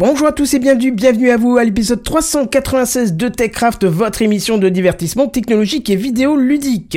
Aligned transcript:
Bonjour 0.00 0.28
à 0.28 0.32
tous 0.32 0.54
et 0.54 0.58
bienvenue, 0.58 0.92
bienvenue 0.92 1.30
à 1.30 1.36
vous 1.36 1.58
à 1.58 1.64
l'épisode 1.64 2.02
396 2.02 3.16
de 3.16 3.28
TechCraft, 3.28 3.84
votre 3.84 4.22
émission 4.22 4.56
de 4.56 4.70
divertissement 4.70 5.28
technologique 5.28 5.90
et 5.90 5.94
vidéo 5.94 6.36
ludique. 6.36 6.96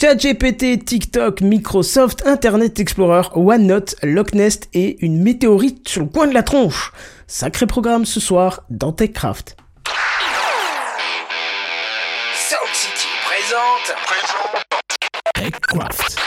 ChatGPT, 0.00 0.84
TikTok, 0.84 1.42
Microsoft, 1.42 2.26
Internet 2.26 2.80
Explorer, 2.80 3.28
OneNote, 3.36 3.94
Locknest 4.02 4.68
et 4.74 4.96
une 5.06 5.22
météorite 5.22 5.86
sur 5.86 6.02
le 6.02 6.08
coin 6.08 6.26
de 6.26 6.34
la 6.34 6.42
tronche. 6.42 6.92
Sacré 7.28 7.68
programme 7.68 8.04
ce 8.04 8.18
soir 8.18 8.64
dans 8.68 8.90
TechCraft. 8.90 9.56
TechCraft. 15.34 16.21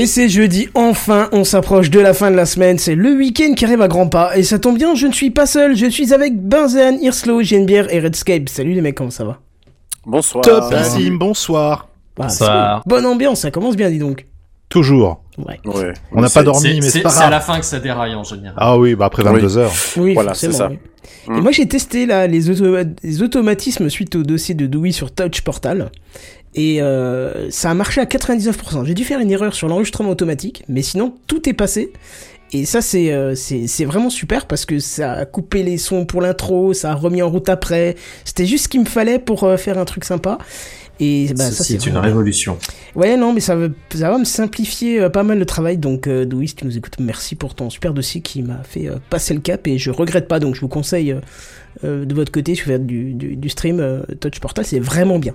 Et 0.00 0.06
c'est 0.06 0.30
jeudi, 0.30 0.66
enfin, 0.72 1.28
on 1.30 1.44
s'approche 1.44 1.90
de 1.90 2.00
la 2.00 2.14
fin 2.14 2.30
de 2.30 2.34
la 2.34 2.46
semaine, 2.46 2.78
c'est 2.78 2.94
le 2.94 3.12
week-end 3.12 3.52
qui 3.52 3.66
arrive 3.66 3.82
à 3.82 3.88
grands 3.88 4.08
pas, 4.08 4.34
et 4.34 4.42
ça 4.44 4.58
tombe 4.58 4.78
bien, 4.78 4.94
je 4.94 5.06
ne 5.06 5.12
suis 5.12 5.30
pas 5.30 5.44
seul, 5.44 5.76
je 5.76 5.84
suis 5.84 6.14
avec 6.14 6.40
Benzen, 6.40 6.98
Irslo, 7.02 7.42
Genebière 7.42 7.92
et 7.92 8.00
Redscape. 8.00 8.48
Salut 8.48 8.72
les 8.72 8.80
mecs, 8.80 8.94
comment 8.94 9.10
ça 9.10 9.24
va? 9.24 9.40
Bonsoir. 10.06 10.42
Bonsoir. 11.18 11.88
Bah, 12.16 12.24
Bonsoir. 12.28 12.82
c'est 12.82 12.88
bon. 12.88 12.96
Bonne 12.96 13.04
ambiance, 13.04 13.40
ça 13.40 13.50
commence 13.50 13.76
bien, 13.76 13.90
dis 13.90 13.98
donc. 13.98 14.24
Toujours. 14.70 15.22
Ouais. 15.46 15.60
Ouais. 15.64 15.92
On 16.12 16.20
n'a 16.20 16.28
pas 16.28 16.42
dormi, 16.42 16.80
mais 16.80 16.88
c'est 16.88 17.00
pas 17.00 17.10
c'est 17.10 17.22
à 17.24 17.30
la 17.30 17.40
fin 17.40 17.58
que 17.58 17.64
ça 17.66 17.78
déraille 17.80 18.14
en 18.14 18.24
général. 18.24 18.54
Ah 18.56 18.78
oui, 18.78 18.94
bah 18.94 19.06
après 19.06 19.22
Oui. 19.24 19.34
22 19.40 19.58
heures. 19.58 19.72
Oui, 19.96 20.14
Voilà, 20.14 20.30
forcément, 20.30 20.52
c'est 20.52 20.58
ça. 20.58 20.68
oui. 20.68 20.78
Mm. 21.28 21.38
Et 21.38 21.40
moi 21.40 21.52
j'ai 21.52 21.66
testé 21.68 22.06
là 22.06 22.26
les, 22.26 22.50
automa- 22.50 22.88
les 23.02 23.22
automatismes 23.22 23.88
suite 23.90 24.16
au 24.16 24.22
dossier 24.22 24.54
de 24.54 24.66
Dewey 24.66 24.92
sur 24.92 25.12
Touch 25.12 25.42
Portal. 25.42 25.90
Et 26.54 26.82
euh, 26.82 27.48
ça 27.50 27.70
a 27.70 27.74
marché 27.74 28.00
à 28.00 28.04
99%. 28.06 28.84
J'ai 28.84 28.94
dû 28.94 29.04
faire 29.04 29.20
une 29.20 29.30
erreur 29.30 29.54
sur 29.54 29.68
l'enregistrement 29.68 30.10
automatique, 30.10 30.64
mais 30.68 30.82
sinon 30.82 31.14
tout 31.26 31.48
est 31.48 31.52
passé. 31.52 31.92
Et 32.52 32.64
ça 32.64 32.80
c'est 32.80 33.12
euh, 33.12 33.36
c'est 33.36 33.68
c'est 33.68 33.84
vraiment 33.84 34.10
super 34.10 34.46
parce 34.46 34.66
que 34.66 34.80
ça 34.80 35.12
a 35.12 35.24
coupé 35.24 35.62
les 35.62 35.78
sons 35.78 36.04
pour 36.04 36.20
l'intro, 36.20 36.72
ça 36.74 36.90
a 36.90 36.94
remis 36.94 37.22
en 37.22 37.30
route 37.30 37.48
après. 37.48 37.94
C'était 38.24 38.46
juste 38.46 38.64
ce 38.64 38.68
qu'il 38.68 38.80
me 38.80 38.86
fallait 38.86 39.20
pour 39.20 39.44
euh, 39.44 39.56
faire 39.56 39.78
un 39.78 39.84
truc 39.84 40.04
sympa. 40.04 40.38
Et 41.02 41.32
bah, 41.34 41.50
ça 41.50 41.64
c'est 41.64 41.74
est 41.74 41.86
une 41.86 41.96
révolution. 41.96 42.58
Ouais, 42.94 43.16
non, 43.16 43.32
mais 43.32 43.40
ça 43.40 43.56
va, 43.56 43.68
ça 43.94 44.10
va 44.10 44.18
me 44.18 44.24
simplifier 44.24 45.00
euh, 45.00 45.08
pas 45.08 45.22
mal 45.22 45.38
le 45.38 45.46
travail. 45.46 45.78
Donc, 45.78 46.06
euh, 46.06 46.26
Douis, 46.26 46.48
si 46.48 46.54
tu 46.56 46.66
nous 46.66 46.76
écoutes, 46.76 47.00
merci 47.00 47.36
pour 47.36 47.54
ton 47.54 47.70
super 47.70 47.94
dossier 47.94 48.20
qui 48.20 48.42
m'a 48.42 48.62
fait 48.64 48.86
euh, 48.88 48.96
passer 49.08 49.32
le 49.32 49.40
cap 49.40 49.66
et 49.66 49.78
je 49.78 49.90
regrette 49.90 50.28
pas. 50.28 50.40
Donc, 50.40 50.54
je 50.56 50.60
vous 50.60 50.68
conseille 50.68 51.12
euh, 51.12 51.20
euh, 51.84 52.04
de 52.04 52.14
votre 52.14 52.30
côté, 52.30 52.54
si 52.54 52.60
vous 52.62 52.68
faites 52.70 52.86
du, 52.86 53.14
du, 53.14 53.36
du 53.36 53.48
stream 53.48 53.80
euh, 53.80 54.02
Touch 54.20 54.40
Portal, 54.40 54.64
c'est 54.66 54.78
vraiment 54.80 55.18
bien. 55.18 55.34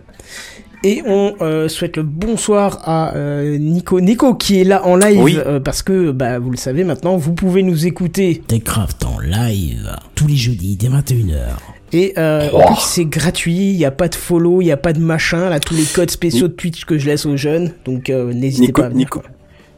Et 0.84 1.02
on 1.08 1.34
euh, 1.42 1.68
souhaite 1.68 1.98
le 1.98 2.04
bonsoir 2.04 2.82
à 2.88 3.16
euh, 3.16 3.58
Nico. 3.58 4.00
Nico 4.02 4.36
qui 4.36 4.62
est 4.62 4.66
là 4.66 4.86
en 4.86 4.96
live 4.96 5.20
Oui. 5.24 5.36
euh, 5.44 5.60
parce 5.60 5.82
que, 5.82 6.12
bah, 6.12 6.38
vous 6.38 6.52
le 6.52 6.58
savez 6.58 6.84
maintenant, 6.84 7.18
vous 7.18 7.34
pouvez 7.34 7.64
nous 7.64 7.88
écouter. 7.88 8.44
Techcraft 8.46 9.04
en 9.04 9.20
live 9.20 9.96
tous 10.14 10.28
les 10.28 10.36
jeudis 10.36 10.76
dès 10.78 10.90
21h. 10.90 11.75
Et 11.96 12.14
euh, 12.18 12.52
en 12.52 12.74
plus, 12.74 12.82
c'est 12.82 13.06
gratuit, 13.06 13.72
il 13.72 13.78
n'y 13.78 13.86
a 13.86 13.92
pas 13.92 14.10
de 14.10 14.16
follow, 14.16 14.62
il 14.62 14.66
n'y 14.66 14.72
a 14.74 14.78
pas 14.78 14.92
de 14.92 15.00
machin. 15.00 15.50
Là, 15.50 15.62
tous 15.62 15.76
les 15.76 15.86
codes 15.86 16.12
spéciaux 16.12 16.50
de 16.50 16.54
Twitch 16.54 16.84
que 16.84 16.98
je 16.98 17.06
laisse 17.06 17.26
aux 17.26 17.38
jeunes. 17.38 17.72
Donc, 17.86 18.10
euh, 18.10 18.34
n'hésitez 18.34 18.74
pas 18.74 18.88
à 18.88 18.90
venir. 18.90 19.06
Nico. 19.06 19.22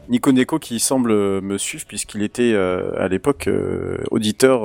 Nico 0.08 0.32
Neko 0.32 0.58
qui 0.58 0.80
semble 0.80 1.12
euh, 1.12 1.40
me 1.40 1.58
suivre 1.58 1.84
puisqu'il 1.86 2.24
était 2.24 2.54
euh, 2.54 2.90
à 2.98 3.06
l'époque 3.06 3.48
auditeur 4.10 4.62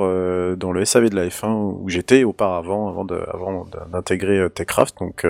dans 0.56 0.72
le 0.72 0.84
SAV 0.84 1.10
de 1.10 1.14
la 1.14 1.28
F1 1.28 1.78
où 1.80 1.88
j'étais 1.88 2.24
auparavant 2.24 2.88
avant 2.88 3.04
de, 3.04 3.20
avant 3.32 3.66
d'intégrer 3.92 4.48
Techcraft 4.52 4.96
donc 4.98 5.26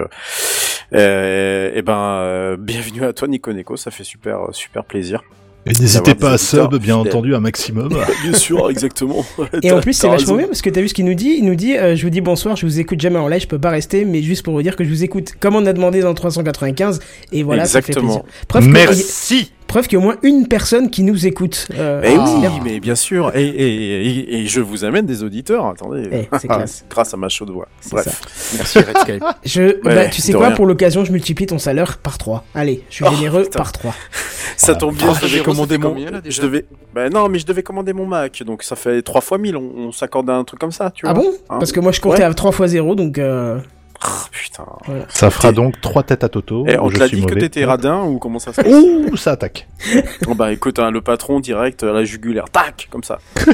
et 0.93 1.83
ben 1.83 2.57
bienvenue 2.61 3.05
à 3.05 3.13
toi 3.13 3.27
Nico 3.27 3.53
Neko 3.53 3.77
ça 3.77 3.91
fait 3.91 4.05
super 4.05 4.51
super 4.53 4.85
plaisir 4.85 5.25
Et 5.67 5.73
n'hésitez 5.73 6.15
pas 6.15 6.33
à 6.33 6.39
sub, 6.39 6.75
bien 6.77 6.97
entendu, 6.97 7.35
un 7.35 7.41
maximum. 7.41 7.89
bien 8.23 8.33
sûr 8.35 8.71
exactement 8.71 9.25
Et 9.63 9.73
en 9.73 9.81
plus, 9.81 9.95
c'est 9.95 10.09
vachement 10.09 10.37
bien 10.37 10.47
parce 10.47 10.63
que 10.63 10.71
t'as 10.71 10.81
vu 10.81 10.89
ce 10.89 10.95
qu'il 10.95 11.07
nous 11.07 11.15
dit? 11.15 11.37
Il 11.39 11.45
nous 11.45 11.55
dit 11.55 11.77
euh, 11.77 11.97
Je 11.97 12.03
vous 12.03 12.11
dis 12.11 12.21
bonsoir, 12.21 12.57
je 12.57 12.67
vous 12.67 12.81
écoute 12.81 13.01
jamais 13.01 13.19
en 13.19 13.29
live, 13.29 13.43
je 13.43 13.47
peux 13.47 13.59
pas 13.59 13.71
rester, 13.71 14.05
mais 14.05 14.23
juste 14.23 14.43
pour 14.43 14.55
vous 14.55 14.63
dire 14.63 14.77
que 14.77 14.85
je 14.85 14.89
vous 14.91 15.05
écoute 15.05 15.35
comme 15.41 15.57
on 15.57 15.65
a 15.67 15.73
demandé 15.73 16.01
dans 16.01 16.11
le 16.11 16.15
395. 16.15 17.01
Et 17.33 17.43
voilà, 17.43 17.65
ça 17.65 17.81
fait 17.81 17.93
Exactement. 17.93 18.21
plaisir. 18.21 18.47
Preuve 18.49 18.69
Merci. 18.69 19.53
Preuve 19.67 19.89
qu'il 19.89 19.99
y 19.99 20.01
a 20.01 20.05
au 20.05 20.07
moins 20.07 20.17
une 20.23 20.47
personne 20.47 20.89
qui 20.91 21.03
nous 21.03 21.27
écoute. 21.27 21.67
Euh, 21.75 22.01
Eh 22.05 22.11
c'est 22.11 22.19
oui, 22.19 22.41
bien. 22.41 22.53
mais 22.63 22.81
bien 22.81 22.95
sûr. 22.95 23.33
Et, 23.35 23.43
et, 23.45 24.07
et, 24.07 24.35
et 24.41 24.47
je 24.47 24.61
vous 24.61 24.85
amène 24.85 25.05
des 25.07 25.23
auditeurs. 25.25 25.67
Attendez. 25.67 26.09
Eh, 26.13 26.29
c'est 26.39 26.47
classe. 26.49 26.85
Grâce 26.89 27.13
à 27.13 27.17
ma 27.17 27.29
chaude 27.29 27.51
voix. 27.51 27.67
Bref. 27.91 28.05
ça. 28.05 28.57
Merci 28.57 28.79
Redscape. 28.79 29.37
Je, 29.45 29.81
bah, 29.83 30.07
tu 30.09 30.21
sais 30.23 30.33
quoi, 30.33 30.49
rien. 30.49 30.57
pour 30.57 30.67
l'occasion, 30.67 31.05
je 31.05 31.11
multiplie 31.13 31.47
ton 31.47 31.59
salaire 31.59 31.99
par 31.99 32.19
3. 32.19 32.45
Allez, 32.55 32.85
je 32.89 32.95
suis 32.97 33.05
Oh, 33.09 33.15
généreux 33.15 33.43
putain. 33.45 33.59
par 33.59 33.73
3. 33.73 33.95
Ça 34.57 34.75
tombe 34.77 34.95
bien, 34.95 35.09
Ah, 35.11 35.19
je 35.21 35.27
devais 35.27 35.43
commander 35.43 35.79
mon. 35.79 35.89
combien, 35.89 36.11
là, 36.11 36.21
déjà 36.21 36.41
je 36.41 36.47
devais. 36.47 36.65
Bah 36.95 37.09
non, 37.09 37.29
mais 37.29 37.39
je 37.41 37.47
devais 37.47 37.63
commander 37.65 37.93
mon 37.93 38.07
Mac, 38.07 38.43
donc 38.45 38.63
ça 38.63 38.77
fait 38.77 39.03
trois 39.03 39.21
fois 39.21 39.37
1000. 39.39 39.57
On, 39.57 39.73
on 39.89 39.93
s'accorde 39.93 40.31
à 40.31 40.35
un 40.35 40.45
truc 40.45 40.61
comme 40.61 40.71
ça, 40.71 40.93
tu 40.95 41.07
vois. 41.07 41.11
Ah 41.11 41.15
bon 41.15 41.33
Hein 41.51 41.57
Parce 41.59 41.73
que 41.73 41.81
moi, 41.81 41.91
je 41.91 42.01
comptais 42.01 42.19
Ouais. 42.19 42.25
à 42.25 42.35
3 42.35 42.53
fois 42.53 42.69
0, 42.69 42.95
donc. 42.95 43.19
Euh... 43.19 43.59
Ah, 44.07 44.25
putain. 44.31 44.65
Ça 45.09 45.31
fera 45.31 45.53
donc 45.53 45.81
trois 45.81 46.03
têtes 46.03 46.25
à 46.25 46.29
Toto. 46.29 46.65
Eh, 46.69 46.79
on 46.79 46.91
te 46.91 46.99
l'a 46.99 47.09
dit 47.09 47.17
que 47.23 47.29
mauvais. 47.29 47.41
t'étais 47.41 47.65
radin 47.65 48.03
ou 48.03 48.19
comment 48.19 48.39
ça 48.39 48.53
se 48.53 48.61
passe 48.61 48.71
Ouh, 48.71 49.17
ça 49.17 49.33
attaque. 49.33 49.67
Bon 50.27 50.35
bah 50.35 50.53
écoute, 50.53 50.79
hein, 50.79 50.91
le 50.91 51.01
patron 51.01 51.41
direct 51.41 51.83
à 51.83 51.93
la 51.93 52.05
jugulaire, 52.05 52.45
tac, 52.51 52.89
comme 52.91 53.03
ça. 53.05 53.19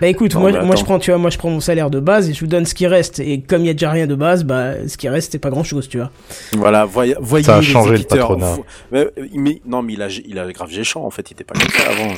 Bah 0.00 0.08
écoute, 0.08 0.34
Non, 0.34 0.40
moi, 0.64 0.76
je 0.76 0.84
prends, 0.84 0.98
tu 0.98 1.10
vois, 1.10 1.16
moi 1.18 1.30
je 1.30 1.38
prends 1.38 1.48
mon 1.48 1.60
salaire 1.60 1.88
de 1.88 2.00
base 2.00 2.28
et 2.28 2.34
je 2.34 2.40
vous 2.40 2.46
donne 2.46 2.66
ce 2.66 2.74
qui 2.74 2.86
reste. 2.86 3.18
Et 3.18 3.40
comme 3.40 3.62
il 3.62 3.66
y 3.68 3.70
a 3.70 3.72
déjà 3.72 3.90
rien 3.90 4.06
de 4.06 4.14
base, 4.14 4.44
bah 4.44 4.72
ce 4.86 4.96
qui 4.98 5.08
reste 5.08 5.32
c'est 5.32 5.38
pas 5.38 5.48
grand 5.48 5.64
chose, 5.64 5.88
tu 5.88 5.96
vois. 5.98 6.10
Voilà, 6.54 6.84
voyez, 6.84 7.16
voyez 7.18 7.44
Ça 7.46 7.56
a 7.56 7.60
les 7.60 7.66
changé 7.66 7.96
le 7.96 8.04
patronat. 8.04 8.52
Vous- 8.52 8.64
Mais, 8.92 9.06
mais- 9.34 9.62
non, 9.66 9.80
mais 9.82 9.94
il 9.94 10.02
a, 10.02 10.08
il 10.08 10.38
a 10.38 10.52
grave 10.52 10.70
géchant 10.70 11.02
en 11.04 11.10
fait. 11.10 11.30
Il 11.30 11.34
était 11.34 11.44
pas 11.44 11.54
comme 11.58 11.70
ça 11.70 11.90
avant. 11.90 12.12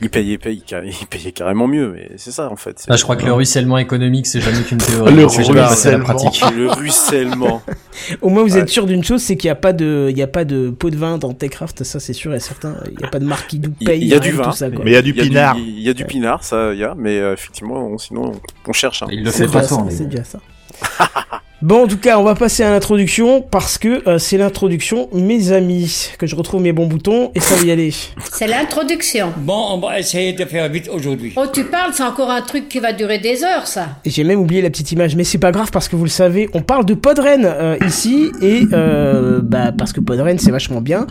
Il 0.00 0.08
payait, 0.08 0.34
il 0.34 0.38
payait, 0.38 0.60
il 1.00 1.06
payait 1.08 1.32
carrément 1.32 1.66
mieux, 1.66 1.92
mais 1.92 2.10
c'est 2.16 2.30
ça 2.30 2.48
en 2.50 2.56
fait. 2.56 2.84
Là, 2.88 2.94
je 2.96 3.02
crois 3.02 3.16
que 3.16 3.26
le 3.26 3.32
ruissellement 3.32 3.78
économique, 3.78 4.26
c'est 4.28 4.40
jamais 4.40 4.62
qu'une 4.62 4.78
théorie. 4.78 5.12
Le 5.14 5.26
ruissellement. 5.26 6.04
pratique. 6.04 6.44
le 6.56 6.70
ruissellement. 6.70 7.25
Au 8.22 8.28
moins 8.28 8.42
vous 8.44 8.54
Ouais. 8.54 8.60
êtes 8.60 8.68
sûr 8.68 8.86
d'une 8.86 9.02
chose, 9.04 9.22
c'est 9.22 9.36
qu'il 9.36 9.48
n'y 9.48 9.52
a 9.52 9.56
pas 9.56 9.72
de, 9.72 10.08
il 10.10 10.16
y 10.16 10.22
a 10.22 10.26
pas 10.26 10.44
de 10.44 10.70
pot 10.70 10.90
de 10.90 10.96
vin 10.96 11.18
dans 11.18 11.32
Techcraft, 11.32 11.82
ça 11.84 11.98
c'est 12.00 12.12
sûr 12.12 12.34
et 12.34 12.40
certain. 12.40 12.76
Il 12.92 12.98
n'y 12.98 13.04
a 13.04 13.08
pas 13.08 13.18
de 13.18 13.24
marque 13.24 13.48
qui 13.48 13.58
nous 13.58 13.70
paye. 13.70 14.00
il 14.02 14.08
y 14.08 14.14
a 14.14 14.18
du 14.18 14.32
vin, 14.32 14.44
tout 14.44 14.52
ça, 14.52 14.70
quoi. 14.70 14.84
Mais 14.84 14.90
il 14.92 14.94
y 14.94 14.98
a 14.98 15.02
du 15.02 15.14
pinard. 15.14 15.56
Il 15.58 15.80
y 15.80 15.88
a 15.88 15.94
du 15.94 16.04
pinard, 16.04 16.44
ça, 16.44 16.72
il 16.72 16.78
y 16.78 16.84
a, 16.84 16.94
mais 16.96 17.18
euh, 17.18 17.32
effectivement, 17.32 17.86
on- 17.88 17.98
sinon, 17.98 18.32
on 18.66 18.72
cherche. 18.72 19.02
Hein. 19.02 19.06
Il 19.10 19.24
le 19.24 19.30
C'est 19.30 19.46
fait 19.46 19.52
pas 19.52 19.62
ça, 19.62 19.84
c'est 19.90 20.08
déjà 20.08 20.24
ça. 20.24 20.38
Bon, 21.62 21.84
en 21.84 21.86
tout 21.86 21.96
cas, 21.96 22.18
on 22.18 22.22
va 22.22 22.34
passer 22.34 22.64
à 22.64 22.70
l'introduction 22.70 23.40
parce 23.40 23.78
que 23.78 24.06
euh, 24.06 24.18
c'est 24.18 24.36
l'introduction, 24.36 25.08
mes 25.14 25.52
amis, 25.52 26.10
que 26.18 26.26
je 26.26 26.36
retrouve 26.36 26.60
mes 26.60 26.72
bons 26.72 26.86
boutons 26.86 27.30
et 27.34 27.40
ça 27.40 27.54
va 27.56 27.62
y 27.64 27.70
aller. 27.70 27.94
C'est 28.30 28.46
l'introduction. 28.46 29.32
Bon, 29.38 29.68
on 29.72 29.78
va 29.78 29.98
essayer 29.98 30.34
de 30.34 30.44
faire 30.44 30.68
vite 30.68 30.90
aujourd'hui. 30.92 31.32
Oh, 31.34 31.46
tu 31.50 31.64
parles, 31.64 31.92
c'est 31.94 32.02
encore 32.02 32.30
un 32.30 32.42
truc 32.42 32.68
qui 32.68 32.78
va 32.78 32.92
durer 32.92 33.18
des 33.20 33.42
heures, 33.42 33.66
ça. 33.66 33.88
Et 34.04 34.10
j'ai 34.10 34.22
même 34.22 34.38
oublié 34.38 34.60
la 34.60 34.68
petite 34.68 34.92
image, 34.92 35.16
mais 35.16 35.24
c'est 35.24 35.38
pas 35.38 35.50
grave 35.50 35.70
parce 35.72 35.88
que 35.88 35.96
vous 35.96 36.04
le 36.04 36.10
savez, 36.10 36.50
on 36.52 36.60
parle 36.60 36.84
de 36.84 36.92
Podren 36.92 37.46
euh, 37.46 37.78
ici 37.86 38.30
et 38.42 38.64
euh, 38.74 39.40
bah 39.42 39.72
parce 39.72 39.94
que 39.94 40.00
Podren 40.00 40.38
c'est 40.38 40.50
vachement 40.50 40.82
bien. 40.82 41.06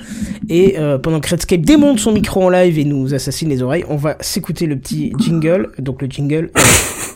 Et 0.47 0.75
euh, 0.77 0.99
pendant 0.99 1.21
que 1.21 1.29
Redscape 1.31 1.61
démonte 1.61 1.99
son 1.99 2.11
micro 2.11 2.43
en 2.43 2.49
live 2.49 2.77
et 2.77 2.85
nous 2.85 3.15
assassine 3.15 3.49
les 3.49 3.63
oreilles, 3.63 3.85
on 3.89 3.95
va 3.95 4.15
s'écouter 4.19 4.67
le 4.67 4.77
petit 4.77 5.11
jingle. 5.17 5.71
Donc 5.79 6.03
le 6.03 6.07
jingle. 6.07 6.51
euh, 6.55 6.61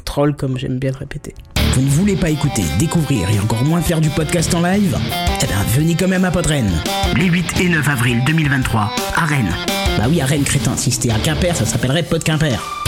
troll, 0.03 0.35
comme 0.35 0.57
j'aime 0.57 0.79
bien 0.79 0.89
le 0.89 0.97
répéter. 0.97 1.35
Vous 1.79 1.85
ne 1.85 1.91
voulez 1.91 2.17
pas 2.17 2.29
écouter, 2.29 2.65
découvrir 2.77 3.29
et 3.29 3.39
encore 3.39 3.63
moins 3.63 3.79
faire 3.81 4.01
du 4.01 4.09
podcast 4.09 4.53
en 4.53 4.61
live 4.61 4.97
Eh 5.41 5.45
ben, 5.45 5.53
venez 5.77 5.95
quand 5.95 6.09
même 6.09 6.25
à 6.25 6.29
Podren. 6.29 6.69
Les 7.15 7.27
8 7.27 7.61
et 7.61 7.69
9 7.69 7.87
avril 7.87 8.21
2023, 8.25 8.93
à 9.15 9.25
Rennes. 9.25 9.55
Bah 9.97 10.03
oui, 10.09 10.19
à 10.19 10.25
Rennes, 10.25 10.43
crétin. 10.43 10.75
Si 10.75 10.91
c'était 10.91 11.11
à 11.11 11.19
Quimper, 11.19 11.55
ça 11.55 11.65
s'appellerait 11.65 12.03
Pod 12.03 12.21
Quimper. 12.21 12.78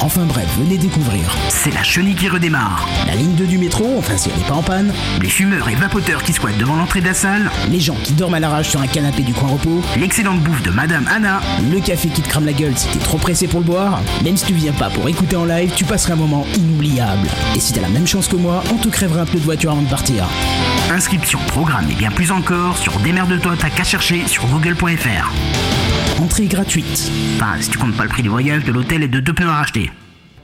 Enfin 0.00 0.24
bref, 0.24 0.48
venez 0.58 0.78
découvrir. 0.78 1.22
C'est 1.48 1.74
la 1.74 1.82
chenille 1.82 2.14
qui 2.14 2.28
redémarre. 2.28 2.88
La 3.06 3.14
ligne 3.14 3.34
2 3.34 3.46
du 3.46 3.58
métro, 3.58 3.96
enfin 3.98 4.16
si 4.16 4.30
elle 4.30 4.38
n'est 4.40 4.46
pas 4.46 4.54
en 4.54 4.62
panne. 4.62 4.92
Les 5.20 5.28
fumeurs 5.28 5.68
et 5.68 5.74
vapoteurs 5.74 6.22
qui 6.22 6.32
squattent 6.32 6.58
devant 6.58 6.76
l'entrée 6.76 7.00
de 7.00 7.06
la 7.06 7.14
salle. 7.14 7.50
Les 7.70 7.80
gens 7.80 7.96
qui 8.04 8.12
dorment 8.12 8.34
à 8.34 8.40
l'arrache 8.40 8.68
sur 8.68 8.80
un 8.80 8.86
canapé 8.86 9.22
du 9.22 9.34
coin 9.34 9.48
repos. 9.48 9.82
L'excellente 9.98 10.40
bouffe 10.40 10.62
de 10.62 10.70
Madame 10.70 11.06
Anna. 11.08 11.40
Le 11.70 11.80
café 11.80 12.08
qui 12.08 12.22
te 12.22 12.28
crame 12.28 12.46
la 12.46 12.52
gueule 12.52 12.76
si 12.76 12.86
t'es 12.88 12.98
trop 13.00 13.18
pressé 13.18 13.48
pour 13.48 13.60
le 13.60 13.66
boire. 13.66 14.00
Même 14.22 14.36
si 14.36 14.46
tu 14.46 14.54
viens 14.54 14.72
pas 14.72 14.88
pour 14.88 15.08
écouter 15.08 15.36
en 15.36 15.44
live, 15.44 15.72
tu 15.74 15.84
passeras 15.84 16.14
un 16.14 16.16
moment 16.16 16.46
inoubliable. 16.56 17.28
Et 17.56 17.60
si 17.60 17.72
t'as 17.72 17.80
la 17.80 17.88
même 17.88 18.06
chance 18.06 18.28
que 18.28 18.36
moi, 18.36 18.62
on 18.72 18.76
te 18.76 18.88
crèvera 18.88 19.22
un 19.22 19.26
peu 19.26 19.38
de 19.38 19.44
voiture 19.44 19.72
avant 19.72 19.82
de 19.82 19.90
partir. 19.90 20.28
Inscription, 20.90 21.40
programme 21.48 21.90
et 21.90 21.94
bien 21.94 22.10
plus 22.10 22.30
encore 22.30 22.78
sur 22.78 22.98
Démerde-toi, 23.00 23.54
t'as 23.58 23.70
qu'à 23.70 23.84
chercher 23.84 24.26
sur 24.26 24.46
google.fr. 24.46 25.32
Entrée 26.20 26.46
gratuite. 26.46 27.10
Enfin, 27.36 27.54
si 27.60 27.70
tu 27.70 27.78
comptes 27.78 27.96
pas 27.96 28.02
le 28.02 28.08
prix 28.08 28.22
du 28.22 28.28
voyage, 28.28 28.64
de 28.64 28.72
l'hôtel 28.72 29.02
et 29.02 29.08
de 29.08 29.20
deux 29.20 29.32
pneus 29.32 29.48
à 29.48 29.54
racheter. 29.54 29.90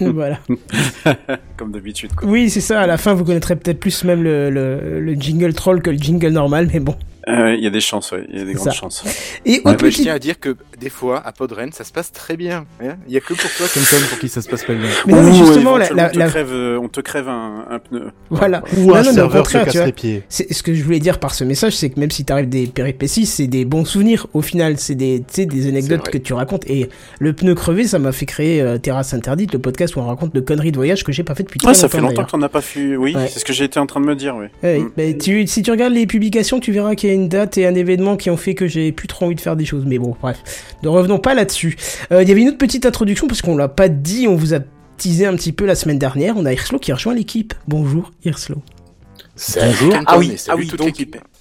voilà. 0.14 0.38
Comme 1.56 1.72
d'habitude, 1.72 2.12
quoi. 2.14 2.28
Oui, 2.28 2.50
c'est 2.50 2.60
ça. 2.60 2.80
À 2.80 2.86
la 2.86 2.98
fin, 2.98 3.14
vous 3.14 3.24
connaîtrez 3.24 3.56
peut-être 3.56 3.80
plus 3.80 4.04
même 4.04 4.22
le, 4.22 4.50
le, 4.50 5.00
le 5.00 5.14
jingle 5.14 5.54
troll 5.54 5.80
que 5.82 5.90
le 5.90 5.98
jingle 5.98 6.28
normal, 6.30 6.68
mais 6.72 6.80
bon. 6.80 6.94
Euh, 7.28 7.56
Il 7.56 7.64
y 7.64 7.66
a 7.66 7.70
des 7.70 7.80
chances, 7.80 8.12
ouais. 8.12 8.24
Il 8.32 8.38
y 8.38 8.42
a 8.42 8.44
des 8.44 8.50
C'est 8.52 8.54
grandes 8.58 8.66
ça. 8.68 8.72
chances. 8.72 9.04
Et 9.44 9.54
Ouais, 9.54 9.60
bah, 9.64 9.72
je 9.72 9.76
petit- 9.86 10.02
tiens 10.02 10.14
à 10.14 10.18
dire 10.20 10.38
que 10.38 10.54
des 10.78 10.90
fois, 10.90 11.26
à 11.26 11.32
Podren, 11.32 11.72
ça 11.72 11.82
se 11.82 11.90
passe 11.90 12.12
très 12.12 12.36
bien. 12.36 12.66
hein. 12.80 12.94
Il 13.08 13.14
y 13.14 13.16
a 13.16 13.20
que 13.20 13.34
pour 13.34 13.50
toi, 13.56 13.66
Tom, 13.72 13.82
pour 14.08 14.18
qui 14.20 14.28
ça 14.28 14.42
se 14.42 14.48
passe 14.48 14.62
pas 14.62 14.74
bien. 14.74 14.88
Mais 15.08 15.12
non, 15.14 15.32
justement, 15.32 15.76
la, 15.76 15.86
éventuellement, 15.86 15.96
la, 15.96 16.06
on, 16.06 16.12
te 16.12 16.18
la- 16.20 16.26
crève, 16.28 16.52
euh, 16.52 16.78
on 16.80 16.88
te 16.88 17.00
crève 17.00 17.28
un, 17.28 17.64
un 17.68 17.78
pneu. 17.80 18.12
voilà. 18.30 18.62
Ou 18.76 18.94
un 18.94 19.02
non, 19.02 19.02
non, 19.02 19.02
mais 19.02 19.08
au 19.10 19.12
serveur 19.14 19.46
se 19.50 19.52
casse 19.58 19.86
les 19.86 19.92
pieds. 19.92 20.22
C'est 20.28 20.52
ce 20.52 20.62
que 20.62 20.72
je 20.72 20.84
voulais 20.84 21.00
dire 21.00 21.18
par 21.18 21.34
ce 21.34 21.42
message, 21.42 21.74
c'est 21.74 21.90
que 21.90 21.98
même 21.98 22.12
si 22.12 22.24
t'arrives 22.24 22.48
des 22.48 22.68
péripéties, 22.68 23.26
c'est 23.26 23.48
des 23.48 23.64
bons 23.64 23.84
souvenirs. 23.84 24.28
Au 24.32 24.42
final, 24.42 24.78
c'est 24.78 24.94
des, 24.94 25.18
des 25.36 25.66
anecdotes 25.68 26.08
que 26.08 26.18
tu 26.18 26.32
racontes. 26.32 26.64
Et 26.70 26.90
le 27.18 27.32
pneu 27.32 27.56
crevé, 27.56 27.88
ça 27.88 27.98
m'a 27.98 28.12
fait 28.12 28.26
créer 28.26 28.60
euh, 28.62 28.78
Terrasse 28.78 29.14
Interdite, 29.14 29.52
le 29.52 29.58
podcast 29.86 29.96
où 29.96 30.00
on 30.00 30.06
raconte 30.06 30.34
de 30.34 30.40
conneries 30.40 30.72
de 30.72 30.76
voyage 30.76 31.04
que 31.04 31.12
j'ai 31.12 31.22
pas 31.22 31.34
fait 31.34 31.42
depuis 31.44 31.58
très 31.58 31.70
Ah, 31.70 31.74
ça 31.74 31.88
fait 31.88 31.98
longtemps 31.98 32.12
d'ailleurs. 32.14 32.30
qu'on 32.30 32.38
n'a 32.38 32.48
pas 32.48 32.60
fait. 32.60 32.96
Oui, 32.96 33.14
Ouais. 33.14 33.28
c'est 33.28 33.38
ce 33.38 33.44
que 33.44 33.52
j'ai 33.52 33.64
été 33.64 33.78
en 33.78 33.86
train 33.86 34.00
de 34.00 34.06
me 34.06 34.14
dire, 34.16 34.36
oui. 34.36 34.46
Ouais, 34.62 34.78
Mm. 34.80 34.90
bah, 34.96 35.02
tu, 35.20 35.46
si 35.46 35.62
tu 35.62 35.70
regardes 35.70 35.92
les 35.92 36.06
publications, 36.06 36.60
tu 36.60 36.72
verras 36.72 36.94
qu'il 36.94 37.08
y 37.08 37.12
a 37.12 37.14
une 37.14 37.28
date 37.28 37.56
et 37.58 37.66
un 37.66 37.74
événement 37.74 38.16
qui 38.16 38.30
ont 38.30 38.36
fait 38.36 38.54
que 38.54 38.66
j'ai 38.66 38.92
plus 38.92 39.08
trop 39.08 39.26
envie 39.26 39.34
de 39.34 39.40
faire 39.40 39.56
des 39.56 39.64
choses. 39.64 39.84
Mais 39.86 39.98
bon, 39.98 40.16
bref. 40.20 40.38
Ne 40.82 40.88
revenons 40.88 41.18
pas 41.18 41.34
là-dessus. 41.34 41.76
Euh, 42.12 42.22
Il 42.22 42.28
y 42.28 42.32
avait 42.32 42.40
une 42.42 42.48
autre 42.48 42.58
petite 42.58 42.86
introduction 42.86 43.26
parce 43.26 43.42
qu'on 43.42 43.56
l'a 43.56 43.68
pas 43.68 43.88
dit, 43.88 44.26
on 44.28 44.36
vous 44.36 44.54
a 44.54 44.58
teasé 44.96 45.26
un 45.26 45.34
petit 45.36 45.52
peu 45.52 45.64
la 45.66 45.74
semaine 45.74 45.98
dernière. 45.98 46.34
On 46.36 46.44
a 46.46 46.52
Hirslo 46.52 46.78
qui 46.78 46.90
a 46.92 46.94
rejoint 46.94 47.14
l'équipe. 47.14 47.54
Bonjour 47.68 48.10
Hirslo. 48.24 48.56
Bonjour. 49.56 49.94
Ah 50.06 50.18
oui, 50.18 50.34
ah 50.48 50.56
oui, 50.56 50.66
toute 50.66 50.78
donc-. 50.78 50.88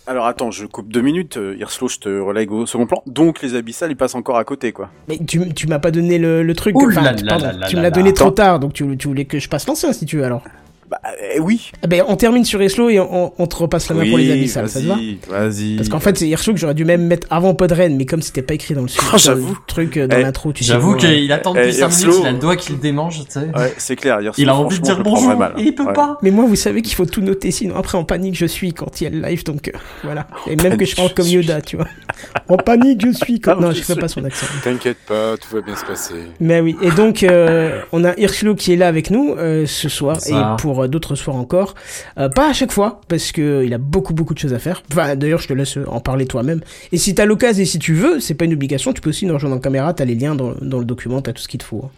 Alors 0.08 0.28
attends, 0.28 0.52
je 0.52 0.66
coupe 0.68 0.90
deux 0.92 1.02
minutes. 1.02 1.38
Euh, 1.38 1.56
Hirslo, 1.60 1.88
je 1.88 1.98
te 1.98 2.10
relègue 2.20 2.52
au 2.52 2.66
second 2.68 2.86
plan. 2.86 3.02
Donc 3.08 3.42
les 3.42 3.56
abyssales, 3.56 3.90
ils 3.92 3.98
passent 3.98 4.14
encore 4.16 4.38
à 4.38 4.44
côté, 4.44 4.72
quoi. 4.72 4.90
Mais 5.08 5.18
tu, 5.18 5.52
tu 5.54 5.66
m'as 5.68 5.80
pas 5.80 5.90
donné 5.92 6.18
le, 6.20 6.44
le 6.44 6.54
truc. 6.56 6.76
Ouh 6.78 6.90
Enfin, 6.92 7.02
là 7.02 7.14
tu- 7.16 7.24
là 7.24 7.30
pardon, 7.32 7.46
là 7.48 7.54
là 7.54 7.68
tu 7.68 7.76
me 7.76 7.82
l'as 7.82 7.90
donné 7.92 8.10
là. 8.10 8.14
trop 8.16 8.30
tard, 8.32 8.60
donc 8.60 8.74
tu, 8.74 8.98
tu 8.98 9.08
voulais 9.08 9.26
que 9.26 9.40
je 9.40 9.50
passe 9.50 9.68
l'ancien 9.68 9.94
si 9.94 10.06
tu 10.06 10.18
veux 10.18 10.24
alors. 10.24 10.44
Bah 10.90 11.00
eh, 11.36 11.40
oui. 11.40 11.72
Eh 11.84 11.88
ben, 11.88 12.04
on 12.08 12.16
termine 12.16 12.46
sur 12.46 12.62
Hirslo 12.62 12.90
et 12.90 13.00
on, 13.00 13.34
on 13.40 13.48
te 13.48 13.56
repasse 13.56 13.90
la 13.90 13.96
main 13.96 14.08
pour 14.08 14.20
les 14.20 14.32
abyssales, 14.32 14.70
ça 14.70 14.80
te 14.80 14.86
va 14.86 14.94
vas-y, 14.96 15.18
vas-y. 15.28 15.76
Parce 15.78 15.90
qu'en 15.90 16.00
fait, 16.00 16.16
c'est 16.18 16.28
Hirslo 16.28 16.54
que 16.54 16.60
j'aurais 16.60 16.76
dû 16.76 16.86
même 16.86 17.08
mettre 17.08 17.26
avant 17.32 17.56
Podren, 17.56 17.96
mais 17.98 18.06
comme 18.06 18.22
c'était 18.22 18.44
pas 18.44 18.54
écrit 18.54 18.76
dans 18.76 18.84
le, 18.84 18.88
Ah, 19.00 19.04
dans 19.08 19.12
le 19.14 19.18
j'avoue. 19.18 19.58
truc, 19.66 19.98
euh, 19.98 20.08
dans 20.08 20.18
Eh, 20.18 20.22
l'intro, 20.22 20.54
tu 20.54 20.64
sais. 20.64 20.74
J'avoue 20.74 20.96
qu'il 20.96 21.32
attend 21.32 21.54
Eh, 21.56 21.60
depuis 21.62 21.74
5 21.74 21.86
Hirslo, 21.88 22.10
minutes, 22.12 22.24
il 22.24 22.28
a 22.28 22.32
le 22.34 22.38
doigt 22.40 22.56
qui 22.56 22.72
le 22.74 22.78
démange, 22.78 23.20
tu 23.26 23.32
sais. 23.32 23.40
Ouais, 23.56 23.74
c'est 23.78 23.96
clair. 23.96 24.22
Hirslo, 24.22 24.44
Il 24.44 24.50
a 24.50 24.56
envie 24.56 24.78
de 24.80 24.84
dire 24.84 25.02
bonjour, 25.02 25.36
mal. 25.36 25.54
et 25.58 25.64
il 25.64 25.74
peut 25.74 25.86
Ouais. 25.86 25.94
pas. 25.94 26.18
Mais 26.22 26.30
moi, 26.32 26.46
vous 26.48 26.56
savez 26.56 26.82
qu'il 26.84 26.94
faut 26.96 27.06
tout 27.06 27.22
noter, 27.22 27.50
sinon 27.50 27.76
après 27.78 27.98
en 27.98 28.04
panique 28.04 28.36
je 28.38 28.46
suis 28.46 28.74
quand 28.74 29.02
il 29.02 29.06
y 29.06 29.08
a 29.08 29.10
le 29.10 29.20
live, 29.22 29.44
donc 29.44 29.68
euh, 29.70 29.72
voilà. 30.04 30.28
Et 30.48 30.56
même 30.56 30.78
que 30.78 30.86
je 30.86 30.96
parle 30.96 31.14
comme. 31.16 31.26
Yoda, 31.28 31.62
tu 31.62 31.78
vois. 31.78 31.88
En 32.48 32.58
panique 32.58 33.04
je 33.06 33.12
suis 33.12 33.40
quand... 33.40 33.56
Ah, 33.58 33.62
Non, 33.62 33.72
je 33.72 33.82
fais 33.82 33.96
pas 33.96 34.08
son 34.08 34.24
accent. 34.24 34.46
T'inquiète 34.64 34.98
pas, 35.08 35.36
tout 35.38 35.54
va 35.56 35.62
bien 35.62 35.76
se 35.76 35.84
passer. 35.84 36.14
Mais 36.40 36.60
oui, 36.62 36.76
et 36.82 36.92
donc 36.92 37.24
euh, 37.24 37.82
on 37.92 38.04
a 38.04 38.18
Hirslo 38.20 38.56
qui 38.56 38.72
est 38.74 38.76
là 38.76 38.88
avec 38.88 39.10
nous 39.10 39.36
euh, 39.38 39.66
ce 39.66 39.90
soir 39.90 40.18
et 40.28 40.34
pour 40.62 40.75
euh, 40.84 40.88
d'autres 40.88 41.16
soirs 41.16 41.36
encore. 41.36 41.76
Euh, 42.18 42.30
pas 42.30 42.50
à 42.50 42.54
chaque 42.54 42.72
fois 42.72 43.02
parce 43.08 43.32
que 43.32 43.42
euh, 43.42 43.66
il 43.66 43.74
a 43.74 43.78
beaucoup 43.78 44.14
beaucoup 44.14 44.34
de 44.34 44.40
choses 44.40 44.54
à 44.54 44.60
faire. 44.60 44.84
Enfin 44.92 45.16
d'ailleurs 45.16 45.40
je 45.40 45.48
te 45.48 45.54
laisse 45.54 45.78
en 45.88 46.00
parler 46.00 46.26
toi-même. 46.26 46.62
Et 46.92 46.98
si 46.98 47.16
t'as 47.16 47.26
l'occasion 47.26 47.64
et 47.64 47.66
si 47.66 47.80
tu 47.80 47.94
veux, 47.94 48.20
c'est 48.20 48.36
pas 48.36 48.46
une 48.46 48.54
obligation, 48.54 48.94
tu 48.94 49.02
peux 49.02 49.10
aussi 49.10 49.26
nous 49.26 49.34
rejoindre 49.34 49.56
en 49.56 49.60
caméra, 49.60 49.94
t'as 49.94 50.06
les 50.06 50.16
liens 50.16 50.36
dans, 50.36 50.54
dans 50.62 50.80
le 50.80 50.86
document, 50.86 51.22
t'as 51.22 51.34
tout 51.34 51.42
ce 51.42 51.48
qu'il 51.48 51.60
te 51.60 51.66
faut. 51.66 51.84
hein. 51.86 51.92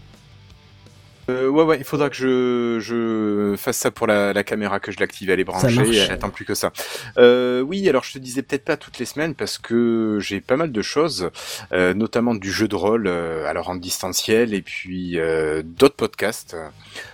Euh, 1.29 1.50
ouais, 1.50 1.63
ouais, 1.63 1.77
il 1.77 1.83
faudra 1.83 2.09
que 2.09 2.15
je, 2.15 2.79
je 2.79 3.56
fasse 3.57 3.75
ça 3.75 3.91
pour 3.91 4.07
la, 4.07 4.31
la 4.31 4.45
caméra, 4.45 4.79
que 4.79 4.94
je 4.94 4.97
l'active, 4.97 5.29
elle 5.29 5.41
est 5.41 5.44
branchée, 5.44 5.97
elle 5.97 6.12
attend 6.12 6.29
plus 6.29 6.45
que 6.45 6.56
ça. 6.56 6.71
Euh, 7.18 7.59
oui, 7.59 7.89
alors 7.89 8.06
je 8.06 8.13
te 8.13 8.18
disais 8.18 8.44
peut-être 8.44 8.63
pas 8.63 8.77
toutes 8.77 8.97
les 8.97 9.03
semaines 9.03 9.35
parce 9.35 9.57
que 9.57 10.19
j'ai 10.21 10.39
pas 10.39 10.56
mal 10.56 10.71
de 10.71 10.81
choses, 10.81 11.29
euh, 11.74 11.94
notamment 11.94 12.33
du 12.33 12.50
jeu 12.50 12.69
de 12.69 12.75
rôle, 12.75 13.07
euh, 13.07 13.45
alors 13.45 13.68
en 13.68 13.75
distanciel, 13.75 14.53
et 14.53 14.62
puis 14.62 15.19
euh, 15.19 15.63
d'autres 15.65 15.97
podcasts. 15.97 16.53
Euh, 16.53 16.69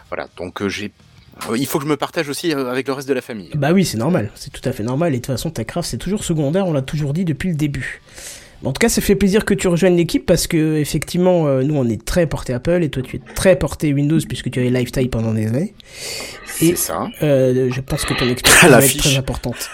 Voilà, 0.09 0.27
donc 0.37 0.61
euh, 0.61 0.69
j'ai... 0.69 0.91
Il 1.57 1.65
faut 1.65 1.79
que 1.79 1.85
je 1.85 1.89
me 1.89 1.97
partage 1.97 2.29
aussi 2.29 2.53
euh, 2.53 2.69
avec 2.69 2.87
le 2.87 2.93
reste 2.93 3.07
de 3.07 3.13
la 3.13 3.21
famille. 3.21 3.49
Bah 3.55 3.71
oui, 3.73 3.85
c'est 3.85 3.97
normal, 3.97 4.31
c'est 4.35 4.51
tout 4.51 4.67
à 4.67 4.71
fait 4.71 4.83
normal. 4.83 5.13
Et 5.13 5.17
de 5.17 5.21
toute 5.21 5.33
façon, 5.33 5.49
Techcraft, 5.49 5.89
c'est 5.89 5.97
toujours 5.97 6.23
secondaire, 6.23 6.67
on 6.67 6.73
l'a 6.73 6.81
toujours 6.81 7.13
dit 7.13 7.25
depuis 7.25 7.49
le 7.49 7.55
début. 7.55 8.01
En 8.63 8.71
tout 8.71 8.79
cas, 8.79 8.87
ça 8.87 9.01
fait 9.01 9.15
plaisir 9.15 9.43
que 9.43 9.53
tu 9.53 9.67
rejoignes 9.67 9.97
l'équipe 9.97 10.25
parce 10.25 10.47
que, 10.47 10.77
effectivement, 10.77 11.47
euh, 11.47 11.63
nous, 11.63 11.75
on 11.75 11.85
est 11.89 12.05
très 12.05 12.27
porté 12.27 12.53
Apple 12.53 12.81
et 12.81 12.89
toi, 12.89 13.03
tu 13.03 13.17
es 13.17 13.21
très 13.35 13.57
porté 13.57 13.93
Windows 13.93 14.19
puisque 14.25 14.49
tu 14.51 14.59
avais 14.59 14.69
Lifetime 14.69 15.09
pendant 15.09 15.33
des 15.33 15.47
années. 15.47 15.73
C'est 16.45 16.67
Et- 16.67 16.75
ça. 16.77 17.07
Euh, 17.23 17.69
je 17.71 17.81
pense 17.81 18.05
que 18.05 18.13
ton 18.13 18.25
va 18.25 18.31
être 18.31 18.83
fiche. 18.87 19.01
très 19.01 19.17
importante. 19.17 19.69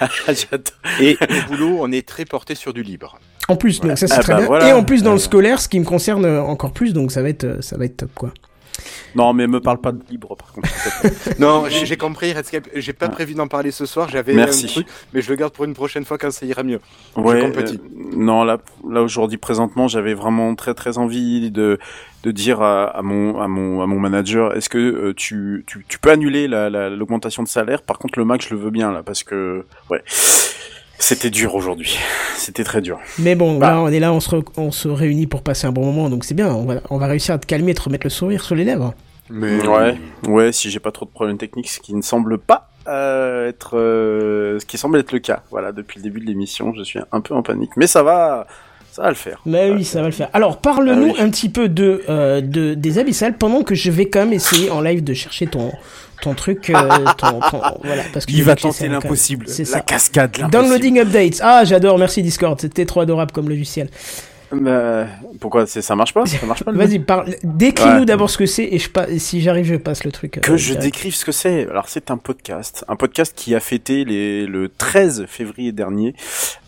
J'adore. 0.26 0.72
Et 1.00 1.16
au 1.20 1.48
boulot, 1.50 1.78
on 1.82 1.92
est 1.92 2.06
très 2.06 2.24
porté 2.24 2.54
sur 2.56 2.72
du 2.74 2.82
libre. 2.82 3.18
En 3.48 3.54
plus, 3.54 3.78
donc 3.80 3.96
ça 3.96 4.08
c'est 4.08 4.14
Ah 4.14 4.18
très 4.18 4.32
bah 4.32 4.38
bien. 4.40 4.46
voilà. 4.48 4.68
Et 4.68 4.72
en 4.72 4.82
plus 4.82 5.04
dans 5.04 5.12
le 5.12 5.18
scolaire, 5.20 5.60
ce 5.60 5.68
qui 5.68 5.78
me 5.78 5.84
concerne 5.84 6.26
encore 6.26 6.72
plus, 6.72 6.92
donc 6.92 7.12
ça 7.12 7.22
va 7.22 7.28
être, 7.28 7.62
ça 7.62 7.76
va 7.76 7.84
être 7.84 7.96
top 7.98 8.10
quoi. 8.12 8.34
Non, 9.16 9.32
mais 9.32 9.46
me 9.46 9.60
parle 9.60 9.78
pas 9.80 9.92
de 9.92 10.00
libre, 10.10 10.36
par 10.36 10.52
contre. 10.52 10.68
Non, 11.40 11.64
j'ai 11.68 11.96
compris, 11.96 12.32
Redscape. 12.32 12.68
J'ai 12.74 12.92
pas 12.92 13.08
prévu 13.08 13.34
d'en 13.34 13.48
parler 13.48 13.70
ce 13.70 13.86
soir. 13.86 14.08
J'avais 14.08 14.34
Merci. 14.34 14.66
un 14.66 14.68
truc, 14.68 14.86
mais 15.12 15.22
je 15.22 15.30
le 15.30 15.36
garde 15.36 15.52
pour 15.52 15.64
une 15.64 15.74
prochaine 15.74 16.04
fois 16.04 16.18
quand 16.18 16.30
ça 16.30 16.44
ira 16.46 16.62
mieux. 16.62 16.80
Ouais, 17.16 17.40
compatis. 17.40 17.80
euh, 17.82 18.16
non, 18.16 18.44
là, 18.44 18.58
là 18.88 19.02
aujourd'hui, 19.02 19.38
présentement, 19.38 19.88
j'avais 19.88 20.14
vraiment 20.14 20.54
très 20.54 20.74
très 20.74 20.98
envie 20.98 21.50
de 21.50 21.78
de 22.24 22.30
dire 22.32 22.60
à, 22.60 22.86
à 22.86 23.02
mon 23.02 23.40
à 23.40 23.46
mon 23.48 23.82
à 23.82 23.86
mon 23.86 24.00
manager, 24.00 24.56
est-ce 24.56 24.68
que 24.68 24.78
euh, 24.78 25.14
tu, 25.16 25.64
tu 25.66 25.84
tu 25.88 25.98
peux 25.98 26.10
annuler 26.10 26.48
la 26.48 26.68
la- 26.70 26.90
l'augmentation 26.90 27.42
de 27.42 27.48
salaire? 27.48 27.82
Par 27.82 27.98
contre, 27.98 28.18
le 28.18 28.24
max, 28.24 28.48
je 28.48 28.54
le 28.54 28.60
veux 28.60 28.70
bien 28.70 28.90
là, 28.92 29.02
parce 29.04 29.22
que 29.22 29.64
ouais, 29.90 30.02
c'était 30.98 31.30
dur 31.30 31.54
aujourd'hui. 31.54 31.98
C'était 32.36 32.64
très 32.64 32.80
dur. 32.80 32.98
Mais 33.18 33.34
bon, 33.34 33.58
Bah. 33.58 33.70
là 33.72 33.80
on 33.80 33.88
est 33.88 34.00
là, 34.00 34.12
on 34.12 34.20
se, 34.20 34.30
re- 34.30 34.44
on 34.56 34.70
se 34.72 34.88
réunit 34.88 35.26
pour 35.26 35.42
passer 35.42 35.66
un 35.66 35.72
bon 35.72 35.84
moment, 35.84 36.08
donc 36.10 36.24
c'est 36.24 36.34
bien. 36.34 36.48
On 36.48 36.64
va, 36.64 36.80
on 36.90 36.98
va 36.98 37.06
réussir 37.06 37.34
à 37.34 37.38
te 37.38 37.46
calmer 37.46 37.72
et 37.72 37.74
te 37.74 37.82
remettre 37.82 38.06
le 38.06 38.10
sourire 38.10 38.42
sur 38.42 38.54
les 38.54 38.64
lèvres. 38.64 38.94
Mais 39.30 39.66
Ouais, 39.66 39.98
ouais, 40.28 40.52
si 40.52 40.70
j'ai 40.70 40.78
pas 40.80 40.92
trop 40.92 41.04
de 41.06 41.10
problèmes 41.10 41.38
techniques, 41.38 41.68
ce 41.68 41.80
qui 41.80 41.94
ne 41.94 42.02
semble 42.02 42.38
pas 42.38 42.68
euh, 42.88 43.48
être, 43.48 43.76
euh, 43.76 44.58
ce 44.60 44.66
qui 44.66 44.78
semble 44.78 44.98
être 44.98 45.12
le 45.12 45.18
cas. 45.18 45.42
Voilà, 45.50 45.72
depuis 45.72 45.98
le 45.98 46.04
début 46.04 46.20
de 46.20 46.26
l'émission, 46.26 46.72
je 46.76 46.82
suis 46.84 47.00
un 47.10 47.20
peu 47.20 47.34
en 47.34 47.42
panique, 47.42 47.70
mais 47.76 47.88
ça 47.88 48.02
va, 48.04 48.46
ça 48.92 49.02
va 49.02 49.08
le 49.08 49.16
faire. 49.16 49.40
Mais 49.44 49.70
oui, 49.70 49.84
ça 49.84 50.00
va 50.00 50.06
le 50.06 50.12
faire. 50.12 50.28
Alors 50.32 50.58
parle-nous 50.60 51.08
Ah 51.10 51.14
oui. 51.18 51.20
un 51.20 51.28
petit 51.30 51.48
peu 51.48 51.68
de, 51.68 52.02
euh, 52.08 52.40
de 52.40 52.74
des 52.74 52.98
abyssales 52.98 53.36
pendant 53.36 53.62
que 53.62 53.74
je 53.74 53.90
vais 53.90 54.06
quand 54.08 54.20
même 54.20 54.32
essayer 54.32 54.70
en 54.70 54.80
live 54.80 55.02
de 55.02 55.14
chercher 55.14 55.46
ton 55.48 55.72
ton 56.22 56.32
truc, 56.34 56.70
euh, 56.70 56.74
ton, 57.18 57.40
ton- 57.40 57.60
voilà, 57.84 58.02
parce 58.12 58.24
que 58.24 58.32
Il 58.32 58.42
va 58.44 58.54
tenter 58.56 58.88
l'impossible, 58.88 59.46
C'est 59.48 59.64
la 59.64 59.68
ça. 59.68 59.80
cascade. 59.80 60.48
Downloading 60.50 61.00
updates. 61.00 61.40
Ah, 61.42 61.64
j'adore. 61.64 61.98
Merci 61.98 62.22
Discord. 62.22 62.58
C'était 62.60 62.86
trop 62.86 63.00
adorable 63.00 63.32
comme 63.32 63.48
logiciel. 63.48 63.88
Bah, 64.52 65.06
pourquoi 65.40 65.66
c'est 65.66 65.82
ça 65.82 65.96
marche 65.96 66.14
pas? 66.14 66.24
Ça 66.26 66.46
marche 66.46 66.62
pas 66.62 66.72
Vas-y, 66.72 66.98
parle. 67.00 67.34
Décris-nous 67.42 68.00
Ouais. 68.00 68.04
d'abord 68.06 68.30
ce 68.30 68.38
que 68.38 68.46
c'est 68.46 68.64
et 68.64 68.78
je 68.78 68.88
pas, 68.90 69.06
si 69.18 69.40
j'arrive, 69.40 69.64
je 69.66 69.74
passe 69.76 70.04
le 70.04 70.12
truc. 70.12 70.40
Que 70.40 70.52
euh, 70.52 70.56
je 70.56 70.74
décrive 70.74 71.14
ce 71.14 71.24
que 71.24 71.32
c'est. 71.32 71.68
Alors 71.68 71.88
c'est 71.88 72.10
un 72.10 72.16
podcast, 72.16 72.84
un 72.88 72.96
podcast 72.96 73.32
qui 73.36 73.54
a 73.54 73.60
fêté 73.60 74.04
les, 74.04 74.46
le 74.46 74.68
13 74.68 75.26
février 75.26 75.72
dernier 75.72 76.14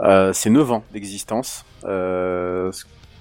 euh, 0.01 0.33
ses 0.33 0.51
9 0.51 0.73
ans 0.73 0.85
d'existence. 0.93 1.65
Euh, 1.85 2.73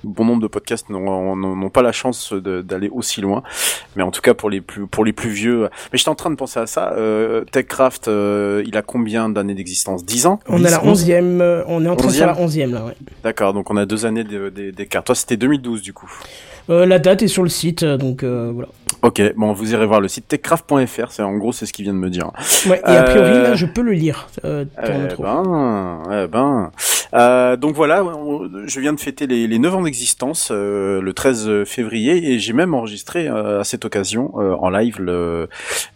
bon 0.04 0.25
nombre 0.25 0.42
de 0.42 0.48
podcasts 0.48 0.89
n'ont 0.89 1.70
pas 1.70 1.82
la 1.82 1.92
chance 1.92 2.34
d'aller 2.34 2.89
aussi 2.89 3.22
loin, 3.22 3.44
mais 3.96 4.04
en 4.04 4.12
tout 4.12 4.22
cas 4.22 4.34
pour 4.34 4.50
les 4.50 4.62
plus 4.62 4.88
pour 4.88 5.06
les 5.06 5.13
plus 5.13 5.30
vieux. 5.30 5.70
Mais 5.92 5.98
j'étais 5.98 6.10
en 6.10 6.16
train 6.16 6.30
de 6.30 6.36
penser 6.36 6.60
à 6.60 6.68
ça. 6.68 6.94
Euh, 6.94 7.44
Techcraft, 7.51 8.08
euh, 8.08 8.63
il 8.66 8.77
a 8.77 8.82
combien 8.82 9.30
d'années 9.30 9.54
d'existence? 9.56 10.06
10 10.06 10.25
ans? 10.27 10.39
On 10.48 10.63
est 10.63 10.68
à 10.68 10.72
la 10.72 10.77
10, 10.80 10.88
11? 10.88 11.06
11e, 11.10 11.42
euh, 11.42 11.63
on 11.68 11.84
est 11.86 11.89
en 11.89 11.96
train 11.96 12.08
de 12.08 12.13
faire 12.13 12.27
la 12.27 12.34
11e 12.36 12.72
là, 12.74 12.86
ouais. 12.86 12.96
D'accord, 13.24 13.54
donc 13.54 13.70
on 13.70 13.77
a 13.77 13.86
deux 13.86 14.06
années 14.06 14.24
d'écart. 14.24 15.04
Toi 15.04 15.16
c'était 15.16 15.38
2012 15.38 15.82
du 15.82 15.94
coup. 15.94 16.12
La 16.70 17.00
date 17.00 17.24
est 17.24 17.27
sur 17.30 17.44
le 17.44 17.50
site, 17.50 17.86
donc 17.86 18.24
voilà. 18.24 18.68
Ok, 19.04 19.22
bon 19.36 19.54
vous 19.54 19.74
irez 19.74 19.86
voir 19.86 20.01
le 20.01 20.08
site 20.08 20.27
techcraft.fr. 20.27 21.12
C'est 21.12 21.22
en 21.22 21.38
gros 21.38 21.51
c'est 21.54 21.66
ce 21.66 21.72
qu'il 21.74 21.84
vient 21.84 21.94
de 21.94 22.00
me 22.00 22.10
dire. 22.10 22.32
Ouais, 22.68 22.80
et 22.86 22.89
a 22.89 23.04
priori, 23.04 23.32
là, 23.32 23.54
je 23.56 23.66
peux 23.66 23.82
le 23.82 23.94
lire. 23.94 24.27
Ton 24.42 24.68
Eh 24.84 24.92
intro. 24.92 25.24
ben, 25.24 26.04
eh 26.12 26.27
ben. 26.27 26.72
Euh, 27.14 27.56
donc 27.56 27.76
voilà, 27.76 28.04
je 28.66 28.80
viens 28.80 28.94
de 28.94 29.00
fêter 29.00 29.28
les, 29.28 29.48
les 29.48 29.60
9 29.60 29.76
ans 29.76 29.82
d'existence 29.82 30.50
euh, 30.52 31.02
le 31.02 31.14
13 31.14 31.64
février 31.66 32.32
et 32.32 32.40
j'ai 32.40 32.54
même 32.54 32.74
enregistré 32.74 33.28
euh, 33.28 33.62
à 33.62 33.64
cette 33.64 33.86
occasion 33.86 34.34
euh, 34.38 34.56
en 34.56 34.70
live 34.70 35.00
le, 35.00 35.48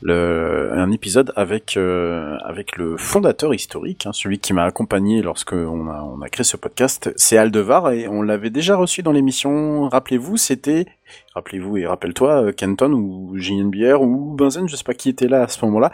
le, 0.01 0.71
un 0.73 0.91
épisode 0.91 1.33
avec 1.35 1.77
avec 1.77 2.77
le 2.77 2.97
fondateur 2.97 3.53
historique, 3.53 4.05
hein, 4.05 4.11
celui 4.13 4.39
qui 4.39 4.53
m'a 4.53 4.63
accompagné 4.63 5.21
lorsque 5.21 5.53
on 5.53 5.87
a, 5.87 6.01
on 6.03 6.21
a 6.21 6.29
créé 6.29 6.43
ce 6.43 6.57
podcast, 6.57 7.11
c'est 7.15 7.37
Aldevar 7.37 7.91
et 7.91 8.07
on 8.07 8.21
l'avait 8.21 8.49
déjà 8.49 8.75
reçu 8.75 9.03
dans 9.03 9.11
l'émission. 9.11 9.89
Rappelez-vous, 9.89 10.37
c'était 10.37 10.85
Rappelez-vous 11.33 11.77
et 11.77 11.87
rappelle-toi, 11.87 12.43
euh, 12.43 12.51
Kenton 12.51 12.91
ou 12.91 13.37
JNBR 13.37 14.01
ou 14.01 14.35
Benzen, 14.35 14.67
je 14.67 14.75
sais 14.75 14.83
pas 14.83 14.93
qui 14.93 15.09
était 15.09 15.27
là 15.27 15.43
à 15.43 15.47
ce 15.47 15.63
moment-là. 15.65 15.91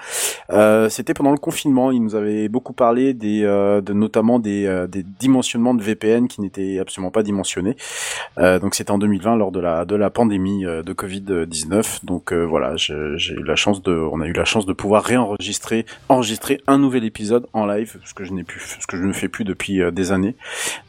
Euh, 0.51 0.89
c'était 0.89 1.13
pendant 1.13 1.31
le 1.31 1.37
confinement. 1.37 1.91
Il 1.91 2.01
nous 2.01 2.15
avait 2.15 2.49
beaucoup 2.49 2.73
parlé 2.73 3.13
des, 3.13 3.43
euh, 3.43 3.81
de 3.81 3.93
notamment 3.93 4.39
des, 4.39 4.65
euh, 4.65 4.87
des 4.87 5.03
dimensionnements 5.03 5.75
de 5.75 5.83
VPN 5.83 6.27
qui 6.27 6.41
n'étaient 6.41 6.79
absolument 6.79 7.11
pas 7.11 7.23
dimensionnés. 7.23 7.75
Euh, 8.39 8.59
donc 8.59 8.75
c'était 8.75 8.91
en 8.91 8.97
2020 8.97 9.35
lors 9.35 9.51
de 9.51 9.59
la 9.59 9.85
de 9.85 9.95
la 9.95 10.09
pandémie 10.09 10.65
euh, 10.65 10.83
de 10.83 10.93
Covid 10.93 11.45
19. 11.47 12.05
Donc 12.05 12.33
euh, 12.33 12.43
voilà, 12.43 12.75
j'ai 12.75 12.93
eu 13.33 13.43
la 13.43 13.55
chance 13.55 13.81
de, 13.81 13.91
on 13.91 14.21
a 14.21 14.27
eu 14.27 14.33
la 14.33 14.45
chance 14.45 14.65
de 14.65 14.73
pouvoir 14.73 15.03
réenregistrer, 15.03 15.85
enregistrer 16.09 16.61
un 16.67 16.77
nouvel 16.77 17.03
épisode 17.03 17.47
en 17.53 17.65
live, 17.65 17.97
ce 18.05 18.13
que 18.13 18.23
je 18.23 18.33
n'ai 18.33 18.43
plus, 18.43 18.77
ce 18.79 18.87
que 18.87 18.97
je 18.97 19.03
ne 19.03 19.13
fais 19.13 19.27
plus 19.27 19.43
depuis 19.43 19.81
euh, 19.81 19.91
des 19.91 20.11
années. 20.11 20.35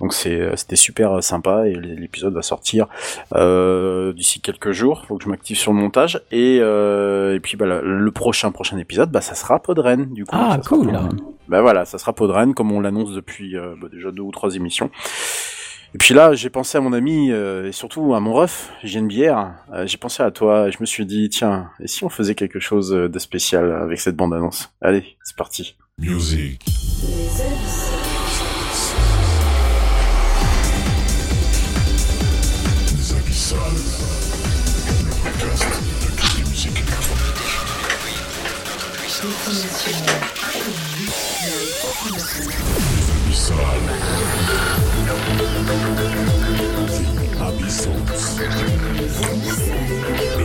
Donc 0.01 0.15
euh, 0.27 0.57
c'était 0.57 0.77
super 0.77 1.23
sympa 1.23 1.67
et 1.67 1.75
l'épisode 1.75 2.35
va 2.35 2.43
sortir 2.43 2.87
euh, 3.35 4.13
d'ici 4.19 4.41
quelques 4.41 4.73
jours. 4.73 5.05
Faut 5.07 5.17
que 5.17 5.25
je 5.25 5.29
m'active 5.31 5.57
sur 5.57 5.73
le 5.73 5.79
montage 5.79 6.21
et 6.31 6.59
euh, 6.61 7.35
et 7.35 7.41
puis 7.41 7.57
bah, 7.57 7.81
le 7.83 8.11
prochain 8.11 8.51
prochain 8.51 8.77
épisode, 8.77 9.11
bah 9.11 9.23
ça 9.23 9.35
sera 9.35 9.63
Podren 9.63 10.13
du 10.13 10.25
coup. 10.25 10.37
Ah, 10.37 10.57
Ça 10.57 10.63
sera 10.63 10.77
cool. 10.77 10.87
Podren. 10.87 11.17
Bah 11.49 11.63
voilà, 11.63 11.87
ça 11.87 11.97
sera 11.97 12.13
Podren 12.13 12.53
comme 12.53 12.71
on 12.73 12.81
l'annonce 12.81 13.13
depuis 13.15 13.57
euh, 13.57 13.75
bah, 13.81 13.89
déjà 13.91 14.11
deux 14.11 14.23
ou 14.23 14.31
trois 14.31 14.55
émissions. 14.55 14.91
Et 15.95 15.99
puis 15.99 16.13
là, 16.13 16.35
j'ai 16.35 16.51
pensé 16.51 16.77
à 16.77 16.83
mon 16.83 16.93
ami 16.93 17.31
euh, 17.31 17.69
et 17.69 17.73
surtout 17.73 18.15
à 18.15 18.21
mon 18.21 18.35
ref, 18.35 18.71
JNBR. 18.85 19.53
Euh, 19.73 19.87
j'ai 19.87 19.97
pensé 19.97 20.23
à 20.23 20.31
toi 20.31 20.69
et 20.69 20.73
je 20.73 20.77
me 20.81 20.87
suis 20.87 21.07
dit 21.07 21.31
tiens, 21.31 21.71
et 21.81 21.87
si 21.89 22.05
on 22.05 22.11
faisait 22.11 22.35
quelque 22.35 22.61
chose 22.61 22.91
de 22.91 23.19
spécial 23.19 23.73
avec 23.73 23.99
cette 23.99 24.17
bande 24.17 24.35
annonce 24.35 24.71
Allez, 24.83 25.17
c'est 25.23 25.37
parti. 25.37 25.77
Music. 25.99 26.63
Le 39.49 39.55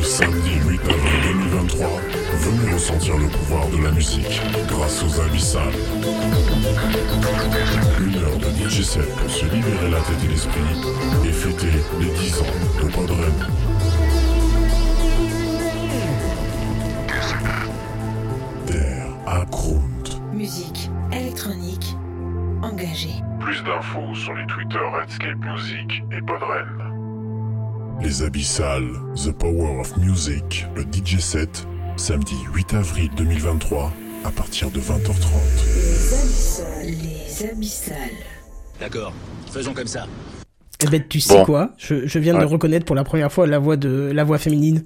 samedi 0.02 0.52
8 0.66 0.82
avril 0.86 1.22
2023, 1.34 1.88
venez 2.38 2.74
ressentir 2.74 3.18
le 3.18 3.28
pouvoir 3.28 3.68
de 3.68 3.84
la 3.84 3.92
musique 3.92 4.42
grâce 4.70 5.04
aux 5.04 5.20
Abyssales. 5.20 5.74
Une 8.00 8.16
heure 8.16 8.38
de 8.38 8.70
DJ 8.70 8.84
set 8.84 9.14
pour 9.18 9.30
se 9.30 9.44
libérer 9.44 9.90
la 9.92 10.00
tête 10.00 10.24
et 10.24 10.30
l'esprit 10.30 10.62
et 11.26 11.32
fêter 11.34 11.74
les 12.00 12.10
10 12.10 12.40
ans 12.40 12.46
de 12.82 12.90
Podren. 12.90 13.34
Musique 20.34 20.90
électronique 21.12 21.96
engagée. 22.62 23.16
Plus 23.42 23.62
d'infos 23.64 24.16
sur 24.16 24.34
les 24.34 24.46
Twitter 24.48 24.78
Redscape 24.78 25.38
Music 25.38 26.02
et 26.18 26.22
Podren. 26.22 28.00
Les 28.02 28.24
Abyssales, 28.24 28.94
The 29.16 29.32
Power 29.34 29.82
of 29.82 29.98
Music, 29.98 30.66
le 30.76 30.84
DJ 30.84 31.20
set, 31.20 31.68
samedi 31.98 32.36
8 32.54 32.74
avril 32.76 33.10
2023 33.18 33.92
à 34.24 34.32
partir 34.32 34.72
de 34.72 34.80
20h30. 34.80 35.34
Les 35.66 36.14
abyssales. 36.14 36.86
Les 36.86 37.50
abyssales. 37.50 37.98
D'accord, 38.80 39.12
faisons 39.52 39.74
comme 39.74 39.88
ça. 39.88 40.08
Eh 40.80 40.88
ben, 40.88 41.04
tu 41.06 41.20
sais 41.20 41.40
Bon. 41.40 41.46
quoi? 41.46 41.72
Je, 41.78 42.08
je 42.08 42.20
viens 42.20 42.38
de 42.40 42.46
reconnaître 42.46 42.86
pour 42.86 42.96
la 42.96 43.04
première 43.04 43.32
fois 43.32 43.46
la 43.46 43.60
voix 43.60 43.76
de 43.76 44.10
la 44.14 44.24
voix 44.24 44.38
féminine. 44.38 44.84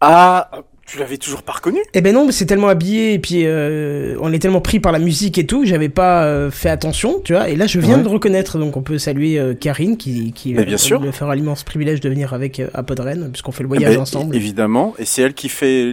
Ah, 0.00 0.50
tu 0.96 1.00
l'avais 1.02 1.18
toujours 1.18 1.42
pas 1.42 1.52
reconnu 1.52 1.78
Eh 1.92 2.00
ben 2.00 2.14
non, 2.14 2.24
mais 2.24 2.32
c'est 2.32 2.46
tellement 2.46 2.68
habillé 2.68 3.12
et 3.12 3.18
puis 3.18 3.42
euh, 3.44 4.16
on 4.20 4.32
est 4.32 4.38
tellement 4.38 4.62
pris 4.62 4.80
par 4.80 4.92
la 4.92 4.98
musique 4.98 5.36
et 5.36 5.44
tout, 5.46 5.64
j'avais 5.66 5.90
pas 5.90 6.24
euh, 6.24 6.50
fait 6.50 6.70
attention, 6.70 7.20
tu 7.22 7.34
vois. 7.34 7.48
Et 7.50 7.56
là, 7.56 7.66
je 7.66 7.78
viens 7.80 7.98
Ouais. 7.98 8.02
de 8.02 8.08
reconnaître, 8.08 8.58
donc 8.58 8.76
on 8.76 8.82
peut 8.82 8.96
saluer 8.98 9.38
euh, 9.38 9.52
Karine 9.54 9.96
qui, 9.98 10.32
qui 10.32 10.54
bien 10.54 10.76
sûr. 10.78 11.00
me 11.00 11.12
fera 11.12 11.34
l'immense 11.36 11.64
privilège 11.64 12.00
de 12.00 12.08
venir 12.08 12.32
avec 12.34 12.60
euh, 12.60 12.68
à 12.74 12.82
Podren, 12.82 13.30
puisqu'on 13.30 13.52
fait 13.52 13.62
le 13.62 13.68
voyage 13.68 13.92
Eh 13.92 13.96
ben, 13.96 14.02
ensemble. 14.02 14.34
Évidemment, 14.34 14.94
et 14.98 15.04
c'est 15.04 15.20
elle 15.22 15.34
qui 15.34 15.48
fait 15.50 15.92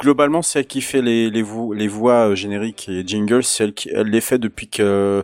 globalement 0.00 0.42
c'est 0.42 0.60
elle 0.60 0.66
qui 0.66 0.80
fait 0.80 1.02
les 1.02 1.30
les, 1.30 1.42
vo- 1.42 1.72
les 1.72 1.88
voix 1.88 2.28
euh, 2.30 2.34
génériques 2.34 2.88
et 2.88 3.02
jingles, 3.06 3.42
c'est 3.44 3.64
elle 3.64 3.72
qui 3.74 3.88
elle 3.94 4.06
les 4.08 4.20
fait 4.20 4.38
depuis 4.38 4.68
que 4.68 5.22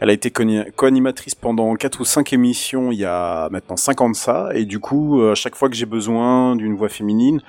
elle 0.00 0.10
a 0.10 0.12
été 0.12 0.30
co-animatrice 0.30 1.34
pendant 1.34 1.74
quatre 1.76 2.00
ou 2.00 2.04
cinq 2.04 2.32
émissions 2.32 2.92
il 2.92 2.98
y 2.98 3.04
a 3.04 3.48
maintenant 3.50 3.76
cinq 3.76 4.00
ans 4.00 4.10
de 4.10 4.16
ça 4.16 4.50
et 4.54 4.64
du 4.64 4.78
coup 4.78 5.20
euh, 5.20 5.32
à 5.32 5.34
chaque 5.34 5.54
fois 5.56 5.68
que 5.68 5.76
j'ai 5.76 5.86
besoin 5.86 6.56
d'une 6.56 6.74
voix 6.76 6.88
féminine, 6.88 7.40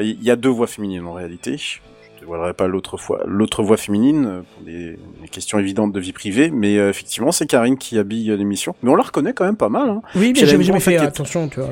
il 0.00 0.22
y 0.22 0.30
a 0.30 0.36
deux 0.36 0.48
voix 0.48 0.66
féminines 0.66 1.04
en 1.06 1.12
réalité. 1.12 1.56
Je 1.58 1.78
ne 2.14 2.20
dévoilerai 2.20 2.54
pas 2.54 2.66
l'autre 2.66 2.96
fois 2.96 3.20
l'autre 3.26 3.62
voix 3.62 3.76
féminine 3.76 4.26
euh, 4.26 4.40
pour 4.54 4.64
des, 4.64 4.98
des 5.22 5.28
questions 5.30 5.58
évidentes 5.58 5.92
de 5.92 6.00
vie 6.00 6.12
privée, 6.12 6.50
mais 6.50 6.78
euh, 6.78 6.90
effectivement 6.90 7.30
c'est 7.30 7.46
Karine 7.46 7.76
qui 7.76 7.98
habille 7.98 8.30
euh, 8.30 8.36
l'émission. 8.36 8.74
Mais 8.82 8.90
on 8.90 8.96
la 8.96 9.02
reconnaît 9.04 9.32
quand 9.34 9.44
même 9.44 9.56
pas 9.56 9.68
mal. 9.68 9.88
Hein. 9.88 10.02
Oui, 10.14 10.32
mais 10.34 10.46
j'avais 10.46 10.64
jamais 10.64 10.80
fait 10.80 10.96
attention, 10.96 11.48
tu 11.48 11.60
vois. 11.60 11.68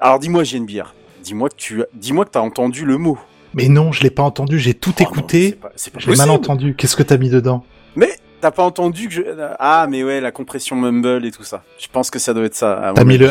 Alors 0.00 0.18
dis-moi, 0.18 0.44
j'ai 0.44 0.58
une 0.58 0.66
bière. 0.66 0.94
Dis-moi 1.22 1.48
que 1.48 1.56
tu, 1.56 1.82
as- 1.82 1.86
dis-moi 1.94 2.24
que 2.24 2.30
t'as 2.30 2.40
entendu 2.40 2.84
le 2.84 2.96
mot. 2.96 3.18
Mais 3.54 3.68
non, 3.68 3.92
je 3.92 4.02
l'ai 4.02 4.10
pas 4.10 4.22
entendu, 4.22 4.58
j'ai 4.58 4.74
tout 4.74 4.94
Oh 5.00 5.02
écouté. 5.02 5.58
J'ai 5.98 6.14
mal 6.16 6.30
entendu. 6.30 6.74
Qu'est-ce 6.76 6.96
que 6.96 7.02
t'as 7.02 7.16
mis 7.18 7.30
dedans? 7.30 7.64
Mais 7.96 8.10
t'as 8.40 8.52
pas 8.52 8.62
entendu 8.62 9.08
que 9.08 9.14
je... 9.14 9.22
Ah, 9.58 9.86
mais 9.90 10.04
ouais, 10.04 10.20
la 10.20 10.30
compression 10.30 10.76
mumble 10.76 11.26
et 11.26 11.30
tout 11.32 11.42
ça. 11.42 11.64
Je 11.78 11.88
pense 11.92 12.10
que 12.10 12.18
ça 12.18 12.32
doit 12.32 12.44
être 12.44 12.54
ça. 12.54 12.92
T'as 12.94 13.04
mis 13.04 13.18
le 13.18 13.28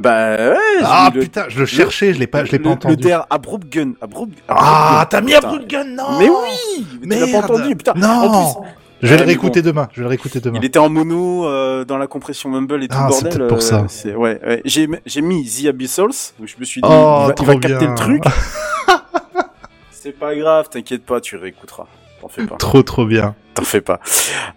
Bah 0.00 0.36
ouais. 0.36 0.56
Ah 0.82 1.10
le- 1.14 1.20
putain, 1.20 1.44
je 1.48 1.58
le 1.60 1.66
cherchais, 1.66 2.14
je 2.14 2.18
l'ai 2.18 2.26
pas, 2.26 2.44
je 2.44 2.52
l'ai 2.52 2.58
pas 2.58 2.70
entendu. 2.70 2.96
Le 2.96 3.00
der 3.02 3.26
abrupt 3.30 3.68
gun. 3.70 3.92
Abrupt, 4.00 4.38
Ah, 4.48 5.06
t'as 5.10 5.20
mis 5.20 5.32
Putain. 5.34 5.46
Abrupt 5.48 5.70
Gun, 5.70 5.84
non 5.84 6.18
Mais 6.18 6.28
oui 6.28 6.86
mais 7.02 7.16
Tu 7.16 7.20
l'as 7.32 7.40
pas 7.40 7.44
entendu, 7.52 7.76
putain. 7.76 7.92
Non 7.96 8.08
En 8.08 8.54
plus, 8.54 8.68
Je 9.02 9.06
vais 9.06 9.12
Ouais, 9.12 9.16
le 9.20 9.24
mais 9.24 9.32
réécouter 9.32 9.62
bon. 9.62 9.66
demain, 9.68 9.88
je 9.92 9.96
vais 9.96 10.02
le 10.02 10.08
réécouter 10.08 10.40
demain. 10.40 10.58
il 10.60 10.64
était 10.64 10.78
en 10.78 10.88
mono 10.90 11.46
euh, 11.46 11.84
dans 11.84 11.96
la 11.98 12.06
compression 12.06 12.48
mumble 12.50 12.82
et 12.84 12.88
tout 12.88 12.96
Ah, 12.98 13.08
c'est 13.10 13.22
bordel. 13.24 13.32
peut-être 13.38 13.48
pour 13.48 13.58
euh, 13.58 13.60
ça. 13.60 13.84
c'est- 13.88 14.14
ouais, 14.14 14.38
ouais. 14.46 14.62
J'ai 14.64 14.88
j'ai 15.06 15.20
mis 15.22 15.44
The 15.48 15.66
Abyssals, 15.68 16.32
où 16.40 16.46
je 16.46 16.54
me 16.58 16.64
suis 16.64 16.80
dit, 16.82 16.88
Oh, 16.90 17.22
il, 17.22 17.26
va, 17.28 17.34
il 17.38 17.46
va 17.46 17.54
capter 17.56 17.86
le 17.86 17.94
truc. 17.94 18.22
c'est 19.90 20.12
pas 20.18 20.34
grave, 20.34 20.68
t'inquiète 20.70 21.04
pas, 21.04 21.20
tu 21.20 21.36
réécouteras. 21.36 21.86
T'en 22.20 22.28
fais 22.28 22.44
pas. 22.46 22.56
Trop 22.56 22.82
trop 22.82 23.06
bien. 23.06 23.34
T'en 23.54 23.64
fais 23.64 23.80
pas. 23.80 23.98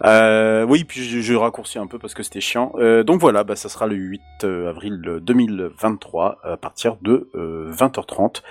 Euh, 0.06 0.66
oui, 0.70 0.84
puis 0.84 1.04
je, 1.04 1.20
je 1.20 1.34
raccourcis 1.34 1.80
un 1.80 1.88
peu 1.88 1.98
parce 1.98 2.14
que 2.14 2.22
c'était 2.22 2.42
chiant. 2.42 2.74
Euh, 2.78 3.04
donc 3.04 3.20
voilà, 3.20 3.44
bah, 3.44 3.56
ça 3.56 3.68
sera 3.68 3.88
le 3.88 3.96
8 3.96 4.22
euh, 4.44 4.70
avril 4.70 5.02
2023 5.22 6.38
à 6.44 6.58
partir 6.58 6.98
de 7.02 7.28
euh, 7.34 7.72
20h30. 7.74 8.42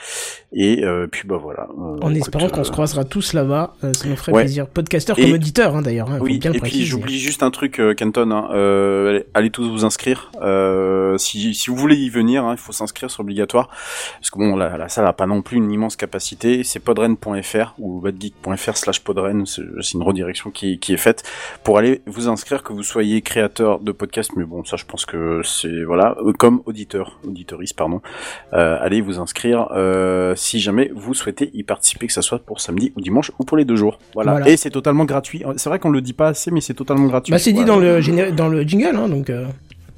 Et 0.52 0.84
puis 1.10 1.26
bah 1.28 1.38
voilà. 1.40 1.68
En 2.02 2.12
espérant 2.14 2.48
qu'on 2.48 2.64
se 2.64 2.72
croisera 2.72 3.04
tous 3.04 3.32
là-bas, 3.32 3.74
ça 3.80 4.08
nous 4.08 4.16
ferait 4.16 4.32
ouais. 4.32 4.42
plaisir. 4.42 4.66
Podcasteur 4.66 5.16
comme 5.16 5.32
auditeur, 5.32 5.76
hein, 5.76 5.82
d'ailleurs. 5.82 6.10
hein, 6.10 6.18
Oui, 6.20 6.38
bien 6.38 6.52
et 6.52 6.60
puis 6.60 6.84
j'oublie 6.84 7.18
juste 7.18 7.42
un 7.42 7.50
truc, 7.50 7.80
Kenton. 7.96 8.30
Hein, 8.32 8.48
allez, 9.08 9.24
allez 9.34 9.50
tous 9.50 9.68
vous 9.68 9.84
inscrire. 9.84 10.32
Si, 11.18 11.54
si 11.54 11.70
vous 11.70 11.76
voulez 11.76 11.96
y 11.96 12.10
venir, 12.10 12.48
il 12.50 12.58
faut 12.58 12.72
s'inscrire, 12.72 13.10
c'est 13.10 13.20
obligatoire. 13.20 13.68
Parce 14.18 14.30
que 14.30 14.38
bon, 14.38 14.56
la, 14.56 14.76
la 14.76 14.88
salle 14.88 15.06
a 15.06 15.12
pas 15.12 15.26
non 15.26 15.40
plus 15.42 15.56
une 15.56 15.70
immense 15.70 15.96
capacité. 15.96 16.64
C'est 16.64 16.80
podren.fr 16.80 17.74
ou 17.78 18.00
badgeek.fr 18.00 18.76
slash 18.76 19.00
podren. 19.00 19.46
C'est 19.46 19.92
une 19.94 20.02
redirection 20.02 20.31
qui, 20.32 20.78
qui 20.78 20.92
est 20.94 20.96
faite 20.98 21.22
pour 21.64 21.78
aller 21.78 22.02
vous 22.06 22.28
inscrire, 22.28 22.62
que 22.62 22.72
vous 22.72 22.82
soyez 22.82 23.20
créateur 23.22 23.80
de 23.80 23.92
podcast. 23.92 24.30
Mais 24.36 24.44
bon, 24.44 24.64
ça, 24.64 24.76
je 24.76 24.84
pense 24.84 25.04
que 25.06 25.40
c'est 25.44 25.84
voilà, 25.84 26.16
euh, 26.24 26.32
comme 26.32 26.62
auditeur, 26.66 27.18
auditoriste, 27.26 27.76
pardon. 27.76 28.00
Euh, 28.52 28.76
allez 28.80 29.00
vous 29.00 29.18
inscrire 29.18 29.68
euh, 29.76 30.34
si 30.36 30.60
jamais 30.60 30.90
vous 30.94 31.14
souhaitez 31.14 31.50
y 31.54 31.62
participer, 31.62 32.06
que 32.06 32.12
ça 32.12 32.22
soit 32.22 32.38
pour 32.38 32.60
samedi 32.60 32.92
ou 32.96 33.00
dimanche 33.00 33.30
ou 33.38 33.44
pour 33.44 33.56
les 33.56 33.64
deux 33.64 33.76
jours. 33.76 33.98
Voilà. 34.14 34.32
Voilà. 34.32 34.48
Et 34.48 34.56
c'est 34.56 34.70
totalement 34.70 35.04
gratuit. 35.04 35.42
C'est 35.56 35.68
vrai 35.68 35.78
qu'on 35.78 35.90
le 35.90 36.00
dit 36.00 36.12
pas 36.14 36.28
assez, 36.28 36.50
mais 36.50 36.60
c'est 36.60 36.74
totalement 36.74 37.06
gratuit. 37.06 37.30
Bah, 37.32 37.38
c'est 37.38 37.52
dit 37.52 37.62
Voilà. 37.64 38.00
dans 38.00 38.10
le, 38.12 38.32
dans 38.32 38.48
le 38.48 38.62
jingle, 38.62 38.96
hein, 38.96 39.08
donc. 39.08 39.30
euh, 39.30 39.46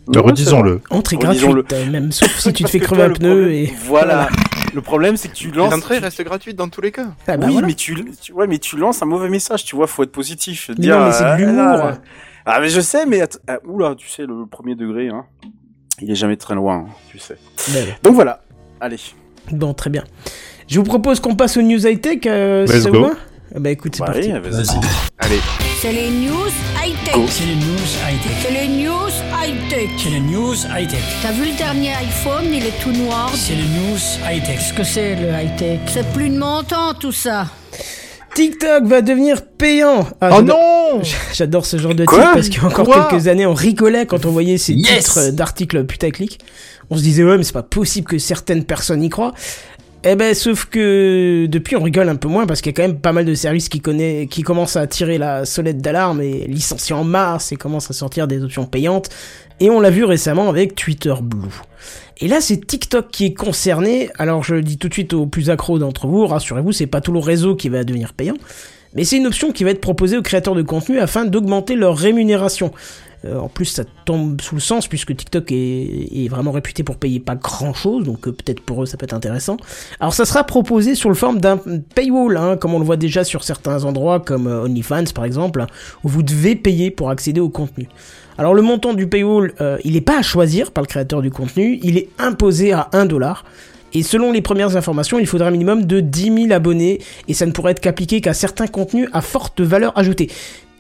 Redisons-le. 0.07 0.83
entrée 0.91 1.17
gratuite, 1.17 1.73
même 1.91 2.13
sauf 2.13 2.29
si 2.39 2.53
tu 2.53 2.63
te 2.65 2.69
fais 2.69 2.79
crever 2.79 3.05
un 3.05 3.11
pneu 3.11 3.31
problème- 3.31 3.51
et. 3.51 3.73
Voilà. 3.87 4.29
Le 4.75 4.81
problème, 4.83 5.17
c'est 5.17 5.29
que 5.29 5.35
tu 5.35 5.51
lances. 5.51 5.71
L'entrée 5.73 5.99
tu- 5.99 6.05
reste 6.05 6.23
gratuite 6.23 6.57
dans 6.57 6.69
tous 6.69 6.81
les 6.81 6.93
cas. 6.93 7.07
Ah, 7.27 7.37
bah 7.37 7.47
oui, 7.47 7.53
voilà. 7.55 7.67
mais 7.69 7.75
tu, 7.75 8.05
tu, 8.21 8.33
ouais, 8.33 8.47
mais 8.47 8.59
tu 8.59 8.77
lances 8.77 9.03
un 9.03 9.07
mauvais 9.07 9.29
message. 9.29 9.65
Tu 9.65 9.77
vois, 9.77 9.87
faut 9.87 10.03
être 10.03 10.13
positif. 10.13 10.69
Mais 10.71 10.75
dire, 10.77 10.99
non, 10.99 11.07
mais 11.07 11.13
c'est 11.13 11.23
de 11.25 11.29
ah, 11.29 11.37
l'humour. 11.39 11.55
là, 11.57 11.99
Ah, 12.47 12.61
mais 12.61 12.69
je 12.69 12.81
sais, 12.81 13.07
mais 13.07 13.23
ah, 13.49 13.59
oula, 13.65 13.95
tu 13.95 14.09
sais, 14.09 14.27
le 14.27 14.47
premier 14.47 14.75
degré, 14.75 15.09
hein, 15.09 15.25
il 16.01 16.11
est 16.11 16.15
jamais 16.17 16.37
très 16.37 16.55
loin, 16.55 16.87
hein, 16.89 16.93
tu 17.11 17.19
sais. 17.19 17.37
Ouais. 17.73 17.97
Donc 18.03 18.15
voilà. 18.15 18.43
Allez. 18.81 18.99
Bon, 19.53 19.73
très 19.75 19.91
bien. 19.91 20.05
Je 20.69 20.79
vous 20.79 20.85
propose 20.85 21.21
qu'on 21.21 21.37
passe 21.37 21.57
aux 21.57 21.63
news 21.63 21.87
high-tech, 21.87 22.21
euh, 22.27 22.67
si 22.67 22.73
Let's 22.75 22.83
ça 22.85 22.91
go. 22.91 22.99
vous 22.99 23.05
va 23.11 23.15
Ah 23.55 23.59
Bah 23.61 23.71
écoute, 23.71 23.95
c'est 23.95 24.01
Bah, 24.01 24.07
parti. 24.13 24.31
allez. 24.33 24.49
Allez. 25.19 25.41
C'est 25.85 25.93
les 25.93 26.09
news 26.09 26.49
high-tech. 26.83 27.15
C'est 27.29 27.45
le 27.45 27.57
news 27.57 27.77
high-tech. 28.09 28.33
C'est 28.41 28.53
les 28.55 28.69
news 28.69 29.11
high-tech. 29.39 29.91
C'est 29.99 30.09
le 30.09 30.19
news 30.21 30.55
high-tech. 30.75 31.03
T'as 31.21 31.33
vu 31.33 31.45
le 31.45 31.59
dernier 31.59 31.93
iPhone, 31.93 32.45
il 32.55 32.65
est 32.65 32.81
tout 32.83 32.91
noir. 32.93 33.31
C'est 33.35 33.55
le 33.55 33.65
news 33.65 33.99
high-tech. 34.27 34.57
Qu'est-ce 34.61 34.73
que 34.73 34.83
c'est 34.83 35.15
le 35.15 35.29
high-tech? 35.29 35.81
C'est 35.89 36.11
plus 36.15 36.31
de 36.31 36.39
mon 36.39 36.63
temps 36.63 36.95
tout 36.99 37.13
ça. 37.13 37.49
TikTok 38.35 38.85
va 38.85 39.03
devenir 39.03 39.43
payant. 39.45 40.09
Ah, 40.23 40.39
Oh 40.39 40.41
non 40.43 41.03
J'adore 41.35 41.67
ce 41.67 41.77
genre 41.77 41.95
de 41.95 42.07
Quoi? 42.07 42.19
titre 42.19 42.33
parce 42.33 42.49
qu'il 42.49 42.63
y 42.63 42.65
a 42.65 42.69
encore 42.69 42.87
Quoi? 42.87 43.07
quelques 43.11 43.29
années, 43.29 43.45
on 43.45 43.53
rigolait 43.53 44.07
quand 44.07 44.25
on 44.25 44.31
voyait 44.31 44.57
ces 44.57 44.73
Yes 44.73 45.05
titres 45.05 45.33
d'articles 45.33 45.85
putaclic. 45.85 46.39
On 46.89 46.97
se 46.97 47.03
disait 47.03 47.25
ouais, 47.25 47.37
mais 47.37 47.45
c'est 47.45 47.53
pas 47.53 47.63
possible 47.63 48.07
que 48.07 48.17
certaines 48.17 48.65
personnes 48.65 49.03
y 49.03 49.11
croient. 49.11 49.35
Eh 50.07 50.17
ben, 50.17 50.35
sauf 50.35 50.67
que 50.67 51.47
depuis, 51.47 51.77
on 51.77 51.83
rigole 51.83 52.11
un 52.11 52.17
peu 52.17 52.29
moins 52.29 52.47
parce 52.47 52.61
qu'il 52.61 52.73
y 52.73 52.75
a 52.75 52.77
quand 52.77 52.87
même 52.87 53.01
pas 53.01 53.13
mal 53.13 53.25
de 53.25 53.35
services 53.35 53.71
qui 53.71 53.81
connaît, 53.81 54.27
qui 54.27 54.43
commencent 54.43 54.77
à 54.77 54.87
tirer 54.87 55.17
la 55.17 55.47
sonnette 55.47 55.79
d'alarme 55.79 56.21
et 56.21 56.47
licencier 56.47 56.95
en 56.95 57.05
masse 57.05 57.53
et 57.53 57.57
commencent 57.57 57.91
à 57.91 57.95
sortir 57.95 58.29
des 58.29 58.45
options 58.45 58.67
payantes. 58.67 59.09
Et 59.61 59.71
on 59.71 59.81
l'a 59.81 59.89
vu 59.89 60.05
récemment 60.05 60.51
avec 60.51 60.75
Twitter 60.75 61.15
Blue. 61.23 61.49
Et 62.19 62.29
là, 62.29 62.43
c'est 62.43 62.67
TikTok 62.67 63.11
qui 63.11 63.27
est 63.27 63.35
concerné. 63.35 64.11
Alors, 64.19 64.45
je 64.45 64.57
le 64.57 64.63
dis 64.63 64.77
tout 64.77 64.89
de 64.91 64.93
suite 64.93 65.15
aux 65.15 65.25
plus 65.25 65.49
accros 65.49 65.79
d'entre 65.79 66.07
vous, 66.07 66.27
rassurez-vous, 66.27 66.73
c'est 66.73 66.87
pas 66.87 67.01
tout 67.01 67.13
le 67.13 67.19
réseau 67.19 67.57
qui 67.57 67.71
va 67.71 67.83
devenir 67.83 68.13
payant. 68.13 68.37
Mais 68.95 69.05
c'est 69.05 69.17
une 69.17 69.27
option 69.27 69.53
qui 69.53 69.65
va 69.65 69.71
être 69.71 69.81
proposée 69.81 70.19
aux 70.19 70.23
créateurs 70.23 70.55
de 70.55 70.63
contenu 70.63 70.99
afin 70.99 71.25
d'augmenter 71.25 71.77
leur 71.77 71.97
rémunération. 71.97 72.73
Euh, 73.25 73.39
en 73.39 73.49
plus, 73.49 73.67
ça 73.67 73.85
tombe 74.05 74.41
sous 74.41 74.55
le 74.55 74.61
sens 74.61 74.87
puisque 74.87 75.17
TikTok 75.17 75.51
est, 75.51 76.29
vraiment 76.29 76.53
réputé 76.53 76.83
pour 76.83 76.97
payer 76.97 77.21
pas 77.21 77.37
grand 77.37 77.75
chose, 77.75 78.05
donc 78.05 78.27
euh, 78.27 78.33
peut-être 78.33 78.61
pour 78.61 78.83
eux 78.83 78.87
ça 78.87 78.97
peut 78.97 79.05
être 79.05 79.15
intéressant. 79.15 79.57
Alors 80.01 80.15
ça 80.15 80.25
sera 80.25 80.45
proposé 80.45 80.95
sous 80.95 81.09
le 81.09 81.15
forme 81.15 81.41
d'un 81.41 81.59
paywall, 81.95 82.37
hein, 82.37 82.57
comme 82.57 82.75
on 82.75 82.79
le 82.79 82.85
voit 82.85 82.97
déjà 82.97 83.25
sur 83.25 83.45
certains 83.45 83.85
endroits 83.85 84.21
comme 84.21 84.47
euh, 84.47 84.65
OnlyFans 84.65 85.13
par 85.15 85.25
exemple, 85.25 85.65
où 86.03 86.09
vous 86.09 86.23
devez 86.23 86.57
payer 86.57 86.91
pour 86.91 87.11
accéder 87.11 87.41
au 87.41 87.49
contenu. 87.49 87.89
Alors 88.37 88.55
le 88.55 88.63
montant 88.63 88.95
du 88.95 89.07
paywall, 89.07 89.55
il 89.85 89.93
n'est 89.93 90.01
pas 90.01 90.19
à 90.19 90.23
choisir 90.23 90.73
par 90.73 90.83
le 90.83 90.89
créateur 90.89 91.23
du 91.23 91.31
contenu, 91.31 91.79
il 91.85 91.97
est 91.97 92.09
imposé 92.19 92.73
à 92.73 92.89
1 92.93 93.07
dollar. 93.07 93.45
Et 93.97 94.03
selon 94.03 94.33
les 94.33 94.43
premières 94.43 94.77
informations, 94.77 95.21
il 95.21 95.27
faudra 95.27 95.49
un 95.49 95.51
minimum 95.53 95.87
de 95.87 96.01
10 96.01 96.47
000 96.49 96.53
abonnés, 96.53 97.01
et 97.29 97.35
ça 97.35 97.47
ne 97.47 97.53
pourrait 97.53 97.73
être 97.73 97.81
qu'appliqué 97.81 98.21
qu'à 98.21 98.35
certains 98.35 98.67
contenus 98.67 99.09
à 99.13 99.21
forte 99.21 99.61
valeur 99.61 99.97
ajoutée. 99.97 100.31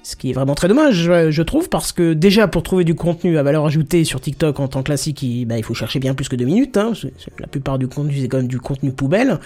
Ce 0.06 0.16
qui 0.16 0.28
est 0.28 0.32
vraiment 0.34 0.54
très 0.54 0.68
dommage, 0.68 1.10
je, 1.30 1.42
trouve, 1.42 1.70
parce 1.70 1.90
que 1.92 2.12
déjà 2.12 2.46
pour 2.46 2.62
trouver 2.62 2.84
du 2.84 2.94
contenu 2.94 3.38
à 3.38 3.42
valeur 3.42 3.64
ajoutée 3.64 4.04
sur 4.04 4.20
TikTok 4.20 4.60
en 4.60 4.68
temps 4.68 4.82
classique, 4.82 5.22
il, 5.22 5.46
bah, 5.46 5.54
faut 5.62 5.72
chercher 5.72 5.98
bien 5.98 6.12
plus 6.12 6.28
que 6.28 6.36
deux 6.36 6.44
minutes. 6.44 6.76
Hein, 6.76 6.92
la 7.40 7.46
plupart 7.46 7.78
du 7.78 7.88
contenu, 7.88 8.14
c'est 8.20 8.28
quand 8.28 8.36
même 8.36 8.46
du 8.46 8.60
contenu 8.60 8.92
poubelle. 8.92 9.40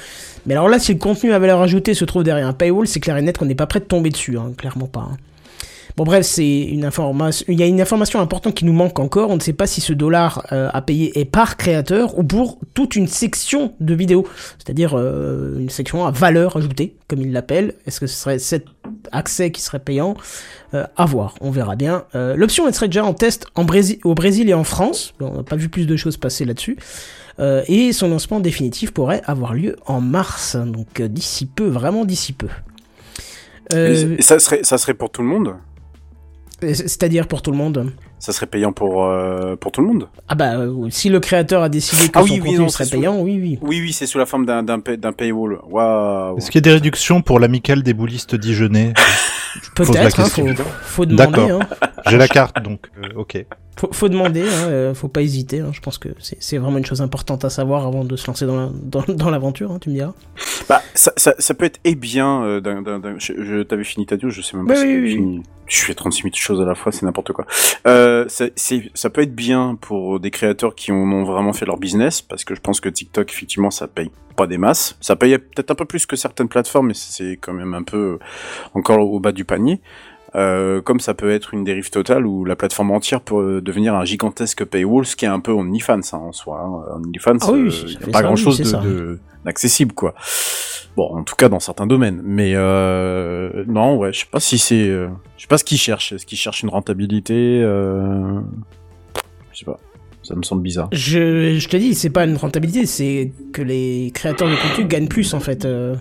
Mais 0.47 0.55
alors 0.55 0.69
là, 0.69 0.81
si 0.81 0.93
le 0.93 0.99
contenu 0.99 1.33
à 1.33 1.39
valeur 1.39 1.63
ajoutée 1.63 1.95
se 1.95 2.05
trouve 2.05 2.25
derrière 2.25 2.49
un 2.49 2.53
paywall, 2.53 2.89
c'est 2.89 2.99
clair 2.99 3.17
et 3.17 3.23
net 3.23 3.39
qu'on 3.39 3.45
n'est 3.47 3.55
pas 3.55 3.69
prêt 3.69 3.79
de 3.79 3.85
tomber 3.85 4.11
dessus, 4.11 4.37
hein, 4.37 4.51
clairement 4.57 4.89
pas. 4.89 5.09
hein. 5.13 5.17
Bon 5.99 6.05
bref, 6.05 6.25
c'est 6.25 6.61
une 6.61 6.85
information. 6.85 7.45
Il 7.49 7.59
y 7.59 7.63
a 7.65 7.67
une 7.67 7.81
information 7.81 8.21
importante 8.21 8.55
qui 8.55 8.65
nous 8.65 8.73
manque 8.73 9.01
encore. 9.01 9.31
On 9.31 9.35
ne 9.35 9.41
sait 9.41 9.53
pas 9.53 9.67
si 9.67 9.81
ce 9.81 9.93
dollar 9.93 10.47
euh, 10.53 10.71
à 10.73 10.81
payer 10.81 11.19
est 11.19 11.25
par 11.25 11.57
créateur 11.57 12.17
ou 12.17 12.23
pour 12.23 12.61
toute 12.73 12.95
une 12.95 13.09
section 13.09 13.73
de 13.81 13.95
vidéos, 13.95 14.25
c'est-à-dire 14.59 14.97
euh, 14.97 15.59
une 15.59 15.71
section 15.71 16.07
à 16.07 16.13
valeur 16.13 16.57
ajoutée, 16.57 16.95
comme 17.09 17.21
ils 17.21 17.33
l'appellent. 17.33 17.75
Est-ce 17.85 17.99
que 17.99 18.07
ce 18.07 18.15
serait 18.15 18.39
cet 18.39 18.67
accès 19.11 19.51
qui 19.51 19.61
serait 19.61 19.81
payant? 19.81 20.15
Euh, 20.73 20.87
À 20.97 21.05
voir, 21.05 21.35
on 21.41 21.51
verra 21.51 21.75
bien. 21.75 22.05
Euh, 22.15 22.37
L'option 22.37 22.69
elle 22.69 22.75
serait 22.75 22.87
déjà 22.87 23.05
en 23.05 23.13
test 23.13 23.47
en 23.57 23.65
Brésil, 23.65 23.99
au 24.05 24.15
Brésil 24.15 24.49
et 24.49 24.55
en 24.55 24.63
France. 24.63 25.15
On 25.19 25.39
n'a 25.39 25.43
pas 25.43 25.57
vu 25.57 25.69
plus 25.69 25.89
de 25.89 25.97
choses 25.97 26.17
passer 26.17 26.45
là-dessus. 26.45 26.79
Euh, 27.41 27.65
et 27.67 27.93
son 27.93 28.09
lancement 28.09 28.39
définitif 28.39 28.93
pourrait 28.93 29.23
avoir 29.25 29.53
lieu 29.53 29.75
en 29.87 30.01
mars, 30.01 30.55
donc 30.55 31.01
euh, 31.01 31.09
d'ici 31.09 31.45
peu, 31.47 31.67
vraiment 31.67 32.05
d'ici 32.05 32.33
peu. 32.33 32.47
Euh, 33.75 34.17
ça 34.21 34.39
serait, 34.39 34.61
ça 34.63 34.79
serait 34.79 34.95
pour 34.95 35.11
tout 35.11 35.23
le 35.23 35.29
monde? 35.29 35.55
C'est-à-dire 36.61 37.27
pour 37.29 37.43
tout 37.43 37.51
le 37.53 37.57
monde 37.57 37.93
Ça 38.19 38.33
serait 38.33 38.47
payant 38.47 38.73
pour, 38.73 39.05
euh, 39.05 39.55
pour 39.57 39.71
tout 39.73 39.81
le 39.81 39.87
monde 39.87 40.09
Ah 40.29 40.35
bah, 40.35 40.57
euh, 40.57 40.89
si 40.91 41.09
le 41.09 41.21
créateur 41.21 41.63
a 41.63 41.69
décidé 41.69 42.09
que 42.09 42.13
Ah 42.15 42.21
son 42.21 42.25
oui, 42.25 42.33
oui, 42.33 42.39
contenu 42.41 42.59
non, 42.59 42.69
serait 42.69 42.85
sous- 42.85 42.91
payant, 42.97 43.21
oui, 43.21 43.39
oui. 43.41 43.59
Oui, 43.63 43.81
oui, 43.81 43.93
c'est 43.93 44.07
sous 44.07 44.19
la 44.19 44.27
forme 44.27 44.45
d'un, 44.47 44.63
d'un, 44.63 44.81
pay- 44.81 44.97
d'un 44.97 45.13
paywall. 45.13 45.59
Waouh 45.71 46.37
Est-ce 46.39 46.51
qu'il 46.51 46.57
y 46.57 46.63
a 46.63 46.69
des 46.69 46.73
réductions 46.73 47.23
pour 47.23 47.39
l'amicale 47.39 47.83
des 47.83 47.95
boulistes 47.95 48.35
dijonnais 48.35 48.93
Pose 49.75 49.89
la 49.93 50.01
Peut-être, 50.03 50.21
hein, 50.21 50.25
faut, 50.25 50.45
question. 50.45 50.65
faut 50.83 51.07
demander. 51.07 51.31
D'accord. 51.33 51.61
Hein. 51.63 51.89
J'ai 52.07 52.17
la 52.19 52.29
carte, 52.29 52.61
donc 52.63 52.81
euh, 53.03 53.09
ok. 53.17 53.45
Faut, 53.79 53.89
faut 53.93 54.09
demander, 54.09 54.43
hein, 54.43 54.69
euh, 54.69 54.95
faut 54.95 55.09
pas 55.09 55.23
hésiter. 55.23 55.61
hein. 55.61 55.71
Je 55.73 55.81
pense 55.81 55.99
que 55.99 56.09
c'est 56.19 56.59
vraiment 56.59 56.79
une 56.79 56.85
chose 56.87 57.01
importante 57.01 57.45
à 57.45 57.51
savoir 57.51 57.87
avant 57.87 58.05
de 58.05 58.17
se 58.17 58.27
lancer 58.27 58.45
dans 58.47 58.57
la- 58.57 58.71
dans, 58.75 59.05
dans 59.09 59.31
l'aventure, 59.31 59.71
hein, 59.71 59.79
tu 59.81 59.89
me 59.91 59.95
diras. 59.95 60.15
Bah, 60.69 60.83
ça, 60.95 61.13
ça, 61.17 61.35
ça 61.39 61.55
peut 61.55 61.65
être 61.65 61.79
et 61.85 61.95
bien 61.95 62.43
euh, 62.43 62.61
je, 63.19 63.33
je- 63.43 63.63
t'avais 63.63 63.85
fini 63.85 64.05
ta 64.07 64.17
je 64.21 64.43
sais 64.43 64.57
même 64.57 64.67
pas 64.67 64.75
Oui, 64.75 64.79
si 64.81 64.85
oui, 64.87 64.93
t'avais 64.95 65.03
oui. 65.07 65.13
fini. 65.15 65.43
Je 65.67 65.77
fais 65.81 65.95
36 65.95 66.23
000 66.23 66.35
choses 66.35 66.61
à 66.63 66.65
la 66.65 66.75
fois, 66.75 66.93
c'est 66.93 67.05
n'importe 67.05 67.33
quoi. 67.33 67.47
Euh, 67.87 68.27
ça 68.29 69.11
peut 69.11 69.21
être 69.23 69.35
bien 69.35 69.77
pour 69.81 70.19
des 70.19 70.31
créateurs 70.31 70.75
qui 70.75 70.93
en 70.93 70.97
ont 70.97 71.25
vraiment 71.25 71.53
fait 71.53 71.67
leur 71.67 71.77
business, 71.77 72.23
parce 72.23 72.45
que 72.45 72.55
je 72.55 72.61
pense 72.61 72.81
que 72.81 72.89
TikTok, 72.89 73.31
effectivement, 73.31 73.71
ça 73.71 73.87
paye 73.87 74.11
pas 74.35 74.47
des 74.47 74.57
masses. 74.57 74.97
Ça 75.03 75.15
paye 75.15 75.37
peut-être 75.37 75.71
un 75.71 75.75
peu 75.75 75.85
plus 75.85 76.07
que 76.07 76.17
certaines 76.17 76.49
plateformes, 76.49 76.87
mais 76.89 76.95
c'est 76.95 77.37
quand 77.41 77.53
même 77.53 77.75
un 77.75 77.83
peu 77.83 78.19
encore 78.73 78.99
au 79.01 79.21
bas 79.21 79.33
du 79.33 79.45
panier. 79.45 79.81
Euh, 80.35 80.83
comme 80.83 81.01
ça 81.01 81.15
peut 81.15 81.31
être 81.31 81.55
une 81.55 81.65
dérive 81.65 81.89
totale 81.91 82.27
où 82.27 82.45
la 82.45 82.55
plateforme 82.55 82.91
entière 82.91 83.21
peut 83.23 83.57
euh, 83.57 83.61
devenir 83.63 83.95
un 83.95 84.05
gigantesque 84.05 84.65
paywall, 84.65 85.07
ce 85.07 85.17
qui 85.17 85.25
est 85.25 85.29
un 85.29 85.41
peu 85.41 85.53
OnlyFans 85.53 86.01
hein, 86.13 86.19
en 86.19 86.33
soi. 86.33 86.61
Hein. 86.63 87.01
OnlyFans, 87.03 87.39
Ah 87.41 87.53
oui, 87.53 87.69
euh, 87.69 87.71
ça 87.71 87.87
y 87.87 87.97
a 87.97 88.07
pas 88.07 88.19
ça, 88.19 88.23
grand 88.25 88.35
oui, 88.35 88.43
chose 88.43 88.57
c'est 88.63 88.77
de, 88.79 88.83
de- 88.83 89.19
d'accessible 89.45 89.93
quoi. 89.95 90.15
Bon, 90.97 91.17
en 91.17 91.23
tout 91.23 91.35
cas 91.37 91.49
dans 91.49 91.61
certains 91.61 91.87
domaines. 91.87 92.21
Mais 92.25 92.53
euh, 92.55 93.65
non, 93.69 93.97
ouais, 93.97 94.13
je 94.13 94.21
sais 94.21 94.27
pas 94.31 94.41
si 94.41 94.59
c'est, 94.59 94.89
euh, 94.89 95.09
je 95.37 95.43
sais 95.43 95.49
pas 95.49 95.57
ce 95.59 95.65
qu'ils 95.65 95.79
cherchent. 95.79 96.13
Est-ce 96.13 96.27
qu'ils 96.27 96.39
cherchent 96.39 96.63
une 96.63 96.71
rentabilité 96.71 97.63
euh... 97.63 98.41
Je 99.53 99.61
sais 99.61 99.65
pas. 99.65 99.79
Ça 100.23 100.35
me 100.35 100.43
semble 100.43 100.61
bizarre. 100.61 100.89
Je, 100.93 101.57
je 101.59 101.69
te 101.71 101.77
dis, 101.79 101.95
c'est 101.95 102.11
pas 102.11 102.25
une 102.27 102.37
rentabilité, 102.37 102.85
c'est 102.85 103.33
que 103.55 103.63
les 103.63 104.11
créateurs 104.13 104.49
de 104.51 104.57
contenu 104.57 104.85
gagnent 104.87 105.09
plus 105.09 105.33
en 105.33 105.41
fait. 105.41 105.65
euh. 105.65 105.95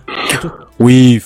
Oui. 0.80 1.22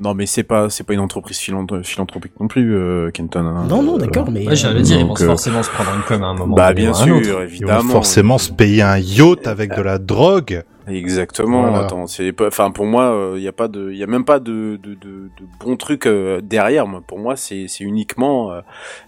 Non, 0.00 0.14
mais 0.14 0.24
c'est 0.26 0.42
pas, 0.44 0.70
c'est 0.70 0.84
pas 0.84 0.94
une 0.94 1.00
entreprise 1.00 1.38
philanthro- 1.38 1.82
philanthropique 1.84 2.32
non 2.40 2.48
plus, 2.48 2.74
euh, 2.74 3.10
Kenton. 3.10 3.44
hein. 3.46 3.66
Non, 3.68 3.82
non, 3.82 3.98
d'accord, 3.98 4.30
mais. 4.30 4.46
Ouais, 4.48 4.56
j'allais 4.56 4.80
dire, 4.82 4.98
ils 4.98 5.06
vont 5.06 5.12
euh, 5.12 5.26
forcément 5.26 5.62
se 5.62 5.70
prendre 5.70 5.90
une 5.94 6.02
com 6.02 6.22
à 6.22 6.26
un 6.28 6.34
moment. 6.34 6.54
Bah 6.56 6.72
bien 6.72 6.94
sûr, 6.94 7.18
Ils 7.18 7.30
vont 7.32 7.40
évidemment. 7.42 7.90
forcément 7.90 8.38
se 8.38 8.50
payer 8.50 8.82
un 8.82 8.96
yacht 8.98 9.46
avec 9.46 9.76
de 9.76 9.82
la 9.82 9.98
drogue. 9.98 10.62
Exactement. 10.90 11.62
Voilà. 11.62 11.84
Attends, 11.84 12.06
c'est 12.06 12.34
enfin 12.42 12.70
pour 12.70 12.86
moi, 12.86 13.32
il 13.36 13.42
y 13.42 13.48
a 13.48 13.52
pas 13.52 13.68
de, 13.68 13.90
il 13.90 13.98
y 13.98 14.02
a 14.02 14.06
même 14.06 14.24
pas 14.24 14.38
de 14.40 14.78
de, 14.82 14.94
de, 14.94 15.30
de 15.38 15.46
bons 15.58 15.76
trucs 15.76 16.06
euh, 16.06 16.40
derrière. 16.40 16.86
Moi, 16.86 17.02
pour 17.06 17.18
moi, 17.18 17.36
c'est 17.36 17.66
c'est 17.68 17.84
uniquement, 17.84 18.52
euh, 18.52 18.60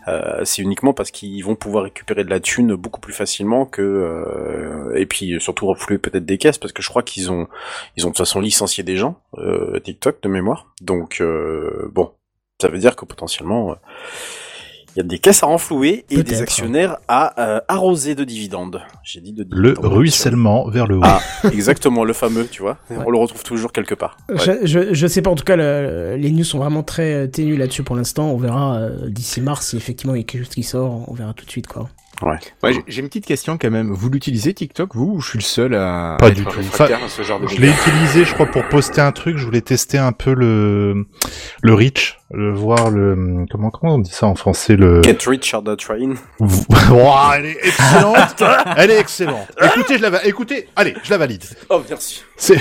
euh, 0.08 0.40
c'est 0.44 0.62
uniquement 0.62 0.92
parce 0.92 1.10
qu'ils 1.10 1.42
vont 1.44 1.54
pouvoir 1.54 1.84
récupérer 1.84 2.24
de 2.24 2.30
la 2.30 2.40
thune 2.40 2.74
beaucoup 2.74 3.00
plus 3.00 3.12
facilement 3.12 3.66
que, 3.66 3.82
euh, 3.82 4.94
et 4.96 5.06
puis 5.06 5.40
surtout 5.40 5.66
reflouer 5.66 5.98
peut-être 5.98 6.24
des 6.24 6.38
caisses 6.38 6.58
parce 6.58 6.72
que 6.72 6.82
je 6.82 6.88
crois 6.88 7.02
qu'ils 7.02 7.30
ont, 7.30 7.48
ils 7.96 8.04
ont 8.04 8.10
de 8.10 8.12
toute 8.12 8.18
façon 8.18 8.40
licencié 8.40 8.84
des 8.84 8.96
gens, 8.96 9.16
euh, 9.38 9.78
TikTok 9.80 10.22
de 10.22 10.28
mémoire. 10.28 10.72
Donc 10.80 11.20
euh, 11.20 11.90
bon, 11.92 12.12
ça 12.60 12.68
veut 12.68 12.78
dire 12.78 12.96
que 12.96 13.04
potentiellement. 13.04 13.76
Il 14.94 14.98
y 14.98 15.00
a 15.00 15.08
des 15.08 15.18
caisses 15.18 15.42
à 15.42 15.46
renflouer 15.46 16.04
et 16.10 16.22
des 16.22 16.42
actionnaires 16.42 16.98
à 17.08 17.40
euh, 17.40 17.60
arroser 17.68 18.14
de 18.14 18.24
dividendes. 18.24 18.82
J'ai 19.04 19.20
dit 19.20 19.32
de 19.32 19.46
Le 19.50 19.74
ruissellement 19.78 20.68
vers 20.68 20.86
le 20.86 20.96
haut. 20.98 21.02
Ah, 21.04 21.20
exactement, 21.52 22.04
le 22.04 22.12
fameux, 22.12 22.46
tu 22.46 22.62
vois. 22.62 22.78
On 22.90 23.10
le 23.10 23.18
retrouve 23.18 23.42
toujours 23.42 23.72
quelque 23.72 23.94
part. 23.94 24.16
Ouais. 24.28 24.36
Je, 24.38 24.66
je, 24.66 24.94
je 24.94 25.06
sais 25.06 25.22
pas, 25.22 25.30
en 25.30 25.34
tout 25.34 25.44
cas, 25.44 25.56
le- 25.56 26.16
les 26.16 26.30
news 26.30 26.44
sont 26.44 26.58
vraiment 26.58 26.82
très 26.82 27.14
euh, 27.14 27.26
ténues 27.26 27.56
là-dessus 27.56 27.82
pour 27.82 27.96
l'instant. 27.96 28.30
On 28.30 28.36
verra 28.36 28.76
euh, 28.76 29.08
d'ici 29.08 29.40
mars 29.40 29.68
si 29.68 29.76
effectivement 29.76 30.14
il 30.14 30.18
y 30.18 30.20
a 30.20 30.24
quelque 30.24 30.44
chose 30.44 30.54
qui 30.54 30.62
sort. 30.62 31.08
On 31.08 31.14
verra 31.14 31.32
tout 31.32 31.44
de 31.46 31.50
suite, 31.50 31.66
quoi. 31.66 31.88
Ouais. 32.22 32.36
Ouais, 32.62 32.72
j'ai- 32.86 33.00
une 33.00 33.08
petite 33.08 33.26
question 33.26 33.58
quand 33.58 33.70
même. 33.70 33.90
Vous 33.90 34.08
l'utilisez 34.10 34.54
TikTok, 34.54 34.94
vous, 34.94 35.14
ou 35.16 35.20
je 35.20 35.28
suis 35.30 35.38
le 35.38 35.44
seul 35.44 35.74
à, 35.74 36.16
Pas 36.20 36.26
à 36.26 36.30
du 36.30 36.44
tout. 36.44 36.58
Enfin, 36.60 36.86
ce 37.08 37.22
genre 37.22 37.40
de 37.40 37.46
Je 37.48 37.60
l'ai 37.60 37.70
utilisé, 37.70 38.24
je 38.24 38.32
crois, 38.34 38.46
pour 38.46 38.64
poster 38.68 39.00
un 39.00 39.12
truc. 39.12 39.38
Je 39.38 39.44
voulais 39.44 39.60
tester 39.60 39.98
un 39.98 40.12
peu 40.12 40.32
le 40.34 41.06
le 41.62 41.74
reach, 41.74 42.18
le 42.30 42.52
voir 42.52 42.90
le 42.90 43.44
comment 43.50 43.70
comment 43.70 43.96
on 43.96 43.98
dit 43.98 44.12
ça 44.12 44.26
en 44.26 44.34
français 44.36 44.76
le. 44.76 45.02
Get 45.02 45.18
rich 45.26 45.52
or 45.54 45.64
the 45.64 45.76
train. 45.76 46.14
Ouah, 46.40 47.32
elle 47.38 47.46
est 47.46 47.58
excellente. 47.66 48.42
elle 48.76 48.90
est 48.90 49.00
excellente. 49.00 49.48
Écoutez, 49.60 49.96
je 49.98 50.02
la 50.02 50.10
va- 50.10 50.24
écoutez, 50.24 50.68
allez, 50.76 50.94
je 51.02 51.10
la 51.10 51.18
valide. 51.18 51.42
Oh, 51.70 51.80
merci. 51.88 52.22
C'est, 52.36 52.58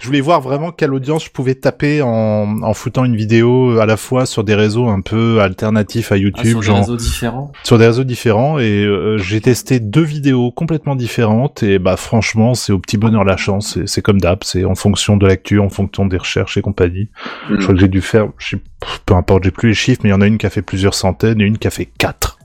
je 0.00 0.06
voulais 0.06 0.20
voir 0.20 0.40
vraiment 0.40 0.70
quelle 0.70 0.94
audience 0.94 1.24
je 1.24 1.30
pouvais 1.30 1.54
taper 1.56 2.02
en, 2.02 2.62
en 2.62 2.74
foutant 2.74 3.04
une 3.04 3.16
vidéo 3.16 3.78
à 3.80 3.86
la 3.86 3.96
fois 3.96 4.26
sur 4.26 4.44
des 4.44 4.54
réseaux 4.54 4.88
un 4.88 5.00
peu 5.00 5.40
alternatifs 5.40 6.12
à 6.12 6.14
Ah, 6.14 6.18
YouTube, 6.18 6.62
sur 6.62 6.74
des 6.74 6.80
réseaux 6.80 6.96
différents. 6.96 7.52
sur 7.64 7.78
des 7.78 7.86
réseaux 7.86 8.04
différents 8.04 8.58
et 8.58 8.84
euh, 8.94 9.18
j'ai 9.18 9.40
testé 9.40 9.80
deux 9.80 10.02
vidéos 10.02 10.50
complètement 10.50 10.96
différentes 10.96 11.62
et 11.62 11.78
bah 11.78 11.96
franchement 11.96 12.54
c'est 12.54 12.72
au 12.72 12.78
petit 12.78 12.96
bonheur 12.96 13.24
la 13.24 13.36
chance, 13.36 13.78
c'est, 13.86 14.02
comme 14.02 14.20
d'hab, 14.20 14.38
c'est 14.44 14.64
en 14.64 14.74
fonction 14.74 15.16
de 15.16 15.26
l'actu, 15.26 15.58
en 15.60 15.68
fonction 15.68 16.06
des 16.06 16.16
recherches 16.16 16.56
et 16.56 16.62
compagnie. 16.62 17.08
Mm. 17.50 17.56
Je 17.58 17.62
crois 17.62 17.74
que 17.74 17.80
j'ai 17.80 17.88
dû 17.88 18.00
faire, 18.00 18.28
je 18.38 18.50
sais- 18.56 18.62
pff, 18.80 19.00
peu 19.06 19.14
importe, 19.14 19.44
j'ai 19.44 19.50
plus 19.50 19.68
les 19.68 19.74
chiffres, 19.74 20.00
mais 20.04 20.10
il 20.10 20.12
y 20.12 20.16
en 20.16 20.20
a 20.20 20.26
une 20.26 20.38
qui 20.38 20.46
a 20.46 20.50
fait 20.50 20.62
plusieurs 20.62 20.94
centaines 20.94 21.40
et 21.40 21.44
une 21.44 21.58
qui 21.58 21.66
a 21.66 21.70
fait 21.70 21.86
quatre. 21.98 22.38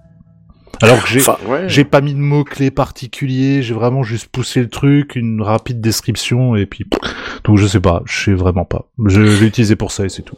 Alors 0.81 1.01
que 1.03 1.09
j'ai, 1.09 1.19
Enfin, 1.19 1.37
Ouais. 1.45 1.67
j'ai 1.67 1.83
pas 1.83 1.99
mis 1.99 2.13
de 2.13 2.19
mots-clés 2.19 2.71
particuliers, 2.71 3.61
j'ai 3.61 3.73
vraiment 3.73 4.01
juste 4.01 4.27
poussé 4.27 4.61
le 4.61 4.69
truc, 4.69 5.15
une 5.17 5.41
rapide 5.41 5.81
description, 5.81 6.55
et 6.55 6.65
puis... 6.65 6.85
Donc 7.43 7.57
je 7.57 7.67
sais 7.67 7.81
pas, 7.81 8.01
je 8.05 8.23
sais 8.25 8.33
vraiment 8.33 8.63
pas. 8.65 8.89
Je 9.05 9.19
l'ai 9.19 9.45
utilisé 9.47 9.75
pour 9.75 9.91
ça 9.91 10.05
et 10.05 10.09
c'est 10.09 10.21
tout. 10.21 10.37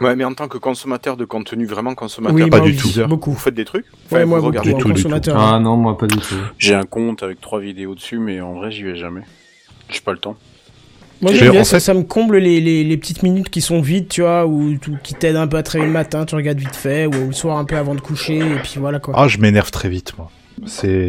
Ouais, 0.00 0.16
mais 0.16 0.24
en 0.24 0.32
tant 0.34 0.48
que 0.48 0.58
consommateur 0.58 1.16
de 1.16 1.24
contenu, 1.24 1.66
vraiment 1.66 1.94
consommateur, 1.94 2.34
Oui, 2.36 2.48
Pas 2.50 2.60
du 2.60 2.74
tout. 2.76 2.88
beaucoup. 3.06 3.32
vous 3.32 3.38
faites 3.38 3.54
des 3.54 3.64
trucs 3.64 3.84
Ouais, 4.10 4.24
moi 4.24 4.38
vous 4.38 4.46
beaucoup, 4.46 4.58
regardez 4.58 4.74
en 4.74 4.78
tout, 4.78 4.92
du 4.92 5.02
tout. 5.02 5.30
Ah 5.34 5.58
non, 5.60 5.76
moi 5.76 5.98
pas 5.98 6.06
du 6.06 6.16
tout. 6.16 6.34
J'ai 6.58 6.74
un 6.74 6.84
compte 6.84 7.22
avec 7.22 7.40
trois 7.40 7.60
vidéos 7.60 7.94
dessus, 7.94 8.18
mais 8.18 8.40
en 8.40 8.54
vrai, 8.54 8.70
j'y 8.70 8.82
vais 8.82 8.96
jamais. 8.96 9.22
J'ai 9.90 10.00
pas 10.00 10.12
le 10.12 10.18
temps. 10.18 10.36
Moi 11.20 11.32
J'ai- 11.32 11.38
j'aime 11.40 11.50
bien, 11.50 11.60
en 11.60 11.64
ça, 11.64 11.76
fait- 11.76 11.80
ça 11.80 11.92
me 11.94 12.02
comble 12.02 12.38
les, 12.38 12.62
les, 12.62 12.82
les 12.82 12.96
petites 12.96 13.22
minutes 13.22 13.50
qui 13.50 13.60
sont 13.60 13.82
vides, 13.82 14.08
tu 14.08 14.22
vois, 14.22 14.46
ou 14.46 14.78
qui 15.02 15.12
t'aident 15.14 15.36
un 15.36 15.46
peu 15.46 15.58
à 15.58 15.62
réveiller 15.62 15.84
le 15.86 15.92
matin, 15.92 16.24
tu 16.24 16.34
regardes 16.34 16.58
vite 16.58 16.74
fait, 16.74 17.04
ou 17.06 17.26
le 17.26 17.32
soir 17.32 17.58
un 17.58 17.66
peu 17.66 17.76
avant 17.76 17.94
de 17.94 18.00
coucher, 18.00 18.38
et 18.38 18.58
puis 18.62 18.76
voilà 18.78 19.00
quoi. 19.00 19.12
Ah, 19.16 19.28
je 19.28 19.36
m'énerve 19.36 19.70
très 19.70 19.90
vite, 19.90 20.14
moi. 20.16 20.30
C'est, 20.66 21.08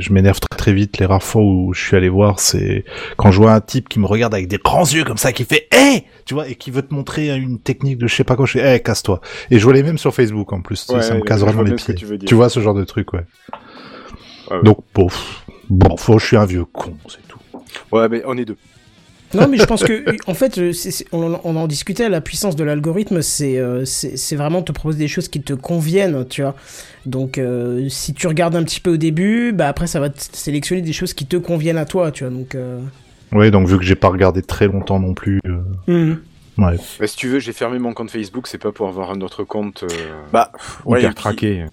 je 0.00 0.12
m'énerve 0.12 0.40
très 0.40 0.56
très 0.56 0.72
vite. 0.72 0.98
Les 0.98 1.06
rares 1.06 1.22
fois 1.22 1.42
où 1.42 1.72
je 1.72 1.80
suis 1.82 1.96
allé 1.96 2.08
voir, 2.08 2.38
c'est 2.40 2.84
quand 3.16 3.30
je 3.30 3.38
vois 3.38 3.52
un 3.52 3.60
type 3.60 3.88
qui 3.88 3.98
me 3.98 4.06
regarde 4.06 4.34
avec 4.34 4.46
des 4.48 4.58
grands 4.58 4.84
yeux 4.84 5.04
comme 5.04 5.16
ça, 5.16 5.32
qui 5.32 5.44
fait 5.44 5.68
"Eh", 5.72 6.02
tu 6.26 6.34
vois, 6.34 6.48
et 6.48 6.54
qui 6.54 6.70
veut 6.70 6.82
te 6.82 6.92
montrer 6.92 7.34
une 7.36 7.58
technique 7.58 7.98
de 7.98 8.06
je 8.06 8.14
sais 8.14 8.24
pas 8.24 8.36
quoi. 8.36 8.46
Je 8.46 8.52
fais 8.58 8.76
"Eh, 8.76 8.80
casse-toi". 8.80 9.20
Et 9.50 9.58
je 9.58 9.64
vois 9.64 9.72
les 9.72 9.82
mêmes 9.82 9.98
sur 9.98 10.14
Facebook 10.14 10.52
en 10.52 10.60
plus. 10.60 10.86
Ouais, 10.90 11.02
ça 11.02 11.14
me 11.14 11.20
casse 11.22 11.40
vraiment 11.40 11.62
les 11.62 11.74
pieds. 11.74 11.94
tu 12.26 12.34
vois 12.34 12.48
ce 12.48 12.60
genre 12.60 12.74
de 12.74 12.84
truc, 12.84 13.12
ouais. 13.12 13.24
Ouais, 14.50 14.56
ouais. 14.56 14.62
Donc, 14.64 14.78
bon, 14.94 15.08
bon, 15.68 15.96
faut, 15.96 16.18
je 16.18 16.26
suis 16.26 16.36
un 16.36 16.44
vieux 16.46 16.64
con, 16.64 16.94
c'est 17.08 17.26
tout. 17.28 17.38
Ouais, 17.92 18.08
mais 18.08 18.22
on 18.26 18.36
est 18.36 18.44
deux. 18.44 18.56
Non, 19.34 19.46
mais 19.48 19.58
je 19.58 19.64
pense 19.64 19.84
que, 19.84 20.04
en 20.26 20.34
fait, 20.34 20.60
on, 21.12 21.40
on 21.44 21.56
en 21.56 21.66
discutait, 21.68 22.08
la 22.08 22.20
puissance 22.20 22.56
de 22.56 22.64
l'algorithme, 22.64 23.22
c'est 23.22 23.58
euh, 23.58 23.84
c'est 23.84 24.36
vraiment 24.36 24.62
te 24.62 24.72
proposer 24.72 24.98
des 24.98 25.08
choses 25.08 25.28
qui 25.28 25.40
te 25.40 25.52
conviennent, 25.52 26.26
tu 26.28 26.42
vois. 26.42 26.56
Donc, 27.06 27.38
euh, 27.38 27.88
si 27.88 28.12
tu 28.12 28.26
regardes 28.26 28.56
un 28.56 28.64
petit 28.64 28.80
peu 28.80 28.94
au 28.94 28.96
début, 28.96 29.52
bah 29.52 29.68
après, 29.68 29.86
ça 29.86 30.00
va 30.00 30.10
te 30.10 30.20
sélectionner 30.32 30.82
des 30.82 30.92
choses 30.92 31.14
qui 31.14 31.26
te 31.26 31.36
conviennent 31.36 31.78
à 31.78 31.84
toi, 31.84 32.10
tu 32.10 32.24
vois. 32.24 32.32
Donc, 32.32 32.54
euh... 32.54 32.80
Ouais, 33.32 33.50
donc 33.50 33.68
vu 33.68 33.78
que 33.78 33.84
j'ai 33.84 33.94
pas 33.94 34.08
regardé 34.08 34.42
très 34.42 34.66
longtemps 34.66 34.98
non 34.98 35.14
plus, 35.14 35.40
euh, 35.46 35.60
mhm. 35.86 36.20
ouais. 36.58 36.76
Bah, 36.98 37.06
si 37.06 37.16
tu 37.16 37.28
veux, 37.28 37.38
j'ai 37.38 37.52
fermé 37.52 37.78
mon 37.78 37.92
compte 37.92 38.10
Facebook, 38.10 38.48
c'est 38.48 38.58
pas 38.58 38.72
pour 38.72 38.88
avoir 38.88 39.12
un 39.12 39.20
autre 39.20 39.44
compte 39.44 39.84
euh, 39.84 40.22
Bah, 40.32 40.50
ouais, 40.84 41.00
hyper 41.00 41.14
traqué. 41.14 41.66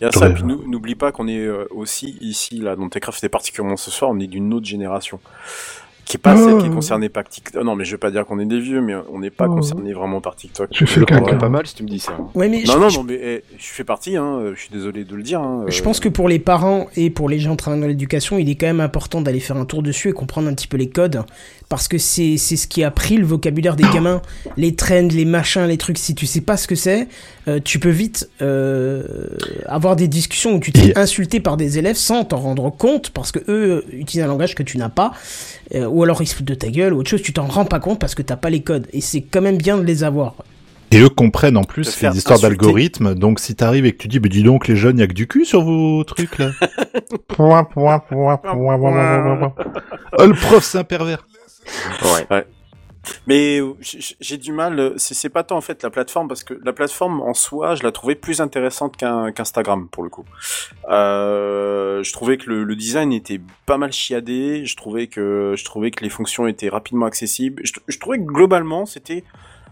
Il 0.00 0.04
y 0.04 0.06
a 0.06 0.12
ça, 0.12 0.30
puis 0.30 0.44
n'oublie 0.44 0.94
pas 0.94 1.10
qu'on 1.10 1.26
est 1.26 1.48
aussi 1.70 2.18
ici, 2.20 2.58
là, 2.58 2.76
dans 2.76 2.88
Techcraft, 2.88 3.24
et 3.24 3.28
particulièrement 3.28 3.76
ce 3.76 3.90
soir, 3.90 4.12
on 4.12 4.20
est 4.20 4.28
d'une 4.28 4.52
autre 4.54 4.66
génération. 4.66 5.18
Qui 6.08 6.16
est 6.16 6.20
pas 6.20 6.36
celle 6.36 6.56
qui 6.58 6.66
est 6.66 6.70
concernée 6.70 7.08
par 7.10 7.24
TikTok. 7.28 7.62
Non, 7.62 7.76
mais 7.76 7.84
je 7.84 7.92
veux 7.92 7.98
pas 7.98 8.10
dire 8.10 8.24
qu'on 8.24 8.38
est 8.38 8.46
des 8.46 8.60
vieux, 8.60 8.80
mais 8.80 8.94
on 9.12 9.18
n'est 9.18 9.28
pas 9.30 9.46
concerné 9.46 9.92
vraiment 9.92 10.22
par 10.22 10.36
TikTok. 10.36 10.70
J'ai 10.72 10.86
fait 10.86 11.00
Je 11.00 11.04
caca. 11.04 11.34
pas 11.34 11.48
mal 11.50 11.66
si 11.66 11.74
tu 11.74 11.82
me 11.82 11.88
dis 11.88 11.98
ça. 11.98 12.16
ouais, 12.34 12.48
mais 12.48 12.64
je- 12.64 12.72
Non, 12.72 12.78
non, 12.78 12.88
je- 12.88 12.96
non, 12.98 13.04
mais 13.04 13.20
eh, 13.22 13.44
je 13.58 13.66
fais 13.66 13.84
partie, 13.84 14.16
hein, 14.16 14.24
euh, 14.40 14.52
je 14.54 14.60
suis 14.60 14.70
désolé 14.72 15.04
de 15.04 15.14
le 15.14 15.22
dire. 15.22 15.40
Hein, 15.42 15.66
Je 15.68 15.80
euh, 15.80 15.84
pense 15.84 16.00
que 16.00 16.08
pour 16.08 16.28
les 16.30 16.38
parents 16.38 16.86
et 16.96 17.10
pour 17.10 17.28
les 17.28 17.38
gens 17.38 17.56
travaillant 17.56 17.82
dans 17.82 17.88
l'éducation, 17.88 18.38
il 18.38 18.48
est 18.48 18.54
quand 18.54 18.66
même 18.66 18.80
important 18.80 19.20
d'aller 19.20 19.40
faire 19.40 19.58
un 19.58 19.66
tour 19.66 19.82
dessus 19.82 20.08
et 20.08 20.12
comprendre 20.12 20.48
un 20.48 20.54
petit 20.54 20.66
peu 20.66 20.78
les 20.78 20.88
codes. 20.88 21.22
Parce 21.68 21.86
que 21.88 21.98
c'est 21.98 22.38
c'est 22.38 22.56
ce 22.56 22.66
qui 22.66 22.82
a 22.82 22.90
pris 22.90 23.18
le 23.18 23.26
vocabulaire 23.26 23.76
des 23.76 23.84
gamins, 23.92 24.22
les 24.56 24.74
trends, 24.74 25.08
les 25.12 25.26
machins, 25.26 25.66
les 25.66 25.76
trucs. 25.76 25.98
Si 25.98 26.14
tu 26.14 26.24
sais 26.24 26.40
pas 26.40 26.56
ce 26.56 26.66
que 26.66 26.74
c'est, 26.74 27.08
euh, 27.46 27.60
tu 27.62 27.78
peux 27.78 27.90
vite 27.90 28.30
euh, 28.40 29.02
avoir 29.66 29.94
des 29.94 30.08
discussions 30.08 30.54
où 30.54 30.60
tu 30.60 30.72
te 30.72 30.78
Et- 30.78 30.82
fais 30.94 30.98
insulter 30.98 31.40
par 31.40 31.58
des 31.58 31.76
élèves 31.78 31.96
sans 31.96 32.24
t'en 32.24 32.38
rendre 32.38 32.70
compte 32.70 33.10
parce 33.10 33.32
que 33.32 33.40
eux 33.48 33.84
utilisent 33.92 34.24
un 34.24 34.28
langage 34.28 34.54
que 34.54 34.62
tu 34.62 34.78
n'as 34.78 34.88
pas. 34.88 35.12
Euh, 35.74 35.84
ou 35.98 36.04
alors 36.04 36.22
ils 36.22 36.26
se 36.26 36.36
foutent 36.36 36.46
de 36.46 36.54
ta 36.54 36.68
gueule 36.68 36.94
ou 36.94 37.00
autre 37.00 37.10
chose, 37.10 37.22
tu 37.22 37.32
t'en 37.32 37.46
rends 37.46 37.64
pas 37.64 37.80
compte 37.80 37.98
parce 37.98 38.14
que 38.14 38.22
t'as 38.22 38.36
pas 38.36 38.50
les 38.50 38.62
codes. 38.62 38.86
Et 38.92 39.00
c'est 39.00 39.20
quand 39.20 39.40
même 39.40 39.58
bien 39.58 39.76
de 39.76 39.82
les 39.82 40.04
avoir. 40.04 40.36
Et 40.92 41.00
eux 41.00 41.08
comprennent 41.08 41.56
en 41.56 41.64
plus 41.64 42.00
les 42.00 42.16
histoires 42.16 42.38
d'algorithmes, 42.38 43.14
donc 43.14 43.40
si 43.40 43.56
t'arrives 43.56 43.84
et 43.84 43.92
que 43.92 43.98
tu 43.98 44.08
dis, 44.08 44.20
bah 44.20 44.28
dis 44.28 44.44
donc 44.44 44.68
les 44.68 44.76
jeunes, 44.76 44.98
y 44.98 45.02
a 45.02 45.08
que 45.08 45.12
du 45.12 45.26
cul 45.26 45.44
sur 45.44 45.62
vos 45.62 46.04
trucs 46.04 46.38
là. 46.38 46.50
Point, 47.26 47.64
point, 47.64 47.98
point, 47.98 48.36
point, 48.36 48.54
point, 48.54 48.78
point, 48.78 49.36
point. 49.36 49.54
oh 50.18 50.26
le 50.26 50.34
prof 50.34 50.64
c'est 50.64 50.78
un 50.78 50.84
pervers. 50.84 51.26
Ouais. 52.30 52.46
Mais 53.26 53.60
euh, 53.60 53.74
j'ai 54.20 54.36
du 54.36 54.52
mal, 54.52 54.78
euh, 54.78 54.94
c'est 54.96 55.28
pas 55.28 55.42
tant 55.42 55.56
en 55.56 55.60
fait 55.60 55.82
la 55.82 55.90
plateforme, 55.90 56.28
parce 56.28 56.44
que 56.44 56.54
la 56.64 56.72
plateforme 56.72 57.20
en 57.20 57.34
soi, 57.34 57.74
je 57.74 57.82
la 57.82 57.92
trouvais 57.92 58.14
plus 58.14 58.40
intéressante 58.40 58.96
qu'Instagram 58.96 59.88
pour 59.88 60.02
le 60.02 60.08
coup. 60.08 60.24
Euh, 60.88 62.02
je 62.02 62.12
trouvais 62.12 62.36
que 62.36 62.50
le, 62.50 62.76
design 62.76 63.12
était 63.12 63.40
pas 63.66 63.76
mal 63.76 63.92
chiadé, 63.92 64.64
je 64.64 64.76
trouvais 64.76 65.08
que 65.08 65.54
je 65.56 65.64
trouvais 65.64 65.90
que 65.90 66.04
les 66.04 66.10
fonctions 66.10 66.46
étaient 66.46 66.68
rapidement 66.68 67.06
accessibles. 67.06 67.62
Je 67.64 67.98
trouvais 67.98 68.18
que 68.18 68.24
globalement 68.24 68.86
c'était 68.86 69.24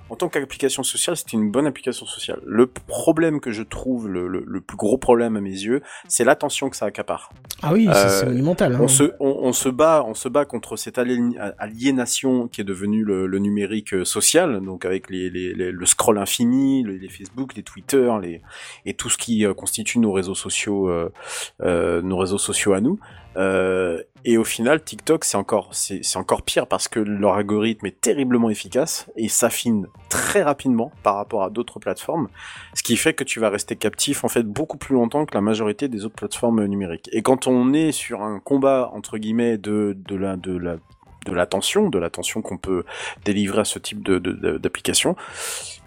en 0.08 0.16
tant 0.16 0.28
qu'application 0.28 0.82
sociale, 0.82 1.16
c'était 1.16 1.32
une 1.36 1.50
bonne 1.50 1.66
application 1.66 2.06
sociale. 2.06 2.40
Le 2.46 2.66
problème 2.66 3.40
que 3.40 3.50
je 3.50 3.62
trouve, 3.62 4.08
le, 4.08 4.28
le, 4.28 4.44
le 4.46 4.60
plus 4.60 4.76
gros 4.76 4.98
problème 4.98 5.36
à 5.36 5.40
mes 5.40 5.50
yeux, 5.50 5.82
c'est 6.08 6.22
l'attention 6.24 6.70
que 6.70 6.76
ça 6.76 6.86
accapare. 6.86 7.30
Ah 7.62 7.72
oui, 7.72 7.88
c'est- 7.92 7.98
Euh, 8.06 8.08
c'est 8.20 8.26
monumental. 8.26 8.74
hein. 8.74 8.78
On 8.80 8.88
se, 8.88 9.04
on, 9.20 9.30
on 9.42 9.52
se 9.52 9.68
bat, 9.68 10.04
on 10.06 10.14
se 10.14 10.28
bat 10.28 10.44
contre 10.44 10.76
cette 10.76 10.98
aliénation 11.58 12.48
qui 12.48 12.60
est 12.60 12.64
devenue 12.64 13.04
le, 13.04 13.26
le 13.26 13.38
numérique 13.38 13.94
euh, 13.94 14.04
social, 14.04 14.60
donc 14.60 14.84
avec 14.84 15.10
les, 15.10 15.30
les, 15.30 15.54
les- 15.54 15.72
le 15.72 15.86
scroll 15.86 16.18
infini, 16.18 16.82
le- 16.82 16.96
les 16.96 17.08
Facebook, 17.08 17.54
les 17.56 17.62
Twitter, 17.62 18.10
les 18.22 18.42
et 18.84 18.94
tout 18.94 19.08
ce 19.10 19.18
qui 19.18 19.44
euh, 19.44 19.54
constitue 19.54 19.98
nos 19.98 20.12
réseaux 20.12 20.34
sociaux, 20.34 20.88
euh, 20.88 21.12
euh, 21.62 22.02
nos 22.02 22.16
réseaux 22.18 22.38
sociaux 22.38 22.72
à 22.74 22.80
nous. 22.80 22.98
Euh, 23.36 24.02
et 24.24 24.38
au 24.38 24.44
final, 24.44 24.82
TikTok, 24.82 25.24
c'est 25.24 25.36
encore, 25.36 25.68
c'est 25.72 26.16
encore 26.16 26.42
pire 26.42 26.66
parce 26.66 26.88
que 26.88 26.98
leur 26.98 27.34
algorithme 27.34 27.86
est 27.86 28.00
terriblement 28.00 28.50
efficace 28.50 29.06
et 29.16 29.28
s'affine 29.28 29.86
très 30.08 30.42
rapidement 30.42 30.90
par 31.02 31.16
rapport 31.16 31.42
à 31.44 31.50
d'autres 31.50 31.78
plateformes, 31.78 32.28
ce 32.74 32.82
qui 32.82 32.96
fait 32.96 33.14
que 33.14 33.24
tu 33.24 33.38
vas 33.38 33.50
rester 33.50 33.76
captif 33.76 34.24
en 34.24 34.28
fait 34.28 34.42
beaucoup 34.42 34.78
plus 34.78 34.94
longtemps 34.94 35.26
que 35.26 35.34
la 35.34 35.42
majorité 35.42 35.88
des 35.88 36.04
autres 36.04 36.16
plateformes 36.16 36.64
numériques. 36.64 37.08
Et 37.12 37.22
quand 37.22 37.46
on 37.46 37.72
est 37.72 37.92
sur 37.92 38.22
un 38.22 38.40
combat 38.40 38.90
entre 38.94 39.18
guillemets 39.18 39.58
de 39.58 39.96
de 39.96 40.16
la 40.16 40.36
de 40.36 40.56
la 40.56 40.76
de 41.26 41.32
l'attention, 41.32 41.88
de 41.88 41.98
l'attention 41.98 42.40
qu'on 42.40 42.56
peut 42.56 42.84
délivrer 43.24 43.60
à 43.60 43.64
ce 43.64 43.78
type 43.78 44.02
de 44.02 44.18
de- 44.18 44.58
d'application, 44.58 45.16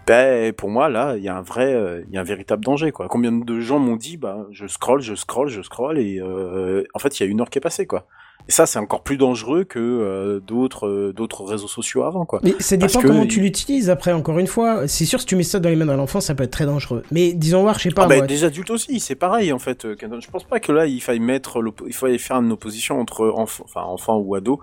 ben 0.06 0.52
pour 0.52 0.68
moi 0.70 0.88
là, 0.88 1.14
il 1.16 1.22
y 1.22 1.28
a 1.28 1.36
un 1.36 1.42
vrai, 1.42 1.72
euh, 1.72 2.02
il 2.08 2.14
y 2.14 2.18
a 2.18 2.20
un 2.20 2.24
véritable 2.24 2.64
danger 2.64 2.90
quoi. 2.92 3.06
Combien 3.08 3.32
de 3.32 3.60
gens 3.60 3.78
m'ont 3.78 3.96
dit, 3.96 4.16
bah 4.16 4.46
je 4.50 4.66
scroll, 4.66 5.00
je 5.02 5.14
scroll, 5.14 5.48
je 5.48 5.62
scroll 5.62 5.98
et 5.98 6.18
euh, 6.20 6.84
en 6.94 6.98
fait 6.98 7.18
il 7.20 7.22
y 7.24 7.26
a 7.26 7.30
une 7.30 7.40
heure 7.40 7.50
qui 7.50 7.58
est 7.58 7.62
passée 7.62 7.86
quoi. 7.86 8.06
Et 8.48 8.52
ça 8.52 8.64
c'est 8.66 8.78
encore 8.78 9.02
plus 9.02 9.18
dangereux 9.18 9.64
que 9.64 9.78
euh, 9.78 10.40
d'autres 10.40 10.88
euh, 10.88 11.12
d'autres 11.12 11.44
réseaux 11.44 11.68
sociaux 11.68 12.02
avant 12.04 12.24
quoi. 12.24 12.40
Mais 12.42 12.54
ça 12.58 12.76
dépend 12.76 13.00
comment 13.02 13.22
il- 13.22 13.28
tu 13.28 13.40
l'utilises 13.40 13.90
après, 13.90 14.12
encore 14.12 14.38
une 14.38 14.46
fois. 14.46 14.88
C'est 14.88 15.04
sûr, 15.04 15.20
si 15.20 15.26
tu 15.26 15.36
mets 15.36 15.42
ça 15.42 15.60
dans 15.60 15.68
les 15.68 15.76
mains 15.76 15.84
d'un 15.86 15.98
enfant, 15.98 16.20
ça 16.20 16.34
peut 16.34 16.44
être 16.44 16.50
très 16.50 16.64
dangereux. 16.64 17.02
Mais 17.12 17.34
disons 17.34 17.60
voir, 17.60 17.78
je 17.78 17.82
sais 17.84 17.90
pas. 17.90 18.04
Ah 18.04 18.06
moi, 18.16 18.26
des 18.26 18.42
adultes 18.44 18.70
aussi, 18.70 18.98
c'est 18.98 19.14
pareil 19.14 19.52
en 19.52 19.58
fait. 19.58 19.84
euh. 19.84 19.94
Je 20.00 20.30
pense 20.30 20.44
pas 20.44 20.58
que 20.58 20.72
là 20.72 20.86
il 20.86 21.00
faille 21.00 21.20
mettre, 21.20 21.62
il 21.86 21.92
faille 21.92 22.18
faire 22.18 22.38
une 22.38 22.50
opposition 22.50 22.98
entre 22.98 23.28
enfants, 23.28 23.64
enfin 23.66 23.82
enfants 23.82 24.16
ou 24.16 24.34
ados. 24.34 24.58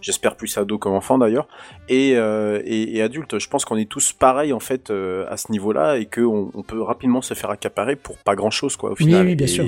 J'espère 0.00 0.36
plus 0.36 0.56
ado 0.58 0.78
comme 0.78 0.94
enfant 0.94 1.18
d'ailleurs, 1.18 1.46
et, 1.88 2.12
euh, 2.16 2.60
et, 2.64 2.96
et 2.96 3.02
adulte. 3.02 3.38
Je 3.38 3.48
pense 3.48 3.64
qu'on 3.64 3.76
est 3.76 3.88
tous 3.88 4.12
pareils 4.12 4.52
en 4.52 4.60
fait 4.60 4.90
euh, 4.90 5.24
à 5.30 5.36
ce 5.36 5.52
niveau-là 5.52 5.98
et 5.98 6.06
qu'on 6.06 6.50
on 6.54 6.62
peut 6.62 6.80
rapidement 6.82 7.20
se 7.22 7.34
faire 7.34 7.50
accaparer 7.50 7.96
pour 7.96 8.16
pas 8.18 8.34
grand-chose 8.34 8.76
quoi 8.76 8.90
au 8.90 8.94
Oui, 8.98 9.06
final. 9.06 9.26
oui, 9.26 9.34
bien 9.34 9.46
Et- 9.46 9.50
sûr. 9.50 9.64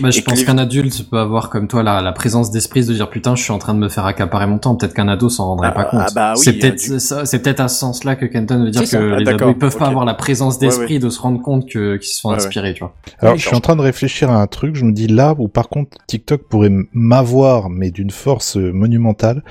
Bah, 0.00 0.10
je 0.10 0.20
pense 0.20 0.38
les- 0.40 0.44
qu'un 0.44 0.58
adulte 0.58 1.08
peut 1.10 1.18
avoir 1.18 1.48
comme 1.50 1.66
toi 1.68 1.82
la, 1.82 2.00
la 2.02 2.12
présence 2.12 2.50
d'esprit 2.50 2.84
de 2.84 2.92
dire 2.92 3.08
putain 3.10 3.34
je 3.36 3.42
suis 3.42 3.52
en 3.52 3.58
train 3.58 3.74
de 3.74 3.78
me 3.78 3.88
faire 3.88 4.04
accaparer 4.06 4.46
mon 4.46 4.58
temps. 4.58 4.76
Peut-être 4.76 4.94
qu'un 4.94 5.08
ado 5.08 5.28
s'en 5.28 5.46
rendrait 5.46 5.68
Ah, 5.70 5.72
pas 5.72 5.84
compte. 5.84 6.00
ah, 6.02 6.08
bah 6.14 6.32
oui, 6.36 6.42
c'est 6.44 6.52
peut-être 6.58 6.80
c'est 7.26 7.42
peut-être 7.42 7.60
à 7.60 7.68
ce 7.68 7.78
sens-là 7.80 8.16
que 8.16 8.26
Kenton 8.26 8.64
veut 8.64 8.70
dire 8.70 8.82
que. 8.82 8.96
Ah, 9.14 9.18
les 9.18 9.28
ados 9.28 9.48
ils 9.52 9.58
peuvent 9.58 9.76
pas 9.78 9.86
avoir 9.86 10.04
la 10.04 10.14
présence 10.14 10.58
d'esprit 10.58 10.94
ouais. 10.94 10.98
de 11.00 11.08
se 11.10 11.20
rendre 11.20 11.40
compte 11.42 11.68
que 11.68 11.96
qu'ils 11.96 12.10
se 12.10 12.26
ouais. 12.28 12.34
inspirer, 12.34 12.74
tu 12.74 12.80
vois. 12.80 12.94
Alors 13.20 13.34
Oui, 13.34 13.40
je 13.40 13.46
suis 13.46 13.56
en 13.56 13.60
train 13.60 13.76
de 13.76 13.80
réfléchir 13.82 14.30
à 14.30 14.40
un 14.42 14.46
truc, 14.46 14.74
je 14.76 14.84
me 14.84 14.92
dis 14.92 15.06
là 15.06 15.34
où 15.38 15.48
par 15.48 15.68
contre 15.68 15.96
TikTok 16.06 16.42
pourrait 16.48 16.70
m'avoir 16.92 17.70
mais 17.70 17.90
d'une 17.90 18.10
force 18.10 18.56
monumentale, 18.56 19.42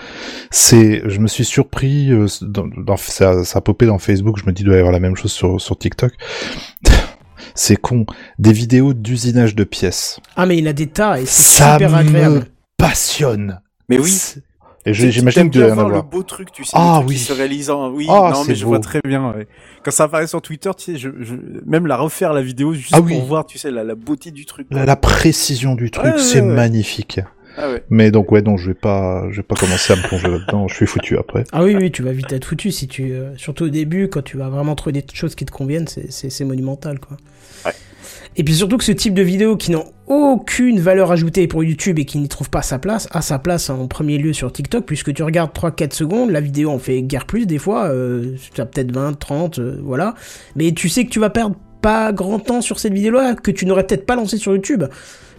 c'est 0.52 1.02
je 1.06 1.20
me 1.20 1.28
suis 1.28 1.46
surpris 1.46 2.12
euh, 2.12 2.26
dans, 2.42 2.68
dans- 2.68 2.98
ça, 2.98 3.44
ça 3.44 3.60
a 3.60 3.62
popé 3.62 3.86
dans 3.86 4.00
Facebook, 4.00 4.38
je 4.40 4.46
me 4.46 4.52
dis 4.52 4.62
il 4.64 4.66
doit 4.66 4.76
y 4.76 4.80
avoir 4.80 4.92
la 4.94 5.00
même 5.00 5.16
chose 5.16 5.32
sur, 5.32 5.60
sur 5.62 5.78
TikTok. 5.78 6.14
c'est 7.56 7.76
con, 7.78 8.06
des 8.38 8.54
vidéos 8.54 8.94
d'usinage 8.94 9.56
de 9.56 9.64
pièces. 9.64 10.20
Ah, 10.36 10.46
mais 10.46 10.58
il 10.58 10.68
a 10.68 10.74
des 10.74 10.88
tas 10.88 11.20
et 11.20 11.26
c'est 11.26 11.44
Ça 11.44 11.74
super 11.74 11.90
me 11.92 11.96
agréable. 11.96 12.46
passionne. 12.78 13.62
Mais 13.90 14.00
oui. 14.00 14.18
Et 14.86 14.94
j'imagine 14.94 15.42
t'aimes 15.42 15.50
qu'il 15.52 15.60
doit 15.62 15.70
y 15.70 15.74
bien 15.74 15.74
en 15.74 15.76
voir 15.76 15.90
le 15.90 15.96
avoir. 15.98 16.10
beau 16.10 16.24
truc, 16.24 16.52
tu 16.54 16.64
sais, 16.64 16.72
Ah, 16.74 17.02
oui. 17.06 17.16
qui 17.16 17.20
se 17.22 17.34
réalise 17.34 17.70
en... 17.70 17.90
Oui, 17.92 18.08
Ah, 18.10 18.32
non, 18.34 18.44
mais 18.48 18.56
je 18.56 18.66
vois 18.66 18.80
très 18.80 19.02
bien. 19.06 19.34
ouais. 19.34 19.46
Quand 19.84 19.92
ça 19.92 20.06
apparaît 20.06 20.26
sur 20.26 20.42
Twitter, 20.42 20.72
tu 20.78 20.86
sais, 20.94 20.98
je, 20.98 21.10
je... 21.20 21.36
même 21.66 21.86
la 21.86 21.98
refaire 21.98 22.32
la 22.34 22.42
vidéo 22.42 22.74
juste 22.74 22.94
Ah 22.94 22.98
pour 22.98 23.06
oui. 23.08 23.22
voir, 23.28 23.46
tu 23.46 23.58
sais, 23.58 23.72
la, 23.72 23.84
la 23.84 23.96
beauté 23.96 24.32
du 24.32 24.46
truc. 24.46 24.68
La, 24.72 24.86
la 24.86 24.96
précision 24.96 25.76
du 25.76 25.92
truc, 25.92 26.06
Ouais, 26.06 26.12
ouais, 26.14 26.18
c'est 26.20 26.40
ouais. 26.42 26.48
magnifique. 26.48 27.20
Ah 27.58 27.70
ouais. 27.72 27.84
Mais 27.90 28.12
donc 28.12 28.32
ouais, 28.32 28.42
donc 28.42 28.58
je 28.60 28.68
vais 28.68 28.74
pas, 28.74 29.26
je 29.32 29.38
vais 29.38 29.44
pas 29.44 29.56
commencer 29.56 29.94
à 29.94 29.96
me 29.98 30.02
plonger 30.02 30.28
là-dedans. 30.30 30.68
Je 30.68 30.76
suis 30.76 30.86
foutu 30.86 31.18
après. 31.18 31.44
Ah 31.52 31.64
oui, 31.64 31.76
oui, 31.76 31.92
tu 31.92 32.04
vas 32.04 32.12
vite 32.12 32.32
être 32.32 32.46
foutu 32.46 32.72
si 32.72 32.88
tu. 32.88 33.12
euh, 33.14 33.36
surtout 33.38 33.66
au 33.66 33.70
début, 33.70 34.08
quand 34.08 34.22
tu 34.24 34.38
vas 34.38 34.50
vraiment 34.50 34.76
trouver 34.76 34.94
des 34.94 35.06
choses 35.14 35.36
qui 35.36 35.46
te 35.46 35.52
conviennent, 35.52 35.88
c'est- 35.88 36.12
c'est 36.12 36.30
c'est 36.30 36.46
monumental, 36.46 37.00
quoi. 37.00 37.18
Ouais. 37.66 37.72
Et 38.38 38.44
puis 38.44 38.54
surtout 38.54 38.78
que 38.78 38.84
ce 38.84 38.92
type 38.94 39.14
de 39.14 39.22
vidéos 39.24 39.58
qui 39.58 39.72
n'ont 39.72 39.86
aucune 40.08 40.80
valeur 40.80 41.12
ajoutée 41.12 41.48
pour 41.48 41.64
YouTube 41.64 42.00
et 42.00 42.06
qui 42.06 42.20
n'y 42.20 42.30
trouve 42.30 42.50
pas 42.50 42.62
sa 42.62 42.80
place, 42.80 43.08
a 43.12 43.22
sa 43.22 43.40
place 43.40 43.70
en 43.70 43.88
premier 43.88 44.18
lieu 44.18 44.32
sur 44.34 44.52
TikTok, 44.54 44.86
puisque 44.86 45.14
tu 45.14 45.24
regardes 45.24 45.52
3-4 45.52 45.94
secondes, 45.94 46.30
la 46.30 46.40
vidéo 46.40 46.70
en 46.70 46.80
fait 46.80 47.02
guère 47.02 47.26
plus 47.26 47.46
des 47.48 47.58
fois, 47.58 47.86
euh, 47.88 48.36
tu 48.54 48.62
as 48.62 48.66
peut-être 48.66 48.92
20, 48.94 49.18
30, 49.20 49.60
euh, 49.60 49.80
voilà. 49.84 50.14
Mais 50.56 50.72
tu 50.72 50.88
sais 50.88 51.04
que 51.06 51.10
tu 51.10 51.20
vas 51.20 51.30
perdre 51.30 51.56
pas 51.82 52.12
grand 52.14 52.40
temps 52.40 52.62
sur 52.62 52.80
cette 52.80 52.94
vidéo-là, 52.94 53.36
que 53.36 53.52
tu 53.52 53.66
n'aurais 53.66 53.86
peut-être 53.86 54.06
pas 54.06 54.16
lancé 54.16 54.38
sur 54.38 54.54
YouTube. 54.54 54.84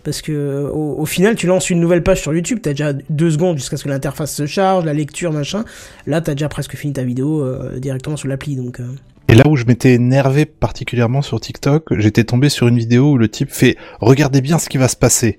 Parce 0.04 0.22
que 0.22 0.68
au, 0.72 0.98
au 0.98 1.06
final, 1.06 1.34
tu 1.34 1.46
lances 1.46 1.70
une 1.70 1.80
nouvelle 1.80 2.02
page 2.02 2.20
sur 2.20 2.32
YouTube, 2.34 2.60
t'as 2.62 2.70
déjà 2.70 2.92
deux 2.92 3.30
secondes 3.30 3.58
jusqu'à 3.58 3.76
ce 3.76 3.84
que 3.84 3.88
l'interface 3.88 4.34
se 4.34 4.46
charge, 4.46 4.84
la 4.84 4.92
lecture, 4.94 5.32
machin. 5.32 5.64
Là, 6.06 6.20
t'as 6.20 6.32
déjà 6.32 6.48
presque 6.48 6.74
fini 6.76 6.92
ta 6.92 7.02
vidéo 7.02 7.44
euh, 7.44 7.78
directement 7.78 8.16
sur 8.16 8.28
l'appli, 8.28 8.56
donc. 8.56 8.80
euh. 8.80 8.86
Et 9.28 9.34
là 9.34 9.44
où 9.46 9.54
je 9.56 9.64
m'étais 9.64 9.92
énervé 9.94 10.44
particulièrement 10.44 11.22
sur 11.22 11.40
TikTok, 11.40 11.84
j'étais 11.98 12.24
tombé 12.24 12.48
sur 12.48 12.66
une 12.66 12.78
vidéo 12.78 13.12
où 13.12 13.18
le 13.18 13.28
type 13.28 13.50
fait 13.50 13.76
Regardez 14.00 14.40
bien 14.40 14.58
ce 14.58 14.68
qui 14.68 14.76
va 14.78 14.88
se 14.88 14.96
passer. 14.96 15.38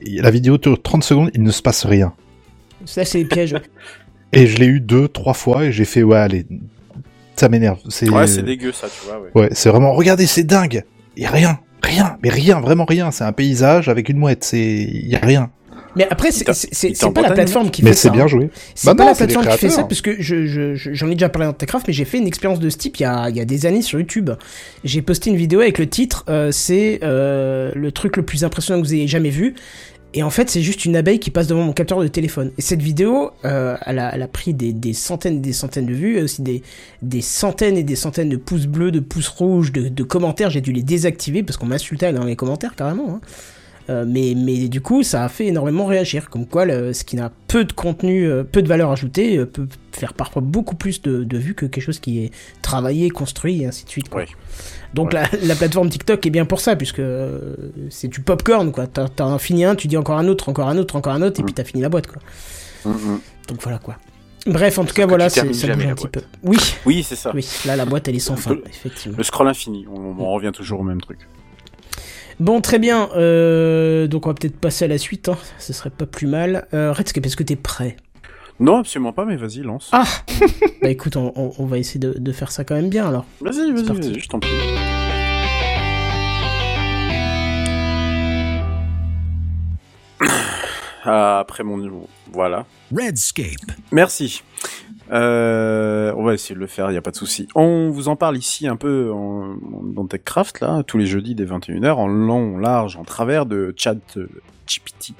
Et 0.00 0.20
la 0.20 0.30
vidéo 0.30 0.58
dure 0.58 0.82
30 0.82 1.04
secondes, 1.04 1.30
il 1.34 1.42
ne 1.42 1.50
se 1.50 1.62
passe 1.62 1.86
rien. 1.86 2.12
Ça, 2.86 3.04
c'est 3.04 3.18
les 3.18 3.24
pièges. 3.24 3.54
Et 4.32 4.48
je 4.48 4.58
l'ai 4.58 4.66
eu 4.66 4.80
deux, 4.80 5.06
trois 5.06 5.32
fois 5.32 5.64
et 5.66 5.70
j'ai 5.70 5.84
fait 5.84 6.02
Ouais, 6.02 6.16
allez, 6.18 6.44
ça 7.36 7.48
m'énerve. 7.48 7.78
C'est 7.88 8.10
Ouais, 8.10 8.26
c'est 8.26 8.42
dégueu 8.42 8.72
ça, 8.72 8.88
tu 8.88 9.06
vois. 9.06 9.20
Ouais. 9.20 9.42
Ouais, 9.42 9.48
c'est 9.52 9.68
vraiment 9.68 9.92
Regardez, 9.92 10.26
c'est 10.26 10.42
dingue. 10.42 10.82
A 11.22 11.30
rien, 11.30 11.60
rien, 11.84 12.16
mais 12.22 12.30
rien, 12.30 12.60
vraiment 12.60 12.84
rien. 12.84 13.10
C'est 13.10 13.24
un 13.24 13.32
paysage 13.32 13.88
avec 13.88 14.08
une 14.08 14.18
mouette. 14.18 14.44
C'est 14.44 14.88
y 14.90 15.14
a 15.14 15.20
rien. 15.24 15.50
Mais 15.96 16.08
après, 16.10 16.32
c'est 16.32 16.44
Il 16.88 16.90
il 16.90 17.12
pas 17.12 17.22
la 17.22 17.30
plateforme 17.30 17.70
qui 17.70 17.84
mais 17.84 17.90
fait 17.90 17.94
ça. 17.96 18.02
c'est 18.08 18.10
bien 18.10 18.26
joué. 18.26 18.50
C'est 18.74 18.86
Bah 18.88 18.96
pas 18.96 19.04
non, 19.04 19.10
la 19.10 19.14
plateforme 19.16 19.46
qui 19.46 19.58
fait 19.58 19.68
ça, 19.68 19.84
parce 19.84 20.00
que 20.00 20.16
je, 20.20 20.44
je- 20.44 20.74
je- 20.74 20.92
j'en 20.92 21.08
ai 21.08 21.12
déjà 21.14 21.28
parlé 21.28 21.46
dans 21.46 21.52
Techcraft, 21.52 21.86
mais 21.86 21.92
j'ai 21.92 22.04
fait 22.04 22.18
une 22.18 22.26
expérience 22.26 22.58
de 22.58 22.68
ce 22.68 22.76
type 22.76 22.96
il 22.98 23.04
y 23.04 23.06
a, 23.06 23.28
il 23.30 23.36
y 23.36 23.40
a 23.40 23.44
des 23.44 23.64
années 23.64 23.80
sur 23.82 24.00
YouTube. 24.00 24.30
J'ai 24.82 25.02
posté 25.02 25.30
une 25.30 25.36
vidéo 25.36 25.60
avec 25.60 25.78
le 25.78 25.88
titre, 25.88 26.24
euh, 26.28 26.50
c'est 26.50 26.98
euh, 27.04 27.70
le 27.76 27.92
truc 27.92 28.16
le 28.16 28.24
plus 28.24 28.42
impressionnant 28.42 28.80
que 28.82 28.86
vous 28.88 28.94
ayez 28.94 29.06
jamais 29.06 29.30
vu. 29.30 29.54
Et 30.16 30.22
en 30.22 30.30
fait, 30.30 30.48
c'est 30.48 30.62
juste 30.62 30.84
une 30.84 30.94
abeille 30.94 31.18
qui 31.18 31.30
passe 31.30 31.48
devant 31.48 31.64
mon 31.64 31.72
capteur 31.72 32.00
de 32.00 32.06
téléphone. 32.06 32.52
Et 32.56 32.62
cette 32.62 32.80
vidéo, 32.80 33.32
euh, 33.44 33.76
elle, 33.84 33.98
a, 33.98 34.28
pris 34.28 34.54
des, 34.54 34.92
centaines 34.92 35.36
et 35.36 35.40
des 35.40 35.52
centaines 35.52 35.86
de 35.86 35.92
vues, 35.92 36.20
aussi 36.22 36.40
des, 36.42 37.20
centaines 37.20 37.76
et 37.76 37.82
des 37.82 37.96
centaines 37.96 38.28
de 38.28 38.36
pouces 38.36 38.66
bleus, 38.66 38.92
de 38.92 39.00
pouces 39.00 39.28
rouges, 39.28 39.72
de, 39.72 39.88
de 39.88 40.02
commentaires. 40.04 40.50
J'ai 40.50 40.60
dû 40.60 40.72
les 40.72 40.84
désactiver 40.84 41.42
parce 41.42 41.56
qu'on 41.56 41.66
m'insultait 41.66 42.12
dans 42.12 42.24
les 42.24 42.36
commentaires 42.36 42.76
carrément. 42.76 43.16
hein. 43.16 43.20
Euh, 43.90 44.04
mais, 44.08 44.34
mais 44.34 44.68
du 44.68 44.80
coup, 44.80 45.02
ça 45.02 45.24
a 45.24 45.28
fait 45.28 45.46
énormément 45.48 45.84
réagir. 45.84 46.30
Comme 46.30 46.46
quoi, 46.46 46.64
le- 46.64 46.92
ce 46.94 47.04
qui 47.04 47.16
n'a 47.16 47.30
peu 47.48 47.64
de 47.64 47.72
contenu, 47.72 48.26
euh, 48.26 48.42
peu 48.42 48.62
de 48.62 48.68
valeur 48.68 48.90
ajoutée, 48.90 49.36
euh, 49.36 49.44
peut 49.46 49.68
faire 49.92 50.14
parfois 50.14 50.40
beaucoup 50.40 50.74
plus 50.74 51.02
de, 51.02 51.22
de 51.22 51.36
vues 51.38 51.54
que 51.54 51.66
quelque 51.66 51.84
chose 51.84 51.98
qui 52.00 52.24
est 52.24 52.30
travaillé, 52.62 53.10
construit 53.10 53.62
et 53.62 53.66
ainsi 53.66 53.84
de 53.84 53.90
suite. 53.90 54.08
Quoi. 54.08 54.22
Ouais. 54.22 54.28
Donc 54.94 55.12
la, 55.12 55.24
la 55.42 55.54
plateforme 55.54 55.90
TikTok 55.90 56.24
est 56.24 56.30
bien 56.30 56.46
pour 56.46 56.60
ça, 56.60 56.76
puisque 56.76 57.02
c'est 57.90 58.08
du 58.08 58.20
popcorn, 58.20 58.72
quoi. 58.72 58.86
T'as 58.86 59.08
t'as 59.08 59.24
un 59.24 59.38
fini 59.38 59.64
un, 59.64 59.74
tu 59.74 59.86
dis 59.88 59.96
encore 59.96 60.16
un 60.18 60.28
autre, 60.28 60.48
encore 60.48 60.68
un 60.68 60.78
autre, 60.78 60.96
encore 60.96 61.12
un 61.12 61.22
autre, 61.22 61.40
et 61.40 61.42
puis 61.42 61.52
t'as 61.52 61.64
fini 61.64 61.82
la 61.82 61.88
boîte, 61.88 62.06
quoi. 62.06 62.22
Mhm. 62.86 63.20
Donc 63.48 63.60
voilà, 63.62 63.78
quoi. 63.78 63.96
Bref, 64.46 64.78
en 64.78 64.84
tout 64.84 64.94
cas, 64.94 65.06
voilà, 65.06 65.28
ça 65.30 65.42
bouge 65.44 65.64
un 65.70 65.94
petit 65.94 66.08
peu. 66.08 66.20
Oui, 66.42 66.58
Oui, 66.84 67.02
c'est 67.02 67.16
ça. 67.16 67.32
oui, 67.34 67.46
là, 67.64 67.76
la 67.76 67.86
boîte, 67.86 68.08
elle 68.08 68.16
est 68.16 68.18
sans 68.18 68.36
fin, 68.36 68.50
Le- 68.54 68.62
effectivement. 68.68 69.16
Le 69.16 69.24
scroll 69.24 69.48
infini, 69.48 69.86
on, 69.90 70.16
on 70.22 70.32
revient 70.32 70.52
toujours 70.52 70.80
au 70.80 70.84
même 70.84 71.00
truc. 71.00 71.18
Bon, 72.40 72.60
très 72.60 72.78
bien. 72.78 73.08
Euh, 73.16 74.06
donc 74.06 74.26
on 74.26 74.30
va 74.30 74.34
peut-être 74.34 74.58
passer 74.58 74.84
à 74.84 74.88
la 74.88 74.98
suite. 74.98 75.28
Hein. 75.28 75.38
Ce 75.58 75.72
serait 75.72 75.90
pas 75.90 76.06
plus 76.06 76.26
mal. 76.26 76.66
Euh, 76.74 76.92
Redscape, 76.92 77.24
est-ce 77.26 77.36
que 77.36 77.42
t'es 77.42 77.56
prêt? 77.56 77.96
Non, 78.60 78.78
absolument 78.78 79.12
pas, 79.12 79.24
mais 79.24 79.36
vas-y, 79.36 79.62
lance. 79.62 79.88
Ah 79.92 80.04
Bah 80.82 80.90
écoute, 80.90 81.16
on, 81.16 81.32
on- 81.36 81.52
on 81.58 81.66
va 81.66 81.78
essayer 81.78 81.98
de, 82.00 82.14
de 82.18 82.32
faire 82.32 82.52
ça 82.52 82.64
quand 82.64 82.74
même 82.76 82.88
bien 82.90 83.08
alors. 83.08 83.24
Vas-y, 83.40 83.72
vas-y, 83.72 83.84
vas-y, 83.84 84.20
je 84.20 84.28
t'en 84.28 84.38
prie. 84.40 84.50
Ah, 91.06 91.38
Après 91.40 91.64
mon 91.64 91.76
niveau, 91.78 92.08
voilà. 92.32 92.64
Redscape. 92.94 93.72
Merci. 93.92 94.42
Euh, 95.12 96.12
on 96.16 96.24
va 96.24 96.34
essayer 96.34 96.54
de 96.54 96.60
le 96.60 96.66
faire, 96.66 96.88
il 96.88 96.92
n'y 96.92 96.98
a 96.98 97.02
pas 97.02 97.10
de 97.10 97.16
souci. 97.16 97.48
On 97.54 97.90
vous 97.90 98.08
en 98.08 98.16
parle 98.16 98.36
ici 98.36 98.66
un 98.66 98.76
peu 98.76 99.12
en, 99.12 99.56
dans 99.82 100.06
TechCraft, 100.06 100.60
là, 100.60 100.82
tous 100.82 100.98
les 100.98 101.06
jeudis 101.06 101.34
dès 101.34 101.44
21h, 101.44 101.92
en 101.92 102.06
long, 102.06 102.56
en 102.56 102.58
large, 102.58 102.96
en 102.96 103.04
travers 103.04 103.46
de 103.46 103.74
chat 103.76 103.96
euh, 104.16 104.28
GPT, 104.66 105.14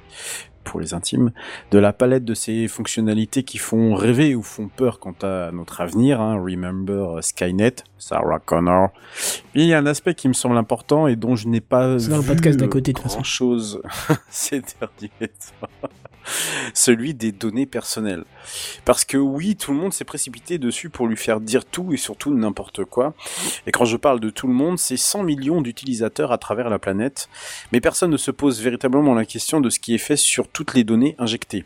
pour 0.64 0.80
les 0.80 0.94
intimes, 0.94 1.32
de 1.70 1.78
la 1.78 1.92
palette 1.92 2.24
de 2.24 2.32
ces 2.32 2.66
fonctionnalités 2.68 3.42
qui 3.42 3.58
font 3.58 3.94
rêver 3.94 4.34
ou 4.34 4.42
font 4.42 4.68
peur 4.68 4.98
quant 4.98 5.14
à 5.22 5.50
notre 5.52 5.82
avenir. 5.82 6.20
Hein. 6.20 6.40
Remember 6.42 7.22
Skynet, 7.22 7.76
Sarah 7.98 8.38
Connor. 8.38 8.88
Il 9.54 9.66
y 9.66 9.74
a 9.74 9.78
un 9.78 9.86
aspect 9.86 10.14
qui 10.14 10.28
me 10.28 10.32
semble 10.32 10.56
important 10.56 11.06
et 11.06 11.16
dont 11.16 11.36
je 11.36 11.48
n'ai 11.48 11.60
pas 11.60 11.98
C'est 11.98 12.08
dans 12.08 12.16
le 12.16 12.22
vu, 12.22 12.28
podcast 12.28 12.58
d'à 12.58 12.68
côté, 12.68 12.92
de 12.92 12.96
toute 12.96 13.02
façon. 13.02 13.16
grand-chose 13.16 13.82
ces 14.30 14.62
derniers 14.62 15.28
temps. 15.28 15.88
Celui 16.74 17.14
des 17.14 17.32
données 17.32 17.66
personnelles. 17.66 18.24
Parce 18.84 19.04
que 19.04 19.16
oui, 19.16 19.56
tout 19.56 19.72
le 19.72 19.78
monde 19.78 19.92
s'est 19.92 20.04
précipité 20.04 20.58
dessus 20.58 20.90
pour 20.90 21.06
lui 21.06 21.16
faire 21.16 21.40
dire 21.40 21.64
tout 21.64 21.92
et 21.92 21.96
surtout 21.96 22.34
n'importe 22.34 22.84
quoi. 22.84 23.14
Et 23.66 23.72
quand 23.72 23.84
je 23.84 23.96
parle 23.96 24.20
de 24.20 24.30
tout 24.30 24.46
le 24.46 24.54
monde, 24.54 24.78
c'est 24.78 24.96
100 24.96 25.22
millions 25.22 25.62
d'utilisateurs 25.62 26.32
à 26.32 26.38
travers 26.38 26.70
la 26.70 26.78
planète. 26.78 27.28
Mais 27.72 27.80
personne 27.80 28.10
ne 28.10 28.16
se 28.16 28.30
pose 28.30 28.60
véritablement 28.60 29.14
la 29.14 29.24
question 29.24 29.60
de 29.60 29.70
ce 29.70 29.80
qui 29.80 29.94
est 29.94 29.98
fait 29.98 30.16
sur 30.16 30.48
toutes 30.48 30.74
les 30.74 30.84
données 30.84 31.14
injectées. 31.18 31.64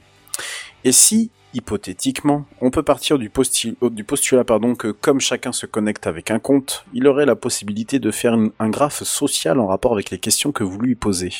Et 0.84 0.92
si, 0.92 1.30
hypothétiquement, 1.54 2.46
on 2.60 2.70
peut 2.70 2.82
partir 2.82 3.18
du, 3.18 3.30
euh, 3.34 4.02
postulat 4.06 4.44
pardon, 4.44 4.74
que 4.74 4.88
comme 4.88 5.20
chacun 5.20 5.52
se 5.52 5.66
connecte 5.66 6.06
avec 6.06 6.30
un 6.30 6.38
compte, 6.38 6.84
il 6.92 7.06
aurait 7.06 7.26
la 7.26 7.36
possibilité 7.36 7.98
de 7.98 8.10
faire 8.10 8.36
un 8.58 8.70
graphe 8.70 9.02
social 9.02 9.58
en 9.58 9.66
rapport 9.66 9.92
avec 9.92 10.10
les 10.10 10.18
questions 10.18 10.52
que 10.52 10.64
vous 10.64 10.78
lui 10.78 10.94
posez. 10.94 11.32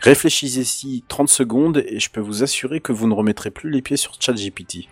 Réfléchissez-y 0.00 1.02
30 1.08 1.28
secondes 1.28 1.84
et 1.86 1.98
je 2.00 2.10
peux 2.10 2.20
vous 2.20 2.42
assurer 2.42 2.80
que 2.80 2.92
vous 2.92 3.06
ne 3.06 3.14
remettrez 3.14 3.50
plus 3.50 3.70
les 3.70 3.82
pieds 3.82 3.96
sur 3.96 4.12
ChatGPT. 4.18 4.88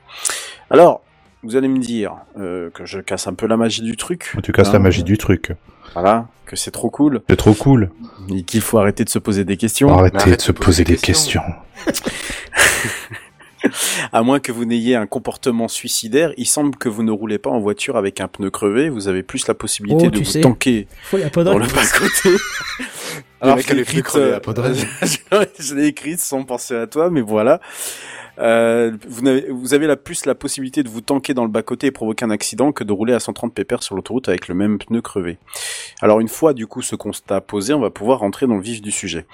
Alors, 0.70 1.02
vous 1.42 1.56
allez 1.56 1.68
me 1.68 1.78
dire 1.78 2.14
euh, 2.38 2.70
que 2.70 2.86
je 2.86 3.00
casse 3.00 3.26
un 3.26 3.34
peu 3.34 3.46
la 3.46 3.56
magie 3.56 3.82
du 3.82 3.96
truc. 3.96 4.32
Tu 4.42 4.52
casses 4.52 4.68
hein, 4.68 4.74
la 4.74 4.78
magie 4.78 5.04
du 5.04 5.18
truc. 5.18 5.52
Voilà, 5.92 6.26
que 6.46 6.56
c'est 6.56 6.70
trop 6.70 6.90
cool 6.90 7.20
C'est 7.28 7.36
trop 7.36 7.54
cool. 7.54 7.90
et 8.34 8.42
qu'il 8.42 8.62
faut 8.62 8.78
arrêter 8.78 9.04
de 9.04 9.10
se 9.10 9.18
poser 9.18 9.44
des 9.44 9.56
questions. 9.56 9.96
Arrêtez 9.96 10.16
arrête 10.16 10.38
de 10.38 10.42
se 10.42 10.52
poser 10.52 10.84
des 10.84 10.96
questions. 10.96 11.42
À 14.12 14.22
moins 14.22 14.40
que 14.40 14.52
vous 14.52 14.64
n'ayez 14.64 14.94
un 14.94 15.06
comportement 15.06 15.68
suicidaire, 15.68 16.32
il 16.36 16.46
semble 16.46 16.76
que 16.76 16.88
vous 16.88 17.02
ne 17.02 17.10
roulez 17.10 17.38
pas 17.38 17.50
en 17.50 17.60
voiture 17.60 17.96
avec 17.96 18.20
un 18.20 18.28
pneu 18.28 18.50
crevé, 18.50 18.88
vous 18.88 19.08
avez 19.08 19.22
plus 19.22 19.46
la 19.46 19.54
possibilité 19.54 20.06
Oh, 20.06 20.10
de 20.10 20.18
vous 20.18 20.24
sais. 20.24 20.40
tanker 20.40 20.86
Faut 21.04 21.16
la 21.16 21.30
dans 21.30 21.58
le 21.58 21.66
bas-côté. 21.66 22.30
Alors, 23.40 23.58
écrite, 23.58 24.02
crevés 24.02 24.38
euh, 24.46 25.44
je 25.58 25.74
l'ai 25.74 25.86
écrite 25.86 26.20
sans 26.20 26.44
penser 26.44 26.74
à 26.74 26.86
toi, 26.86 27.10
mais 27.10 27.20
voilà. 27.20 27.60
Euh, 28.38 28.92
vous, 29.06 29.74
avez 29.74 29.86
la 29.86 29.96
plus 29.96 30.26
la 30.26 30.34
possibilité 30.34 30.82
de 30.82 30.88
vous 30.88 31.00
tanker 31.00 31.34
dans 31.34 31.44
le 31.44 31.50
bas-côté 31.50 31.88
et 31.88 31.90
provoquer 31.90 32.24
un 32.24 32.30
accident 32.30 32.72
que 32.72 32.82
de 32.82 32.92
rouler 32.92 33.12
à 33.12 33.20
130 33.20 33.54
ppr 33.54 33.82
sur 33.82 33.94
l'autoroute 33.94 34.28
avec 34.28 34.48
le 34.48 34.54
même 34.54 34.78
pneu 34.78 35.00
crevé. 35.00 35.38
Alors 36.00 36.20
une 36.20 36.28
fois 36.28 36.52
du 36.52 36.66
coup 36.66 36.82
ce 36.82 36.96
constat 36.96 37.40
posé, 37.40 37.74
on 37.74 37.80
va 37.80 37.90
pouvoir 37.90 38.20
rentrer 38.20 38.46
dans 38.46 38.56
le 38.56 38.62
vif 38.62 38.82
du 38.82 38.90
sujet. 38.90 39.26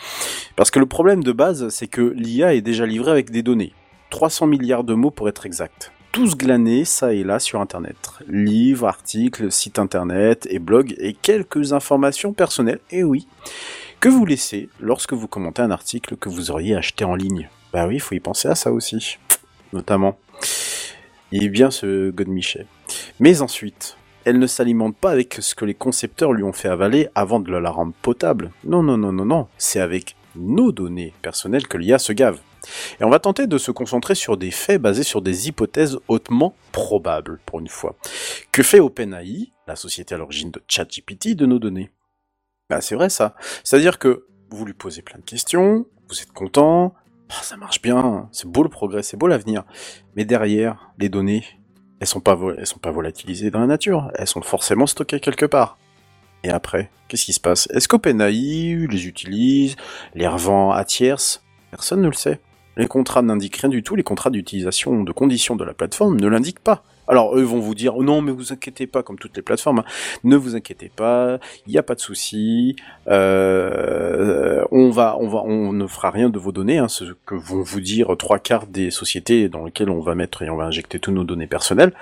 Parce 0.57 0.71
que 0.71 0.79
le 0.79 0.87
problème 0.87 1.23
de 1.25 1.33
base, 1.33 1.69
c'est 1.71 1.87
que 1.87 2.03
l'IA 2.15 2.55
est 2.55 2.61
déjà 2.61 2.85
livrée 2.85 3.11
avec 3.11 3.31
des 3.31 3.43
données. 3.43 3.73
300 4.11 4.47
milliards 4.47 4.85
de 4.85 4.95
mots 4.95 5.11
pour 5.11 5.29
être 5.29 5.47
exact. 5.47 5.93
Tous 6.13 6.37
glanés, 6.37 6.85
ça 6.85 7.15
et 7.15 7.23
là, 7.23 7.39
sur 7.39 7.61
Internet. 7.61 7.97
Livres, 8.29 8.89
articles, 8.89 9.53
sites 9.53 9.79
Internet 9.79 10.47
et 10.51 10.59
blogs, 10.59 10.95
et 10.99 11.15
quelques 11.15 11.73
informations 11.73 12.33
personnelles, 12.33 12.81
et 12.91 13.05
oui, 13.05 13.29
que 14.01 14.09
vous 14.09 14.27
laissez 14.27 14.69
lorsque 14.81 15.13
vous 15.13 15.29
commentez 15.29 15.63
un 15.63 15.71
article 15.71 16.17
que 16.17 16.29
vous 16.29 16.51
auriez 16.51 16.75
acheté 16.75 17.05
en 17.05 17.15
ligne. 17.15 17.49
Bah 17.73 17.87
oui, 17.87 17.97
il 17.97 18.01
faut 18.01 18.17
y 18.17 18.21
penser 18.21 18.49
à 18.49 18.57
ça 18.57 18.73
aussi, 18.73 19.19
notamment. 19.73 20.19
Il 21.31 21.45
est 21.45 21.49
bien 21.49 21.71
ce 21.71 22.11
Godemiché. 22.11 22.67
Mais 23.21 23.41
ensuite, 23.41 23.97
elle 24.25 24.41
ne 24.41 24.47
s'alimente 24.49 24.97
pas 24.97 25.13
avec 25.13 25.39
ce 25.41 25.55
que 25.55 25.65
les 25.65 25.75
concepteurs 25.75 26.33
lui 26.33 26.43
ont 26.43 26.53
fait 26.53 26.69
avaler 26.69 27.09
avant 27.15 27.39
de 27.39 27.53
la 27.53 27.71
rendre 27.71 27.93
potable. 28.03 28.51
Non, 28.65 28.83
non, 28.83 28.97
non, 28.97 29.13
non, 29.13 29.25
non. 29.25 29.47
C'est 29.59 29.81
avec 29.81 30.17
nos 30.35 30.73
données 30.73 31.15
personnelles 31.23 31.69
que 31.69 31.79
l'IA 31.79 31.99
se 31.99 32.13
gave. 32.13 32.41
Et 33.01 33.05
on 33.05 33.11
va 33.11 33.19
tenter 33.19 33.47
de 33.47 33.59
se 33.59 33.71
concentrer 33.71 34.15
sur 34.15 34.37
des 34.37 34.51
faits 34.51 34.81
basés 34.81 35.03
sur 35.03 35.23
des 35.23 35.49
hypothèses 35.49 35.99
hautement 36.09 36.55
probables, 36.73 37.41
pour 37.47 37.61
une 37.61 37.69
fois. 37.69 37.97
Que 38.53 38.63
fait 38.63 38.81
OpenAI, 38.81 39.53
la 39.67 39.77
société 39.77 40.15
à 40.15 40.19
l'origine 40.19 40.51
de 40.51 40.63
ChatGPT, 40.69 41.35
de 41.35 41.47
nos 41.47 41.59
données? 41.59 41.91
Bah 42.69 42.81
c'est 42.81 42.95
vrai 42.95 43.11
ça. 43.11 43.35
C'est-à-dire 43.65 43.99
que 43.99 44.27
vous 44.51 44.65
lui 44.65 44.75
posez 44.75 45.03
plein 45.03 45.19
de 45.19 45.25
questions, 45.25 45.87
vous 46.09 46.21
êtes 46.21 46.33
content, 46.33 46.95
ah, 47.31 47.43
ça 47.43 47.57
marche 47.57 47.81
bien, 47.81 48.29
c'est 48.33 48.49
beau 48.49 48.63
le 48.65 48.69
progrès, 48.69 49.03
c'est 49.03 49.17
beau 49.17 49.29
l'avenir. 49.29 49.65
Mais 50.17 50.25
derrière, 50.25 50.91
les 50.99 51.09
données, 51.09 51.45
elles 52.01 52.07
sont 52.07 52.23
elles 52.59 52.67
sont 52.67 52.79
pas 52.79 52.91
volatilisées 52.91 53.51
dans 53.51 53.61
la 53.61 53.67
nature, 53.67 54.11
elles 54.15 54.27
sont 54.27 54.43
forcément 54.43 54.87
stockées 54.87 55.21
quelque 55.21 55.47
part. 55.47 55.79
Et 56.43 56.51
après, 56.51 56.91
qu'est-ce 57.07 57.27
qui 57.27 57.33
se 57.33 57.41
passe? 57.41 57.69
Est-ce 57.71 57.87
qu'OpenAI 57.87 58.87
les 58.89 59.07
utilise, 59.07 59.77
les 60.15 60.27
revend 60.27 60.73
à 60.73 60.85
tierces? 60.85 61.45
Personne 61.71 62.01
ne 62.01 62.09
le 62.09 62.15
sait. 62.15 62.41
Les 62.77 62.87
contrats 62.87 63.23
n'indiquent 63.23 63.57
rien 63.57 63.71
du 63.71 63.83
tout, 63.83 63.97
les 63.97 64.03
contrats 64.03 64.31
d'utilisation 64.31 65.03
de 65.03 65.13
conditions 65.13 65.57
de 65.57 65.65
la 65.65 65.75
plateforme 65.75 66.21
ne 66.21 66.29
l'indiquent 66.29 66.61
pas. 66.61 66.83
Alors 67.11 67.37
eux 67.37 67.43
vont 67.43 67.59
vous 67.59 67.75
dire 67.75 67.97
oh 67.97 68.05
non 68.05 68.23
mais 68.23 68.31
vous 68.31 68.53
inquiétez 68.53 68.87
pas 68.87 69.03
comme 69.03 69.19
toutes 69.19 69.37
les 69.37 69.43
plateformes, 69.43 69.81
hein. 69.81 69.85
ne 70.23 70.37
vous 70.37 70.55
inquiétez 70.55 70.93
pas, 70.95 71.41
il 71.67 71.73
n'y 71.73 71.79
a 71.79 71.83
pas 71.83 71.97
de 71.97 72.01
souci, 72.01 72.77
euh, 73.09 74.65
on 74.71 74.91
va 74.91 75.17
on 75.19 75.27
va 75.27 75.43
on 75.45 75.73
ne 75.73 75.89
fera 75.89 76.11
rien 76.11 76.31
de 76.31 76.39
vos 76.39 76.53
données, 76.53 76.79
hein, 76.79 76.87
ce 76.87 77.05
que 77.27 77.35
vont 77.35 77.63
vous 77.63 77.81
dire 77.81 78.17
trois 78.17 78.39
quarts 78.39 78.69
des 78.69 78.93
sociétés 78.93 79.49
dans 79.49 79.65
lesquelles 79.65 79.91
on 79.91 79.99
va 79.99 80.15
mettre 80.15 80.43
et 80.43 80.51
on 80.51 80.57
va 80.57 80.67
injecter 80.67 81.01
toutes 81.01 81.15
nos 81.15 81.25
données 81.25 81.49
personnelles. 81.49 81.93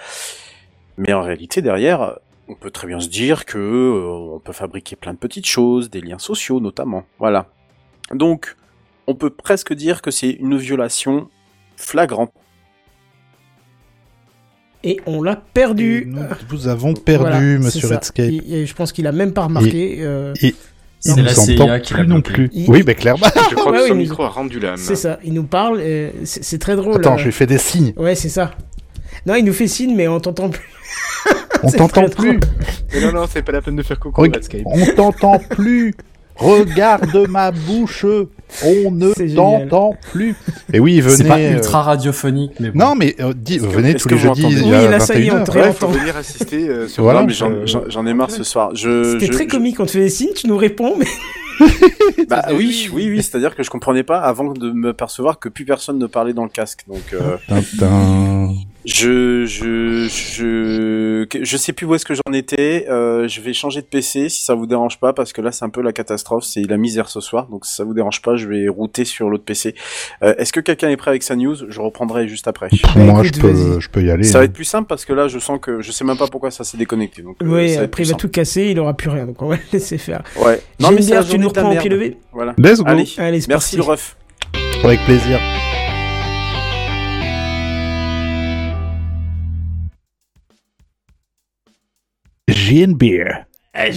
Mais 0.98 1.14
en 1.14 1.22
réalité 1.22 1.62
derrière, 1.62 2.18
on 2.46 2.54
peut 2.54 2.70
très 2.70 2.86
bien 2.86 3.00
se 3.00 3.08
dire 3.08 3.46
que 3.46 3.56
euh, 3.56 4.34
on 4.34 4.40
peut 4.40 4.52
fabriquer 4.52 4.94
plein 4.94 5.14
de 5.14 5.18
petites 5.18 5.46
choses, 5.46 5.88
des 5.88 6.02
liens 6.02 6.18
sociaux 6.18 6.60
notamment. 6.60 7.04
Voilà. 7.18 7.46
Donc 8.12 8.57
on 9.08 9.14
peut 9.14 9.30
presque 9.30 9.72
dire 9.72 10.02
que 10.02 10.10
c'est 10.12 10.30
une 10.30 10.56
violation 10.56 11.28
flagrante. 11.76 12.30
et 14.84 15.00
on 15.06 15.22
l'a 15.22 15.34
perdu. 15.36 16.04
Nous 16.06 16.22
vous 16.50 16.68
avons 16.68 16.94
perdu, 16.94 17.22
Voilà, 17.24 17.40
monsieur. 17.40 17.88
Redscape. 17.88 18.30
Et 18.48 18.64
je 18.64 18.74
pense 18.74 18.92
qu'il 18.92 19.06
a 19.08 19.12
même 19.12 19.32
pas 19.32 19.42
remarqué. 19.44 19.96
euh, 20.00 20.32
Et 20.40 20.54
C'est 21.00 21.16
il 21.16 21.24
la 21.24 21.32
nous 21.34 21.40
CIA 21.40 21.80
qui 21.80 21.94
l'a 21.94 22.04
non 22.04 22.20
plus. 22.20 22.48
Il- 22.52 22.70
Oui, 22.70 22.82
mais 22.86 22.94
clairement. 22.94 23.26
Je 23.50 23.54
crois 23.56 23.72
Ouais, 23.72 23.78
que 23.78 23.82
oui, 23.84 23.88
son 23.88 23.94
nous- 23.94 24.00
micro 24.02 24.22
a 24.24 24.28
rendu 24.28 24.60
l'âme. 24.60 24.76
C'est 24.76 24.94
ça, 24.96 25.18
il 25.24 25.32
nous 25.32 25.44
parle, 25.44 25.78
euh, 25.80 26.10
c'est 26.24 26.58
très 26.60 26.76
drôle. 26.76 26.96
Attends, 26.96 27.14
euh. 27.14 27.18
je 27.18 27.24
lui 27.24 27.32
fais 27.32 27.46
des 27.46 27.58
signes. 27.58 27.92
Ouais, 27.96 28.14
c'est 28.14 28.28
ça. 28.28 28.52
Non, 29.26 29.34
il 29.34 29.44
nous 29.44 29.52
fait 29.52 29.66
signe, 29.68 29.94
mais 29.96 30.06
on 30.06 30.20
t'entend 30.20 30.48
plus. 30.50 30.68
On 31.64 31.70
t'entend 31.72 32.08
plus. 32.08 32.38
Mais 32.94 33.00
non, 33.00 33.12
non, 33.12 33.26
c'est 33.28 33.42
pas 33.42 33.52
la 33.52 33.62
peine 33.62 33.74
de 33.76 33.82
faire 33.82 33.98
coucou 33.98 34.20
Redscape. 34.22 34.62
On 34.64 34.86
t'entend 34.94 35.38
plus. 35.40 35.94
Regarde 36.38 37.26
ma 37.28 37.50
bouche. 37.50 38.06
On 38.64 38.90
ne 38.90 39.12
t'entend 39.34 39.94
plus. 40.10 40.34
Et 40.72 40.80
oui, 40.80 41.00
venez. 41.02 41.16
C'est 41.16 41.24
pas 41.28 41.38
euh, 41.38 41.52
ultra 41.56 41.82
radiophonique, 41.82 42.52
mais 42.60 42.70
bon. 42.70 42.78
Non, 42.78 42.94
mais 42.94 43.14
euh, 43.20 43.34
dis- 43.36 43.58
venez 43.58 43.94
tous 43.94 44.08
que 44.08 44.14
les 44.14 44.20
jeudis. 44.20 44.46
Oui, 44.64 44.70
là, 44.70 45.00
ça 45.00 45.16
y 45.18 45.26
est, 45.26 45.30
on 45.30 45.38
21 45.40 45.44
te 45.44 45.50
réentend. 45.50 45.88
faut 45.88 45.98
venir 45.98 46.16
assister 46.16 46.66
euh, 46.68 46.88
sur 46.88 47.02
Voilà. 47.02 47.20
Non, 47.20 47.26
mais 47.26 47.34
j'en- 47.34 47.50
euh, 47.50 48.06
ai 48.06 48.14
marre 48.14 48.30
ce 48.30 48.44
soir. 48.44 48.70
Je, 48.74 49.12
C'était 49.12 49.26
je- 49.26 49.32
très 49.32 49.44
je- 49.44 49.48
comique, 49.50 49.78
on 49.80 49.84
te 49.84 49.90
fait 49.90 50.00
des 50.00 50.08
signes, 50.08 50.32
tu 50.34 50.46
nous 50.46 50.56
réponds, 50.56 50.94
mais 50.98 51.06
Bah 52.28 52.46
oui, 52.54 52.88
oui, 52.94 53.08
oui. 53.10 53.22
C'est-à-dire 53.22 53.54
que 53.56 53.62
je 53.62 53.68
comprenais 53.70 54.04
pas 54.04 54.20
avant 54.20 54.52
de 54.52 54.70
me 54.70 54.92
percevoir 54.94 55.38
que 55.40 55.48
plus 55.50 55.64
personne 55.66 55.98
ne 55.98 56.06
parlait 56.06 56.32
dans 56.32 56.44
le 56.44 56.50
casque. 56.50 56.84
Donc, 56.88 57.02
euh, 57.12 57.36
Tintin. 57.48 58.52
Je, 58.88 59.44
je, 59.44 60.08
je, 60.08 61.26
je 61.42 61.56
sais 61.58 61.72
plus 61.74 61.84
où 61.84 61.94
est-ce 61.94 62.06
que 62.06 62.14
j'en 62.14 62.32
étais. 62.32 62.86
Euh, 62.88 63.28
je 63.28 63.42
vais 63.42 63.52
changer 63.52 63.82
de 63.82 63.86
PC 63.86 64.30
si 64.30 64.42
ça 64.42 64.54
vous 64.54 64.66
dérange 64.66 64.98
pas, 64.98 65.12
parce 65.12 65.34
que 65.34 65.42
là 65.42 65.52
c'est 65.52 65.66
un 65.66 65.68
peu 65.68 65.82
la 65.82 65.92
catastrophe, 65.92 66.44
c'est 66.44 66.62
la 66.62 66.78
misère 66.78 67.10
ce 67.10 67.20
soir. 67.20 67.48
Donc 67.48 67.66
si 67.66 67.74
ça 67.74 67.84
vous 67.84 67.92
dérange 67.92 68.22
pas, 68.22 68.36
je 68.36 68.48
vais 68.48 68.66
router 68.66 69.04
sur 69.04 69.28
l'autre 69.28 69.44
PC. 69.44 69.74
Euh, 70.22 70.34
est-ce 70.38 70.54
que 70.54 70.60
quelqu'un 70.60 70.88
est 70.88 70.96
prêt 70.96 71.10
avec 71.10 71.22
sa 71.22 71.36
news? 71.36 71.54
Je 71.68 71.80
reprendrai 71.80 72.28
juste 72.28 72.48
après. 72.48 72.70
Moi, 72.96 73.20
écoute, 73.20 73.36
je 73.36 73.40
peux, 73.40 73.80
je 73.80 73.88
peux 73.90 74.02
y 74.02 74.10
aller. 74.10 74.24
Ça 74.24 74.38
va 74.38 74.42
hein. 74.42 74.44
être 74.46 74.54
plus 74.54 74.64
simple 74.64 74.88
parce 74.88 75.04
que 75.04 75.12
là, 75.12 75.28
je 75.28 75.38
sens 75.38 75.58
que 75.60 75.82
je 75.82 75.92
sais 75.92 76.04
même 76.04 76.16
pas 76.16 76.28
pourquoi 76.28 76.50
ça 76.50 76.64
s'est 76.64 76.78
déconnecté. 76.78 77.20
Donc, 77.20 77.36
euh, 77.42 77.46
oui, 77.46 77.76
après 77.76 78.04
il 78.04 78.10
va 78.10 78.14
tout 78.14 78.30
casser, 78.30 78.68
il 78.70 78.80
aura 78.80 78.94
plus 78.94 79.10
rien, 79.10 79.26
donc 79.26 79.40
on 79.42 79.48
va 79.48 79.56
le 79.56 79.62
laisser 79.70 79.98
faire. 79.98 80.22
Ouais. 80.36 80.62
Non, 80.80 80.92
mais 80.92 81.02
Geneviève, 81.02 81.28
tu 81.28 81.38
nous 81.38 81.48
reprends 81.48 81.76
au 81.76 81.78
pied 81.78 81.90
levé? 81.90 82.16
Voilà. 82.32 82.54
Let's 82.56 82.78
go. 82.78 82.84
Allez. 82.86 83.06
Allez, 83.18 83.42
c'est 83.42 83.48
Merci 83.48 83.76
parti. 83.76 83.76
le 83.76 83.82
ref. 83.82 84.16
Avec 84.82 85.00
plaisir. 85.04 85.38
Gin 92.48 92.94
beer. 92.94 93.44
Ah, 93.74 93.88
y 93.88 93.92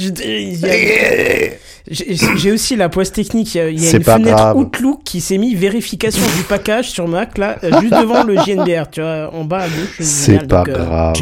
a- 0.66 1.50
J'ai 1.90 2.16
j'ai 2.38 2.52
aussi 2.52 2.76
la 2.76 2.90
poisse 2.90 3.12
technique. 3.12 3.56
Il 3.56 3.58
y 3.58 3.62
a, 3.62 3.70
il 3.70 3.82
y 3.82 3.88
a 3.88 3.90
C'est 3.90 3.98
une 3.98 4.04
fenêtre 4.04 4.36
grave. 4.38 4.58
Outlook 4.58 5.04
qui 5.04 5.20
s'est 5.20 5.40
mis 5.40 5.56
vérification 5.56 6.22
du 6.38 6.44
package 6.44 6.92
sur 6.92 7.08
Mac, 7.08 7.38
là, 7.40 7.58
juste 7.82 7.92
devant 7.94 8.24
le 8.24 8.36
JNBR, 8.38 8.90
tu 8.92 9.02
vois, 9.02 9.34
en 9.34 9.44
bas 9.46 9.62
à 9.64 9.68
gauche. 9.68 9.98
C'est 10.00 10.48
pas 10.48 10.64
donc, 10.64 10.70
euh, 10.70 10.74
grave. 10.86 11.16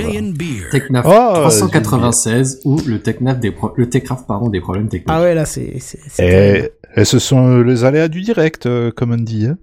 Technaf 0.72 1.06
Oh, 1.08 1.34
396 1.36 2.60
ou 2.65 2.78
le 2.86 3.00
Technaf 3.00 3.39
des 3.39 3.52
pro- 3.52 3.72
le 3.78 3.88
Techcraft 3.89 4.28
pardon 4.28 4.50
des 4.50 4.60
problèmes 4.60 4.89
techniques. 4.89 5.08
Ah 5.10 5.22
ouais, 5.22 5.34
là, 5.34 5.46
c'est. 5.46 5.78
Et, 6.95 7.06
ce 7.06 7.19
sont 7.19 7.47
euh, 7.47 7.63
les 7.63 7.84
aléas 7.86 8.08
du 8.08 8.21
direct, 8.21 8.65
euh, 8.65 8.91
comme 8.91 9.12
on 9.12 9.17
dit. 9.17 9.45
hein. 9.45 9.58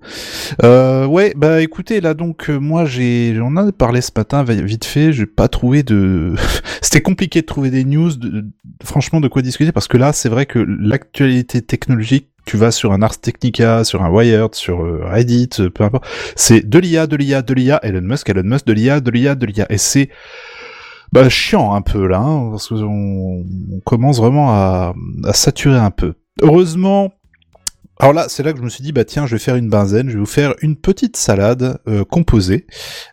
Euh, 0.63 1.07
ouais, 1.07 1.35
bah 1.37 1.61
écoutez, 1.61 2.01
là 2.01 2.15
donc 2.15 2.49
euh, 2.51 2.59
moi 2.59 2.85
j'ai, 2.85 3.37
on 3.41 3.47
en 3.49 3.57
a 3.69 3.73
parlé 3.73 4.01
ce 4.01 4.11
matin 4.17 4.45
vi- 4.45 4.63
vite 4.63 4.85
fait. 4.85 5.13
J'ai 5.13 5.27
pas 5.27 5.49
trouvé 5.49 5.83
de, 5.83 6.35
c'était 6.81 7.03
compliqué 7.03 7.41
de 7.43 7.47
trouver 7.47 7.71
des 7.71 7.85
news, 7.85 8.13
de, 8.17 8.29
de- 8.29 8.45
franchement 8.85 9.21
de 9.21 9.29
quoi 9.29 9.43
discuter 9.43 9.73
parce 9.73 9.89
que 9.89 9.97
là 9.97 10.13
c'est 10.13 10.29
vrai 10.29 10.47
que 10.47 10.59
l'actualité 10.59 11.63
technologique, 11.63 12.29
tu 12.47 12.57
vas 12.57 12.71
sur 12.71 12.93
un 12.93 13.03
Ars 13.03 13.19
Technica, 13.21 13.83
sur 13.85 14.03
un 14.05 14.11
Wired, 14.11 14.55
sur 14.55 14.79
Reddit, 15.11 15.51
peu 15.75 15.83
importe, 15.85 16.07
c'est 16.37 16.69
de 16.69 16.79
l'IA, 16.79 17.07
de 17.09 17.17
l'IA, 17.17 17.43
de 17.43 17.55
l'IA, 17.55 17.81
Elon 17.83 18.03
Musk, 18.03 18.29
Elon 18.31 18.45
Musk, 18.45 18.67
de 18.67 18.73
l'IA, 18.73 19.01
de 19.01 19.11
l'IA, 19.11 19.35
de 19.35 19.47
l'IA, 19.47 19.67
et 19.69 19.79
c'est 19.79 20.11
bah 21.13 21.29
chiant 21.29 21.75
un 21.75 21.83
peu 21.83 22.07
là, 22.07 22.19
hein, 22.21 22.51
parce 22.51 22.69
qu'on 22.69 23.45
on 23.73 23.81
commence 23.85 24.19
vraiment 24.19 24.51
à, 24.51 24.95
à 25.25 25.33
saturer 25.33 25.79
un 25.79 25.91
peu. 25.91 26.15
Heureusement, 26.43 27.13
alors 27.99 28.13
là, 28.13 28.27
c'est 28.29 28.43
là 28.43 28.53
que 28.53 28.59
je 28.59 28.63
me 28.63 28.69
suis 28.69 28.83
dit, 28.83 28.93
bah 28.93 29.05
tiens, 29.05 29.27
je 29.27 29.35
vais 29.35 29.39
faire 29.39 29.57
une 29.57 29.71
benzaine, 29.71 30.09
je 30.09 30.15
vais 30.15 30.21
vous 30.21 30.27
faire 30.27 30.55
une 30.61 30.77
petite 30.77 31.17
salade 31.17 31.79
euh, 31.89 32.05
composée 32.05 32.67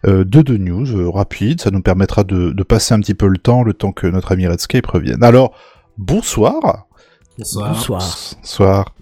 euh, 0.05 0.25
de 0.25 0.41
deux 0.41 0.57
news 0.57 0.85
euh, 0.91 1.09
rapides, 1.09 1.61
ça 1.61 1.71
nous 1.71 1.81
permettra 1.81 2.25
de, 2.25 2.51
de 2.51 2.63
passer 2.63 2.93
un 2.93 2.99
petit 2.99 3.13
peu 3.13 3.27
le 3.27 3.37
temps, 3.37 3.63
le 3.63 3.73
temps 3.73 3.93
que 3.93 4.07
notre 4.07 4.33
ami 4.33 4.45
Redscape 4.45 4.85
revienne. 4.85 5.23
Alors, 5.23 5.53
bonsoir 5.97 6.87
Bonsoir. 7.39 7.73
Bonsoir. 7.73 8.15
Bonsoir. 8.41 8.95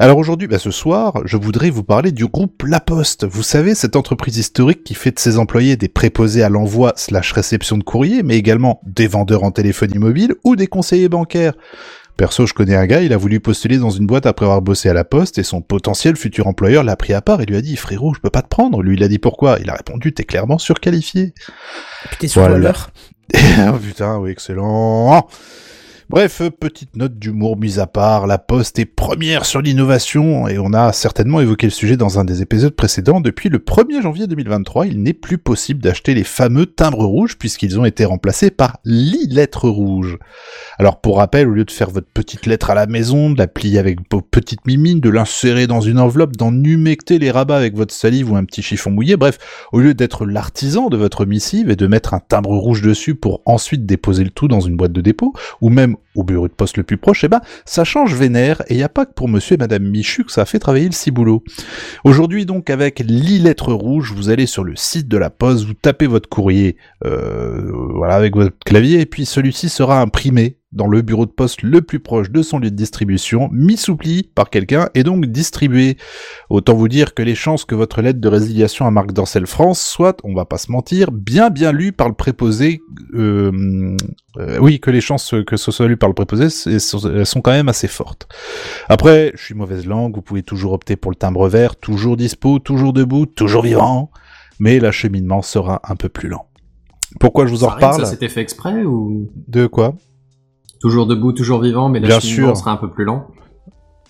Alors 0.00 0.18
aujourd'hui, 0.18 0.48
bah 0.48 0.58
ce 0.58 0.72
soir, 0.72 1.20
je 1.24 1.36
voudrais 1.36 1.70
vous 1.70 1.84
parler 1.84 2.10
du 2.10 2.26
groupe 2.26 2.64
La 2.64 2.80
Poste. 2.80 3.24
Vous 3.24 3.44
savez, 3.44 3.76
cette 3.76 3.94
entreprise 3.94 4.38
historique 4.38 4.82
qui 4.82 4.94
fait 4.94 5.12
de 5.12 5.20
ses 5.20 5.38
employés 5.38 5.76
des 5.76 5.86
préposés 5.86 6.42
à 6.42 6.48
l'envoi 6.48 6.94
slash 6.96 7.30
réception 7.30 7.78
de 7.78 7.84
courrier, 7.84 8.24
mais 8.24 8.36
également 8.36 8.80
des 8.84 9.06
vendeurs 9.06 9.44
en 9.44 9.52
téléphonie 9.52 9.98
mobile 9.98 10.34
ou 10.42 10.56
des 10.56 10.66
conseillers 10.66 11.08
bancaires. 11.08 11.54
Perso, 12.16 12.46
je 12.46 12.54
connais 12.54 12.74
un 12.74 12.86
gars, 12.86 13.02
il 13.02 13.12
a 13.12 13.18
voulu 13.18 13.40
postuler 13.40 13.76
dans 13.76 13.90
une 13.90 14.06
boîte 14.06 14.24
après 14.24 14.46
avoir 14.46 14.62
bossé 14.62 14.88
à 14.88 14.94
la 14.94 15.04
poste 15.04 15.36
et 15.38 15.42
son 15.42 15.60
potentiel 15.60 16.16
futur 16.16 16.46
employeur 16.46 16.82
l'a 16.82 16.96
pris 16.96 17.12
à 17.12 17.20
part 17.20 17.42
et 17.42 17.44
lui 17.46 17.56
a 17.56 17.60
dit 17.60 17.76
frérot, 17.76 18.14
je 18.14 18.20
peux 18.20 18.30
pas 18.30 18.40
te 18.42 18.48
prendre. 18.48 18.82
Lui, 18.82 18.96
il 18.96 19.02
a 19.02 19.08
dit 19.08 19.18
pourquoi? 19.18 19.58
Il 19.60 19.68
a 19.68 19.74
répondu 19.74 20.14
t'es 20.14 20.24
clairement 20.24 20.56
surqualifié. 20.56 21.34
Puis 22.08 22.16
t'es 22.20 22.28
sur 22.28 22.40
Voilà. 22.42 22.58
l'heure. 22.58 22.90
Ah, 23.58 23.72
putain, 23.82 24.18
oui, 24.18 24.30
excellent. 24.30 25.28
Bref, 26.08 26.40
petite 26.60 26.94
note 26.94 27.18
d'humour 27.18 27.56
mise 27.56 27.80
à 27.80 27.88
part, 27.88 28.28
la 28.28 28.38
Poste 28.38 28.78
est 28.78 28.84
première 28.84 29.44
sur 29.44 29.60
l'innovation 29.60 30.46
et 30.46 30.56
on 30.56 30.72
a 30.72 30.92
certainement 30.92 31.40
évoqué 31.40 31.66
le 31.66 31.72
sujet 31.72 31.96
dans 31.96 32.20
un 32.20 32.24
des 32.24 32.42
épisodes 32.42 32.76
précédents. 32.76 33.20
Depuis 33.20 33.48
le 33.48 33.58
1er 33.58 34.02
janvier 34.02 34.28
2023, 34.28 34.86
il 34.86 35.02
n'est 35.02 35.12
plus 35.12 35.36
possible 35.36 35.82
d'acheter 35.82 36.14
les 36.14 36.22
fameux 36.22 36.66
timbres 36.66 37.04
rouges 37.04 37.36
puisqu'ils 37.36 37.80
ont 37.80 37.84
été 37.84 38.04
remplacés 38.04 38.52
par 38.52 38.78
l'e-lettre 38.84 39.68
rouge. 39.68 40.16
Alors 40.78 41.00
pour 41.00 41.16
rappel, 41.16 41.48
au 41.48 41.50
lieu 41.54 41.64
de 41.64 41.72
faire 41.72 41.90
votre 41.90 42.06
petite 42.06 42.46
lettre 42.46 42.70
à 42.70 42.76
la 42.76 42.86
maison, 42.86 43.30
de 43.30 43.38
la 43.38 43.48
plier 43.48 43.80
avec 43.80 43.98
vos 44.08 44.20
petites 44.20 44.64
mimines, 44.64 45.00
de 45.00 45.10
l'insérer 45.10 45.66
dans 45.66 45.80
une 45.80 45.98
enveloppe, 45.98 46.36
d'en 46.36 46.54
humecter 46.54 47.18
les 47.18 47.32
rabats 47.32 47.56
avec 47.56 47.74
votre 47.74 47.92
salive 47.92 48.30
ou 48.30 48.36
un 48.36 48.44
petit 48.44 48.62
chiffon 48.62 48.92
mouillé, 48.92 49.16
bref, 49.16 49.38
au 49.72 49.80
lieu 49.80 49.92
d'être 49.92 50.24
l'artisan 50.24 50.88
de 50.88 50.96
votre 50.96 51.26
missive 51.26 51.68
et 51.68 51.76
de 51.76 51.88
mettre 51.88 52.14
un 52.14 52.20
timbre 52.20 52.56
rouge 52.56 52.80
dessus 52.80 53.16
pour 53.16 53.42
ensuite 53.44 53.86
déposer 53.86 54.22
le 54.22 54.30
tout 54.30 54.46
dans 54.46 54.60
une 54.60 54.76
boîte 54.76 54.92
de 54.92 55.00
dépôt, 55.00 55.32
ou 55.60 55.68
même 55.68 55.95
au 56.14 56.24
bureau 56.24 56.48
de 56.48 56.52
poste 56.52 56.76
le 56.76 56.82
plus 56.82 56.96
proche, 56.96 57.24
eh 57.24 57.28
ben, 57.28 57.40
ça 57.64 57.84
change 57.84 58.14
vénère, 58.14 58.62
et 58.68 58.76
y 58.76 58.82
a 58.82 58.88
pas 58.88 59.06
que 59.06 59.12
pour 59.12 59.28
monsieur 59.28 59.54
et 59.54 59.58
madame 59.58 59.84
Michu 59.84 60.24
que 60.24 60.32
ça 60.32 60.42
a 60.42 60.44
fait 60.44 60.58
travailler 60.58 60.86
le 60.86 60.92
ciboulot. 60.92 61.42
Aujourd'hui 62.04 62.46
donc, 62.46 62.70
avec 62.70 63.00
l'e-lettre 63.00 63.72
rouge, 63.72 64.12
vous 64.14 64.30
allez 64.30 64.46
sur 64.46 64.64
le 64.64 64.76
site 64.76 65.08
de 65.08 65.16
la 65.16 65.30
poste, 65.30 65.64
vous 65.64 65.74
tapez 65.74 66.06
votre 66.06 66.28
courrier, 66.28 66.76
euh, 67.04 67.70
voilà, 67.94 68.14
avec 68.14 68.34
votre 68.34 68.56
clavier, 68.64 69.00
et 69.00 69.06
puis 69.06 69.26
celui-ci 69.26 69.68
sera 69.68 70.00
imprimé 70.00 70.58
dans 70.76 70.86
le 70.86 71.02
bureau 71.02 71.26
de 71.26 71.30
poste 71.30 71.62
le 71.62 71.80
plus 71.80 71.98
proche 71.98 72.30
de 72.30 72.42
son 72.42 72.58
lieu 72.58 72.70
de 72.70 72.76
distribution, 72.76 73.48
mis 73.50 73.76
sous 73.76 73.96
pli 73.96 74.30
par 74.34 74.50
quelqu'un 74.50 74.90
et 74.94 75.02
donc 75.02 75.26
distribué. 75.26 75.96
Autant 76.50 76.74
vous 76.74 76.88
dire 76.88 77.14
que 77.14 77.22
les 77.22 77.34
chances 77.34 77.64
que 77.64 77.74
votre 77.74 78.02
lettre 78.02 78.20
de 78.20 78.28
résiliation 78.28 78.86
à 78.86 78.90
Marc 78.90 79.12
Dorcel 79.12 79.46
France 79.46 79.80
soit, 79.80 80.20
on 80.22 80.34
va 80.34 80.44
pas 80.44 80.58
se 80.58 80.70
mentir, 80.70 81.10
bien 81.10 81.50
bien 81.50 81.72
lue 81.72 81.92
par 81.92 82.08
le 82.08 82.14
préposé, 82.14 82.82
euh, 83.14 83.96
euh, 84.38 84.58
oui, 84.60 84.78
que 84.78 84.90
les 84.90 85.00
chances 85.00 85.34
que 85.46 85.56
ce 85.56 85.72
soit 85.72 85.88
lu 85.88 85.96
par 85.96 86.08
le 86.08 86.14
préposé, 86.14 86.50
sont 86.50 87.10
elles 87.10 87.26
sont 87.26 87.40
quand 87.40 87.52
même 87.52 87.68
assez 87.68 87.88
fortes. 87.88 88.28
Après, 88.88 89.32
je 89.34 89.42
suis 89.42 89.54
mauvaise 89.54 89.86
langue, 89.86 90.14
vous 90.14 90.22
pouvez 90.22 90.42
toujours 90.42 90.72
opter 90.74 90.96
pour 90.96 91.10
le 91.10 91.16
timbre 91.16 91.48
vert, 91.48 91.76
toujours 91.76 92.16
dispo, 92.16 92.58
toujours 92.58 92.92
debout, 92.92 93.26
toujours 93.26 93.62
vivant, 93.62 94.10
mais 94.58 94.78
l'acheminement 94.78 95.40
sera 95.42 95.80
un 95.84 95.96
peu 95.96 96.08
plus 96.08 96.28
lent. 96.28 96.46
Pourquoi 97.20 97.46
je 97.46 97.52
vous 97.52 97.64
en 97.64 97.68
Ça 97.68 97.74
reparle 97.74 98.00
Ça 98.04 98.10
s'était 98.10 98.28
fait 98.28 98.42
exprès 98.42 98.84
ou? 98.84 99.30
De 99.48 99.66
quoi? 99.66 99.94
Toujours 100.80 101.06
debout, 101.06 101.32
toujours 101.32 101.60
vivant, 101.62 101.88
mais 101.88 102.00
Bien 102.00 102.08
l'acheminement 102.10 102.48
sûr. 102.54 102.56
sera 102.56 102.72
un 102.72 102.76
peu 102.76 102.90
plus 102.90 103.04
lent. 103.04 103.26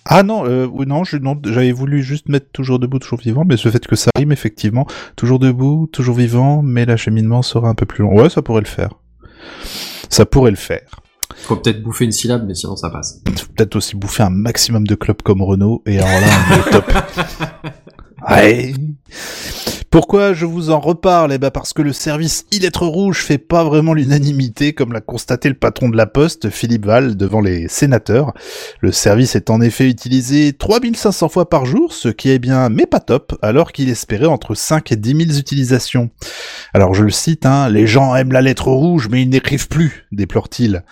Ah 0.09 0.23
non, 0.23 0.45
euh, 0.45 0.67
non, 0.85 1.03
je- 1.03 1.17
non, 1.17 1.35
j'avais 1.45 1.73
voulu 1.73 2.01
juste 2.01 2.29
mettre 2.29 2.47
toujours 2.53 2.79
debout, 2.79 2.97
toujours 2.99 3.19
vivant, 3.19 3.43
mais 3.45 3.57
ce 3.57 3.69
fait 3.69 3.85
que 3.85 3.95
ça 3.97 4.09
rime 4.17 4.31
effectivement, 4.31 4.85
toujours 5.17 5.37
debout, 5.39 5.89
toujours 5.91 6.15
vivant, 6.15 6.61
mais 6.61 6.85
l'acheminement 6.85 7.41
sera 7.41 7.67
un 7.67 7.75
peu 7.75 7.85
plus 7.85 8.03
long. 8.03 8.15
Ouais, 8.17 8.29
ça 8.29 8.41
pourrait 8.41 8.61
le 8.61 8.67
faire. 8.67 8.91
Ça 10.09 10.25
pourrait 10.25 10.51
le 10.51 10.57
faire. 10.57 11.01
Faut 11.35 11.57
peut-être 11.57 11.83
bouffer 11.83 12.05
une 12.05 12.13
syllabe, 12.13 12.45
mais 12.47 12.55
sinon 12.55 12.77
ça 12.77 12.89
passe. 12.89 13.21
Faut 13.27 13.51
peut-être 13.55 13.75
aussi 13.75 13.97
bouffer 13.97 14.23
un 14.23 14.29
maximum 14.29 14.87
de 14.87 14.95
clubs 14.95 15.21
comme 15.21 15.41
Renault, 15.41 15.83
et 15.85 15.99
alors 15.99 16.09
là, 16.21 16.27
on 16.49 16.55
est 16.55 16.59
au 16.59 16.71
top. 16.71 16.93
Ouais. 18.29 18.73
Pourquoi 19.89 20.33
je 20.33 20.45
vous 20.45 20.69
en 20.69 20.81
reparle? 20.81 21.31
Eh 21.31 21.37
ben 21.37 21.49
parce 21.49 21.71
que 21.71 21.81
le 21.81 21.93
service 21.93 22.45
e-lettre 22.53 22.85
rouge 22.85 23.23
fait 23.23 23.37
pas 23.37 23.63
vraiment 23.63 23.93
l'unanimité, 23.93 24.73
comme 24.73 24.91
l'a 24.91 24.99
constaté 24.99 25.47
le 25.47 25.55
patron 25.55 25.87
de 25.87 25.95
la 25.95 26.05
Poste, 26.05 26.49
Philippe 26.49 26.85
Val, 26.85 27.15
devant 27.15 27.39
les 27.39 27.69
sénateurs. 27.69 28.33
Le 28.81 28.91
service 28.91 29.37
est 29.37 29.49
en 29.49 29.61
effet 29.61 29.87
utilisé 29.87 30.51
3500 30.51 31.29
fois 31.29 31.49
par 31.49 31.65
jour, 31.65 31.93
ce 31.93 32.09
qui 32.09 32.29
est 32.29 32.37
bien, 32.37 32.67
mais 32.67 32.85
pas 32.85 32.99
top, 32.99 33.39
alors 33.41 33.71
qu'il 33.71 33.89
espérait 33.89 34.25
entre 34.25 34.55
5 34.55 34.91
et 34.91 34.97
10 34.97 35.25
000 35.25 35.39
utilisations. 35.39 36.09
Alors 36.73 36.93
je 36.93 37.05
le 37.05 37.09
cite, 37.09 37.45
hein, 37.45 37.69
les 37.69 37.87
gens 37.87 38.13
aiment 38.13 38.33
la 38.33 38.41
lettre 38.41 38.67
rouge, 38.67 39.07
mais 39.09 39.21
ils 39.21 39.29
n'écrivent 39.29 39.69
plus, 39.69 40.05
déplore-t-il. 40.11 40.83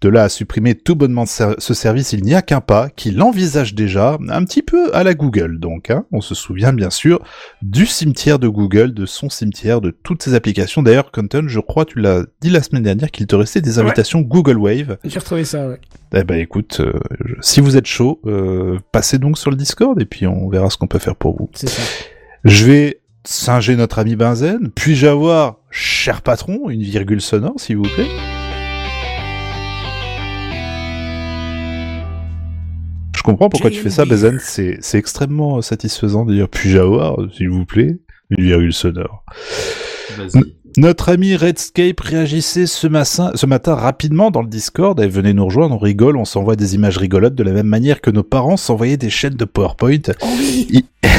De 0.00 0.08
là 0.08 0.22
à 0.22 0.28
supprimer 0.28 0.76
tout 0.76 0.94
bonnement 0.94 1.26
ce 1.26 1.56
ce 1.58 1.74
service, 1.74 2.12
il 2.12 2.22
n'y 2.22 2.34
a 2.34 2.40
qu'un 2.40 2.60
pas, 2.60 2.88
qu'il 2.88 3.20
envisage 3.20 3.74
déjà, 3.74 4.16
un 4.28 4.44
petit 4.44 4.62
peu 4.62 4.94
à 4.94 5.02
la 5.02 5.14
Google 5.14 5.58
donc, 5.58 5.90
hein. 5.90 6.06
on 6.12 6.20
se 6.20 6.34
souvient 6.34 6.72
bien 6.72 6.83
sûr 6.90 7.20
du 7.62 7.86
cimetière 7.86 8.38
de 8.38 8.48
Google, 8.48 8.92
de 8.94 9.06
son 9.06 9.28
cimetière, 9.30 9.80
de 9.80 9.90
toutes 9.90 10.22
ses 10.22 10.34
applications. 10.34 10.82
D'ailleurs, 10.82 11.10
Quentin, 11.10 11.44
je 11.46 11.60
crois, 11.60 11.84
tu 11.84 11.98
l'as 12.00 12.22
dit 12.40 12.50
la 12.50 12.62
semaine 12.62 12.82
dernière 12.82 13.10
qu'il 13.10 13.26
te 13.26 13.34
restait 13.36 13.60
des 13.60 13.78
invitations 13.78 14.20
Google 14.20 14.58
Wave. 14.58 14.98
J'ai 15.04 15.18
retrouvé 15.18 15.44
ça, 15.44 15.68
ouais. 15.68 15.80
Eh 16.14 16.22
ben 16.24 16.38
écoute, 16.38 16.78
euh, 16.80 16.92
je- 17.24 17.34
si 17.40 17.60
vous 17.60 17.76
êtes 17.76 17.86
chaud, 17.86 18.20
euh, 18.26 18.78
passez 18.92 19.18
donc 19.18 19.38
sur 19.38 19.50
le 19.50 19.56
Discord 19.56 20.00
et 20.00 20.04
puis 20.06 20.26
on 20.26 20.48
verra 20.48 20.70
ce 20.70 20.76
qu'on 20.76 20.86
peut 20.86 20.98
faire 20.98 21.16
pour 21.16 21.36
vous. 21.36 21.50
C'est 21.54 21.68
ça. 21.68 21.82
Je 22.44 22.64
vais 22.66 23.00
singer 23.24 23.74
notre 23.76 23.98
ami 23.98 24.16
Benzen. 24.16 24.70
Puis-je 24.74 25.06
avoir, 25.06 25.56
cher 25.70 26.20
patron, 26.22 26.68
une 26.68 26.82
virgule 26.82 27.20
sonore, 27.20 27.54
s'il 27.58 27.78
vous 27.78 27.82
plaît? 27.94 28.06
Comprends 33.24 33.48
pourquoi 33.48 33.70
tu 33.70 33.80
fais 33.80 33.90
ça, 33.90 34.04
Benzen. 34.04 34.38
C'est, 34.40 34.78
c'est 34.80 34.98
extrêmement 34.98 35.60
satisfaisant 35.62 36.24
de 36.24 36.34
dire 36.34 36.48
puis-je 36.48 36.78
avoir, 36.78 37.16
s'il 37.36 37.50
vous 37.50 37.64
plaît, 37.64 37.98
une 38.30 38.44
virgule 38.44 38.72
sonore. 38.72 39.24
Notre 40.76 41.12
ami 41.12 41.36
Redscape 41.36 42.00
réagissait 42.00 42.66
ce 42.66 42.88
matin, 42.88 43.30
ce 43.34 43.46
matin 43.46 43.76
rapidement 43.76 44.32
dans 44.32 44.42
le 44.42 44.48
Discord. 44.48 44.98
Et 45.00 45.06
venez 45.06 45.32
nous 45.32 45.44
rejoindre, 45.44 45.76
on 45.76 45.78
rigole, 45.78 46.16
on 46.16 46.24
s'envoie 46.24 46.56
des 46.56 46.74
images 46.74 46.98
rigolotes 46.98 47.36
de 47.36 47.44
la 47.44 47.52
même 47.52 47.68
manière 47.68 48.00
que 48.00 48.10
nos 48.10 48.24
parents 48.24 48.56
s'envoyaient 48.56 48.96
des 48.96 49.10
chaînes 49.10 49.34
de 49.34 49.44
PowerPoint. 49.44 49.98
Il... 50.70 50.82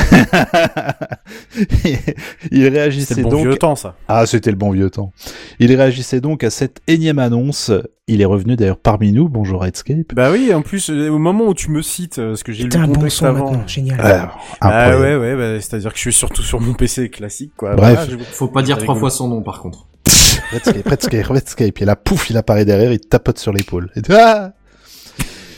Il 2.52 2.68
réagissait 2.68 3.16
C'était 3.16 3.22
le 3.22 3.30
bon 3.30 3.38
donc. 3.38 3.48
vieux 3.48 3.58
temps, 3.58 3.76
ça. 3.76 3.96
Ah, 4.08 4.26
c'était 4.26 4.52
le 4.52 4.58
bon 4.58 4.72
vieux 4.72 4.90
temps. 4.90 5.12
Il 5.60 5.74
réagissait 5.74 6.20
donc 6.20 6.44
à 6.44 6.50
cette 6.50 6.82
énième 6.88 7.20
annonce. 7.20 7.72
Il 8.08 8.22
est 8.22 8.26
revenu 8.26 8.56
d'ailleurs 8.56 8.78
parmi 8.78 9.12
nous. 9.12 9.28
Bonjour 9.30 9.62
Redscape. 9.62 10.14
Bah 10.14 10.30
oui, 10.32 10.54
en 10.54 10.62
plus, 10.62 10.92
euh, 10.92 11.10
au 11.10 11.18
moment 11.18 11.46
où 11.48 11.56
tu 11.56 11.72
me 11.72 11.82
cites, 11.82 12.20
euh, 12.20 12.30
parce 12.30 12.44
que 12.44 12.52
j'ai 12.54 12.66
lu 12.66 12.70
un 12.78 12.88
bon 12.88 13.10
son 13.10 13.26
avant. 13.26 13.50
maintenant, 13.50 13.68
génial. 13.68 14.00
Ah 14.00 14.32
incroyable. 14.62 15.02
ouais, 15.02 15.16
ouais, 15.16 15.36
bah, 15.36 15.60
c'est-à-dire 15.62 15.90
que 15.92 15.96
je 15.98 16.02
suis 16.02 16.14
surtout 16.14 16.44
sur 16.44 16.62
mon 16.62 16.76
PC 16.76 17.10
classique, 17.10 17.54
quoi. 17.58 17.76
Bref. 17.76 17.96
Voilà, 18.06 18.12
je- 18.12 18.24
Faut 18.24 18.48
pas 18.48 18.62
dire 18.62 18.78
trois 18.78 18.94
fois 18.96 19.10
son 19.10 19.28
nom 19.28 19.42
par 19.42 19.60
contre. 19.60 19.88
Redscape, 20.52 20.88
Redscape, 20.88 21.26
Redscape. 21.26 21.82
Et 21.82 21.86
là, 21.86 21.96
pouf, 21.96 22.30
il 22.30 22.38
apparaît 22.38 22.64
derrière, 22.64 22.92
il 22.94 23.00
te 23.00 23.08
tapote 23.08 23.40
sur 23.40 23.52
l'épaule. 23.52 23.90
Et 23.96 24.04
tu- 24.04 24.14
Ah 24.14 24.54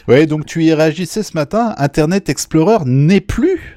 ouais, 0.07 0.25
donc 0.25 0.45
tu 0.45 0.63
y 0.63 0.73
réagissais 0.73 1.23
ce 1.23 1.33
matin. 1.35 1.75
Internet 1.77 2.29
Explorer 2.29 2.77
n'est 2.85 3.19
plus. 3.19 3.76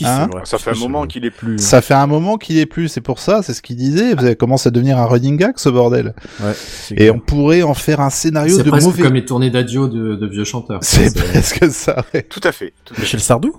Oui, 0.00 0.06
Hein 0.10 0.28
vrai. 0.32 0.42
Ça 0.44 0.58
fait 0.58 0.70
un 0.70 0.78
moment 0.78 1.06
qu'il 1.06 1.24
est 1.24 1.30
plus. 1.30 1.58
Ça 1.58 1.80
fait 1.82 1.94
un 1.94 2.06
moment 2.06 2.36
qu'il 2.36 2.58
est 2.58 2.66
plus. 2.66 2.88
C'est 2.88 3.00
pour 3.00 3.18
ça, 3.18 3.42
c'est 3.42 3.54
ce 3.54 3.62
qu'il 3.62 3.76
disait. 3.76 4.14
Vous 4.14 4.24
avez 4.24 4.36
commencé 4.36 4.68
à 4.68 4.70
devenir 4.70 4.98
un 4.98 5.06
running 5.06 5.36
gag, 5.36 5.54
ce 5.56 5.68
bordel. 5.68 6.14
Ouais, 6.40 6.52
Et 6.92 6.94
clair. 6.96 7.14
on 7.14 7.18
pourrait 7.18 7.62
en 7.62 7.74
faire 7.74 8.00
un 8.00 8.10
scénario 8.10 8.56
C'est 8.56 8.62
de 8.64 8.70
presque 8.70 8.86
mauvais. 8.86 9.02
comme 9.02 9.14
les 9.14 9.24
tournées 9.24 9.50
d'adieu 9.50 9.88
de, 9.88 10.14
de 10.16 10.26
vieux 10.26 10.44
chanteurs. 10.44 10.78
C'est 10.82 11.14
presque 11.14 11.70
ça. 11.70 12.04
Ouais. 12.14 12.22
Tout 12.22 12.40
à 12.44 12.52
fait. 12.52 12.72
Tout. 12.84 12.94
Michel 12.98 13.20
Sardou 13.20 13.52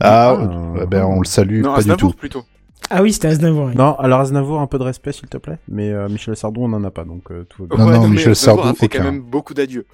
Ah, 0.00 0.32
euh, 0.32 0.86
ben 0.86 1.04
on 1.04 1.20
le 1.20 1.26
salue 1.26 1.62
Non, 1.62 1.70
pas 1.74 1.82
du 1.82 1.90
Aznavour 1.90 2.12
tout. 2.12 2.18
plutôt. 2.18 2.44
Ah 2.90 3.00
oui, 3.02 3.12
c'était 3.12 3.28
Aznavour. 3.28 3.66
ouais. 3.66 3.74
Non, 3.74 3.94
alors 3.98 4.20
Aznavour, 4.20 4.60
un 4.60 4.66
peu 4.66 4.78
de 4.78 4.82
respect, 4.84 5.12
s'il 5.12 5.28
te 5.28 5.38
plaît. 5.38 5.58
Mais 5.68 5.90
euh, 5.90 6.08
Michel 6.08 6.36
Sardou, 6.36 6.62
on 6.64 6.68
n'en 6.68 6.82
a 6.84 6.90
pas, 6.90 7.04
donc 7.04 7.30
euh, 7.30 7.44
tout 7.48 7.66
va 7.66 7.76
bien. 7.76 7.84
Non, 7.86 7.90
non, 8.02 8.08
Michel 8.08 8.32
Aznavour 8.32 8.64
Sardou 8.64 8.68
a 8.68 8.74
fait 8.74 8.88
quand 8.88 9.04
même 9.04 9.20
beaucoup 9.20 9.54
d'adieux. 9.54 9.86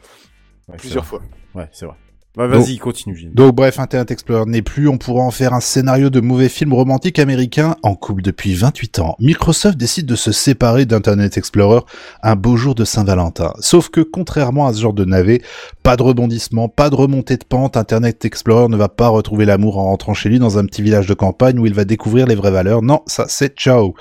Ouais, 0.68 0.76
Plusieurs 0.78 1.04
fois. 1.06 1.20
Ouais, 1.54 1.68
c'est 1.72 1.86
vrai. 1.86 1.94
Bah, 2.38 2.46
vas-y, 2.46 2.78
continue. 2.78 3.30
Donc 3.34 3.56
bref, 3.56 3.80
Internet 3.80 4.12
Explorer 4.12 4.44
n'est 4.48 4.62
plus, 4.62 4.86
on 4.86 4.96
pourra 4.96 5.24
en 5.24 5.32
faire 5.32 5.54
un 5.54 5.60
scénario 5.60 6.08
de 6.08 6.20
mauvais 6.20 6.48
film 6.48 6.72
romantique 6.72 7.18
américain 7.18 7.74
en 7.82 7.96
couple 7.96 8.22
depuis 8.22 8.54
28 8.54 9.00
ans. 9.00 9.16
Microsoft 9.18 9.76
décide 9.76 10.06
de 10.06 10.14
se 10.14 10.30
séparer 10.30 10.86
d'Internet 10.86 11.36
Explorer 11.36 11.80
un 12.22 12.36
beau 12.36 12.56
jour 12.56 12.76
de 12.76 12.84
Saint-Valentin. 12.84 13.52
Sauf 13.58 13.88
que 13.88 14.02
contrairement 14.02 14.68
à 14.68 14.72
ce 14.72 14.80
genre 14.80 14.92
de 14.92 15.04
navet, 15.04 15.42
pas 15.82 15.96
de 15.96 16.04
rebondissement, 16.04 16.68
pas 16.68 16.90
de 16.90 16.94
remontée 16.94 17.36
de 17.38 17.44
pente, 17.44 17.76
Internet 17.76 18.24
Explorer 18.24 18.68
ne 18.68 18.76
va 18.76 18.88
pas 18.88 19.08
retrouver 19.08 19.44
l'amour 19.44 19.78
en 19.78 19.86
rentrant 19.86 20.14
chez 20.14 20.28
lui 20.28 20.38
dans 20.38 20.58
un 20.58 20.64
petit 20.64 20.80
village 20.82 21.08
de 21.08 21.14
campagne 21.14 21.58
où 21.58 21.66
il 21.66 21.74
va 21.74 21.84
découvrir 21.84 22.26
les 22.28 22.36
vraies 22.36 22.52
valeurs. 22.52 22.82
Non, 22.82 23.00
ça 23.06 23.24
c'est 23.26 23.56
ciao. 23.58 23.94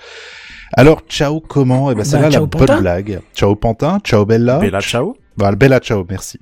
Alors, 0.74 1.02
ciao 1.10 1.40
comment? 1.40 1.90
Eh 1.92 1.96
ben, 1.96 2.04
c'est 2.04 2.18
Bah, 2.18 2.24
là 2.24 2.26
la 2.28 2.32
ciao, 2.34 2.46
bonne 2.46 2.68
Pantin. 2.68 2.82
blague. 2.82 3.20
Ciao 3.34 3.56
Pantin, 3.56 4.00
ciao 4.04 4.26
Bella. 4.26 4.60
Bella 4.60 4.80
Ciao. 4.82 5.16
Bah, 5.38 5.52
Bella 5.56 5.80
ciao, 5.80 6.06
merci. 6.08 6.38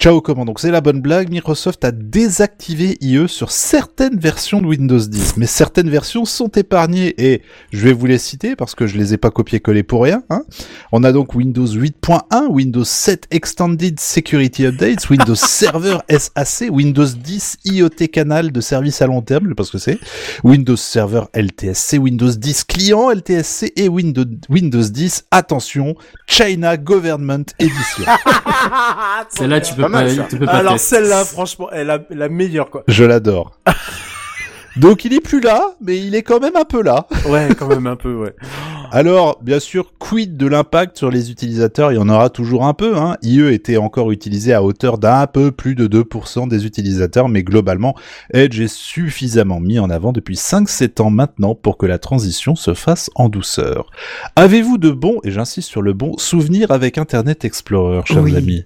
Ciao 0.00 0.22
comment 0.22 0.46
Donc 0.46 0.60
c'est 0.60 0.70
la 0.70 0.80
bonne 0.80 1.02
blague, 1.02 1.28
Microsoft 1.28 1.84
a 1.84 1.92
désactivé 1.92 2.96
IE 3.02 3.28
sur 3.28 3.50
certaines 3.50 4.18
versions 4.18 4.62
de 4.62 4.66
Windows 4.66 4.98
10, 4.98 5.36
mais 5.36 5.44
certaines 5.44 5.90
versions 5.90 6.24
sont 6.24 6.48
épargnées 6.48 7.12
et 7.18 7.42
je 7.70 7.84
vais 7.84 7.92
vous 7.92 8.06
les 8.06 8.16
citer 8.16 8.56
parce 8.56 8.74
que 8.74 8.86
je 8.86 8.96
les 8.96 9.12
ai 9.12 9.18
pas 9.18 9.30
copié-collé 9.30 9.82
pour 9.82 10.04
rien. 10.04 10.22
Hein. 10.30 10.44
On 10.90 11.04
a 11.04 11.12
donc 11.12 11.34
Windows 11.34 11.66
8.1, 11.66 12.46
Windows 12.48 12.82
7 12.82 13.26
Extended 13.30 14.00
Security 14.00 14.64
Updates, 14.64 15.10
Windows 15.10 15.34
Server 15.34 15.98
SAC, 16.08 16.70
Windows 16.70 17.04
10 17.04 17.58
IoT 17.66 18.08
Canal 18.10 18.52
de 18.52 18.60
service 18.62 19.02
à 19.02 19.06
long 19.06 19.20
terme, 19.20 19.44
je 19.44 19.48
sais 19.50 19.54
pas 19.54 19.64
ce 19.64 19.72
que 19.72 19.76
c'est, 19.76 19.98
Windows 20.42 20.76
Server 20.76 21.24
LTSC, 21.34 21.98
Windows 21.98 22.30
10 22.30 22.64
Client 22.64 23.10
LTSC 23.10 23.74
et 23.76 23.90
Windows, 23.90 24.24
Windows 24.48 24.80
10, 24.80 25.26
attention, 25.30 25.94
China 26.26 26.78
Government 26.78 27.44
Edition. 27.58 28.06
Celle-là, 29.28 29.60
tu 29.60 29.74
peux 29.74 29.89
mal, 29.90 30.10
ça. 30.10 30.26
tu 30.30 30.38
peux 30.38 30.46
pas 30.46 30.52
Alors 30.52 30.78
celle-là, 30.78 31.24
franchement, 31.24 31.68
elle 31.72 31.86
la, 31.88 31.98
la 32.10 32.28
meilleure, 32.28 32.70
quoi. 32.70 32.84
Je 32.88 33.04
l'adore. 33.04 33.52
Donc 34.76 35.04
il 35.04 35.12
est 35.12 35.20
plus 35.20 35.40
là, 35.40 35.74
mais 35.80 35.98
il 35.98 36.14
est 36.14 36.22
quand 36.22 36.40
même 36.40 36.56
un 36.56 36.64
peu 36.64 36.80
là. 36.82 37.06
Ouais, 37.28 37.48
quand 37.58 37.66
même 37.66 37.86
un 37.88 37.96
peu, 37.96 38.14
ouais. 38.14 38.34
Alors, 38.92 39.38
bien 39.40 39.60
sûr, 39.60 39.92
quid 40.00 40.36
de 40.36 40.46
l'impact 40.46 40.98
sur 40.98 41.10
les 41.12 41.30
utilisateurs? 41.30 41.92
Il 41.92 41.94
y 41.94 41.98
en 41.98 42.08
aura 42.08 42.28
toujours 42.28 42.64
un 42.64 42.74
peu. 42.74 42.96
Hein. 42.96 43.16
IE 43.22 43.46
était 43.52 43.76
encore 43.76 44.10
utilisé 44.10 44.52
à 44.52 44.64
hauteur 44.64 44.98
d'un 44.98 45.28
peu 45.28 45.52
plus 45.52 45.76
de 45.76 45.86
2% 45.86 46.48
des 46.48 46.66
utilisateurs, 46.66 47.28
mais 47.28 47.44
globalement, 47.44 47.94
Edge 48.32 48.60
est 48.60 48.72
suffisamment 48.72 49.60
mis 49.60 49.78
en 49.78 49.90
avant 49.90 50.10
depuis 50.12 50.34
5-7 50.34 51.02
ans 51.02 51.10
maintenant 51.10 51.54
pour 51.54 51.76
que 51.76 51.86
la 51.86 51.98
transition 51.98 52.56
se 52.56 52.74
fasse 52.74 53.10
en 53.14 53.28
douceur. 53.28 53.90
Avez-vous 54.34 54.76
de 54.78 54.90
bons, 54.90 55.20
et 55.22 55.30
j'insiste 55.30 55.68
sur 55.68 55.82
le 55.82 55.92
bon, 55.92 56.16
souvenirs 56.18 56.72
avec 56.72 56.98
Internet 56.98 57.44
Explorer, 57.44 58.02
chers 58.06 58.22
Oui. 58.22 58.36
amis? 58.36 58.64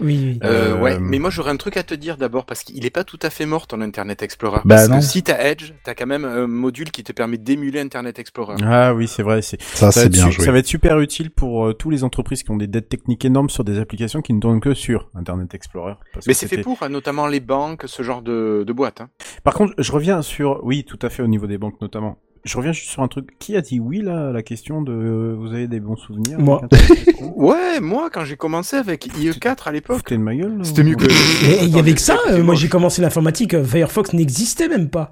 Oui, 0.00 0.18
oui. 0.22 0.40
Euh, 0.44 0.56
Euh, 0.56 0.80
ouais, 0.80 0.98
mais 0.98 1.18
moi 1.18 1.30
j'aurais 1.30 1.50
un 1.50 1.56
truc 1.56 1.76
à 1.76 1.82
te 1.82 1.94
dire 1.94 2.16
d'abord 2.16 2.46
parce 2.46 2.62
qu'il 2.64 2.84
est 2.84 2.90
pas 2.90 3.04
tout 3.04 3.18
à 3.22 3.30
fait 3.30 3.46
mort 3.46 3.66
ton 3.66 3.80
Internet 3.80 4.22
Explorer. 4.22 4.60
Bah 4.64 4.76
parce 4.76 4.88
non. 4.88 4.98
que 4.98 5.04
si 5.04 5.22
t'as 5.22 5.38
Edge, 5.44 5.72
t'as 5.84 5.94
quand 5.94 6.06
même 6.06 6.24
un 6.24 6.46
module 6.46 6.90
qui 6.90 7.04
te 7.04 7.12
permet 7.12 7.38
d'émuler 7.38 7.80
Internet 7.80 8.18
Explorer. 8.18 8.56
Ah 8.64 8.94
oui, 8.94 9.06
c'est 9.08 9.22
vrai. 9.22 9.42
C'est 9.42 9.60
Ça, 9.62 9.92
c'est 9.92 10.06
être 10.06 10.12
bien 10.12 10.30
joué. 10.30 10.44
ça 10.44 10.52
va 10.52 10.58
être 10.58 10.66
super 10.66 10.98
utile 11.00 11.30
pour 11.30 11.66
euh, 11.66 11.72
tous 11.72 11.90
les 11.90 12.04
entreprises 12.04 12.42
qui 12.42 12.50
ont 12.50 12.56
des 12.56 12.66
dettes 12.66 12.88
techniques 12.88 13.24
énormes 13.24 13.50
sur 13.50 13.64
des 13.64 13.78
applications 13.78 14.22
qui 14.22 14.32
ne 14.32 14.40
tournent 14.40 14.60
que 14.60 14.74
sur 14.74 15.10
Internet 15.14 15.54
Explorer. 15.54 15.94
parce 16.12 16.26
Mais 16.26 16.34
c'est 16.34 16.48
fait 16.48 16.62
pour, 16.62 16.82
hein, 16.82 16.88
notamment 16.88 17.26
les 17.26 17.40
banques, 17.40 17.84
ce 17.86 18.02
genre 18.02 18.22
de, 18.22 18.64
de 18.66 18.72
boîtes. 18.72 19.00
Hein. 19.00 19.08
Par 19.44 19.54
contre, 19.54 19.74
je 19.78 19.92
reviens 19.92 20.22
sur, 20.22 20.60
oui, 20.64 20.84
tout 20.84 20.98
à 21.02 21.10
fait 21.10 21.22
au 21.22 21.26
niveau 21.28 21.46
des 21.46 21.58
banques 21.58 21.80
notamment. 21.80 22.18
Je 22.46 22.56
reviens 22.56 22.72
juste 22.72 22.88
sur 22.90 23.02
un 23.02 23.08
truc. 23.08 23.36
Qui 23.38 23.56
a 23.56 23.60
dit 23.60 23.80
oui 23.80 24.00
là 24.02 24.28
à 24.28 24.32
la 24.32 24.42
question 24.42 24.80
de 24.80 24.92
euh, 24.92 25.34
vous 25.38 25.48
avez 25.52 25.66
des 25.66 25.80
bons 25.80 25.96
souvenirs 25.96 26.38
Moi. 26.38 26.62
Ouais, 27.34 27.80
moi 27.80 28.08
quand 28.10 28.24
j'ai 28.24 28.36
commencé 28.36 28.76
avec 28.76 29.06
IE4 29.08 29.56
à 29.68 29.72
l'époque, 29.72 29.98
Foutez 29.98 30.16
de 30.16 30.22
ma 30.22 30.34
gueule. 30.34 30.58
là, 30.58 30.64
c'était 30.64 30.84
mieux 30.84 30.94
que. 30.94 31.04
Mais 31.06 31.66
il 31.66 31.74
y 31.76 31.78
avait 31.78 31.92
que 31.92 32.00
ça. 32.00 32.16
Euh, 32.30 32.42
moi, 32.42 32.54
j'ai 32.54 32.68
commencé 32.68 33.02
l'informatique. 33.02 33.52
euh, 33.54 33.64
Firefox 33.64 34.12
n'existait 34.12 34.68
même 34.68 34.88
pas. 34.88 35.10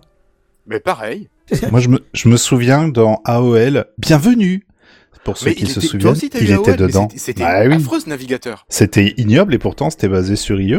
Mais 0.66 0.80
pareil. 0.80 1.28
Moi, 1.70 1.80
je 1.80 1.88
me, 1.90 1.98
je 2.14 2.28
me 2.30 2.38
souviens 2.38 2.88
dans 2.88 3.20
AOL, 3.26 3.84
bienvenue 3.98 4.66
Pour 5.24 5.36
ceux 5.36 5.50
mais 5.50 5.54
qui 5.54 5.66
se 5.66 5.78
était- 5.80 5.88
souviennent, 5.88 6.14
il 6.16 6.24
était 6.24 6.54
AOL, 6.54 6.76
dedans. 6.76 7.08
c'était- 7.10 7.18
C'était 7.20 7.42
Bah 7.42 7.66
oui. 7.66 7.74
affreux 7.74 8.00
ce 8.00 8.08
navigateur. 8.08 8.64
C'était 8.70 9.12
ignoble 9.18 9.52
et 9.54 9.58
pourtant 9.58 9.90
c'était 9.90 10.08
basé 10.08 10.36
sur 10.36 10.58
IE. 10.60 10.76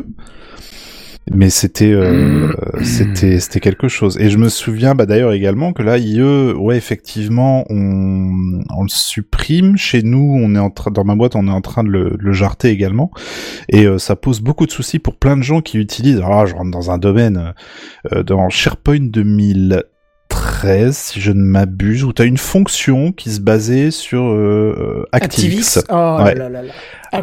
Mais 1.31 1.49
c'était 1.49 1.91
euh, 1.91 2.53
c'était 2.83 3.39
c'était 3.39 3.59
quelque 3.59 3.87
chose. 3.87 4.17
Et 4.19 4.29
je 4.29 4.37
me 4.37 4.47
souviens 4.47 4.93
bah 4.93 5.07
d'ailleurs 5.07 5.31
également 5.31 5.73
que 5.73 5.81
là 5.81 5.97
IE 5.97 6.21
ouais 6.53 6.77
effectivement 6.77 7.65
on 7.69 8.61
on 8.69 8.83
le 8.83 8.89
supprime. 8.89 9.75
Chez 9.75 10.03
nous, 10.03 10.37
on 10.39 10.53
est 10.53 10.59
en 10.59 10.69
train 10.69 10.91
dans 10.91 11.03
ma 11.03 11.15
boîte, 11.15 11.35
on 11.35 11.47
est 11.47 11.51
en 11.51 11.61
train 11.61 11.83
de 11.83 11.89
le, 11.89 12.15
le 12.19 12.31
jarter 12.31 12.69
également. 12.69 13.09
Et 13.69 13.85
euh, 13.85 13.97
ça 13.97 14.15
pose 14.15 14.39
beaucoup 14.39 14.67
de 14.67 14.71
soucis 14.71 14.99
pour 14.99 15.15
plein 15.15 15.35
de 15.35 15.43
gens 15.43 15.61
qui 15.61 15.79
utilisent 15.79 16.17
alors 16.17 16.29
là 16.29 16.45
je 16.45 16.53
rentre 16.53 16.71
dans 16.71 16.91
un 16.91 16.99
domaine 16.99 17.53
euh, 18.13 18.21
dans 18.21 18.49
SharePoint 18.49 18.99
2013 20.45 20.95
si 20.97 21.21
je 21.21 21.31
ne 21.31 21.41
m'abuse 21.41 22.03
où 22.03 22.13
tu 22.13 22.21
as 22.21 22.25
une 22.25 22.37
fonction 22.37 23.11
qui 23.11 23.31
se 23.31 23.39
basait 23.39 23.91
sur 23.91 24.21
euh, 24.23 25.03
euh. 25.03 25.05
ActiveX. 25.11 25.83
Oh 25.89 26.19
Ouais. 26.23 26.35
là 26.35 26.49
là 26.49 26.61
là. 26.61 26.73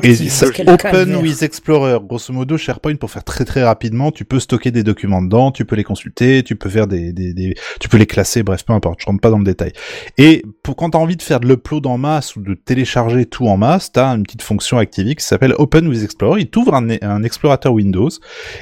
Et 0.03 0.15
ça, 0.15 0.47
Open 0.67 1.17
with 1.17 1.43
Explorer, 1.43 1.99
grosso 2.03 2.33
modo, 2.33 2.57
SharePoint, 2.57 2.95
pour 2.97 3.11
faire 3.11 3.25
très 3.25 3.45
très 3.45 3.63
rapidement, 3.63 4.11
tu 4.11 4.25
peux 4.25 4.41
stocker 4.41 4.71
des 4.71 4.83
documents 4.85 5.21
dedans, 5.21 5.51
tu 5.53 5.67
peux 5.67 5.77
les 5.77 5.85
consulter, 5.85 6.43
tu 6.43 6.57
peux 6.57 6.71
faire 6.71 6.87
des, 6.87 7.13
des, 7.13 7.35
des- 7.35 7.55
tu 7.79 7.89
peux 7.91 7.99
les 7.99 8.07
classer, 8.07 8.43
bref, 8.43 8.65
peu 8.65 8.73
importe, 8.73 9.01
je 9.03 9.07
rentre 9.07 9.21
pas 9.21 9.29
dans 9.29 9.39
le 9.39 9.45
détail. 9.45 9.73
Et 10.17 10.45
pour 10.63 10.77
quand 10.77 10.91
t'as 10.91 10.99
envie 10.99 11.17
de 11.17 11.23
faire 11.23 11.41
de 11.41 11.47
l'upload 11.49 11.87
en 11.87 11.99
masse 11.99 12.37
ou 12.37 12.41
de 12.41 12.55
télécharger 12.55 13.27
tout 13.27 13.47
en 13.49 13.59
masse, 13.59 13.93
t'as 13.93 14.15
une 14.17 14.23
petite 14.23 14.43
fonction 14.43 14.79
ActiveX 14.79 15.17
qui 15.23 15.29
s'appelle 15.29 15.55
Open 15.59 15.87
with 15.89 16.03
Explorer, 16.03 16.41
il 16.41 16.47
t'ouvre 16.49 16.75
un, 16.75 16.89
un 17.03 17.23
explorateur 17.23 17.75
Windows, 17.75 18.09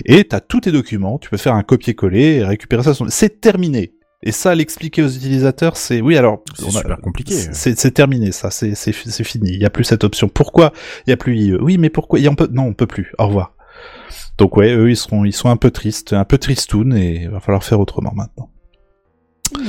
et 0.06 0.24
t'as 0.24 0.40
tous 0.40 0.62
tes 0.62 0.72
documents, 0.72 1.18
tu 1.18 1.30
peux 1.30 1.36
faire 1.36 1.54
un 1.54 1.62
copier-coller 1.62 2.38
et 2.38 2.44
récupérer 2.44 2.82
ça. 2.82 2.92
C'est 3.08 3.40
terminé. 3.40 3.92
Et 4.22 4.32
ça, 4.32 4.54
l'expliquer 4.54 5.02
aux 5.02 5.08
utilisateurs, 5.08 5.76
c'est 5.76 6.02
oui. 6.02 6.16
Alors, 6.16 6.42
C'est 6.54 6.70
super 6.70 7.00
compliqué. 7.00 7.34
C'est 7.34 7.90
terminé, 7.92 8.32
ça. 8.32 8.50
C'est 8.50 8.74
c'est 8.74 8.92
c'est 8.92 9.24
fini. 9.24 9.50
Il 9.50 9.60
y 9.60 9.64
a 9.64 9.70
plus 9.70 9.84
cette 9.84 10.04
option. 10.04 10.28
Pourquoi 10.28 10.72
il 11.06 11.10
y 11.10 11.12
a 11.12 11.16
plus 11.16 11.36
IE 11.38 11.54
Oui, 11.54 11.78
mais 11.78 11.88
pourquoi 11.88 12.18
il 12.18 12.24
y 12.24 12.28
en 12.28 12.34
peut 12.34 12.48
Non, 12.52 12.64
on 12.64 12.74
peut 12.74 12.86
plus. 12.86 13.12
Au 13.18 13.26
revoir. 13.28 13.54
Donc 14.36 14.56
ouais, 14.56 14.74
eux 14.74 14.90
ils 14.90 14.96
seront 14.96 15.24
ils 15.24 15.32
sont 15.32 15.48
un 15.48 15.56
peu 15.56 15.70
tristes, 15.70 16.12
un 16.12 16.24
peu 16.24 16.38
tristounes 16.38 16.94
et 16.94 17.22
il 17.22 17.30
va 17.30 17.40
falloir 17.40 17.64
faire 17.64 17.80
autrement 17.80 18.12
maintenant. 18.14 18.49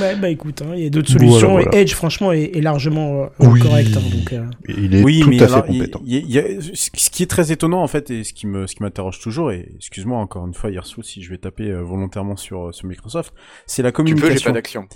Ouais, 0.00 0.16
bah 0.16 0.28
écoute, 0.28 0.62
hein, 0.62 0.72
il 0.74 0.82
y 0.84 0.86
a 0.86 0.90
d'autres 0.90 1.10
solutions 1.10 1.50
Voilà, 1.52 1.64
voilà. 1.64 1.78
et 1.78 1.82
Edge, 1.82 1.94
franchement, 1.94 2.32
est, 2.32 2.56
est 2.56 2.60
largement 2.60 3.24
euh, 3.24 3.26
Oui. 3.40 3.60
correct. 3.60 3.90
hein, 3.96 4.00
donc, 4.16 4.32
euh, 4.32 4.44
Il 4.68 4.94
est 4.94 5.02
oui, 5.02 5.20
tout 5.20 5.28
mais 5.30 5.42
à 5.42 5.46
fait 5.48 5.52
alors, 5.54 5.66
il- 5.68 5.78
compétent. 5.78 6.00
il 6.04 6.12
y 6.14 6.16
a- 6.16 6.20
il 6.20 6.30
y 6.30 6.38
a- 6.58 6.60
ce 6.72 7.10
qui 7.10 7.22
est 7.22 7.26
très 7.26 7.50
étonnant 7.52 7.82
en 7.82 7.88
fait 7.88 8.10
et 8.10 8.22
ce 8.24 8.32
qui 8.32 8.46
me 8.46 8.66
ce 8.66 8.74
qui 8.76 8.82
m'interroge 8.82 9.18
toujours 9.20 9.50
et 9.52 9.72
excuse-moi 9.76 10.18
encore 10.18 10.46
une 10.46 10.54
fois 10.54 10.70
Yersu 10.70 11.02
si 11.02 11.22
je 11.22 11.30
vais 11.30 11.38
taper 11.38 11.70
euh, 11.70 11.80
volontairement 11.82 12.36
sur 12.36 12.68
euh, 12.68 12.72
sur 12.72 12.86
Microsoft, 12.86 13.34
c'est 13.66 13.82
la 13.82 13.90
Tu 13.90 13.92
peux, 13.92 13.96
communication. 14.04 14.36
j'ai 14.36 14.44
pas 14.44 14.52
d'action. 14.52 14.86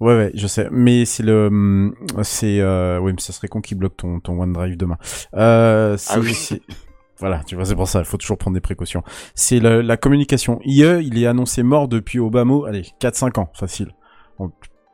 Ouais, 0.00 0.16
ouais, 0.16 0.30
je 0.34 0.46
sais. 0.48 0.66
Mais 0.72 1.04
c'est 1.04 1.22
le, 1.22 1.46
hum, 1.46 1.94
c'est, 2.22 2.58
euh, 2.60 2.98
oui, 3.00 3.12
mais 3.14 3.20
ça 3.20 3.32
serait 3.32 3.46
con 3.48 3.60
qui 3.60 3.74
bloque 3.76 3.96
ton, 3.96 4.18
ton 4.18 4.40
OneDrive 4.40 4.76
demain. 4.76 4.96
Euh, 5.34 5.96
c'est, 5.96 6.14
Ah 6.16 6.20
oui. 6.20 6.34
voilà, 7.20 7.42
tu 7.46 7.54
vois, 7.54 7.64
c'est 7.64 7.76
pour 7.76 7.86
ça, 7.86 8.00
il 8.00 8.04
faut 8.04 8.16
toujours 8.16 8.36
prendre 8.38 8.54
des 8.54 8.60
précautions. 8.60 9.04
C'est 9.36 9.60
le- 9.60 9.80
la 9.80 9.96
communication. 9.96 10.58
IE, 10.64 10.82
il 11.04 11.22
est 11.22 11.26
annoncé 11.26 11.62
mort 11.62 11.86
depuis 11.86 12.18
Obama, 12.18 12.66
allez, 12.66 12.82
4-5 13.00 13.38
ans, 13.38 13.50
facile. 13.54 13.92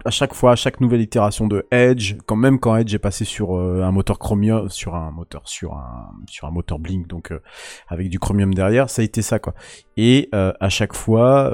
À 0.04 0.10
chaque 0.10 0.32
fois, 0.32 0.52
à 0.52 0.56
chaque 0.56 0.80
nouvelle 0.80 1.00
itération 1.00 1.48
de 1.48 1.66
Edge, 1.72 2.14
quand 2.24 2.36
même 2.36 2.60
quand 2.60 2.76
Edge 2.76 2.94
est 2.94 3.00
passé 3.00 3.24
sur 3.24 3.58
euh, 3.58 3.82
un 3.82 3.90
moteur 3.90 4.20
Chromium, 4.20 4.70
sur 4.70 4.94
un 4.94 5.10
moteur, 5.10 5.42
sur 5.48 5.74
un, 5.74 6.12
sur 6.28 6.46
un 6.46 6.52
moteur 6.52 6.78
Blink, 6.78 7.08
donc 7.08 7.32
euh, 7.32 7.40
avec 7.88 8.08
du 8.08 8.20
Chromium 8.20 8.54
derrière, 8.54 8.90
ça 8.90 9.02
a 9.02 9.04
été 9.04 9.22
ça 9.22 9.40
quoi. 9.40 9.54
Et 9.96 10.28
euh, 10.34 10.52
à 10.60 10.68
chaque 10.68 10.94
fois, 10.94 11.52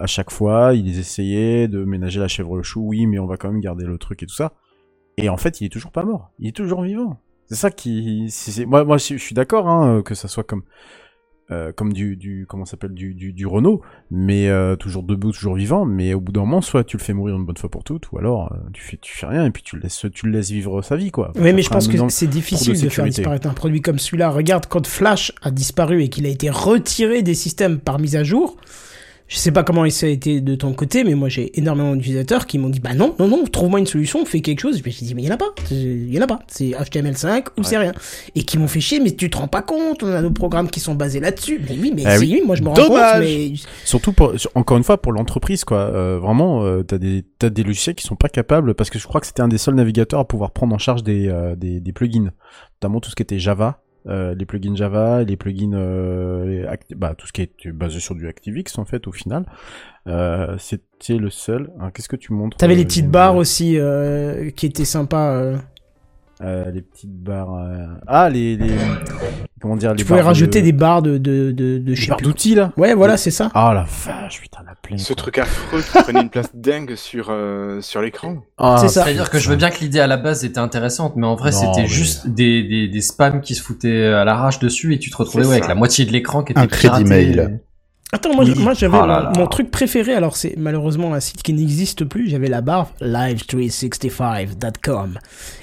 à 0.00 0.06
chaque 0.06 0.32
fois, 0.32 0.74
ils 0.74 0.98
essayaient 0.98 1.68
de 1.68 1.84
ménager 1.84 2.18
la 2.18 2.28
chèvre 2.28 2.56
le 2.56 2.64
chou. 2.64 2.82
Oui, 2.84 3.06
mais 3.06 3.20
on 3.20 3.26
va 3.26 3.36
quand 3.36 3.50
même 3.50 3.60
garder 3.60 3.86
le 3.86 3.96
truc 3.96 4.24
et 4.24 4.26
tout 4.26 4.34
ça. 4.34 4.54
Et 5.16 5.28
en 5.28 5.36
fait, 5.36 5.60
il 5.60 5.66
est 5.66 5.70
toujours 5.70 5.92
pas 5.92 6.04
mort. 6.04 6.32
Il 6.40 6.48
est 6.48 6.56
toujours 6.56 6.82
vivant. 6.82 7.20
C'est 7.46 7.54
ça 7.54 7.70
qui, 7.70 8.28
moi, 8.66 8.84
moi, 8.84 8.98
je, 8.98 9.16
je 9.16 9.22
suis 9.22 9.34
d'accord 9.34 9.68
hein, 9.68 10.02
que 10.02 10.14
ça 10.14 10.28
soit 10.28 10.44
comme, 10.44 10.64
euh, 11.50 11.72
comme 11.72 11.94
du, 11.94 12.16
du, 12.16 12.44
comment 12.46 12.66
s'appelle, 12.66 12.92
du, 12.92 13.14
du, 13.14 13.32
du 13.32 13.46
Renault, 13.46 13.80
mais 14.10 14.48
euh, 14.48 14.76
toujours 14.76 15.02
debout, 15.02 15.32
toujours 15.32 15.54
vivant. 15.54 15.86
Mais 15.86 16.12
au 16.12 16.20
bout 16.20 16.30
d'un 16.30 16.40
moment, 16.40 16.60
soit 16.60 16.84
tu 16.84 16.98
le 16.98 17.02
fais 17.02 17.14
mourir 17.14 17.36
une 17.36 17.46
bonne 17.46 17.56
fois 17.56 17.70
pour 17.70 17.84
toutes, 17.84 18.12
ou 18.12 18.18
alors 18.18 18.52
euh, 18.52 18.56
tu 18.74 18.82
fais, 18.82 18.98
tu 19.00 19.16
fais 19.16 19.26
rien 19.26 19.46
et 19.46 19.50
puis 19.50 19.62
tu 19.62 19.76
le 19.76 19.82
laisses, 19.82 20.04
tu 20.12 20.26
le 20.26 20.32
laisses 20.32 20.50
vivre 20.50 20.82
sa 20.82 20.96
vie 20.96 21.10
quoi. 21.10 21.32
Oui, 21.36 21.54
mais 21.54 21.62
je 21.62 21.70
pense 21.70 21.88
en 21.88 22.06
que 22.06 22.12
c'est 22.12 22.26
difficile 22.26 22.78
de, 22.78 22.88
faire 22.90 23.06
disparaître 23.06 23.48
un 23.48 23.54
produit 23.54 23.80
comme 23.80 23.98
celui-là. 23.98 24.28
Regarde, 24.28 24.66
quand 24.66 24.86
Flash 24.86 25.32
a 25.40 25.50
disparu 25.50 26.02
et 26.02 26.08
qu'il 26.08 26.26
a 26.26 26.28
été 26.28 26.50
retiré 26.50 27.22
des 27.22 27.34
systèmes 27.34 27.78
par 27.78 27.98
mise 27.98 28.16
à 28.16 28.24
jour, 28.24 28.58
je 29.28 29.36
sais 29.36 29.52
pas 29.52 29.62
comment 29.62 29.88
ça 29.90 30.06
a 30.06 30.08
été 30.08 30.40
de 30.40 30.54
ton 30.54 30.72
côté, 30.72 31.04
mais 31.04 31.14
moi 31.14 31.28
j'ai 31.28 31.56
énormément 31.58 31.94
d'utilisateurs 31.94 32.46
qui 32.46 32.58
m'ont 32.58 32.70
dit 32.70 32.80
bah 32.80 32.94
non, 32.94 33.14
non, 33.18 33.28
non, 33.28 33.44
trouve-moi 33.44 33.78
une 33.78 33.86
solution, 33.86 34.24
fais 34.24 34.40
quelque 34.40 34.60
chose. 34.60 34.78
Et 34.78 34.82
puis 34.82 34.90
j'ai 34.90 35.04
dit 35.04 35.14
mais 35.14 35.22
il 35.22 35.26
y 35.26 35.30
en 35.30 35.34
a 35.34 35.36
pas, 35.36 35.50
il 35.70 36.12
y 36.12 36.18
en 36.18 36.22
a 36.22 36.26
pas, 36.26 36.40
c'est 36.48 36.70
HTML5 36.70 37.48
ou 37.58 37.62
c'est 37.62 37.76
rien. 37.76 37.92
Et 38.34 38.42
qui 38.42 38.56
m'ont 38.56 38.68
fait 38.68 38.80
chier, 38.80 39.00
mais 39.00 39.10
tu 39.10 39.28
te 39.28 39.36
rends 39.36 39.46
pas 39.46 39.60
compte, 39.60 40.02
on 40.02 40.10
a 40.10 40.22
nos 40.22 40.30
programmes 40.30 40.70
qui 40.70 40.80
sont 40.80 40.94
basés 40.94 41.20
là-dessus. 41.20 41.60
Mais 41.68 41.76
oui, 41.78 41.92
mais 41.94 42.04
c'est 42.04 42.18
oui. 42.18 42.38
oui, 42.40 42.42
moi 42.46 42.56
je 42.56 42.62
me 42.62 42.68
rends 42.68 42.74
compte, 42.74 43.20
mais 43.20 43.52
Surtout 43.84 44.12
pour, 44.12 44.32
encore 44.54 44.78
une 44.78 44.84
fois 44.84 45.00
pour 45.00 45.12
l'entreprise 45.12 45.64
quoi. 45.64 45.78
Euh, 45.78 46.18
vraiment, 46.18 46.64
euh, 46.64 46.82
t'as 46.82 46.96
des 46.96 47.22
t'as 47.38 47.50
des 47.50 47.64
logiciels 47.64 47.94
qui 47.94 48.06
sont 48.06 48.16
pas 48.16 48.30
capables 48.30 48.74
parce 48.74 48.88
que 48.88 48.98
je 48.98 49.06
crois 49.06 49.20
que 49.20 49.26
c'était 49.26 49.42
un 49.42 49.48
des 49.48 49.58
seuls 49.58 49.74
navigateurs 49.74 50.20
à 50.20 50.24
pouvoir 50.24 50.52
prendre 50.52 50.74
en 50.74 50.78
charge 50.78 51.02
des 51.02 51.28
euh, 51.28 51.54
des, 51.54 51.80
des 51.80 51.92
plugins, 51.92 52.30
notamment 52.80 53.00
tout 53.00 53.10
ce 53.10 53.14
qui 53.14 53.22
était 53.22 53.38
Java. 53.38 53.82
Euh, 54.06 54.34
les 54.34 54.46
plugins 54.46 54.74
Java, 54.76 55.22
les 55.24 55.36
plugins, 55.36 55.72
euh, 55.74 56.44
les 56.88 56.94
bah, 56.94 57.14
tout 57.16 57.26
ce 57.26 57.32
qui 57.32 57.42
est 57.42 57.72
basé 57.72 58.00
sur 58.00 58.14
du 58.14 58.26
ActiveX 58.28 58.78
en 58.78 58.84
fait 58.84 59.06
au 59.06 59.12
final, 59.12 59.44
euh, 60.06 60.56
c'était 60.58 61.16
le 61.18 61.30
seul. 61.30 61.70
Alors, 61.78 61.92
Qu'est-ce 61.92 62.08
que 62.08 62.16
tu 62.16 62.32
montres 62.32 62.56
t'avais 62.56 62.74
les 62.76 62.84
petites 62.84 63.10
barres 63.10 63.36
aussi 63.36 63.78
qui 64.56 64.66
étaient 64.66 64.84
sympas. 64.84 65.52
les 66.40 66.82
petites 66.82 67.12
barres. 67.22 67.98
Ah 68.06 68.30
les 68.30 68.56
les 68.56 68.70
comment 69.60 69.76
dire 69.76 69.90
les 69.92 69.96
Tu 69.96 70.04
pouvais 70.04 70.20
rajouter 70.20 70.60
de- 70.60 70.66
des 70.66 70.72
barres 70.72 71.02
de 71.02 71.18
de 71.18 71.50
de, 71.50 71.78
de 71.78 72.22
d'outils 72.22 72.54
là. 72.54 72.72
Ouais, 72.76 72.94
voilà, 72.94 73.16
c'est 73.16 73.32
ça. 73.32 73.50
Ah 73.54 73.72
la 73.74 73.82
vache, 73.84 74.40
putain 74.40 74.60
Ce 74.96 75.12
truc 75.12 75.38
affreux 75.38 75.82
qui 75.82 76.02
prenait 76.02 76.20
une 76.22 76.30
place 76.30 76.48
dingue 76.54 76.94
sur, 76.94 77.28
euh, 77.30 77.80
sur 77.80 78.00
l'écran. 78.00 78.38
Ah, 78.56 78.76
C'est 78.80 78.88
ça. 78.88 79.04
C'est-à-dire 79.04 79.30
que 79.30 79.38
je 79.38 79.48
veux 79.50 79.56
bien 79.56 79.70
que 79.70 79.80
l'idée 79.80 80.00
à 80.00 80.06
la 80.06 80.16
base 80.16 80.44
était 80.44 80.58
intéressante, 80.58 81.14
mais 81.16 81.26
en 81.26 81.34
vrai 81.36 81.50
Non, 81.50 81.58
c'était 81.58 81.82
mais- 81.82 81.88
juste 81.88 82.26
des, 82.28 82.62
des, 82.62 82.88
des 82.88 83.00
spams 83.00 83.40
qui 83.40 83.54
se 83.54 83.62
foutaient 83.62 84.06
à 84.06 84.24
l'arrache 84.24 84.58
dessus 84.58 84.94
et 84.94 84.98
tu 84.98 85.10
te 85.10 85.16
retrouvais 85.16 85.44
ouais, 85.46 85.56
avec 85.56 85.68
la 85.68 85.74
moitié 85.74 86.04
de 86.06 86.12
l'écran 86.12 86.42
qui 86.42 86.52
était 86.52 86.60
Un 86.60 86.66
crédit 86.66 87.04
mail. 87.04 87.60
Attends, 88.10 88.34
moi, 88.34 88.42
Oui. 88.46 88.54
je- 88.56 88.60
moi 88.62 88.72
j'avais 88.72 88.96
Oh 88.96 89.04
là 89.06 89.20
là. 89.24 89.32
mon 89.36 89.46
truc 89.46 89.70
préféré, 89.70 90.14
alors 90.14 90.34
c'est 90.34 90.54
malheureusement 90.56 91.12
un 91.12 91.20
site 91.20 91.42
qui 91.42 91.52
n'existe 91.52 92.06
plus, 92.06 92.30
j'avais 92.30 92.48
la 92.48 92.62
barre 92.62 92.90
live365.com. 93.02 95.18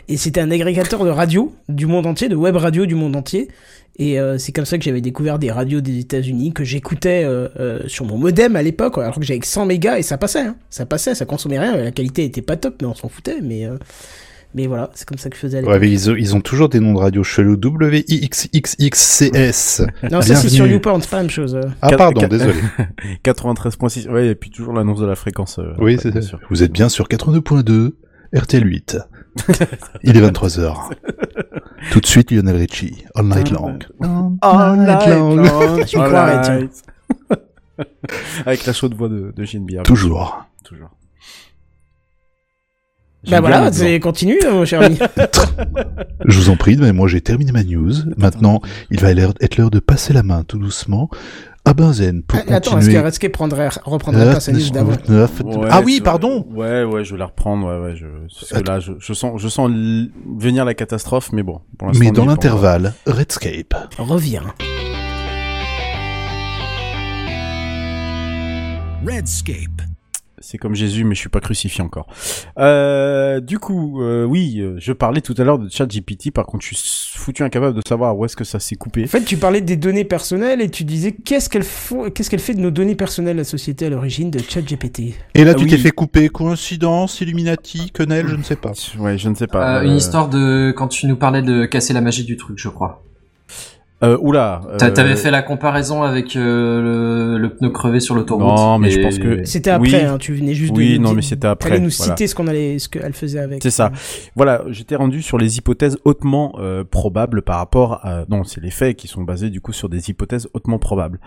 Et 0.08 0.18
c'était 0.18 0.42
un 0.42 0.52
agrégateur 0.52 1.04
de 1.04 1.10
radio 1.10 1.54
du 1.70 1.86
monde 1.88 2.06
entier, 2.06 2.30
de 2.30 2.36
web 2.36 2.56
radio 2.56 2.86
du 2.86 2.94
monde 2.96 3.16
entier. 3.16 3.50
Et 3.98 4.20
euh, 4.20 4.38
c'est 4.38 4.52
comme 4.52 4.66
ça 4.66 4.78
que 4.78 4.84
j'avais 4.84 5.00
découvert 5.02 5.40
des 5.40 5.50
radios 5.52 5.80
des 5.82 6.00
États-Unis 6.00 6.52
que 6.54 6.64
j'écoutais 6.66 7.24
euh, 7.26 7.48
euh, 7.60 7.80
sur 7.88 8.04
mon 8.06 8.18
modem 8.18 8.56
à 8.58 8.62
l'époque, 8.62 8.98
alors 8.98 9.18
que 9.18 9.24
j'avais 9.26 9.40
que 9.40 9.48
100 9.48 9.66
mégas 9.68 9.98
et 9.98 10.02
ça 10.02 10.18
passait, 10.18 10.42
hein. 10.42 10.56
ça 10.70 10.86
passait, 10.86 11.16
ça 11.16 11.24
consommait 11.26 11.60
rien, 11.60 11.78
la 11.78 11.92
qualité 11.92 12.26
était 12.26 12.42
pas 12.42 12.58
top, 12.58 12.76
mais 12.82 12.88
on 12.88 12.96
s'en 12.96 13.08
foutait. 13.08 13.40
Mais 13.42 13.66
euh, 13.66 13.78
mais 14.54 14.68
voilà, 14.68 14.90
c'est 14.96 15.06
comme 15.08 15.18
ça 15.18 15.30
que 15.30 15.36
je 15.36 15.42
faisais 15.42 15.58
à 15.58 15.62
l'époque. 15.62 15.74
Ouais, 15.74 15.80
mais 15.82 15.92
ils, 15.92 16.10
ont, 16.10 16.16
ils 16.16 16.34
ont 16.36 16.40
toujours 16.42 16.70
des 16.70 16.80
noms 16.80 16.94
de 16.94 17.00
radio 17.00 17.24
chelous. 17.24 17.58
W-I-X-X-X-C-S. 17.58 19.82
non, 20.12 20.22
ça 20.22 20.36
c'est 20.36 20.50
sur. 20.50 20.68
YouPorn, 20.68 21.02
c'est 21.02 21.10
pas 21.10 21.18
la 21.18 21.24
même 21.24 21.32
chose. 21.32 21.56
euh. 21.56 21.62
Ah, 21.82 21.92
pardon, 21.98 22.28
désolé. 22.28 22.54
93.6. 23.26 24.10
Ouais, 24.10 24.28
et 24.28 24.36
puis 24.36 24.50
toujours 24.50 24.74
l'annonce 24.74 25.00
de 25.00 25.06
la 25.06 25.16
fréquence. 25.16 25.60
euh, 25.60 25.74
Oui, 25.80 25.98
c'est 26.02 26.22
sûr. 26.22 26.40
Vous 26.50 26.64
êtes 26.64 26.72
bien 26.72 26.90
sur 26.90 27.08
82.2, 27.08 27.92
RTL 28.34 28.66
8. 28.66 28.98
Il 30.04 30.18
est 30.18 30.22
23h. 30.22 30.92
Tout 31.92 32.00
de 32.00 32.06
suite, 32.06 32.32
Lionel 32.32 32.56
Richie. 32.56 33.06
All 33.16 33.26
night 33.26 33.52
long. 33.52 33.80
All 34.42 34.78
night 34.78 35.08
long. 35.08 35.44
Je 35.44 35.92
croirais. 35.92 36.70
Avec 38.46 38.66
la 38.66 38.74
chaude 38.74 38.94
voix 38.94 39.10
de, 39.10 39.34
de 39.36 39.44
JNB. 39.44 39.84
Toujours. 39.84 40.46
Toujours. 40.64 40.90
Bah 43.30 43.42
voilà, 43.42 43.72
c'est 43.72 44.00
continue, 44.00 44.38
euh, 44.46 44.52
mon 44.54 44.66
cher 44.66 44.82
ami. 44.84 45.00
Je 46.26 46.40
vous 46.40 46.50
en 46.52 46.56
prie, 46.58 46.78
mais 46.78 46.94
moi 46.94 47.08
j'ai 47.08 47.22
terminé 47.22 47.52
ma 47.52 47.64
news. 47.64 47.92
Maintenant, 48.18 48.62
il 48.92 49.00
va 49.00 49.12
être 49.12 49.58
l'heure 49.58 49.72
de 49.72 49.80
passer 49.80 50.14
la 50.14 50.22
main 50.22 50.44
tout 50.44 50.60
doucement 50.60 51.10
à 51.66 51.74
Benzen 51.74 52.22
pour 52.24 52.40
Ah, 52.48 52.56
Attends, 52.56 52.78
est-ce 52.80 52.98
Redscape 52.98 53.32
prendrait, 53.32 53.70
reprendrait 53.84 54.34
pas 54.34 54.40
sa 54.40 54.52
news 54.52 54.70
d'avant 54.70 54.94
9. 55.08 55.42
Ouais, 55.44 55.68
ah 55.70 55.82
oui, 55.84 56.00
pardon. 56.02 56.46
Ouais, 56.52 56.84
ouais, 56.84 57.04
je 57.04 57.14
vais 57.14 57.20
la 57.20 57.26
reprendre. 57.26 57.68
Ouais, 57.68 57.90
ouais, 57.90 57.96
je, 57.96 58.06
parce 58.40 58.62
que 58.62 58.68
là, 58.68 58.80
je, 58.80 58.94
je 59.00 59.14
sens, 59.14 59.42
je 59.42 59.48
sens 59.48 59.70
venir 60.38 60.64
la 60.66 60.74
catastrophe, 60.74 61.32
mais 61.34 61.44
bon. 61.44 61.62
Pour 61.78 61.88
l'instant, 61.88 62.04
Mais 62.04 62.12
dans 62.12 62.26
l'intervalle, 62.26 62.94
Redscape. 63.08 63.74
Reviens. 63.98 64.44
Redscape. 69.06 69.82
C'est 70.40 70.58
comme 70.58 70.76
Jésus, 70.76 71.04
mais 71.04 71.16
je 71.16 71.20
suis 71.22 71.30
pas 71.30 71.40
crucifié 71.40 71.84
encore. 71.84 72.08
Euh, 72.58 73.40
du 73.40 73.58
coup, 73.60 74.02
euh, 74.02 74.26
oui, 74.26 74.60
euh, 74.60 74.76
je 74.80 74.92
parlais 74.94 75.22
tout 75.22 75.34
à 75.38 75.44
l'heure 75.44 75.60
de 75.60 75.70
ChatGPT. 75.70 76.32
Par 76.32 76.46
contre, 76.46 76.66
je 76.66 76.76
suis 76.76 77.18
foutu 77.18 77.44
incapable 77.44 77.76
de 77.76 77.82
savoir 77.88 78.18
où 78.18 78.26
est-ce 78.26 78.36
que 78.36 78.44
ça 78.44 78.60
s'est 78.60 78.76
coupé. 78.76 79.04
En 79.04 79.08
fait, 79.08 79.24
tu 79.24 79.38
parlais 79.38 79.62
des 79.62 79.78
données 79.78 80.04
personnelles 80.04 80.62
et 80.62 80.70
tu 80.70 80.84
disais 80.84 81.14
qu'est-ce 81.14 81.50
qu'elle 81.50 81.64
faut, 81.64 82.10
qu'est-ce 82.10 82.30
qu'elle 82.30 82.40
fait 82.40 82.54
de 82.54 82.62
nos 82.62 82.72
données 82.72 82.96
personnelles, 82.96 83.38
la 83.38 83.44
société 83.44 83.86
à 83.86 83.90
l'origine 83.90 84.30
de 84.32 84.40
ChatGPT? 84.40 85.16
Et 85.34 85.44
là, 85.44 85.52
Ah 85.52 85.56
tu 85.56 85.64
oui. 85.64 85.70
t'es 85.70 85.78
fait 85.78 85.92
couper. 85.92 86.30
Coïncidence, 86.30 87.22
Illuminati, 87.22 87.92
quenelle, 87.92 88.28
je 88.28 88.36
ne 88.36 88.44
sais 88.44 88.56
pas. 88.58 88.74
Ouais, 89.00 89.18
je 89.18 89.30
ne 89.30 89.36
sais 89.36 89.48
pas. 89.48 89.80
Euh, 89.80 89.84
une 89.84 89.96
histoire 89.96 90.30
de 90.30 90.74
quand 90.76 90.88
tu 90.90 91.08
nous 91.08 91.16
parlais 91.18 91.42
de 91.42 91.66
casser 91.66 91.94
la 91.94 92.02
magie 92.02 92.24
du 92.26 92.36
truc, 92.38 92.58
je 92.60 92.70
crois. 92.70 93.04
Euh, 94.06 94.18
oula. 94.22 94.62
T'a- 94.78 94.88
euh, 94.88 94.92
T'avais 94.92 95.16
fait 95.16 95.32
la 95.32 95.42
comparaison 95.42 96.04
avec 96.04 96.36
euh, 96.36 96.82
le, 96.82 97.38
le 97.38 97.56
pneu 97.56 97.70
crevé 97.70 98.00
sur 98.00 98.16
l'autoroute. 98.16 98.46
Non, 98.46 98.78
mais 98.80 98.90
je 98.90 99.00
pense 99.02 99.20
que- 99.20 99.44
C'était 99.46 99.70
après, 99.72 99.88
Oui. 99.90 99.96
hein, 99.96 100.18
tu 100.18 100.34
venais 100.34 100.54
juste 100.54 100.74
de. 100.74 100.78
Oui, 100.78 100.98
nous 101.00 101.08
non, 101.10 101.14
mais 101.14 101.22
c'était 101.22 101.48
après, 101.48 101.70
T'allais 101.70 101.82
nous 101.82 101.90
voilà. 101.98 102.14
citer 102.14 102.28
ce 102.28 102.36
qu'on 102.36 102.48
allait, 102.48 102.80
ce 102.80 102.90
qu'elle 102.90 103.14
faisait 103.14 103.40
avec. 103.40 103.62
C'est 103.64 103.70
ça. 103.72 103.92
Voilà, 104.36 104.64
j'étais 104.70 104.96
rendu 104.96 105.22
sur 105.22 105.38
les 105.38 105.58
hypothèses 105.58 105.98
hautement 106.06 106.56
euh, 106.60 106.84
probables 106.84 107.42
par 107.42 107.58
rapport 107.58 108.00
à... 108.06 108.26
Non, 108.30 108.44
c'est 108.44 108.62
les 108.62 108.72
faits 108.72 108.96
qui 108.98 109.08
sont 109.08 109.24
basés 109.24 109.50
du 109.50 109.62
coup 109.62 109.74
sur 109.74 109.90
des 109.90 110.10
hypothèses 110.10 110.48
hautement 110.54 110.80
probables. 110.80 111.20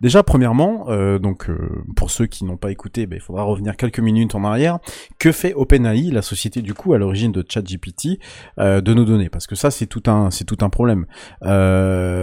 Déjà, 0.00 0.22
premièrement, 0.22 0.86
euh, 0.88 1.18
donc 1.18 1.50
euh, 1.50 1.56
pour 1.96 2.10
ceux 2.10 2.26
qui 2.26 2.44
n'ont 2.44 2.56
pas 2.56 2.70
écouté, 2.70 3.06
ben, 3.06 3.16
il 3.16 3.20
faudra 3.22 3.42
revenir 3.42 3.76
quelques 3.76 4.00
minutes 4.00 4.34
en 4.34 4.44
arrière. 4.44 4.78
Que 5.18 5.30
fait 5.32 5.52
OpenAI, 5.54 6.10
la 6.10 6.22
société 6.22 6.62
du 6.62 6.72
coup 6.74 6.94
à 6.94 6.98
l'origine 6.98 7.32
de 7.32 7.44
ChatGPT, 7.46 8.18
euh, 8.58 8.80
de 8.80 8.94
nos 8.94 9.04
données? 9.04 9.28
Parce 9.28 9.46
que 9.46 9.54
ça, 9.54 9.70
c'est 9.70 9.86
tout 9.86 10.02
un, 10.06 10.30
c'est 10.30 10.44
tout 10.44 10.56
un 10.62 10.70
problème. 10.70 11.06
Euh, 11.44 12.19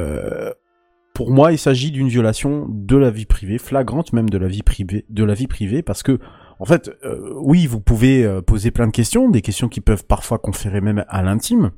pour 1.14 1.32
moi, 1.32 1.52
il 1.52 1.58
s'agit 1.58 1.89
d'une 1.89 2.10
violation 2.10 2.68
de 2.70 2.95
la 2.95 3.10
vie 3.10 3.26
privée, 3.26 3.58
flagrante 3.58 4.14
même 4.14 4.30
de 4.30 4.38
la 4.38 4.48
vie 4.48 4.62
privée, 4.62 5.04
de 5.10 5.24
la 5.24 5.34
vie 5.34 5.48
privée, 5.48 5.82
parce 5.82 6.04
que 6.04 6.20
en 6.60 6.66
fait, 6.66 6.91
euh, 7.04 7.34
oui, 7.38 7.68
vous 7.68 7.80
pouvez 7.80 8.24
euh, 8.24 8.41
poser 8.41 8.72
plein 8.72 8.88
de 8.88 8.91
questions, 8.91 9.30
des 9.30 9.41
questions 9.41 9.68
qui 9.68 9.82
peuvent 9.82 10.06
parfois 10.06 10.39
conférer 10.39 10.82
même 10.82 11.06
à 11.08 11.22
l'intime, 11.22 11.72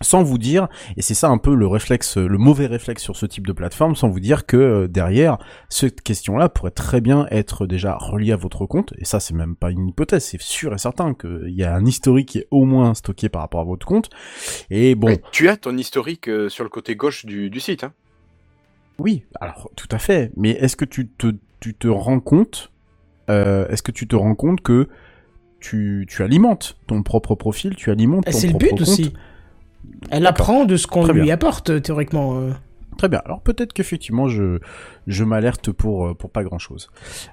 sans 0.00 0.22
vous 0.22 0.38
dire, 0.38 0.68
et 0.96 1.02
c'est 1.02 1.14
ça 1.14 1.28
un 1.28 1.38
peu 1.38 1.54
le 1.54 1.66
réflexe, 1.66 2.16
le 2.16 2.38
mauvais 2.38 2.66
réflexe 2.66 3.02
sur 3.02 3.16
ce 3.16 3.26
type 3.26 3.46
de 3.46 3.52
plateforme, 3.52 3.94
sans 3.94 4.08
vous 4.08 4.20
dire 4.20 4.46
que 4.46 4.56
euh, 4.56 4.88
derrière, 4.88 5.38
cette 5.68 6.02
question-là 6.02 6.48
pourrait 6.48 6.70
très 6.70 7.00
bien 7.00 7.26
être 7.30 7.66
déjà 7.66 7.96
reliée 7.96 8.32
à 8.32 8.36
votre 8.36 8.66
compte, 8.66 8.92
et 8.98 9.04
ça 9.04 9.20
c'est 9.20 9.34
même 9.34 9.56
pas 9.56 9.70
une 9.70 9.88
hypothèse, 9.88 10.24
c'est 10.24 10.40
sûr 10.40 10.74
et 10.74 10.78
certain 10.78 11.14
qu'il 11.14 11.54
y 11.54 11.64
a 11.64 11.74
un 11.74 11.84
historique 11.84 12.28
qui 12.28 12.38
est 12.38 12.48
au 12.50 12.64
moins 12.64 12.94
stocké 12.94 13.28
par 13.28 13.42
rapport 13.42 13.60
à 13.60 13.64
votre 13.64 13.86
compte, 13.86 14.10
et 14.70 14.94
bon... 14.94 15.08
Ouais, 15.08 15.22
tu 15.32 15.48
as 15.48 15.56
ton 15.56 15.76
historique 15.76 16.28
euh, 16.28 16.48
sur 16.48 16.64
le 16.64 16.70
côté 16.70 16.96
gauche 16.96 17.24
du, 17.24 17.50
du 17.50 17.60
site. 17.60 17.84
Hein. 17.84 17.92
Oui, 18.98 19.24
alors 19.40 19.70
tout 19.76 19.88
à 19.90 19.98
fait. 19.98 20.30
Mais 20.36 20.50
est-ce 20.50 20.76
que 20.76 20.84
tu 20.84 21.08
te, 21.08 21.34
tu 21.58 21.74
te 21.74 21.88
rends 21.88 22.20
compte 22.20 22.70
euh, 23.30 23.66
est-ce 23.68 23.82
que 23.82 23.92
tu 23.92 24.06
te 24.06 24.16
rends 24.16 24.34
compte 24.34 24.60
que 24.60 24.88
tu, 25.60 26.06
tu 26.08 26.22
alimentes 26.22 26.76
ton 26.86 27.02
propre 27.02 27.34
profil, 27.34 27.74
tu 27.74 27.90
alimentes 27.90 28.28
Et 28.28 28.32
ton 28.32 28.38
C'est 28.38 28.46
le 28.48 28.52
propre 28.52 28.64
but 28.64 28.70
compte 28.70 28.80
aussi. 28.82 29.12
Elle 30.10 30.26
apprend 30.26 30.64
de 30.64 30.76
ce 30.76 30.86
qu'on 30.86 31.06
lui 31.22 31.30
apporte, 31.30 31.82
théoriquement. 31.82 32.38
euh. 32.40 32.50
Très 32.96 33.08
bien. 33.08 33.20
Alors 33.24 33.40
peut-être 33.40 33.72
qu'effectivement 33.72 34.28
je 34.28 34.60
je 35.08 35.24
m'alerte 35.24 35.72
pour 35.72 36.06
euh, 36.06 36.14
pour 36.14 36.30
pas 36.30 36.44
grand 36.44 36.60
chose. 36.60 36.90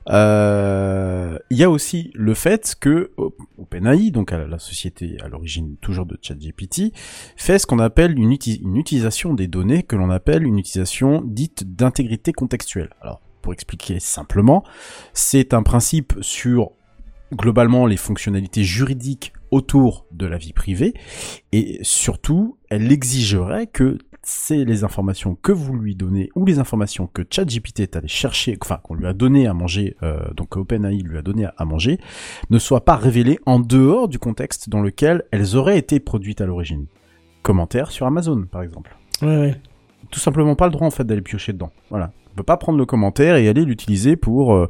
Il 0.08 1.58
y 1.58 1.64
a 1.64 1.70
aussi 1.70 2.10
le 2.16 2.34
fait 2.34 2.76
que 2.80 3.12
OpenAI, 3.60 4.10
donc 4.10 4.32
à 4.34 4.40
la 4.48 4.58
société 4.58 5.18
à 5.24 5.28
l'origine 5.28 5.76
toujours 5.80 6.08
de 6.08 6.18
ChatGPT, 6.20 6.94
fait 7.38 7.60
ce 7.60 7.68
qu'on 7.68 7.78
appelle 7.78 8.18
une, 8.18 8.32
uti- 8.32 8.60
une 8.64 8.76
utilisation 8.78 9.36
des 9.36 9.48
données 9.48 9.84
que 9.84 9.96
l'on 9.96 10.10
appelle 10.10 10.44
une 10.46 10.58
utilisation 10.58 11.22
dite 11.24 11.76
d'intégrité 11.76 12.34
contextuelle. 12.34 12.90
Alors 13.02 13.22
pour 13.44 13.54
expliquer 13.54 14.00
simplement, 14.00 14.64
c'est 15.14 15.54
un 15.54 15.62
principe 15.62 16.14
sur 16.22 16.72
globalement 17.34 17.86
les 17.86 17.98
fonctionnalités 17.98 18.64
juridiques 18.64 19.32
autour 19.52 20.06
de 20.12 20.26
la 20.26 20.38
vie 20.38 20.54
privée 20.54 20.94
et 21.52 21.80
surtout 21.84 22.58
elle 22.70 22.92
exigerait 22.92 23.68
que 23.68 23.98
c'est 24.24 24.66
les 24.66 24.84
informations 24.84 25.36
que 25.36 25.52
vous 25.52 25.74
lui 25.76 25.96
donnez 25.96 26.30
ou 26.36 26.46
les 26.46 26.60
informations 26.60 27.08
que 27.08 27.24
ChatGPT 27.28 27.82
est 27.82 27.96
allé 27.96 28.08
chercher, 28.08 28.58
enfin 28.62 28.80
qu'on 28.84 28.94
lui 28.94 29.08
a 29.08 29.14
donné 29.14 29.48
à 29.48 29.54
manger, 29.54 29.96
euh, 30.04 30.32
donc 30.36 30.56
OpenAI 30.58 30.98
lui 30.98 31.18
a 31.18 31.22
donné 31.22 31.48
à 31.58 31.66
manger, 31.66 32.00
ne 32.50 32.60
soient 32.60 32.86
pas 32.86 32.96
révélées 32.96 33.40
en 33.46 33.60
dehors 33.60 34.08
du 34.08 34.20
contexte 34.20 34.70
dans 34.70 34.82
lequel 34.82 35.24
elles 35.32 35.56
auraient 35.56 35.78
été 35.78 36.00
produites 36.00 36.42
à 36.42 36.46
l'origine. 36.46 36.86
Commentaires 37.42 37.92
sur 37.92 38.06
Amazon, 38.06 38.44
par 38.44 38.62
exemple. 38.62 38.96
Ouais, 39.22 39.38
ouais. 39.38 39.62
Tout 40.12 40.20
simplement 40.20 40.56
pas 40.56 40.66
le 40.66 40.72
droit 40.72 40.88
en 40.88 40.92
fait 40.92 41.04
d'aller 41.04 41.22
piocher 41.22 41.54
dedans. 41.54 41.72
Voilà. 41.90 42.12
On 42.32 42.36
peut 42.36 42.44
pas 42.44 42.58
prendre 42.58 42.78
le 42.78 42.86
commentaire 42.86 43.36
et 43.36 43.48
aller 43.48 43.66
l'utiliser 43.66 44.16
pour, 44.16 44.54
euh, 44.54 44.70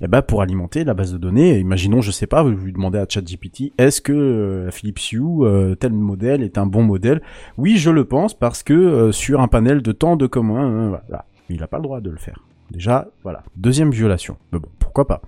eh 0.00 0.08
ben, 0.08 0.22
pour 0.22 0.42
alimenter 0.42 0.84
la 0.84 0.94
base 0.94 1.12
de 1.12 1.18
données. 1.18 1.58
Imaginons, 1.58 2.00
je 2.00 2.10
sais 2.10 2.26
pas, 2.26 2.42
vous 2.42 2.50
lui 2.50 2.72
demandez 2.72 2.98
à 2.98 3.06
ChatGPT, 3.08 3.72
est-ce 3.78 4.00
que 4.00 4.12
euh, 4.12 4.70
Philips 4.70 5.12
Hue, 5.12 5.22
euh, 5.42 5.74
tel 5.74 5.92
modèle 5.92 6.42
est 6.42 6.58
un 6.58 6.66
bon 6.66 6.82
modèle? 6.82 7.22
Oui, 7.56 7.76
je 7.78 7.90
le 7.90 8.04
pense 8.04 8.34
parce 8.34 8.62
que 8.62 8.74
euh, 8.74 9.12
sur 9.12 9.40
un 9.40 9.48
panel 9.48 9.82
de 9.82 9.92
temps 9.92 10.16
de 10.16 10.26
commun, 10.26 10.70
euh, 10.70 10.88
voilà. 10.88 11.24
Il 11.50 11.62
a 11.62 11.66
pas 11.66 11.78
le 11.78 11.84
droit 11.84 12.00
de 12.00 12.10
le 12.10 12.18
faire. 12.18 12.44
Déjà, 12.70 13.08
voilà. 13.22 13.42
Deuxième 13.56 13.90
violation. 13.90 14.36
Mais 14.52 14.58
bon, 14.58 14.68
pourquoi 14.78 15.06
pas. 15.06 15.22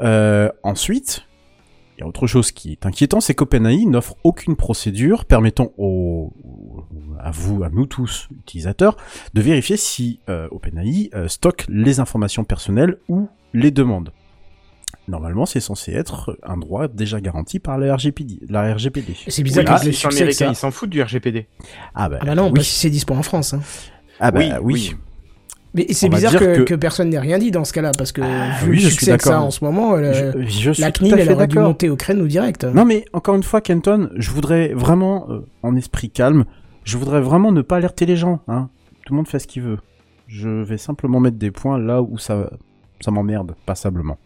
Euh, 0.00 0.48
ensuite, 0.62 1.26
il 1.96 2.00
y 2.00 2.04
a 2.04 2.06
autre 2.06 2.26
chose 2.26 2.52
qui 2.52 2.72
est 2.72 2.86
inquiétant, 2.86 3.20
c'est 3.20 3.34
qu'OpenAI 3.34 3.84
n'offre 3.86 4.16
aucune 4.24 4.56
procédure 4.56 5.24
permettant 5.24 5.72
aux, 5.76 6.32
à 7.20 7.30
vous, 7.30 7.62
à 7.62 7.68
nous 7.68 7.86
tous, 7.86 8.28
utilisateurs, 8.32 8.96
de 9.34 9.42
vérifier 9.42 9.76
si 9.76 10.20
euh, 10.28 10.48
OpenAI 10.50 11.10
euh, 11.14 11.28
stocke 11.28 11.66
les 11.68 12.00
informations 12.00 12.44
personnelles 12.44 12.96
ou 13.08 13.28
les 13.52 13.70
demandes. 13.70 14.12
Normalement, 15.08 15.46
c'est 15.46 15.60
censé 15.60 15.92
être 15.92 16.38
un 16.44 16.56
droit 16.56 16.86
déjà 16.88 17.20
garanti 17.20 17.58
par 17.58 17.76
la 17.76 17.94
RGPD. 17.94 18.40
La 18.48 18.72
RGPD. 18.72 19.14
C'est 19.28 19.42
bizarre 19.42 19.64
Oui, 19.64 19.66
qu'avec 19.66 19.88
ah, 19.88 19.92
succès 19.92 20.08
que 20.08 20.14
américains, 20.22 20.44
ça- 20.46 20.50
ils 20.52 20.56
s'en 20.56 20.70
foutent 20.70 20.90
du 20.90 21.02
RGPD. 21.02 21.46
Ah 21.94 22.08
bah, 22.08 22.18
Ah 22.20 22.24
bah 22.24 22.34
non, 22.36 22.46
oui. 22.46 22.52
parce 22.54 22.68
que 22.68 22.72
c'est 22.74 22.90
dispo 22.90 23.12
en 23.14 23.22
France. 23.22 23.52
hein. 23.52 23.60
Ah 24.20 24.30
bah 24.30 24.38
Oui, 24.40 24.50
oui. 24.62 24.88
oui. 24.92 24.96
Mais 25.74 25.86
c'est 25.90 26.08
bizarre 26.08 26.32
que, 26.38 26.74
personne 26.74 27.08
n'ait 27.10 27.18
rien 27.18 27.38
dit 27.38 27.50
dans 27.50 27.64
ce 27.64 27.72
cas-là, 27.72 27.92
parce 27.96 28.12
que 28.12 28.20
Ah 28.22 28.62
vu 28.64 28.72
oui, 28.72 28.76
le 28.82 28.90
succès 28.90 29.16
que 29.16 29.24
ça 29.24 29.40
en 29.40 29.50
ce 29.50 29.64
moment, 29.64 29.94
euh, 29.94 30.32
Je- 30.36 30.46
je 30.46 30.70
suis 30.72 30.82
la 30.82 30.92
CNIL, 30.92 31.14
elle 31.18 31.32
aurait 31.32 31.46
dû 31.46 31.58
monter 31.58 31.88
au 31.88 31.96
créneau 31.96 32.26
direct. 32.26 32.64
Non 32.64 32.84
mais 32.84 33.04
encore 33.12 33.34
une 33.36 33.42
fois, 33.42 33.60
Kenton, 33.62 34.10
je 34.16 34.30
voudrais 34.30 34.68
vraiment, 34.74 35.26
euh, 35.30 35.46
en 35.62 35.74
esprit 35.76 36.10
calme, 36.10 36.44
je 36.84 36.96
voudrais 36.98 37.20
vraiment 37.22 37.52
ne 37.52 37.62
pas 37.62 37.76
alerter 37.76 38.04
les 38.06 38.16
gens. 38.16 38.40
Hein. 38.48 38.68
Tout 39.06 39.14
le 39.14 39.16
monde 39.16 39.28
fait 39.28 39.38
ce 39.38 39.46
qu'il 39.46 39.62
veut. 39.62 39.78
Je 40.26 40.48
vais 40.48 40.78
simplement 40.78 41.20
mettre 41.20 41.36
des 41.38 41.50
points 41.50 41.78
là 41.78 42.02
où 42.02 42.18
ça, 42.18 42.50
ça 43.00 43.10
m'emmerde 43.10 43.54
passablement. 43.66 44.18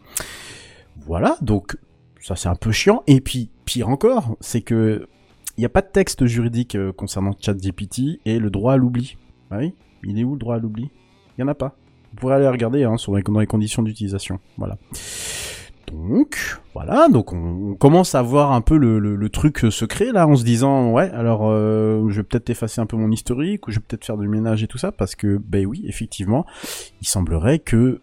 Voilà, 1.06 1.36
donc 1.42 1.76
ça 2.20 2.34
c'est 2.36 2.48
un 2.48 2.54
peu 2.56 2.72
chiant. 2.72 3.02
Et 3.06 3.20
puis 3.20 3.50
pire 3.64 3.88
encore, 3.88 4.36
c'est 4.40 4.60
que 4.62 5.06
il 5.56 5.60
n'y 5.60 5.66
a 5.66 5.70
pas 5.70 5.80
de 5.80 5.88
texte 5.90 6.26
juridique 6.26 6.74
euh, 6.74 6.92
concernant 6.92 7.32
ChatGPT 7.40 8.20
et 8.26 8.38
le 8.38 8.50
droit 8.50 8.74
à 8.74 8.76
l'oubli. 8.76 9.16
Ah 9.50 9.58
oui, 9.58 9.72
il 10.04 10.18
est 10.18 10.24
où 10.24 10.32
le 10.32 10.38
droit 10.38 10.56
à 10.56 10.58
l'oubli? 10.58 10.90
Il 11.36 11.42
y 11.42 11.44
en 11.44 11.48
a 11.48 11.54
pas. 11.54 11.74
Vous 12.12 12.20
pourrez 12.20 12.34
aller 12.34 12.48
regarder 12.48 12.84
hein, 12.84 12.96
sur 12.96 13.12
dans 13.12 13.40
les 13.40 13.46
conditions 13.46 13.82
d'utilisation. 13.82 14.40
Voilà. 14.56 14.78
Donc, 15.92 16.58
voilà, 16.74 17.08
donc 17.08 17.32
on, 17.32 17.74
commence 17.74 18.14
à 18.14 18.22
voir 18.22 18.52
un 18.52 18.60
peu 18.60 18.76
le, 18.76 19.28
truc 19.28 19.58
se 19.70 19.84
créer 19.84 20.12
là, 20.12 20.26
en 20.26 20.34
se 20.34 20.44
disant, 20.44 20.90
ouais, 20.90 21.10
alors 21.10 21.42
euh, 21.44 22.08
je 22.08 22.16
vais 22.16 22.22
peut-être 22.24 22.50
effacer 22.50 22.80
un 22.80 22.86
peu 22.86 22.96
mon 22.96 23.10
historique, 23.10 23.68
ou 23.68 23.70
je 23.70 23.78
vais 23.78 23.84
peut-être 23.86 24.04
faire 24.04 24.16
du 24.16 24.28
ménage 24.28 24.62
et 24.62 24.66
tout 24.66 24.78
ça, 24.78 24.90
parce 24.90 25.14
que, 25.14 25.38
ben 25.38 25.64
oui, 25.64 25.84
effectivement, 25.86 26.44
il 27.00 27.06
semblerait 27.06 27.60
que 27.60 28.00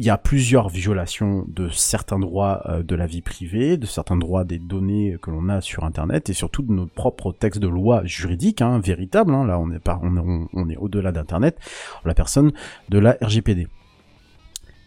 il 0.00 0.06
y 0.06 0.10
a 0.10 0.18
plusieurs 0.18 0.68
violations 0.68 1.44
de 1.48 1.68
certains 1.68 2.18
droits 2.18 2.62
euh, 2.66 2.82
de 2.82 2.94
la 2.96 3.06
vie 3.06 3.22
privée, 3.22 3.76
de 3.76 3.86
certains 3.86 4.16
droits 4.16 4.44
des 4.44 4.58
données 4.58 5.16
que 5.22 5.30
l'on 5.30 5.48
a 5.48 5.60
sur 5.60 5.84
Internet, 5.84 6.30
et 6.30 6.32
surtout 6.32 6.62
de 6.62 6.72
nos 6.72 6.86
propres 6.86 7.32
textes 7.32 7.60
de 7.60 7.68
loi 7.68 8.04
juridiques, 8.04 8.60
hein, 8.62 8.80
véritables, 8.80 9.32
hein, 9.32 9.46
là 9.46 9.58
on 9.58 9.70
est, 9.70 9.78
pas, 9.78 10.00
on, 10.02 10.68
est- 10.68 10.76
au-delà 10.76 11.12
d'Internet, 11.12 11.58
la 12.04 12.14
personne 12.14 12.52
de 12.88 12.98
la 12.98 13.16
RGPD. 13.22 13.68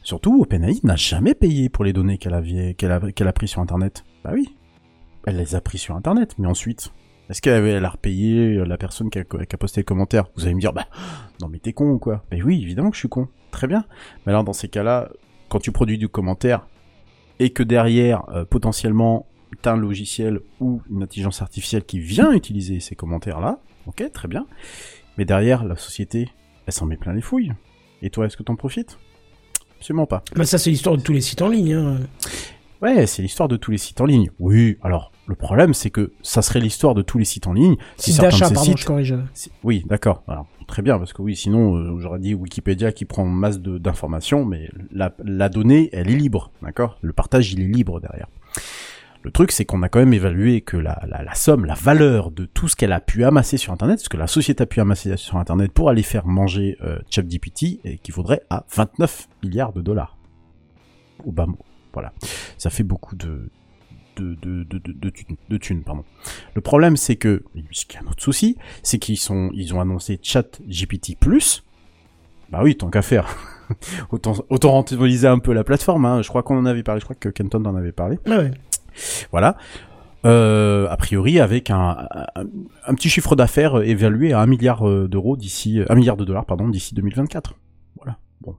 Surtout, 0.04 0.42
OpenAI 0.42 0.80
n'a 0.84 0.96
jamais 0.96 1.36
payé 1.36 1.70
pour 1.70 1.84
les 1.84 1.94
données 1.94 2.18
qu'elle 2.18 2.34
a, 2.34 2.42
qu'elle 2.74 2.92
a, 2.92 3.12
qu'elle 3.12 3.28
a 3.28 3.34
pris 3.34 3.48
sur 3.48 3.62
Internet. 3.62 4.04
Bah 4.24 4.32
oui, 4.34 4.56
elle 5.26 5.38
les 5.38 5.56
a 5.56 5.62
pris 5.62 5.78
sur 5.78 5.96
Internet, 5.96 6.36
mais 6.38 6.48
ensuite, 6.48 6.92
est-ce 7.30 7.42
qu'elle 7.42 7.84
a 7.86 7.90
repayé 7.90 8.56
euh, 8.58 8.64
la 8.66 8.78
personne 8.78 9.10
qui 9.10 9.20
a, 9.20 9.24
qui 9.24 9.36
a 9.56 9.58
posté 9.58 9.82
le 9.82 9.86
commentaire 9.86 10.26
Vous 10.36 10.46
allez 10.46 10.56
me 10.56 10.60
dire, 10.62 10.74
bah, 10.74 10.88
non 11.42 11.48
mais 11.50 11.60
t'es 11.60 11.74
con 11.74 11.90
ou 11.92 12.00
quoi? 12.00 12.24
Mais 12.32 12.42
oui, 12.42 12.62
évidemment 12.62 12.90
que 12.90 12.96
je 12.96 13.02
suis 13.02 13.10
con. 13.10 13.28
Très 13.52 13.68
bien. 13.68 13.86
Mais 14.26 14.32
alors 14.32 14.44
dans 14.44 14.54
ces 14.54 14.68
cas-là, 14.70 15.10
quand 15.50 15.60
tu 15.60 15.72
produis 15.72 15.98
du 15.98 16.10
commentaire 16.10 16.68
et 17.40 17.52
que 17.52 17.64
derrière, 17.64 18.24
euh, 18.30 18.46
potentiellement, 18.46 19.26
t'as 19.62 19.74
un 19.74 19.78
logiciel 19.78 20.42
ou 20.60 20.82
une 20.90 21.04
intelligence 21.04 21.42
artificielle 21.42 21.84
qui 21.86 22.00
vient 22.00 22.32
utiliser 22.34 22.80
ces 22.80 22.96
commentaires-là, 22.96 23.60
ok, 23.86 24.12
très 24.12 24.28
bien. 24.28 24.46
Mais 25.18 25.26
derrière, 25.26 25.64
la 25.64 25.76
société, 25.76 26.30
elle 26.66 26.74
s'en 26.74 26.86
met 26.86 26.98
plein 26.98 27.14
les 27.14 27.22
fouilles. 27.22 27.54
Et 28.02 28.10
toi, 28.10 28.26
est-ce 28.26 28.38
que 28.38 28.44
t'en 28.44 28.56
profites? 28.56 28.98
Absolument 29.80 30.06
pas. 30.08 30.24
Bah 30.36 30.46
ça 30.46 30.58
c'est 30.58 30.70
l'histoire 30.72 30.98
de 30.98 31.02
tous 31.02 31.14
les 31.14 31.22
sites 31.22 31.42
en 31.42 31.48
ligne. 31.50 31.74
hein. 31.74 31.98
Ouais, 32.82 33.06
c'est 33.08 33.22
l'histoire 33.22 33.48
de 33.48 33.58
tous 33.58 33.72
les 33.72 33.78
sites 33.78 34.02
en 34.02 34.06
ligne. 34.06 34.30
Oui, 34.40 34.78
alors 34.82 35.12
le 35.28 35.36
problème 35.36 35.74
c'est 35.74 35.90
que 35.90 36.14
ça 36.24 36.42
serait 36.42 36.60
l'histoire 36.60 36.96
de 36.96 37.02
tous 37.02 37.18
les 37.18 37.26
sites 37.26 37.48
en 37.48 37.54
ligne 37.54 37.76
si 37.98 38.14
certains 38.14 38.30
d'achat, 38.30 38.46
pardon, 38.54 38.64
sites 38.72 38.78
je 38.80 38.86
corrige. 38.86 39.16
si- 39.34 39.52
Oui, 39.64 39.84
d'accord. 39.88 40.24
Très 40.68 40.82
bien, 40.82 40.98
parce 40.98 41.14
que 41.14 41.22
oui, 41.22 41.36
sinon, 41.36 41.76
euh, 41.78 42.00
j'aurais 42.00 42.20
dit 42.20 42.34
Wikipédia 42.34 42.92
qui 42.92 43.06
prend 43.06 43.24
masse 43.26 43.60
d'informations, 43.62 44.44
mais 44.44 44.70
la, 44.92 45.14
la 45.24 45.48
donnée, 45.48 45.90
elle 45.94 46.10
est 46.10 46.16
libre, 46.16 46.52
d'accord? 46.62 46.98
Le 47.02 47.14
partage, 47.14 47.54
il 47.54 47.62
est 47.62 47.68
libre 47.68 48.02
derrière. 48.02 48.28
Le 49.24 49.32
truc, 49.32 49.52
c'est 49.54 49.64
qu'on 49.64 49.82
a 49.84 49.88
quand 49.90 50.00
même 50.00 50.14
évalué 50.14 50.60
que 50.62 50.76
la, 50.76 51.02
la, 51.08 51.24
la 51.24 51.36
somme, 51.36 51.64
la 51.66 51.74
valeur 51.74 52.32
de 52.32 52.46
tout 52.46 52.68
ce 52.68 52.76
qu'elle 52.76 52.92
a 52.92 53.00
pu 53.00 53.24
amasser 53.24 53.56
sur 53.58 53.72
Internet, 53.72 54.00
ce 54.00 54.10
que 54.10 54.18
la 54.18 54.28
société 54.28 54.64
a 54.64 54.66
pu 54.66 54.80
amasser 54.82 55.16
sur 55.16 55.38
Internet 55.38 55.72
pour 55.72 55.90
aller 55.90 56.04
faire 56.04 56.26
manger 56.28 56.78
euh, 56.82 57.00
ChatGPT, 57.10 57.80
et 57.86 57.98
qui 57.98 58.12
vaudrait 58.12 58.42
à 58.50 58.66
29 58.76 59.28
milliards 59.44 59.72
de 59.74 59.82
dollars. 59.82 60.18
Au 61.26 61.32
bas 61.32 61.46
mot. 61.46 61.60
Voilà. 61.94 62.12
Ça 62.58 62.70
fait 62.70 62.84
beaucoup 62.84 63.16
de, 63.16 63.50
de, 64.18 64.36
de, 64.36 64.64
de, 64.64 64.78
de, 64.80 64.92
de 64.92 65.10
thunes, 65.10 65.38
de 65.50 65.58
thunes, 65.58 65.84
pardon. 65.84 66.04
Le 66.54 66.62
problème, 66.62 66.98
c'est 66.98 67.16
que, 67.16 67.44
ce 67.72 67.86
qui 67.86 67.98
est 67.98 68.00
un 68.00 68.08
autre 68.08 68.24
souci, 68.24 68.58
c'est 68.84 68.98
qu'ils 68.98 69.18
sont, 69.18 69.52
ils 69.54 69.74
ont 69.74 69.82
annoncé 69.82 70.20
Chat 70.22 70.60
GPT+. 70.68 71.18
Bah 72.50 72.60
oui, 72.64 72.76
tant 72.76 72.90
qu'à 72.90 73.02
faire. 73.02 73.36
autant, 74.12 74.36
autant 74.50 74.72
rentabiliser 74.72 75.28
un 75.28 75.40
peu 75.40 75.54
la 75.54 75.64
plateforme, 75.64 76.06
hein. 76.06 76.22
Je 76.22 76.30
crois 76.30 76.44
qu'on 76.44 76.58
en 76.58 76.66
avait 76.66 76.84
parlé, 76.84 77.00
je 77.00 77.06
crois 77.06 77.16
que 77.16 77.30
Kenton 77.30 77.66
en 77.66 77.76
avait 77.76 77.92
parlé. 77.92 78.20
Ah 78.26 78.38
ouais. 78.38 78.52
Voilà. 79.32 79.58
Euh, 80.26 80.88
a 80.90 80.98
priori, 80.98 81.40
avec 81.40 81.70
un, 81.70 82.08
un, 82.36 82.44
un 82.86 82.96
petit 82.96 83.10
chiffre 83.10 83.36
d'affaires 83.36 83.82
évalué 83.82 84.34
à 84.34 84.42
un 84.42 84.48
milliard 84.48 84.88
euh, 84.88 85.08
d'euros 85.08 85.38
d'ici, 85.38 85.82
un 85.88 85.96
milliard 85.96 86.18
de 86.18 86.26
dollars, 86.26 86.46
pardon, 86.46 86.68
d'ici 86.68 86.96
2024. 86.96 87.54
Voilà. 87.98 88.18
Bon. 88.42 88.56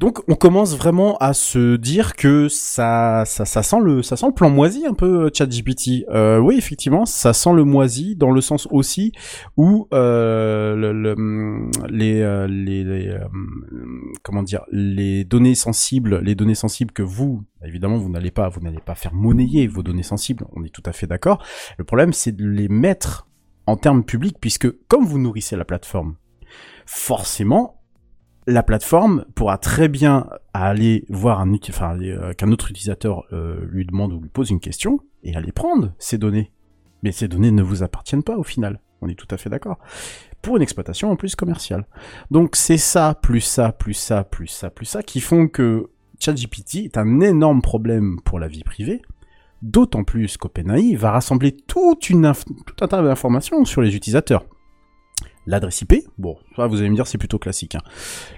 Donc 0.00 0.22
on 0.28 0.34
commence 0.34 0.76
vraiment 0.76 1.16
à 1.18 1.34
se 1.34 1.76
dire 1.76 2.16
que 2.16 2.48
ça, 2.48 3.22
ça, 3.26 3.62
sent 3.62 3.78
le, 3.80 4.02
ça 4.02 4.16
sent 4.16 4.26
le 4.26 4.34
plan 4.34 4.50
moisi 4.50 4.86
un 4.86 4.92
peu 4.94 5.30
ChatGPT. 5.32 6.04
Euh, 6.10 6.38
oui, 6.38 6.56
effectivement, 6.58 7.06
ça 7.06 7.32
sent 7.32 7.52
le 7.52 7.64
moisi 7.64 8.16
dans 8.16 8.32
le 8.32 8.40
sens 8.40 8.66
aussi 8.72 9.12
où 9.56 9.86
euh, 9.94 10.74
le- 10.74 11.68
les, 11.88 12.20
euh, 12.22 12.46
les, 12.48 12.84
euh, 12.84 13.20
comment 14.22 14.42
dire, 14.42 14.62
les 14.72 15.24
données 15.24 15.54
sensibles, 15.54 16.18
les 16.18 16.34
données 16.34 16.56
sensibles 16.56 16.92
que 16.92 17.02
vous, 17.02 17.44
évidemment, 17.64 17.96
vous 17.96 18.10
n'allez 18.10 18.32
pas, 18.32 18.48
vous 18.48 18.60
n'allez 18.60 18.80
pas 18.84 18.96
faire 18.96 19.14
monnayer 19.14 19.68
vos 19.68 19.84
données 19.84 20.02
sensibles. 20.02 20.44
On 20.54 20.64
est 20.64 20.70
tout 20.74 20.82
à 20.86 20.92
fait 20.92 21.06
d'accord. 21.06 21.42
Le 21.78 21.84
problème, 21.84 22.12
c'est 22.12 22.32
de 22.32 22.44
les 22.44 22.68
mettre 22.68 23.28
en 23.66 23.76
termes 23.76 24.04
publics, 24.04 24.38
puisque 24.40 24.70
comme 24.88 25.04
vous 25.04 25.18
nourrissez 25.18 25.56
la 25.56 25.64
plateforme, 25.64 26.16
forcément, 26.84 27.80
la 28.46 28.62
plateforme 28.62 29.24
pourra 29.34 29.58
très 29.58 29.88
bien 29.88 30.28
aller 30.52 31.04
voir 31.08 31.40
un 31.40 31.52
enfin, 31.54 31.98
euh, 32.00 32.32
qu'un 32.34 32.52
autre 32.52 32.70
utilisateur 32.70 33.24
euh, 33.32 33.64
lui 33.70 33.86
demande 33.86 34.12
ou 34.12 34.20
lui 34.20 34.28
pose 34.28 34.50
une 34.50 34.60
question 34.60 35.00
et 35.22 35.34
aller 35.34 35.52
prendre 35.52 35.92
ces 35.98 36.18
données. 36.18 36.52
Mais 37.02 37.12
ces 37.12 37.28
données 37.28 37.50
ne 37.50 37.62
vous 37.62 37.82
appartiennent 37.82 38.22
pas 38.22 38.36
au 38.36 38.42
final. 38.42 38.80
On 39.00 39.08
est 39.08 39.14
tout 39.14 39.28
à 39.30 39.36
fait 39.36 39.50
d'accord. 39.50 39.78
Pour 40.42 40.56
une 40.56 40.62
exploitation 40.62 41.10
en 41.10 41.16
plus 41.16 41.36
commerciale. 41.36 41.86
Donc 42.30 42.56
c'est 42.56 42.78
ça, 42.78 43.14
plus 43.14 43.40
ça, 43.40 43.72
plus 43.72 43.94
ça, 43.94 44.24
plus 44.24 44.46
ça, 44.46 44.70
plus 44.70 44.86
ça 44.86 45.02
qui 45.02 45.20
font 45.20 45.48
que 45.48 45.90
ChatGPT 46.18 46.84
est 46.84 46.98
un 46.98 47.20
énorme 47.20 47.62
problème 47.62 48.20
pour 48.24 48.38
la 48.38 48.48
vie 48.48 48.64
privée, 48.64 49.02
d'autant 49.62 50.04
plus 50.04 50.36
qu'OpenAI 50.36 50.94
va 50.96 51.10
rassembler 51.10 51.52
toute 51.52 52.10
une 52.10 52.32
tout 52.66 52.76
un 52.84 52.88
tas 52.88 53.02
d'informations 53.02 53.64
sur 53.64 53.82
les 53.82 53.96
utilisateurs. 53.96 54.44
L'adresse 55.46 55.82
IP, 55.82 55.94
bon, 56.18 56.36
ça 56.56 56.66
vous 56.66 56.80
allez 56.80 56.88
me 56.90 56.94
dire 56.94 57.06
c'est 57.06 57.18
plutôt 57.18 57.38
classique. 57.38 57.74
hein. 57.74 57.82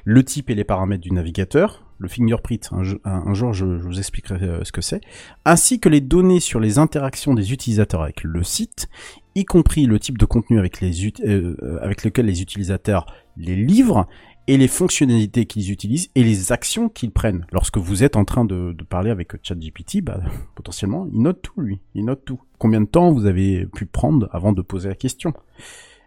Le 0.04 0.24
type 0.24 0.50
et 0.50 0.54
les 0.54 0.64
paramètres 0.64 1.02
du 1.02 1.12
navigateur, 1.12 1.84
le 1.98 2.08
fingerprint, 2.08 2.68
un, 2.72 2.82
jo- 2.82 2.98
un- 3.04 3.22
un 3.26 3.34
jour 3.34 3.52
je, 3.52 3.64
vous 3.64 3.98
expliquerai 3.98 4.44
euh, 4.44 4.64
ce 4.64 4.72
que 4.72 4.80
c'est, 4.80 5.00
ainsi 5.44 5.78
que 5.80 5.88
les 5.88 6.00
données 6.00 6.40
sur 6.40 6.58
les 6.60 6.78
interactions 6.78 7.34
des 7.34 7.52
utilisateurs 7.52 8.02
avec 8.02 8.24
le 8.24 8.42
site, 8.42 8.88
y 9.34 9.44
compris 9.44 9.86
le 9.86 9.98
type 10.00 10.18
de 10.18 10.24
contenu 10.26 10.58
avec, 10.58 10.82
euh, 10.82 11.56
euh, 11.62 11.92
lequel 12.04 12.26
les 12.26 12.42
utilisateurs 12.42 13.06
les 13.36 13.54
livrent, 13.56 14.06
et 14.48 14.58
les 14.58 14.68
fonctionnalités 14.68 15.44
qu'ils 15.46 15.72
utilisent 15.72 16.08
et 16.14 16.22
les 16.22 16.52
actions 16.52 16.88
qu'ils 16.88 17.10
prennent. 17.10 17.44
Lorsque 17.50 17.78
vous 17.78 18.04
êtes 18.04 18.14
en 18.14 18.24
train 18.24 18.44
de, 18.44 18.72
de 18.78 18.84
parler 18.84 19.10
avec 19.10 19.32
ChatGPT, 19.42 20.02
bah, 20.02 20.20
potentiellement, 20.54 21.08
il 21.12 21.20
note 21.20 21.42
tout, 21.42 21.60
lui. 21.60 21.80
Il 21.96 22.04
note 22.04 22.24
tout. 22.24 22.40
Combien 22.58 22.80
de 22.80 22.86
temps 22.86 23.10
vous 23.10 23.26
avez 23.26 23.66
pu 23.66 23.86
prendre 23.86 24.28
avant 24.30 24.52
de 24.52 24.62
poser 24.62 24.88
la 24.88 24.94
question 24.94 25.34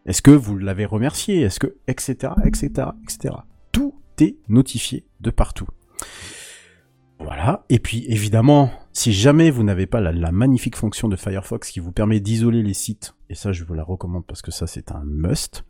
Est-ce 0.06 0.22
que 0.22 0.32
vous 0.32 0.58
l'avez 0.58 0.86
remercié? 0.86 1.42
Est-ce 1.42 1.60
que... 1.60 1.76
etc., 1.88 2.34
etc., 2.46 2.90
etc. 3.04 3.36
Tout 3.72 3.96
est 4.20 4.38
notifié 4.48 5.06
de 5.20 5.30
partout. 5.30 5.68
Voilà. 7.20 7.66
Et 7.70 7.80
puis, 7.80 8.06
évidemment, 8.08 8.72
si 8.94 9.12
jamais 9.12 9.52
vous 9.52 9.64
n'avez 9.64 9.86
pas 9.86 10.00
la, 10.00 10.32
magnifique 10.32 10.78
fonction 10.78 11.10
de 11.10 11.16
Firefox 11.16 11.70
qui 11.70 11.80
vous 11.80 11.92
permet 11.92 12.20
d'isoler 12.20 12.64
les 12.64 12.74
sites, 12.74 13.14
et 13.30 13.36
ça, 13.36 13.52
je 13.52 13.64
vous 13.64 13.74
la 13.74 13.84
recommande 13.84 14.26
parce 14.26 14.42
que 14.42 14.52
ça, 14.52 14.68
c'est 14.68 14.92
un 14.92 15.04
must. 15.06 15.66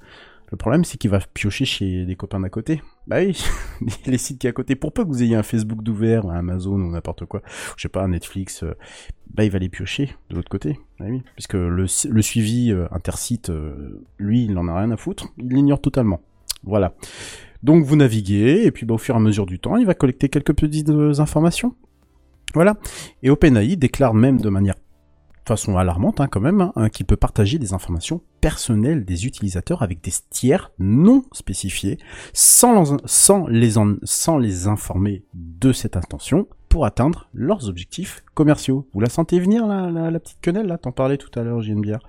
Le 0.51 0.57
problème, 0.57 0.83
c'est 0.83 0.97
qu'il 0.97 1.11
va 1.11 1.19
piocher 1.19 1.65
chez 1.65 2.05
des 2.05 2.15
copains 2.15 2.39
d'à 2.39 2.49
côté. 2.49 2.81
Bah 3.07 3.17
oui, 3.19 3.39
les 4.05 4.17
sites 4.17 4.39
qui 4.39 4.47
à 4.47 4.51
côté. 4.51 4.75
Pour 4.75 4.93
peu 4.93 5.03
que 5.03 5.09
vous 5.09 5.21
ayez 5.21 5.35
un 5.35 5.43
Facebook 5.43 5.83
d'ouvert, 5.83 6.25
un 6.25 6.37
Amazon 6.37 6.73
ou 6.73 6.91
n'importe 6.91 7.25
quoi, 7.25 7.41
je 7.77 7.83
sais 7.83 7.89
pas, 7.89 8.03
un 8.03 8.09
Netflix, 8.09 8.63
euh, 8.63 8.73
bah 9.33 9.43
il 9.43 9.51
va 9.51 9.59
les 9.59 9.69
piocher 9.69 10.15
de 10.29 10.35
l'autre 10.35 10.49
côté. 10.49 10.79
Bah 10.99 11.05
oui, 11.07 11.21
puisque 11.35 11.53
le, 11.53 11.85
le 12.09 12.21
suivi 12.21 12.71
euh, 12.71 12.87
intersite, 12.91 13.51
euh, 13.51 14.03
lui, 14.17 14.45
il 14.45 14.57
en 14.57 14.67
a 14.67 14.79
rien 14.79 14.89
à 14.91 14.97
foutre. 14.97 15.27
Il 15.37 15.49
l'ignore 15.49 15.81
totalement. 15.81 16.21
Voilà. 16.63 16.95
Donc 17.61 17.83
vous 17.83 17.95
naviguez, 17.95 18.65
et 18.65 18.71
puis 18.71 18.85
bah, 18.85 18.95
au 18.95 18.97
fur 18.97 19.15
et 19.15 19.17
à 19.17 19.21
mesure 19.21 19.45
du 19.45 19.59
temps, 19.59 19.77
il 19.77 19.85
va 19.85 19.93
collecter 19.93 20.29
quelques 20.29 20.55
petites 20.55 20.89
informations. 20.89 21.75
Voilà. 22.55 22.77
Et 23.21 23.29
OpenAI 23.29 23.75
déclare 23.75 24.15
même 24.15 24.41
de 24.41 24.49
manière 24.49 24.75
façon 25.47 25.77
alarmante 25.77 26.21
hein, 26.21 26.27
quand 26.27 26.41
même, 26.41 26.71
hein, 26.75 26.89
qu'il 26.89 27.05
peut 27.05 27.17
partager 27.17 27.59
des 27.59 27.73
informations 27.73 28.21
personnelles 28.39 29.05
des 29.05 29.25
utilisateurs 29.25 29.81
avec 29.81 30.03
des 30.03 30.11
tiers 30.29 30.71
non 30.79 31.23
spécifiés, 31.31 31.97
sans, 32.33 32.97
sans, 33.05 33.47
les, 33.47 33.77
en, 33.77 33.95
sans 34.03 34.37
les 34.37 34.67
informer 34.67 35.23
de 35.33 35.71
cette 35.71 35.97
intention, 35.97 36.47
pour 36.69 36.85
atteindre 36.85 37.29
leurs 37.33 37.67
objectifs 37.67 38.23
commerciaux. 38.35 38.87
Vous 38.93 38.99
la 38.99 39.09
sentez 39.09 39.39
venir, 39.39 39.65
la, 39.65 39.89
la, 39.89 40.11
la 40.11 40.19
petite 40.19 40.37
quenelle, 40.41 40.67
là? 40.67 40.77
T'en 40.77 40.91
parlais 40.91 41.17
tout 41.17 41.31
à 41.39 41.43
l'heure, 41.43 41.61
j'ai 41.61 41.71
une 41.71 41.81
bière. 41.81 42.01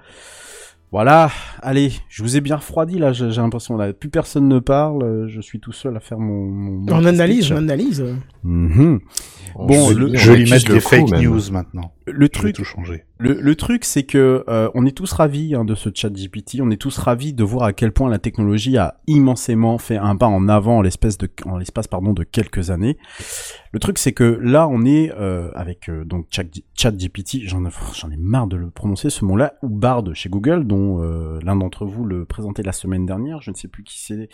Voilà, 0.93 1.31
allez, 1.63 1.93
je 2.09 2.23
vous 2.25 2.37
ai 2.37 2.41
bien 2.41 2.57
refroidi 2.57 2.99
là, 2.99 3.13
j'ai 3.13 3.29
l'impression 3.31 3.77
là, 3.77 3.93
plus 3.93 4.11
personne 4.11 4.49
ne 4.49 4.59
parle, 4.59 5.29
je 5.29 5.41
suis 5.41 5.61
tout 5.61 5.71
seul 5.71 5.97
à 5.97 6.01
faire 6.01 6.19
mon... 6.19 6.47
mon 6.47 6.71
mon 6.73 6.93
On 6.93 6.99
petit 6.99 7.07
analyse, 7.09 7.45
speech. 7.45 7.53
on 7.53 7.57
analyse. 7.59 8.05
Mhm. 8.43 9.01
Bon, 9.55 9.89
je, 9.89 9.95
le, 9.95 10.17
je 10.17 10.33
vais 10.33 10.39
lui 10.39 10.51
le 10.51 10.59
des 10.75 10.81
fake 10.81 11.11
même. 11.13 11.23
news 11.23 11.41
maintenant. 11.53 11.93
Le 12.11 12.29
truc, 12.29 12.57
tout 12.57 12.65
changer. 12.65 13.05
le, 13.19 13.35
le 13.35 13.55
truc, 13.55 13.85
c'est 13.85 14.05
que 14.05 14.45
euh, 14.49 14.71
on 14.75 14.87
est 14.87 14.97
tous 14.97 15.13
ravis 15.13 15.55
hein, 15.55 15.65
de 15.65 15.75
ce 15.75 15.91
chat 15.95 16.11
GPT. 16.11 16.61
On 16.61 16.71
est 16.71 16.81
tous 16.81 16.97
ravis 16.99 17.33
de 17.33 17.45
voir 17.45 17.65
à 17.65 17.73
quel 17.73 17.93
point 17.93 18.09
la 18.09 18.19
technologie 18.19 18.77
a 18.77 19.01
immensément 19.07 19.79
fait 19.79 19.97
un 19.97 20.17
pas 20.17 20.27
en 20.27 20.49
avant 20.49 20.79
en 20.79 20.83
l'espace 20.83 21.19
de, 21.19 21.29
en 21.47 21.59
l'espace 21.59 21.87
pardon 21.87 22.13
de 22.13 22.25
quelques 22.25 22.71
années. 22.71 22.97
Le 23.73 23.79
truc, 23.79 23.99
c'est 23.99 24.13
que 24.13 24.25
là, 24.43 24.67
on 24.69 24.85
est 24.85 25.13
euh, 25.13 25.51
avec 25.55 25.89
euh, 25.89 26.05
donc 26.05 26.27
chat, 26.31 26.43
chat 26.75 26.91
GPT. 26.91 27.43
J'en 27.45 27.65
ai, 27.65 27.71
j'en 27.95 28.11
ai 28.11 28.17
marre 28.17 28.49
de 28.49 28.57
le 28.57 28.71
prononcer 28.71 29.11
ce 29.11 29.25
mot-là. 29.25 29.55
Ou 29.63 29.69
Bard 29.69 30.05
chez 30.15 30.29
Google, 30.29 30.67
dont 30.67 31.03
euh, 31.03 31.39
l'un 31.43 31.57
d'entre 31.57 31.87
vous 31.87 32.05
le 32.05 32.25
présentait 32.25 32.63
la 32.63 32.73
semaine 32.73 33.07
dernière. 33.07 33.41
Je 33.43 33.51
ne 33.51 33.57
sais 33.57 33.69
plus 33.69 33.85
qui 33.85 34.01
c'est. 34.01 34.29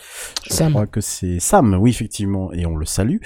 Je 0.49 0.55
Sam. 0.55 0.73
crois 0.73 0.87
que 0.87 1.01
c'est 1.01 1.39
Sam. 1.41 1.75
Oui, 1.75 1.91
effectivement, 1.91 2.53
et 2.53 2.65
on 2.67 2.77
le 2.77 2.87
salue. 2.87 3.19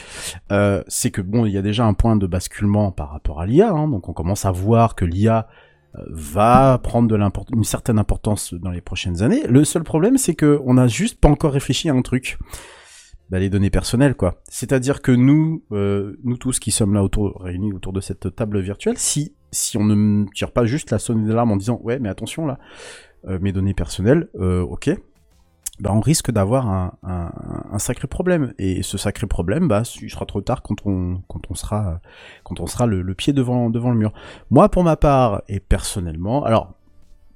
Euh, 0.51 0.83
c'est 0.89 1.11
que 1.11 1.21
bon, 1.21 1.47
il 1.47 1.53
y 1.53 1.59
a 1.59 1.63
déjà 1.63 1.85
un 1.85 1.95
point 1.95 2.17
de 2.17 2.27
basculement 2.27 2.91
par 2.91 3.11
rapport 3.11 3.41
à 3.41 3.47
l'IA, 3.47 3.71
hein, 3.71 3.89
donc 3.89 4.09
on 4.09 4.13
commence 4.13 4.40
à 4.45 4.53
voir 4.53 4.95
que 4.95 5.05
l'IA 5.05 5.49
euh, 5.97 6.03
va 6.11 6.79
prendre 6.79 7.17
une 7.53 7.65
certaine 7.65 7.99
importance 7.99 8.55
dans 8.55 8.71
les 8.71 8.81
prochaines 8.81 9.23
années. 9.23 9.47
Le 9.49 9.65
seul 9.65 9.83
problème, 9.83 10.19
c'est 10.19 10.35
que 10.35 10.61
on 10.65 10.75
n'a 10.75 10.87
juste 10.87 11.21
pas 11.21 11.29
encore 11.29 11.53
réfléchi 11.53 11.89
à 11.89 11.95
un 11.95 12.03
truc. 12.03 12.39
Bah, 13.31 13.39
les 13.39 13.49
données 13.49 13.71
personnelles, 13.71 14.17
quoi. 14.17 14.43
C'est-à-dire 14.49 15.03
que 15.03 15.13
nous, 15.13 15.65
euh, 15.71 16.19
nous 16.25 16.37
tous 16.37 16.59
qui 16.59 16.73
sommes 16.73 16.95
là 16.95 17.05
autour, 17.05 17.41
réunis 17.41 17.73
autour 17.73 17.93
de 17.93 18.01
cette 18.01 18.35
table 18.35 18.59
virtuelle, 18.61 18.99
si 18.99 19.35
si 19.53 19.77
on 19.77 19.85
ne 19.85 20.27
tire 20.33 20.53
pas 20.53 20.65
juste 20.65 20.91
la 20.93 21.01
sonnette 21.01 21.27
d'alarme 21.27 21.53
en 21.53 21.57
disant 21.57 21.81
ouais, 21.83 21.99
mais 21.99 22.09
attention 22.09 22.47
là, 22.47 22.59
euh, 23.27 23.39
mes 23.41 23.53
données 23.53 23.75
personnelles, 23.75 24.29
ok, 24.35 24.91
bah, 25.81 25.93
on 25.95 26.01
risque 26.01 26.31
d'avoir 26.31 26.93
un, 27.03 27.79
sacré 27.79 28.07
problème. 28.07 28.53
Et 28.59 28.83
ce 28.83 28.99
sacré 28.99 29.27
problème, 29.27 29.67
bah, 29.67 29.83
il 30.01 30.11
sera 30.11 30.27
trop 30.27 30.43
tard 30.43 30.63
quand 30.63 30.87
on, 30.87 31.23
sera, 31.55 32.01
quand 32.45 32.61
on 32.61 32.67
sera 32.67 32.87
le, 32.87 33.15
pied 33.15 33.33
devant, 33.33 33.71
devant 33.71 33.91
le 33.91 33.97
mur. 33.97 34.13
Moi, 34.51 34.69
pour 34.69 34.85
ma 34.85 34.97
part, 34.97 35.43
et 35.49 35.59
personnellement, 35.59 36.45
alors, 36.45 36.75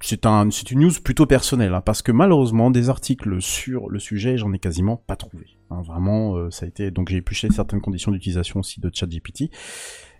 c'est 0.00 0.26
un, 0.26 0.50
c'est 0.50 0.70
une 0.70 0.80
news 0.80 0.92
plutôt 1.02 1.24
personnelle, 1.24 1.72
hein, 1.72 1.80
parce 1.80 2.02
que 2.02 2.12
malheureusement, 2.12 2.70
des 2.70 2.90
articles 2.90 3.40
sur 3.40 3.88
le 3.88 3.98
sujet, 3.98 4.36
j'en 4.36 4.52
ai 4.52 4.58
quasiment 4.58 4.98
pas 4.98 5.16
trouvé. 5.16 5.46
Hein, 5.70 5.80
vraiment, 5.80 6.36
euh, 6.36 6.50
ça 6.50 6.66
a 6.66 6.68
été, 6.68 6.90
donc 6.90 7.08
j'ai 7.08 7.16
épluché 7.16 7.48
certaines 7.50 7.80
conditions 7.80 8.12
d'utilisation 8.12 8.60
aussi 8.60 8.80
de 8.80 8.90
ChatGPT. 8.92 9.50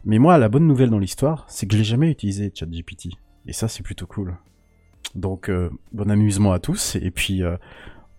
Mais 0.07 0.19
moi, 0.19 0.39
la 0.39 0.49
bonne 0.49 0.67
nouvelle 0.67 0.89
dans 0.89 0.99
l'histoire, 0.99 1.45
c'est 1.49 1.67
que 1.67 1.75
je 1.75 1.79
l'ai 1.79 1.85
jamais 1.85 2.11
utilisé 2.11 2.51
ChatGPT. 2.55 3.11
Et 3.47 3.53
ça, 3.53 3.69
c'est 3.69 3.83
plutôt 3.83 4.07
cool. 4.07 4.39
Donc, 5.15 5.51
euh, 5.51 5.69
bon 5.93 6.11
amusement 6.11 6.53
à 6.53 6.59
tous, 6.59 6.97
et 6.97 7.11
puis, 7.11 7.43
euh, 7.43 7.57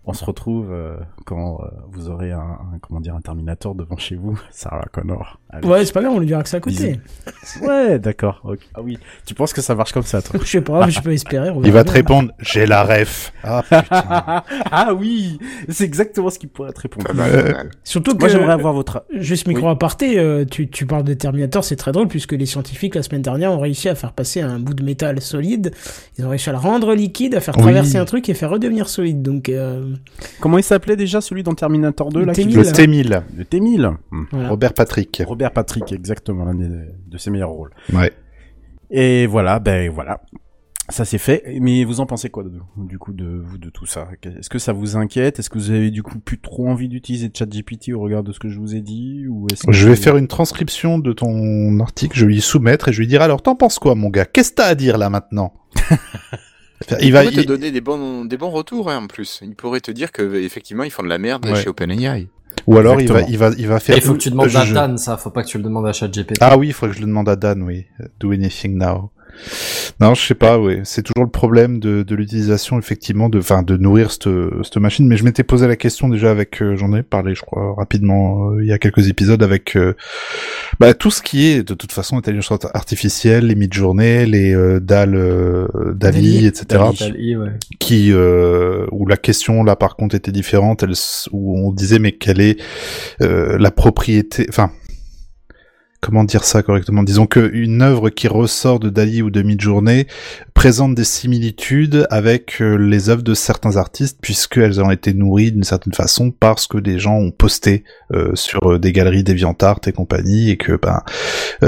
on 0.06 0.12
se 0.12 0.24
retrouve 0.24 0.70
euh, 0.72 0.96
quand 1.24 1.60
euh, 1.62 1.68
vous 1.88 2.08
aurez 2.08 2.32
un, 2.32 2.38
un- 2.40 2.78
comment 2.80 3.00
dire 3.00 3.14
un 3.14 3.20
Terminator 3.20 3.74
devant 3.74 3.96
chez 3.96 4.16
vous, 4.16 4.38
Sarah 4.50 4.86
Connor. 4.92 5.40
Allez. 5.48 5.68
Ouais, 5.68 5.84
c'est 5.84 5.92
pas 5.92 6.00
grave, 6.02 6.12
on 6.14 6.18
lui 6.18 6.26
dira 6.26 6.42
que 6.42 6.48
c'est 6.48 6.56
à 6.56 6.60
côté. 6.60 7.00
Ouais, 7.62 7.98
d'accord. 8.00 8.40
ok. 8.44 8.58
Ah 8.74 8.82
oui, 8.82 8.98
tu 9.24 9.34
penses 9.34 9.52
que 9.52 9.60
ça 9.62 9.74
marche 9.76 9.92
comme 9.92 10.02
ça, 10.02 10.20
toi 10.20 10.40
Je 10.44 10.48
sais 10.48 10.60
pas, 10.60 10.88
je 10.88 11.00
peux 11.00 11.12
espérer. 11.12 11.50
Il 11.62 11.70
va 11.72 11.84
te 11.84 11.92
répondre, 11.92 12.32
j'ai 12.40 12.66
la 12.66 12.82
ref. 12.82 13.32
Ah 13.44 13.62
putain. 13.62 14.42
ah 14.72 14.92
oui, 14.94 15.38
c'est 15.68 15.84
exactement 15.84 16.28
ce 16.30 16.38
qu'il 16.40 16.48
pourrait 16.48 16.72
te 16.72 16.80
répondre. 16.80 17.12
Mal. 17.14 17.70
Surtout 17.84 18.14
que. 18.14 18.18
Moi, 18.18 18.28
j'aimerais 18.28 18.52
avoir 18.52 18.72
votre. 18.74 19.04
Juste 19.12 19.46
micro 19.46 19.66
Oui. 19.66 19.72
aparté, 19.72 20.18
euh, 20.18 20.44
tu, 20.44 20.68
tu 20.68 20.84
parles 20.86 21.04
de 21.04 21.14
Terminator, 21.14 21.62
c'est 21.62 21.76
très 21.76 21.92
drôle 21.92 22.08
puisque 22.08 22.32
les 22.32 22.46
scientifiques 22.46 22.96
la 22.96 23.02
semaine 23.04 23.22
dernière 23.22 23.52
ont 23.52 23.60
réussi 23.60 23.88
à 23.88 23.94
faire 23.94 24.12
passer 24.12 24.40
un 24.40 24.58
bout 24.58 24.74
de 24.74 24.82
métal 24.82 25.20
solide. 25.20 25.72
Ils 26.18 26.26
ont 26.26 26.30
réussi 26.30 26.48
à 26.48 26.52
le 26.52 26.58
rendre 26.58 26.92
liquide, 26.94 27.34
à 27.36 27.40
faire 27.40 27.56
Oui. 27.56 27.62
traverser 27.62 27.98
un 27.98 28.04
truc 28.04 28.28
et 28.28 28.34
faire 28.34 28.50
redevenir 28.50 28.88
solide. 28.88 29.22
Donc, 29.22 29.48
euh, 29.48 29.94
Comment 30.40 30.58
il 30.58 30.64
s'appelait 30.64 30.96
déjà 30.96 31.20
celui 31.20 31.44
dans 31.44 31.54
Terminator 31.54 32.10
2 32.10 32.20
Le 32.20 32.26
là 32.26 32.32
qui- 32.34 32.46
T-1000. 32.48 32.56
Le 32.56 32.62
T1000. 32.64 33.22
Le 33.38 33.44
T1000. 33.44 33.94
Hmm. 34.10 34.24
voilà. 34.32 34.48
Robert 34.48 34.74
Patrick. 34.74 35.22
Robert 35.24 35.45
Patrick, 35.50 35.92
exactement, 35.92 36.44
l'un 36.44 36.54
de 36.54 37.18
ses 37.18 37.30
meilleurs 37.30 37.50
rôles. 37.50 37.70
Ouais. 37.92 38.12
Et 38.90 39.26
voilà, 39.26 39.58
ben 39.58 39.90
voilà. 39.90 40.20
Ça 40.88 41.04
c'est 41.04 41.18
fait, 41.18 41.42
mais 41.60 41.82
vous 41.82 41.98
en 41.98 42.06
pensez 42.06 42.30
quoi 42.30 42.44
de, 42.44 42.52
du 42.76 42.96
coup 42.96 43.12
de 43.12 43.42
vous 43.44 43.58
de 43.58 43.70
tout 43.70 43.86
ça? 43.86 44.06
Est-ce 44.22 44.48
que 44.48 44.60
ça 44.60 44.72
vous 44.72 44.96
inquiète? 44.96 45.40
Est-ce 45.40 45.50
que 45.50 45.58
vous 45.58 45.70
avez 45.72 45.90
du 45.90 46.04
coup 46.04 46.20
plus 46.20 46.38
trop 46.40 46.68
envie 46.68 46.88
d'utiliser 46.88 47.28
ChatGPT 47.36 47.88
au 47.92 47.98
regard 47.98 48.22
de 48.22 48.30
ce 48.30 48.38
que 48.38 48.48
je 48.48 48.60
vous 48.60 48.76
ai 48.76 48.82
dit? 48.82 49.26
Ou 49.28 49.48
est-ce 49.50 49.66
que 49.66 49.72
Je 49.72 49.88
vais 49.88 49.96
faire 49.96 50.16
une 50.16 50.28
transcription 50.28 51.00
de 51.00 51.12
ton 51.12 51.80
article, 51.80 52.16
je 52.16 52.24
vais 52.24 52.34
lui 52.34 52.40
soumettre 52.40 52.86
et 52.88 52.92
je 52.92 52.98
vais 52.98 53.02
lui 53.02 53.08
dire 53.08 53.20
alors 53.22 53.42
t'en 53.42 53.56
penses 53.56 53.80
quoi 53.80 53.96
mon 53.96 54.10
gars? 54.10 54.26
Qu'est-ce 54.26 54.50
que 54.50 54.56
t'as 54.56 54.66
à 54.66 54.74
dire 54.76 54.96
là 54.96 55.10
maintenant? 55.10 55.54
Il 57.00 57.12
va 57.12 57.24
te 57.26 57.40
il- 57.40 57.46
donner 57.46 57.72
des 57.72 57.80
bons, 57.80 58.24
des 58.24 58.36
bons 58.36 58.50
retours 58.50 58.90
hein, 58.90 58.98
en 59.02 59.06
plus. 59.08 59.40
Il 59.42 59.56
pourrait 59.56 59.80
te 59.80 59.90
dire 59.90 60.12
que 60.12 60.36
effectivement 60.36 60.84
ils 60.84 60.90
font 60.90 61.02
de 61.02 61.08
la 61.08 61.18
merde 61.18 61.46
Ouais. 61.46 61.56
chez 61.56 61.68
OpenAI. 61.68 62.28
Ou 62.66 62.76
alors 62.78 63.00
il 63.00 63.10
va 63.12 63.22
il 63.22 63.38
va 63.38 63.50
il 63.58 63.66
va 63.68 63.78
faire 63.80 63.96
Il 63.96 64.02
faut 64.02 64.12
que 64.14 64.18
tu 64.18 64.30
demandes 64.30 64.54
à 64.54 64.64
je- 64.64 64.74
Dan, 64.74 64.98
ça, 64.98 65.16
faut 65.16 65.30
pas 65.30 65.42
que 65.42 65.48
tu 65.48 65.58
le 65.58 65.64
demandes 65.64 65.86
à 65.86 65.92
ChatGPT. 65.92 66.38
Ah 66.40 66.56
oui, 66.56 66.68
il 66.68 66.72
faudrait 66.72 66.92
que 66.94 66.96
je 66.96 67.02
le 67.02 67.08
demande 67.08 67.28
à 67.28 67.36
Dan, 67.36 67.62
oui. 67.62 67.86
Do 68.20 68.32
anything 68.32 68.76
now. 68.78 69.10
Non, 70.00 70.14
je 70.14 70.26
sais 70.26 70.34
pas, 70.34 70.58
oui. 70.58 70.80
C'est 70.84 71.02
toujours 71.02 71.24
le 71.24 71.30
problème 71.30 71.78
de, 71.78 72.02
de 72.02 72.14
l'utilisation, 72.14 72.78
effectivement, 72.78 73.28
de, 73.28 73.38
enfin, 73.38 73.62
de 73.62 73.76
nourrir 73.76 74.10
cette, 74.10 74.28
cette 74.62 74.76
machine. 74.76 75.06
Mais 75.06 75.16
je 75.16 75.24
m'étais 75.24 75.44
posé 75.44 75.66
la 75.66 75.76
question 75.76 76.08
déjà 76.08 76.30
avec, 76.30 76.62
euh, 76.62 76.76
j'en 76.76 76.94
ai 76.94 77.02
parlé, 77.02 77.34
je 77.34 77.42
crois, 77.42 77.74
rapidement, 77.76 78.50
euh, 78.50 78.62
il 78.62 78.68
y 78.68 78.72
a 78.72 78.78
quelques 78.78 79.08
épisodes 79.08 79.42
avec, 79.42 79.76
euh, 79.76 79.94
bah, 80.80 80.94
tout 80.94 81.10
ce 81.10 81.22
qui 81.22 81.46
est, 81.46 81.62
de 81.66 81.74
toute 81.74 81.92
façon, 81.92 82.16
intelligence 82.16 82.52
artificielle, 82.74 83.46
les 83.46 83.54
mid-journées, 83.54 84.26
les 84.26 84.54
euh, 84.54 84.80
DAL, 84.80 85.14
euh, 85.14 85.66
DALI, 85.94 86.34
Dali. 86.34 86.46
etc. 86.46 86.84
Dali, 86.98 87.36
ouais. 87.36 87.50
qui 87.78 88.12
euh, 88.12 88.86
où 88.92 89.06
la 89.06 89.16
question 89.16 89.62
là 89.64 89.76
par 89.76 89.96
contre 89.96 90.14
était 90.14 90.32
différente 90.32 90.82
elle, 90.82 90.94
où 91.32 91.58
on 91.58 91.72
disait 91.72 91.98
mais 91.98 92.12
quelle 92.12 92.40
est 92.40 92.60
euh, 93.22 93.58
la 93.58 93.70
propriété 93.70 94.46
enfin 94.48 94.70
comment 96.00 96.24
dire 96.24 96.44
ça 96.44 96.62
correctement 96.62 97.02
Disons 97.02 97.26
que 97.26 97.50
une 97.52 97.82
œuvre 97.82 98.10
qui 98.10 98.28
ressort 98.28 98.78
de 98.80 98.90
Dali 98.90 99.22
ou 99.22 99.30
de 99.30 99.42
Midjourney 99.42 100.06
présente 100.54 100.94
des 100.94 101.04
similitudes 101.04 102.06
avec 102.10 102.60
euh, 102.60 102.76
les 102.76 103.10
œuvres 103.10 103.22
de 103.22 103.34
certains 103.34 103.76
artistes 103.76 104.18
puisqu'elles 104.20 104.80
ont 104.80 104.90
été 104.90 105.14
nourries 105.14 105.52
d'une 105.52 105.64
certaine 105.64 105.94
façon 105.94 106.30
parce 106.30 106.66
que 106.66 106.78
des 106.78 106.98
gens 106.98 107.16
ont 107.16 107.30
posté 107.30 107.84
euh, 108.12 108.34
sur 108.34 108.72
euh, 108.72 108.78
des 108.78 108.92
galeries 108.92 109.24
DeviantArt 109.24 109.80
et 109.86 109.92
compagnie 109.92 110.50
et 110.50 110.56
que 110.56 110.78
ben 110.80 111.02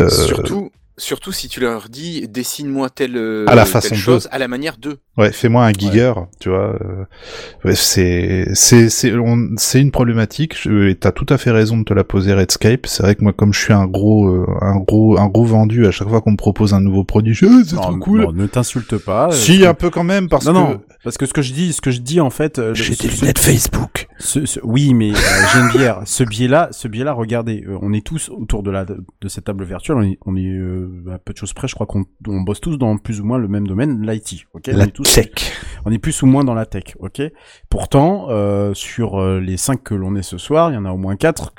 Surtout, 0.08 0.70
surtout 0.98 1.32
si 1.32 1.48
tu 1.48 1.60
leur 1.60 1.88
dis 1.88 2.28
dessine-moi 2.28 2.90
telle, 2.90 3.16
euh, 3.16 3.46
À 3.48 3.54
la 3.54 3.64
telle 3.64 3.94
chose 3.94 4.28
à 4.30 4.38
la 4.38 4.46
manière 4.48 4.76
d'eux. 4.76 4.98
Ouais, 5.16 5.32
fais-moi 5.32 5.64
un 5.64 5.72
giger, 5.72 6.12
tu 6.38 6.48
vois. 6.48 6.76
euh, 6.80 7.04
ouais, 7.64 7.74
c'est 7.74 8.46
c'est 8.54 8.88
c'est 8.88 9.12
on- 9.16 9.48
c'est 9.56 9.80
une 9.80 9.90
problématique. 9.90 10.56
Je, 10.60 10.88
et 10.88 10.94
t'as 10.94 11.10
tout 11.10 11.26
à 11.30 11.38
fait 11.38 11.50
raison 11.50 11.78
de 11.78 11.84
te 11.84 11.92
la 11.94 12.04
poser, 12.04 12.34
Redscape. 12.34 12.86
C'est 12.86 13.02
vrai 13.02 13.14
que 13.16 13.22
moi, 13.22 13.32
comme 13.32 13.52
je 13.52 13.58
suis 13.60 13.72
un 13.72 13.86
gros 13.86 14.28
euh, 14.28 14.46
un 14.60 14.76
gros 14.76 15.18
un 15.18 15.26
gros 15.28 15.44
vendu, 15.44 15.86
à 15.86 15.90
chaque 15.90 16.08
fois 16.08 16.20
qu'on 16.20 16.32
me 16.32 16.36
propose 16.36 16.74
un 16.74 16.80
nouveau 16.80 17.02
produit, 17.04 17.34
je, 17.34 17.46
Ah, 17.46 17.62
c'est 17.66 17.74
Non, 17.76 17.82
trop 17.82 17.96
cool. 17.96 18.26
bon, 18.26 18.32
ne 18.32 18.46
t'insulte 18.46 18.96
pas. 18.98 19.30
si, 19.32 19.64
un 19.66 19.74
peu 19.74 19.90
quand 19.90 20.04
même, 20.04 20.28
parce 20.28 20.44
non, 20.46 20.52
que 20.52 20.58
non, 20.74 20.80
parce 21.02 21.16
que 21.18 21.26
ce 21.26 21.32
que 21.32 21.42
je 21.42 21.52
dis, 21.52 21.72
ce 21.72 21.80
que 21.80 21.90
je 21.90 22.00
dis 22.00 22.20
en 22.20 22.30
fait. 22.30 22.58
euh, 22.60 22.74
J'ai 22.74 22.90
des 22.94 23.08
ce- 23.08 23.20
lunettes 23.22 23.38
Facebook. 23.40 24.06
ce- 24.18 24.46
ce- 24.46 24.60
oui, 24.62 24.94
mais 24.94 25.10
euh, 25.10 25.16
j'ai 25.52 25.60
une 25.60 25.68
bière. 25.70 26.02
Ce 26.04 26.22
biais-là, 26.22 26.68
ce 26.70 26.86
biais-là, 26.86 27.12
regardez, 27.12 27.64
euh, 27.66 27.76
on 27.82 27.92
est 27.92 28.04
tous 28.06 28.28
autour 28.28 28.62
de 28.62 28.70
la 28.70 28.84
de 28.84 29.28
cette 29.28 29.44
table 29.44 29.64
virtuelle. 29.64 29.96
On 29.96 30.02
est, 30.02 30.18
on 30.26 30.36
est 30.36 30.46
euh, 30.46 30.87
à 31.12 31.18
peu 31.18 31.32
de 31.32 31.38
choses 31.38 31.52
près. 31.52 31.68
Je 31.68 31.74
crois 31.74 31.86
qu'on 31.86 32.04
on 32.26 32.40
bosse 32.40 32.60
tous 32.60 32.76
dans 32.76 32.96
plus 32.98 33.20
ou 33.20 33.24
moins 33.24 33.38
le 33.38 33.48
même 33.48 33.66
domaine, 33.66 34.06
l'IT. 34.06 34.46
Ok. 34.54 34.66
La 34.68 34.74
on 34.74 34.80
est 34.80 34.90
tous, 34.90 35.14
tech. 35.14 35.30
On 35.84 35.92
est 35.92 35.98
plus 35.98 36.22
ou 36.22 36.26
moins 36.26 36.44
dans 36.44 36.54
la 36.54 36.66
tech. 36.66 36.96
Ok. 36.98 37.22
Pourtant, 37.68 38.26
euh, 38.30 38.74
sur 38.74 39.20
euh, 39.20 39.40
les 39.40 39.56
cinq 39.56 39.82
que 39.82 39.94
l'on 39.94 40.16
est 40.16 40.22
ce 40.22 40.38
soir, 40.38 40.70
il 40.70 40.74
y 40.74 40.76
en 40.76 40.84
a 40.84 40.90
au 40.90 40.96
moins 40.96 41.16
quatre, 41.16 41.54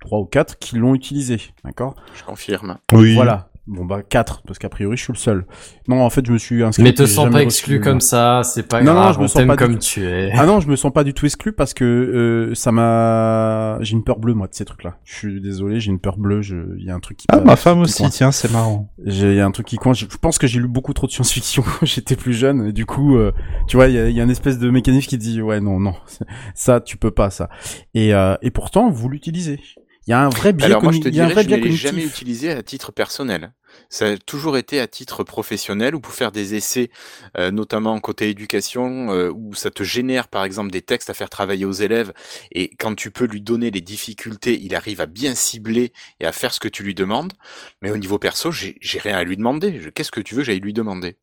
trois 0.00 0.20
ou 0.20 0.24
quatre 0.24 0.58
qui 0.58 0.76
l'ont 0.76 0.94
utilisé. 0.94 1.40
D'accord. 1.64 1.94
Je 2.14 2.24
confirme. 2.24 2.78
Oui. 2.92 3.14
Voilà. 3.14 3.50
Bon 3.68 3.84
bah 3.84 4.00
4 4.02 4.42
parce 4.46 4.58
qu'a 4.58 4.70
priori 4.70 4.96
je 4.96 5.02
suis 5.02 5.12
le 5.12 5.18
seul. 5.18 5.44
Non 5.88 6.02
en 6.02 6.08
fait 6.10 6.24
je 6.24 6.32
me 6.32 6.38
suis 6.38 6.62
inscrit. 6.62 6.82
Mais 6.82 6.94
te 6.94 7.04
sens 7.04 7.30
pas 7.30 7.42
exclu 7.42 7.80
comme 7.80 8.00
ça, 8.00 8.40
c'est 8.42 8.62
pas 8.62 8.80
Non, 8.80 8.94
non, 8.94 9.00
grave, 9.00 9.14
je 9.14 9.18
me 9.18 9.24
on 9.24 9.28
sens 9.28 9.46
pas 9.46 9.56
comme 9.56 9.74
tout. 9.74 9.80
tu 9.80 10.04
es. 10.04 10.30
Ah 10.34 10.46
non, 10.46 10.60
je 10.60 10.68
me 10.68 10.76
sens 10.76 10.92
pas 10.92 11.04
du 11.04 11.12
tout 11.12 11.26
exclu 11.26 11.52
parce 11.52 11.74
que 11.74 11.84
euh, 11.84 12.54
ça 12.54 12.72
m'a. 12.72 13.78
J'ai 13.82 13.92
une 13.92 14.04
peur 14.04 14.18
bleue 14.18 14.32
moi 14.34 14.46
de 14.46 14.54
ces 14.54 14.64
trucs-là. 14.64 14.96
Je 15.04 15.14
suis 15.14 15.40
désolé, 15.40 15.80
j'ai 15.80 15.90
une 15.90 16.00
peur 16.00 16.16
bleue. 16.16 16.40
Je... 16.40 16.56
Il 16.78 16.84
y 16.84 16.90
a 16.90 16.94
un 16.94 17.00
truc 17.00 17.18
qui. 17.18 17.26
Ah, 17.30 17.40
ma 17.40 17.56
femme 17.56 17.80
aussi, 17.80 18.08
tiens, 18.10 18.32
c'est 18.32 18.50
marrant. 18.50 18.88
J'ai 19.04 19.32
il 19.32 19.36
y 19.36 19.40
a 19.40 19.46
un 19.46 19.50
truc 19.50 19.66
qui 19.66 19.76
coince. 19.76 19.98
Je 19.98 20.06
je 20.10 20.16
pense 20.16 20.38
que 20.38 20.46
j'ai 20.46 20.58
lu 20.58 20.68
beaucoup 20.68 20.94
trop 20.94 21.06
de 21.06 21.12
science-fiction 21.12 21.62
quand 21.62 21.86
j'étais 21.86 22.16
plus 22.16 22.32
jeune 22.32 22.66
et 22.68 22.72
du 22.72 22.86
coup, 22.86 23.16
euh, 23.16 23.32
tu 23.66 23.76
vois, 23.76 23.88
il 23.88 23.94
y 23.94 23.98
a, 23.98 24.08
il 24.08 24.16
y 24.16 24.20
a 24.20 24.24
une 24.24 24.30
espèce 24.30 24.58
de 24.58 24.70
mécanisme 24.70 25.08
qui 25.08 25.18
dit 25.18 25.40
ouais 25.42 25.60
non 25.60 25.78
non 25.78 25.94
ça 26.54 26.80
tu 26.80 26.96
peux 26.96 27.10
pas 27.10 27.30
ça. 27.30 27.50
Et 27.94 28.14
euh, 28.14 28.34
et 28.42 28.50
pourtant 28.50 28.90
vous 28.90 29.08
l'utilisez. 29.08 29.60
Il 30.08 30.12
y 30.12 30.14
a 30.14 30.20
un 30.20 30.30
vrai 30.30 30.54
biais. 30.54 30.64
Alors 30.64 30.82
moi 30.82 30.90
je 30.90 31.00
te 31.00 31.08
dirais, 31.10 31.34
je 31.42 31.50
ne 31.50 31.56
l'ai 31.56 31.72
jamais 31.72 32.02
utilisé 32.02 32.50
à 32.50 32.62
titre 32.62 32.92
personnel. 32.92 33.52
Ça 33.90 34.06
a 34.06 34.16
toujours 34.16 34.56
été 34.56 34.80
à 34.80 34.86
titre 34.86 35.22
professionnel 35.22 35.94
ou 35.94 36.00
pour 36.00 36.14
faire 36.14 36.32
des 36.32 36.54
essais, 36.54 36.88
euh, 37.36 37.50
notamment 37.50 38.00
côté 38.00 38.30
éducation, 38.30 39.12
euh, 39.12 39.30
où 39.30 39.54
ça 39.54 39.70
te 39.70 39.82
génère 39.82 40.28
par 40.28 40.44
exemple 40.44 40.70
des 40.70 40.80
textes 40.80 41.10
à 41.10 41.14
faire 41.14 41.28
travailler 41.28 41.66
aux 41.66 41.72
élèves 41.72 42.14
et 42.52 42.70
quand 42.78 42.94
tu 42.94 43.10
peux 43.10 43.26
lui 43.26 43.42
donner 43.42 43.70
les 43.70 43.82
difficultés, 43.82 44.58
il 44.58 44.74
arrive 44.74 45.02
à 45.02 45.06
bien 45.06 45.34
cibler 45.34 45.92
et 46.20 46.24
à 46.24 46.32
faire 46.32 46.54
ce 46.54 46.60
que 46.60 46.68
tu 46.68 46.82
lui 46.82 46.94
demandes. 46.94 47.34
Mais 47.82 47.90
au 47.90 47.98
niveau 47.98 48.18
perso, 48.18 48.50
j'ai 48.50 48.78
rien 48.98 49.18
à 49.18 49.24
lui 49.24 49.36
demander. 49.36 49.90
Qu'est-ce 49.94 50.10
que 50.10 50.22
tu 50.22 50.34
veux 50.34 50.40
que 50.40 50.46
j'aille 50.46 50.60
lui 50.60 50.72
demander? 50.72 51.18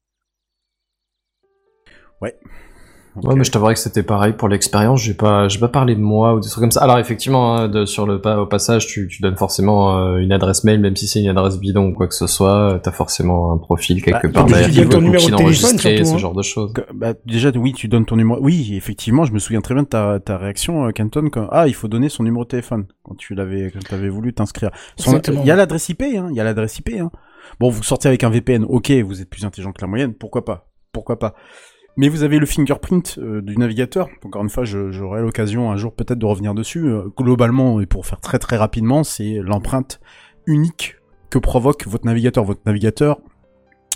Ouais. 2.22 2.38
Ouais, 3.24 3.36
mais 3.36 3.44
je 3.44 3.52
t'avouerais 3.52 3.74
que 3.74 3.80
c'était 3.80 4.04
pareil 4.04 4.34
pour 4.34 4.50
l'expérience. 4.50 5.02
J'ai 5.02 5.14
pas, 5.14 5.48
j'ai 5.48 5.60
pas 5.60 5.68
parlé 5.70 5.96
de 5.96 6.02
moi 6.02 6.34
ou 6.36 6.40
des 6.42 6.50
trucs 6.50 6.62
comme 6.62 6.72
ça. 6.72 6.82
Alors 6.82 7.00
effectivement, 7.00 7.56
hein, 7.56 7.68
de- 7.70 7.86
sur 7.86 8.06
le 8.06 8.20
pas 8.20 8.40
au 8.42 8.46
passage, 8.46 8.88
tu, 8.88 9.08
tu 9.08 9.22
donnes 9.22 9.38
forcément 9.38 9.98
euh, 9.98 10.18
une 10.18 10.32
adresse 10.34 10.64
mail, 10.64 10.82
même 10.82 10.96
si 10.96 11.08
c'est 11.08 11.22
une 11.22 11.30
adresse 11.30 11.58
bidon 11.60 11.88
ou 11.88 11.94
quoi 11.94 12.08
que 12.08 12.14
ce 12.16 12.28
soit. 12.28 12.74
euh, 12.74 12.78
T'as 12.80 12.92
forcément 12.92 13.52
un 13.54 13.58
profil 13.58 14.02
quelque 14.04 14.28
Bah, 14.28 14.34
part 14.34 14.46
tu 14.48 14.54
derrière 14.54 14.90
ton 14.90 15.02
numéro 15.02 15.24
de 15.24 15.36
téléphone, 15.36 15.46
enregistré, 15.46 15.98
surtout, 15.98 16.10
ce 16.10 16.16
hein. 16.16 16.18
genre 16.18 16.34
de 16.36 16.42
choses. 16.44 16.74
Bah, 16.94 17.14
déjà, 17.26 17.52
oui, 17.56 17.74
tu 17.74 17.88
donnes 17.88 18.06
ton 18.06 18.18
numéro. 18.18 18.40
Oui, 18.42 18.74
effectivement, 18.76 19.24
je 19.26 19.32
me 19.34 19.40
souviens 19.40 19.62
très 19.62 19.74
bien 19.74 19.84
de 19.84 19.88
ta, 19.88 20.20
ta 20.20 20.38
réaction, 20.38 20.86
euh, 20.88 20.92
Canton, 20.92 21.30
quand 21.32 21.48
ah, 21.52 21.68
il 21.68 21.74
faut 21.74 21.88
donner 21.88 22.10
son 22.10 22.24
numéro 22.24 22.44
de 22.44 22.50
téléphone 22.50 22.86
quand 23.04 23.16
tu 23.16 23.34
l'avais, 23.36 23.72
quand 23.72 23.80
t'avais 23.88 24.10
voulu 24.10 24.34
t'inscrire. 24.34 24.72
Son-. 24.98 25.22
Il 25.28 25.46
y 25.46 25.52
a 25.52 25.56
l'adresse 25.56 25.88
IP, 25.90 26.02
hein. 26.02 26.28
Il 26.32 26.36
y 26.36 26.40
a 26.42 26.44
l'adresse 26.44 26.78
IP, 26.80 26.90
hein. 27.00 27.12
Bon, 27.60 27.70
vous 27.70 27.84
sortez 27.84 28.08
avec 28.08 28.24
un 28.24 28.30
VPN, 28.30 28.66
ok, 28.68 28.92
vous 29.06 29.22
êtes 29.22 29.30
plus 29.30 29.46
intelligent 29.46 29.72
que 29.72 29.80
la 29.82 29.88
moyenne, 29.88 30.14
pourquoi 30.14 30.44
pas, 30.44 30.68
pourquoi 30.92 31.18
pas. 31.20 31.36
Mais 31.98 32.10
vous 32.10 32.24
avez 32.24 32.40
le 32.40 32.46
fingerprint 32.46 33.18
euh, 33.20 33.42
du 33.42 33.58
navigateur. 33.58 34.10
Encore 34.26 34.44
une 34.44 34.50
fois, 34.50 34.66
j'aurai 34.66 35.22
l'occasion 35.22 35.72
un 35.72 35.78
jour 35.78 35.94
peut-être 35.94 36.20
de 36.20 36.26
revenir 36.26 36.54
dessus. 36.54 36.88
Euh, 36.88 37.04
globalement, 37.18 37.80
et 37.80 37.86
pour 37.86 38.06
faire 38.06 38.20
très 38.20 38.38
très 38.38 38.58
rapidement, 38.58 39.04
c'est 39.04 39.40
l'empreinte 39.42 40.02
unique 40.46 40.98
que 41.30 41.40
provoque 41.40 41.88
votre 41.88 42.06
navigateur. 42.06 42.44
Votre 42.44 42.62
navigateur, 42.66 43.20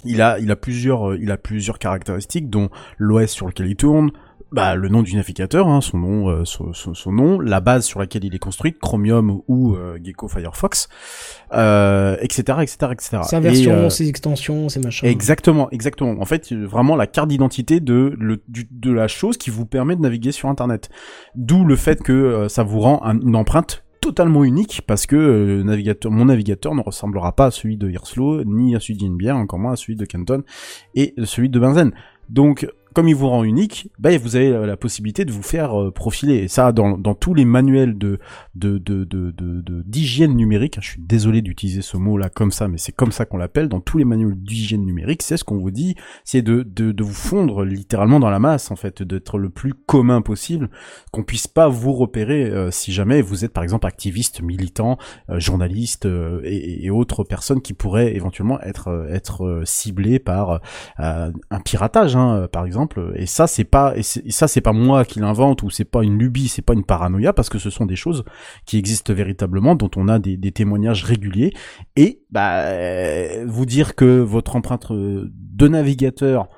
il 0.06 0.22
a, 0.22 0.36
euh, 0.36 1.18
il 1.20 1.32
a 1.32 1.38
plusieurs 1.38 1.80
caractéristiques, 1.80 2.50
dont 2.50 2.70
l'OS 2.98 3.32
sur 3.32 3.48
lequel 3.48 3.68
il 3.68 3.76
tourne, 3.76 4.12
bah, 4.52 4.76
le 4.76 4.90
nom 4.90 5.04
du 5.04 5.16
navigateur, 5.16 5.68
hein, 5.68 5.82
son 5.82 5.98
nom, 5.98 6.30
euh, 6.30 6.44
son, 6.46 6.74
son- 6.74 6.94
son 6.94 7.12
nom, 7.12 7.40
la 7.40 7.60
base 7.60 7.86
sur 7.86 8.00
laquelle 8.00 8.24
il 8.26 8.34
est 8.34 8.40
construit, 8.40 8.74
Chromium 8.80 9.42
ou 9.48 9.76
euh, 9.76 9.98
Gecko 10.04 10.28
Firefox, 10.28 10.88
euh, 11.54 12.18
etc., 12.22 12.42
etc., 12.62 12.78
etc. 12.92 13.18
Sa 13.24 13.40
version, 13.40 13.72
euh, 13.74 13.90
ses 13.90 14.08
extensions, 14.10 14.70
ses 14.70 14.80
machins. 14.80 15.08
Exactement, 15.08 15.70
exactement. 15.72 16.16
En 16.22 16.26
fait, 16.26 16.52
euh, 16.52 16.66
vraiment 16.66 16.96
la 16.96 17.08
carte 17.08 17.30
d'identité 17.30 17.80
de 17.80 18.16
le, 18.18 18.42
du- 18.48 18.68
de 18.72 18.92
la 18.92 19.08
chose 19.08 19.38
qui 19.38 19.50
vous 19.50 19.66
permet 19.66 19.96
de 19.96 20.02
naviguer 20.02 20.32
sur 20.32 20.50
Internet. 20.50 20.90
D'où 21.36 21.66
le 21.66 21.76
fait 21.76 22.02
que 22.02 22.12
euh, 22.14 22.50
ça 22.50 22.64
vous 22.64 22.80
rend 22.80 23.02
un- 23.04 23.20
une 23.20 23.36
empreinte 23.36 23.84
totalement 24.02 24.44
unique 24.46 24.82
parce 24.88 25.06
que 25.06 25.16
euh, 25.16 25.46
le 25.58 25.64
navigateur, 25.64 26.12
mon 26.12 26.26
navigateur 26.26 26.74
ne 26.74 26.82
ressemblera 26.82 27.36
pas 27.36 27.48
à 27.48 27.52
celui 27.52 27.78
de 27.78 27.90
Hirslo, 27.90 28.44
ni 28.46 28.76
à 28.76 28.80
celui 28.80 28.96
d'Inbier, 28.98 29.32
encore 29.32 29.60
moins 29.60 29.74
à 29.74 29.76
celui 29.76 29.96
de 29.96 30.06
Canton 30.06 30.44
et 30.96 31.14
celui 31.24 31.50
de 31.50 31.60
Benzen. 31.60 31.92
Donc, 32.30 32.68
comme 32.94 33.08
il 33.08 33.16
vous 33.16 33.30
rend 33.30 33.44
unique, 33.44 33.90
bah, 34.00 34.18
vous 34.18 34.36
avez 34.36 34.52
la, 34.66 34.78
possibilité 34.78 35.26
de 35.26 35.32
vous 35.32 35.44
faire 35.44 35.80
euh, 35.80 35.92
profiler. 35.92 36.36
Et 36.36 36.48
ça, 36.48 36.72
dans, 36.72 36.98
tous 37.14 37.34
les 37.34 37.46
manuels 37.46 37.98
de 37.98 38.20
d'hygiène 38.56 40.36
numérique, 40.36 40.78
je 40.82 40.90
suis 40.92 41.02
désolé 41.02 41.42
d'utiliser 41.42 41.82
ce 41.82 41.98
mot-là 41.98 42.30
comme 42.30 42.52
ça, 42.52 42.68
mais 42.68 42.78
c'est 42.78 42.92
comme 42.92 43.12
ça 43.12 43.26
qu'on 43.26 43.38
l'appelle. 43.38 43.68
Dans 43.68 43.82
tous 43.82 43.98
les 43.98 44.06
manuels 44.06 44.36
d'hygiène 44.36 44.86
numérique, 44.86 45.22
c'est 45.22 45.38
ce 45.38 45.44
qu'on 45.44 45.58
vous 45.58 45.72
dit, 45.72 45.96
c'est 46.24 46.42
de, 46.42 46.64
de 46.64 47.04
vous 47.04 47.14
fondre 47.14 47.64
littéralement 47.64 48.20
dans 48.20 48.30
la 48.30 48.40
masse, 48.40 48.72
en 48.72 48.76
fait, 48.76 49.04
d'être 49.04 49.38
le 49.38 49.50
plus 49.50 49.74
commun 49.74 50.22
possible, 50.22 50.70
qu'on 51.12 51.24
puisse 51.24 51.48
pas 51.48 51.68
vous 51.68 51.94
repérer 51.94 52.46
euh, 52.46 52.72
si 52.72 52.92
jamais 52.92 53.22
vous 53.22 53.46
êtes 53.46 53.54
par 53.54 53.64
exemple 53.64 53.88
activiste, 53.88 54.42
militant, 54.42 54.98
euh, 55.30 55.40
journaliste 55.40 56.08
et, 56.44 56.90
autres 56.90 57.24
personnes 57.24 57.62
qui 57.62 57.74
pourraient 57.74 58.16
éventuellement 58.16 58.60
être 58.62 59.08
être 59.12 59.62
ciblées 59.64 60.18
par 60.18 60.60
un 60.98 61.60
piratage, 61.64 62.16
hein, 62.16 62.48
par 62.52 62.66
exemple. 62.66 62.79
Et 63.16 63.26
ça, 63.26 63.48
c'est 63.48 63.64
pas 63.64 63.94
ça, 64.02 64.48
c'est 64.48 64.62
pas 64.62 64.74
moi 64.74 65.06
qui 65.06 65.20
l'invente 65.20 65.64
ou 65.64 65.70
c'est 65.70 65.86
pas 65.86 66.04
une 66.04 66.18
lubie, 66.18 66.48
c'est 66.48 66.62
pas 66.62 66.74
une 66.74 66.84
paranoïa 66.84 67.34
parce 67.34 67.50
que 67.50 67.60
ce 67.60 67.70
sont 67.70 67.86
des 67.86 67.96
choses 67.96 68.24
qui 68.66 68.78
existent 68.78 69.14
véritablement, 69.14 69.76
dont 69.76 69.92
on 69.96 70.08
a 70.08 70.20
des, 70.20 70.52
témoignages 70.52 71.04
réguliers. 71.04 71.54
Et 71.96 72.24
bah, 72.32 72.64
euh, 72.64 73.46
vous 73.48 73.66
dire 73.66 73.96
que 73.96 74.20
votre 74.20 74.56
empreinte 74.56 74.92
euh, 74.92 75.32
de 75.34 75.68
navigateur 75.68 76.50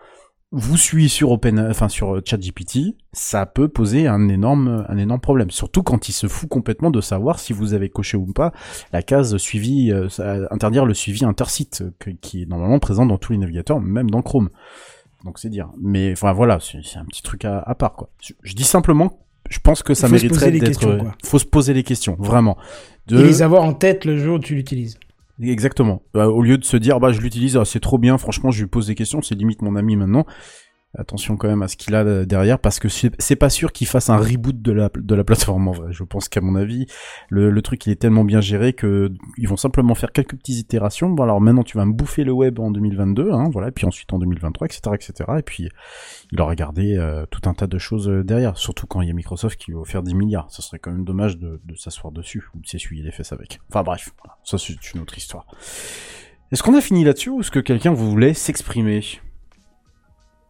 vous 0.53 0.75
suit 0.75 1.07
sur 1.07 1.31
Open, 1.31 1.59
enfin 1.59 1.87
sur 1.87 2.15
euh, 2.15 2.21
ChatGPT, 2.25 2.95
ça 3.13 3.45
peut 3.45 3.69
poser 3.69 4.07
un 4.07 4.27
énorme, 4.27 4.85
un 4.89 4.97
énorme 4.97 5.21
problème. 5.21 5.49
Surtout 5.49 5.81
quand 5.81 6.09
il 6.09 6.13
se 6.13 6.27
fout 6.27 6.49
complètement 6.49 6.91
de 6.91 6.99
savoir 6.99 7.39
si 7.39 7.53
vous 7.53 7.73
avez 7.73 7.89
coché 7.89 8.17
ou 8.17 8.25
pas 8.33 8.51
la 8.91 9.01
case 9.01 9.37
suivi, 9.37 9.93
interdire 10.49 10.85
le 10.85 10.93
suivi 10.93 11.23
intersite, 11.23 11.83
qui 12.21 12.43
est 12.43 12.45
normalement 12.45 12.79
présent 12.79 13.05
dans 13.05 13.17
tous 13.17 13.31
les 13.31 13.37
navigateurs, 13.37 13.79
même 13.79 14.09
dans 14.09 14.21
Chrome. 14.21 14.49
Donc 15.25 15.39
c'est 15.39 15.49
dire. 15.49 15.69
Mais 15.79 16.11
enfin 16.13 16.33
voilà, 16.33 16.59
c'est 16.59 16.97
un 16.97 17.05
petit 17.05 17.21
truc 17.21 17.45
à, 17.45 17.59
à 17.59 17.75
part 17.75 17.93
quoi. 17.93 18.09
Je, 18.21 18.33
je 18.41 18.55
dis 18.55 18.63
simplement, 18.63 19.19
je 19.49 19.59
pense 19.59 19.83
que 19.83 19.93
ça 19.93 20.07
Faut 20.07 20.13
mériterait 20.13 20.51
d'être. 20.51 20.97
Faut 21.23 21.39
se 21.39 21.45
poser 21.45 21.73
les 21.73 21.83
questions, 21.83 22.15
vraiment. 22.19 22.57
Et 23.09 23.15
les 23.15 23.41
avoir 23.41 23.63
en 23.63 23.73
tête 23.73 24.05
le 24.05 24.17
jour 24.17 24.37
où 24.37 24.39
tu 24.39 24.55
l'utilises. 24.55 24.97
Exactement. 25.41 26.03
Euh, 26.15 26.25
au 26.25 26.41
lieu 26.41 26.57
de 26.57 26.63
se 26.63 26.77
dire 26.77 26.99
bah 26.99 27.11
je 27.11 27.19
l'utilise, 27.19 27.57
ah, 27.57 27.65
c'est 27.65 27.79
trop 27.79 27.97
bien, 27.97 28.17
franchement 28.17 28.51
je 28.51 28.61
lui 28.61 28.69
pose 28.69 28.87
des 28.87 28.95
questions, 28.95 29.21
c'est 29.21 29.35
limite 29.35 29.61
mon 29.61 29.75
ami 29.75 29.95
maintenant. 29.95 30.25
Attention 30.97 31.37
quand 31.37 31.47
même 31.47 31.61
à 31.61 31.69
ce 31.69 31.77
qu'il 31.77 31.95
a 31.95 32.03
euh, 32.03 32.25
derrière 32.25 32.59
parce 32.59 32.77
que 32.77 32.89
c'est 32.89 33.35
pas 33.37 33.49
sûr 33.49 33.71
qu'il 33.71 33.87
fasse 33.87 34.09
un 34.09 34.17
reboot 34.17 34.61
de 34.61 34.73
la 34.73 34.89
de 34.93 35.15
la 35.15 35.23
plateforme 35.23 35.69
en 35.69 35.71
vrai. 35.71 35.93
Je 35.93 36.03
pense 36.03 36.27
qu'à 36.27 36.41
mon 36.41 36.55
avis 36.55 36.85
le, 37.29 37.61
truc 37.61 37.85
il 37.85 37.91
est 37.91 37.95
tellement 37.95 38.25
bien 38.25 38.41
géré 38.41 38.73
que 38.73 39.09
ils 39.37 39.47
vont 39.47 39.55
simplement 39.55 39.95
faire 39.95 40.11
quelques 40.11 40.35
petites 40.35 40.57
itérations. 40.57 41.09
Bon 41.09 41.23
alors 41.23 41.39
maintenant 41.39 41.63
tu 41.63 41.77
vas 41.77 41.85
me 41.85 41.93
bouffer 41.93 42.25
le 42.25 42.33
web 42.33 42.59
en 42.59 42.71
2022, 42.71 43.31
hein, 43.31 43.49
voilà, 43.53 43.71
puis 43.71 43.85
ensuite 43.85 44.11
en 44.11 44.19
2023, 44.19 44.65
etc., 44.65 44.81
etc. 44.93 45.31
Et 45.39 45.43
puis 45.43 45.69
il 46.33 46.41
aura 46.41 46.55
gardé 46.55 46.97
euh, 46.97 47.25
tout 47.31 47.49
un 47.49 47.53
tas 47.53 47.67
de 47.67 47.77
choses 47.77 48.09
euh, 48.09 48.25
derrière. 48.25 48.57
Surtout 48.57 48.85
quand 48.85 48.99
il 48.99 49.07
y 49.07 49.11
a 49.11 49.13
Microsoft 49.13 49.57
qui 49.57 49.71
veut 49.71 49.85
faire 49.85 50.03
10 50.03 50.13
milliards, 50.13 50.51
ce 50.51 50.61
serait 50.61 50.79
quand 50.79 50.91
même 50.91 51.05
dommage 51.05 51.37
de, 51.37 51.61
s'asseoir 51.77 52.11
dessus 52.11 52.43
ou 52.53 52.59
de 52.59 52.67
s'essuyer 52.67 53.01
les 53.01 53.11
fesses 53.11 53.31
avec. 53.31 53.61
Enfin 53.69 53.83
bref, 53.83 54.09
ça 54.43 54.57
c'est 54.57 54.93
une 54.93 54.99
autre 54.99 55.17
histoire. 55.17 55.45
Est-ce 56.51 56.63
qu'on 56.63 56.75
a 56.75 56.81
fini 56.81 57.05
là-dessus 57.05 57.29
ou 57.29 57.39
est-ce 57.39 57.51
que 57.51 57.61
quelqu'un 57.61 57.93
voulait 57.93 58.33
s'exprimer? 58.33 59.01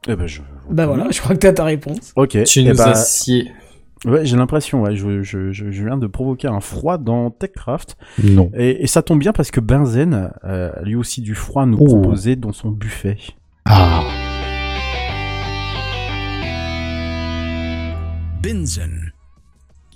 Eh 0.07 0.15
ben 0.15 0.25
je. 0.27 0.41
Bah 0.69 0.87
voilà, 0.87 1.07
je 1.11 1.21
crois 1.21 1.35
que 1.35 1.41
t'as 1.41 1.53
ta 1.53 1.63
réponse. 1.63 2.11
Ok. 2.15 2.43
Tu 2.45 2.59
eh 2.61 2.69
nous 2.69 2.75
ben, 2.75 2.87
as 2.89 2.95
scié. 2.95 3.51
Ouais, 4.03 4.25
j'ai 4.25 4.35
l'impression, 4.35 4.81
ouais, 4.81 4.95
je, 4.95 5.21
je, 5.21 5.51
je, 5.51 5.69
je 5.69 5.85
viens 5.85 5.97
de 5.97 6.07
provoquer 6.07 6.47
un 6.47 6.59
froid 6.59 6.97
dans 6.97 7.29
TechCraft. 7.29 7.97
Non. 8.23 8.49
Et, 8.55 8.83
et 8.83 8.87
ça 8.87 9.03
tombe 9.03 9.19
bien 9.19 9.31
parce 9.31 9.51
que 9.51 9.59
Benzen 9.59 10.31
euh, 10.43 10.71
a 10.75 10.81
lui 10.81 10.95
aussi 10.95 11.21
du 11.21 11.35
froid 11.35 11.63
à 11.63 11.65
nous 11.67 11.77
Oh. 11.79 11.85
proposer 11.85 12.35
dans 12.35 12.51
son 12.51 12.71
buffet. 12.71 13.17
Ah. 13.65 14.01
Benzen. 18.41 19.11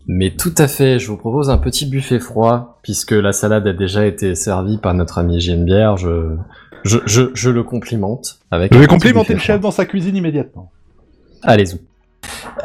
Mais 0.07 0.29
tout 0.35 0.53
à 0.59 0.67
fait, 0.67 0.99
je 0.99 1.07
vous 1.07 1.17
propose 1.17 1.49
un 1.49 1.57
petit 1.57 1.87
buffet 1.87 2.19
froid, 2.19 2.77
puisque 2.83 3.09
la 3.11 3.31
salade 3.31 3.65
a 3.65 3.73
déjà 3.73 4.05
été 4.05 4.35
servie 4.35 4.77
par 4.77 4.93
notre 4.93 5.17
ami 5.17 5.39
Genebière, 5.41 5.97
je, 5.97 6.35
je, 6.85 6.99
je, 7.05 7.23
je 7.33 7.49
le 7.49 7.63
complimente. 7.63 8.39
Avec 8.51 8.73
Je 8.73 8.79
vais 8.79 8.87
complimenter 8.87 9.33
le 9.33 9.39
chef 9.39 9.59
dans 9.59 9.71
sa 9.71 9.85
cuisine 9.85 10.15
immédiatement. 10.15 10.71
Allez-y. 11.43 11.79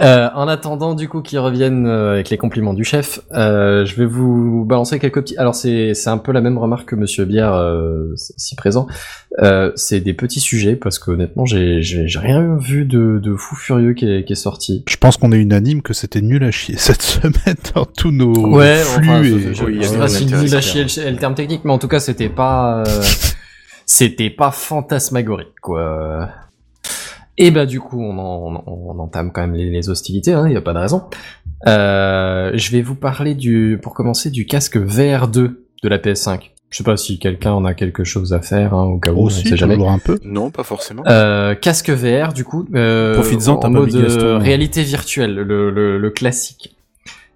Euh, 0.01 0.29
en 0.35 0.49
attendant 0.49 0.95
du 0.95 1.09
coup 1.09 1.21
qu'ils 1.21 1.39
reviennent 1.39 1.87
euh, 1.87 2.13
avec 2.13 2.31
les 2.31 2.39
compliments 2.39 2.73
du 2.73 2.85
chef, 2.85 3.21
euh, 3.33 3.85
je 3.85 3.95
vais 3.97 4.07
vous 4.07 4.65
balancer 4.65 4.99
quelques 4.99 5.21
petits. 5.21 5.37
Alors 5.37 5.55
c'est 5.55 5.93
c'est 5.95 6.09
un 6.09 6.17
peu 6.17 6.33
la 6.33 6.41
même 6.41 6.57
remarque 6.57 6.89
que 6.89 6.97
Monsieur 6.97 7.25
Bière 7.27 7.53
euh, 7.55 8.15
si 8.17 8.55
présent. 8.55 8.87
Euh, 9.43 9.71
c'est 9.75 10.01
des 10.01 10.15
petits 10.15 10.41
sujets 10.41 10.77
parce 10.77 10.99
que 10.99 11.11
honnêtement 11.11 11.45
j'ai 11.45 11.83
j'ai 11.83 12.09
j'ai 12.09 12.19
rien 12.19 12.57
vu 12.57 12.85
de, 12.87 13.21
de 13.23 13.35
fou 13.35 13.55
furieux 13.57 13.93
qui 13.93 14.07
est, 14.11 14.25
qui 14.25 14.33
est 14.33 14.37
sorti. 14.37 14.85
Je 14.89 14.97
pense 14.97 15.17
qu'on 15.19 15.33
est 15.33 15.39
unanime 15.39 15.83
que 15.83 15.93
c'était 15.93 16.23
nul 16.23 16.43
à 16.45 16.51
chier 16.51 16.77
cette 16.79 17.03
semaine 17.03 17.57
dans 17.75 17.85
tous 17.85 18.13
nos 18.13 18.33
Ouais, 18.49 18.77
flux 18.77 19.09
enfin, 19.11 19.23
et... 19.23 19.25
je, 19.29 19.39
je, 19.53 19.73
je 19.81 19.83
sais 19.83 19.99
pas 19.99 20.09
si 20.09 20.25
nul 20.27 20.55
à 20.55 20.61
chier 20.61 20.83
est 20.83 21.11
le 21.11 21.19
terme 21.19 21.35
technique, 21.35 21.65
mais 21.65 21.73
en 21.73 21.79
tout 21.79 21.89
cas 21.89 22.01
c'était 22.01 22.31
pas 22.31 22.83
euh, 22.87 23.03
c'était 23.93 24.31
pas 24.31 24.53
fantasmagorique 24.53 25.59
quoi. 25.61 26.29
Et 27.37 27.51
bah 27.51 27.67
du 27.67 27.81
coup 27.81 28.01
on, 28.01 28.17
en- 28.19 28.63
on, 28.67 28.91
on 28.95 28.99
entame 29.01 29.33
quand 29.33 29.41
même 29.41 29.55
les, 29.55 29.69
les 29.69 29.89
hostilités, 29.91 30.31
il 30.31 30.35
hein, 30.35 30.49
y 30.49 30.57
a 30.57 30.61
pas 30.61 30.73
de 30.75 30.79
raison. 30.79 31.03
Euh, 31.67 32.53
je 32.55 32.71
vais 32.71 32.83
vous 32.83 32.95
parler 32.95 33.35
du 33.35 33.81
pour 33.83 33.93
commencer 33.95 34.31
du 34.31 34.47
casque 34.47 34.77
VR2 34.77 35.33
de 35.83 35.89
la 35.89 35.99
PS5. 35.99 36.51
Je 36.71 36.77
sais 36.79 36.85
pas 36.85 36.97
si 36.97 37.19
quelqu'un 37.19 37.53
en 37.53 37.65
a 37.65 37.75
quelque 37.75 38.05
chose 38.05 38.33
à 38.33 38.41
faire 38.41 38.75
hein, 38.75 38.85
au 38.85 38.99
cas 38.99 39.11
où, 39.13 39.25
Aussi, 39.27 39.43
on 39.45 39.51
sait 39.51 39.57
jamais. 39.57 39.85
un 39.85 39.99
peu. 39.99 40.21
Non, 40.23 40.53
pas 40.53 40.63
forcément. 40.63 41.03
Euh, 41.09 41.57
casque 41.57 41.91
VR 41.91 42.33
du 42.33 42.45
coup, 42.45 42.65
euh, 42.77 43.15
Profites-en, 43.15 43.55
en 43.55 43.59
pas 43.59 43.69
mode 43.71 43.93
euh, 43.97 44.39
réalité 44.39 44.85
virtuelle, 44.85 45.35
le, 45.35 45.71
le, 45.73 45.99
le 45.99 46.11
classique. 46.11 46.77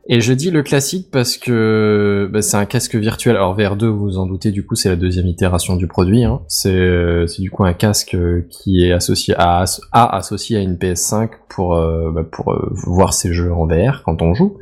Et 0.06 0.20
je 0.20 0.34
dis 0.34 0.50
le 0.50 0.62
classique 0.62 1.10
parce 1.10 1.38
que 1.38 2.28
bah, 2.30 2.42
c'est 2.42 2.58
un 2.58 2.66
casque 2.66 2.94
virtuel. 2.94 3.36
Alors 3.36 3.58
VR2, 3.58 3.86
vous 3.86 4.00
vous 4.00 4.18
en 4.18 4.26
doutez, 4.26 4.50
du 4.50 4.64
coup 4.64 4.74
c'est 4.74 4.90
la 4.90 4.96
deuxième 4.96 5.26
itération 5.26 5.76
du 5.76 5.86
produit. 5.86 6.24
Hein. 6.24 6.42
C'est 6.46 6.74
euh, 6.74 7.26
c'est 7.26 7.40
du 7.40 7.50
coup 7.50 7.64
un 7.64 7.72
casque 7.72 8.14
euh, 8.14 8.46
qui 8.50 8.84
est 8.84 8.92
associé 8.92 9.34
à, 9.38 9.64
à 9.92 10.16
associé 10.16 10.58
à 10.58 10.60
une 10.60 10.74
PS5 10.74 11.30
pour 11.48 11.76
euh, 11.76 12.10
bah, 12.10 12.22
pour 12.22 12.54
voir 12.70 13.14
ses 13.14 13.32
jeux 13.32 13.52
en 13.52 13.66
VR 13.66 14.02
quand 14.04 14.20
on 14.20 14.34
joue. 14.34 14.58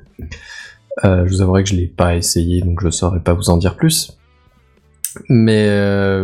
Je 1.03 1.27
vous 1.27 1.43
avouerai 1.43 1.65
que 1.65 1.71
je 1.71 1.75
l'ai 1.75 1.89
pas 1.89 2.15
essayé, 2.15 2.61
donc 2.61 2.81
je 2.81 2.91
saurais 2.91 3.21
pas 3.21 3.33
vous 3.33 3.51
en 3.51 3.57
dire 3.57 3.77
plus. 3.77 4.17
Mais, 5.29 5.67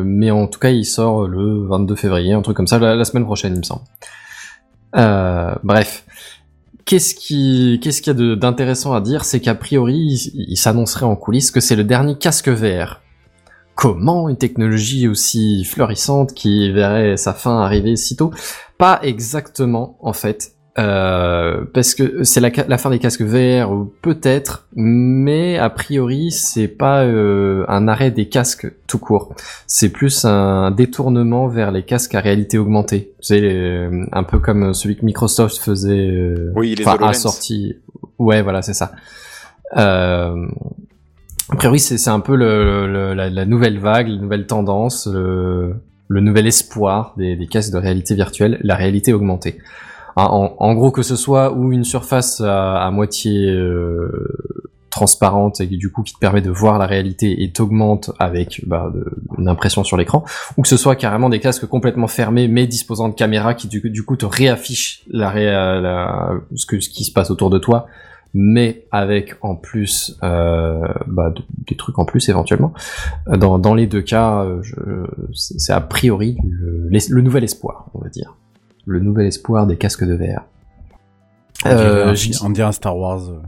mais 0.05 0.31
en 0.31 0.47
tout 0.47 0.61
cas, 0.61 0.69
il 0.71 0.85
sort 0.85 1.27
le 1.27 1.67
22 1.67 1.95
février, 1.97 2.33
un 2.35 2.43
truc 2.43 2.57
comme 2.57 2.67
ça, 2.67 2.79
la, 2.79 3.05
semaine 3.05 3.25
prochaine, 3.25 3.55
il 3.55 3.59
me 3.59 3.63
semble. 3.63 3.83
Bref. 5.65 6.05
Qu'est-ce 6.89 7.15
qui, 7.15 7.81
qu'est-ce 7.83 8.01
qu'il 8.01 8.19
y 8.19 8.33
a 8.33 8.35
d'intéressant 8.35 8.95
à 8.95 9.03
dire, 9.03 9.27
c'est 9.27 9.41
qu'a 9.41 9.55
priori, 9.55 10.31
il, 10.33 10.57
s'annoncerait 10.57 11.05
en 11.05 11.17
coulisses 11.17 11.51
que 11.51 11.61
c'est 11.61 11.77
le 11.77 11.85
dernier 11.85 12.17
casque 12.17 12.49
VR. 12.49 13.03
Comment 13.75 14.31
une 14.31 14.39
technologie 14.39 15.07
aussi 15.07 15.67
florissante 15.67 16.33
qui 16.33 16.73
verrait 16.73 17.19
sa 17.19 17.35
fin 17.35 17.61
arriver 17.61 17.95
si 17.97 18.17
tôt? 18.17 18.31
Pas 18.79 19.01
exactement, 19.03 19.99
en 20.01 20.15
fait. 20.15 20.53
Euh, 20.79 21.65
parce 21.75 21.95
que 21.95 22.23
c'est 22.23 22.41
la, 22.41 22.53
ca- 22.55 22.67
la 22.69 22.79
fin 22.79 22.89
des 22.91 23.01
casques 23.01 23.23
VR, 23.23 23.69
peut-être, 24.01 24.67
mais 24.77 25.59
a 25.59 25.71
priori, 25.71 26.31
c'est 26.31 26.69
pas 26.69 27.03
euh, 27.05 27.65
un 27.69 27.89
arrêt 27.89 28.13
des 28.13 28.29
casques 28.29 28.71
tout 28.87 28.99
court. 28.99 29.35
C'est 29.67 29.89
plus 29.89 30.25
un 30.25 30.71
détournement 30.71 31.49
vers 31.49 31.73
les 31.73 31.83
casques 31.83 32.15
à 32.15 32.21
réalité 32.21 32.59
augmentée. 32.59 33.11
Sais, 33.21 33.41
les- 33.41 33.89
un 34.13 34.23
peu 34.23 34.39
comme 34.39 34.73
celui 34.73 34.97
que 34.97 35.05
Microsoft 35.05 35.59
faisait, 35.59 36.11
euh, 36.11 36.53
Oui, 36.55 36.77
les 36.77 36.85
a 36.87 37.13
sorti. 37.15 37.77
Ouais, 38.21 38.43
voilà, 38.43 38.63
c'est 38.63 38.75
ça. 38.75 38.93
Euh, 39.77 40.47
a 41.51 41.57
priori, 41.57 41.81
c'est 41.81 41.99
c'est 41.99 42.11
un 42.11 42.21
peu 42.21 42.37
le, 42.37 42.87
le- 42.87 43.15
la, 43.15 43.31
la 43.31 43.45
nouvelle 43.47 43.79
vague, 43.79 44.09
la 44.09 44.17
nouvelle 44.17 44.47
tendance, 44.47 45.09
le, 45.13 45.75
le 46.07 46.21
nouvel 46.21 46.47
espoir 46.47 47.15
des, 47.17 47.37
des 47.37 47.47
casques 47.49 47.73
de 47.73 47.79
réalité 47.79 48.15
virtuelle, 48.15 48.59
la 48.63 48.77
réalité 48.77 49.13
augmentée. 49.13 49.59
En, 50.27 50.57
en- 50.59 50.75
gros, 50.75 50.91
que 50.91 51.03
ce 51.03 51.17
soit 51.17 51.53
ou 51.53 51.73
une 51.73 51.85
surface 51.85 52.41
à, 52.41 52.91
moitié 52.91 53.49
euh, 53.51 54.11
transparente 54.91 55.61
et 55.61 55.67
du 55.67 55.93
coup 55.93 56.03
qui 56.03 56.15
te 56.15 56.19
permet 56.19 56.41
de 56.41 56.51
voir 56.51 56.79
la 56.79 56.87
réalité 56.87 57.43
et 57.45 57.53
t'augmente 57.53 58.11
avec 58.19 58.63
bah, 58.67 58.93
une 59.39 59.47
impression 59.49 59.85
sur 59.85 59.97
l'écran, 59.97 60.25
ou 60.57 60.63
que 60.63 60.69
ce 60.69 60.77
soit 60.77 60.97
carrément 60.97 61.29
des 61.29 61.39
casques 61.41 61.67
complètement 61.67 62.09
fermés 62.09 62.49
mais 62.49 62.67
disposant 62.67 63.09
de 63.09 63.15
caméras 63.15 63.55
qui 63.55 63.69
du, 63.69 64.05
coup 64.05 64.17
te 64.17 64.27
réaffichent 64.27 65.05
la, 65.09 65.33
la- 65.81 66.33
ce, 66.57 66.67
qui 66.67 67.05
se 67.05 67.13
passe 67.13 67.31
autour 67.31 67.51
de 67.51 67.59
toi, 67.59 67.87
mais 68.35 68.87
avec 68.91 69.37
en 69.43 69.55
plus 69.55 70.19
euh, 70.25 70.81
bah, 71.07 71.31
de- 71.31 71.43
des 71.69 71.77
trucs 71.77 71.99
en 71.99 72.05
plus 72.05 72.29
éventuellement. 72.29 72.73
Dans, 73.27 73.75
les 73.75 73.87
deux 73.87 74.03
cas, 74.03 74.43
euh, 74.45 75.07
c'est 75.33 75.73
a 75.73 75.81
priori 75.81 76.39
le 76.61 77.21
nouvel 77.23 77.45
espoir, 77.45 77.87
on 77.95 78.01
va 78.01 78.09
dire. 78.09 78.35
Le 78.89 79.01
nouvel 79.01 79.27
espoir 79.27 79.67
des 79.67 79.77
casques 79.77 80.05
de 80.05 80.15
VR. 80.15 80.43
On 81.65 81.69
dirait, 81.69 81.81
Euh, 81.85 82.07
un, 82.09 82.15
je 82.15 82.31
dis- 82.31 82.39
on 82.43 82.51
dirait 82.51 82.69
un 82.69 82.73
Star 82.73 82.97
Wars. 82.97 83.29
euh, 83.29 83.39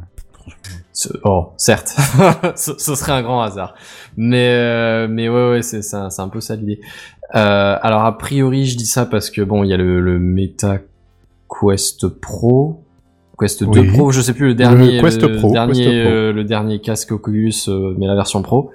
Oh, 1.24 1.52
certes, 1.56 1.96
ce, 2.56 2.72
ce 2.78 2.94
serait 2.94 3.12
un 3.12 3.22
grand 3.22 3.40
hasard. 3.42 3.74
Mais 4.16 4.48
euh, 4.50 5.06
mais 5.08 5.28
ouais 5.28 5.50
ouais 5.50 5.62
c'est 5.62 5.94
un, 5.94 6.08
un 6.16 6.28
peu 6.28 6.40
ça 6.40 6.56
l'idée. 6.56 6.80
Euh, 7.34 7.76
alors 7.80 8.04
a 8.04 8.18
priori 8.18 8.66
je 8.66 8.76
dis 8.76 8.86
ça 8.86 9.06
parce 9.06 9.30
que 9.30 9.40
bon 9.40 9.62
il 9.64 9.68
y 9.70 9.72
a 9.72 9.76
le, 9.76 10.00
le 10.00 10.18
Meta 10.18 10.78
Quest 11.48 12.08
Pro, 12.08 12.82
Quest 13.38 13.62
2 13.64 13.80
Oui. 13.80 13.86
Pro, 13.92 14.10
je 14.10 14.20
sais 14.20 14.34
plus 14.34 14.48
le 14.48 14.54
dernier 14.54 14.96
Le 14.96 15.00
Quest 15.02 15.22
le 15.22 15.36
Pro, 15.38 15.52
dernier 15.52 15.72
Quest 15.84 15.88
Pro. 16.02 16.10
euh, 16.12 16.32
le 16.32 16.44
dernier 16.44 16.80
casque 16.80 17.12
Oculus 17.12 17.54
mais 17.96 18.06
la 18.06 18.14
version 18.16 18.42
Pro 18.42 18.72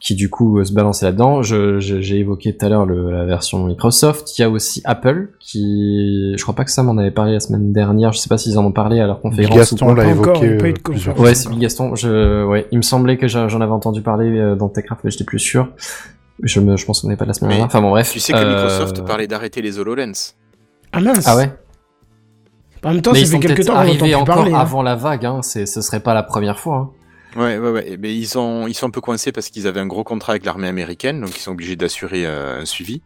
qui 0.00 0.14
du 0.14 0.30
coup 0.30 0.58
euh, 0.58 0.64
se 0.64 0.72
balançait 0.72 1.06
là-dedans. 1.06 1.42
J'ai 1.42 2.18
évoqué 2.18 2.56
tout 2.56 2.64
à 2.64 2.68
l'heure 2.68 2.86
la 2.86 3.24
version 3.24 3.64
Microsoft. 3.64 4.38
Il 4.38 4.42
y 4.42 4.44
a 4.44 4.50
aussi 4.50 4.80
Apple 4.84 5.30
qui, 5.40 6.34
je 6.36 6.42
crois 6.42 6.54
pas 6.54 6.64
que 6.64 6.70
Sam 6.70 6.88
en 6.88 6.96
avait 6.98 7.10
parlé 7.10 7.32
la 7.32 7.40
semaine 7.40 7.72
dernière. 7.72 8.12
Je 8.12 8.18
sais 8.18 8.28
pas 8.28 8.38
s'ils 8.38 8.58
en 8.58 8.64
ont 8.64 8.72
parlé 8.72 9.00
à 9.00 9.06
leur 9.06 9.20
conférence. 9.20 9.56
Gaston 9.56 9.90
ou 9.90 9.94
pas. 9.94 10.02
l'a 10.04 10.10
évoqué 10.10 10.46
euh, 10.46 10.72
plusieurs. 10.84 11.18
Ouais, 11.18 11.34
c'est 11.34 11.48
Bill 11.48 11.58
Gaston. 11.58 11.94
Je, 11.96 12.44
ouais, 12.44 12.66
il 12.70 12.78
me 12.78 12.82
semblait 12.82 13.16
que 13.16 13.26
j'en 13.28 13.60
avais 13.60 13.72
entendu 13.72 14.00
parler 14.02 14.38
euh, 14.38 14.54
dans 14.54 14.68
Techcraft, 14.68 15.02
mais 15.04 15.10
j'étais 15.10 15.24
plus 15.24 15.38
sûr. 15.40 15.68
Je 16.42 16.60
me, 16.60 16.76
je 16.76 16.86
m'en 16.86 16.94
souvenais 16.94 17.16
pas 17.16 17.24
de 17.24 17.30
la 17.30 17.34
semaine 17.34 17.50
dernière. 17.50 17.66
Enfin 17.66 17.80
bon, 17.80 17.90
bref. 17.90 18.12
Tu 18.12 18.20
sais 18.20 18.32
que 18.32 18.38
Euh, 18.38 18.54
Microsoft 18.54 19.04
parlait 19.04 19.26
d'arrêter 19.26 19.60
les 19.62 19.78
HoloLens. 19.80 20.34
Ah 20.92 21.00
mince 21.00 21.24
Ah 21.26 21.36
ouais. 21.36 21.50
En 22.84 22.92
même 22.92 23.02
temps, 23.02 23.10
mais 23.12 23.18
ça 23.18 23.24
ils 23.24 23.26
fait 23.26 23.32
sont 23.34 23.40
quelques 23.40 23.56
peut-être 23.56 23.66
temps 23.72 23.74
arrivés 23.74 24.14
encore 24.14 24.36
parler. 24.36 24.52
hein. 24.52 24.58
avant 24.60 24.82
la 24.84 24.94
vague. 24.94 25.26
Hein. 25.26 25.40
C'est, 25.42 25.66
ce 25.66 25.80
serait 25.80 25.98
pas 25.98 26.14
la 26.14 26.22
première 26.22 26.60
fois. 26.60 26.76
Hein. 26.76 26.90
Ouais, 27.36 27.58
ouais, 27.58 27.70
ouais. 27.70 27.96
Mais 28.00 28.14
ils, 28.16 28.38
ont, 28.38 28.66
ils 28.66 28.74
sont 28.74 28.86
un 28.86 28.90
peu 28.90 29.00
coincés 29.00 29.32
parce 29.32 29.50
qu'ils 29.50 29.66
avaient 29.66 29.80
un 29.80 29.86
gros 29.86 30.02
contrat 30.04 30.32
avec 30.32 30.44
l'armée 30.44 30.66
américaine, 30.68 31.20
donc 31.20 31.36
ils 31.36 31.40
sont 31.40 31.52
obligés 31.52 31.76
d'assurer 31.76 32.26
euh, 32.26 32.60
un 32.60 32.64
suivi. 32.64 33.02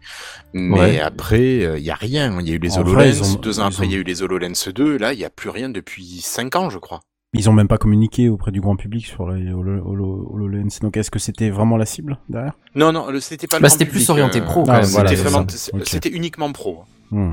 Mais 0.54 0.80
Ouais. 0.80 1.00
après, 1.00 1.76
il 1.78 1.82
y 1.84 1.90
a 1.90 1.94
rien. 1.94 2.38
Il 2.40 2.48
y 2.48 2.52
a 2.52 2.54
eu 2.54 2.58
les 2.58 2.78
En 2.78 2.82
HoloLens. 2.82 2.94
vrai, 2.94 3.20
ont- 3.22 3.34
Deux 3.40 3.58
ans 3.60 3.64
ils 3.68 3.72
après, 3.74 3.86
il 3.86 3.92
y 3.92 3.96
a 3.96 3.98
eu 3.98 4.04
les 4.04 4.22
HoloLens 4.22 4.68
2. 4.74 4.96
Là, 4.96 5.12
il 5.12 5.18
y 5.18 5.24
a 5.24 5.30
plus 5.30 5.50
rien 5.50 5.68
depuis 5.68 6.20
5 6.20 6.54
ans, 6.56 6.70
je 6.70 6.78
crois. 6.78 7.00
Ils 7.34 7.48
ont 7.48 7.52
même 7.54 7.66
pas 7.68 7.78
communiqué 7.78 8.28
auprès 8.28 8.52
du 8.52 8.60
grand 8.60 8.76
public 8.76 9.06
sur 9.06 9.30
les 9.30 9.50
Holo- 9.52 9.82
Holo- 9.84 10.28
HoloLens. 10.34 10.78
Donc 10.82 10.98
est-ce 10.98 11.10
que 11.10 11.18
c'était 11.18 11.48
vraiment 11.48 11.78
la 11.78 11.86
cible 11.86 12.18
derrière? 12.28 12.52
Non, 12.74 12.92
non, 12.92 13.06
c'était 13.20 13.46
pas 13.46 13.58
Bah, 13.58 13.70
c'était 13.70 13.86
plus 13.86 14.08
orienté 14.10 14.40
euh, 14.40 14.44
pro, 14.44 14.64
Ah, 14.68 14.82
voilà, 14.82 15.14
vraiment, 15.14 15.46
c'était 15.82 16.10
uniquement 16.10 16.52
pro. 16.52 16.84
Hmm. 17.10 17.32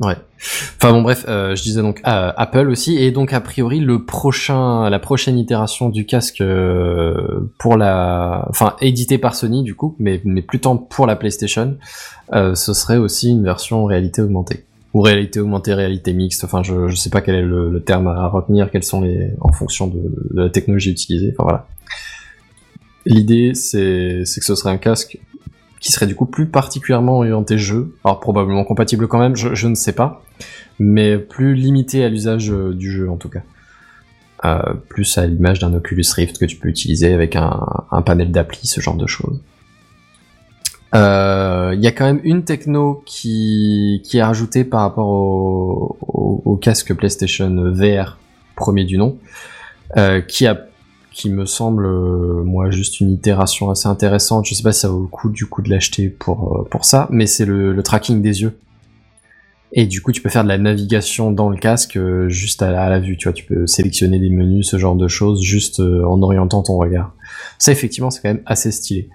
Ouais. 0.00 0.16
Enfin 0.78 0.92
bon 0.92 1.02
bref, 1.02 1.26
euh, 1.28 1.54
je 1.54 1.62
disais 1.62 1.82
donc 1.82 2.00
euh, 2.06 2.32
Apple 2.34 2.70
aussi 2.70 2.96
et 2.96 3.10
donc 3.10 3.34
a 3.34 3.40
priori 3.42 3.80
le 3.80 4.06
prochain, 4.06 4.88
la 4.88 4.98
prochaine 4.98 5.38
itération 5.38 5.90
du 5.90 6.06
casque 6.06 6.40
euh, 6.40 7.52
pour 7.58 7.76
la, 7.76 8.46
enfin 8.48 8.76
édité 8.80 9.18
par 9.18 9.34
Sony 9.34 9.62
du 9.62 9.74
coup, 9.74 9.96
mais 9.98 10.22
mais 10.24 10.40
plus 10.40 10.58
tant 10.58 10.78
pour 10.78 11.06
la 11.06 11.16
PlayStation, 11.16 11.76
euh, 12.32 12.54
ce 12.54 12.72
serait 12.72 12.96
aussi 12.96 13.28
une 13.28 13.44
version 13.44 13.84
réalité 13.84 14.22
augmentée 14.22 14.64
ou 14.94 15.02
réalité 15.02 15.38
augmentée, 15.38 15.74
réalité 15.74 16.14
mixte. 16.14 16.44
Enfin 16.44 16.62
je 16.62 16.88
je 16.88 16.94
sais 16.96 17.10
pas 17.10 17.20
quel 17.20 17.34
est 17.34 17.42
le, 17.42 17.68
le 17.70 17.82
terme 17.82 18.08
à 18.08 18.26
retenir, 18.26 18.70
quels 18.70 18.84
sont 18.84 19.02
les 19.02 19.34
en 19.42 19.52
fonction 19.52 19.86
de, 19.86 20.00
de 20.30 20.42
la 20.44 20.48
technologie 20.48 20.92
utilisée. 20.92 21.34
Enfin 21.34 21.42
voilà. 21.42 21.66
L'idée 23.04 23.52
c'est 23.54 24.22
c'est 24.24 24.40
que 24.40 24.46
ce 24.46 24.54
serait 24.54 24.70
un 24.70 24.78
casque 24.78 25.18
qui 25.80 25.92
serait 25.92 26.06
du 26.06 26.14
coup 26.14 26.26
plus 26.26 26.46
particulièrement 26.46 27.16
orienté 27.16 27.58
jeu, 27.58 27.96
alors 28.04 28.20
probablement 28.20 28.64
compatible 28.64 29.08
quand 29.08 29.18
même, 29.18 29.34
je, 29.34 29.66
ne 29.66 29.74
sais 29.74 29.94
pas, 29.94 30.22
mais 30.78 31.18
plus 31.18 31.54
limité 31.54 32.04
à 32.04 32.08
l'usage 32.08 32.52
euh, 32.52 32.74
du 32.74 32.90
jeu 32.90 33.10
en 33.10 33.16
tout 33.16 33.30
cas. 33.30 33.40
Euh, 34.44 34.74
plus 34.88 35.18
à 35.18 35.26
l'image 35.26 35.58
d'un 35.58 35.74
Oculus 35.74 36.04
Rift 36.14 36.38
que 36.38 36.44
tu 36.44 36.56
peux 36.56 36.68
utiliser 36.68 37.12
avec 37.12 37.36
un, 37.36 37.60
panel 38.06 38.30
d'appli, 38.30 38.66
ce 38.66 38.80
genre 38.80 38.96
de 38.96 39.06
choses. 39.06 39.38
Euh, 40.94 41.72
Il 41.74 41.82
y 41.82 41.86
a 41.86 41.92
quand 41.92 42.06
même 42.06 42.20
une 42.24 42.44
techno 42.44 43.02
qui, 43.04 44.02
est 44.12 44.22
rajoutée 44.22 44.64
par 44.64 44.80
rapport 44.80 45.08
au, 45.08 46.56
casque 46.60 46.94
PlayStation 46.94 47.72
VR 47.72 48.18
premier 48.54 48.84
du 48.84 48.98
nom, 48.98 49.18
qui 50.28 50.46
a 50.46 50.69
qui 51.20 51.28
me 51.28 51.44
semble 51.44 51.84
euh, 51.84 52.42
moi 52.44 52.70
juste 52.70 53.00
une 53.00 53.10
itération 53.12 53.68
assez 53.68 53.88
intéressante. 53.88 54.46
Je 54.46 54.54
sais 54.54 54.62
pas 54.62 54.72
si 54.72 54.80
ça 54.80 54.88
vaut 54.88 55.02
le 55.02 55.06
coup 55.06 55.28
du 55.28 55.44
coup 55.44 55.60
de 55.60 55.68
l'acheter 55.68 56.08
pour 56.08 56.56
euh, 56.56 56.68
pour 56.70 56.86
ça, 56.86 57.08
mais 57.10 57.26
c'est 57.26 57.44
le, 57.44 57.78
tracking 57.82 58.22
des 58.22 58.40
yeux. 58.40 58.58
Et 59.72 59.86
du 59.86 60.00
coup, 60.00 60.12
tu 60.12 60.22
peux 60.22 60.30
faire 60.30 60.42
de 60.42 60.48
la 60.48 60.56
navigation 60.56 61.30
dans 61.30 61.50
le 61.50 61.58
casque 61.58 61.96
euh, 61.96 62.28
juste 62.30 62.62
à, 62.62 62.70
la- 62.70 62.98
vue. 63.00 63.18
Tu 63.18 63.28
vois, 63.28 63.34
tu 63.34 63.44
peux 63.44 63.66
sélectionner 63.66 64.18
des 64.18 64.30
menus, 64.30 64.68
ce 64.68 64.78
genre 64.78 64.96
de 64.96 65.08
choses, 65.08 65.42
juste 65.42 65.80
en 65.80 66.22
orientant 66.22 66.62
ton 66.62 66.78
regard. 66.78 67.14
Ça, 67.58 67.70
effectivement, 67.70 68.10
c'est 68.10 68.22
quand 68.22 68.30
même 68.30 68.42
assez 68.46 68.72
stylé. 68.72 69.10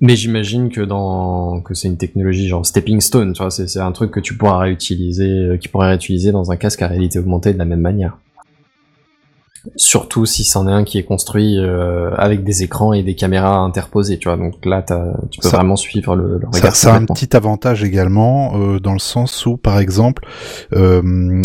Mais 0.00 0.16
j'imagine 0.16 0.70
que 0.70 0.80
dans 0.80 1.60
que 1.60 1.74
c'est 1.74 1.88
une 1.88 1.96
technologie 1.98 2.48
genre 2.48 2.64
stepping 2.64 3.00
stone, 3.00 3.34
tu 3.34 3.42
vois, 3.42 3.50
c'est 3.50 3.78
un 3.78 3.92
truc 3.92 4.10
que 4.10 4.20
tu 4.20 4.36
pourras 4.36 4.58
réutiliser, 4.58 5.58
qui 5.60 5.68
pourrait 5.68 5.88
réutiliser 5.88 6.32
dans 6.32 6.50
un 6.50 6.56
casque 6.56 6.80
à 6.82 6.88
réalité 6.88 7.18
augmentée 7.18 7.52
de 7.52 7.58
la 7.58 7.64
même 7.66 7.80
manière. 7.80 8.18
Surtout 9.76 10.26
si 10.26 10.44
c'en 10.44 10.68
est 10.68 10.72
un 10.72 10.84
qui 10.84 10.98
est 10.98 11.02
construit 11.04 11.58
euh, 11.58 12.10
avec 12.16 12.44
des 12.44 12.62
écrans 12.62 12.92
et 12.92 13.02
des 13.02 13.14
caméras 13.14 13.56
interposées, 13.58 14.18
tu 14.18 14.28
vois. 14.28 14.36
Donc 14.36 14.64
là, 14.66 14.82
tu 15.30 15.40
peux 15.40 15.48
Ça- 15.48 15.56
vraiment 15.56 15.76
suivre 15.76 16.16
le, 16.16 16.34
le 16.38 16.40
Ça, 16.52 16.58
regard. 16.58 16.76
ça 16.76 16.94
a 16.94 16.98
un 16.98 17.04
petit 17.06 17.34
avantage 17.36 17.82
également 17.82 18.52
euh, 18.56 18.78
dans 18.78 18.92
le 18.92 18.98
sens 18.98 19.46
où, 19.46 19.56
par 19.56 19.78
exemple, 19.78 20.26
euh, 20.74 21.40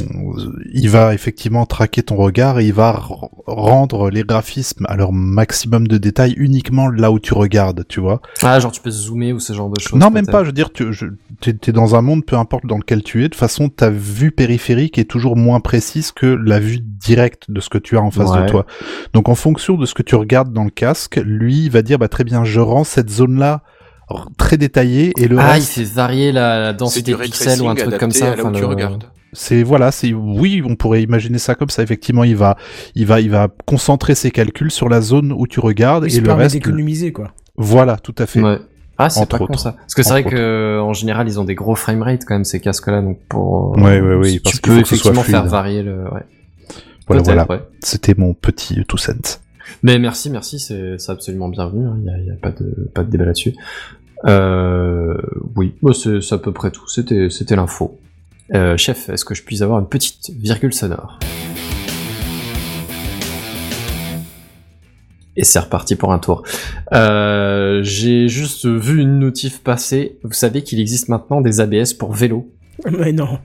il 0.73 0.89
va 0.89 1.13
effectivement 1.13 1.65
traquer 1.65 2.03
ton 2.03 2.15
regard 2.17 2.59
et 2.59 2.65
il 2.65 2.73
va 2.73 2.99
rendre 3.47 4.09
les 4.09 4.23
graphismes 4.23 4.85
à 4.87 4.95
leur 4.95 5.11
maximum 5.13 5.87
de 5.87 5.97
détails 5.97 6.33
uniquement 6.37 6.87
là 6.89 7.11
où 7.11 7.19
tu 7.19 7.33
regardes, 7.33 7.85
tu 7.87 7.99
vois. 7.99 8.21
Ah, 8.43 8.59
genre 8.59 8.71
tu 8.71 8.81
peux 8.81 8.91
zoomer 8.91 9.33
ou 9.33 9.39
ce 9.39 9.53
genre 9.53 9.69
de 9.69 9.79
choses. 9.79 9.99
Non, 9.99 10.11
même 10.11 10.25
pas. 10.27 10.41
Je 10.43 10.47
veux 10.47 10.53
dire, 10.53 10.71
tu 10.71 10.91
je, 10.93 11.05
t'es, 11.41 11.53
t'es 11.53 11.71
dans 11.71 11.95
un 11.95 12.01
monde, 12.01 12.25
peu 12.25 12.35
importe 12.37 12.65
dans 12.65 12.77
lequel 12.77 13.03
tu 13.03 13.19
es. 13.19 13.23
De 13.23 13.27
toute 13.29 13.39
façon, 13.39 13.69
ta 13.69 13.89
vue 13.89 14.31
périphérique 14.31 14.97
est 14.97 15.05
toujours 15.09 15.35
moins 15.37 15.59
précise 15.59 16.11
que 16.11 16.25
la 16.27 16.59
vue 16.59 16.79
directe 16.79 17.49
de 17.49 17.59
ce 17.59 17.69
que 17.69 17.77
tu 17.77 17.97
as 17.97 18.01
en 18.01 18.08
face 18.11 18.29
Ouais. 18.31 18.43
de 18.45 18.49
toi. 18.49 18.65
Donc, 19.13 19.29
en 19.29 19.35
fonction 19.35 19.75
de 19.75 19.85
ce 19.85 19.93
que 19.93 20.03
tu 20.03 20.15
regardes 20.15 20.51
dans 20.53 20.63
le 20.63 20.69
casque, 20.69 21.19
lui 21.23 21.65
il 21.65 21.71
va 21.71 21.81
dire, 21.81 21.97
bah 21.99 22.07
très 22.07 22.23
bien, 22.23 22.43
je 22.43 22.59
rends 22.59 22.83
cette 22.83 23.09
zone-là 23.09 23.61
r- 24.09 24.25
très 24.37 24.57
détaillée 24.57 25.11
et 25.17 25.27
le 25.27 25.37
Ah, 25.39 25.53
reste. 25.53 25.77
il 25.77 25.85
fait 25.85 25.93
varier 25.93 26.31
la, 26.31 26.59
la 26.59 26.73
densité 26.73 27.13
pixels 27.15 27.61
ou 27.61 27.69
un 27.69 27.75
truc 27.75 27.97
comme 27.97 28.11
ça. 28.11 28.35
là 28.35 28.43
où 28.43 28.47
enfin, 28.47 28.51
tu 28.53 28.61
le- 28.61 28.67
regardes. 28.67 29.03
C'est 29.31 29.61
voilà, 29.61 29.91
c'est 29.91 30.11
oui, 30.11 30.63
on 30.65 30.75
pourrait 30.75 31.03
imaginer 31.03 31.37
ça 31.37 31.53
comme 31.53 31.69
ça. 31.69 31.83
Effectivement, 31.83 32.23
il 32.23 32.35
va, 32.35 32.57
il 32.95 33.05
va, 33.05 33.21
il 33.21 33.29
va 33.29 33.47
concentrer 33.67 34.15
ses 34.15 34.31
calculs 34.31 34.71
sur 34.71 34.89
la 34.89 35.01
zone 35.01 35.31
où 35.31 35.45
tu 35.45 35.59
regardes 35.59 36.05
Il 36.05 36.07
et 36.07 36.15
se 36.15 36.21
le 36.21 36.33
reste. 36.33 36.55
d'économiser, 36.55 37.11
quoi. 37.11 37.31
Voilà, 37.55 37.97
tout 37.97 38.15
à 38.17 38.25
fait. 38.25 38.41
Ouais. 38.41 38.57
Ah, 38.97 39.09
c'est 39.11 39.29
pas 39.29 39.37
con 39.37 39.53
ça. 39.55 39.73
Parce 39.79 39.93
que 39.93 40.01
c'est 40.03 40.09
vrai 40.09 40.23
que 40.23 40.79
en 40.81 40.93
général, 40.93 41.27
ils 41.27 41.39
ont 41.39 41.45
des 41.45 41.53
gros 41.55 41.75
framerate 41.75 42.21
quand 42.27 42.33
même 42.35 42.43
ces 42.43 42.59
casques-là, 42.59 43.01
donc 43.03 43.19
pour. 43.29 43.77
Ouais, 43.77 44.01
ouais, 44.01 44.15
oui, 44.15 44.33
tu 44.37 44.41
parce 44.41 44.59
qu'il 44.59 44.73
peux 44.73 44.79
effectivement 44.79 45.21
faire 45.21 45.45
varier 45.45 45.83
le. 45.83 46.05
Ouais. 46.11 46.23
Voilà, 47.09 47.23
Peut-être, 47.23 47.45
voilà. 47.47 47.61
ouais. 47.63 47.67
C'était 47.81 48.13
mon 48.17 48.33
petit 48.33 48.81
two 48.87 48.97
cents. 48.97 49.39
Mais 49.83 49.99
merci, 49.99 50.29
merci, 50.29 50.59
c'est 50.59 50.95
absolument 51.09 51.49
bienvenu. 51.49 51.85
hein, 51.85 51.97
Il 51.99 52.05
y, 52.05 52.09
a, 52.09 52.17
il 52.19 52.25
y 52.27 52.31
a 52.31 52.35
pas 52.35 52.51
de 52.51 52.89
pas 52.93 53.03
de 53.03 53.09
débat 53.11 53.25
là-dessus. 53.25 53.53
Euh, 54.25 55.17
oui, 55.55 55.75
bah, 55.81 55.91
c'est 55.93 56.33
à 56.33 56.37
peu 56.37 56.51
près 56.53 56.71
tout. 56.71 56.87
C'était 56.87 57.29
c'était 57.29 57.55
l'info. 57.55 57.99
Euh, 58.53 58.77
chef, 58.77 59.09
est-ce 59.09 59.25
que 59.25 59.35
je 59.35 59.43
puis 59.43 59.61
avoir 59.63 59.79
une 59.79 59.87
petite 59.89 60.31
virgule 60.31 60.73
sonore? 60.73 61.19
Et 65.35 65.43
c'est 65.43 65.59
reparti 65.59 65.95
pour 65.95 66.11
un 66.11 66.19
tour. 66.19 66.43
Euh, 66.93 67.81
J'ai 67.83 68.27
juste 68.27 68.65
vu 68.65 68.99
une 69.01 69.19
notif 69.19 69.61
passer. 69.63 70.17
Vous 70.23 70.33
savez 70.33 70.63
qu'il 70.63 70.79
existe 70.79 71.07
maintenant 71.07 71.39
des 71.41 71.61
ABS 71.61 71.93
pour 71.93 72.11
vélo? 72.11 72.51
Mais 72.91 73.11
non. 73.13 73.39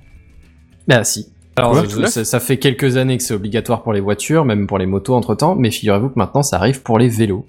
Bah 0.89 1.05
si. 1.05 1.29
Alors 1.57 1.73
Quoi, 1.73 1.85
je- 1.89 2.07
ça, 2.07 2.25
ça 2.25 2.41
fait 2.41 2.59
quelques 2.59 2.97
années 2.97 3.17
que 3.17 3.23
c'est 3.23 3.35
obligatoire 3.35 3.83
pour 3.83 3.93
les 3.93 4.01
voitures, 4.01 4.45
même 4.45 4.67
pour 4.67 4.79
les 4.79 4.87
motos 4.87 5.15
entre 5.15 5.35
temps, 5.35 5.55
mais 5.55 5.71
figurez-vous 5.71 6.09
que 6.11 6.19
maintenant 6.19 6.43
ça 6.43 6.57
arrive 6.57 6.83
pour 6.83 6.99
les 6.99 7.09
vélos. 7.09 7.47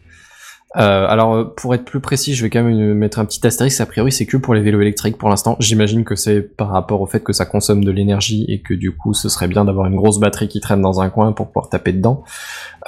Euh, 0.78 1.08
alors 1.08 1.34
euh, 1.36 1.44
pour 1.46 1.74
être 1.74 1.86
plus 1.86 2.02
précis, 2.02 2.36
je 2.36 2.44
vais 2.44 2.50
quand 2.50 2.62
même 2.62 2.78
euh, 2.78 2.94
mettre 2.94 3.20
un 3.20 3.24
petit 3.26 3.48
astérisque, 3.48 3.80
a 3.80 3.86
priori 3.86 4.12
c'est 4.12 4.26
que 4.26 4.36
pour 4.36 4.54
les 4.54 4.60
vélos 4.60 4.82
électriques 4.82 5.18
pour 5.18 5.30
l'instant. 5.30 5.56
J'imagine 5.62 6.04
que 6.04 6.16
c'est 6.16 6.42
par 6.42 6.68
rapport 6.68 7.00
au 7.00 7.06
fait 7.06 7.22
que 7.24 7.32
ça 7.32 7.46
consomme 7.46 7.82
de 7.86 7.92
l'énergie 7.92 8.46
et 8.50 8.60
que 8.62 8.74
du 8.74 8.92
coup 8.94 9.14
ce 9.14 9.30
serait 9.30 9.48
bien 9.48 9.64
d'avoir 9.64 9.88
une 9.88 9.96
grosse 9.96 10.20
batterie 10.20 10.50
qui 10.50 10.60
traîne 10.60 10.82
dans 10.82 11.00
un 11.00 11.10
coin 11.10 11.32
pour 11.32 11.48
pouvoir 11.48 11.70
taper 11.70 11.94
dedans. 11.94 12.26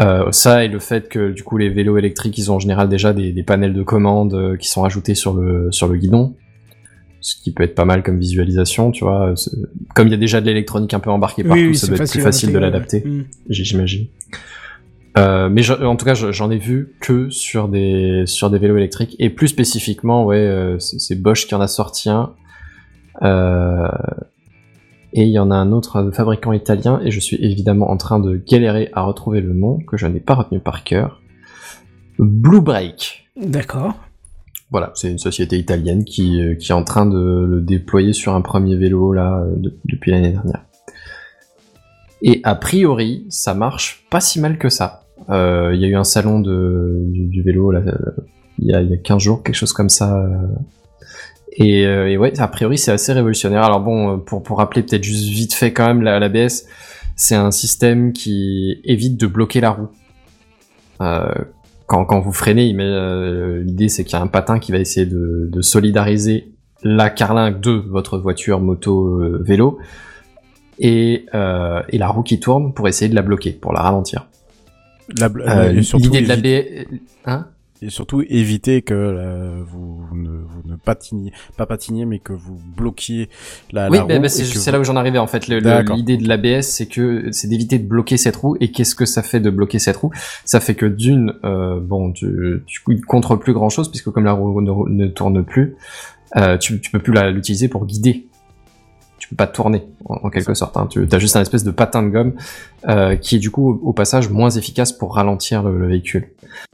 Euh, 0.01 0.29
ça 0.31 0.65
et 0.65 0.67
le 0.67 0.79
fait 0.79 1.07
que 1.07 1.31
du 1.31 1.43
coup 1.43 1.57
les 1.57 1.69
vélos 1.69 1.97
électriques 1.97 2.37
ils 2.37 2.51
ont 2.51 2.55
en 2.55 2.59
général 2.59 2.89
déjà 2.89 3.13
des, 3.13 3.31
des 3.31 3.43
panels 3.43 3.73
de 3.73 3.83
commande 3.83 4.33
euh, 4.33 4.57
qui 4.57 4.67
sont 4.67 4.83
ajoutés 4.83 5.15
sur 5.15 5.33
le, 5.33 5.71
sur 5.71 5.87
le 5.87 5.95
guidon 5.95 6.35
ce 7.21 7.35
qui 7.41 7.51
peut 7.51 7.63
être 7.63 7.75
pas 7.75 7.85
mal 7.85 8.03
comme 8.03 8.19
visualisation, 8.19 8.91
tu 8.91 9.03
vois. 9.03 9.33
Comme 9.95 10.07
il 10.07 10.11
y 10.11 10.13
a 10.13 10.17
déjà 10.17 10.39
de 10.41 10.45
l'électronique 10.45 10.93
un 10.93 10.99
peu 10.99 11.09
embarquée 11.09 11.43
partout, 11.43 11.59
oui, 11.61 11.75
ça 11.75 11.87
doit 11.87 11.97
être 11.97 12.11
plus 12.11 12.21
facile 12.21 12.51
de 12.53 12.59
l'adapter, 12.59 13.03
ouais. 13.03 13.09
Mm. 13.11 13.25
j'imagine. 13.49 14.07
Euh, 15.17 15.49
mais 15.49 15.63
je- 15.63 15.73
en 15.73 15.95
tout 15.95 16.05
cas, 16.05 16.13
je- 16.13 16.31
j'en 16.31 16.51
ai 16.51 16.57
vu 16.59 16.93
que 17.01 17.29
sur 17.31 17.69
des 17.69 18.23
sur 18.27 18.51
des 18.51 18.59
vélos 18.59 18.77
électriques 18.77 19.15
et 19.17 19.31
plus 19.31 19.47
spécifiquement, 19.47 20.25
ouais, 20.25 20.37
euh, 20.37 20.77
c'est 20.79 21.19
Bosch 21.19 21.47
qui 21.47 21.55
en 21.55 21.61
a 21.61 21.67
sorti 21.67 22.09
un. 22.09 22.33
Euh, 23.23 23.87
et 25.13 25.23
il 25.23 25.29
y 25.31 25.39
en 25.39 25.49
a 25.49 25.55
un 25.55 25.71
autre 25.71 26.11
fabricant 26.13 26.51
italien 26.51 26.99
et 27.03 27.09
je 27.09 27.19
suis 27.19 27.37
évidemment 27.43 27.89
en 27.89 27.97
train 27.97 28.19
de 28.19 28.35
galérer 28.47 28.89
à 28.93 29.01
retrouver 29.01 29.41
le 29.41 29.53
nom 29.53 29.79
que 29.79 29.97
je 29.97 30.05
n'ai 30.05 30.19
pas 30.19 30.35
retenu 30.35 30.59
par 30.59 30.83
cœur. 30.83 31.19
Blue 32.19 32.61
Break. 32.61 33.27
D'accord. 33.41 33.95
Voilà, 34.69 34.91
c'est 34.95 35.09
une 35.09 35.17
société 35.19 35.57
italienne 35.57 36.03
qui, 36.03 36.41
euh, 36.41 36.55
qui 36.55 36.71
est 36.71 36.75
en 36.75 36.83
train 36.83 37.05
de 37.05 37.45
le 37.47 37.61
déployer 37.61 38.11
sur 38.13 38.35
un 38.35 38.41
premier 38.41 38.75
vélo 38.75 39.13
là 39.13 39.39
euh, 39.41 39.53
de- 39.55 39.77
depuis 39.85 40.11
l'année 40.11 40.31
dernière. 40.31 40.65
Et 42.21 42.41
a 42.43 42.55
priori, 42.55 43.25
ça 43.29 43.53
marche 43.53 44.05
pas 44.09 44.19
si 44.19 44.39
mal 44.41 44.57
que 44.57 44.69
ça. 44.69 45.03
Euh, 45.29 45.71
Il 45.73 45.79
y 45.81 45.85
a 45.85 45.87
eu 45.87 45.95
un 45.95 46.03
salon 46.03 46.39
de, 46.39 46.99
du, 47.11 47.41
vélo 47.43 47.71
là, 47.71 47.81
il 48.59 48.67
y, 48.67 48.73
a, 48.73 48.81
y 48.81 48.93
a 48.93 48.97
15 48.97 49.21
jours, 49.21 49.43
quelque 49.43 49.55
chose 49.55 49.71
comme 49.73 49.89
ça. 49.89 50.27
Et, 51.53 51.81
et 51.83 52.17
ouais, 52.17 52.37
a 52.39 52.47
priori, 52.47 52.77
c'est 52.77 52.91
assez 52.91 53.13
révolutionnaire. 53.13 53.63
Alors 53.63 53.79
bon, 53.81 54.19
pour, 54.19 54.43
pour 54.43 54.57
rappeler 54.57 54.83
peut-être 54.83 55.03
juste 55.03 55.25
vite 55.27 55.53
fait 55.53 55.71
quand 55.73 55.85
même, 55.87 56.01
la- 56.01 56.19
l'ABS, 56.19 56.65
c'est 57.15 57.35
un 57.35 57.51
système 57.51 58.13
qui 58.13 58.79
évite 58.83 59.17
de 59.17 59.27
bloquer 59.27 59.61
la 59.61 59.69
roue. 59.71 59.89
Quand, 61.87 62.05
quand 62.05 62.19
vous 62.19 62.33
freinez, 62.33 62.65
il 62.65 62.75
met, 62.75 62.83
euh, 62.83 63.63
l'idée 63.63 63.89
c'est 63.89 64.03
qu'il 64.03 64.13
y 64.13 64.19
a 64.19 64.21
un 64.21 64.27
patin 64.27 64.59
qui 64.59 64.71
va 64.71 64.77
essayer 64.77 65.05
de, 65.05 65.49
de 65.51 65.61
solidariser 65.61 66.51
la 66.83 67.09
carlingue 67.09 67.59
de 67.59 67.71
votre 67.71 68.19
voiture, 68.19 68.59
moto, 68.59 69.19
euh, 69.19 69.41
vélo, 69.41 69.79
et, 70.79 71.25
euh, 71.33 71.81
et 71.89 71.97
la 71.97 72.09
roue 72.09 72.23
qui 72.23 72.39
tourne 72.39 72.73
pour 72.73 72.87
essayer 72.87 73.09
de 73.09 73.15
la 73.15 73.23
bloquer, 73.23 73.51
pour 73.51 73.73
la 73.73 73.81
ralentir. 73.81 74.27
L'idée 75.97 76.21
de 76.21 76.27
la 76.27 76.35
B... 76.35 76.87
Hein? 77.25 77.47
Et 77.81 77.89
surtout 77.91 78.23
éviter 78.27 78.81
que 78.81 78.93
euh, 78.95 79.61
vous, 79.67 80.03
ne, 80.15 80.29
vous 80.29 80.61
ne 80.65 80.75
patiniez, 80.77 81.31
pas 81.57 81.65
patiniez, 81.67 82.05
mais 82.05 82.17
que 82.19 82.33
vous 82.33 82.57
bloquiez 82.75 83.29
la, 83.71 83.89
Oui, 83.89 83.97
la 83.99 84.05
bah, 84.05 84.15
roue. 84.15 84.21
bah, 84.23 84.29
c'est 84.29 84.43
vous- 84.43 84.71
là 84.71 84.79
où 84.79 84.83
j'en 84.83 84.95
arrivais 84.95 85.19
en 85.19 85.27
fait. 85.27 85.47
L'idée 85.47 86.17
de 86.17 86.27
l'ABS, 86.27 86.65
c'est 86.65 86.87
que 86.87 87.31
c'est 87.31 87.47
d'éviter 87.47 87.77
de 87.77 87.87
bloquer 87.87 88.17
cette 88.17 88.35
roue. 88.35 88.57
Et 88.61 88.71
qu'est-ce 88.71 88.95
que 88.95 89.05
ça 89.05 89.21
fait 89.21 89.39
de 89.39 89.49
bloquer 89.51 89.77
cette 89.79 89.97
roue? 89.97 90.11
Ça 90.43 90.59
fait 90.59 90.73
que 90.75 90.87
d'une, 90.87 91.33
euh, 91.43 91.79
bon, 91.79 92.11
tu, 92.13 92.63
tu 92.65 92.81
contrôles 93.01 93.39
plus 93.39 93.53
grand 93.53 93.69
chose 93.69 93.89
puisque 93.91 94.09
comme 94.09 94.25
la 94.25 94.33
roue 94.33 94.59
ne, 94.61 94.71
ne 94.89 95.07
tourne 95.07 95.43
plus, 95.45 95.75
euh, 96.35 96.57
tu, 96.57 96.79
tu 96.81 96.89
peux 96.91 96.99
plus 96.99 97.13
l'utiliser 97.31 97.67
pour 97.67 97.85
guider. 97.85 98.27
Tu 99.27 99.35
peux 99.35 99.35
pas 99.35 99.47
tourner 99.47 99.83
en, 100.05 100.15
en 100.23 100.29
quelque 100.29 100.53
sorte. 100.53 100.77
Hein. 100.77 100.87
Tu 100.89 101.05
as 101.11 101.19
juste 101.19 101.35
un 101.35 101.41
espèce 101.41 101.65
de 101.65 101.71
patin 101.71 102.01
de 102.01 102.07
gomme 102.09 102.33
euh, 102.87 103.17
qui 103.17 103.35
est 103.35 103.39
du 103.39 103.51
coup 103.51 103.69
au, 103.71 103.89
au 103.89 103.93
passage 103.93 104.29
moins 104.29 104.49
efficace 104.51 104.93
pour 104.93 105.15
ralentir 105.15 105.63
le, 105.63 105.77
le 105.77 105.87
véhicule. 105.87 106.29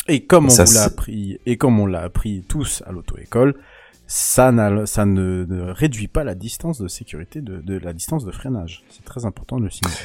Et 0.08 0.26
comme 0.26 0.46
on 0.46 0.50
Ça, 0.50 0.64
vous 0.66 0.74
l'a 0.74 0.84
appris, 0.84 1.40
et 1.48 1.58
comme 1.58 1.80
on 1.80 1.88
l'a 1.88 2.02
appris 2.02 2.44
tous 2.48 2.84
à 2.86 2.92
l'auto-école, 2.92 3.56
ça, 4.06 4.52
n'a- 4.52 4.86
ça 4.86 5.06
ne, 5.06 5.46
ne 5.50 5.72
réduit 5.72 6.08
pas 6.08 6.24
la 6.24 6.36
distance 6.36 6.80
de 6.80 6.88
sécurité 6.88 7.42
de, 7.42 7.58
de 7.62 7.78
la 7.80 7.94
distance 7.94 8.24
de 8.26 8.32
freinage. 8.32 8.84
C'est 8.92 9.04
très 9.06 9.26
important 9.26 9.58
de 9.58 9.64
le 9.64 9.70
signaler. 9.72 9.96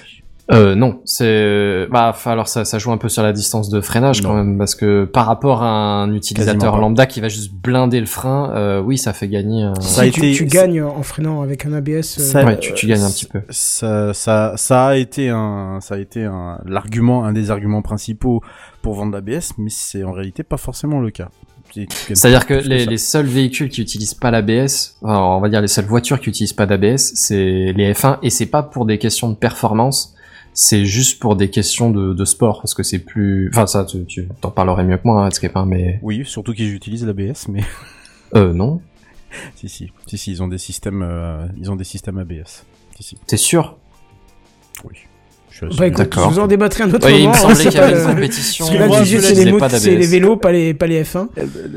Euh, 0.50 0.74
non, 0.74 1.02
c'est 1.04 1.86
bah 1.90 2.14
alors 2.24 2.48
ça, 2.48 2.64
ça 2.64 2.78
joue 2.78 2.90
un 2.90 2.96
peu 2.96 3.10
sur 3.10 3.22
la 3.22 3.34
distance 3.34 3.68
de 3.68 3.82
freinage 3.82 4.22
quand 4.22 4.32
même 4.34 4.56
parce 4.56 4.74
que 4.74 5.04
par 5.04 5.26
rapport 5.26 5.62
à 5.62 5.68
un 6.02 6.14
utilisateur 6.14 6.78
lambda 6.78 7.04
qui 7.04 7.20
va 7.20 7.28
juste 7.28 7.52
blinder 7.52 8.00
le 8.00 8.06
frein, 8.06 8.50
euh, 8.54 8.80
oui, 8.80 8.96
ça 8.96 9.12
fait 9.12 9.28
gagner. 9.28 9.64
un- 9.64 9.74
Ça 9.80 10.02
a 10.02 10.04
Si 10.06 10.10
tu, 10.12 10.20
été- 10.20 10.32
tu 10.32 10.44
gagnes 10.46 10.82
en 10.82 11.02
freinant 11.02 11.42
avec 11.42 11.66
un 11.66 11.74
ABS. 11.74 11.98
euh, 12.18 12.22
Ça- 12.22 12.44
Ouais, 12.46 12.58
tu, 12.58 12.72
tu 12.72 12.86
gagnes 12.86 13.02
un 13.02 13.10
petit 13.10 13.26
peu. 13.26 13.42
Ça, 13.50 14.14
ça, 14.14 14.54
ça 14.56 14.86
a 14.86 14.96
été 14.96 15.28
un, 15.28 15.80
ça 15.82 15.96
a 15.96 15.98
été 15.98 16.24
un, 16.24 16.58
l'argument, 16.64 17.26
un 17.26 17.32
des 17.34 17.50
arguments 17.50 17.82
principaux 17.82 18.40
pour 18.80 18.94
vendre 18.94 19.12
l'ABS, 19.12 19.52
mais 19.58 19.68
c'est 19.70 20.02
en 20.02 20.12
réalité 20.12 20.44
pas 20.44 20.56
forcément 20.56 21.00
le 21.00 21.10
cas. 21.10 21.28
C'est-à-dire 22.14 22.46
que 22.46 22.54
plus 22.60 22.68
les, 22.68 22.86
les 22.86 22.96
seuls 22.96 23.26
véhicules 23.26 23.68
qui 23.68 23.82
utilisent 23.82 24.14
pas 24.14 24.30
l'ABS, 24.30 24.96
on 25.02 25.40
va 25.40 25.48
dire 25.50 25.60
les 25.60 25.68
seules 25.68 25.84
voitures 25.84 26.18
qui 26.20 26.30
utilisent 26.30 26.54
pas 26.54 26.64
d'ABS, 26.64 27.12
c'est 27.14 27.74
les 27.76 27.92
F1 27.92 28.16
et 28.22 28.30
c'est 28.30 28.46
pas 28.46 28.62
pour 28.62 28.86
des 28.86 28.96
questions 28.96 29.28
de 29.28 29.34
performance, 29.34 30.14
c'est 30.60 30.84
juste 30.84 31.20
pour 31.20 31.36
des 31.36 31.50
questions 31.50 31.92
de, 31.92 32.12
de 32.12 32.24
sport 32.24 32.60
parce 32.60 32.74
que 32.74 32.82
c'est 32.82 32.98
plus, 32.98 33.48
enfin 33.52 33.68
ça 33.68 33.84
tu, 33.84 34.04
tu 34.06 34.26
t'en 34.40 34.50
parlerais 34.50 34.82
mieux 34.82 34.96
que 34.96 35.02
moi, 35.04 35.24
hein, 35.24 35.48
hein, 35.54 35.64
mais 35.64 36.00
Oui, 36.02 36.24
surtout 36.24 36.52
qu'ils 36.52 36.74
utilisent 36.74 37.06
l'ABS, 37.06 37.46
mais 37.46 37.62
euh 38.34 38.52
non, 38.52 38.80
si, 39.54 39.68
si, 39.68 39.92
si, 40.08 40.18
si, 40.18 40.32
ils 40.32 40.42
ont 40.42 40.48
des 40.48 40.58
systèmes, 40.58 41.02
euh, 41.02 41.46
ils 41.58 41.70
ont 41.70 41.76
des 41.76 41.84
systèmes 41.84 42.18
ABS. 42.18 42.64
Si, 42.96 43.04
si, 43.04 43.16
t'es 43.24 43.36
sûr? 43.36 43.76
Oui. 44.84 44.96
Je 45.60 45.66
Je 45.66 45.70
suis 45.70 45.78
Bah 45.80 45.86
écoute, 45.88 45.98
D'accord. 45.98 46.24
je 46.30 46.34
vous 46.34 46.38
en 46.40 46.46
débattrai 46.46 46.84
un 46.84 46.90
autre 46.92 47.06
Oui, 47.06 47.14
il 47.16 47.22
moment. 47.24 47.32
me 47.32 47.36
semblait 47.38 47.54
c'est 47.56 47.62
qu'il 47.70 47.78
y 47.78 47.80
pas 47.80 47.86
avait 47.88 48.00
une 48.02 48.06
compétition. 48.14 48.64
Parce 48.66 48.76
que 48.76 48.82
là, 48.82 48.88
c'est 49.22 49.34
les, 49.44 49.52
pas 49.52 49.66
motos- 49.68 49.76
c'est 49.78 49.90
d'ABS. 49.90 50.00
les 50.00 50.06
vélos, 50.06 50.36
pas 50.36 50.52
les, 50.52 50.74
pas 50.74 50.86
les 50.86 51.02
F1. 51.02 51.26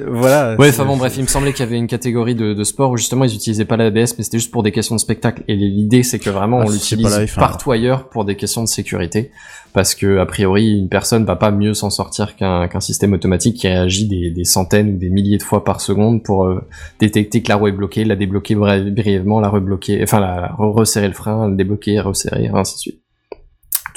Voilà. 0.08 0.56
Ouais, 0.58 0.70
enfin 0.70 0.86
bon, 0.86 0.98
bref, 0.98 1.14
il 1.18 1.24
me 1.24 1.28
semblait 1.28 1.52
qu'il 1.54 1.66
y 1.66 1.68
avait 1.68 1.78
une 1.78 1.88
catégorie 1.88 2.36
de, 2.36 2.54
de 2.54 2.64
sport 2.64 2.92
où 2.92 2.98
justement 2.98 3.26
ils 3.26 3.34
utilisaient 3.34 3.66
pas 3.66 3.78
l'ABS, 3.78 4.16
mais 4.18 4.24
c'était 4.24 4.38
juste 4.40 4.52
pour 4.52 4.64
des 4.64 4.72
questions 4.72 4.96
de 4.96 5.00
spectacle. 5.00 5.44
Et 5.48 5.56
l'idée, 5.56 6.04
c'est 6.04 6.20
que 6.20 6.30
vraiment 6.30 6.60
Ah, 6.62 6.66
on 6.68 6.70
l'utilise 6.70 7.10
la 7.10 7.26
F1, 7.26 7.36
partout 7.40 7.72
ailleurs 7.72 8.10
pour 8.10 8.26
des 8.26 8.36
questions 8.36 8.62
de 8.64 8.68
sécurité, 8.68 9.32
parce 9.74 9.96
que 9.96 10.18
a 10.20 10.26
priori 10.26 10.78
une 10.78 10.90
personne 10.90 11.26
va 11.26 11.36
pas 11.36 11.52
mieux 11.52 11.74
s'en 11.74 11.90
sortir 11.90 12.36
qu'un 12.36 12.68
qu'un 12.68 12.80
système 12.82 13.14
automatique 13.14 13.58
qui 13.58 13.68
réagit 13.68 14.08
des, 14.08 14.30
des 14.30 14.44
centaines 14.44 14.96
ou 14.96 14.98
des 14.98 15.10
milliers 15.10 15.38
de 15.38 15.44
fois 15.44 15.64
par 15.64 15.82
seconde 15.82 16.24
pour 16.24 16.46
euh, 16.46 16.62
détecter 17.00 17.42
que 17.42 17.50
la 17.50 17.56
roue 17.56 17.68
est 17.68 17.72
bloquée, 17.72 18.04
la 18.04 18.16
débloquer 18.16 18.56
bri- 18.56 18.94
brièvement, 18.94 19.40
la 19.40 19.50
rebloquer, 19.50 20.02
enfin 20.04 20.20
la 20.20 20.50
re- 20.58 20.72
resserrer 20.74 21.08
le 21.08 21.14
frein, 21.14 21.50
le 21.50 21.56
débloquer, 21.56 22.00
resserrer, 22.00 22.50
ainsi 22.54 22.76
de 22.76 22.80
suite. 22.80 23.01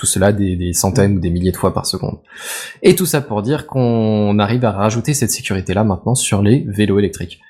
Tout 0.04 0.10
cela 0.10 0.32
des, 0.32 0.74
centaines 0.74 1.16
ou 1.16 1.18
des 1.18 1.30
milliers 1.30 1.50
de 1.50 1.56
fois 1.56 1.72
par 1.72 1.86
seconde. 1.86 2.18
Et 2.82 2.94
tout 2.94 3.06
ça 3.06 3.22
pour 3.22 3.40
dire 3.40 3.66
qu'on 3.66 4.38
arrive 4.38 4.66
à 4.66 4.70
rajouter 4.70 5.14
cette 5.14 5.30
sécurité-là 5.30 5.82
maintenant 5.82 6.14
sur 6.14 6.42
les 6.42 6.62
vélos 6.68 6.98
électriques. 6.98 7.40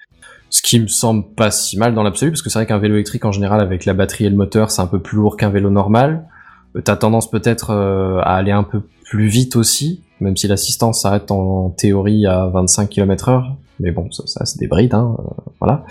Ce 0.50 0.62
qui 0.62 0.78
me 0.78 0.86
semble 0.86 1.24
pas 1.34 1.50
si 1.50 1.76
mal 1.76 1.96
dans 1.96 2.04
l'absolu, 2.04 2.30
parce 2.30 2.42
que 2.42 2.50
c'est 2.50 2.60
vrai 2.60 2.66
qu'un 2.66 2.78
vélo 2.78 2.94
électrique 2.94 3.24
en 3.24 3.32
général 3.32 3.60
avec 3.60 3.86
la 3.86 3.92
batterie 3.92 4.26
et 4.26 4.30
le 4.30 4.36
moteur, 4.36 4.70
c'est 4.70 4.82
un 4.82 4.86
peu 4.86 5.00
plus 5.00 5.16
lourd 5.16 5.36
qu'un 5.36 5.50
vélo 5.50 5.68
normal. 5.68 6.28
Euh, 6.76 6.80
T'as 6.80 6.94
tendance 6.94 7.28
peut-être 7.28 7.70
euh, 7.70 8.20
à 8.20 8.36
aller 8.36 8.52
un 8.52 8.62
peu 8.62 8.82
plus 9.02 9.26
vite 9.26 9.56
aussi, 9.56 10.04
même 10.20 10.36
si 10.36 10.46
l'assistance 10.46 11.02
s'arrête 11.02 11.32
en 11.32 11.70
théorie 11.70 12.24
à 12.26 12.46
25 12.46 12.88
km 12.88 13.30
heure. 13.30 13.56
Mais 13.80 13.90
bon, 13.90 14.12
ça, 14.12 14.22
ça 14.26 14.44
c'est 14.44 14.60
des 14.60 14.68
brides, 14.68 14.94
hein, 14.94 15.16
euh, 15.18 15.50
voilà. 15.58 15.84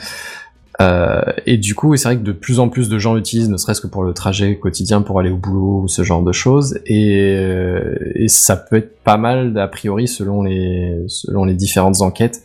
Euh, 0.83 1.21
et 1.45 1.57
du 1.57 1.75
coup, 1.75 1.95
c'est 1.95 2.09
vrai 2.09 2.17
que 2.17 2.23
de 2.23 2.31
plus 2.31 2.59
en 2.59 2.69
plus 2.69 2.89
de 2.89 2.97
gens 2.99 3.15
l'utilisent, 3.15 3.49
ne 3.49 3.57
serait-ce 3.57 3.81
que 3.81 3.87
pour 3.87 4.03
le 4.03 4.13
trajet 4.13 4.57
quotidien 4.57 5.01
pour 5.01 5.19
aller 5.19 5.29
au 5.29 5.37
boulot 5.37 5.81
ou 5.83 5.87
ce 5.87 6.03
genre 6.03 6.23
de 6.23 6.31
choses. 6.31 6.79
Et, 6.85 7.35
euh, 7.37 7.95
ça 8.27 8.57
peut 8.57 8.77
être 8.77 8.99
pas 9.03 9.17
mal, 9.17 9.57
a 9.57 9.67
priori, 9.67 10.07
selon 10.07 10.43
les, 10.43 11.53
différentes 11.53 12.01
enquêtes, 12.01 12.43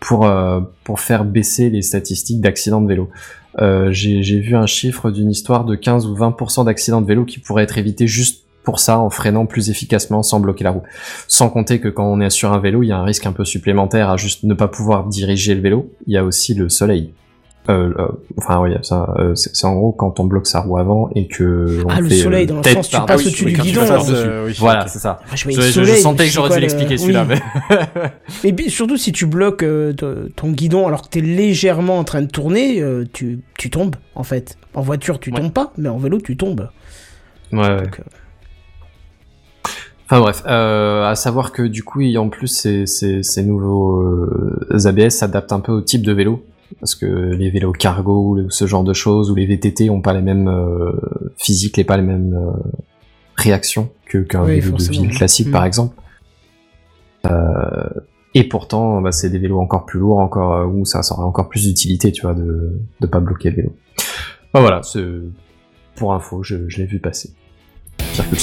pour, 0.00 0.26
euh, 0.26 0.60
pour 0.84 1.00
faire 1.00 1.24
baisser 1.24 1.70
les 1.70 1.82
statistiques 1.82 2.40
d'accidents 2.40 2.80
de 2.80 2.88
vélo. 2.88 3.10
J'ai 3.90 4.40
vu 4.40 4.56
un 4.56 4.66
chiffre 4.66 5.10
d'une 5.10 5.30
histoire 5.30 5.64
de 5.64 5.74
15 5.74 6.06
ou 6.06 6.14
20% 6.14 6.64
d'accidents 6.64 7.00
de 7.00 7.06
vélo 7.06 7.24
qui 7.24 7.38
pourraient 7.38 7.64
être 7.64 7.78
évités 7.78 8.06
juste 8.06 8.42
pour 8.64 8.80
ça, 8.80 8.98
en 8.98 9.10
freinant 9.10 9.46
plus 9.46 9.70
efficacement 9.70 10.24
sans 10.24 10.40
bloquer 10.40 10.64
la 10.64 10.70
roue. 10.70 10.82
Sans 11.28 11.48
compter 11.48 11.78
que 11.78 11.86
quand 11.86 12.04
on 12.04 12.20
est 12.20 12.30
sur 12.30 12.52
un 12.52 12.58
vélo, 12.58 12.82
il 12.82 12.88
y 12.88 12.92
a 12.92 12.98
un 12.98 13.04
risque 13.04 13.24
un 13.24 13.32
peu 13.32 13.44
supplémentaire 13.44 14.10
à 14.10 14.16
juste 14.16 14.42
ne 14.42 14.54
pas 14.54 14.66
pouvoir 14.66 15.06
diriger 15.06 15.54
le 15.54 15.60
vélo. 15.60 15.92
Il 16.08 16.14
y 16.14 16.16
a 16.16 16.24
aussi 16.24 16.52
le 16.52 16.68
soleil. 16.68 17.12
Euh, 17.68 17.92
euh, 17.98 18.06
enfin 18.38 18.60
oui, 18.60 18.70
ça, 18.82 19.12
euh, 19.18 19.34
c'est 19.34 19.64
en 19.66 19.74
gros 19.74 19.90
quand 19.92 20.20
on 20.20 20.24
bloque 20.24 20.46
sa 20.46 20.60
roue 20.60 20.78
avant 20.78 21.10
et 21.16 21.26
que 21.26 21.82
on 21.84 21.88
Ah, 21.88 22.00
le 22.00 22.08
fait, 22.08 22.14
soleil, 22.16 22.46
dans 22.46 22.56
le 22.56 22.62
tête 22.62 22.74
sens, 22.74 22.88
tu 22.88 22.96
passes 22.96 23.06
Ah 23.08 23.14
au-dessus 23.16 23.44
oui, 23.46 23.52
du 23.54 23.60
guidon, 23.60 23.86
passes. 23.88 24.08
Euh, 24.10 24.46
oui, 24.46 24.54
voilà, 24.58 24.86
c'est 24.86 25.00
ça. 25.00 25.18
Ah, 25.30 25.34
je 25.34 25.50
Je, 25.50 25.56
le 25.56 25.62
je 25.66 25.70
soleil, 25.72 26.00
sentais 26.00 26.24
que 26.26 26.30
j'aurais 26.30 26.50
dû 26.50 26.54
le- 26.56 26.60
l'expliquer 26.60 26.92
oui. 26.94 26.98
celui-là, 26.98 27.24
mais 27.24 27.40
Et 28.44 28.52
puis, 28.52 28.70
surtout 28.70 28.96
si 28.96 29.10
tu 29.10 29.26
bloques 29.26 29.64
euh, 29.64 29.92
ton 30.36 30.50
guidon 30.52 30.86
alors 30.86 31.02
que 31.02 31.08
t'es 31.08 31.20
légèrement 31.20 31.98
en 31.98 32.04
train 32.04 32.22
de 32.22 32.28
tourner, 32.30 32.80
euh, 32.80 33.04
tu, 33.12 33.40
tu 33.58 33.68
tombes 33.70 33.96
en 34.14 34.22
fait. 34.22 34.58
En 34.74 34.82
voiture, 34.82 35.18
tu 35.18 35.32
tombes 35.32 35.52
pas, 35.52 35.72
mais 35.76 35.88
en 35.88 35.98
vélo, 35.98 36.20
tu 36.20 36.36
tombes. 36.36 36.68
Ouais, 37.52 37.58
ouais. 37.60 37.76
Donc, 37.82 37.98
euh, 38.00 38.02
Enfin 40.08 40.20
bref, 40.20 40.44
euh, 40.46 41.04
à 41.04 41.16
savoir 41.16 41.50
que 41.50 41.62
du 41.62 41.82
coup, 41.82 42.00
en 42.16 42.28
plus, 42.28 42.46
ces, 42.46 42.86
ces, 42.86 43.24
ces 43.24 43.42
nouveaux 43.42 44.02
euh, 44.02 44.86
ABS 44.86 45.10
s'adaptent 45.10 45.50
un 45.52 45.58
peu 45.58 45.72
au 45.72 45.80
type 45.80 46.02
de 46.02 46.12
vélo. 46.12 46.44
Parce 46.80 46.94
que 46.94 47.06
les 47.06 47.50
vélos 47.50 47.72
cargo, 47.72 48.36
ou 48.36 48.50
ce 48.50 48.66
genre 48.66 48.84
de 48.84 48.92
choses, 48.92 49.30
ou 49.30 49.34
les 49.34 49.46
VTT 49.46 49.90
ont 49.90 50.00
pas 50.00 50.12
les 50.12 50.22
mêmes 50.22 50.48
euh, 50.48 50.92
physiques, 51.38 51.78
et 51.78 51.84
pas 51.84 51.96
les 51.96 52.02
mêmes 52.02 52.34
euh, 52.34 52.70
réactions 53.36 53.90
que 54.06 54.18
qu'un 54.18 54.44
Oui, 54.44 54.60
vélo 54.60 54.76
de 54.76 54.82
ville 54.82 55.10
classique, 55.10 55.50
par 55.50 55.64
exemple. 55.64 55.96
Euh, 57.26 57.88
et 58.34 58.44
pourtant, 58.44 59.00
bah, 59.00 59.12
c'est 59.12 59.30
des 59.30 59.38
vélos 59.38 59.60
encore 59.60 59.86
plus 59.86 59.98
lourds, 59.98 60.18
encore 60.18 60.54
euh, 60.54 60.66
où 60.66 60.84
ça, 60.84 61.02
ça 61.02 61.14
aura 61.14 61.24
encore 61.24 61.48
plus 61.48 61.66
d'utilité, 61.66 62.12
tu 62.12 62.22
vois, 62.22 62.34
de 62.34 62.78
de 63.00 63.06
pas 63.06 63.20
bloquer 63.20 63.50
le 63.50 63.56
vélo. 63.56 63.76
Bah, 64.52 64.60
voilà, 64.60 64.82
c'est 64.82 65.04
pour 65.94 66.12
info, 66.12 66.42
je, 66.42 66.68
je 66.68 66.78
l'ai 66.78 66.86
vu 66.86 66.98
passer. 66.98 67.30
Pire 68.12 68.28
que 68.28 68.36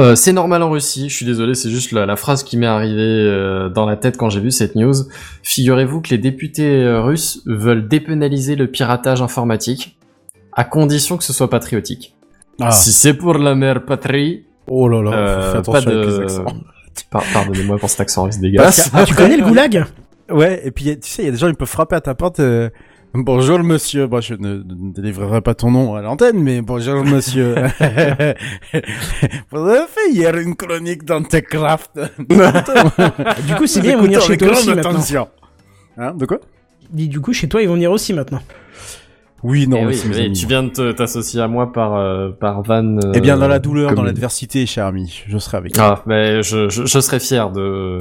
Euh, 0.00 0.14
c'est 0.16 0.32
normal 0.32 0.62
en 0.62 0.70
Russie, 0.70 1.08
je 1.08 1.14
suis 1.14 1.26
désolé, 1.26 1.54
c'est 1.54 1.68
juste 1.70 1.92
la, 1.92 2.06
la 2.06 2.16
phrase 2.16 2.42
qui 2.42 2.56
m'est 2.56 2.66
arrivée 2.66 3.00
euh, 3.02 3.68
dans 3.68 3.84
la 3.86 3.96
tête 3.96 4.16
quand 4.16 4.30
j'ai 4.30 4.40
vu 4.40 4.50
cette 4.50 4.74
news. 4.74 4.94
Figurez-vous 5.42 6.00
que 6.00 6.08
les 6.10 6.18
députés 6.18 6.82
euh, 6.84 7.02
russes 7.02 7.42
veulent 7.46 7.86
dépénaliser 7.86 8.56
le 8.56 8.66
piratage 8.66 9.20
informatique, 9.20 9.98
à 10.54 10.64
condition 10.64 11.16
que 11.18 11.24
ce 11.24 11.32
soit 11.32 11.50
patriotique. 11.50 12.14
Ah. 12.60 12.70
Si 12.70 12.92
c'est 12.92 13.14
pour 13.14 13.34
la 13.34 13.54
mère 13.54 13.84
patrie, 13.84 14.44
Oh 14.66 14.88
là 14.88 15.02
là, 15.02 15.12
euh, 15.12 15.52
fais 15.52 15.58
attention 15.58 15.72
pas 15.72 15.80
de... 15.90 15.96
avec 15.98 16.08
les 16.08 16.20
accents. 16.20 16.44
Par- 17.10 17.24
Pardonnez-moi 17.32 17.78
pour 17.78 17.90
cet 17.90 18.00
accent 18.00 18.24
russe 18.24 18.38
dégueulasse. 18.38 18.88
Que- 18.90 19.04
tu 19.04 19.14
connais 19.14 19.36
le 19.36 19.44
goulag? 19.48 19.84
Ouais, 20.30 20.60
et 20.64 20.70
puis 20.70 20.84
tu 20.84 21.08
sais, 21.10 21.22
il 21.22 21.26
y 21.26 21.28
a 21.28 21.32
des 21.32 21.38
gens 21.38 21.48
qui 21.48 21.54
peuvent 21.56 21.68
frapper 21.68 21.96
à 21.96 22.00
ta 22.00 22.14
porte. 22.14 22.40
euh, 22.40 22.70
bonjour 23.14 23.58
monsieur, 23.60 24.06
bon, 24.06 24.20
je 24.20 24.34
ne, 24.34 24.54
ne 24.56 24.92
délivrerai 24.92 25.40
pas 25.40 25.54
ton 25.54 25.70
nom 25.70 25.94
à 25.94 26.02
l'antenne, 26.02 26.42
mais 26.42 26.60
bonjour 26.62 27.04
monsieur. 27.04 27.54
Vous 29.50 29.58
avez 29.58 29.86
fait 29.88 30.10
hier 30.12 30.36
une 30.36 30.54
chronique 30.54 31.04
dans 31.04 31.22
Techcraft. 31.22 31.98
Du 33.46 33.54
coup, 33.56 33.66
c'est 33.66 33.80
bien, 33.80 33.92
ils 33.92 33.96
vont 33.96 34.02
venir 34.04 34.20
chez 34.20 34.36
toi 34.36 34.50
aussi 34.52 34.68
maintenant. 34.68 34.90
attention. 34.90 35.28
Hein, 35.96 36.14
de 36.14 36.26
quoi? 36.26 36.38
Du 36.92 37.20
coup, 37.20 37.32
chez 37.32 37.48
toi, 37.48 37.62
ils 37.62 37.68
vont 37.68 37.74
venir 37.74 37.90
aussi 37.92 38.12
maintenant. 38.12 38.40
Oui, 39.42 39.66
non, 39.66 39.78
Eh 39.80 39.84
mais 39.86 39.94
oui, 39.96 40.08
mes 40.10 40.18
amis. 40.18 40.32
tu 40.34 40.46
viens 40.46 40.62
de 40.64 40.92
t'associer 40.92 41.40
à 41.40 41.48
moi 41.48 41.72
par, 41.72 41.94
euh, 41.96 42.28
par 42.30 42.62
Van. 42.62 42.98
euh, 42.98 43.12
Eh 43.14 43.20
bien, 43.20 43.38
dans 43.38 43.48
la 43.48 43.58
douleur, 43.58 43.94
dans 43.94 44.02
l'adversité, 44.02 44.66
cher 44.66 44.84
ami, 44.86 45.22
je 45.26 45.38
serai 45.38 45.56
avec. 45.56 45.72
Ah, 45.78 46.02
mais 46.06 46.42
je, 46.42 46.68
je, 46.68 46.84
je 46.84 47.00
serais 47.00 47.20
fier 47.20 47.50
de, 47.50 47.96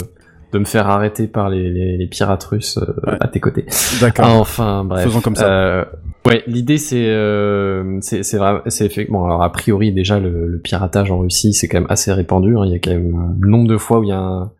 de 0.51 0.59
me 0.59 0.65
faire 0.65 0.87
arrêter 0.87 1.27
par 1.27 1.49
les, 1.49 1.69
les, 1.69 1.97
les 1.97 2.07
pirates 2.07 2.43
russes 2.45 2.77
euh, 2.79 3.15
à 3.19 3.27
tes 3.27 3.39
côtés. 3.39 3.65
D'accord. 4.01 4.25
Ah, 4.27 4.35
enfin, 4.35 4.83
bref. 4.83 5.03
Faisons 5.03 5.21
comme 5.21 5.35
ça. 5.35 5.47
Euh, 5.47 5.85
ouais, 6.25 6.43
l'idée 6.47 6.77
c'est 6.77 7.05
euh, 7.09 7.99
c'est 8.01 8.23
c'est 8.23 8.37
vrai, 8.37 8.61
c'est 8.67 8.85
effectivement. 8.85 9.25
Alors 9.25 9.43
a 9.43 9.51
priori 9.51 9.91
déjà 9.91 10.19
le, 10.19 10.47
le 10.47 10.59
piratage 10.59 11.11
en 11.11 11.19
Russie 11.19 11.53
c'est 11.53 11.67
quand 11.67 11.79
même 11.79 11.89
assez 11.89 12.11
répandu. 12.11 12.57
hein. 12.57 12.63
Il 12.65 12.71
y 12.71 12.75
a 12.75 12.79
quand 12.79 12.91
même 12.91 13.35
le 13.39 13.49
nombre 13.49 13.67
de 13.67 13.77
fois 13.77 13.99
où 13.99 14.03
il 14.03 14.09
y 14.09 14.11
a 14.11 14.19
un 14.19 14.51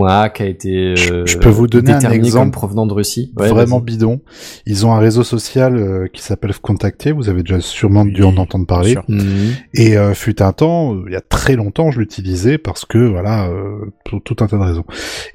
un 0.00 0.06
hack 0.06 0.40
a 0.40 0.46
été 0.46 0.94
euh, 1.10 1.26
Je 1.26 1.38
peux 1.38 1.48
vous 1.48 1.66
donner 1.66 1.92
un 1.92 2.10
exemple 2.10 2.52
provenant 2.52 2.86
de 2.86 2.92
Russie. 2.92 3.32
Ouais, 3.36 3.48
vraiment 3.48 3.80
bidon. 3.80 4.20
Ils 4.66 4.86
ont 4.86 4.92
un 4.92 4.98
réseau 4.98 5.24
social 5.24 5.76
euh, 5.76 6.06
qui 6.12 6.22
s'appelle 6.22 6.52
Contacter, 6.62 7.12
vous 7.12 7.28
avez 7.28 7.42
déjà 7.42 7.60
sûrement 7.60 8.04
dû 8.04 8.22
en 8.22 8.36
entendre 8.36 8.66
parler. 8.66 8.96
Mhm. 9.08 9.52
Et 9.74 9.96
euh, 9.98 10.14
fut 10.14 10.40
un 10.42 10.52
temps, 10.52 10.94
euh, 10.94 11.04
il 11.08 11.12
y 11.12 11.16
a 11.16 11.20
très 11.20 11.56
longtemps, 11.56 11.90
je 11.90 11.98
l'utilisais 11.98 12.58
parce 12.58 12.84
que 12.84 12.98
voilà, 12.98 13.48
euh, 13.48 13.92
pour 14.04 14.22
tout 14.22 14.36
un 14.40 14.46
tas 14.46 14.56
de 14.56 14.62
raisons. 14.62 14.84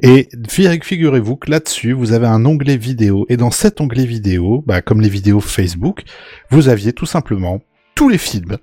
Et 0.01 0.29
fi- 0.47 0.79
figurez-vous 0.81 1.35
que 1.35 1.51
là-dessus, 1.51 1.91
vous 1.93 2.13
avez 2.13 2.27
un 2.27 2.45
onglet 2.45 2.77
vidéo, 2.77 3.25
et 3.29 3.37
dans 3.37 3.51
cet 3.51 3.81
onglet 3.81 4.05
vidéo, 4.05 4.63
bah, 4.65 4.81
comme 4.81 5.01
les 5.01 5.09
vidéos 5.09 5.39
Facebook, 5.41 6.03
vous 6.49 6.69
aviez 6.69 6.93
tout 6.93 7.05
simplement 7.05 7.61
tous 7.95 8.09
les 8.09 8.17
films 8.17 8.57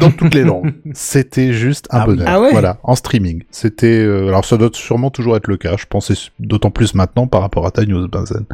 dans 0.00 0.10
toutes 0.10 0.34
les 0.34 0.44
langues. 0.44 0.72
C'était 0.94 1.52
juste 1.52 1.86
un 1.90 2.00
Ah 2.00 2.04
oui. 2.08 2.16
bonheur. 2.16 2.28
Ah 2.30 2.40
ouais 2.40 2.50
Voilà, 2.52 2.78
en 2.82 2.94
streaming. 2.94 3.42
C'était, 3.50 3.98
euh, 4.04 4.28
alors 4.28 4.44
ça 4.44 4.56
doit 4.56 4.70
sûrement 4.72 5.10
toujours 5.10 5.36
être 5.36 5.46
le 5.48 5.56
cas. 5.56 5.76
Je 5.78 5.86
pensais 5.86 6.14
d'autant 6.38 6.70
plus 6.70 6.94
maintenant 6.94 7.26
par 7.26 7.40
rapport 7.40 7.66
à 7.66 7.70
ta 7.70 7.84
news, 7.84 8.08
Benzen. 8.08 8.44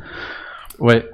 Ouais. 0.79 1.05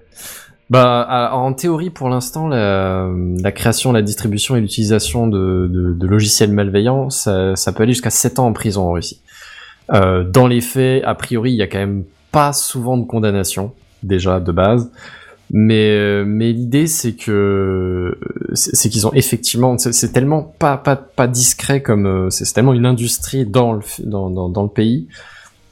Bah, 0.71 1.31
en 1.33 1.55
théorie, 1.55 1.89
pour 1.89 2.11
l'instant, 2.11 2.47
la, 2.47 3.09
la 3.41 3.53
création, 3.53 3.91
la 3.91 4.03
distribution 4.03 4.55
et 4.55 4.61
l'utilisation 4.61 5.27
de, 5.27 5.67
de, 5.73 5.95
de 5.95 6.07
logiciels 6.07 6.53
malveillants, 6.53 7.09
ça, 7.09 7.57
ça 7.57 7.73
peut 7.73 7.85
aller 7.85 7.93
jusqu'à 7.95 8.11
7 8.11 8.39
ans 8.39 8.47
en 8.49 8.53
prison 8.53 8.83
en 8.87 8.93
Russie. 8.93 9.23
Euh, 9.95 10.25
dans 10.25 10.47
les 10.47 10.61
faits, 10.61 11.03
a 11.05 11.15
priori, 11.15 11.53
il 11.53 11.57
y 11.57 11.63
a 11.63 11.67
quand 11.67 11.79
même 11.79 12.05
pas 12.33 12.53
souvent 12.53 12.99
de 12.99 13.07
condamnation, 13.07 13.73
déjà, 14.03 14.41
de 14.41 14.53
base. 14.53 14.91
Mais, 15.51 15.91
euh, 15.93 16.25
mais 16.27 16.53
l'idée, 16.53 16.87
c'est 16.87 17.15
que 17.15 18.19
c'est 18.53 18.89
qu'ils 18.91 19.07
ont 19.07 19.13
effectivement, 19.15 19.79
c'est 19.79 20.13
tellement 20.13 20.43
pas, 20.43 20.77
pas, 20.77 20.97
pas 20.97 21.27
discret 21.27 21.81
comme 21.83 22.07
euh, 22.07 22.31
c'est 22.31 22.45
tellement 22.53 22.75
une 22.75 22.85
industrie 22.87 23.47
dans 23.47 23.73
le, 23.73 23.81
dans, 24.05 24.29
dans, 24.31 24.49
dans 24.51 24.63
le 24.63 24.69
pays 24.69 25.09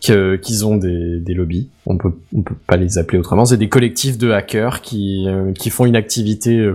que- 0.07 0.37
qu'ils 0.37 0.65
ont 0.65 0.77
des, 0.77 1.19
des 1.21 1.35
lobbies. 1.35 1.69
On 1.85 1.99
peut, 1.99 2.13
on 2.35 2.41
peut 2.43 2.55
pas 2.67 2.77
les 2.77 2.97
appeler 2.97 3.19
autrement. 3.19 3.45
C'est 3.45 3.59
des 3.59 3.69
collectifs 3.69 4.17
de 4.17 4.31
hackers 4.31 4.81
qui, 4.81 5.27
euh, 5.29 5.53
qui 5.53 5.69
font 5.71 5.85
une 5.85 5.97
activité 5.97 6.71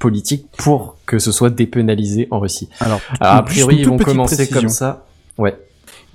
politique 0.00 0.46
pour 0.58 0.96
que 1.06 1.18
ce 1.20 1.30
soit 1.30 1.50
dépénalisé 1.50 2.26
en 2.32 2.40
Russie. 2.40 2.68
Alors, 2.80 3.00
Alors, 3.20 3.34
a 3.36 3.42
priori, 3.44 3.76
ils 3.78 3.86
vont 3.88 3.96
commencer 3.98 4.34
précision. 4.36 4.60
comme 4.60 4.68
ça. 4.70 5.06
Ouais. 5.38 5.56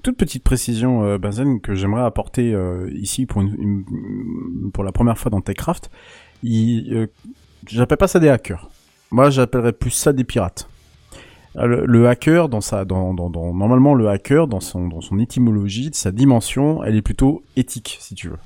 toute 0.04 0.18
petite 0.18 0.44
précision, 0.44 1.04
euh, 1.04 1.18
Benzen, 1.18 1.60
que 1.62 1.74
j'aimerais 1.76 2.04
apporter 2.04 2.54
euh, 2.54 2.90
ici 2.94 3.26
pour, 3.26 3.42
une, 3.42 3.56
une- 3.58 4.72
pour 4.72 4.84
la 4.84 4.92
première 4.92 5.18
fois 5.18 5.32
dans 5.32 5.42
Techcraft. 5.42 5.90
Euh, 6.48 7.08
j'appelle 7.68 7.98
pas 7.98 8.08
ça 8.08 8.20
des 8.20 8.30
hackers. 8.30 8.70
Moi, 9.12 9.30
j'appellerais 9.30 9.74
plus 9.74 9.92
ça 9.92 10.14
des 10.14 10.24
pirates. 10.24 10.68
Euh, 11.58 11.86
Le, 11.86 12.08
hacker, 12.08 12.50
dans 12.50 12.62
sa, 12.62 12.84
dans, 12.86 13.14
dans, 13.14 13.30
dans- 13.30 13.54
normalement, 13.54 13.94
le 13.94 14.10
hacker, 14.10 14.48
dans 14.48 14.60
son, 14.60 14.88
dans 14.88 15.02
son 15.02 15.20
étymologie, 15.20 15.90
de 15.90 15.96
sa 15.96 16.12
dimension, 16.12 16.84
elle 16.84 16.96
est 16.96 17.02
plutôt 17.02 17.44
éthique, 17.56 17.98
si 18.02 18.14
tu 18.16 18.30
veux. 18.30 18.38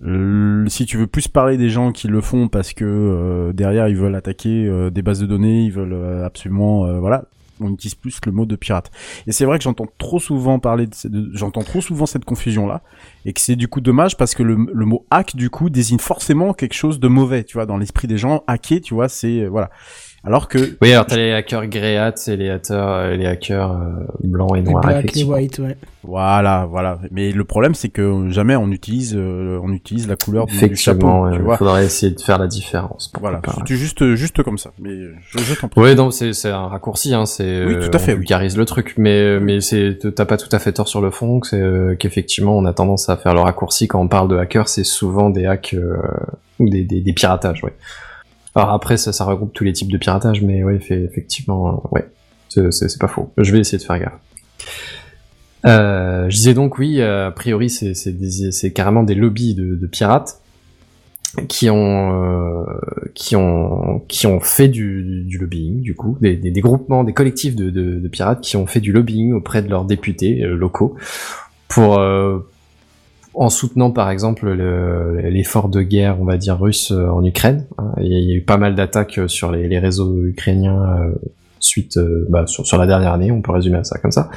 Le- 0.00 0.68
si 0.68 0.84
tu 0.86 0.96
veux 0.96 1.06
plus 1.06 1.28
parler 1.28 1.56
des 1.56 1.70
gens 1.70 1.92
qui 1.92 2.08
le 2.08 2.20
font 2.20 2.48
parce 2.48 2.72
que 2.72 2.84
euh, 2.84 3.52
derrière 3.52 3.88
ils 3.88 3.96
veulent 3.96 4.14
attaquer 4.14 4.66
euh, 4.66 4.90
des 4.90 5.02
bases 5.02 5.20
de 5.20 5.26
données, 5.26 5.62
ils 5.64 5.72
veulent 5.72 5.92
euh, 5.94 6.24
absolument, 6.26 6.84
euh, 6.86 6.98
voilà, 7.00 7.24
on 7.60 7.72
utilise 7.72 7.94
plus 7.94 8.18
le 8.26 8.32
mot 8.32 8.46
de 8.46 8.56
pirate. 8.56 8.90
Et 9.26 9.32
c'est 9.32 9.44
vrai 9.44 9.58
que 9.58 9.64
j'entends 9.64 9.88
trop 9.98 10.18
souvent 10.18 10.58
parler, 10.58 10.86
de, 11.04 11.30
j'entends 11.34 11.62
trop 11.62 11.80
souvent 11.80 12.06
cette 12.06 12.24
confusion 12.24 12.66
là, 12.66 12.82
et 13.24 13.32
que 13.32 13.40
c'est 13.40 13.56
du 13.56 13.68
coup 13.68 13.80
dommage 13.80 14.16
parce 14.16 14.34
que 14.34 14.42
le, 14.42 14.56
le 14.72 14.86
mot 14.86 15.06
hack 15.10 15.36
du 15.36 15.50
coup 15.50 15.70
désigne 15.70 15.98
forcément 15.98 16.52
quelque 16.54 16.74
chose 16.74 17.00
de 17.00 17.08
mauvais, 17.08 17.44
tu 17.44 17.54
vois, 17.54 17.66
dans 17.66 17.76
l'esprit 17.76 18.08
des 18.08 18.18
gens. 18.18 18.42
Hacker, 18.46 18.80
tu 18.80 18.94
vois, 18.94 19.08
c'est 19.08 19.42
euh, 19.42 19.48
voilà. 19.48 19.70
Alors 20.24 20.48
que 20.48 20.58
Oui, 20.82 20.92
alors 20.92 21.06
t'as 21.06 21.16
les 21.16 21.32
hackers 21.32 21.66
gréates 21.68 22.26
et 22.28 22.36
les 22.36 22.50
hackers, 22.50 22.88
euh, 22.92 23.14
les 23.14 23.26
hackers 23.26 23.70
euh, 23.72 24.04
blancs 24.24 24.50
et 24.56 24.60
Les 24.60 24.62
noirs, 24.70 24.82
black, 24.82 24.94
les 24.96 24.98
effectivement. 25.00 25.34
white, 25.34 25.58
ouais. 25.60 25.76
Voilà, 26.02 26.66
voilà. 26.68 26.98
Mais 27.12 27.30
le 27.32 27.44
problème, 27.44 27.74
c'est 27.74 27.88
que 27.88 28.28
jamais 28.30 28.56
on 28.56 28.70
utilise, 28.70 29.14
euh, 29.16 29.60
on 29.62 29.72
utilise 29.72 30.08
la 30.08 30.16
couleur 30.16 30.46
du, 30.46 30.52
du 30.52 30.58
Effectivement, 30.58 31.24
chapeau. 31.24 31.30
tu 31.30 31.36
il 31.40 31.44
vois. 31.44 31.56
faudrait 31.56 31.84
essayer 31.84 32.12
de 32.12 32.20
faire 32.20 32.38
la 32.38 32.46
différence. 32.48 33.12
Voilà, 33.20 33.38
pas, 33.38 33.52
ouais. 33.52 33.56
c'était 33.60 33.76
juste, 33.76 34.14
juste 34.16 34.42
comme 34.42 34.58
ça. 34.58 34.70
Mais 34.80 34.90
je, 35.28 35.38
je 35.38 35.54
t'en 35.54 35.68
prie. 35.68 35.80
Ouais, 35.80 35.94
non, 35.94 36.10
c'est 36.10 36.32
c'est 36.32 36.50
un 36.50 36.66
raccourci, 36.66 37.14
hein. 37.14 37.24
C'est 37.24 37.64
Oui, 37.64 37.74
tout 37.78 37.90
à 37.92 37.96
euh, 37.96 37.98
fait, 37.98 38.12
On 38.12 38.14
oui. 38.14 38.20
vulgarise 38.20 38.56
le 38.56 38.64
truc, 38.64 38.94
mais 38.98 39.38
mais 39.40 39.60
c'est 39.60 39.98
t'as 40.14 40.24
pas 40.24 40.36
tout 40.36 40.48
à 40.50 40.58
fait 40.58 40.72
tort 40.72 40.88
sur 40.88 41.00
le 41.00 41.10
fond. 41.10 41.40
C'est 41.44 41.60
euh, 41.60 41.94
qu'effectivement, 41.94 42.56
on 42.58 42.64
a 42.64 42.72
tendance 42.72 43.08
à 43.08 43.16
faire 43.16 43.34
le 43.34 43.40
raccourci 43.40 43.86
quand 43.86 44.00
on 44.00 44.08
parle 44.08 44.28
de 44.28 44.36
hackers. 44.36 44.68
C'est 44.68 44.84
souvent 44.84 45.30
des 45.30 45.46
hacks 45.46 45.74
euh, 45.74 45.96
ou 46.58 46.68
des, 46.68 46.82
des 46.84 47.00
des 47.02 47.12
piratages, 47.12 47.62
ouais. 47.62 47.72
Après, 48.58 48.96
ça, 48.96 49.24
regroupe 49.24 49.52
tous 49.52 49.64
les 49.64 49.72
types 49.72 49.90
de 49.90 49.98
piratage, 49.98 50.42
mais 50.42 50.62
ouais, 50.62 50.78
fait, 50.78 51.02
effectivement, 51.02 51.68
euh, 51.68 51.88
ouais, 51.92 52.70
c'est 52.70 52.98
pas 52.98 53.08
faux. 53.08 53.32
Je 53.36 53.52
vais 53.52 53.60
essayer 53.60 53.78
de 53.78 53.82
faire 53.82 53.98
gaffe. 53.98 54.18
Euh, 55.66 56.30
je 56.30 56.36
disais 56.36 56.54
donc 56.54 56.78
oui, 56.78 57.00
euh, 57.00 57.28
a 57.28 57.30
priori 57.32 57.68
c'est 57.68 58.72
carrément 58.72 59.02
des 59.02 59.16
lobbies 59.16 59.54
de, 59.54 59.86
pirates 59.86 60.40
qui 61.48 61.68
ont 61.68 62.64
fait 64.40 64.68
du, 64.68 65.26
lobbying 65.40 65.80
du 65.82 65.96
coup 65.96 66.16
des, 66.20 66.38
groupements 66.60 67.02
des 67.02 67.12
collectifs 67.12 67.56
de, 67.56 68.08
pirates 68.08 68.40
qui 68.40 68.56
ont 68.56 68.66
fait 68.66 68.80
du 68.80 68.92
lobbying 68.92 69.32
auprès 69.32 69.60
de 69.62 69.68
leurs 69.68 69.84
députés 69.84 70.42
locaux 70.42 70.94
pour 71.66 72.00
en 73.38 73.50
soutenant 73.50 73.92
par 73.92 74.10
exemple 74.10 74.50
le- 74.50 75.20
l'effort 75.30 75.68
de 75.68 75.80
guerre 75.80 76.20
on 76.20 76.24
va 76.24 76.36
dire 76.36 76.58
russe 76.58 76.90
euh, 76.90 77.08
en 77.08 77.24
Ukraine 77.24 77.66
hein. 77.78 77.92
il 78.00 78.08
y 78.08 78.32
a- 78.32 78.34
eu 78.34 78.42
pas 78.42 78.56
mal 78.56 78.74
d'attaques 78.74 79.18
euh, 79.18 79.28
sur 79.28 79.52
les, 79.52 79.78
réseaux 79.78 80.24
ukrainiens 80.24 80.82
euh, 80.82 81.12
suite 81.60 81.98
bah, 82.28 82.46
sur, 82.46 82.76
la 82.76 82.86
dernière 82.86 83.12
année 83.12 83.30
on 83.30 83.40
peut 83.40 83.52
résumer 83.52 83.78
ça 83.84 83.98
comme 83.98 84.12
ça 84.12 84.28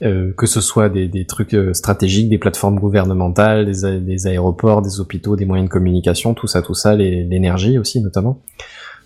que 0.00 0.46
ce 0.46 0.62
soit 0.62 0.88
des, 0.88 1.26
trucs 1.26 1.54
stratégiques, 1.74 2.30
des 2.30 2.38
plateformes 2.38 2.80
gouvernementales, 2.80 3.66
des, 3.66 4.26
aéroports, 4.26 4.80
des 4.80 4.98
hôpitaux, 4.98 5.36
des 5.36 5.44
moyens 5.44 5.68
de 5.68 5.70
communication, 5.70 6.32
tout 6.32 6.46
ça, 6.46 6.62
tout 6.62 6.72
ça, 6.72 6.96
l'énergie 6.96 7.78
aussi 7.78 8.00
notamment. 8.00 8.40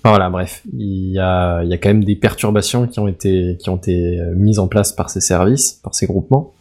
Voilà, 0.04 0.30
bref, 0.30 0.62
il 0.72 1.10
y 1.10 1.18
a, 1.18 1.64
il 1.64 1.68
y 1.68 1.74
a 1.74 1.78
quand 1.78 1.88
même 1.88 2.04
des 2.04 2.14
perturbations 2.14 2.86
qui 2.86 3.00
ont 3.00 3.08
été 3.08 3.56
qui 3.58 3.70
ont 3.70 3.76
été 3.76 4.20
mises 4.36 4.60
en 4.60 4.68
place 4.68 4.92
par 4.92 5.10
ces 5.10 5.20
services, 5.20 5.80
par 5.82 5.96
ces 5.96 6.06
groupements. 6.06 6.53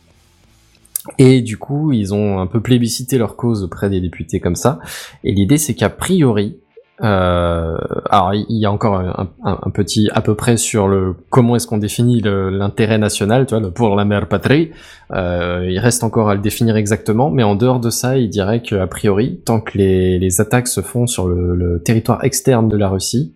Et 1.17 1.41
du 1.41 1.57
coup, 1.57 1.91
ils 1.91 2.13
ont 2.13 2.39
un 2.39 2.47
peu 2.47 2.61
plébiscité 2.61 3.17
leur 3.17 3.35
cause 3.35 3.63
auprès 3.63 3.89
des 3.89 3.99
députés 3.99 4.39
comme 4.39 4.55
ça. 4.55 4.79
Et 5.23 5.33
l'idée, 5.33 5.57
c'est 5.57 5.73
qu'a 5.73 5.89
priori, 5.89 6.57
euh, 7.01 7.75
alors 8.09 8.33
il 8.33 8.57
y 8.57 8.65
a 8.65 8.71
encore 8.71 8.95
un, 8.95 9.69
petit 9.71 10.09
à 10.13 10.21
peu 10.21 10.35
près 10.35 10.57
sur 10.57 10.87
le 10.87 11.15
comment 11.31 11.55
est-ce 11.55 11.67
qu'on 11.67 11.79
définit 11.79 12.21
l'intérêt 12.21 12.97
national, 12.97 13.45
tu 13.45 13.57
vois, 13.57 13.73
pour 13.73 13.95
la 13.95 14.05
mère 14.05 14.27
patrie. 14.27 14.71
Euh, 15.11 15.67
il 15.69 15.79
reste 15.79 16.03
encore 16.03 16.29
à 16.29 16.35
le 16.35 16.41
définir 16.41 16.77
exactement, 16.77 17.29
mais 17.29 17.43
en 17.43 17.55
dehors 17.55 17.79
de 17.79 17.89
ça, 17.89 18.17
il 18.17 18.29
dirait 18.29 18.61
qu'a 18.61 18.87
priori, 18.87 19.41
tant 19.43 19.59
que 19.59 19.77
les, 19.77 20.41
attaques 20.41 20.67
se 20.67 20.81
font 20.81 21.07
sur 21.07 21.27
le, 21.27 21.55
le 21.55 21.81
territoire 21.81 22.23
externe 22.23 22.69
de 22.69 22.77
la 22.77 22.89
Russie, 22.89 23.35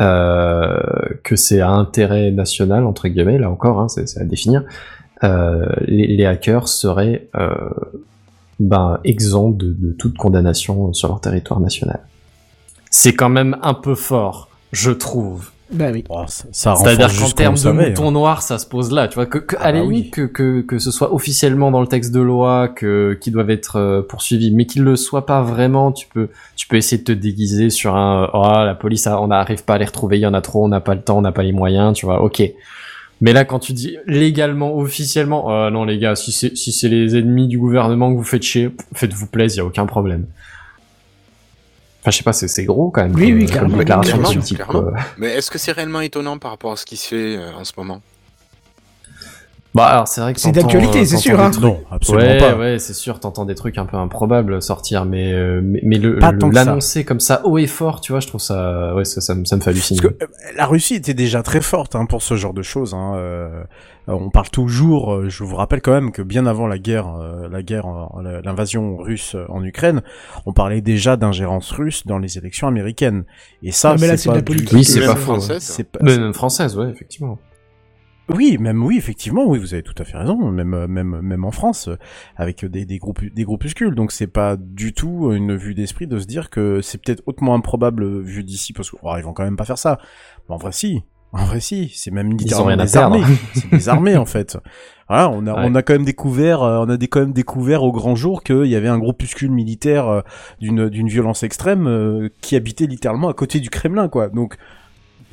euh, 0.00 0.80
que 1.22 1.36
c'est 1.36 1.60
à 1.60 1.70
intérêt 1.70 2.30
national 2.30 2.84
entre 2.84 3.08
guillemets, 3.08 3.38
là 3.38 3.50
encore, 3.50 3.80
hein, 3.80 3.88
c'est 3.88 4.20
à 4.20 4.24
définir. 4.24 4.64
Euh, 5.22 5.66
les, 5.86 6.06
les 6.06 6.26
hackers 6.26 6.68
seraient 6.68 7.28
euh, 7.36 7.54
ben, 8.58 8.98
exempts 9.04 9.50
de, 9.50 9.72
de 9.72 9.92
toute 9.92 10.16
condamnation 10.16 10.92
sur 10.92 11.08
leur 11.08 11.20
territoire 11.20 11.60
national. 11.60 12.00
C'est 12.90 13.14
quand 13.14 13.28
même 13.28 13.56
un 13.62 13.74
peu 13.74 13.94
fort, 13.94 14.48
je 14.72 14.90
trouve. 14.90 15.50
Bah 15.72 15.86
oui. 15.92 16.04
Oh, 16.08 16.24
ça, 16.28 16.44
ça 16.52 16.76
C'est-à-dire 16.76 17.08
qu'en 17.08 17.30
termes 17.30 17.56
de 17.56 17.70
mouton 17.70 18.08
hein. 18.08 18.12
noir, 18.12 18.42
ça 18.42 18.58
se 18.58 18.66
pose 18.66 18.92
là, 18.92 19.08
tu 19.08 19.14
vois, 19.14 19.26
que, 19.26 19.38
que 19.38 19.56
Ah 19.58 19.64
à 19.64 19.72
la 19.72 19.80
bah 19.80 19.86
oui. 19.86 20.10
que, 20.10 20.22
que, 20.26 20.60
que 20.60 20.78
ce 20.78 20.90
soit 20.90 21.12
officiellement 21.12 21.70
dans 21.70 21.80
le 21.80 21.86
texte 21.86 22.12
de 22.12 22.20
loi, 22.20 22.68
que, 22.68 23.18
qu'ils 23.20 23.32
doivent 23.32 23.50
être 23.50 23.76
euh, 23.76 24.02
poursuivis, 24.02 24.52
mais 24.52 24.66
qu'ils 24.66 24.82
le 24.82 24.94
soient 24.94 25.26
pas 25.26 25.42
vraiment, 25.42 25.90
tu 25.90 26.06
peux, 26.06 26.28
tu 26.54 26.68
peux 26.68 26.76
essayer 26.76 26.98
de 26.98 27.04
te 27.04 27.12
déguiser 27.12 27.70
sur 27.70 27.96
un, 27.96 28.30
oh, 28.34 28.42
la 28.42 28.74
police, 28.74 29.08
on 29.08 29.28
n'arrive 29.28 29.64
pas 29.64 29.74
à 29.74 29.78
les 29.78 29.86
retrouver, 29.86 30.18
il 30.18 30.22
y 30.22 30.26
en 30.26 30.34
a 30.34 30.42
trop, 30.42 30.64
on 30.64 30.68
n'a 30.68 30.80
pas 30.80 30.94
le 30.94 31.00
temps, 31.00 31.18
on 31.18 31.22
n'a 31.22 31.32
pas 31.32 31.42
les 31.42 31.52
moyens, 31.52 31.96
tu 31.96 32.06
vois, 32.06 32.22
ok. 32.22 32.42
Mais 33.20 33.32
là, 33.32 33.44
quand 33.44 33.58
tu 33.60 33.72
dis 33.72 33.96
légalement, 34.06 34.76
officiellement, 34.76 35.50
euh, 35.50 35.70
non 35.70 35.84
les 35.84 35.98
gars, 35.98 36.14
si 36.16 36.32
c'est, 36.32 36.56
si 36.56 36.72
c'est 36.72 36.88
les 36.88 37.16
ennemis 37.16 37.48
du 37.48 37.58
gouvernement 37.58 38.12
que 38.12 38.16
vous 38.18 38.24
faites 38.24 38.42
chier, 38.42 38.70
faites-vous 38.94 39.26
plaisir, 39.28 39.62
y 39.62 39.66
a 39.66 39.66
aucun 39.68 39.86
problème. 39.86 40.26
Enfin, 42.02 42.10
je 42.10 42.16
sais 42.18 42.22
pas, 42.24 42.32
c'est, 42.34 42.48
c'est 42.48 42.64
gros 42.64 42.90
quand 42.90 43.02
même. 43.02 43.14
Oui, 43.14 43.28
comme- 43.30 43.34
oui, 43.38 43.46
comme 43.46 43.48
clairement, 43.48 43.76
déclaration 43.78 44.16
de 44.18 44.22
clairement, 44.24 44.42
ce 44.42 44.46
type, 44.46 44.58
clairement. 44.62 44.90
Mais 45.16 45.28
est-ce 45.28 45.50
que 45.50 45.56
c'est 45.58 45.72
réellement 45.72 46.00
étonnant 46.02 46.36
par 46.38 46.50
rapport 46.50 46.72
à 46.72 46.76
ce 46.76 46.84
qui 46.84 46.96
se 46.98 47.08
fait 47.08 47.36
euh, 47.38 47.52
en 47.54 47.64
ce 47.64 47.72
moment? 47.78 48.02
Bah 49.74 49.86
alors 49.86 50.06
c'est 50.06 50.20
vrai 50.20 50.32
que 50.34 50.40
C'est 50.40 50.52
d'actualité, 50.52 51.00
euh, 51.00 51.04
c'est 51.04 51.16
sûr, 51.16 51.40
hein. 51.40 51.50
trucs- 51.50 51.64
Non, 51.64 51.80
absolument 51.90 52.24
ouais, 52.32 52.38
pas. 52.38 52.56
ouais, 52.56 52.78
c'est 52.78 52.94
sûr, 52.94 53.18
t'entends 53.18 53.44
des 53.44 53.56
trucs 53.56 53.76
un 53.76 53.86
peu 53.86 53.96
improbables 53.96 54.62
sortir, 54.62 55.04
mais 55.04 55.32
euh, 55.32 55.60
mais, 55.64 55.80
mais 55.82 55.98
le 55.98 56.18
Pas 56.20 56.30
le- 56.30 56.38
tant 56.38 56.48
que 56.48 56.54
ça. 56.54 56.64
l'annoncer 56.64 57.04
comme 57.04 57.18
ça 57.18 57.44
haut 57.44 57.58
et 57.58 57.66
fort, 57.66 58.00
tu 58.00 58.12
vois, 58.12 58.20
je 58.20 58.28
trouve 58.28 58.40
ça, 58.40 58.94
ouais, 58.94 59.04
ça, 59.04 59.20
ça, 59.20 59.34
me- 59.34 59.44
ça 59.44 59.56
me 59.56 59.60
fait 59.60 59.70
halluciner. 59.70 60.00
Parce 60.00 60.14
que 60.14 60.24
euh, 60.24 60.28
la 60.56 60.66
Russie 60.66 60.94
était 60.94 61.12
déjà 61.14 61.42
très 61.42 61.60
forte 61.60 61.96
hein, 61.96 62.06
pour 62.06 62.22
ce 62.22 62.36
genre 62.36 62.54
de 62.54 62.62
choses. 62.62 62.94
Hein. 62.94 63.14
euh, 63.16 63.64
on 64.06 64.30
parle 64.30 64.50
toujours. 64.50 65.28
je 65.28 65.42
vous 65.42 65.56
rappelle 65.56 65.80
quand 65.80 65.92
même 65.92 66.12
que 66.12 66.22
bien 66.22 66.46
avant 66.46 66.66
la 66.68 66.78
guerre, 66.78 67.08
euh, 67.20 67.48
la 67.50 67.62
guerre, 67.62 67.86
l'invasion 68.44 68.96
russe 68.98 69.34
en 69.48 69.64
Ukraine, 69.64 70.02
on 70.46 70.52
parlait 70.52 70.82
déjà 70.82 71.16
d'ingérence 71.16 71.72
russe 71.72 72.06
dans 72.06 72.18
les 72.18 72.36
élections 72.38 72.68
américaines. 72.68 73.24
Et 73.62 73.72
ça, 73.72 73.90
Non, 73.90 73.96
mais 74.00 74.06
là, 74.08 74.16
c'est 74.18 74.28
pas 74.28 74.34
de 74.34 74.38
la 74.38 74.44
politique. 74.44 74.72
Oui, 74.72 74.84
c'est 74.84 75.00
pas 75.04 75.16
française. 75.16 75.62
c'est 75.62 75.84
pas- 75.90 75.98
même 76.02 76.32
française, 76.34 76.76
ouais, 76.76 76.90
effectivement. 76.90 77.38
Oui, 78.28 78.56
même 78.58 78.82
oui, 78.82 78.96
effectivement, 78.96 79.44
oui, 79.46 79.58
vous 79.58 79.74
avez 79.74 79.82
tout 79.82 79.94
à 79.98 80.04
fait 80.04 80.16
raison. 80.16 80.50
Même 80.50 80.72
euh, 80.74 80.86
même 80.88 81.20
même 81.20 81.44
en 81.44 81.50
France, 81.50 81.88
euh, 81.88 81.98
avec 82.36 82.64
des 82.64 82.86
des 82.86 82.98
groupes 82.98 83.22
des 83.24 83.44
groupuscules, 83.44 83.94
donc 83.94 84.12
c'est 84.12 84.26
pas 84.26 84.56
du 84.56 84.94
tout 84.94 85.32
une 85.32 85.54
vue 85.56 85.74
d'esprit 85.74 86.06
de 86.06 86.18
se 86.18 86.26
dire 86.26 86.48
que 86.50 86.80
c'est 86.80 86.98
peut-être 86.98 87.22
hautement 87.26 87.54
improbable 87.54 88.02
euh, 88.04 88.20
vu 88.20 88.42
d'ici, 88.44 88.72
parce 88.72 88.90
qu'ils 88.90 88.98
ils 89.18 89.22
vont 89.24 89.32
quand 89.34 89.44
même 89.44 89.56
pas 89.56 89.64
faire 89.66 89.78
ça. 89.78 89.98
Mais 90.48 90.54
en 90.54 90.58
vrai, 90.58 90.72
si. 90.72 91.02
En 91.32 91.44
vrai, 91.44 91.60
si. 91.60 91.90
C'est 91.94 92.12
même 92.12 92.30
littéralement 92.32 92.68
rien 92.68 92.78
à 92.78 92.84
des 92.84 92.96
armées. 92.96 93.22
c'est 93.54 93.70
des 93.70 93.88
armées 93.88 94.16
en 94.16 94.24
fait. 94.26 94.56
Voilà, 95.08 95.28
on 95.30 95.46
a 95.46 95.52
Ouais. 95.52 95.62
on 95.66 95.74
a 95.74 95.82
quand 95.82 95.92
même 95.92 96.04
découvert, 96.04 96.62
euh, 96.62 96.78
on 96.78 96.88
a 96.88 96.96
des, 96.96 97.08
quand 97.08 97.20
même 97.20 97.32
découvert 97.32 97.82
au 97.82 97.92
grand 97.92 98.14
jour 98.14 98.42
qu'il 98.42 98.66
y 98.66 98.76
avait 98.76 98.88
un 98.88 98.98
groupuscule 98.98 99.50
militaire 99.50 100.08
euh, 100.08 100.20
d'une 100.60 100.88
d'une 100.88 101.08
violence 101.08 101.42
extrême 101.42 101.86
euh, 101.88 102.28
qui 102.40 102.56
habitait 102.56 102.86
littéralement 102.86 103.28
à 103.28 103.34
côté 103.34 103.60
du 103.60 103.68
Kremlin, 103.68 104.08
quoi. 104.08 104.28
Donc 104.28 104.56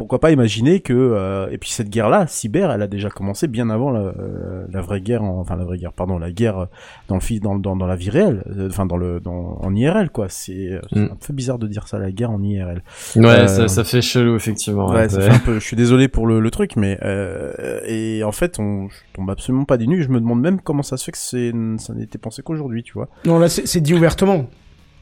pourquoi 0.01 0.19
pas 0.19 0.31
imaginer 0.31 0.79
que 0.79 0.93
euh, 0.93 1.47
et 1.51 1.57
puis 1.59 1.69
cette 1.69 1.89
guerre 1.89 2.09
là 2.09 2.25
cyber 2.25 2.71
elle 2.71 2.81
a 2.81 2.87
déjà 2.87 3.09
commencé 3.09 3.47
bien 3.47 3.69
avant 3.69 3.91
la, 3.91 3.99
euh, 3.99 4.65
la 4.71 4.81
vraie 4.81 4.99
guerre 4.99 5.23
en- 5.23 5.39
enfin 5.39 5.55
la 5.55 5.63
vraie 5.63 5.77
guerre 5.77 5.93
pardon 5.93 6.17
la 6.17 6.31
guerre 6.31 6.67
dans 7.07 7.17
le 7.17 7.39
dans, 7.39 7.55
dans, 7.55 7.75
dans 7.75 7.85
la 7.85 7.95
vie 7.95 8.09
réelle 8.09 8.43
euh, 8.57 8.67
enfin 8.69 8.87
dans 8.87 8.97
le 8.97 9.19
dans 9.19 9.59
en 9.61 9.75
IRL 9.75 10.09
quoi 10.09 10.25
c'est 10.29 10.71
euh, 10.73 10.79
c'est 10.91 10.99
Mm. 10.99 11.09
un 11.11 11.17
peu 11.27 11.33
bizarre 11.33 11.59
de 11.59 11.67
dire 11.67 11.87
ça 11.87 11.99
la 11.99 12.11
guerre 12.11 12.31
en 12.31 12.41
IRL 12.41 12.81
Ouais, 13.15 13.25
Euh, 13.25 13.47
ça, 13.47 13.67
ça 13.67 13.83
fait 13.83 14.01
chelou, 14.01 14.35
effectivement. 14.35 14.89
ouais, 14.89 15.07
ça 15.07 15.21
fait 15.21 15.29
un 15.29 15.37
peu 15.39 15.55
je 15.59 15.63
suis 15.65 15.75
désolé 15.77 16.07
pour 16.07 16.25
le, 16.25 16.39
le 16.39 16.49
truc 16.51 16.75
mais 16.75 16.97
euh, 17.03 17.79
et 17.85 18.23
en 18.23 18.31
fait 18.31 18.57
on 18.59 18.89
je 18.89 18.95
tombe 19.13 19.29
absolument 19.29 19.65
pas 19.65 19.77
des 19.77 19.85
nues 19.87 20.01
je 20.03 20.09
me 20.09 20.19
demande 20.19 20.41
même 20.41 20.59
comment 20.59 20.83
ça 20.83 20.97
se 20.97 21.05
fait 21.05 21.11
que 21.11 21.17
c'est 21.19 21.51
ça 21.77 21.93
n'était 21.93 22.17
pensé 22.17 22.41
qu'aujourd'hui 22.41 22.81
tu 22.83 22.93
vois 22.93 23.07
Non, 23.25 23.37
là, 23.37 23.49
c'est 23.49 23.67
c'est 23.67 23.81
dit 23.81 23.93
ouvertement. 23.93 24.47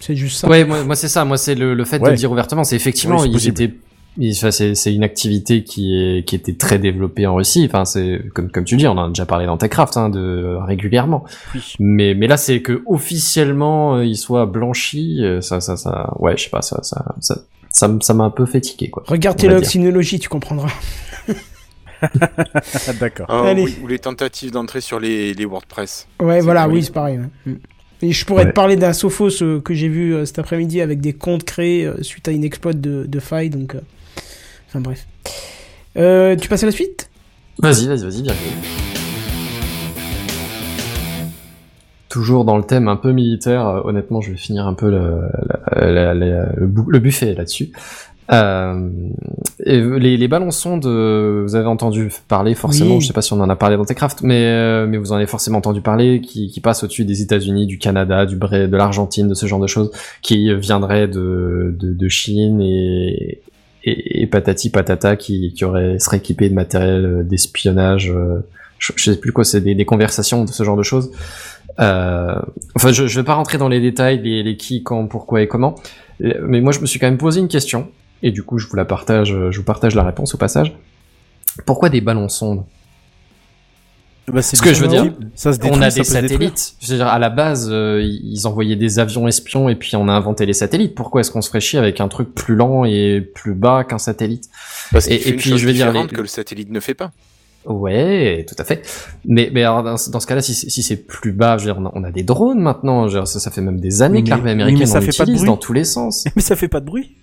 C'est 0.01 0.15
juste 0.15 0.37
ça. 0.39 0.47
Ouais, 0.47 0.63
moi, 0.63 0.83
moi 0.85 0.95
c'est 0.95 1.09
ça. 1.09 1.25
Moi, 1.25 1.37
c'est 1.37 1.55
le, 1.55 1.73
le 1.73 1.83
fait 1.83 1.99
de 1.99 2.03
Ouais. 2.05 2.11
le 2.11 2.15
dire 2.15 2.31
ouvertement. 2.31 2.63
C'est 2.63 2.77
effectivement, 2.77 3.17
Oui, 3.19 3.27
ils 3.27 3.33
possible. 3.33 3.61
étaient. 3.61 3.75
Enfin, 4.19 4.51
c'est 4.51 4.93
une 4.93 5.03
activité 5.03 5.63
qui 5.63 5.95
est 5.95 6.23
qui 6.27 6.35
était 6.35 6.53
très 6.53 6.79
développée 6.79 7.25
en 7.27 7.35
Russie. 7.35 7.65
Enfin, 7.69 7.85
c'est 7.85 8.21
comme 8.33 8.49
comme 8.51 8.65
tu 8.65 8.75
dis, 8.77 8.87
on 8.87 8.91
en 8.91 9.05
a 9.05 9.07
déjà 9.09 9.25
parlé 9.25 9.45
dans 9.45 9.57
Techcraft, 9.57 9.97
hein, 9.97 10.09
de 10.09 10.57
régulièrement. 10.65 11.23
oui 11.55 11.61
Mais 11.79 12.13
mais 12.15 12.27
là, 12.27 12.37
c'est 12.37 12.61
que 12.61 12.81
officiellement, 12.85 13.95
euh, 13.97 14.05
il 14.05 14.17
soit 14.17 14.45
blanchi. 14.45 15.19
euh, 15.23 15.41
Ça 15.41 15.61
ça 15.61 15.77
ça. 15.77 16.13
Ouais, 16.19 16.35
je 16.37 16.43
sais 16.45 16.49
pas. 16.49 16.61
Ça 16.61 16.79
ça 16.83 17.05
ça 17.21 17.97
ça 18.01 18.13
m'a 18.13 18.23
un 18.25 18.29
peu 18.31 18.45
fait 18.45 18.61
tiquer 18.61 18.89
quoi. 18.89 19.03
Regarde 19.07 19.37
téléoxynologie, 19.37 20.19
tu 20.19 20.27
comprendras. 20.29 20.69
d'accord 22.99 23.27
Ah, 23.29 23.53
Ou 23.83 23.87
les 23.87 23.99
tentatives 23.99 24.51
d'entrer 24.51 24.81
sur 24.81 24.99
les, 24.99 25.33
les 25.33 25.45
WordPress. 25.45 26.07
Ouais, 26.21 26.41
voilà, 26.41 26.67
oui, 26.67 26.83
c'est 26.83 26.93
pareil. 26.93 27.19
ouais. 27.19 27.51
Mm. 27.53 27.57
Et 28.01 28.11
je 28.13 28.25
pourrais 28.25 28.45
Ouais. 28.45 28.49
te 28.51 28.55
parler 28.55 28.77
d'un 28.77 28.93
Sophos 28.93 29.43
euh, 29.43 29.59
que 29.59 29.73
j'ai 29.73 29.89
vu 29.89 30.15
euh, 30.15 30.23
cet 30.23 30.39
après-midi 30.39 30.79
avec 30.79 31.01
des 31.01 31.11
comptes 31.11 31.43
créés 31.43 31.85
euh, 31.85 32.01
suite 32.01 32.29
à 32.29 32.31
une 32.31 32.45
exploit 32.45 32.71
de, 32.71 33.05
de 33.05 33.19
faille, 33.19 33.49
donc. 33.49 33.75
Enfin 34.69 34.81
bref. 34.81 35.07
Euh, 35.97 36.35
tu 36.35 36.47
passes 36.47 36.61
à 36.61 36.67
la 36.67 36.71
suite? 36.71 37.09
Vas-y, 37.57 37.87
vas-y, 37.87 38.03
vas-y, 38.03 38.21
bien. 38.21 38.35
Toujours 42.07 42.45
dans 42.45 42.55
le 42.55 42.63
thème 42.63 42.87
un 42.87 42.95
peu 42.95 43.11
militaire, 43.11 43.67
euh, 43.67 43.81
honnêtement, 43.83 44.21
je 44.21 44.31
vais 44.31 44.37
finir 44.37 44.67
un 44.67 44.75
peu 44.75 44.91
le, 44.91 45.21
le, 45.75 46.99
buffet 46.99 47.33
là-dessus. 47.33 47.71
Euh, 48.31 48.89
et 49.65 49.81
les, 49.81 50.17
les 50.17 50.27
ballons 50.27 50.51
sondes, 50.51 50.85
euh, 50.85 51.41
vous 51.47 51.55
avez 51.55 51.65
entendu 51.65 52.11
parler 52.27 52.53
forcément. 52.53 52.95
Oui. 52.95 53.01
Je 53.01 53.07
sais 53.07 53.13
pas 53.13 53.23
si 53.23 53.33
on 53.33 53.41
en 53.41 53.49
a 53.49 53.55
parlé 53.55 53.75
dans 53.75 53.85
Techcraft, 53.85 54.21
mais 54.21 54.45
euh, 54.45 54.85
mais 54.87 54.97
vous 54.97 55.11
en 55.11 55.15
avez 55.15 55.25
forcément 55.25 55.57
entendu 55.57 55.81
parler, 55.81 56.21
qui, 56.21 56.49
qui 56.49 56.61
passent 56.61 56.83
au-dessus 56.83 57.05
des 57.05 57.23
États-Unis, 57.23 57.65
du 57.65 57.79
Canada, 57.79 58.27
du 58.27 58.35
de 58.35 58.77
l'Argentine, 58.77 59.27
de 59.27 59.33
ce 59.33 59.47
genre 59.47 59.59
de 59.59 59.65
choses, 59.65 59.91
qui 60.21 60.53
viendraient 60.53 61.07
de 61.07 61.75
de, 61.75 61.91
de 61.91 62.07
Chine 62.07 62.61
et, 62.61 63.41
et 63.83 64.21
et 64.21 64.27
patati 64.27 64.69
patata, 64.69 65.15
qui 65.15 65.53
qui 65.53 65.65
aurait 65.65 65.99
serait 65.99 66.17
équipé 66.17 66.49
de 66.49 66.55
matériel 66.55 67.05
euh, 67.05 67.23
d'espionnage. 67.23 68.11
euh, 68.11 68.39
je, 68.77 68.93
je 68.95 69.11
sais 69.11 69.19
plus 69.19 69.31
quoi, 69.31 69.43
c'est 69.43 69.61
des, 69.61 69.75
des 69.75 69.85
conversations 69.85 70.45
de 70.45 70.51
ce 70.51 70.63
genre 70.63 70.77
de 70.77 70.83
choses. 70.83 71.11
Euh, 71.79 72.35
enfin, 72.75 72.91
je, 72.91 73.07
je 73.07 73.19
vais 73.19 73.25
pas 73.25 73.35
rentrer 73.35 73.57
dans 73.57 73.67
les 73.69 73.81
détails, 73.81 74.21
les, 74.21 74.41
les 74.43 74.57
qui, 74.57 74.83
quand, 74.83 75.05
pourquoi 75.07 75.41
et 75.41 75.47
comment. 75.47 75.75
Mais 76.19 76.61
moi, 76.61 76.71
je 76.71 76.79
me 76.79 76.85
suis 76.85 76.99
quand 76.99 77.07
même 77.07 77.17
posé 77.17 77.39
une 77.39 77.47
question, 77.47 77.89
et 78.23 78.31
du 78.31 78.43
coup, 78.43 78.57
je 78.57 78.67
vous 78.67 78.75
la 78.75 78.85
partage, 78.85 79.29
je 79.29 79.57
vous 79.57 79.63
partage 79.63 79.95
la 79.95 80.03
réponse 80.03 80.33
au 80.35 80.37
passage. 80.37 80.75
Pourquoi 81.65 81.89
des 81.89 82.01
ballons 82.01 82.29
sondes? 82.29 82.63
Bah, 84.33 84.41
c'est 84.41 84.55
Ce 84.55 84.61
que 84.61 84.73
je 84.73 84.81
veux 84.81 84.87
dire, 84.87 85.03
détructible. 85.03 85.31
Ça 85.35 85.53
se 85.53 85.59
on 85.63 85.81
a 85.81 85.89
des 85.89 86.03
satellites. 86.03 86.73
Je 86.81 86.91
veux 86.91 86.95
dire, 86.97 87.07
à 87.07 87.19
la 87.19 87.29
base, 87.29 87.69
euh, 87.71 88.01
ils 88.03 88.45
envoyaient 88.47 88.75
des 88.75 88.99
avions 88.99 89.27
espions 89.27 89.69
et 89.69 89.75
puis 89.75 89.95
on 89.95 90.07
a 90.07 90.13
inventé 90.13 90.45
les 90.45 90.53
satellites. 90.53 90.95
Pourquoi 90.95 91.21
est-ce 91.21 91.31
qu'on 91.31 91.41
se 91.41 91.49
ferait 91.49 91.59
chier 91.59 91.79
avec 91.79 91.99
un 92.01 92.07
truc 92.07 92.33
plus 92.35 92.55
lent 92.55 92.85
et 92.85 93.21
plus 93.21 93.53
bas 93.53 93.83
qu'un 93.83 93.97
satellite? 93.97 94.45
Parce 94.91 95.07
Et, 95.07 95.17
fait 95.17 95.29
et 95.29 95.31
une 95.33 95.37
puis 95.39 95.49
chose 95.51 95.59
je 95.59 95.67
veux 95.67 95.73
dire, 95.73 95.91
les- 95.91 96.07
que 96.07 96.21
le 96.21 96.27
satellite 96.27 96.69
ne 96.71 96.79
fait 96.79 96.93
pas. 96.93 97.11
Ouais, 97.65 98.45
tout 98.47 98.55
à 98.57 98.63
fait. 98.63 98.81
Mais, 99.25 99.51
mais 99.53 99.63
alors, 99.63 99.83
dans, 99.83 99.97
ce- 99.97 100.09
dans 100.09 100.19
ce 100.19 100.27
cas-là, 100.27 100.41
si, 100.41 100.53
c'est- 100.53 100.69
si 100.69 100.81
c'est 100.81 100.95
plus 100.95 101.33
bas, 101.33 101.57
je 101.57 101.65
veux 101.67 101.73
dire, 101.73 101.91
on, 101.93 102.03
a, 102.03 102.11
des 102.11 102.23
drones 102.23 102.59
maintenant. 102.61 103.07
Je 103.07 103.15
veux 103.15 103.19
dire, 103.19 103.27
ça, 103.27 103.39
ça 103.39 103.51
fait 103.51 103.61
même 103.61 103.79
des 103.79 104.01
années 104.01 104.19
que 104.23 104.25
mais- 104.25 104.29
l'armée 104.29 104.55
mais 104.55 104.63
américaine 104.63 104.87
ça 104.87 104.99
en 104.99 105.01
fait 105.01 105.07
pas 105.17 105.25
de 105.25 105.31
utilise 105.31 105.41
bruit. 105.41 105.47
dans 105.49 105.57
tous 105.57 105.73
les 105.73 105.83
sens. 105.83 106.23
Mais 106.35 106.41
ça 106.41 106.55
fait 106.55 106.67
pas 106.69 106.79
de 106.79 106.85
bruit. 106.85 107.15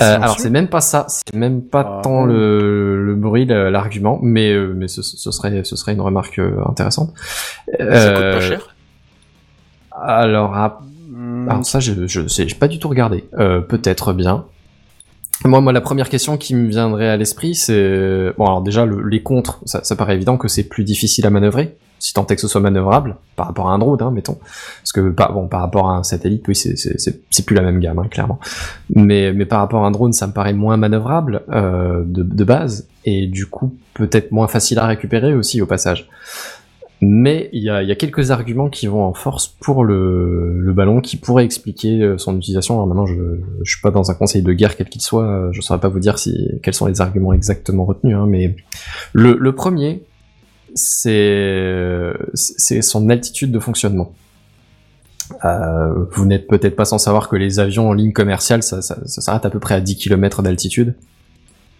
Euh, 0.00 0.16
alors 0.16 0.38
c'est 0.40 0.48
même 0.50 0.68
pas 0.68 0.80
ça, 0.80 1.06
c'est 1.08 1.34
même 1.34 1.60
pas 1.62 1.98
Ah 1.98 2.00
tant 2.02 2.24
le, 2.24 3.04
le 3.04 3.14
bruit, 3.14 3.44
l'argument, 3.46 4.18
mais 4.22 4.50
euh, 4.52 4.72
mais 4.76 4.88
ce, 4.88 5.02
ce 5.02 5.30
serait 5.30 5.64
ce 5.64 5.76
serait 5.76 5.92
une 5.92 6.00
remarque 6.00 6.38
euh, 6.38 6.56
intéressante. 6.66 7.12
Ça 7.66 7.72
coûte 7.76 7.80
Euh, 7.82 8.32
pas 8.34 8.40
cher. 8.40 8.74
Alors, 9.90 10.54
ah, 10.56 10.80
Hmm. 11.14 11.46
alors 11.50 11.66
ça, 11.66 11.78
je 11.78 12.06
je 12.06 12.26
sais, 12.26 12.48
j'ai 12.48 12.54
pas 12.54 12.68
du 12.68 12.78
tout 12.78 12.88
regardé. 12.88 13.24
Euh, 13.38 13.60
Peut-être 13.60 14.14
bien. 14.14 14.46
Moi, 15.44 15.60
moi, 15.60 15.70
la 15.74 15.82
première 15.82 16.08
question 16.08 16.38
qui 16.38 16.54
me 16.54 16.68
viendrait 16.70 17.08
à 17.08 17.18
l'esprit, 17.18 17.54
c'est 17.54 18.32
bon. 18.38 18.46
Alors 18.46 18.62
déjà, 18.62 18.86
le- 18.86 19.06
les 19.06 19.22
contres, 19.22 19.58
ça, 19.66 19.84
ça 19.84 19.94
paraît 19.94 20.14
évident 20.14 20.38
que 20.38 20.48
c'est 20.48 20.62
plus 20.64 20.84
difficile 20.84 21.26
à 21.26 21.30
manœuvrer, 21.30 21.76
si 22.02 22.12
tant 22.14 22.26
est 22.26 22.34
que 22.34 22.40
ce 22.40 22.48
soit 22.48 22.60
manœuvrable 22.60 23.14
par 23.36 23.46
rapport 23.46 23.70
à 23.70 23.74
un 23.74 23.78
drone, 23.78 24.02
hein, 24.02 24.10
mettons. 24.10 24.38
Parce 24.80 24.90
que 24.92 25.10
par 25.10 25.32
bon, 25.32 25.46
par 25.46 25.60
rapport 25.60 25.88
à 25.88 25.98
un 25.98 26.02
satellite, 26.02 26.48
oui, 26.48 26.56
c'est 26.56 27.46
plus 27.46 27.54
la 27.54 27.62
même 27.62 27.78
gamme, 27.78 28.00
hein, 28.00 28.08
clairement. 28.10 28.40
Mais 28.92 29.32
mais 29.32 29.46
par 29.46 29.60
rapport 29.60 29.84
à 29.84 29.86
un 29.86 29.92
drone, 29.92 30.12
ça 30.12 30.26
me 30.26 30.32
paraît 30.32 30.52
moins 30.52 30.76
manœuvrable 30.76 31.42
euh, 31.52 32.02
de 32.04 32.24
de 32.24 32.44
base 32.44 32.88
et 33.04 33.28
du 33.28 33.46
coup 33.46 33.72
peut-être 33.94 34.32
moins 34.32 34.48
facile 34.48 34.80
à 34.80 34.86
récupérer 34.86 35.32
aussi 35.32 35.62
au 35.62 35.66
passage. 35.66 36.08
Mais 37.04 37.50
il 37.52 37.62
y 37.62 37.70
a, 37.70 37.84
y 37.84 37.92
a 37.92 37.94
quelques 37.94 38.32
arguments 38.32 38.68
qui 38.68 38.88
vont 38.88 39.04
en 39.04 39.14
force 39.14 39.46
pour 39.60 39.84
le, 39.84 40.58
le 40.58 40.72
ballon 40.72 41.00
qui 41.00 41.16
pourraient 41.16 41.44
expliquer 41.44 42.00
euh, 42.00 42.18
son 42.18 42.36
utilisation. 42.36 42.74
Alors 42.74 42.88
maintenant, 42.88 43.06
je, 43.06 43.14
je 43.62 43.72
suis 43.72 43.80
pas 43.80 43.92
dans 43.92 44.10
un 44.10 44.14
conseil 44.14 44.42
de 44.42 44.52
guerre 44.52 44.76
quel 44.76 44.88
qu'il 44.88 45.02
soit, 45.02 45.50
je 45.52 45.60
saurais 45.60 45.80
pas 45.80 45.88
vous 45.88 46.00
dire 46.00 46.18
si 46.18 46.48
quels 46.64 46.74
sont 46.74 46.86
les 46.86 47.00
arguments 47.00 47.32
exactement 47.32 47.84
retenus, 47.84 48.16
hein, 48.16 48.26
mais 48.28 48.56
le, 49.12 49.36
le 49.38 49.52
premier, 49.52 50.02
c'est 50.74 52.12
son 52.82 53.08
altitude 53.10 53.52
de 53.52 53.58
fonctionnement. 53.58 54.12
Euh, 55.44 56.04
vous 56.10 56.26
n'êtes 56.26 56.46
peut-être 56.46 56.76
pas 56.76 56.84
sans 56.84 56.98
savoir 56.98 57.28
que 57.28 57.36
les 57.36 57.58
avions 57.58 57.88
en 57.88 57.92
ligne 57.92 58.12
commerciale, 58.12 58.62
ça, 58.62 58.82
ça, 58.82 58.98
ça 59.06 59.20
s'arrête 59.20 59.46
à 59.46 59.50
peu 59.50 59.60
près 59.60 59.74
à 59.74 59.80
10 59.80 59.96
km 59.96 60.42
d'altitude. 60.42 60.94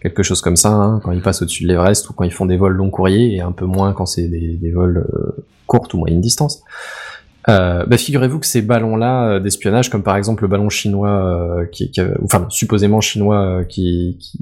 Quelque 0.01 0.23
chose 0.23 0.41
comme 0.41 0.57
ça, 0.57 0.71
hein, 0.71 1.01
quand 1.05 1.13
ils 1.13 1.21
passent 1.21 1.43
au-dessus 1.43 1.65
de 1.65 1.69
l'Everest 1.69 2.09
ou 2.11 2.13
quand 2.13 2.25
ils 2.25 2.33
font 2.33 2.47
des 2.47 2.57
vols 2.57 2.73
long 2.73 2.91
courriers, 2.91 3.37
et 3.37 3.41
un 3.41 3.53
peu 3.53 3.67
moins 3.67 3.93
quand 3.93 4.07
c'est 4.07 4.27
des, 4.27 4.73
vols 4.73 5.07
euh, 5.15 5.45
courtes 5.67 5.95
ou 5.95 5.99
moyenne 5.99 6.21
distance. 6.21 6.63
Euh, 7.49 7.85
bah, 7.87 7.97
figurez-vous 7.97 8.39
que 8.39 8.47
ces 8.47 8.63
ballons-là 8.63 9.29
euh, 9.29 9.41
d'espionnage, 9.41 9.91
comme 9.91 10.03
par 10.03 10.17
exemple 10.17 10.43
le 10.43 10.49
ballon 10.49 10.69
chinois, 10.69 11.11
euh, 11.11 11.67
qui, 11.67 11.91
qui 11.91 12.01
enfin 12.23 12.47
supposément 12.51 13.01
chinois, 13.01 13.65
qui, 13.69 14.17
qui, 14.21 14.41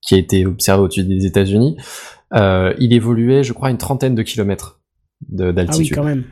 qui 0.00 0.14
a 0.14 0.18
été 0.18 0.46
observé 0.46 0.82
au-dessus 0.82 1.04
des 1.04 1.26
États-Unis, 1.26 1.76
euh, 2.34 2.74
il 2.78 2.92
évoluait, 2.92 3.42
je 3.44 3.52
crois, 3.52 3.70
une 3.70 3.78
trentaine 3.78 4.14
de 4.14 4.22
kilomètres 4.22 4.80
de- 5.28 5.44
Ah 5.44 5.48
oui, 5.48 5.54
d'altitude. 5.54 5.94
quand 5.96 6.04
même. 6.04 6.24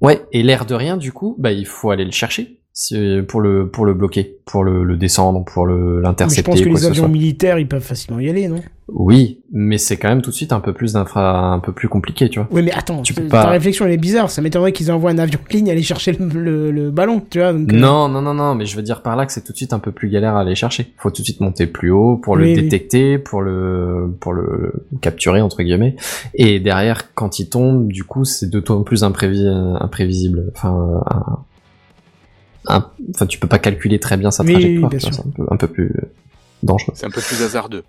Ouais, 0.00 0.24
et 0.32 0.42
l'air 0.42 0.66
de 0.66 0.74
rien, 0.74 0.96
du 0.96 1.12
coup, 1.12 1.34
bah, 1.38 1.52
il 1.52 1.66
faut 1.66 1.90
aller 1.90 2.04
le 2.04 2.10
chercher 2.12 2.62
si- 2.74 3.20
pour 3.28 3.40
le 3.40 3.68
pour 3.68 3.86
le 3.86 3.94
bloquer, 3.94 4.36
pour 4.44 4.64
le, 4.64 4.82
le 4.84 4.96
descendre, 4.96 5.44
pour 5.44 5.64
le 5.66 5.74
Mais 5.76 5.96
je 5.98 6.02
l'intercepter. 6.02 6.42
pense 6.50 6.60
que 6.60 6.68
quoi 6.68 6.78
les 6.80 6.86
avions 6.86 7.08
militaires, 7.08 7.58
ils 7.58 7.68
peuvent 7.68 7.80
facilement 7.82 8.20
y 8.20 8.28
aller, 8.28 8.48
non? 8.48 8.60
Oui, 8.88 9.40
mais 9.50 9.78
c'est 9.78 9.96
quand 9.96 10.08
même 10.10 10.20
tout 10.20 10.28
de 10.30 10.34
suite 10.34 10.52
un 10.52 10.60
peu 10.60 10.74
plus 10.74 10.92
d'infra, 10.92 11.52
un 11.52 11.58
peu 11.58 11.72
plus 11.72 11.88
compliqué, 11.88 12.28
tu 12.28 12.38
vois. 12.38 12.48
Oui, 12.50 12.62
mais 12.62 12.72
attends, 12.72 13.00
Tu 13.00 13.14
ta 13.14 13.22
peux 13.22 13.28
pas- 13.28 13.46
réflexion 13.48 13.86
elle 13.86 13.92
est 13.92 13.96
bizarre. 13.96 14.28
Ça 14.28 14.42
m'étonnerait 14.42 14.72
qu'ils 14.72 14.92
envoient 14.92 15.10
un 15.10 15.16
avion 15.18 15.38
de 15.50 15.56
ligne 15.56 15.70
aller 15.70 15.82
chercher 15.82 16.12
le, 16.12 16.26
le- 16.28 16.70
le 16.70 16.90
ballon, 16.90 17.22
tu 17.30 17.38
vois. 17.38 17.52
donc, 17.54 17.72
euh, 17.72 17.76
Non, 17.78 18.08
non, 18.08 18.20
non, 18.20 18.34
non, 18.34 18.54
mais 18.54 18.66
je 18.66 18.76
veux 18.76 18.82
dire 18.82 19.00
par 19.02 19.16
là 19.16 19.24
que 19.24 19.32
c'est 19.32 19.42
tout 19.42 19.52
de 19.52 19.56
suite 19.56 19.72
un 19.72 19.78
peu 19.78 19.90
plus 19.92 20.10
galère 20.10 20.36
à 20.36 20.40
aller 20.40 20.54
chercher. 20.54 20.92
Faut 20.98 21.10
tout 21.10 21.22
de 21.22 21.26
suite 21.26 21.40
monter 21.40 21.66
plus 21.66 21.90
haut 21.92 22.16
pour 22.18 22.36
le 22.36 22.44
Oui, 22.44 22.54
oui. 22.56 22.62
détecter, 22.62 23.16
pour 23.18 23.40
le 23.40 24.12
pour 24.20 24.32
le, 24.34 24.72
le 24.92 24.98
capturer 25.00 25.40
entre 25.40 25.62
guillemets. 25.62 25.96
Et 26.34 26.60
derrière, 26.60 27.14
quand 27.14 27.38
il 27.38 27.48
tombe, 27.48 27.88
du 27.90 28.04
coup, 28.04 28.24
c'est 28.26 28.50
d'autant 28.50 28.82
plus 28.82 29.02
imprévi- 29.02 29.48
imprévisible. 29.80 30.50
Enfin, 30.54 31.00
un- 31.08 31.38
un- 32.68 32.86
enfin, 33.14 33.26
tu 33.26 33.38
peux 33.38 33.48
pas 33.48 33.58
calculer 33.58 33.98
très 34.00 34.16
bien 34.16 34.30
sa 34.30 34.42
Oui, 34.44 34.54
oui, 34.54 34.80
trajectoire. 34.80 35.12
c'est 35.14 35.26
un 35.26 35.30
peu, 35.30 35.46
un 35.50 35.56
peu 35.56 35.66
plus 35.68 35.92
dangereux. 36.62 36.92
C'est 36.96 37.06
un 37.06 37.10
peu 37.10 37.20
plus 37.20 37.42
hasardeux. 37.42 37.82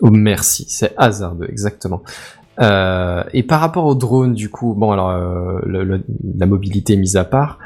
Oh, 0.00 0.10
merci, 0.10 0.66
c'est 0.68 0.92
hasardeux, 0.96 1.46
exactement. 1.48 2.02
Euh, 2.60 3.22
et 3.34 3.42
par 3.42 3.60
rapport 3.60 3.84
au 3.84 3.94
drone, 3.94 4.32
du 4.34 4.48
coup, 4.50 4.74
bon 4.74 4.90
alors 4.92 5.10
euh, 5.10 5.58
le- 5.66 5.84
le- 5.84 6.02
la 6.38 6.46
mobilité 6.46 6.96
mise 6.96 7.16
à 7.16 7.24
part, 7.24 7.58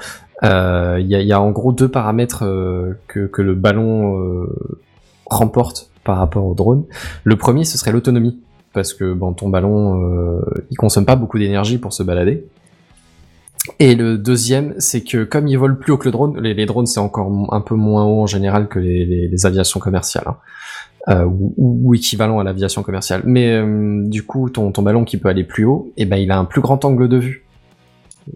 euh, 0.42 0.98
il 1.00 1.06
y, 1.06 1.14
a, 1.14 1.20
y 1.22 1.32
a 1.32 1.40
en 1.40 1.50
gros 1.50 1.72
deux 1.72 1.88
paramètres 1.88 2.44
euh, 2.44 2.98
que, 3.06 3.26
que 3.26 3.42
le 3.42 3.54
ballon 3.54 4.18
euh, 4.20 4.46
remporte 5.26 5.90
par 6.04 6.16
rapport 6.18 6.44
au 6.44 6.54
drone. 6.54 6.84
Le 7.24 7.36
premier, 7.36 7.64
ce 7.64 7.78
serait 7.78 7.92
l'autonomie, 7.92 8.40
parce 8.72 8.94
que 8.94 9.12
bon, 9.12 9.32
ton 9.32 9.48
ballon, 9.48 10.02
euh, 10.02 10.40
il 10.70 10.76
consomme 10.76 11.04
pas 11.04 11.16
beaucoup 11.16 11.38
d'énergie 11.38 11.78
pour 11.78 11.92
se 11.92 12.02
balader. 12.02 12.46
Et 13.78 13.94
le 13.94 14.16
deuxième, 14.18 14.74
c'est 14.78 15.02
que 15.02 15.24
comme 15.24 15.46
il 15.48 15.56
vole 15.58 15.78
plus 15.78 15.92
haut 15.92 15.98
que 15.98 16.06
le 16.06 16.12
drone, 16.12 16.40
les, 16.40 16.54
les 16.54 16.66
drones 16.66 16.86
c'est 16.86 17.00
encore 17.00 17.30
un 17.52 17.60
peu 17.60 17.74
moins 17.74 18.04
haut 18.06 18.22
en 18.22 18.26
général 18.26 18.68
que 18.68 18.78
les, 18.78 19.04
les- 19.04 19.28
les 19.28 19.46
aviations 19.46 19.80
commerciales. 19.80 20.24
hein 20.26 20.36
euh, 21.08 21.24
ou, 21.24 21.54
ou 21.56 21.94
équivalent 21.94 22.38
à 22.40 22.44
l'aviation 22.44 22.82
commerciale. 22.82 23.22
Mais 23.24 23.52
euh, 23.52 24.02
du 24.06 24.22
coup, 24.24 24.50
ton, 24.50 24.70
ton 24.70 24.82
ballon 24.82 25.04
qui 25.04 25.16
peut 25.16 25.28
aller 25.30 25.44
plus 25.44 25.64
haut, 25.64 25.92
et 25.96 26.04
ben 26.04 26.16
il 26.16 26.30
a 26.30 26.38
un 26.38 26.44
plus 26.44 26.60
grand 26.60 26.84
angle 26.84 27.08
de 27.08 27.16
vue. 27.16 27.44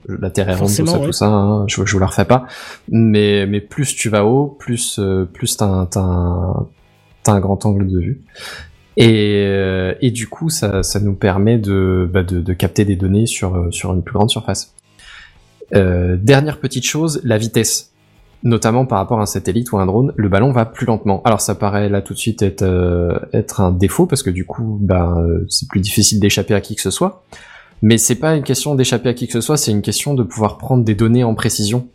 La 0.09 0.31
Terre 0.31 0.49
est 0.49 0.55
ronde, 0.55 0.69
tout 0.75 0.87
ça, 0.87 0.99
ouais. 0.99 1.07
tout 1.07 1.13
ça. 1.13 1.27
hein, 1.27 1.67
je, 1.69 1.85
je 1.85 1.93
vous 1.93 1.99
la 1.99 2.07
refais 2.07 2.25
pas. 2.25 2.47
Mais 2.91 3.47
mais 3.47 3.61
plus 3.61 3.95
tu 3.95 4.09
vas 4.09 4.25
haut, 4.25 4.47
plus 4.59 4.99
euh, 4.99 5.25
plus 5.27 5.57
t'as 5.59 5.67
un, 5.67 5.89
un, 5.97 6.67
un 7.27 7.41
grand 7.41 7.65
angle 7.67 7.87
de 7.87 7.99
vue. 8.01 8.23
Et, 8.97 9.45
euh, 9.47 9.95
et 10.01 10.11
du 10.11 10.29
coup, 10.29 10.49
ça, 10.51 10.83
ça 10.83 11.01
nous 11.01 11.15
permet 11.15 11.59
de, 11.59 12.09
bah, 12.13 12.23
de, 12.23 12.41
de 12.41 12.53
capter 12.55 12.85
des 12.85 12.97
données 12.97 13.27
sur, 13.27 13.57
euh, 13.57 13.71
sur 13.73 13.93
une 13.93 14.03
plus 14.03 14.15
grande 14.15 14.31
surface. 14.31 14.73
Euh, 15.75 16.17
dernière 16.17 16.59
petite 16.61 16.85
chose, 16.85 17.21
la 17.25 17.39
vitesse 17.39 17.95
notamment 18.45 18.85
par 18.85 18.99
rapport 18.99 19.19
à 19.19 19.23
un 19.23 19.27
satellite 19.27 19.73
ou 19.73 19.79
un 19.79 19.87
drone, 19.87 20.13
le 20.17 20.29
ballon 20.29 20.53
va 20.53 20.67
plus 20.67 20.87
lentement. 20.87 21.23
Alors 21.25 21.41
ça 21.41 21.55
paraît 21.55 21.89
là 21.89 22.03
tout 22.03 22.13
de 22.13 22.19
suite 22.19 22.43
être, 22.43 22.63
euh, 22.63 23.19
être 23.33 23.63
un 23.63 23.73
défaut 23.73 24.07
parce 24.07 24.23
que 24.23 24.31
du 24.31 24.45
coup, 24.45 24.79
ben, 24.81 25.19
euh, 25.19 25.47
c'est 25.49 25.67
plus 25.67 25.81
difficile 25.81 26.21
d'échapper 26.21 26.55
à 26.55 26.61
qui 26.61 26.77
que 26.77 26.83
ce 26.83 26.91
soit. 26.91 27.25
Mais 27.83 27.99
c'est 27.99 28.15
pas 28.15 28.37
une 28.37 28.45
question 28.45 28.75
d'échapper 28.75 29.09
à 29.09 29.15
qui 29.15 29.27
que 29.27 29.33
ce 29.33 29.41
soit, 29.41 29.57
c'est 29.57 29.71
une 29.71 29.83
question 29.83 30.15
de 30.15 30.23
pouvoir 30.23 30.59
prendre 30.59 30.85
des 30.85 30.95
données 30.95 31.25
en 31.25 31.35
précision. 31.35 31.89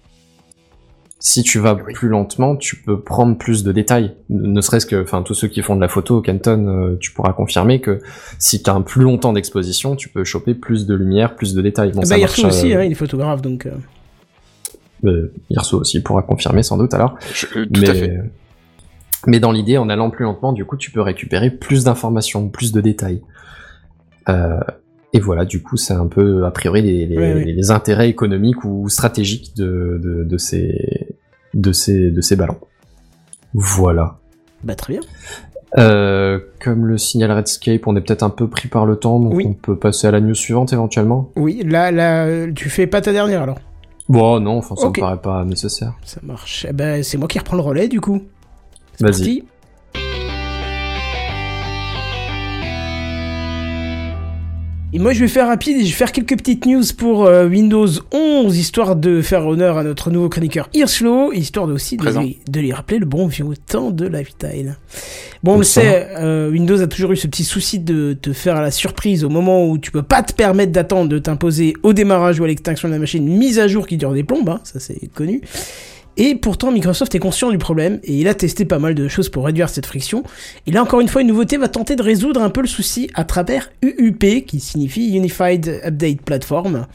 Si 1.21 1.43
tu 1.43 1.59
vas 1.59 1.75
plus 1.75 2.07
lentement, 2.07 2.55
tu 2.55 2.77
peux 2.77 3.01
prendre 3.01 3.37
plus 3.37 3.63
de 3.65 3.73
détails. 3.73 4.15
Ne 4.29 4.61
serait-ce 4.61 4.85
que, 4.85 5.03
enfin, 5.03 5.21
tous 5.21 5.33
ceux 5.33 5.49
qui 5.49 5.61
font 5.61 5.75
de 5.75 5.81
la 5.81 5.89
photo, 5.89 6.21
Kenton, 6.21 6.67
euh, 6.67 6.97
tu 6.97 7.11
pourras 7.11 7.33
confirmer 7.33 7.81
que 7.81 7.99
si 8.37 8.63
tu 8.63 8.69
as 8.69 8.73
un 8.73 8.81
plus 8.81 9.03
long 9.03 9.17
temps 9.17 9.33
d'exposition, 9.33 9.97
tu 9.97 10.07
peux 10.07 10.23
choper 10.23 10.53
plus 10.53 10.85
de 10.87 10.95
lumière, 10.95 11.35
plus 11.35 11.53
de 11.53 11.61
détails. 11.61 11.91
Bon, 11.91 11.99
bah, 11.99 12.05
ça 12.05 12.17
Yerso 12.17 12.43
marche, 12.43 12.55
aussi, 12.55 12.73
euh, 12.73 12.79
hein, 12.79 12.83
il 12.85 12.93
est 12.93 12.95
photographe, 12.95 13.41
donc. 13.41 13.65
euh, 13.65 13.71
euh, 15.03 15.33
aussi 15.73 16.01
pourra 16.01 16.21
confirmer 16.21 16.63
sans 16.63 16.77
doute 16.77 16.93
alors. 16.93 17.17
Je- 17.33 17.47
tout 17.65 17.67
mais, 17.81 17.89
à 17.89 17.93
fait. 17.93 18.17
mais 19.27 19.41
dans 19.41 19.51
l'idée, 19.51 19.77
en 19.77 19.89
allant 19.89 20.09
plus 20.11 20.23
lentement, 20.23 20.53
du 20.53 20.63
coup, 20.63 20.77
tu 20.77 20.89
peux 20.89 21.01
récupérer 21.01 21.51
plus 21.51 21.83
d'informations, 21.83 22.47
plus 22.47 22.71
de 22.71 22.79
détails. 22.79 23.21
Et 25.13 25.19
voilà, 25.19 25.43
du 25.45 25.61
coup, 25.63 25.75
c'est 25.77 25.93
un 25.93 26.05
peu, 26.07 26.45
a 26.45 26.51
priori, 26.51 26.81
les, 26.83 27.05
les, 27.07 27.17
Ouais, 27.17 27.33
ouais. 27.33 27.45
les- 27.45 27.53
les 27.53 27.71
intérêts 27.71 28.09
économiques 28.09 28.63
ou 28.63 28.87
stratégiques 28.89 29.55
de, 29.55 29.99
de, 30.03 30.23
de 30.23 30.37
ces, 30.37 31.15
de, 31.55 31.71
ces, 31.71 32.11
de 32.11 32.21
ces 32.21 32.35
ballons. 32.35 32.59
Voilà. 33.53 34.17
Bah, 34.63 34.75
très 34.75 34.93
bien. 34.93 35.01
Euh, 35.77 36.39
comme 36.63 36.85
le 36.85 36.97
signal 36.97 37.31
Redscape, 37.31 37.85
on 37.87 37.95
est 37.95 38.01
peut-être 38.01 38.23
un 38.23 38.29
peu 38.29 38.47
pris 38.47 38.67
par 38.67 38.85
le 38.85 38.95
temps, 38.95 39.19
donc 39.19 39.33
Oui. 39.35 39.45
on 39.47 39.53
peut 39.53 39.77
passer 39.77 40.07
à 40.07 40.11
la 40.11 40.19
news 40.19 40.33
suivante 40.35 40.73
éventuellement. 40.73 41.31
Oui, 41.35 41.63
là, 41.65 41.91
là, 41.91 42.47
tu 42.53 42.69
fais 42.69 42.87
pas 42.87 43.01
ta 43.01 43.11
dernière 43.11 43.43
alors? 43.43 43.59
Bon, 44.07 44.39
non, 44.39 44.57
enfin, 44.57 44.75
ça 44.75 44.87
me 44.87 44.93
paraît 44.93 45.21
pas 45.21 45.45
nécessaire. 45.45 45.93
Ça 46.03 46.19
marche. 46.23 46.65
Eh 46.67 46.73
ben, 46.73 47.03
c'est 47.03 47.17
moi 47.19 47.27
qui 47.27 47.37
reprends 47.37 47.55
le 47.55 47.61
relais 47.61 47.87
du 47.87 48.01
coup. 48.01 48.21
Vas-y. 48.99 49.43
Et 54.91 54.97
moi 54.97 55.13
je 55.13 55.19
vais 55.19 55.27
faire 55.27 55.45
rapide 55.45 55.77
et 55.77 55.85
je 55.85 55.91
vais 55.91 55.97
faire 55.97 56.11
quelques 56.11 56.35
petites 56.35 56.65
news 56.65 56.81
pour 56.97 57.27
euh, 57.27 57.47
Windows 57.47 57.87
11, 58.11 58.57
histoire 58.57 58.95
de 58.95 59.21
faire 59.21 59.45
honneur 59.45 59.77
à 59.77 59.83
notre 59.83 60.09
nouveau 60.09 60.29
chroniqueur 60.29 60.67
Hirslo, 60.73 61.31
histoire 61.31 61.67
de 61.67 61.73
aussi 61.73 61.95
de 61.95 62.09
lui, 62.09 62.39
de 62.49 62.59
lui 62.59 62.73
rappeler 62.73 62.97
le 62.97 63.05
bon 63.05 63.27
vieux 63.27 63.45
temps 63.67 63.91
de 63.91 64.07
Lifetime. 64.07 64.77
Bon, 65.43 65.53
on 65.53 65.57
le 65.59 65.63
sait, 65.63 66.07
euh, 66.17 66.49
Windows 66.49 66.81
a 66.81 66.87
toujours 66.87 67.11
eu 67.11 67.17
ce 67.17 67.27
petit 67.27 67.43
souci 67.43 67.77
de 67.77 68.17
te 68.19 68.33
faire 68.33 68.55
à 68.55 68.63
la 68.63 68.71
surprise 68.71 69.23
au 69.23 69.29
moment 69.29 69.69
où 69.69 69.77
tu 69.77 69.91
peux 69.91 70.01
pas 70.01 70.23
te 70.23 70.33
permettre 70.33 70.71
d'attendre 70.71 71.07
de 71.07 71.19
t'imposer 71.19 71.75
au 71.83 71.93
démarrage 71.93 72.39
ou 72.39 72.43
à 72.43 72.47
l'extinction 72.47 72.87
de 72.87 72.93
la 72.93 72.99
machine 72.99 73.27
une 73.27 73.37
mise 73.37 73.59
à 73.59 73.67
jour 73.67 73.85
qui 73.85 73.95
dure 73.95 74.13
des 74.13 74.23
plombes, 74.23 74.49
hein, 74.49 74.59
ça 74.63 74.79
c'est 74.79 74.99
connu. 75.13 75.41
Et 76.21 76.35
pourtant, 76.35 76.69
Microsoft 76.73 77.15
est 77.15 77.19
conscient 77.19 77.49
du 77.49 77.57
problème 77.57 78.01
et 78.03 78.13
il 78.13 78.27
a 78.27 78.33
testé 78.33 78.65
pas 78.65 78.77
mal 78.77 78.93
de 78.93 79.07
choses 79.07 79.29
pour 79.29 79.45
réduire 79.45 79.69
cette 79.69 79.85
friction. 79.85 80.23
Et 80.67 80.71
là, 80.71 80.83
encore 80.83 80.99
une 80.99 81.07
fois, 81.07 81.21
une 81.21 81.29
nouveauté 81.29 81.55
va 81.55 81.69
tenter 81.69 81.95
de 81.95 82.03
résoudre 82.03 82.41
un 82.41 82.49
peu 82.49 82.59
le 82.59 82.67
souci 82.67 83.09
à 83.13 83.23
travers 83.23 83.71
UUP, 83.81 84.45
qui 84.45 84.59
signifie 84.59 85.15
Unified 85.15 85.79
Update 85.85 86.21
Platform, 86.21 86.87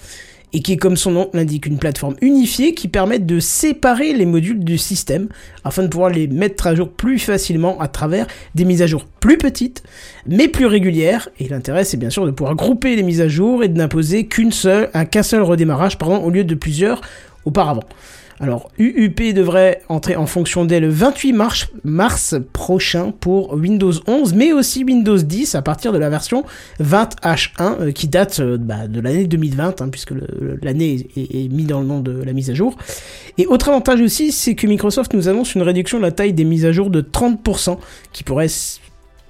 et 0.53 0.61
qui 0.61 0.75
est 0.75 0.77
comme 0.77 0.99
son 0.99 1.11
nom 1.11 1.31
l'indique, 1.33 1.65
une 1.65 1.79
plateforme 1.79 2.17
unifiée 2.21 2.75
qui 2.75 2.87
permet 2.87 3.19
de 3.19 3.41
séparer 3.41 4.13
les 4.13 4.27
modules 4.27 4.63
du 4.63 4.77
système 4.77 5.29
afin 5.65 5.83
de 5.83 5.89
pouvoir 5.89 6.11
les 6.11 6.27
mettre 6.27 6.67
à 6.67 6.75
jour 6.75 6.91
plus 6.91 7.19
facilement 7.19 7.81
à 7.81 7.89
travers 7.89 8.27
des 8.55 8.67
mises 8.67 8.83
à 8.83 8.87
jour 8.87 9.07
plus 9.21 9.39
petites, 9.39 9.83
mais 10.27 10.49
plus 10.49 10.67
régulières. 10.67 11.31
Et 11.41 11.49
l'intérêt, 11.49 11.85
c'est 11.85 11.97
bien 11.97 12.11
sûr 12.11 12.27
de 12.27 12.31
pouvoir 12.31 12.57
grouper 12.57 12.95
les 12.95 13.03
mises 13.03 13.23
à 13.23 13.29
jour 13.29 13.65
et 13.65 13.69
de 13.69 13.79
n'imposer 13.79 14.27
qu'une 14.27 14.53
seule, 14.53 14.91
un 14.93 15.07
qu'un 15.07 15.23
seul 15.23 15.41
redémarrage, 15.41 15.97
pardon, 15.97 16.19
au 16.19 16.29
lieu 16.29 16.45
de 16.45 16.55
plusieurs 16.55 17.01
auparavant. 17.47 17.85
Alors, 18.41 18.71
UUP 18.79 19.33
devrait 19.33 19.83
entrer 19.89 20.17
en 20.17 20.27
fonction 20.27 20.65
dès 20.65 20.81
le 20.81 20.89
28 20.89 21.33
mars, 21.85 22.35
prochain 22.53 23.13
pour 23.13 23.55
Windows 23.55 23.93
11, 24.07 24.35
mais 24.35 24.53
aussi 24.53 24.85
Windows 24.85 25.17
10 25.17 25.55
à 25.55 25.63
partir 25.63 25.93
de 25.93 25.99
la 25.99 26.11
version 26.11 26.45
20H1 26.83 27.49
euh, 27.61 27.93
qui 27.93 28.09
date 28.09 28.41
euh, 28.41 28.59
bah, 28.59 28.89
de 28.89 29.01
l'année 29.01 29.27
2020, 29.27 29.81
hein, 29.81 29.89
puisque 29.89 30.13
l'année 30.63 31.07
est, 31.17 31.45
est 31.45 31.49
mis 31.49 31.65
dans 31.65 31.81
le 31.81 31.87
nom 31.87 32.01
de 32.01 32.23
la 32.23 32.33
mise 32.33 32.51
à 32.51 32.55
jour. 32.55 32.77
Et 33.39 33.47
autre 33.47 33.69
avantage 33.69 34.01
aussi, 34.01 34.33
c'est 34.33 34.55
que 34.55 34.67
Microsoft 34.67 35.15
nous 35.15 35.29
annonce 35.29 35.55
une 35.55 35.63
réduction 35.63 35.99
de 35.99 36.03
la 36.03 36.13
taille 36.13 36.33
des 36.33 36.45
mises 36.45 36.67
à 36.67 36.73
jour 36.73 36.91
de 36.91 37.03
30%, 37.03 37.79
qui 38.13 38.25
pourrait 38.25 38.49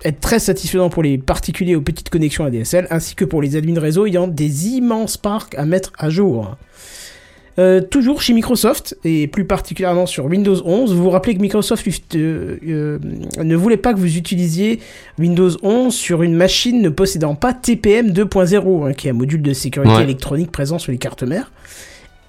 être 0.05 0.21
très 0.21 0.39
satisfaisant 0.39 0.89
pour 0.89 1.03
les 1.03 1.19
particuliers 1.19 1.77
aux 1.77 1.83
petites 1.83 2.11
connexions 2.11 2.45
ADSL, 2.45 2.87
ainsi 2.91 3.15
que 3.15 3.25
pour 3.25 3.43
les 3.43 3.57
admins 3.57 3.81
réseau 3.81 4.07
ayant 4.07 4.29
des 4.29 4.69
immenses 4.69 5.17
parcs 5.17 5.55
à 5.57 5.65
mettre 5.65 5.93
à 5.99 6.11
jour. 6.11 6.57
Euh, 7.59 7.81
toujours 7.81 8.21
chez 8.21 8.33
Microsoft, 8.33 8.97
et 9.05 9.29
plus 9.29 9.45
particulièrement 9.45 10.07
sur 10.07 10.25
Windows 10.27 10.61
11, 10.65 10.93
vous 10.93 11.03
vous 11.05 11.11
rappelez 11.11 11.37
que 11.37 11.41
Microsoft 11.41 11.87
euh, 12.17 12.57
euh, 12.67 12.99
ne 13.41 13.55
voulait 13.55 13.77
pas 13.77 13.95
que 13.95 13.99
vous 14.01 14.17
utilisiez 14.17 14.81
Windows 15.21 15.51
11 15.63 15.95
sur 15.95 16.25
une 16.25 16.35
machine 16.35 16.83
ne 16.83 16.89
possédant 16.89 17.37
pas 17.37 17.53
TPM 17.53 18.11
2.0, 18.11 18.89
hein, 18.89 18.93
qui 18.93 19.07
est 19.07 19.11
un 19.11 19.15
module 19.15 19.41
de 19.43 19.53
sécurité 19.53 19.95
Ouais. 19.95 20.03
électronique 20.03 20.51
présent 20.51 20.81
sur 20.81 20.91
les 20.91 20.99
cartes 20.99 21.23
mères. 21.23 21.53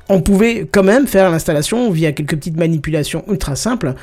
On 0.09 0.21
pouvait 0.21 0.67
quand 0.71 0.83
même 0.83 1.07
faire 1.07 1.31
l'installation 1.31 1.89
via 1.89 2.11
quelques 2.11 2.35
petites 2.35 2.57
manipulations 2.57 3.23
ultra 3.27 3.55
simples, 3.55 3.95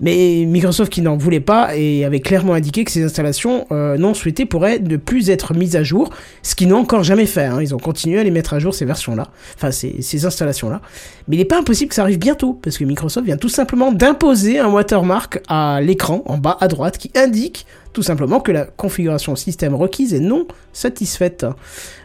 mais 0.00 0.44
Microsoft 0.46 0.92
qui 0.92 1.02
n'en 1.02 1.16
voulait 1.16 1.40
pas 1.40 1.76
et 1.76 2.04
avait 2.04 2.20
clairement 2.20 2.54
indiqué 2.54 2.84
que 2.84 2.90
ces 2.90 3.02
installations 3.02 3.66
euh, 3.72 3.96
non 3.96 4.14
souhaitées 4.14 4.46
pourraient 4.46 4.78
ne 4.78 4.96
plus 4.96 5.30
être 5.30 5.54
mises 5.54 5.76
à 5.76 5.82
jour, 5.82 6.10
ce 6.42 6.54
qu'ils 6.54 6.68
n'ont 6.68 6.78
encore 6.78 7.02
jamais 7.02 7.26
fait. 7.26 7.44
hein. 7.44 7.60
Ils 7.60 7.74
ont 7.74 7.78
continué 7.78 8.18
à 8.18 8.22
les 8.22 8.30
mettre 8.30 8.54
à 8.54 8.58
jour 8.58 8.74
ces 8.74 8.84
versions-là, 8.84 9.28
enfin 9.56 9.70
ces, 9.70 10.02
ces 10.02 10.24
installations-là. 10.26 10.80
Mais 11.26 11.36
il 11.36 11.38
n'est 11.40 11.44
pas 11.44 11.58
impossible 11.58 11.88
que 11.90 11.94
ça 11.94 12.02
arrive 12.02 12.18
bientôt, 12.18 12.54
parce 12.54 12.78
que 12.78 12.84
Microsoft 12.84 13.26
vient 13.26 13.36
tout 13.36 13.48
simplement 13.48 13.92
d'imposer 13.92 14.58
un 14.58 14.68
watermark 14.68 15.40
à 15.48 15.80
l'écran 15.80 16.22
en 16.26 16.38
bas 16.38 16.56
à 16.60 16.68
droite 16.68 16.98
qui 16.98 17.10
indique 17.14 17.66
tout 17.92 18.02
simplement 18.02 18.38
que 18.38 18.52
la 18.52 18.64
configuration 18.64 19.34
système 19.34 19.74
requise 19.74 20.14
est 20.14 20.20
non 20.20 20.46
satisfaite. 20.72 21.44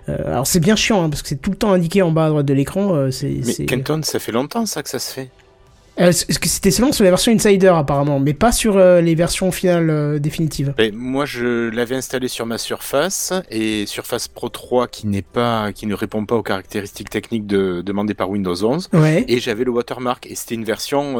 Euh, 0.10 0.18
alors 0.26 0.48
c'est 0.48 0.60
bien 0.60 0.76
chiant, 0.76 1.04
hein, 1.04 1.10
parce 1.10 1.22
que 1.22 1.28
c'est 1.30 1.42
tout 1.42 1.52
le 1.52 1.56
temps 1.56 1.72
indiqué 1.72 2.02
en 2.02 2.12
bas 2.12 2.26
à 2.26 2.30
droite 2.30 2.46
de 2.46 2.54
l'écran. 2.54 2.96
euh, 2.96 3.12
c'est, 3.12 3.42
Mais 3.46 3.66
Kenton, 3.66 4.02
ça 4.04 4.20
fait 4.20 4.32
longtemps 4.32 4.66
ça 4.66 4.82
que 4.82 4.90
ça 4.90 5.00
se 5.00 5.14
fait. 5.14 5.30
Euh, 6.00 6.12
c'était 6.12 6.72
seulement 6.72 6.92
sur 6.92 7.04
la 7.04 7.12
version 7.12 7.32
Insider 7.32 7.68
apparemment, 7.68 8.20
mais 8.20 8.34
pas 8.34 8.52
sur 8.52 8.78
euh, 8.78 9.02
les 9.02 9.16
versions 9.16 9.52
finales 9.52 9.90
euh, 9.90 10.20
définitives. 10.20 10.74
Moi, 10.94 11.26
je 11.26 11.70
l'avais 11.70 11.96
installé 11.96 12.28
sur 12.28 12.46
ma 12.46 12.58
Surface 12.58 13.34
et 13.50 13.86
Surface 13.86 14.28
Pro 14.28 14.50
3 14.50 14.88
qui 14.88 15.08
n'est 15.08 15.22
pas, 15.22 15.72
qui 15.72 15.86
ne 15.86 15.94
répond 15.94 16.26
pas 16.26 16.36
aux 16.36 16.44
caractéristiques 16.44 17.10
techniques 17.10 17.46
de, 17.46 17.82
demandées 17.82 18.16
par 18.16 18.30
Windows 18.30 18.64
11. 18.64 18.90
Ouais. 18.94 19.26
Et 19.28 19.40
j'avais 19.40 19.64
le 19.64 19.72
watermark 19.72 20.26
et 20.28 20.36
c'était 20.36 20.56
une 20.56 20.66
version 20.66 21.18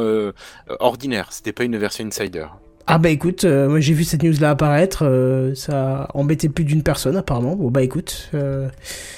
ordinaire. 0.80 1.28
C'était 1.30 1.52
pas 1.52 1.64
une 1.64 1.76
version 1.76 2.04
Insider. 2.06 2.46
Ah 2.86 2.98
bah 2.98 3.08
écoute, 3.08 3.44
euh, 3.44 3.68
moi 3.68 3.80
j'ai 3.80 3.94
vu 3.94 4.04
cette 4.04 4.22
news 4.22 4.34
là 4.40 4.50
apparaître, 4.50 5.04
euh, 5.06 5.54
ça 5.54 6.02
a 6.02 6.08
embêté 6.18 6.50
plus 6.50 6.64
d'une 6.64 6.82
personne 6.82 7.16
apparemment. 7.16 7.56
Bon 7.56 7.70
bah 7.70 7.82
écoute. 7.82 8.28
euh, 8.34 8.68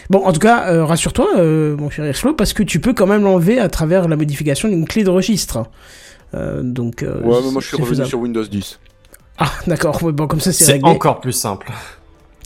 Bon 0.08 0.24
en 0.24 0.32
tout 0.32 0.38
cas, 0.38 0.70
euh, 0.70 0.84
rassure-toi 0.84 1.26
euh, 1.38 1.76
mon 1.76 1.90
cher 1.90 2.06
Irslo, 2.06 2.32
parce 2.34 2.52
que 2.52 2.62
tu 2.62 2.78
peux 2.78 2.94
quand 2.94 3.06
même 3.08 3.22
l'enlever 3.24 3.58
à 3.58 3.68
travers 3.68 4.06
la 4.06 4.14
modification 4.16 4.68
d'une 4.68 4.86
clé 4.86 5.02
de 5.02 5.10
registre. 5.10 5.64
Euh, 6.34 6.62
donc. 6.62 7.02
euh, 7.02 7.20
ouais, 7.22 7.40
mais 7.44 7.50
moi 7.50 7.60
je 7.60 7.66
suis 7.66 7.76
c'est 7.76 7.82
revenu 7.82 7.88
faisable. 7.88 8.08
sur 8.08 8.20
Windows 8.20 8.44
10. 8.44 8.78
Ah 9.38 9.50
d'accord, 9.66 10.00
ouais, 10.04 10.12
bon 10.12 10.28
comme 10.28 10.40
ça 10.40 10.52
c'est 10.52 10.82
encore 10.84 11.20
plus 11.20 11.32
simple. 11.32 11.70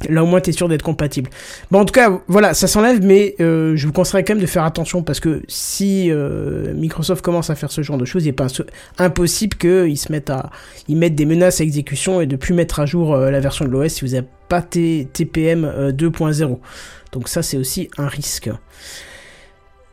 Là 0.08 0.22
au 0.24 0.26
moins 0.26 0.40
t'es 0.40 0.52
sûr 0.52 0.66
d'être 0.68 0.82
compatible. 0.82 1.28
Bon 1.70 1.80
en 1.80 1.84
tout 1.84 1.92
cas 1.92 2.10
voilà 2.26 2.54
ça 2.54 2.66
s'enlève 2.66 3.04
mais 3.04 3.34
euh, 3.40 3.76
je 3.76 3.86
vous 3.86 3.92
conseillerais 3.92 4.24
quand 4.24 4.32
même 4.34 4.40
de 4.42 4.46
faire 4.46 4.64
attention 4.64 5.02
parce 5.02 5.20
que 5.20 5.42
si 5.46 6.10
euh, 6.10 6.72
Microsoft 6.72 7.22
commence 7.22 7.50
à 7.50 7.54
faire 7.54 7.70
ce 7.70 7.82
genre 7.82 7.98
de 7.98 8.06
choses 8.06 8.24
il 8.24 8.28
n'est 8.28 8.32
pas 8.32 8.46
impossible 8.96 9.58
qu'ils 9.58 9.98
se 9.98 10.10
mettent 10.10 10.30
à 10.30 10.48
ils 10.88 10.96
mettent 10.96 11.16
des 11.16 11.26
menaces 11.26 11.60
à 11.60 11.64
exécution 11.64 12.22
et 12.22 12.26
de 12.26 12.36
plus 12.36 12.54
mettre 12.54 12.80
à 12.80 12.86
jour 12.86 13.14
euh, 13.14 13.30
la 13.30 13.40
version 13.40 13.66
de 13.66 13.70
l'OS 13.70 13.92
si 13.92 14.04
vous 14.06 14.12
n'avez 14.12 14.26
pas 14.48 14.62
T- 14.62 15.06
TPM 15.12 15.64
euh, 15.66 15.92
2.0. 15.92 16.58
Donc 17.12 17.28
ça 17.28 17.42
c'est 17.42 17.58
aussi 17.58 17.90
un 17.98 18.06
risque. 18.08 18.48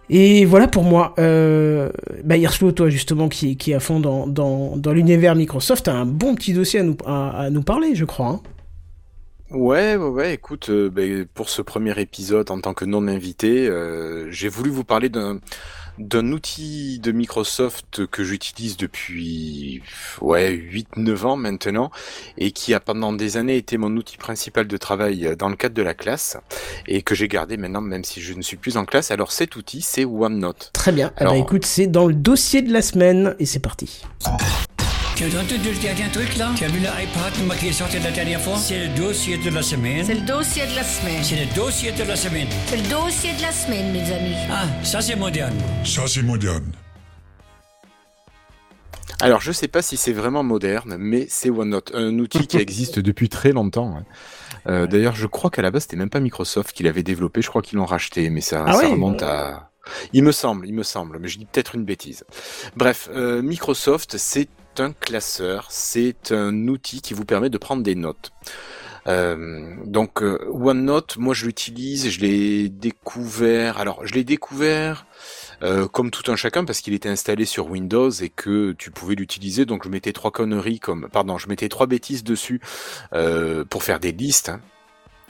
Et 0.09 0.45
voilà 0.45 0.69
pour 0.69 0.83
moi. 0.83 1.13
Euh, 1.19 1.89
bah 2.23 2.37
Hirslo, 2.37 2.71
toi 2.71 2.87
justement 2.89 3.27
qui, 3.27 3.57
qui 3.57 3.71
est 3.71 3.75
à 3.75 3.81
fond 3.81 3.99
dans, 3.99 4.25
dans, 4.25 4.93
l'univers 4.93 5.35
Microsoft, 5.35 5.83
t'as 5.85 5.93
un 5.93 6.05
bon 6.05 6.33
petit 6.35 6.53
dossier 6.53 6.79
à 6.79 6.83
nous, 6.83 6.95
à 7.05 7.49
nous 7.51 7.61
parler 7.61 7.93
je 7.93 8.05
crois. 8.05 8.27
hein. 8.27 8.41
Ouais, 9.51 9.95
ouais, 9.95 10.09
ouais, 10.09 10.33
écoute, 10.33 10.69
euh, 10.69 10.89
ben, 10.89 11.25
pour 11.33 11.49
ce 11.49 11.61
premier 11.61 11.97
épisode 11.99 12.51
en 12.51 12.59
tant 12.59 12.73
que 12.73 12.83
non-invité, 12.83 13.67
euh, 13.67 14.29
j'ai 14.29 14.49
voulu 14.49 14.69
vous 14.69 14.83
parler 14.83 15.09
d'un 15.09 15.39
d'un 15.99 16.31
outil 16.31 16.99
de 16.99 17.11
Microsoft 17.11 18.05
que 18.05 18.23
j'utilise 18.23 18.77
depuis 18.77 19.81
ouais 20.21 20.51
8-9 20.51 21.25
ans 21.25 21.35
maintenant 21.37 21.89
et 22.37 22.51
qui 22.51 22.75
a 22.75 22.79
pendant 22.79 23.13
des 23.13 23.35
années 23.37 23.57
été 23.57 23.79
mon 23.79 23.95
outil 23.97 24.17
principal 24.17 24.67
de 24.67 24.77
travail 24.77 25.35
dans 25.39 25.49
le 25.49 25.55
cadre 25.55 25.73
de 25.73 25.81
la 25.81 25.95
classe 25.95 26.37
et 26.87 27.01
que 27.01 27.15
j'ai 27.15 27.27
gardé 27.27 27.57
maintenant 27.57 27.81
même 27.81 28.03
si 28.03 28.21
je 28.21 28.35
ne 28.35 28.43
suis 28.43 28.57
plus 28.57 28.77
en 28.77 28.85
classe. 28.85 29.09
Alors 29.09 29.31
cet 29.31 29.55
outil 29.55 29.81
c'est 29.81 30.05
OneNote. 30.05 30.69
Très 30.71 30.91
bien. 30.91 31.11
Eh 31.17 31.21
Alors- 31.21 31.33
ben, 31.33 31.39
écoute, 31.41 31.65
c'est 31.65 31.87
dans 31.87 32.05
le 32.05 32.13
dossier 32.13 32.61
de 32.61 32.71
la 32.71 32.83
semaine 32.83 33.35
et 33.39 33.47
c'est 33.47 33.57
parti. 33.57 34.03
Tu 35.17 35.23
as 35.23 35.27
entendu 35.29 35.71
le 35.71 35.81
dernier 35.81 36.11
truc 36.11 36.35
là 36.37 36.51
Tu 36.55 36.63
as 36.63 36.67
vu 36.67 36.77
l'iPad 36.79 37.57
qui 37.59 37.69
est 37.69 37.73
sorti 37.73 37.97
la 37.99 38.11
dernière 38.11 38.39
fois 38.39 38.55
C'est 38.57 38.87
le 38.87 38.95
dossier 38.95 39.37
de 39.39 39.49
la 39.49 39.63
semaine. 39.63 40.05
C'est 40.05 40.13
le 40.13 40.21
dossier 40.21 40.67
de 40.67 40.75
la 40.75 40.83
semaine. 40.83 41.23
C'est 41.23 41.43
le 41.43 41.55
dossier 41.55 41.91
de 41.91 42.03
la 42.03 42.15
semaine. 42.15 42.47
C'est 42.67 42.77
le 42.77 42.87
dossier 42.89 43.33
de 43.33 43.41
la 43.41 43.51
semaine, 43.51 43.91
mes 43.91 44.11
amis. 44.13 44.35
Ah, 44.51 44.65
ça 44.83 45.01
c'est 45.01 45.15
moderne. 45.15 45.55
Ça, 45.83 46.03
c'est 46.07 46.21
moderne. 46.21 46.71
Alors 49.19 49.41
je 49.41 49.51
sais 49.51 49.67
pas 49.67 49.81
si 49.81 49.97
c'est 49.97 50.13
vraiment 50.13 50.43
moderne, 50.43 50.97
mais 50.99 51.25
c'est 51.27 51.49
OneNote, 51.49 51.91
un 51.95 52.19
outil 52.19 52.45
qui 52.45 52.57
existe 52.57 52.99
depuis 52.99 53.29
très 53.29 53.51
longtemps. 53.53 53.97
hein. 53.97 54.03
Euh, 54.67 54.85
D'ailleurs, 54.85 55.15
je 55.15 55.25
crois 55.25 55.49
qu'à 55.49 55.63
la 55.63 55.71
base 55.71 55.83
c'était 55.83 55.95
même 55.97 56.11
pas 56.11 56.19
Microsoft 56.19 56.71
qui 56.75 56.83
l'avait 56.83 57.01
développé, 57.01 57.41
je 57.41 57.49
crois 57.49 57.63
qu'ils 57.63 57.79
l'ont 57.79 57.85
racheté, 57.85 58.29
mais 58.29 58.41
ça, 58.41 58.63
Ah 58.67 58.73
ça 58.73 58.77
ouais 58.79 58.85
remonte 58.91 59.23
à. 59.23 59.71
Il 60.13 60.23
me 60.23 60.31
semble, 60.31 60.67
il 60.67 60.73
me 60.75 60.83
semble, 60.83 61.17
mais 61.17 61.27
je 61.29 61.39
dis 61.39 61.45
peut-être 61.45 61.73
une 61.73 61.85
bêtise. 61.85 62.25
Bref, 62.75 63.09
euh, 63.15 63.41
Microsoft, 63.41 64.17
c'est 64.17 64.49
un 64.79 64.93
classeur, 64.93 65.67
c'est 65.69 66.31
un 66.31 66.67
outil 66.67 67.01
qui 67.01 67.13
vous 67.13 67.25
permet 67.25 67.49
de 67.49 67.57
prendre 67.57 67.83
des 67.83 67.95
notes. 67.95 68.31
Euh, 69.07 69.75
donc 69.85 70.21
euh, 70.21 70.37
OneNote, 70.51 71.17
moi 71.17 71.33
je 71.33 71.45
l'utilise, 71.45 72.09
je 72.09 72.19
l'ai 72.19 72.69
découvert. 72.69 73.77
Alors 73.77 74.05
je 74.05 74.13
l'ai 74.13 74.23
découvert 74.23 75.05
euh, 75.63 75.87
comme 75.87 76.11
tout 76.11 76.29
un 76.31 76.35
chacun 76.35 76.65
parce 76.65 76.81
qu'il 76.81 76.93
était 76.93 77.09
installé 77.09 77.45
sur 77.45 77.69
Windows 77.69 78.09
et 78.09 78.29
que 78.29 78.73
tu 78.73 78.91
pouvais 78.91 79.15
l'utiliser. 79.15 79.65
Donc 79.65 79.85
je 79.85 79.89
mettais 79.89 80.13
trois 80.13 80.31
conneries 80.31 80.79
comme, 80.79 81.07
pardon, 81.11 81.37
je 81.37 81.47
mettais 81.47 81.69
trois 81.69 81.87
bêtises 81.87 82.23
dessus 82.23 82.61
pour 83.69 83.83
faire 83.83 83.99
des 83.99 84.11
listes. 84.11 84.49
hein. 84.49 84.61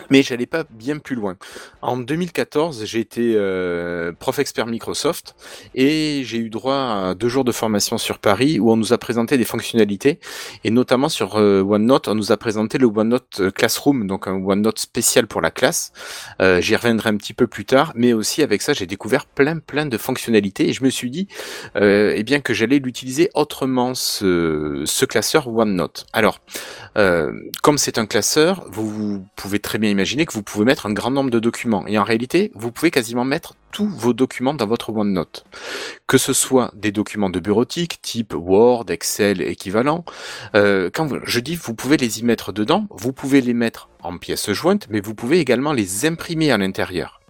Mais 0.09 0.23
j'allais 0.23 0.45
pas 0.45 0.63
bien 0.69 0.99
plus 0.99 1.15
loin. 1.15 1.37
En 1.81 1.97
2014, 1.97 2.85
j'ai 2.85 2.99
été 2.99 3.33
euh, 3.35 4.13
prof 4.17 4.39
expert 4.39 4.65
Microsoft 4.67 5.35
et 5.75 6.21
j'ai 6.23 6.37
eu 6.37 6.49
droit 6.49 6.75
à 6.75 7.15
deux 7.15 7.27
jours 7.27 7.43
de 7.43 7.51
formation 7.51 7.97
sur 7.97 8.19
Paris 8.19 8.59
où 8.59 8.71
on 8.71 8.77
nous 8.77 8.93
a 8.93 8.97
présenté 8.97 9.37
des 9.37 9.43
fonctionnalités 9.43 10.19
et 10.63 10.69
notamment 10.69 11.09
sur 11.09 11.37
euh, 11.37 11.61
OneNote, 11.61 12.07
on 12.07 12.15
nous 12.15 12.31
a 12.31 12.37
présenté 12.37 12.77
le 12.77 12.85
OneNote 12.85 13.41
euh, 13.41 13.51
Classroom, 13.51 14.07
donc 14.07 14.27
un 14.27 14.35
OneNote 14.35 14.79
spécial 14.79 15.27
pour 15.27 15.41
la 15.41 15.51
classe. 15.51 15.91
J'y 16.39 16.75
reviendrai 16.75 17.09
un 17.09 17.17
petit 17.17 17.33
peu 17.33 17.47
plus 17.47 17.65
tard, 17.65 17.91
mais 17.95 18.13
aussi 18.13 18.41
avec 18.43 18.61
ça, 18.61 18.73
j'ai 18.73 18.85
découvert 18.85 19.25
plein 19.25 19.59
plein 19.59 19.85
de 19.85 19.97
fonctionnalités 19.97 20.69
et 20.69 20.73
je 20.73 20.83
me 20.83 20.89
suis 20.89 21.09
dit, 21.09 21.27
eh 21.75 22.23
bien 22.23 22.39
que 22.39 22.53
j'allais 22.53 22.79
l'utiliser 22.79 23.29
autrement 23.33 23.93
ce, 23.95 24.83
ce 24.85 25.05
classeur 25.05 25.47
OneNote. 25.47 26.05
Alors, 26.13 26.39
comme 26.93 27.77
c'est 27.77 27.97
un 27.97 28.05
classeur, 28.05 28.65
vous, 28.69 28.89
vous 28.89 29.25
pouvez 29.35 29.59
très 29.59 29.79
bien 29.79 29.86
imaginer 29.89 30.25
que 30.25 30.33
vous 30.33 30.43
pouvez 30.43 30.65
mettre 30.65 30.85
un 30.85 30.93
grand 30.93 31.11
nombre 31.11 31.29
de 31.29 31.39
documents. 31.39 31.85
Et 31.87 31.97
en 31.97 32.03
réalité, 32.03 32.51
vous 32.55 32.71
pouvez 32.71 32.91
quasiment 32.91 33.25
mettre 33.25 33.55
tous 33.71 33.87
vos 33.87 34.13
documents 34.13 34.53
dans 34.53 34.65
votre 34.65 34.91
OneNote. 34.91 35.45
Que 36.07 36.17
ce 36.17 36.33
soit 36.33 36.71
des 36.75 36.91
documents 36.91 37.29
de 37.29 37.39
bureautique, 37.39 38.01
type 38.01 38.33
Word, 38.33 38.85
Excel, 38.89 39.41
équivalent. 39.41 40.05
Euh, 40.55 40.89
quand 40.93 41.09
je 41.23 41.39
dis 41.39 41.55
vous 41.55 41.73
pouvez 41.73 41.97
les 41.97 42.19
y 42.19 42.23
mettre 42.23 42.51
dedans, 42.51 42.87
vous 42.91 43.13
pouvez 43.13 43.41
les 43.41 43.53
mettre 43.53 43.89
en 44.01 44.17
pièces 44.17 44.51
jointes, 44.51 44.87
mais 44.89 44.99
vous 44.99 45.15
pouvez 45.15 45.39
également 45.39 45.73
les 45.73 46.05
imprimer 46.05 46.51
à 46.51 46.57
l'intérieur. 46.57 47.21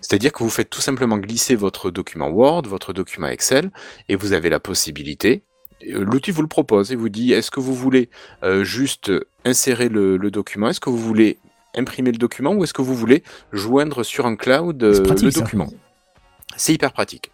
C'est-à-dire 0.00 0.32
que 0.32 0.44
vous 0.44 0.50
faites 0.50 0.70
tout 0.70 0.80
simplement 0.80 1.18
glisser 1.18 1.56
votre 1.56 1.90
document 1.90 2.28
Word, 2.28 2.62
votre 2.66 2.92
document 2.92 3.26
Excel, 3.26 3.70
et 4.08 4.16
vous 4.16 4.32
avez 4.32 4.50
la 4.50 4.60
possibilité, 4.60 5.42
l'outil 5.84 6.30
vous 6.30 6.42
le 6.42 6.48
propose 6.48 6.92
et 6.92 6.96
vous 6.96 7.08
dit 7.08 7.32
est-ce 7.32 7.50
que 7.50 7.60
vous 7.60 7.74
voulez 7.74 8.08
euh, 8.42 8.64
juste 8.64 9.12
insérer 9.44 9.88
le, 9.88 10.16
le 10.16 10.30
document, 10.30 10.68
est-ce 10.68 10.80
que 10.80 10.90
vous 10.90 10.96
voulez 10.98 11.38
imprimer 11.76 12.10
le 12.12 12.18
document 12.18 12.52
ou 12.54 12.64
est-ce 12.64 12.72
que 12.72 12.82
vous 12.82 12.94
voulez 12.94 13.22
joindre 13.52 14.02
sur 14.02 14.24
un 14.26 14.36
cloud 14.36 14.82
euh, 14.82 15.02
pratique, 15.02 15.24
le 15.26 15.30
ça. 15.30 15.40
document? 15.40 15.68
C'est 16.56 16.72
hyper 16.72 16.92
pratique. 16.92 17.30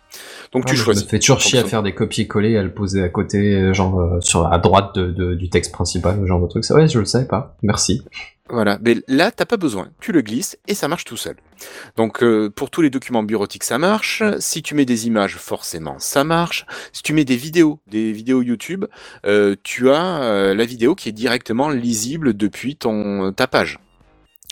Donc 0.52 0.64
Ah, 0.66 0.70
tu 0.70 0.76
choisis. 0.76 1.04
Ça 1.04 1.08
fait 1.08 1.18
toujours 1.20 1.38
chier 1.40 1.58
à 1.60 1.64
faire 1.64 1.82
des 1.84 1.94
copier-coller 1.94 2.50
et 2.52 2.58
à 2.58 2.62
le 2.62 2.72
poser 2.72 3.02
à 3.02 3.08
côté, 3.08 3.54
euh, 3.54 3.72
genre 3.72 4.00
euh, 4.00 4.20
sur 4.20 4.46
à 4.52 4.58
droite 4.58 4.96
de, 4.96 5.12
de- 5.12 5.34
du 5.34 5.48
texte 5.48 5.70
principal, 5.70 6.26
genre 6.26 6.40
de 6.42 6.48
truc. 6.48 6.64
Ça, 6.64 6.74
ouais, 6.74 6.88
je 6.88 6.98
le 6.98 7.04
savais 7.04 7.26
pas. 7.26 7.54
Merci. 7.62 8.02
Voilà, 8.48 8.78
mais 8.82 8.96
là, 9.08 9.30
t'as 9.30 9.46
pas 9.46 9.56
besoin. 9.56 9.90
Tu 10.00 10.12
le 10.12 10.20
glisses 10.20 10.58
et 10.66 10.74
ça 10.74 10.88
marche 10.88 11.04
tout 11.04 11.16
seul. 11.16 11.36
Donc, 11.96 12.22
euh, 12.22 12.50
pour 12.50 12.70
tous 12.70 12.82
les 12.82 12.90
documents 12.90 13.22
bureautiques, 13.22 13.64
ça 13.64 13.78
marche. 13.78 14.22
Si 14.40 14.62
tu 14.62 14.74
mets 14.74 14.84
des 14.84 15.06
images, 15.06 15.36
forcément, 15.36 15.98
ça 15.98 16.24
marche. 16.24 16.66
Si 16.92 17.02
tu 17.02 17.12
mets 17.12 17.24
des 17.24 17.36
vidéos, 17.36 17.80
des 17.86 18.12
vidéos 18.12 18.42
YouTube, 18.42 18.84
euh, 19.24 19.54
tu 19.62 19.90
as 19.90 20.22
euh, 20.22 20.54
la 20.54 20.64
vidéo 20.64 20.94
qui 20.94 21.08
est 21.08 21.12
directement 21.12 21.70
lisible 21.70 22.34
depuis 22.34 22.76
ton 22.76 23.32
ta 23.32 23.46
page. 23.46 23.78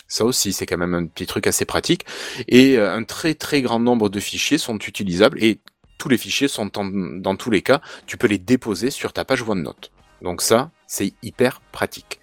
Ça 0.07 0.25
aussi, 0.25 0.53
c'est 0.53 0.67
quand 0.67 0.79
même 0.79 0.95
un 0.95 1.07
petit 1.07 1.27
truc 1.27 1.47
assez 1.47 1.65
pratique. 1.65 2.07
Et 2.49 2.79
un 2.79 3.05
très 3.05 3.35
très 3.35 3.61
grand 3.61 3.81
nombre 3.81 4.09
de 4.09 4.21
fichiers 4.21 4.59
sont 4.59 4.79
utilisables 4.79 5.43
et 5.43 5.61
tous 5.99 6.09
les 6.09 6.17
fichiers 6.19 6.49
sont 6.49 6.79
en- 6.79 6.85
dans 6.87 7.37
tous 7.37 7.51
les 7.51 7.62
cas, 7.62 7.81
tu 8.07 8.17
peux 8.17 8.27
les 8.27 8.39
déposer 8.39 8.91
sur 8.91 9.12
ta 9.12 9.25
page 9.25 9.43
OneNote. 9.43 9.93
Donc 10.23 10.43
ça, 10.43 10.71
c'est 10.91 11.12
hyper 11.23 11.61
pratique. 11.71 12.21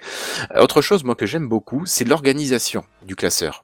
Euh, 0.54 0.62
Autre 0.62 0.82
chose, 0.82 1.06
moi, 1.06 1.16
que 1.16 1.26
j'aime 1.26 1.48
beaucoup, 1.48 1.86
c'est 1.86 2.04
l'organisation 2.04 2.84
du 3.02 3.16
classeur. 3.16 3.64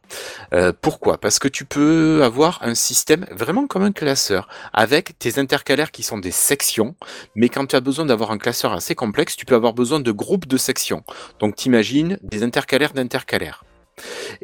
Euh, 0.53 0.71
pourquoi? 0.79 1.17
Parce 1.17 1.39
que 1.39 1.49
tu 1.49 1.65
peux 1.65 2.23
avoir 2.23 2.59
un 2.63 2.73
système 2.73 3.25
vraiment 3.29 3.67
comme 3.67 3.83
un 3.83 3.91
classeur, 3.91 4.47
avec 4.71 5.19
tes 5.19 5.39
intercalaires 5.39 5.91
qui 5.91 6.03
sont 6.03 6.19
des 6.19 6.31
sections, 6.31 6.95
mais 7.35 7.49
quand 7.49 7.65
tu 7.65 7.75
as 7.75 7.81
besoin 7.81 8.05
d'avoir 8.05 8.31
un 8.31 8.37
classeur 8.37 8.71
assez 8.71 8.95
complexe, 8.95 9.35
tu 9.35 9.45
peux 9.45 9.55
avoir 9.55 9.73
besoin 9.73 9.99
de 9.99 10.11
groupes 10.13 10.47
de 10.47 10.55
sections. 10.55 11.03
Donc 11.39 11.57
t'imagines 11.57 12.17
des 12.23 12.43
intercalaires 12.43 12.93
d'intercalaires. 12.93 13.65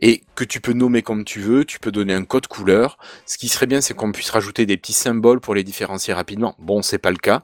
Et 0.02 0.24
que 0.36 0.44
tu 0.44 0.60
peux 0.60 0.74
nommer 0.74 1.02
comme 1.04 1.24
tu 1.24 1.40
veux, 1.40 1.64
tu 1.64 1.80
peux 1.80 1.92
donner 1.92 2.14
un 2.14 2.26
code 2.26 2.48
couleur. 2.48 2.98
Ce 3.26 3.38
qui 3.38 3.48
serait 3.48 3.66
bien, 3.66 3.80
c'est 3.80 3.94
qu'on 3.94 4.12
puisse 4.12 4.30
rajouter 4.30 4.66
des 4.66 4.76
petits 4.76 4.94
symboles 4.94 5.40
pour 5.40 5.56
les 5.56 5.64
différencier 5.64 6.14
rapidement. 6.14 6.56
Bon, 6.60 6.82
c'est 6.82 7.00
pas 7.00 7.12
le 7.12 7.18
cas, 7.18 7.44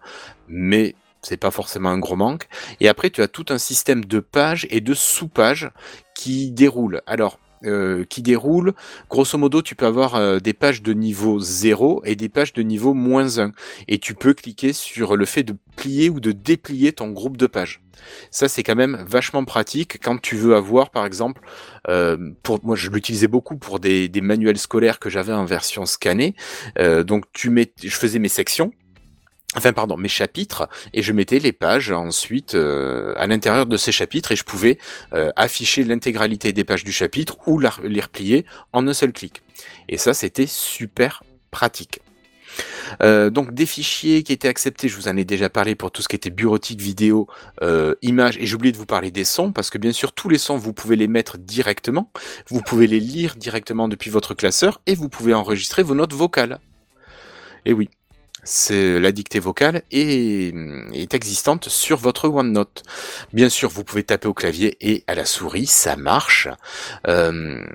mais 0.49 0.95
c'est 1.25 1.37
pas 1.37 1.51
forcément 1.51 1.89
un 1.89 1.97
gros 1.97 2.15
manque. 2.15 2.47
Et 2.79 2.87
après, 2.87 3.09
tu 3.09 3.21
as 3.21 3.27
tout 3.27 3.45
un 3.49 3.57
système 3.57 4.05
de 4.05 4.19
pages 4.19 4.67
et 4.69 4.81
de 4.81 4.93
sous-pages 4.93 5.71
qui 6.13 6.51
déroulent. 6.51 7.01
Alors, 7.07 7.39
euh, 7.63 8.03
qui 8.03 8.21
déroulent, 8.21 8.73
grosso 9.09 9.37
modo, 9.39 9.61
tu 9.61 9.75
peux 9.75 9.87
avoir 9.87 10.15
euh, 10.15 10.39
des 10.39 10.53
pages 10.53 10.83
de 10.83 10.93
niveau 10.93 11.39
0 11.39 12.03
et 12.05 12.15
des 12.15 12.29
pages 12.29 12.53
de 12.53 12.61
niveau 12.61 12.93
moins 12.93 13.39
1. 13.39 13.53
Et 13.87 13.97
tu 13.97 14.13
peux 14.13 14.33
cliquer 14.33 14.71
sur 14.71 15.15
le 15.15 15.25
fait 15.25 15.41
de 15.41 15.55
plier 15.75 16.09
ou 16.09 16.19
de 16.19 16.31
déplier 16.31 16.93
ton 16.93 17.09
groupe 17.09 17.37
de 17.37 17.47
pages. 17.47 17.81
Ça, 18.29 18.47
c'est 18.49 18.61
quand 18.61 18.75
même 18.75 19.03
vachement 19.07 19.45
pratique 19.45 19.99
quand 20.03 20.21
tu 20.21 20.35
veux 20.35 20.55
avoir, 20.55 20.91
par 20.91 21.05
exemple, 21.05 21.41
euh, 21.87 22.17
pour 22.43 22.59
moi, 22.63 22.75
je 22.75 22.89
l'utilisais 22.91 23.27
beaucoup 23.27 23.57
pour 23.57 23.79
des, 23.79 24.09
des 24.09 24.21
manuels 24.21 24.59
scolaires 24.59 24.99
que 24.99 25.09
j'avais 25.09 25.33
en 25.33 25.45
version 25.45 25.85
scannée. 25.85 26.35
Donc, 26.77 27.25
tu 27.33 27.49
mets, 27.49 27.71
je 27.81 27.95
faisais 27.95 28.19
mes 28.19 28.29
sections. 28.29 28.73
Enfin, 29.57 29.71
pardon, 29.73 29.95
mes 29.95 30.09
chapitres, 30.09 30.67
et 30.93 31.01
je 31.01 31.13
mettais 31.13 31.39
les 31.39 31.53
pages 31.53 31.91
ensuite 31.91 32.55
euh, 32.55 33.13
à 33.15 33.25
l'intérieur 33.25 33.65
de 33.65 33.77
ces 33.77 33.91
chapitres, 33.91 34.31
et 34.31 34.35
je 34.35 34.43
pouvais 34.43 34.77
euh, 35.13 35.31
afficher 35.35 35.83
l'intégralité 35.83 36.51
des 36.51 36.63
pages 36.65 36.83
du 36.83 36.91
chapitre 36.91 37.37
ou 37.47 37.59
la- 37.59 37.73
les 37.83 38.01
replier 38.01 38.45
en 38.73 38.87
un 38.87 38.93
seul 38.93 39.13
clic. 39.13 39.43
Et 39.87 39.97
ça, 39.97 40.13
c'était 40.13 40.47
super 40.47 41.23
pratique. 41.51 42.01
Euh, 43.01 43.29
donc 43.29 43.53
des 43.53 43.65
fichiers 43.65 44.23
qui 44.23 44.31
étaient 44.31 44.47
acceptés, 44.47 44.87
je 44.87 44.95
vous 44.95 45.07
en 45.07 45.17
ai 45.17 45.25
déjà 45.25 45.49
parlé 45.49 45.75
pour 45.75 45.91
tout 45.91 46.01
ce 46.01 46.07
qui 46.07 46.15
était 46.15 46.29
bureautique, 46.29 46.81
vidéo, 46.81 47.27
euh, 47.61 47.95
images, 48.01 48.37
et 48.37 48.45
j'ai 48.45 48.55
oublié 48.55 48.71
de 48.71 48.77
vous 48.77 48.85
parler 48.85 49.11
des 49.11 49.25
sons, 49.25 49.51
parce 49.51 49.69
que 49.69 49.77
bien 49.77 49.91
sûr 49.91 50.11
tous 50.13 50.29
les 50.29 50.37
sons, 50.37 50.57
vous 50.57 50.73
pouvez 50.73 50.95
les 50.95 51.07
mettre 51.07 51.37
directement, 51.37 52.11
vous 52.49 52.61
pouvez 52.61 52.87
les 52.87 52.99
lire 52.99 53.35
directement 53.35 53.87
depuis 53.87 54.09
votre 54.09 54.33
classeur, 54.33 54.81
et 54.85 54.95
vous 54.95 55.09
pouvez 55.09 55.33
enregistrer 55.33 55.81
vos 55.83 55.95
notes 55.95 56.13
vocales. 56.13 56.59
Et 57.65 57.73
oui, 57.73 57.89
c'est 58.45 58.99
la 58.99 59.11
dictée 59.11 59.39
vocale 59.39 59.81
est, 59.91 60.55
est 60.93 61.13
existante 61.13 61.67
sur 61.67 61.97
votre 61.97 62.29
OneNote. 62.29 62.83
Bien 63.33 63.49
sûr, 63.49 63.69
vous 63.69 63.83
pouvez 63.83 64.03
taper 64.03 64.27
au 64.27 64.33
clavier 64.33 64.77
et 64.79 65.03
à 65.07 65.15
la 65.15 65.25
souris, 65.25 65.65
ça 65.65 65.95
marche. 65.95 66.47
Euh, 67.07 67.65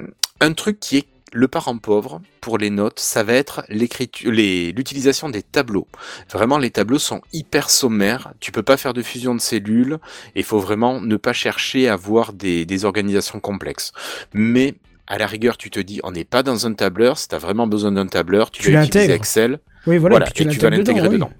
un 0.40 0.52
truc 0.55 0.80
qui 0.80 0.98
est 0.98 1.06
le 1.32 1.48
parent 1.48 1.78
pauvre 1.78 2.20
pour 2.40 2.59
les 2.59 2.70
notes, 2.70 2.98
ça 2.98 3.22
va 3.22 3.34
être 3.34 3.62
l'utilisation 3.68 5.28
des 5.28 5.42
tableaux. 5.42 5.86
Vraiment, 6.30 6.59
les 6.59 6.70
tableaux 6.70 6.98
sont 6.98 7.20
hyper 7.32 7.70
sommaires. 7.70 8.32
Tu 8.40 8.52
peux 8.52 8.62
pas 8.62 8.76
faire 8.76 8.94
de 8.94 9.02
fusion 9.02 9.34
de 9.34 9.40
cellules. 9.40 9.98
Il 10.34 10.44
faut 10.44 10.59
vraiment 10.59 11.01
ne 11.01 11.16
pas 11.16 11.32
chercher 11.32 11.88
à 11.88 11.94
avoir 11.94 12.32
des, 12.32 12.64
des 12.64 12.84
organisations 12.84 13.40
complexes. 13.40 13.92
Mais 14.32 14.74
à 15.11 15.19
la 15.19 15.27
rigueur, 15.27 15.57
tu 15.57 15.70
te 15.70 15.81
dis, 15.81 16.01
on 16.05 16.12
n'est 16.12 16.24
pas 16.24 16.45
dans 16.45 16.66
un 16.69 16.73
tableur. 16.73 17.19
Si 17.19 17.27
tu 17.28 17.35
as 17.35 17.39
vraiment 17.39 17.66
besoin 17.66 17.91
d'un 17.91 18.07
tableur, 18.07 18.53
tu, 18.53 18.62
Tu 18.62 18.73
vas 18.73 18.85
utiliser. 18.85 19.12
Excel. 19.12 19.59
Oui, 19.87 19.99
voilà, 19.99 20.31
tu 20.31 20.45
et 20.45 20.47
tu 20.47 20.59
vas 20.61 20.70
l'intégrer 20.70 21.09
dedans, 21.09 21.12
dedans. 21.12 21.31
oui. 21.31 21.37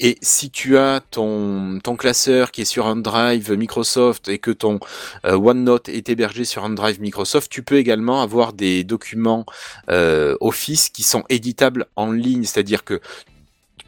Et 0.00 0.18
si 0.20 0.50
tu 0.50 0.76
as 0.76 1.00
ton, 1.10 1.80
ton 1.82 1.96
classeur 1.96 2.52
qui 2.52 2.60
est 2.60 2.66
sur 2.66 2.86
un 2.86 2.96
drive 2.96 3.50
Microsoft 3.52 4.28
et 4.28 4.38
que 4.38 4.50
ton 4.50 4.78
euh, 5.24 5.36
OneNote 5.36 5.88
est 5.88 6.08
hébergé 6.08 6.44
sur 6.44 6.64
un 6.64 6.70
drive 6.70 7.00
Microsoft, 7.00 7.50
tu 7.50 7.62
peux 7.62 7.76
également 7.76 8.22
avoir 8.22 8.52
des 8.52 8.84
documents 8.84 9.44
euh, 9.90 10.36
Office 10.40 10.90
qui 10.90 11.02
sont 11.02 11.24
éditables 11.30 11.86
en 11.96 12.12
ligne, 12.12 12.44
c'est-à-dire 12.44 12.84
que 12.84 13.00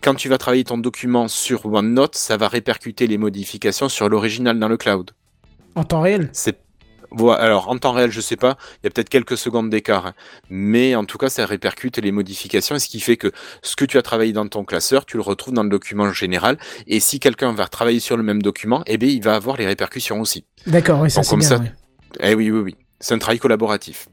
quand 0.02 0.14
tu 0.14 0.28
vas 0.28 0.38
travailler 0.38 0.64
ton 0.64 0.78
document 0.78 1.28
sur 1.28 1.66
OneNote, 1.66 2.16
ça 2.16 2.36
va 2.38 2.48
répercuter 2.48 3.06
les 3.06 3.18
modifications 3.18 3.88
sur 3.90 4.08
l'original 4.08 4.58
dans 4.58 4.68
le 4.68 4.78
cloud. 4.78 5.10
En 5.74 5.84
temps 5.84 6.00
réel 6.00 6.30
C'est 6.32 6.58
voilà, 7.10 7.42
alors 7.42 7.68
en 7.68 7.78
temps 7.78 7.92
réel, 7.92 8.10
je 8.10 8.20
sais 8.20 8.36
pas, 8.36 8.56
il 8.82 8.84
y 8.84 8.86
a 8.86 8.90
peut-être 8.90 9.08
quelques 9.08 9.36
secondes 9.36 9.70
d'écart, 9.70 10.06
hein. 10.06 10.14
mais 10.48 10.94
en 10.94 11.04
tout 11.04 11.18
cas, 11.18 11.28
ça 11.28 11.46
répercute 11.46 11.98
les 11.98 12.12
modifications, 12.12 12.78
ce 12.78 12.88
qui 12.88 13.00
fait 13.00 13.16
que 13.16 13.32
ce 13.62 13.76
que 13.76 13.84
tu 13.84 13.98
as 13.98 14.02
travaillé 14.02 14.32
dans 14.32 14.46
ton 14.46 14.64
classeur, 14.64 15.04
tu 15.06 15.16
le 15.16 15.22
retrouves 15.22 15.54
dans 15.54 15.62
le 15.62 15.68
document 15.68 16.12
général, 16.12 16.58
et 16.86 17.00
si 17.00 17.20
quelqu'un 17.20 17.52
va 17.52 17.66
travailler 17.66 18.00
sur 18.00 18.16
le 18.16 18.22
même 18.22 18.42
document, 18.42 18.82
eh 18.86 18.98
bien, 18.98 19.08
il 19.08 19.22
va 19.22 19.34
avoir 19.34 19.56
les 19.56 19.66
répercussions 19.66 20.20
aussi. 20.20 20.44
D'accord, 20.66 21.00
oui, 21.00 21.10
ça 21.10 21.22
c'est 21.22 21.30
comme 21.30 21.40
bien. 21.40 21.48
ça, 21.48 21.58
ouais. 21.58 21.72
eh 22.20 22.34
oui, 22.34 22.50
oui, 22.50 22.60
oui, 22.60 22.76
c'est 23.00 23.14
un 23.14 23.18
travail 23.18 23.38
collaboratif. 23.38 24.08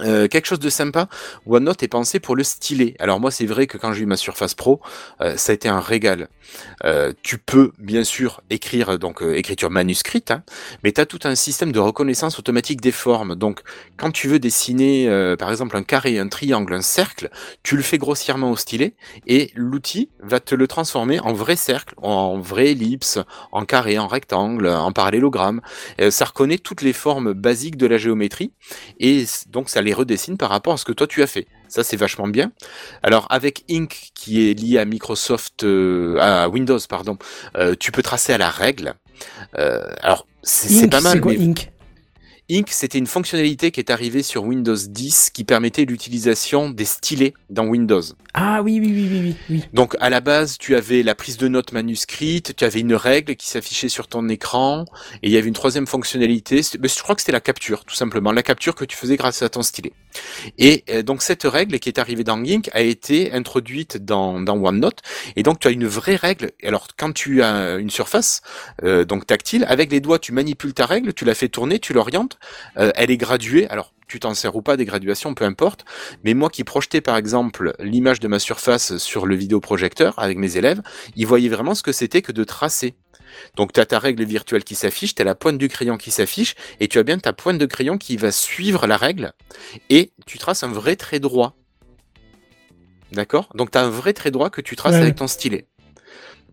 Euh, 0.00 0.28
quelque 0.28 0.46
chose 0.46 0.58
de 0.58 0.70
sympa, 0.70 1.08
OneNote 1.46 1.82
est 1.82 1.88
pensé 1.88 2.20
pour 2.20 2.36
le 2.36 2.44
stylet. 2.44 2.94
Alors 2.98 3.20
moi, 3.20 3.30
c'est 3.30 3.46
vrai 3.46 3.66
que 3.66 3.78
quand 3.78 3.92
j'ai 3.92 4.02
eu 4.02 4.06
ma 4.06 4.16
Surface 4.16 4.54
Pro, 4.54 4.80
euh, 5.20 5.36
ça 5.36 5.52
a 5.52 5.54
été 5.54 5.68
un 5.68 5.80
régal. 5.80 6.28
Euh, 6.84 7.12
tu 7.22 7.38
peux 7.38 7.72
bien 7.78 8.04
sûr 8.04 8.42
écrire 8.50 8.98
donc 8.98 9.22
écriture 9.22 9.70
manuscrite, 9.70 10.30
hein, 10.30 10.42
mais 10.82 10.92
tu 10.92 11.00
as 11.00 11.06
tout 11.06 11.20
un 11.24 11.34
système 11.34 11.72
de 11.72 11.78
reconnaissance 11.78 12.38
automatique 12.38 12.80
des 12.80 12.92
formes. 12.92 13.36
Donc 13.36 13.60
quand 13.96 14.10
tu 14.10 14.28
veux 14.28 14.38
dessiner 14.38 15.08
par 15.38 15.50
exemple 15.50 15.76
un 15.76 15.82
carré, 15.82 16.18
un 16.18 16.28
triangle, 16.28 16.74
un 16.74 16.82
cercle, 16.82 17.30
tu 17.62 17.76
le 17.76 17.82
fais 17.82 17.98
grossièrement 17.98 18.50
au 18.50 18.56
stylet 18.56 18.94
et 19.26 19.52
l'outil 19.54 20.10
va 20.20 20.40
te 20.40 20.54
le 20.54 20.66
transformer 20.66 21.20
en 21.20 21.32
vrai 21.32 21.56
cercle, 21.56 21.94
en 21.98 22.40
vraie 22.40 22.72
ellipse, 22.72 23.18
en 23.52 23.64
carré, 23.64 23.98
en 23.98 24.08
rectangle, 24.08 24.66
en 24.68 24.92
parallélogramme. 24.92 25.60
Ça 26.10 26.24
reconnaît 26.24 26.58
toutes 26.58 26.82
les 26.82 26.92
formes 26.92 27.32
basiques 27.32 27.76
de 27.76 27.86
la 27.86 27.98
géométrie 27.98 28.52
et 28.98 29.24
donc 29.48 29.68
ça 29.68 29.82
les 29.82 29.89
redessine 29.92 30.36
par 30.36 30.50
rapport 30.50 30.74
à 30.74 30.76
ce 30.76 30.84
que 30.84 30.92
toi 30.92 31.06
tu 31.06 31.22
as 31.22 31.26
fait. 31.26 31.46
Ça 31.68 31.84
c'est 31.84 31.96
vachement 31.96 32.28
bien. 32.28 32.52
Alors 33.02 33.26
avec 33.30 33.64
Ink 33.70 34.10
qui 34.14 34.50
est 34.50 34.54
lié 34.54 34.78
à 34.78 34.84
Microsoft, 34.84 35.64
euh, 35.64 36.18
à 36.20 36.48
Windows 36.48 36.78
pardon, 36.88 37.16
euh, 37.56 37.74
tu 37.78 37.92
peux 37.92 38.02
tracer 38.02 38.32
à 38.32 38.38
la 38.38 38.50
règle. 38.50 38.94
Euh, 39.58 39.84
alors 40.00 40.26
c'est 40.42 40.88
pas 40.88 41.00
mal. 41.00 41.12
c'est 41.14 41.20
quoi 41.20 41.32
mais- 41.32 41.38
Ink? 41.44 41.69
Ink, 42.52 42.70
c'était 42.70 42.98
une 42.98 43.06
fonctionnalité 43.06 43.70
qui 43.70 43.78
est 43.78 43.90
arrivée 43.90 44.24
sur 44.24 44.42
Windows 44.42 44.74
10 44.74 45.30
qui 45.30 45.44
permettait 45.44 45.84
l'utilisation 45.84 46.68
des 46.68 46.84
stylés 46.84 47.32
dans 47.48 47.64
Windows. 47.64 48.02
Ah 48.34 48.60
oui, 48.62 48.80
oui, 48.80 48.90
oui, 48.92 49.08
oui, 49.08 49.20
oui, 49.22 49.36
oui. 49.50 49.64
Donc 49.72 49.96
à 50.00 50.10
la 50.10 50.20
base, 50.20 50.58
tu 50.58 50.74
avais 50.74 51.04
la 51.04 51.14
prise 51.14 51.36
de 51.36 51.46
notes 51.46 51.72
manuscrite, 51.72 52.56
tu 52.56 52.64
avais 52.64 52.80
une 52.80 52.94
règle 52.94 53.36
qui 53.36 53.48
s'affichait 53.48 53.88
sur 53.88 54.08
ton 54.08 54.28
écran, 54.28 54.84
et 55.22 55.28
il 55.28 55.30
y 55.30 55.36
avait 55.36 55.46
une 55.46 55.54
troisième 55.54 55.86
fonctionnalité, 55.86 56.60
mais 56.80 56.88
je 56.88 57.00
crois 57.00 57.14
que 57.14 57.20
c'était 57.20 57.30
la 57.30 57.40
capture, 57.40 57.84
tout 57.84 57.94
simplement, 57.94 58.32
la 58.32 58.42
capture 58.42 58.74
que 58.74 58.84
tu 58.84 58.96
faisais 58.96 59.16
grâce 59.16 59.42
à 59.42 59.48
ton 59.48 59.62
stylet. 59.62 59.92
Et 60.58 60.84
euh, 60.90 61.02
donc 61.02 61.22
cette 61.22 61.44
règle 61.44 61.78
qui 61.78 61.88
est 61.88 62.00
arrivée 62.00 62.24
dans 62.24 62.42
Ink 62.44 62.68
a 62.72 62.80
été 62.80 63.32
introduite 63.32 64.04
dans, 64.04 64.40
dans 64.40 64.56
OneNote, 64.56 65.02
et 65.36 65.44
donc 65.44 65.60
tu 65.60 65.68
as 65.68 65.70
une 65.70 65.86
vraie 65.86 66.16
règle. 66.16 66.50
Alors 66.64 66.88
quand 66.96 67.12
tu 67.12 67.44
as 67.44 67.76
une 67.76 67.90
surface, 67.90 68.42
euh, 68.82 69.04
donc 69.04 69.26
tactile, 69.26 69.64
avec 69.68 69.92
les 69.92 70.00
doigts 70.00 70.18
tu 70.18 70.32
manipules 70.32 70.74
ta 70.74 70.86
règle, 70.86 71.12
tu 71.14 71.24
la 71.24 71.36
fais 71.36 71.48
tourner, 71.48 71.78
tu 71.78 71.92
l'orientes, 71.92 72.39
euh, 72.76 72.90
elle 72.94 73.10
est 73.10 73.16
graduée, 73.16 73.68
alors 73.68 73.92
tu 74.08 74.18
t'en 74.18 74.34
sers 74.34 74.54
ou 74.56 74.62
pas 74.62 74.76
des 74.76 74.84
graduations, 74.84 75.34
peu 75.34 75.44
importe. 75.44 75.84
Mais 76.24 76.34
moi 76.34 76.50
qui 76.50 76.64
projetais 76.64 77.00
par 77.00 77.16
exemple 77.16 77.74
l'image 77.78 78.18
de 78.20 78.26
ma 78.28 78.38
surface 78.40 78.96
sur 78.98 79.24
le 79.26 79.36
vidéoprojecteur 79.36 80.18
avec 80.18 80.36
mes 80.36 80.56
élèves, 80.56 80.82
ils 81.16 81.26
voyaient 81.26 81.48
vraiment 81.48 81.74
ce 81.76 81.82
que 81.82 81.92
c'était 81.92 82.20
que 82.22 82.32
de 82.32 82.42
tracer. 82.44 82.94
Donc 83.56 83.72
tu 83.72 83.78
as 83.78 83.86
ta 83.86 84.00
règle 84.00 84.24
virtuelle 84.24 84.64
qui 84.64 84.74
s'affiche, 84.74 85.14
tu 85.14 85.22
as 85.22 85.24
la 85.24 85.36
pointe 85.36 85.58
du 85.58 85.68
crayon 85.68 85.96
qui 85.96 86.10
s'affiche, 86.10 86.56
et 86.80 86.88
tu 86.88 86.98
as 86.98 87.04
bien 87.04 87.18
ta 87.18 87.32
pointe 87.32 87.58
de 87.58 87.66
crayon 87.66 87.96
qui 87.98 88.16
va 88.16 88.32
suivre 88.32 88.88
la 88.88 88.96
règle, 88.96 89.32
et 89.88 90.10
tu 90.26 90.38
traces 90.38 90.64
un 90.64 90.72
vrai 90.72 90.96
trait 90.96 91.20
droit. 91.20 91.56
D'accord? 93.12 93.48
Donc 93.54 93.70
tu 93.70 93.78
as 93.78 93.82
un 93.84 93.90
vrai 93.90 94.12
trait 94.12 94.30
droit 94.32 94.50
que 94.50 94.60
tu 94.60 94.74
traces 94.76 94.94
Ouais. 94.94 95.02
avec 95.02 95.14
ton 95.16 95.28
stylet. 95.28 95.66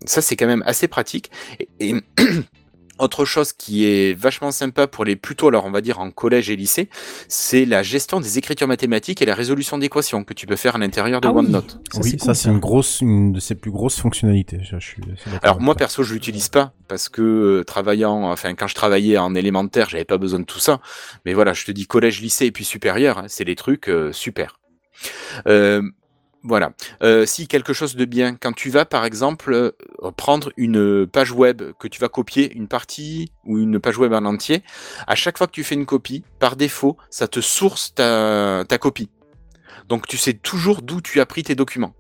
Ça 0.06 0.22
c'est 0.22 0.36
quand 0.36 0.46
même 0.48 0.64
assez 0.68 0.88
pratique. 0.88 1.32
Et, 1.60 1.68
et 1.80 1.96
autre 3.00 3.26
chose 3.26 3.54
qui 3.54 3.86
est 3.86 4.14
vachement 4.14 4.52
sympa 4.52 4.88
pour 4.88 5.06
les 5.06 5.16
plutôt, 5.16 5.48
alors 5.48 5.66
on 5.66 5.72
va 5.72 5.82
dire 5.82 6.00
en 6.00 6.12
collège 6.12 6.50
et 6.50 6.56
lycée, 6.56 6.90
c'est 7.28 7.66
la 7.66 7.84
gestion 7.84 8.20
des 8.20 8.38
écritures 8.38 8.68
mathématiques 8.68 9.22
et 9.22 9.26
la 9.26 9.36
résolution 9.36 9.78
d'équations 9.78 10.24
que 10.24 10.34
tu 10.34 10.48
peux 10.48 10.56
faire 10.56 10.76
à 10.76 10.80
l'intérieur 10.80 11.22
de 11.22 11.28
Ah 11.28 11.32
oui. 11.32 11.46
OneNote. 11.46 11.80
Ça, 11.92 12.00
oui, 12.02 12.12
c'est 12.12 12.20
ça 12.20 12.26
cool, 12.28 12.36
c'est 12.36 12.50
une 12.50 12.60
grosse, 12.60 13.02
une 13.02 13.34
de 13.34 13.40
ses 13.40 13.56
plus 13.56 13.72
grosses 13.72 14.00
fonctionnalités. 14.00 14.60
Je, 14.64 14.80
je 14.80 14.86
suis 14.86 15.02
assez 15.04 15.30
d'accord 15.30 15.40
Alors 15.44 15.62
moi 15.62 15.76
perso 15.76 16.04
je 16.04 16.14
l'utilise 16.14 16.50
pas 16.50 16.74
parce 16.88 17.10
que 17.10 17.22
euh, 17.22 17.64
travaillant, 17.64 18.32
enfin 18.32 18.54
quand 18.56 18.68
je 18.68 18.76
travaillais 18.76 19.18
en 19.18 19.36
élémentaire 19.36 19.90
j'avais 19.90 20.06
pas 20.06 20.18
besoin 20.18 20.40
de 20.40 20.46
tout 20.46 20.60
ça. 20.60 20.80
Mais 21.26 21.34
voilà, 21.34 21.54
je 21.54 21.66
te 21.66 21.72
dis 21.72 21.88
collège, 21.88 22.22
lycée 22.22 22.46
et 22.46 22.52
puis 22.52 22.66
supérieur, 22.66 23.20
hein, 23.20 23.26
c'est 23.28 23.46
des 23.46 23.56
trucs 23.56 23.90
euh, 23.90 24.12
super. 24.12 24.60
Euh, 25.48 25.82
voilà. 26.48 26.72
Euh, 27.04 27.26
si 27.26 27.48
quelque 27.48 27.74
chose 27.74 27.96
de 27.96 28.06
bien, 28.06 28.36
quand 28.36 28.54
tu 28.54 28.70
vas 28.70 28.86
par 28.86 29.04
exemple 29.04 29.54
euh, 29.54 29.72
prendre 30.16 30.52
une 30.56 31.06
page 31.06 31.32
web 31.32 31.62
que 31.78 31.88
tu 31.88 32.00
vas 32.00 32.08
copier 32.08 32.54
une 32.54 32.70
partie 32.70 33.32
ou 33.44 33.60
une 33.60 33.80
page 33.80 33.98
web 33.98 34.14
en 34.14 34.24
entier, 34.24 34.64
à 35.08 35.16
chaque 35.16 35.38
fois 35.38 35.48
que 35.48 35.52
tu 35.52 35.66
fais 35.66 35.76
une 35.76 35.86
copie, 35.86 36.24
par 36.40 36.56
défaut, 36.56 36.98
ça 37.10 37.28
te 37.28 37.42
source 37.42 37.94
ta, 37.94 38.64
ta 38.68 38.78
copie. 38.78 39.10
Donc 39.90 40.08
tu 40.08 40.18
sais 40.18 40.34
toujours 40.34 40.82
d'où 40.82 41.02
tu 41.02 41.20
as 41.20 41.26
pris 41.26 41.44
tes 41.44 41.56
documents. 41.56 41.94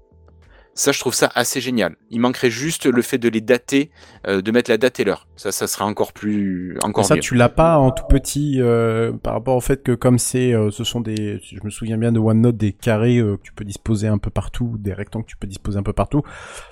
Ça, 0.80 0.91
je 0.91 0.99
trouve 0.99 1.16
ça 1.16 1.32
assez 1.34 1.60
génial. 1.60 1.95
Il 2.12 2.20
manquerait 2.20 2.52
juste 2.52 2.86
le 2.86 3.02
fait 3.02 3.18
de 3.18 3.30
les 3.30 3.41
dater, 3.41 3.90
euh, 4.28 4.44
de 4.44 4.52
mettre 4.52 4.70
la 4.70 4.78
date 4.78 4.99
et 4.99 5.06
l'heure. 5.06 5.28
Ça, 5.36 5.52
ça 5.52 5.66
serait 5.66 5.86
encore 5.86 6.14
plus, 6.14 6.78
Mais 6.84 6.86
encore 6.86 7.04
ça, 7.04 7.16
mieux. 7.16 7.20
tu 7.22 7.34
l'as 7.34 7.49
pas 7.49 7.80
en 7.80 7.90
tout 7.90 8.04
petit 8.08 8.62
euh, 8.62 9.12
par 9.12 9.34
rapport 9.34 9.56
au 9.56 9.60
fait 9.62 9.82
que 9.82 9.94
comme 9.94 10.20
c'est, 10.20 10.54
euh, 10.54 10.70
ce 10.70 10.84
sont 10.84 11.02
des, 11.02 11.40
je 11.41 11.58
me 11.64 11.72
souviens 11.72 11.98
bien 11.98 12.12
de 12.12 12.20
OneNote, 12.20 12.58
des 12.58 12.74
carrés 12.74 13.18
euh, 13.18 13.38
que 13.38 13.41
tu 13.41 13.54
peux 13.54 13.66
disposer 13.66 14.08
un 14.08 14.20
peu 14.20 14.30
partout, 14.30 14.76
des 14.78 14.94
rectangles 14.94 15.26
que 15.26 15.32
tu 15.32 15.38
peux 15.38 15.48
disposer 15.48 15.80
un 15.80 15.84
peu 15.84 15.94
partout. 15.94 16.22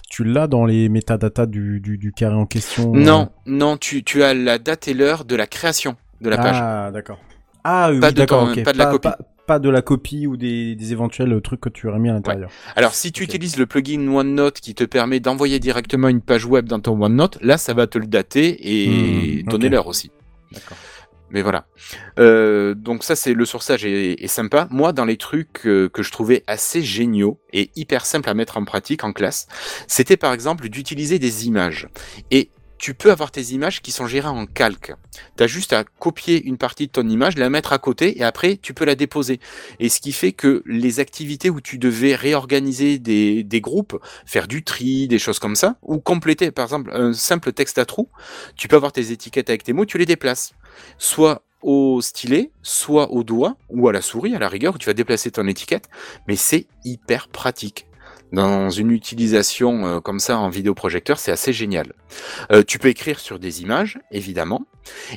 Tu 0.08 0.24
l'as 0.24 0.46
dans 0.46 0.66
les 0.66 0.88
métadatas 0.88 1.48
du, 1.48 1.80
du, 1.80 1.98
du 1.98 2.12
carré 2.14 2.36
en 2.36 2.46
question. 2.46 2.94
Non, 2.94 3.30
non, 3.48 3.76
tu, 3.76 4.04
tu 4.04 4.22
as 4.22 4.36
la 4.36 4.60
date 4.60 4.88
et 4.88 4.94
l'heure 4.94 5.26
de 5.26 5.36
la 5.36 5.48
création 5.48 5.98
de 6.22 6.30
la 6.30 6.38
page. 6.38 6.58
Ah, 6.62 6.92
d'accord. 6.94 7.18
Ah 7.64 7.90
oui, 7.92 8.00
Pas 8.00 8.12
de 8.12 8.18
d'accord, 8.18 8.46
ton- 8.46 8.52
ok. 8.52 8.64
pas 8.64 8.74
de 8.74 8.78
la 8.78 8.86
copie. 8.86 9.08
Pas, 9.10 9.18
pas 9.46 9.60
de 9.60 9.70
la 9.70 9.82
copie 9.82 10.28
ou 10.28 10.38
des, 10.38 10.76
des 10.76 10.92
éventuels 10.92 11.40
trucs 11.42 11.62
que 11.62 11.70
tu 11.70 11.88
aurais 11.88 12.00
mis 12.00 12.10
à 12.10 12.14
l'intérieur. 12.14 12.50
Alors, 12.76 12.94
si 12.96 13.12
tu 13.12 13.24
utilises 13.24 13.58
le 13.58 13.66
plugin 13.66 14.08
OneNote 14.08 14.60
qui 14.60 14.76
te 14.76 14.84
permet 14.84 15.20
d'envoyer 15.20 15.60
directement 15.60 16.08
une 16.08 16.22
page 16.22 16.46
web 16.46 16.68
dans 16.68 16.80
ton 16.80 17.02
OneNote, 17.02 17.38
là, 17.42 17.58
ça 17.58 17.74
va 17.74 17.88
te 17.88 17.98
le 17.98 18.08
dater 18.08 18.58
et 18.62 19.44
Hmm, 19.46 19.50
donner 19.50 19.70
l'heure 19.70 19.88
aussi. 19.88 20.12
D'accord. 20.52 20.78
Mais 21.32 21.42
voilà. 21.42 21.66
Euh, 22.20 22.76
donc 22.76 23.04
ça, 23.04 23.16
c'est 23.16 23.34
le 23.34 23.46
sourçage 23.46 23.84
est, 23.84 24.24
est 24.24 24.28
sympa. 24.28 24.68
Moi, 24.72 24.94
dans 24.94 25.06
les 25.06 25.18
trucs 25.18 25.66
euh, 25.66 25.90
que 25.90 26.04
je 26.04 26.12
trouvais 26.12 26.44
assez 26.48 26.82
géniaux 26.82 27.40
et 27.52 27.72
hyper 27.76 28.06
simples 28.06 28.30
à 28.30 28.34
mettre 28.34 28.58
en 28.58 28.64
pratique 28.64 29.04
en 29.04 29.12
classe, 29.12 29.48
c'était 29.88 30.18
par 30.18 30.34
exemple 30.34 30.70
d'utiliser 30.70 31.20
des 31.20 31.48
images. 31.48 31.90
Et 32.32 32.52
tu 32.86 32.94
peux 32.94 33.10
avoir 33.10 33.32
tes 33.32 33.42
images 33.46 33.82
qui 33.82 33.92
sont 33.92 34.06
gérées 34.06 34.28
en 34.28 34.46
calque. 34.46 34.94
Tu 35.38 35.44
as 35.44 35.48
juste 35.48 35.74
à 35.74 35.84
copier 35.84 36.44
une 36.44 36.60
partie 36.60 36.86
de 36.86 36.92
ton 36.92 37.10
image, 37.10 37.36
la 37.36 37.50
mettre 37.50 37.74
à 37.74 37.80
côté 37.80 38.20
et 38.20 38.24
après 38.24 38.58
tu 38.58 38.76
peux 38.76 38.86
la 38.86 38.94
déposer. 38.94 39.40
Et 39.80 39.90
ce 39.90 40.00
qui 40.00 40.12
fait 40.12 40.34
que 40.34 40.62
les 40.68 41.00
activités 41.00 41.50
où 41.50 41.62
tu 41.62 41.80
devais 41.80 42.14
réorganiser 42.14 43.00
des, 43.00 43.44
des 43.44 43.60
groupes, 43.60 44.00
faire 44.28 44.48
du 44.48 44.64
tri, 44.64 45.08
des 45.08 45.18
choses 45.18 45.40
comme 45.40 45.56
ça, 45.56 45.78
ou 45.82 45.98
compléter 45.98 46.52
par 46.52 46.66
exemple 46.66 46.92
un 46.94 47.14
simple 47.14 47.54
texte 47.54 47.80
à 47.80 47.86
trous, 47.86 48.10
tu 48.56 48.68
peux 48.68 48.76
avoir 48.76 48.92
tes 48.92 49.12
étiquettes 49.12 49.50
avec 49.50 49.64
tes 49.64 49.74
mots, 49.74 49.86
tu 49.86 49.98
les 49.98 50.06
déplaces. 50.06 50.54
Soit 51.00 51.42
au 51.64 52.02
stylet, 52.02 52.52
soit 52.62 53.10
au 53.10 53.24
doigt, 53.24 53.58
ou 53.70 53.88
à 53.88 53.94
la 53.94 54.04
souris 54.04 54.36
à 54.36 54.40
la 54.40 54.48
rigueur, 54.48 54.76
où 54.76 54.78
tu 54.78 54.86
vas 54.86 54.94
déplacer 54.94 55.32
ton 55.32 55.48
étiquette, 55.48 55.90
mais 56.28 56.36
c'est 56.36 56.68
hyper 56.84 57.30
pratique. 57.30 57.88
Dans 58.36 58.70
une 58.70 58.92
utilisation 58.92 59.86
euh, 59.88 60.00
comme 60.02 60.20
ça 60.20 60.38
en 60.38 60.50
vidéoprojecteur, 60.50 61.20
c'est 61.20 61.32
assez 61.32 61.54
génial. 61.54 61.94
Euh, 62.52 62.64
tu 62.68 62.80
peux 62.80 62.90
écrire 62.90 63.20
sur 63.20 63.40
des 63.40 63.62
images, 63.62 63.98
évidemment, 64.12 64.62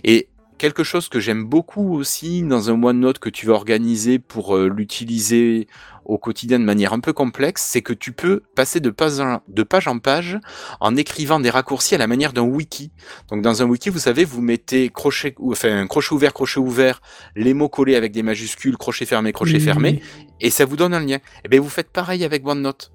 et 0.04 0.28
quelque 0.56 0.84
chose 0.84 1.08
que 1.08 1.18
j'aime 1.20 1.44
beaucoup 1.44 1.94
aussi 1.94 2.42
dans 2.42 2.70
un 2.70 2.80
OneNote 2.82 3.18
que 3.18 3.28
tu 3.28 3.46
vas 3.46 3.54
organiser 3.54 4.18
pour 4.18 4.56
euh, 4.56 4.68
l'utiliser 4.68 5.66
au 6.04 6.16
quotidien 6.16 6.58
de 6.58 6.64
manière 6.64 6.92
un 6.94 7.00
peu 7.00 7.12
complexe, 7.12 7.62
c'est 7.70 7.82
que 7.82 7.92
tu 7.92 8.12
peux 8.12 8.42
passer 8.54 8.80
de 8.80 8.90
page, 8.90 9.20
en, 9.20 9.42
de 9.46 9.62
page 9.62 9.88
en 9.88 9.98
page 9.98 10.38
en 10.80 10.96
écrivant 10.96 11.38
des 11.38 11.50
raccourcis 11.50 11.94
à 11.94 11.98
la 11.98 12.06
manière 12.06 12.32
d'un 12.32 12.42
wiki. 12.42 12.92
Donc 13.30 13.42
dans 13.42 13.62
un 13.62 13.66
wiki, 13.66 13.90
vous 13.90 13.98
savez, 13.98 14.24
vous 14.24 14.40
mettez 14.40 14.88
crochet, 14.90 15.34
ou- 15.38 15.52
enfin 15.52 15.86
crochet 15.86 16.12
ouvert, 16.14 16.32
crochet 16.32 16.60
ouvert, 16.60 17.02
les 17.36 17.52
mots 17.52 17.68
collés 17.68 17.94
avec 17.96 18.12
des 18.12 18.22
majuscules, 18.22 18.76
crochet 18.78 19.06
fermé, 19.06 19.32
crochet 19.32 19.58
fermé, 19.60 20.00
et 20.40 20.50
ça 20.50 20.64
vous 20.64 20.76
donne 20.76 20.94
un 20.94 21.04
lien. 21.04 21.18
Et 21.44 21.48
bien 21.48 21.60
vous 21.60 21.68
faites 21.68 21.90
pareil 21.90 22.24
avec 22.24 22.46
OneNote, 22.46 22.90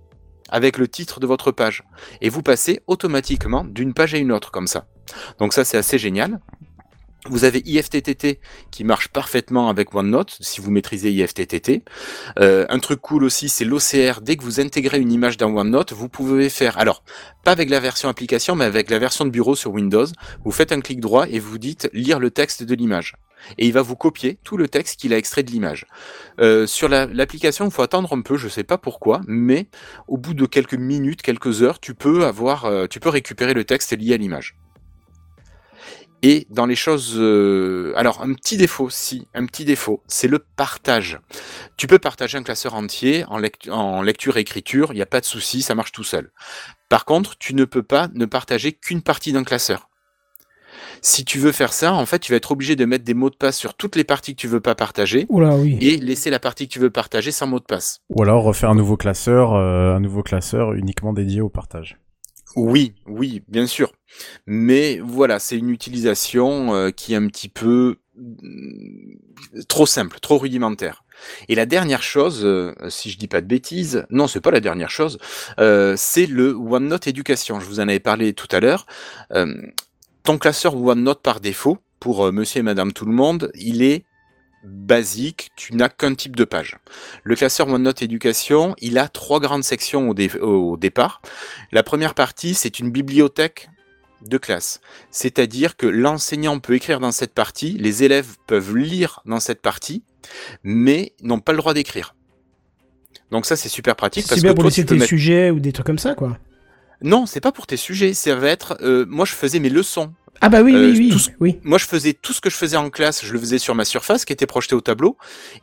avec 0.54 0.78
le 0.78 0.88
titre 0.88 1.20
de 1.20 1.28
votre 1.28 1.52
page, 1.52 1.84
et 2.22 2.30
vous 2.30 2.44
passez 2.44 2.80
automatiquement 2.88 3.66
d'une 3.66 3.94
page 3.94 4.14
à 4.14 4.18
une 4.18 4.32
autre 4.32 4.52
comme 4.52 4.68
ça. 4.68 4.86
Donc 5.40 5.52
ça 5.52 5.66
c'est 5.66 5.78
assez 5.78 5.98
génial. 5.98 6.40
Vous 7.30 7.46
avez 7.46 7.60
IFTTT 7.66 8.42
qui 8.70 8.84
marche 8.84 9.08
parfaitement 9.08 9.70
avec 9.70 9.96
OneNote 9.96 10.38
si 10.42 10.60
vous 10.60 10.72
maîtrisez 10.72 11.10
IFTTT. 11.10 11.82
Euh, 12.40 12.66
un 12.68 12.80
truc 12.80 13.00
cool 13.00 13.24
aussi, 13.24 13.48
c'est 13.48 13.64
l'OCR. 13.64 14.20
Dès 14.22 14.36
que 14.36 14.44
vous 14.44 14.60
intégrez 14.60 15.00
une 15.00 15.12
image 15.12 15.38
dans 15.38 15.50
OneNote, 15.50 15.94
vous 15.94 16.10
pouvez 16.10 16.50
faire, 16.50 16.78
alors 16.78 17.02
pas 17.46 17.52
avec 17.52 17.70
la 17.70 17.80
version 17.80 18.10
application, 18.10 18.56
mais 18.56 18.66
avec 18.66 18.90
la 18.90 19.00
version 19.00 19.24
de 19.24 19.30
bureau 19.30 19.56
sur 19.56 19.72
Windows. 19.72 20.08
Vous 20.44 20.52
faites 20.52 20.74
un 20.74 20.82
clic 20.82 21.00
droit 21.00 21.26
et 21.30 21.40
vous 21.40 21.58
dites 21.58 21.90
lire 21.94 22.20
le 22.20 22.30
texte 22.30 22.64
de 22.64 22.76
l'image. 22.76 23.16
Et 23.58 23.68
il 23.68 23.74
va 23.74 23.82
vous 23.82 23.96
copier 23.96 24.38
tout 24.44 24.58
le 24.58 24.68
texte 24.68 25.00
qu'il 25.00 25.14
a 25.14 25.18
extrait 25.18 25.44
de 25.44 25.52
l'image. 25.52 25.86
Euh, 26.40 26.68
sur 26.68 26.90
la- 26.90 27.06
l'application, 27.06 27.66
il 27.66 27.72
faut 27.72 27.82
attendre 27.82 28.14
un 28.14 28.22
peu, 28.22 28.38
je 28.38 28.48
sais 28.48 28.64
pas 28.64 28.78
pourquoi, 28.78 29.22
mais 29.28 29.68
au 30.08 30.18
bout 30.18 30.34
de 30.34 30.46
quelques 30.46 30.74
minutes, 30.76 31.22
quelques 31.22 31.62
heures, 31.62 31.80
tu 31.80 31.94
peux 31.94 32.26
avoir, 32.26 32.66
euh, 32.66 32.88
tu 32.88 33.00
peux 33.00 33.10
récupérer 33.10 33.54
le 33.54 33.64
texte 33.64 33.92
lié 33.98 34.14
à 34.14 34.18
l'image. 34.18 34.56
Et 36.26 36.48
dans 36.50 36.66
les 36.66 36.76
choses, 36.76 37.16
euh, 37.18 37.92
alors 37.98 38.22
un 38.22 38.34
petit 38.34 38.56
défaut, 38.56 38.90
si, 38.90 39.28
un 39.34 39.46
petit 39.46 39.66
défaut, 39.66 40.02
c'est 40.08 40.30
le 40.30 40.40
partage. 40.40 41.20
Tu 41.76 41.86
peux 41.86 42.00
partager 42.00 42.38
un 42.38 42.44
classeur 42.44 42.76
entier 42.76 43.26
en 43.28 44.02
lecture 44.02 44.38
et 44.38 44.40
écriture, 44.40 44.94
il 44.94 44.96
n'y 44.96 45.02
a 45.02 45.06
pas 45.06 45.20
de 45.20 45.26
souci, 45.26 45.62
ça 45.62 45.76
marche 45.76 45.92
tout 45.92 46.06
seul. 46.06 46.32
Par 46.88 47.04
contre, 47.04 47.38
tu 47.38 47.54
ne 47.54 47.66
peux 47.66 47.84
pas 47.84 48.08
ne 48.14 48.26
partager 48.26 48.72
qu'une 48.72 49.02
partie 49.02 49.34
d'un 49.34 49.44
classeur. 49.44 49.90
Si 51.06 51.26
tu 51.26 51.38
veux 51.38 51.52
faire 51.52 51.74
ça, 51.74 51.94
en 51.94 52.06
fait, 52.06 52.20
tu 52.20 52.32
vas 52.32 52.38
être 52.38 52.54
obligé 52.54 52.78
de 52.78 52.86
mettre 52.86 53.04
des 53.04 53.14
mots 53.14 53.30
de 53.30 53.36
passe 53.36 53.58
sur 53.58 53.74
toutes 53.74 53.98
les 53.98 54.06
parties 54.06 54.36
que 54.36 54.40
tu 54.40 54.48
veux 54.48 54.62
pas 54.62 54.74
partager 54.74 55.26
Oula, 55.28 55.54
oui. 55.58 55.78
et 55.82 55.98
laisser 55.98 56.30
la 56.30 56.40
partie 56.40 56.70
que 56.70 56.74
tu 56.74 56.80
veux 56.80 56.90
partager 56.90 57.32
sans 57.32 57.46
mot 57.46 57.60
de 57.60 57.66
passe. 57.66 58.00
Ou 58.10 58.24
alors 58.24 58.42
refaire 58.44 58.70
un 58.70 58.76
nouveau 58.76 58.96
classeur, 58.96 59.54
euh, 59.54 59.96
un 59.96 60.00
nouveau 60.00 60.24
classeur 60.24 60.72
uniquement 60.74 61.12
dédié 61.12 61.42
au 61.42 61.50
partage. 61.50 61.98
Oui, 62.56 62.94
oui, 63.06 63.44
bien 63.50 63.68
sûr. 63.68 63.92
Mais 64.46 65.02
voilà, 65.04 65.40
c'est 65.40 65.58
une 65.58 65.72
utilisation 65.72 66.74
euh, 66.74 66.92
qui 66.92 67.14
est 67.14 67.18
un 67.18 67.28
petit 67.28 67.50
peu 67.50 67.98
mm, 68.16 69.64
trop 69.68 69.86
simple, 69.86 70.20
trop 70.22 70.38
rudimentaire. 70.38 71.04
Et 71.50 71.56
la 71.56 71.66
dernière 71.66 72.02
chose, 72.04 72.42
euh, 72.46 72.74
si 72.88 73.10
je 73.10 73.18
dis 73.18 73.28
pas 73.28 73.42
de 73.42 73.48
bêtises, 73.48 74.06
non, 74.10 74.28
c'est 74.28 74.42
pas 74.42 74.52
la 74.52 74.62
dernière 74.62 74.90
chose, 74.90 75.18
euh, 75.60 75.96
c'est 75.98 76.28
le 76.28 76.56
OneNote 76.56 77.08
Éducation. 77.08 77.60
Je 77.60 77.66
vous 77.66 77.80
en 77.82 77.90
avais 77.90 78.00
parlé 78.00 78.34
tout 78.34 78.48
à 78.52 78.62
l'heure. 78.62 78.86
Euh, 79.34 79.54
ton 80.24 80.38
classeur 80.38 80.76
OneNote 80.76 81.22
par 81.22 81.40
défaut, 81.40 81.78
pour 82.00 82.26
euh, 82.26 82.32
monsieur 82.32 82.60
et 82.60 82.64
madame 82.64 82.94
tout 82.94 83.06
le 83.06 83.14
monde, 83.14 83.52
il 83.56 83.82
est 83.84 84.06
basique, 84.66 85.50
tu 85.58 85.76
n'as 85.76 85.90
qu'un 85.90 86.16
type 86.16 86.36
de 86.36 86.46
page. 86.46 86.78
Le 87.24 87.36
classeur 87.36 87.68
OneNote 87.68 88.02
Éducation, 88.02 88.76
il 88.80 88.98
a 88.98 89.10
trois 89.10 89.40
grandes 89.42 89.64
sections 89.66 90.10
au, 90.10 90.14
dé- 90.14 90.40
au 90.40 90.78
départ. 90.78 91.22
La 91.74 91.84
première 91.84 92.14
partie, 92.14 92.54
c'est 92.54 92.80
une 92.80 92.90
bibliothèque 92.90 93.70
de 94.26 94.38
classe. 94.38 94.80
C'est-à-dire 95.12 95.76
que 95.76 95.86
l'enseignant 95.86 96.60
peut 96.60 96.76
écrire 96.76 97.02
dans 97.02 97.12
cette 97.12 97.34
partie, 97.34 97.74
les 97.74 98.04
élèves 98.04 98.38
peuvent 98.48 98.78
lire 98.78 99.20
dans 99.26 99.42
cette 99.42 99.62
partie, 99.62 100.04
mais 100.64 101.12
n'ont 101.22 101.42
pas 101.42 101.52
le 101.52 101.58
droit 101.58 101.74
d'écrire. 101.74 102.16
Donc 103.32 103.46
ça 103.46 103.58
c'est 103.58 103.68
super 103.68 103.98
pratique 103.98 104.26
C'est 104.30 104.36
bien 104.42 104.52
que 104.54 104.62
pour 104.62 104.72
toi, 104.72 104.84
tes 104.84 104.94
mettre- 104.96 105.08
sujets 105.08 105.50
ou 105.52 105.60
des 105.60 105.74
trucs 105.74 105.86
comme 105.88 106.00
ça, 106.00 106.16
quoi. 106.16 106.38
Non, 107.04 107.26
c'est 107.26 107.42
pas 107.42 107.52
pour 107.52 107.68
tes 107.68 107.78
sujets, 107.78 108.14
ça 108.14 108.36
va 108.36 108.48
être 108.48 108.78
euh, 108.82 109.06
moi 109.08 109.26
je 109.26 109.34
faisais 109.34 109.60
mes 109.60 109.70
leçons. 109.70 110.14
Ah 110.42 110.50
bah 110.50 110.62
oui, 110.62 110.74
Euh, 110.76 110.92
oui, 110.92 111.18
ce- 111.20 111.30
oui. 111.40 111.60
Moi, 111.64 111.78
je 111.78 111.86
faisais 111.86 112.12
tout 112.14 112.34
ce 112.34 112.42
que 112.42 112.50
je 112.50 112.56
faisais 112.58 112.76
en 112.76 112.90
classe, 112.90 113.24
je 113.24 113.32
le 113.32 113.40
faisais 113.40 113.60
sur 113.60 113.76
ma 113.76 113.86
surface 113.86 114.26
qui 114.26 114.34
était 114.34 114.48
projetée 114.48 114.76
au 114.76 114.82
tableau, 114.82 115.16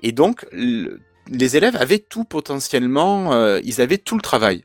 et 0.03 0.13
donc 0.13 0.47
le- 0.53 1.01
les 1.29 1.57
élèves 1.57 1.77
avaient 1.77 1.99
tout 1.99 2.25
potentiellement, 2.25 3.33
euh, 3.35 3.61
ils 3.63 3.81
avaient 3.83 3.99
tout 3.99 4.15
le 4.17 4.23
travail. 4.23 4.65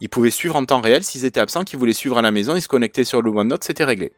Ils 0.00 0.08
pouvaient 0.08 0.30
suivre 0.30 0.54
en 0.56 0.64
temps 0.64 0.80
réel 0.80 1.02
s'ils 1.02 1.24
étaient 1.24 1.40
absents, 1.40 1.64
qu'ils 1.64 1.78
voulaient 1.78 1.92
suivre 1.92 2.18
à 2.18 2.22
la 2.22 2.30
maison, 2.30 2.54
ils 2.54 2.62
se 2.62 2.68
connectaient 2.68 3.04
sur 3.04 3.20
le 3.22 3.30
OneNote, 3.30 3.64
c'était 3.64 3.84
réglé. 3.84 4.12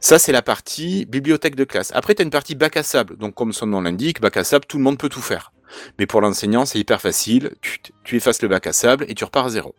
Ça, 0.00 0.18
c'est 0.18 0.32
la 0.32 0.42
partie 0.42 1.04
bibliothèque 1.06 1.56
de 1.56 1.64
classe. 1.64 1.90
Après, 1.94 2.14
tu 2.14 2.22
as 2.22 2.24
une 2.24 2.30
partie 2.30 2.54
bac 2.54 2.76
à 2.76 2.82
sable. 2.82 3.16
Donc, 3.16 3.34
comme 3.34 3.52
son 3.52 3.66
nom 3.66 3.80
l'indique, 3.80 4.20
bac 4.20 4.36
à 4.36 4.44
sable, 4.44 4.64
tout 4.66 4.76
le 4.78 4.84
monde 4.84 4.98
peut 4.98 5.08
tout 5.08 5.20
faire. 5.22 5.52
Mais 5.98 6.06
pour 6.06 6.20
l'enseignant, 6.20 6.64
c'est 6.66 6.78
hyper 6.78 7.00
facile. 7.00 7.52
Tu, 7.60 7.78
tu 8.04 8.16
effaces 8.16 8.40
le 8.42 8.48
bac 8.48 8.66
à 8.66 8.72
sable 8.72 9.04
et 9.08 9.14
tu 9.14 9.24
repars 9.24 9.46
à 9.46 9.50
zéro. 9.50 9.74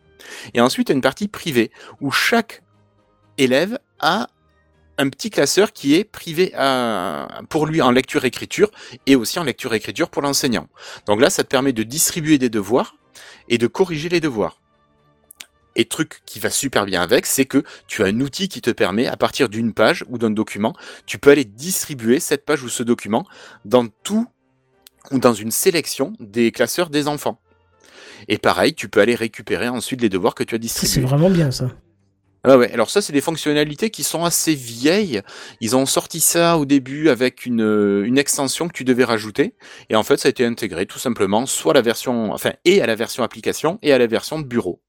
Et 0.54 0.60
ensuite, 0.60 0.90
une 0.90 1.00
partie 1.00 1.28
privée 1.28 1.70
où 2.00 2.10
chaque 2.10 2.62
élève 3.36 3.78
a 4.00 4.28
un 4.98 5.08
petit 5.10 5.30
classeur 5.30 5.72
qui 5.72 5.94
est 5.94 6.04
privé 6.04 6.52
pour 7.48 7.66
lui 7.66 7.80
en 7.80 7.90
lecture-écriture 7.90 8.70
et 9.06 9.16
aussi 9.16 9.38
en 9.38 9.44
lecture-écriture 9.44 10.10
pour 10.10 10.22
l'enseignant. 10.22 10.68
Donc 11.06 11.20
là, 11.20 11.30
ça 11.30 11.44
te 11.44 11.48
permet 11.48 11.72
de 11.72 11.84
distribuer 11.84 12.38
des 12.38 12.50
devoirs 12.50 12.96
et 13.48 13.58
de 13.58 13.66
corriger 13.66 14.08
les 14.08 14.20
devoirs. 14.20 14.60
Et 15.76 15.84
truc 15.84 16.22
qui 16.26 16.40
va 16.40 16.50
super 16.50 16.84
bien 16.86 17.00
avec, 17.00 17.24
c'est 17.24 17.44
que 17.44 17.62
tu 17.86 18.02
as 18.02 18.06
un 18.06 18.20
outil 18.20 18.48
qui 18.48 18.60
te 18.60 18.70
permet, 18.70 19.06
à 19.06 19.16
partir 19.16 19.48
d'une 19.48 19.72
page 19.72 20.04
ou 20.08 20.18
d'un 20.18 20.30
document, 20.30 20.74
tu 21.06 21.18
peux 21.18 21.30
aller 21.30 21.44
distribuer 21.44 22.18
cette 22.18 22.44
page 22.44 22.64
ou 22.64 22.68
ce 22.68 22.82
document 22.82 23.24
dans 23.64 23.86
tout 24.02 24.26
ou 25.12 25.20
dans 25.20 25.34
une 25.34 25.52
sélection 25.52 26.14
des 26.18 26.50
classeurs 26.50 26.90
des 26.90 27.06
enfants. 27.06 27.40
Et 28.28 28.38
pareil, 28.38 28.74
tu 28.74 28.88
peux 28.88 29.00
aller 29.00 29.14
récupérer 29.14 29.68
ensuite 29.68 30.00
les 30.00 30.08
devoirs 30.08 30.34
que 30.34 30.44
tu 30.44 30.54
as 30.54 30.58
distribués. 30.58 30.94
C'est 30.94 31.00
vraiment 31.00 31.30
bien, 31.30 31.50
ça. 31.50 31.70
Ah 32.44 32.56
ouais, 32.56 32.72
alors 32.72 32.88
ça 32.88 33.02
c'est 33.02 33.12
des 33.12 33.20
fonctionnalités 33.20 33.90
qui 33.90 34.04
sont 34.04 34.24
assez 34.24 34.54
vieilles. 34.54 35.22
Ils 35.60 35.74
ont 35.74 35.86
sorti 35.86 36.20
ça 36.20 36.56
au 36.56 36.64
début 36.66 37.08
avec 37.08 37.44
une, 37.44 37.62
euh, 37.62 38.06
une 38.06 38.16
extension 38.16 38.68
que 38.68 38.72
tu 38.72 38.84
devais 38.84 39.02
rajouter 39.02 39.54
et 39.90 39.96
en 39.96 40.04
fait 40.04 40.18
ça 40.18 40.28
a 40.28 40.30
été 40.30 40.46
intégré 40.46 40.86
tout 40.86 41.00
simplement 41.00 41.46
soit 41.46 41.72
à 41.72 41.74
la 41.74 41.82
version 41.82 42.32
enfin 42.32 42.52
et 42.64 42.80
à 42.80 42.86
la 42.86 42.94
version 42.94 43.24
application 43.24 43.80
et 43.82 43.92
à 43.92 43.98
la 43.98 44.06
version 44.06 44.38
de 44.38 44.46
bureau. 44.46 44.80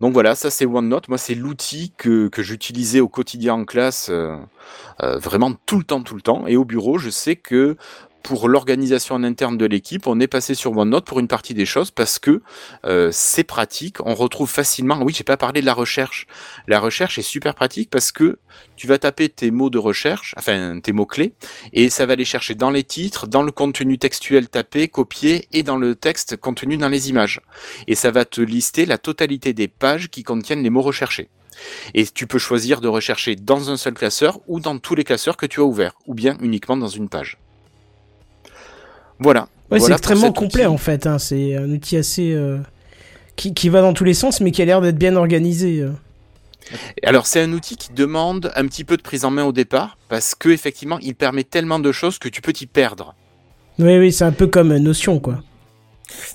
Donc 0.00 0.14
voilà, 0.14 0.34
ça 0.34 0.50
c'est 0.50 0.66
OneNote. 0.66 1.08
Moi, 1.08 1.16
c'est 1.18 1.36
l'outil 1.36 1.92
que, 1.96 2.26
que 2.26 2.42
j'utilisais 2.42 2.98
au 2.98 3.08
quotidien 3.08 3.54
en 3.54 3.64
classe, 3.64 4.08
euh, 4.10 4.36
euh, 5.00 5.18
vraiment 5.18 5.52
tout 5.66 5.78
le 5.78 5.84
temps, 5.84 6.02
tout 6.02 6.16
le 6.16 6.22
temps. 6.22 6.46
Et 6.48 6.56
au 6.56 6.64
bureau, 6.64 6.98
je 6.98 7.08
sais 7.08 7.36
que 7.36 7.76
pour 8.22 8.48
l'organisation 8.48 9.14
en 9.14 9.24
interne 9.24 9.56
de 9.56 9.66
l'équipe, 9.66 10.06
on 10.06 10.20
est 10.20 10.26
passé 10.26 10.54
sur 10.54 10.76
OneNote 10.76 11.04
pour 11.04 11.20
une 11.20 11.28
partie 11.28 11.54
des 11.54 11.66
choses 11.66 11.90
parce 11.90 12.18
que 12.18 12.42
euh, 12.84 13.10
c'est 13.12 13.44
pratique. 13.44 13.96
On 14.04 14.14
retrouve 14.14 14.50
facilement. 14.50 15.00
Oui, 15.02 15.12
j'ai 15.14 15.24
pas 15.24 15.36
parlé 15.36 15.60
de 15.60 15.66
la 15.66 15.74
recherche. 15.74 16.26
La 16.66 16.80
recherche 16.80 17.18
est 17.18 17.22
super 17.22 17.54
pratique 17.54 17.90
parce 17.90 18.12
que 18.12 18.38
tu 18.76 18.86
vas 18.86 18.98
taper 18.98 19.28
tes 19.28 19.50
mots 19.50 19.70
de 19.70 19.78
recherche, 19.78 20.34
enfin 20.38 20.80
tes 20.80 20.92
mots 20.92 21.06
clés, 21.06 21.32
et 21.72 21.90
ça 21.90 22.06
va 22.06 22.14
les 22.14 22.24
chercher 22.24 22.54
dans 22.54 22.70
les 22.70 22.84
titres, 22.84 23.26
dans 23.26 23.42
le 23.42 23.52
contenu 23.52 23.98
textuel 23.98 24.48
tapé, 24.48 24.88
copié, 24.88 25.48
et 25.52 25.62
dans 25.62 25.76
le 25.76 25.94
texte 25.94 26.36
contenu 26.36 26.76
dans 26.76 26.88
les 26.88 27.10
images. 27.10 27.40
Et 27.86 27.94
ça 27.94 28.10
va 28.10 28.24
te 28.24 28.40
lister 28.40 28.86
la 28.86 28.98
totalité 28.98 29.52
des 29.52 29.68
pages 29.68 30.08
qui 30.08 30.22
contiennent 30.22 30.62
les 30.62 30.70
mots 30.70 30.82
recherchés. 30.82 31.28
Et 31.94 32.06
tu 32.06 32.26
peux 32.26 32.38
choisir 32.38 32.80
de 32.80 32.88
rechercher 32.88 33.36
dans 33.36 33.70
un 33.70 33.76
seul 33.76 33.94
classeur 33.94 34.40
ou 34.46 34.60
dans 34.60 34.78
tous 34.78 34.94
les 34.94 35.04
classeurs 35.04 35.36
que 35.36 35.46
tu 35.46 35.60
as 35.60 35.64
ouverts, 35.64 35.94
ou 36.06 36.14
bien 36.14 36.36
uniquement 36.40 36.76
dans 36.76 36.88
une 36.88 37.08
page. 37.08 37.38
Voilà. 39.22 39.42
Ouais, 39.70 39.78
Voilà 39.78 39.84
c'est 39.86 39.92
extrêmement 39.92 40.32
complet 40.32 40.64
outil. 40.66 40.74
en 40.74 40.76
fait. 40.78 41.06
hein. 41.06 41.18
C'est 41.18 41.56
un 41.56 41.70
outil 41.70 41.96
assez 41.96 42.32
euh, 42.32 42.58
qui, 43.36 43.54
qui 43.54 43.68
va 43.68 43.80
dans 43.80 43.92
tous 43.94 44.04
les 44.04 44.14
sens, 44.14 44.40
mais 44.40 44.50
qui 44.50 44.60
a 44.62 44.64
l'air 44.64 44.80
d'être 44.80 44.98
bien 44.98 45.16
organisé. 45.16 45.80
euh. 45.80 45.90
Alors 47.02 47.26
c'est 47.26 47.40
un 47.42 47.52
outil 47.52 47.76
qui 47.76 47.92
demande 47.92 48.52
un 48.54 48.66
petit 48.66 48.84
peu 48.84 48.96
de 48.96 49.02
prise 49.02 49.24
en 49.24 49.30
main 49.30 49.44
au 49.44 49.52
départ, 49.52 49.98
parce 50.08 50.34
que 50.34 50.48
effectivement 50.48 50.98
il 51.00 51.14
permet 51.14 51.44
tellement 51.44 51.78
de 51.78 51.90
choses 51.92 52.18
que 52.18 52.28
tu 52.28 52.40
peux 52.40 52.52
t'y 52.52 52.66
perdre. 52.66 53.14
Oui, 53.78 53.98
oui, 53.98 54.12
c'est 54.12 54.24
un 54.24 54.32
peu 54.32 54.46
comme 54.46 54.76
Notion, 54.76 55.18
quoi. 55.18 55.42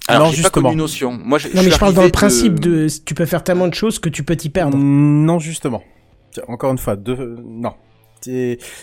Alors, 0.07 0.29
pas 0.29 0.35
justement. 0.35 0.69
connu 0.69 0.75
Notion. 0.77 1.11
Moi, 1.23 1.37
je, 1.37 1.49
Non, 1.49 1.61
mais 1.63 1.69
je 1.69 1.77
parle 1.77 1.93
dans 1.93 2.03
le 2.03 2.09
principe 2.09 2.59
de... 2.59 2.87
tu 3.05 3.13
peux 3.13 3.25
faire 3.27 3.43
tellement 3.43 3.67
de 3.67 3.75
choses 3.75 3.99
que 3.99 4.09
tu 4.09 4.23
peux 4.23 4.35
t'y 4.35 4.49
perdre. 4.49 4.75
Non, 4.75 5.37
justement. 5.37 5.83
Tiens, 6.31 6.43
Encore 6.47 6.71
une 6.71 6.79
fois, 6.79 6.95
deux... 6.95 7.37
non. 7.45 7.73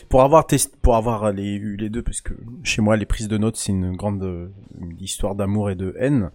Pour 0.08 0.22
avoir 0.22 0.46
test... 0.46 0.76
pour 0.82 0.96
avoir 0.96 1.32
les... 1.32 1.54
eu 1.54 1.76
les 1.76 1.90
deux, 1.90 2.02
parce 2.02 2.20
que 2.20 2.34
chez 2.62 2.82
moi, 2.82 2.96
les 2.96 3.06
prises 3.06 3.28
de 3.28 3.38
notes, 3.38 3.56
c'est 3.56 3.72
une 3.72 3.96
grande 3.96 4.50
histoire 5.00 5.34
d'amour 5.34 5.70
et 5.70 5.74
de 5.74 5.94
haine. 5.98 6.30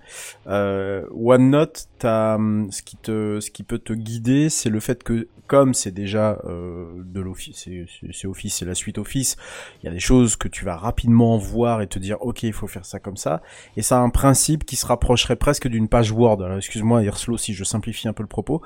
Euh, 0.48 1.06
OneNote, 1.14 1.88
t'as, 1.98 2.36
hum, 2.36 2.72
ce 2.72 2.82
qui 2.82 2.98
te, 2.98 3.40
ce 3.40 3.52
qui 3.52 3.64
peut 3.64 3.80
te 3.80 3.94
guider, 3.94 4.50
c'est 4.50 4.70
le 4.70 4.80
fait 4.80 5.04
que, 5.04 5.28
comme 5.50 5.74
c'est 5.74 5.92
déjà 5.92 6.40
euh, 6.46 6.86
de 7.04 7.20
l'Office, 7.20 7.68
c'est, 8.12 8.28
Office, 8.28 8.56
c'est 8.56 8.66
la 8.66 8.76
suite 8.76 9.00
Office, 9.00 9.36
il 9.82 9.88
y 9.88 9.90
a 9.90 9.92
des 9.92 10.00
choses 10.00 10.36
que 10.36 10.48
tu 10.48 10.64
vas 10.64 10.78
rapidement 10.78 11.38
voir 11.38 11.82
et 11.82 11.88
te 11.88 11.98
dire, 11.98 12.18
ok, 12.22 12.44
il 12.44 12.54
faut 12.54 12.68
faire 12.68 12.86
ça 12.86 13.00
comme 13.00 13.18
ça. 13.18 13.42
Et 13.76 13.82
ça 13.82 13.98
a 13.98 14.02
un 14.02 14.12
principe 14.12 14.64
qui 14.64 14.76
se 14.76 14.86
rapprocherait 14.86 15.36
presque 15.36 15.68
d'une 15.68 15.90
page 15.90 16.12
Word. 16.12 16.46
Excuse-moi, 16.56 17.04
Irslo, 17.04 17.38
si 17.38 17.54
je 17.54 17.64
simplifie 17.64 18.08
un 18.08 18.14
peu 18.14 18.24
le 18.24 18.28
propos 18.28 18.62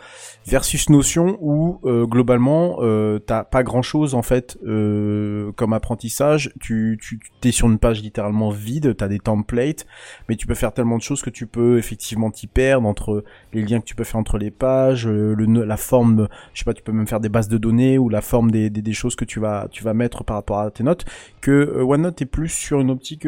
versus 0.46 0.90
Notion 0.90 1.38
où 1.40 1.80
euh, 1.86 2.06
globalement 2.06 2.78
euh, 2.82 3.20
t'as 3.20 3.46
pas 3.46 3.64
grand 3.64 3.82
chose 3.82 4.14
en 4.14 4.22
fait 4.22 4.58
euh, 4.66 5.54
comme 5.54 5.72
apprentissage. 5.72 6.52
Tu 6.60 7.00
tu 7.02 7.20
t'es 7.40 7.52
sur 7.52 7.68
une 7.68 7.80
page 7.80 8.02
littéralement 8.02 8.50
vide, 8.50 8.96
t'as 8.98 9.08
des 9.08 9.20
templates, 9.20 9.86
mais 10.28 10.36
tu 10.36 10.48
peux 10.48 10.54
faire 10.54 10.74
tellement 10.74 10.98
de 10.98 11.02
choses 11.02 11.22
que 11.22 11.30
tu 11.30 11.48
peux 11.48 11.78
effectivement 11.78 12.30
t'y 12.30 12.48
perdre 12.48 12.88
entre 12.88 13.24
les 13.54 13.62
liens 13.62 13.80
que 13.80 13.86
tu 13.86 13.96
peux 13.96 14.04
faire 14.04 14.20
entre 14.20 14.38
les 14.38 14.52
pages, 14.52 15.08
euh, 15.08 15.34
le 15.34 15.64
la 15.64 15.78
forme, 15.78 16.28
je 16.54 16.60
sais 16.60 16.66
pas, 16.66 16.73
tu 16.74 16.84
peux 16.84 16.92
même 16.92 17.08
faire 17.08 17.20
des 17.20 17.30
bases 17.30 17.48
de 17.48 17.58
données 17.58 17.98
ou 17.98 18.10
la 18.10 18.22
forme 18.22 18.52
des, 18.52 18.94
choses 18.94 19.16
que 19.16 19.26
tu 19.26 19.40
vas 19.40 19.68
tu 19.72 19.84
vas 19.84 19.94
mettre 19.94 20.24
par 20.24 20.36
rapport 20.36 20.60
à 20.60 20.72
tes 20.72 20.84
notes. 20.84 21.06
Que 21.42 21.52
euh, 21.52 21.84
OneNote 21.84 22.22
est 22.22 22.26
plus 22.26 22.50
sur 22.50 22.80
une 22.80 22.92
optique 22.92 23.28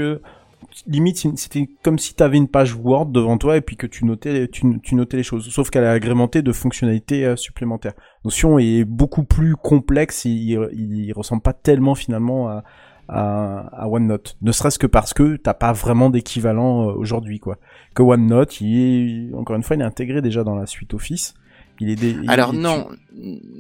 limite 0.88 1.38
c'était 1.38 1.69
comme 1.84 1.97
si 1.97 2.15
tu 2.15 2.23
avais 2.23 2.38
une 2.38 2.47
page 2.47 2.76
Word 2.76 3.07
devant 3.07 3.38
toi 3.38 3.57
et 3.57 3.61
puis 3.61 3.76
que 3.76 3.88
tu 3.88 4.05
notais 4.05 4.47
tu, 4.47 4.95
notais 4.95 5.17
les 5.17 5.23
choses. 5.23 5.49
Sauf 5.49 5.69
qu'elle 5.69 5.84
est 5.84 5.88
agrémentée 5.88 6.41
de 6.41 6.51
fonctionnalités 6.51 7.26
euh, 7.26 7.35
supplémentaires. 7.35 7.93
Notion 8.23 8.59
est 8.59 8.84
beaucoup 8.84 9.23
plus 9.23 9.55
complexe 9.55 10.26
et 10.26 10.30
il, 10.30 10.69
il, 10.73 11.13
ressemble 11.13 11.41
pas 11.41 11.53
tellement 11.53 11.95
finalement 11.95 12.61
à, 13.07 13.88
OneNote. 13.88 14.38
Ne 14.41 14.51
serait-ce 14.51 14.80
que 14.80 14.88
parce 14.88 15.13
que 15.13 15.35
t'as 15.35 15.53
pas 15.53 15.73
vraiment 15.73 16.09
d'équivalent 16.09 16.89
euh, 16.89 16.93
aujourd'hui 16.93 17.39
quoi. 17.39 17.57
Que 17.93 18.01
OneNote 18.01 18.61
il 18.61 19.34
encore 19.35 19.55
une 19.55 19.63
fois 19.63 19.76
il 19.76 19.81
est 19.81 19.85
intégré 19.85 20.22
déjà 20.22 20.43
dans 20.43 20.55
la 20.55 20.65
suite 20.65 20.93
Office 20.93 21.35
il 21.80 21.89
est 21.89 21.95
des, 21.95 22.15
Alors 22.27 22.53
il- 22.53 22.60
non, 22.61 22.88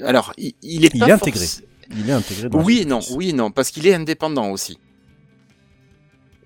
alors 0.03 0.33
il, 0.37 0.53
il 0.61 0.85
est 0.85 0.91
Il 0.93 0.99
pas 0.99 1.07
est 1.07 1.11
intégré. 1.11 1.45
forc- 1.45 1.63
il 1.97 2.09
est 2.09 2.13
intégré 2.13 2.49
dans 2.49 2.57
la 2.59 2.63
Oui 2.63 2.79
et 2.81 2.85
non, 2.85 2.99
oui 3.15 3.29
et 3.29 3.33
non, 3.33 3.51
parce 3.51 3.69
qu'il 3.71 3.85
est 3.87 3.93
indépendant 3.93 4.49
aussi. 4.51 4.77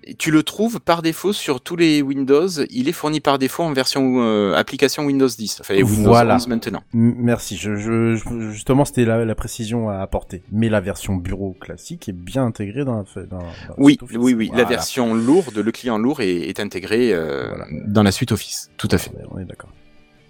Et 0.04 0.14
tu 0.14 0.30
le 0.30 0.42
trouves 0.42 0.80
par 0.80 1.02
défaut 1.02 1.32
sur 1.34 1.60
tous 1.60 1.76
les 1.76 2.00
Windows. 2.00 2.48
Il 2.70 2.88
est 2.88 2.92
fourni 2.92 3.20
par 3.20 3.38
défaut 3.38 3.62
en 3.64 3.72
version 3.74 4.22
euh, 4.22 4.54
application 4.54 5.04
Windows 5.04 5.28
10. 5.28 5.58
Enfin, 5.60 5.74
et 5.74 5.82
Windows 5.82 6.08
Voilà. 6.08 6.36
11 6.36 6.48
maintenant. 6.48 6.82
Merci. 6.94 7.56
Je, 7.58 7.76
je, 7.76 8.16
je- 8.16 8.50
justement, 8.50 8.86
c'était 8.86 9.04
la, 9.04 9.24
la 9.26 9.34
précision 9.34 9.90
à 9.90 9.98
apporter. 9.98 10.42
Mais 10.50 10.70
la 10.70 10.80
version 10.80 11.16
bureau 11.16 11.52
classique 11.60 12.08
est 12.08 12.14
bien 12.14 12.44
intégrée 12.46 12.84
dans, 12.86 12.96
la- 13.14 13.22
dans, 13.24 13.38
dans 13.38 13.44
la 13.44 13.52
Oui, 13.76 13.92
suite 13.92 14.02
Office. 14.04 14.16
oui, 14.18 14.34
oui. 14.34 14.50
La 14.54 14.64
version 14.64 15.14
lourde, 15.14 15.56
le 15.58 15.70
client 15.70 15.98
lourd 15.98 16.22
est, 16.22 16.48
est 16.48 16.60
intégré 16.60 17.12
euh, 17.12 17.50
dans 17.86 18.02
la 18.02 18.10
suite 18.10 18.32
Office. 18.32 18.70
Tout 18.78 18.88
à 18.90 18.98
fait. 18.98 19.12
On 19.30 19.38
est 19.38 19.44
d'accord. 19.44 19.70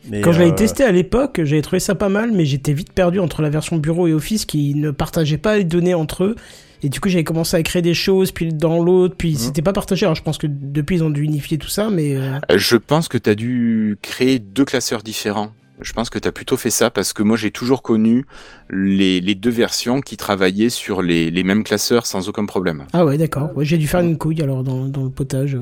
Mais, 0.08 0.22
Quand 0.22 0.32
je 0.32 0.38
l'avais 0.38 0.52
euh, 0.52 0.54
testé 0.54 0.82
à 0.84 0.92
l'époque, 0.92 1.40
j'avais 1.44 1.62
trouvé 1.62 1.78
ça 1.80 1.94
pas 1.94 2.08
mal, 2.08 2.32
mais 2.32 2.44
j'étais 2.46 2.72
vite 2.72 2.92
perdu 2.92 3.20
entre 3.20 3.42
la 3.42 3.50
version 3.50 3.76
bureau 3.76 4.06
et 4.08 4.12
Office 4.14 4.46
qui 4.46 4.74
ne 4.74 4.90
partageaient 4.90 5.38
pas 5.38 5.58
les 5.58 5.64
données 5.64 5.94
entre 5.94 6.24
eux. 6.24 6.36
Et 6.82 6.88
du 6.88 6.98
coup, 7.00 7.10
j'avais 7.10 7.24
commencé 7.24 7.56
à 7.58 7.62
créer 7.62 7.82
des 7.82 7.92
choses, 7.92 8.32
puis 8.32 8.54
dans 8.54 8.82
l'autre, 8.82 9.14
puis 9.18 9.36
c'était 9.36 9.60
pas 9.60 9.74
partagé. 9.74 10.06
Alors, 10.06 10.14
je 10.16 10.22
pense 10.22 10.38
que 10.38 10.46
depuis, 10.48 10.96
ils 10.96 11.04
ont 11.04 11.10
dû 11.10 11.22
unifier 11.22 11.58
tout 11.58 11.68
ça, 11.68 11.90
mais. 11.90 12.16
euh, 12.16 12.38
Euh, 12.50 12.56
Je 12.56 12.76
pense 12.76 13.08
que 13.08 13.18
tu 13.18 13.28
as 13.28 13.34
dû 13.34 13.98
créer 14.00 14.38
deux 14.38 14.64
classeurs 14.64 15.02
différents. 15.02 15.52
Je 15.82 15.92
pense 15.92 16.08
que 16.10 16.18
tu 16.18 16.26
as 16.28 16.32
plutôt 16.32 16.56
fait 16.58 16.70
ça 16.70 16.90
parce 16.90 17.14
que 17.14 17.22
moi 17.22 17.38
j'ai 17.38 17.50
toujours 17.50 17.80
connu 17.80 18.26
les, 18.68 19.18
les 19.22 19.34
deux 19.34 19.48
versions 19.50 20.02
qui 20.02 20.18
travaillaient 20.18 20.68
sur 20.68 21.00
les, 21.00 21.30
les 21.30 21.42
mêmes 21.42 21.64
classeurs 21.64 22.04
sans 22.04 22.28
aucun 22.28 22.44
problème. 22.44 22.84
Ah 22.92 23.06
ouais, 23.06 23.16
d'accord. 23.16 23.50
Ouais, 23.56 23.64
j'ai 23.64 23.78
dû 23.78 23.86
faire 23.88 24.00
une 24.00 24.18
couille 24.18 24.42
alors 24.42 24.62
dans, 24.62 24.84
dans 24.88 25.04
le 25.04 25.08
potage. 25.10 25.56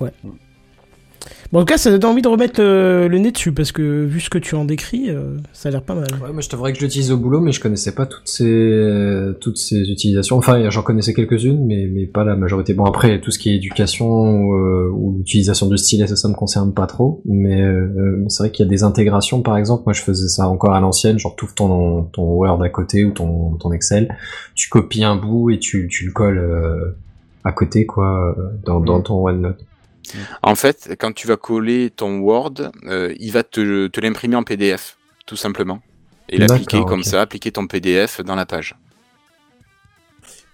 Ouais. 0.00 0.12
Bon, 1.52 1.58
en 1.58 1.62
tout 1.62 1.66
cas, 1.66 1.76
ça 1.78 1.90
donne 1.96 2.10
envie 2.10 2.22
de 2.22 2.28
remettre 2.28 2.60
le, 2.62 3.08
le 3.08 3.18
nez 3.18 3.30
dessus 3.30 3.52
parce 3.52 3.72
que 3.72 4.04
vu 4.06 4.20
ce 4.20 4.30
que 4.30 4.38
tu 4.38 4.54
en 4.54 4.64
décris, 4.64 5.10
euh, 5.10 5.36
ça 5.52 5.68
a 5.68 5.72
l'air 5.72 5.82
pas 5.82 5.94
mal. 5.94 6.06
Ouais, 6.22 6.32
moi 6.32 6.40
je 6.40 6.48
t'avouerais 6.48 6.72
que 6.72 6.78
je 6.78 6.84
l'utilise 6.84 7.12
au 7.12 7.18
boulot, 7.18 7.40
mais 7.40 7.52
je 7.52 7.60
connaissais 7.60 7.92
pas 7.94 8.06
toutes 8.06 8.26
ces 8.28 9.32
toutes 9.40 9.58
ces 9.58 9.90
utilisations. 9.90 10.38
Enfin, 10.38 10.68
j'en 10.70 10.82
connaissais 10.82 11.12
quelques-unes, 11.12 11.64
mais 11.66 11.86
mais 11.92 12.06
pas 12.06 12.24
la 12.24 12.36
majorité. 12.36 12.72
Bon 12.74 12.84
après, 12.84 13.20
tout 13.20 13.30
ce 13.30 13.38
qui 13.38 13.50
est 13.50 13.56
éducation 13.56 14.52
euh, 14.54 14.88
ou 14.92 15.18
utilisation 15.20 15.68
du 15.68 15.76
stylet, 15.76 16.06
ça, 16.06 16.16
ça 16.16 16.28
me 16.28 16.34
concerne 16.34 16.72
pas 16.72 16.86
trop. 16.86 17.20
Mais 17.26 17.60
euh, 17.60 18.24
c'est 18.28 18.44
vrai 18.44 18.50
qu'il 18.50 18.64
y 18.64 18.68
a 18.68 18.70
des 18.70 18.82
intégrations, 18.82 19.42
par 19.42 19.56
exemple. 19.58 19.82
Moi, 19.86 19.92
je 19.92 20.00
faisais 20.02 20.28
ça 20.28 20.48
encore 20.48 20.72
à 20.74 20.80
l'ancienne, 20.80 21.18
genre 21.18 21.36
tout 21.36 21.48
ton 21.54 22.04
ton 22.04 22.22
Word 22.24 22.62
à 22.62 22.68
côté 22.70 23.04
ou 23.04 23.10
ton 23.10 23.56
ton 23.56 23.72
Excel, 23.72 24.14
tu 24.54 24.68
copies 24.70 25.04
un 25.04 25.16
bout 25.16 25.50
et 25.50 25.58
tu 25.58 25.88
tu 25.90 26.06
le 26.06 26.12
colles 26.12 26.38
euh, 26.38 26.96
à 27.44 27.52
côté 27.52 27.84
quoi 27.86 28.34
dans 28.64 28.80
dans 28.80 29.00
Mm. 29.00 29.02
ton 29.02 29.26
OneNote. 29.26 29.58
En 30.42 30.54
fait, 30.54 30.96
quand 30.98 31.12
tu 31.12 31.26
vas 31.26 31.36
coller 31.36 31.90
ton 31.90 32.18
Word, 32.18 32.54
euh, 32.84 33.14
il 33.18 33.32
va 33.32 33.42
te, 33.42 33.86
te 33.86 34.00
l'imprimer 34.00 34.36
en 34.36 34.44
PDF, 34.44 34.96
tout 35.26 35.36
simplement. 35.36 35.80
Et 36.28 36.38
l'appliquer 36.38 36.82
comme 36.86 37.02
ça, 37.02 37.20
appliquer 37.20 37.52
ton 37.52 37.66
PDF 37.66 38.20
dans 38.20 38.34
la 38.34 38.46
page. 38.46 38.76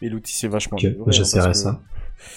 Et 0.01 0.09
l'outil 0.09 0.33
c'est 0.33 0.49
vachement 0.49 0.79
hein, 0.83 0.91
j'essaierai 1.09 1.55
ça. 1.55 1.81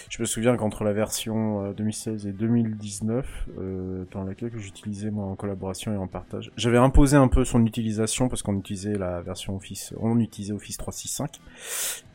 Je 0.10 0.22
me 0.22 0.26
souviens 0.26 0.56
qu'entre 0.58 0.84
la 0.84 0.94
version 0.94 1.66
euh, 1.66 1.74
2016 1.74 2.28
et 2.28 2.32
2019, 2.32 3.48
euh, 3.60 4.06
dans 4.12 4.24
laquelle 4.24 4.52
que 4.52 4.60
j'utilisais 4.60 5.10
moi 5.10 5.26
en 5.26 5.36
collaboration 5.36 5.94
et 5.94 5.98
en 5.98 6.08
partage, 6.08 6.52
j'avais 6.56 6.78
imposé 6.78 7.18
un 7.18 7.28
peu 7.28 7.46
son 7.46 7.66
utilisation 7.66 8.30
parce 8.30 8.44
qu'on 8.44 8.58
utilisait 8.58 8.98
la 8.98 9.22
version 9.22 9.56
Office, 9.56 9.94
on 10.00 10.20
utilisait 10.20 10.54
Office 10.54 10.78
365 10.78 11.40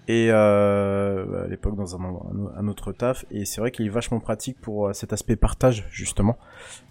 et 0.08 0.28
euh, 0.30 1.44
à 1.44 1.48
l'époque 1.48 1.76
dans 1.76 1.96
un, 1.96 2.68
autre 2.68 2.92
taf. 2.92 3.24
Et 3.30 3.44
c'est 3.44 3.60
vrai 3.60 3.70
qu'il 3.70 3.86
est 3.86 3.90
vachement 3.90 4.20
pratique 4.20 4.60
pour 4.60 4.88
euh, 4.88 4.92
cet 4.92 5.12
aspect 5.12 5.36
partage 5.36 5.86
justement. 5.90 6.36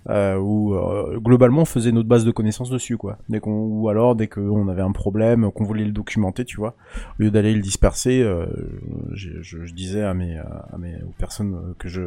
Euh, 0.07 0.37
où 0.37 0.75
euh, 0.75 1.17
globalement 1.17 1.63
on 1.63 1.65
faisait 1.65 1.91
notre 1.91 2.07
base 2.07 2.25
de 2.25 2.31
connaissances 2.31 2.69
dessus 2.69 2.95
quoi. 2.95 3.17
Dès 3.27 3.39
qu'on 3.39 3.63
ou 3.63 3.89
alors 3.89 4.15
dès 4.15 4.27
qu'on 4.27 4.67
avait 4.67 4.83
un 4.83 4.91
problème 4.91 5.51
qu'on 5.51 5.63
voulait 5.63 5.83
le 5.83 5.91
documenter 5.91 6.45
tu 6.45 6.57
vois. 6.57 6.75
Au 7.19 7.23
lieu 7.23 7.31
d'aller 7.31 7.55
le 7.55 7.61
disperser 7.61 8.21
euh, 8.21 8.45
je, 9.13 9.41
je, 9.41 9.73
disais 9.73 10.03
à 10.03 10.13
mes 10.13 10.37
à 10.37 10.77
mes 10.77 10.95
aux 11.01 11.13
personnes 11.17 11.73
que 11.79 11.89
je 11.89 12.01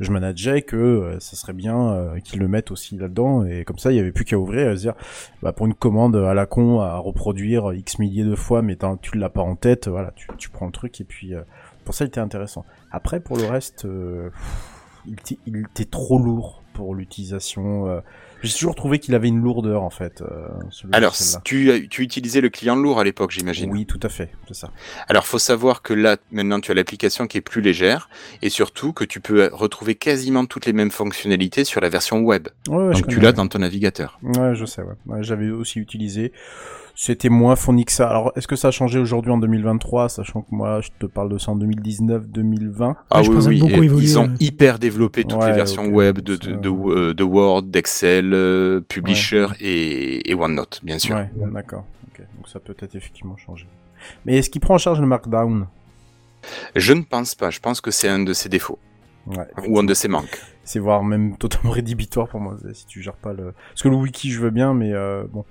je 0.00 0.10
manageais 0.10 0.62
que 0.62 0.76
euh, 0.76 1.20
ça 1.20 1.36
serait 1.36 1.52
bien 1.52 1.92
euh, 1.92 2.20
qu'ils 2.20 2.40
le 2.40 2.48
mettent 2.48 2.70
aussi 2.70 2.96
là-dedans. 2.96 3.44
Et 3.44 3.64
comme 3.64 3.78
ça 3.78 3.92
il 3.92 3.96
y 3.96 4.00
avait 4.00 4.12
plus 4.12 4.24
qu'à 4.24 4.38
ouvrir 4.38 4.68
et 4.68 4.70
à 4.70 4.76
se 4.76 4.80
dire 4.80 4.94
bah, 5.42 5.52
pour 5.52 5.66
une 5.66 5.74
commande 5.74 6.16
à 6.16 6.34
la 6.34 6.46
con 6.46 6.80
à 6.80 6.96
reproduire 6.96 7.72
x 7.72 7.98
milliers 7.98 8.24
de 8.24 8.34
fois 8.34 8.62
mais 8.62 8.76
tu 9.02 9.18
l'as 9.18 9.28
pas 9.28 9.42
en 9.42 9.56
tête 9.56 9.88
voilà 9.88 10.12
tu, 10.16 10.26
tu 10.38 10.48
prends 10.48 10.66
le 10.66 10.72
truc 10.72 11.00
et 11.00 11.04
puis 11.04 11.34
euh, 11.34 11.42
pour 11.84 11.94
ça 11.94 12.04
il 12.04 12.08
était 12.08 12.20
intéressant. 12.20 12.64
Après 12.90 13.20
pour 13.20 13.36
le 13.36 13.44
reste 13.44 13.86
il, 15.06 15.56
était, 15.56 15.84
trop 15.84 16.18
lourd 16.18 16.62
pour 16.72 16.94
l'utilisation 16.94 18.02
j'ai 18.42 18.52
toujours 18.52 18.74
trouvé 18.74 18.98
qu'il 18.98 19.14
avait 19.14 19.28
une 19.28 19.40
lourdeur 19.42 19.82
en 19.82 19.90
fait 19.90 20.22
euh, 20.22 20.48
Alors, 20.92 21.14
tu, 21.44 21.88
tu 21.90 22.02
utilisais 22.02 22.40
le 22.40 22.48
client 22.48 22.76
lourd 22.76 22.98
à 23.00 23.04
l'époque, 23.04 23.30
j'imagine. 23.30 23.70
oui 23.70 23.86
tout 23.86 24.00
à 24.02 24.08
fait 24.08 24.30
c'est 24.48 24.54
ça 24.54 24.70
Alors, 25.08 25.26
faut 25.26 25.38
savoir 25.38 25.82
que 25.82 25.92
là, 25.94 26.16
maintenant, 26.30 26.60
tu 26.60 26.70
as 26.70 26.74
l'application 26.74 27.26
qui 27.26 27.38
est 27.38 27.42
plus 27.42 27.60
légère 27.60 28.08
et 28.42 28.48
surtout 28.50 28.92
que 28.92 29.04
tu 29.04 29.20
peux 29.20 29.50
retrouver 29.52 29.94
quasiment 29.94 30.46
toutes 30.46 30.66
les 30.66 30.72
mêmes 30.72 30.90
fonctionnalités 30.90 31.64
sur 31.64 31.80
la 31.80 31.88
version 31.88 32.20
web. 32.20 32.48
Ouais, 32.68 32.76
ouais, 32.76 32.94
je 32.94 33.02
Donc, 33.02 33.10
tu 33.10 33.20
l'as 33.20 33.32
dans 33.32 33.48
ton 33.48 33.58
navigateur. 33.58 34.18
Ouais, 34.22 34.54
je 34.54 34.64
sais, 34.64 34.82
ouais. 34.82 34.94
Ouais, 35.06 35.22
J'avais 35.22 35.50
aussi 35.50 35.78
utilisé. 35.78 36.32
C'était 37.02 37.30
moins 37.30 37.56
fourni 37.56 37.86
que 37.86 37.92
ça. 37.92 38.10
Alors, 38.10 38.30
est-ce 38.36 38.46
que 38.46 38.56
ça 38.56 38.68
a 38.68 38.70
changé 38.70 38.98
aujourd'hui 38.98 39.30
en 39.32 39.38
2023, 39.38 40.10
sachant 40.10 40.42
que 40.42 40.54
moi, 40.54 40.82
je 40.82 40.90
te 40.98 41.06
parle 41.06 41.30
de 41.30 41.38
ça 41.38 41.52
en 41.52 41.56
2019, 41.56 42.28
2020 42.28 42.94
Ah 43.10 43.22
je 43.22 43.30
oui, 43.30 43.36
pense 43.36 43.46
oui, 43.46 43.56
évolué, 43.56 44.02
ils 44.02 44.18
ont 44.18 44.24
ouais. 44.26 44.34
hyper 44.38 44.78
développé 44.78 45.24
toutes 45.24 45.42
les 45.46 45.52
versions 45.52 45.86
web 45.86 46.18
de, 46.20 46.34
ça- 46.34 46.50
de, 46.50 46.56
de, 46.56 46.68
euh, 46.68 47.14
de 47.14 47.22
Word, 47.24 47.62
d'Excel, 47.62 48.34
euh, 48.34 48.82
Publisher 48.86 49.46
et, 49.60 50.30
et 50.30 50.34
OneNote, 50.34 50.80
bien 50.82 50.98
sûr. 50.98 51.16
Ouais, 51.16 51.30
d'accord. 51.50 51.84
Ok, 52.12 52.20
donc 52.36 52.46
ça 52.48 52.60
peut 52.60 52.76
être 52.78 52.94
effectivement 52.94 53.38
changé. 53.38 53.66
Mais 54.26 54.36
est-ce 54.36 54.50
qu'il 54.50 54.60
prend 54.60 54.74
en 54.74 54.78
charge 54.78 55.00
le 55.00 55.06
Markdown? 55.06 55.68
Je 56.76 56.92
ne 56.92 57.00
pense 57.00 57.34
pas, 57.34 57.48
je 57.48 57.60
pense 57.60 57.80
que 57.80 57.90
c'est 57.90 58.08
un 58.08 58.18
de 58.22 58.34
ses 58.34 58.50
défauts, 58.50 58.78
Ouais. 59.26 59.46
ou 59.68 59.78
un 59.78 59.84
de 59.84 59.94
ses 59.94 60.08
manques. 60.08 60.38
C'est 60.64 60.80
voire 60.80 61.02
même 61.02 61.38
totalement 61.38 61.70
rédhibitoire 61.70 62.28
pour 62.28 62.40
moi 62.40 62.58
si 62.74 62.84
tu 62.84 63.00
gères 63.00 63.14
pas 63.16 63.32
le. 63.32 63.54
Parce 63.70 63.82
que 63.82 63.88
le 63.88 63.96
wiki, 63.96 64.30
je 64.30 64.40
veux 64.40 64.50
bien, 64.50 64.74
mais 64.74 64.92
euh, 64.92 65.24
bon. 65.32 65.46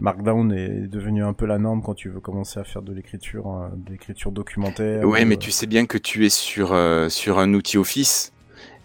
Markdown 0.00 0.52
est 0.52 0.88
devenu 0.88 1.24
un 1.24 1.32
peu 1.32 1.46
la 1.46 1.58
norme 1.58 1.82
quand 1.82 1.94
tu 1.94 2.10
veux 2.10 2.20
commencer 2.20 2.60
à 2.60 2.64
faire 2.64 2.82
de 2.82 2.92
l'écriture, 2.92 3.46
euh, 3.48 3.68
de 3.76 3.92
l'écriture 3.92 4.30
documentaire. 4.30 5.04
Ouais, 5.04 5.22
ou, 5.22 5.26
mais 5.26 5.36
euh, 5.36 5.38
tu 5.38 5.50
sais 5.50 5.66
bien 5.66 5.86
que 5.86 5.98
tu 5.98 6.26
es 6.26 6.28
sur, 6.28 6.72
euh, 6.72 7.08
sur 7.08 7.38
un 7.38 7.54
outil 7.54 7.78
Office 7.78 8.32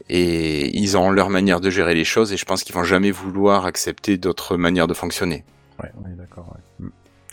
et 0.10 0.76
ils 0.78 0.98
ont 0.98 1.10
leur 1.12 1.30
manière 1.30 1.60
de 1.60 1.70
gérer 1.70 1.96
les 1.96 2.04
choses 2.06 2.32
et 2.34 2.38
je 2.38 2.46
pense 2.46 2.64
qu'ils 2.64 2.76
vont 2.76 2.84
jamais 2.84 3.12
vouloir 3.12 3.66
accepter 3.66 4.18
d'autres 4.18 4.58
manières 4.58 4.88
de 4.88 4.94
fonctionner. 4.94 5.44
Ouais, 5.82 5.92
on 6.02 6.08
est 6.10 6.16
d'accord, 6.16 6.54
ouais. 6.54 6.86
Mm, 6.86 6.90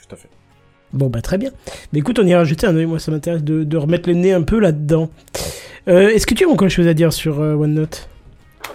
Tout 0.08 0.14
à 0.14 0.16
fait. 0.16 0.28
Bon, 0.92 1.08
bah 1.08 1.20
très 1.20 1.38
bien. 1.38 1.50
Mais 1.92 1.98
écoute, 1.98 2.18
on 2.18 2.26
ira 2.26 2.44
jeter 2.44 2.66
un 2.66 2.74
oeil. 2.74 2.86
Moi, 2.86 2.98
ça 2.98 3.10
m'intéresse 3.12 3.44
de, 3.44 3.62
de 3.62 3.76
remettre 3.76 4.08
le 4.08 4.14
nez 4.14 4.32
un 4.32 4.42
peu 4.42 4.58
là-dedans. 4.58 5.10
Euh, 5.86 6.08
Est-ce 6.08 6.26
que 6.26 6.34
tu 6.34 6.44
as 6.44 6.48
encore 6.48 6.66
quelque 6.66 6.70
chose 6.70 6.86
à 6.86 6.94
dire 6.94 7.12
sur 7.12 7.40
euh, 7.40 7.54
OneNote? 7.54 8.08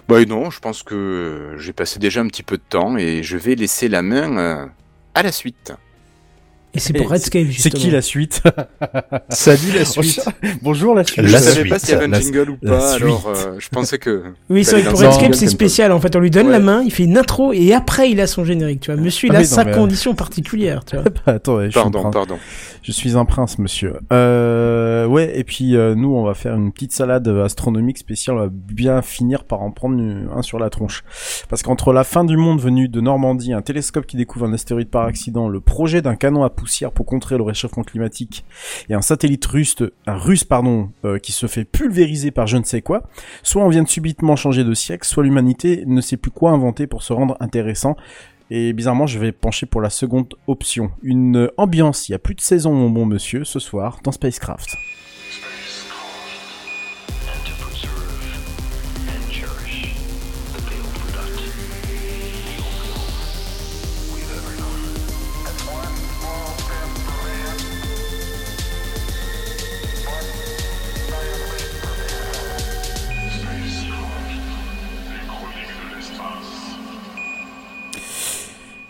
Bah 0.07 0.23
non, 0.25 0.49
je 0.49 0.59
pense 0.59 0.83
que 0.83 1.55
j'ai 1.57 1.73
passé 1.73 1.97
déjà 1.99 2.21
un 2.21 2.27
petit 2.27 2.43
peu 2.43 2.57
de 2.57 2.63
temps 2.67 2.97
et 2.97 3.23
je 3.23 3.37
vais 3.37 3.55
laisser 3.55 3.87
la 3.87 4.01
main 4.01 4.37
euh, 4.37 4.65
à 5.13 5.23
la 5.23 5.31
suite. 5.31 5.73
Et 6.75 6.79
c'est 6.79 6.93
pour 6.93 7.09
Redscape, 7.09 7.45
C'est 7.45 7.51
justement. 7.51 7.79
qui 7.83 7.91
la 7.91 8.01
suite 8.01 8.41
Salut 9.29 9.71
la 9.77 9.85
suite. 9.85 10.25
Bonjour 10.63 10.95
la 10.95 11.03
suite. 11.03 11.23
je 11.27 11.31
La 11.31 11.37
savais 11.37 11.59
suite, 11.61 11.69
pas 11.69 11.77
s'il 11.77 11.89
y 11.89 11.93
avait 11.93 12.05
un 12.05 12.07
la- 12.07 12.19
jingle 12.19 12.49
ou 12.49 12.57
pas, 12.57 12.95
alors 12.95 13.27
euh, 13.27 13.55
je 13.59 13.69
pensais 13.69 13.99
que... 13.99 14.23
Oui, 14.49 14.63
c'est 14.63 14.77
vrai 14.79 14.83
que 14.83 14.89
pour 14.89 14.99
Redscape, 14.99 15.35
c'est 15.35 15.45
ça. 15.45 15.51
spécial. 15.51 15.91
En 15.91 15.99
fait, 15.99 16.15
on 16.15 16.19
lui 16.19 16.31
donne 16.31 16.47
Ouais. 16.47 16.51
la 16.53 16.59
main, 16.59 16.81
il 16.83 16.91
fait 16.91 17.03
une 17.03 17.15
intro 17.17 17.53
et 17.53 17.73
après, 17.73 18.09
il 18.09 18.19
a 18.19 18.25
son 18.25 18.43
générique. 18.43 18.79
Tu 18.81 18.91
vois, 18.91 18.99
monsieur, 18.99 19.27
il 19.29 19.35
Ah 19.35 19.39
a 19.39 19.41
non, 19.41 19.47
sa 19.47 19.65
mais- 19.65 19.71
condition 19.73 20.15
particulière. 20.15 20.83
Tu 20.83 20.95
vois. 20.95 21.05
Attends, 21.27 21.57
ouais, 21.57 21.65
je 21.67 21.69
suis 21.71 21.79
un 21.79 21.83
Pardon, 21.83 21.99
prince. 22.01 22.13
pardon. 22.13 22.37
Je 22.81 22.91
suis 22.91 23.15
un 23.15 23.25
prince, 23.25 23.59
monsieur. 23.59 23.93
Euh, 24.11 25.05
ouais, 25.05 25.31
et 25.37 25.43
puis 25.43 25.75
euh, 25.77 25.93
nous, 25.95 26.13
on 26.15 26.23
va 26.23 26.33
faire 26.33 26.55
une 26.55 26.71
petite 26.73 26.91
salade 26.91 27.27
astronomique 27.27 27.99
spéciale. 27.99 28.35
On 28.35 28.39
va 28.41 28.49
bien 28.51 29.01
finir 29.03 29.43
par 29.45 29.61
en 29.61 29.69
prendre 29.71 29.97
une- 29.99 30.27
un 30.35 30.41
sur 30.41 30.57
la 30.57 30.71
tronche. 30.71 31.03
Parce 31.49 31.61
qu'entre 31.61 31.93
la 31.93 32.03
fin 32.03 32.25
du 32.25 32.35
monde 32.35 32.59
venue 32.59 32.89
de 32.89 32.99
Normandie, 32.99 33.53
un 33.53 33.61
télescope 33.61 34.07
qui 34.07 34.17
découvre 34.17 34.47
un 34.47 34.53
astéroïde 34.53 34.89
par 34.89 35.03
accident, 35.05 35.47
le 35.47 35.61
projet 35.61 36.01
d'un 36.01 36.15
canon 36.15 36.43
à 36.43 36.49
pour 36.93 37.05
contrer 37.05 37.37
le 37.37 37.43
réchauffement 37.43 37.83
climatique, 37.83 38.45
et 38.89 38.93
un 38.93 39.01
satellite 39.01 39.45
russe, 39.45 39.75
un 40.07 40.17
russe 40.17 40.43
pardon, 40.43 40.89
euh, 41.05 41.19
qui 41.19 41.31
se 41.31 41.47
fait 41.47 41.65
pulvériser 41.65 42.31
par 42.31 42.47
je 42.47 42.57
ne 42.57 42.63
sais 42.63 42.81
quoi, 42.81 43.03
soit 43.43 43.63
on 43.63 43.69
vient 43.69 43.83
de 43.83 43.87
subitement 43.87 44.35
changer 44.35 44.63
de 44.63 44.73
siècle, 44.73 45.07
soit 45.07 45.23
l'humanité 45.23 45.83
ne 45.85 46.01
sait 46.01 46.17
plus 46.17 46.31
quoi 46.31 46.51
inventer 46.51 46.87
pour 46.87 47.03
se 47.03 47.13
rendre 47.13 47.37
intéressant. 47.39 47.95
Et 48.49 48.73
bizarrement, 48.73 49.07
je 49.07 49.17
vais 49.19 49.31
pencher 49.31 49.65
pour 49.65 49.81
la 49.81 49.89
seconde 49.89 50.35
option. 50.47 50.91
Une 51.01 51.49
ambiance, 51.57 52.07
il 52.07 52.11
y 52.11 52.15
a 52.15 52.19
plus 52.19 52.35
de 52.35 52.41
saison, 52.41 52.73
mon 52.73 52.89
bon 52.89 53.05
monsieur, 53.05 53.45
ce 53.45 53.59
soir, 53.59 53.99
dans 54.03 54.11
Spacecraft. 54.11 54.75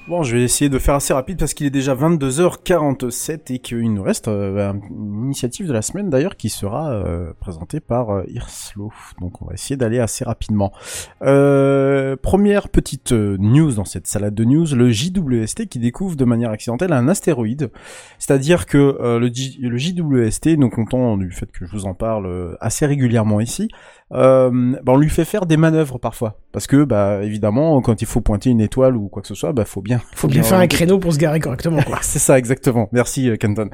Bon, 0.05 0.21
je 0.21 0.35
vais 0.35 0.43
essayer 0.43 0.69
de 0.69 0.79
faire 0.79 0.95
assez 0.95 1.13
rapide 1.13 1.39
parce 1.39 1.53
qu'il 1.53 1.65
est 1.65 1.69
déjà 1.69 1.95
22h47 1.95 3.53
et 3.53 3.59
qu'il 3.59 3.93
nous 3.93 4.03
reste 4.03 4.27
euh, 4.27 4.73
une 4.89 5.23
initiative 5.23 5.65
de 5.65 5.71
la 5.71 5.81
semaine 5.81 6.09
d'ailleurs 6.09 6.35
qui 6.35 6.49
sera 6.49 6.91
euh, 6.91 7.31
présentée 7.39 7.79
par 7.79 8.09
euh, 8.09 8.23
Irslo. 8.27 8.91
Donc 9.21 9.41
on 9.41 9.45
va 9.45 9.53
essayer 9.53 9.77
d'aller 9.77 9.99
assez 9.99 10.25
rapidement. 10.25 10.73
Euh, 11.21 12.17
première 12.21 12.67
petite 12.67 13.13
news 13.13 13.71
dans 13.71 13.85
cette 13.85 14.07
salade 14.07 14.35
de 14.35 14.43
news, 14.43 14.65
le 14.75 14.91
JWST 14.91 15.67
qui 15.69 15.79
découvre 15.79 16.17
de 16.17 16.25
manière 16.25 16.51
accidentelle 16.51 16.91
un 16.91 17.07
astéroïde. 17.07 17.71
C'est-à-dire 18.19 18.65
que 18.65 18.97
le, 18.99 19.77
JWST, 19.77 20.57
nous 20.57 20.69
content 20.69 21.15
du 21.15 21.31
fait 21.31 21.49
que 21.49 21.65
je 21.65 21.71
vous 21.71 21.85
en 21.85 21.93
parle 21.93 22.57
assez 22.59 22.85
régulièrement 22.85 23.39
ici, 23.39 23.69
euh, 24.13 24.75
bah, 24.83 24.93
on 24.93 24.97
lui 24.97 25.09
fait 25.09 25.25
faire 25.25 25.45
des 25.45 25.57
manœuvres 25.57 25.97
parfois. 25.97 26.39
Parce 26.51 26.67
que, 26.67 26.83
bah, 26.83 27.23
évidemment, 27.23 27.81
quand 27.81 28.01
il 28.01 28.05
faut 28.05 28.21
pointer 28.21 28.49
une 28.49 28.61
étoile 28.61 28.95
ou 28.95 29.07
quoi 29.07 29.21
que 29.21 29.27
ce 29.27 29.35
soit, 29.35 29.53
bah, 29.53 29.65
faut 29.65 29.81
bien, 29.81 29.92
Faut 30.13 30.27
bien 30.27 30.43
faire 30.43 30.59
un 30.59 30.67
créneau 30.67 30.99
pour 30.99 31.13
se 31.13 31.17
garer 31.17 31.39
correctement, 31.39 31.81
quoi. 31.81 31.99
c'est 32.01 32.19
ça, 32.19 32.37
exactement. 32.37 32.89
Merci, 32.91 33.29
euh, 33.29 33.37
Kenton. 33.37 33.69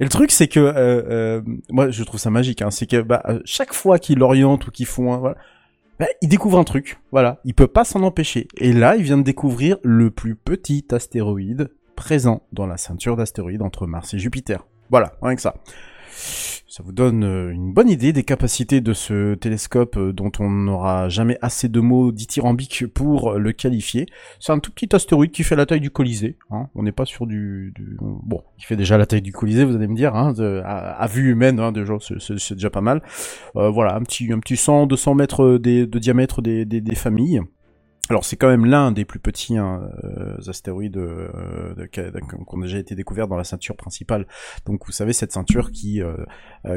Et 0.00 0.04
le 0.04 0.10
truc, 0.10 0.30
c'est 0.30 0.48
que, 0.48 0.60
euh, 0.60 0.72
euh, 0.76 1.42
moi, 1.70 1.90
je 1.90 2.02
trouve 2.04 2.20
ça 2.20 2.30
magique, 2.30 2.62
hein, 2.62 2.70
c'est 2.70 2.86
que, 2.86 3.00
bah, 3.00 3.22
euh, 3.28 3.40
chaque 3.44 3.74
fois 3.74 3.98
qu'il 3.98 4.22
oriente 4.22 4.66
ou 4.66 4.70
qu'il 4.70 4.86
font 4.86 5.12
un, 5.12 5.18
voilà, 5.18 5.36
bah, 5.98 6.06
il 6.22 6.28
découvre 6.28 6.58
un 6.58 6.64
truc. 6.64 6.98
Voilà. 7.12 7.40
Il 7.44 7.54
peut 7.54 7.68
pas 7.68 7.84
s'en 7.84 8.02
empêcher. 8.02 8.48
Et 8.58 8.72
là, 8.72 8.96
il 8.96 9.02
vient 9.02 9.18
de 9.18 9.22
découvrir 9.22 9.76
le 9.82 10.10
plus 10.10 10.34
petit 10.34 10.84
astéroïde 10.90 11.70
présent 11.94 12.42
dans 12.52 12.66
la 12.66 12.76
ceinture 12.76 13.16
d'astéroïdes 13.16 13.62
entre 13.62 13.86
Mars 13.86 14.14
et 14.14 14.18
Jupiter. 14.18 14.66
Voilà, 14.90 15.12
rien 15.22 15.36
que 15.36 15.42
ça. 15.42 15.54
Ça 16.66 16.82
vous 16.82 16.92
donne 16.92 17.24
euh, 17.24 17.52
une 17.52 17.72
bonne 17.72 17.88
idée 17.88 18.12
des 18.12 18.24
capacités 18.24 18.80
de 18.80 18.92
ce 18.94 19.34
télescope 19.34 19.96
euh, 19.96 20.12
dont 20.12 20.32
on 20.40 20.50
n'aura 20.50 21.08
jamais 21.08 21.38
assez 21.40 21.68
de 21.68 21.78
mots 21.78 22.10
dithyrambiques 22.10 22.86
pour 22.88 23.34
le 23.34 23.52
qualifier. 23.52 24.06
C'est 24.40 24.52
un 24.52 24.58
tout 24.58 24.72
petit 24.72 24.94
astéroïde 24.94 25.30
qui 25.30 25.44
fait 25.44 25.56
la 25.56 25.66
taille 25.66 25.80
du 25.80 25.90
Colisée. 25.90 26.36
Hein. 26.50 26.68
On 26.74 26.82
n'est 26.82 26.92
pas 26.92 27.04
sur 27.04 27.26
du, 27.26 27.72
Bon, 28.00 28.42
il 28.58 28.64
fait 28.64 28.76
déjà 28.76 28.98
la 28.98 29.06
taille 29.06 29.22
du 29.22 29.32
Colisée, 29.32 29.64
vous 29.64 29.76
allez 29.76 29.86
me 29.86 29.94
dire, 29.94 30.16
hein, 30.16 30.34
à, 30.64 31.06
vue 31.06 31.30
humaine, 31.30 31.60
hein, 31.60 31.70
déjà, 31.70 31.94
c'est- 32.00 32.54
déjà 32.54 32.70
pas 32.70 32.80
mal. 32.80 33.02
Euh, 33.56 33.70
voilà, 33.70 33.94
un 33.94 34.02
petit, 34.02 34.32
un 34.32 34.40
petit 34.40 34.56
100, 34.56 34.86
200 34.86 35.14
mètres 35.14 35.58
de 35.58 35.98
diamètre 35.98 36.42
des 36.42 36.94
familles. 36.94 37.40
Alors 38.10 38.24
c'est 38.26 38.36
quand 38.36 38.48
même 38.48 38.66
l'un 38.66 38.92
des 38.92 39.06
plus 39.06 39.18
petits 39.18 39.56
hein, 39.56 39.88
euh, 40.04 40.36
astéroïdes 40.46 40.98
euh, 40.98 41.74
de- 41.74 41.86
qu'on 42.44 42.60
a 42.60 42.64
déjà 42.64 42.78
été 42.78 42.94
découvert 42.94 43.28
dans 43.28 43.36
la 43.36 43.44
ceinture 43.44 43.76
principale. 43.76 44.26
Donc 44.66 44.84
vous 44.84 44.92
savez 44.92 45.14
cette 45.14 45.32
ceinture 45.32 45.70
qui 45.72 46.02
euh, 46.02 46.16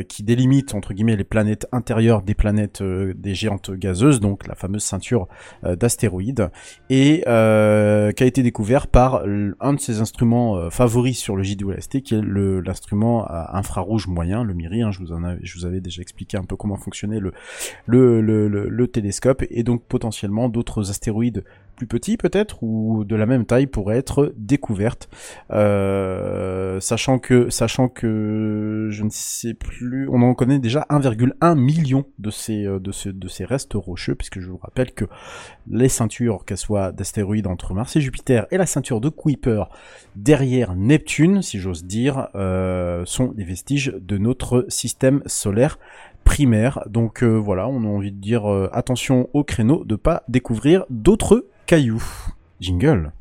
qui 0.08 0.24
délimite 0.24 0.74
entre 0.74 0.94
guillemets 0.94 1.18
les 1.18 1.26
planètes 1.26 1.68
intérieures 1.74 2.22
des 2.22 2.34
planètes 2.34 2.82
des 2.82 3.36
géantes 3.36 3.72
gazeuses, 3.72 4.20
donc 4.20 4.48
la 4.48 4.56
fameuse 4.56 4.84
ceinture 4.84 5.28
d'astéroïdes, 5.64 6.50
et 6.90 7.22
qui 7.26 7.30
a 7.30 8.26
été 8.26 8.44
découvert 8.44 8.88
par 8.88 9.24
un 9.60 9.74
de 9.74 9.80
ses 9.80 10.02
instruments 10.02 10.70
favoris 10.70 11.18
sur 11.18 11.36
le 11.36 11.44
JWST, 11.44 12.02
qui 12.02 12.16
est 12.16 12.22
l'instrument 12.22 13.28
infrarouge 13.30 14.08
moyen, 14.08 14.44
le 14.44 14.54
MIRI. 14.54 14.82
hein, 14.82 14.92
je 14.92 15.00
vous 15.00 15.12
en 15.14 15.24
avais, 15.24 15.40
je 15.44 15.58
vous 15.58 15.66
avais 15.66 15.80
déjà 15.82 16.02
expliqué 16.02 16.38
un 16.38 16.44
peu 16.44 16.56
comment 16.56 16.76
fonctionnait 16.78 17.20
le, 17.20 17.32
le, 17.86 18.22
le, 18.22 18.48
le 18.48 18.88
télescope 18.88 19.44
et 19.50 19.64
donc 19.64 19.84
potentiellement 19.84 20.50
d'autres 20.50 20.90
astéroïdes 20.90 21.17
plus 21.78 21.88
petits 21.88 22.18
peut-être 22.18 22.64
ou 22.64 23.06
de 23.06 23.16
la 23.16 23.26
même 23.26 23.46
taille 23.46 23.68
pourraient 23.68 23.98
être 23.98 24.34
découvertes 24.36 25.10
euh, 25.52 26.80
sachant 26.82 27.20
que 27.20 27.50
sachant 27.50 27.88
que 27.88 28.88
je 28.90 29.04
ne 29.04 29.10
sais 29.12 29.54
plus 29.54 30.10
on 30.10 30.24
en 30.24 30.34
connaît 30.34 30.60
déjà 30.60 30.86
1,1 30.90 31.56
million 31.56 32.06
de 32.18 32.32
ces 32.32 32.66
euh, 32.66 32.80
de 32.80 32.92
ce, 32.92 33.10
de 33.10 33.28
ces 33.28 33.46
restes 33.46 33.76
rocheux 33.76 34.16
puisque 34.16 34.40
je 34.40 34.50
vous 34.50 34.58
rappelle 34.58 34.92
que 34.92 35.06
les 35.70 35.88
ceintures 35.88 36.44
qu'elles 36.46 36.58
soient 36.58 36.92
d'astéroïdes 36.92 37.48
entre 37.48 37.74
Mars 37.74 37.96
et 37.96 38.02
Jupiter 38.02 38.48
et 38.52 38.58
la 38.58 38.66
ceinture 38.66 39.00
de 39.00 39.10
Kuiper 39.10 39.64
derrière 40.16 40.76
Neptune 40.76 41.44
si 41.44 41.60
j'ose 41.60 41.86
dire 41.86 42.30
euh, 42.34 43.04
sont 43.06 43.28
des 43.28 43.44
vestiges 43.44 43.94
de 44.02 44.18
notre 44.18 44.66
système 44.68 45.22
solaire 45.28 45.78
primaire. 46.28 46.84
Donc 46.88 47.24
euh, 47.24 47.36
voilà, 47.36 47.68
on 47.68 47.84
a 47.84 47.88
envie 47.88 48.12
de 48.12 48.20
dire 48.20 48.52
euh, 48.52 48.70
attention 48.74 49.30
au 49.34 49.44
créneau 49.44 49.86
de 49.86 49.96
pas 49.96 50.24
découvrir 50.28 50.86
d'autres 50.90 51.48
cailloux. 51.66 52.04
Jingle. 52.60 53.12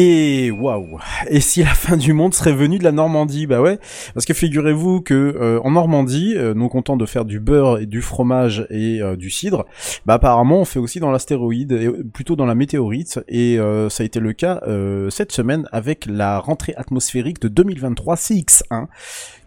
Et 0.00 0.52
waouh. 0.52 1.00
Et 1.28 1.40
si 1.40 1.64
la 1.64 1.70
fin 1.74 1.96
du 1.96 2.12
monde 2.12 2.32
serait 2.32 2.52
venue 2.52 2.78
de 2.78 2.84
la 2.84 2.92
Normandie 2.92 3.48
Bah 3.48 3.60
ouais, 3.60 3.80
parce 4.14 4.26
que 4.26 4.32
figurez-vous 4.32 5.00
que 5.00 5.12
euh, 5.14 5.58
en 5.64 5.72
Normandie, 5.72 6.34
euh, 6.36 6.54
non 6.54 6.68
content 6.68 6.96
de 6.96 7.04
faire 7.04 7.24
du 7.24 7.40
beurre 7.40 7.80
et 7.80 7.86
du 7.86 8.00
fromage 8.00 8.64
et 8.70 9.02
euh, 9.02 9.16
du 9.16 9.28
cidre, 9.28 9.66
bah 10.06 10.14
apparemment 10.14 10.60
on 10.60 10.64
fait 10.64 10.78
aussi 10.78 11.00
dans 11.00 11.10
l'astéroïde, 11.10 11.72
et 11.72 11.86
euh, 11.86 12.04
plutôt 12.12 12.36
dans 12.36 12.46
la 12.46 12.54
météorite, 12.54 13.18
et 13.26 13.58
euh, 13.58 13.88
ça 13.88 14.04
a 14.04 14.06
été 14.06 14.20
le 14.20 14.32
cas 14.34 14.60
euh, 14.68 15.10
cette 15.10 15.32
semaine 15.32 15.66
avec 15.72 16.06
la 16.06 16.38
rentrée 16.38 16.74
atmosphérique 16.76 17.40
de 17.40 17.48
2023 17.48 18.14
CX1 18.14 18.86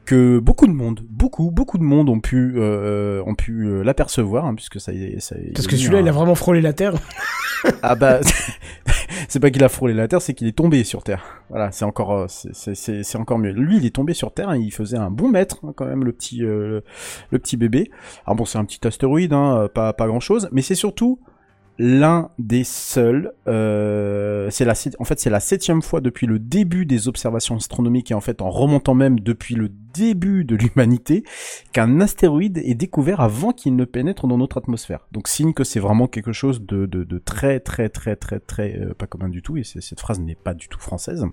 que 0.04 0.40
beaucoup 0.40 0.68
de 0.68 0.74
monde, 0.74 1.00
beaucoup, 1.10 1.50
beaucoup 1.52 1.78
de 1.78 1.84
monde 1.84 2.10
ont 2.10 2.20
pu, 2.20 2.56
euh, 2.58 3.24
ont 3.26 3.36
pu 3.36 3.68
euh, 3.68 3.84
l'apercevoir, 3.84 4.46
hein, 4.46 4.56
puisque 4.56 4.82
ça, 4.82 4.92
y 4.92 5.04
est- 5.04 5.20
ça 5.22 5.36
Parce 5.54 5.68
que 5.68 5.78
celui-là, 5.78 6.00
un- 6.00 6.02
il 6.02 6.08
a 6.10 6.12
vraiment 6.12 6.36
frôlé 6.36 6.60
la 6.60 6.74
Terre. 6.74 6.96
ah 7.84 7.96
bah, 7.96 8.20
c'est 9.28 9.40
pas 9.40 9.50
qu'il 9.52 9.64
a 9.64 9.70
frôlé 9.70 9.94
la 9.94 10.08
Terre, 10.08 10.22
c'est 10.22 10.34
qu'il 10.34 10.48
est 10.48 10.58
tombé 10.58 10.84
sur 10.84 11.04
Terre. 11.04 11.42
Voilà, 11.50 11.72
c'est 11.72 11.86
encore, 11.86 12.12
euh, 12.14 12.26
c'est- 12.28 13.16
encore 13.18 13.40
mieux. 13.40 13.52
Lui, 13.52 13.78
il 13.78 13.86
est 13.86 13.96
tombé 13.96 14.14
sur 14.14 14.34
Terre, 14.34 14.50
hein, 14.50 14.58
il 14.58 14.72
faisait 14.72 14.98
un 14.98 15.12
bon 15.12 15.30
mètre 15.30 15.58
hein, 15.64 15.74
quand 15.76 15.86
même, 15.86 16.04
le 16.04 16.12
petit, 16.12 16.44
euh, 16.44 16.82
le 17.30 17.40
petit 17.40 17.58
bébé. 17.58 17.92
Alors 18.26 18.36
bon, 18.36 18.46
c'est 18.46 18.58
un 18.58 18.66
petit 18.66 18.86
astéroïde, 18.88 19.34
hein, 19.34 19.70
pas, 19.74 19.94
pas 19.94 20.08
grand 20.08 20.20
chose, 20.20 20.50
mais 20.52 20.62
c'est 20.62 20.76
surtout 20.76 21.20
l'un 21.84 22.30
des 22.38 22.64
seuls. 22.64 23.34
Euh, 23.48 24.52
c'est 24.52 24.66
la, 24.66 24.76
en 25.00 25.04
fait, 25.04 25.20
c'est 25.20 25.32
la 25.32 25.40
septième 25.40 25.82
fois 25.82 26.00
depuis 26.00 26.28
le 26.28 26.38
début 26.38 26.86
des 26.86 27.08
observations 27.08 27.56
astronomiques 27.56 28.12
et 28.12 28.14
en 28.14 28.22
fait 28.22 28.44
en 28.44 28.52
remontant 28.52 28.94
même 28.94 29.20
depuis 29.20 29.56
le 29.56 29.70
début 29.70 30.46
de 30.46 30.56
l'humanité 30.56 31.24
qu'un 31.74 32.00
astéroïde 32.00 32.60
est 32.60 32.76
découvert 32.76 33.20
avant 33.20 33.52
qu'il 33.52 33.76
ne 33.76 33.84
pénètre 33.84 34.28
dans 34.28 34.38
notre 34.38 34.60
atmosphère. 34.60 35.08
Donc 35.12 35.28
signe 35.28 35.54
que 35.54 35.64
c'est 35.64 35.80
vraiment 35.80 36.06
quelque 36.06 36.34
chose 36.34 36.62
de, 36.62 36.86
de, 36.86 37.04
de 37.04 37.18
très 37.18 37.60
très 37.60 37.90
très 37.90 38.16
très 38.16 38.40
très 38.40 38.78
euh, 38.78 38.94
pas 38.94 39.08
commun 39.08 39.28
du 39.28 39.42
tout 39.42 39.58
et 39.58 39.64
cette 39.64 40.00
phrase 40.00 40.20
n'est 40.20 40.36
pas 40.36 40.54
du 40.54 40.68
tout 40.68 40.80
française. 40.80 41.26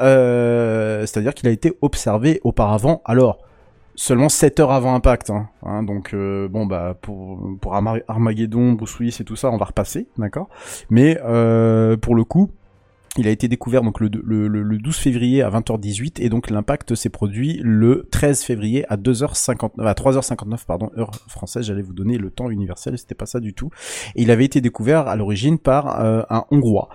Euh, 0.00 1.04
C'est-à-dire 1.04 1.34
qu'il 1.34 1.48
a 1.48 1.52
été 1.52 1.76
observé 1.82 2.40
auparavant. 2.44 3.02
Alors 3.04 3.44
seulement 3.96 4.28
7 4.28 4.60
heures 4.60 4.70
avant 4.72 4.94
impact. 4.94 5.30
Hein, 5.30 5.48
hein, 5.64 5.82
donc 5.82 6.14
euh, 6.14 6.46
bon 6.48 6.64
bah 6.66 6.96
pour 7.00 7.40
pour 7.60 7.74
Arma- 7.74 7.98
Armageddon, 8.06 8.72
Bruce 8.72 9.20
et 9.20 9.24
tout 9.24 9.36
ça, 9.36 9.50
on 9.50 9.56
va 9.56 9.64
repasser, 9.64 10.06
d'accord? 10.18 10.48
Mais 10.90 11.18
euh, 11.24 11.96
pour 11.96 12.14
le 12.14 12.22
coup. 12.24 12.50
Il 13.18 13.26
a 13.26 13.30
été 13.30 13.48
découvert 13.48 13.80
donc 13.80 13.98
le, 14.00 14.10
le, 14.12 14.46
le- 14.46 14.62
le 14.62 14.76
12 14.76 14.94
février 14.94 15.40
à 15.42 15.48
20h18 15.48 16.20
et 16.22 16.28
donc 16.28 16.50
l'impact 16.50 16.94
s'est 16.94 17.08
produit 17.08 17.58
le 17.64 18.06
13 18.10 18.42
février 18.42 18.84
à 18.92 18.98
2h59 18.98 19.70
à 19.78 19.94
3h59 19.94 20.66
pardon 20.66 20.90
heure 20.98 21.12
française 21.26 21.64
j'allais 21.64 21.80
vous 21.80 21.94
donner 21.94 22.18
le 22.18 22.28
temps 22.30 22.50
universel 22.50 22.98
c'était 22.98 23.14
pas 23.14 23.24
ça 23.24 23.40
du 23.40 23.54
tout 23.54 23.70
il 24.16 24.30
avait 24.30 24.44
été 24.44 24.60
découvert 24.60 25.08
à 25.08 25.16
l'origine 25.16 25.56
par 25.58 25.98
euh, 26.04 26.24
un 26.28 26.44
hongrois 26.50 26.90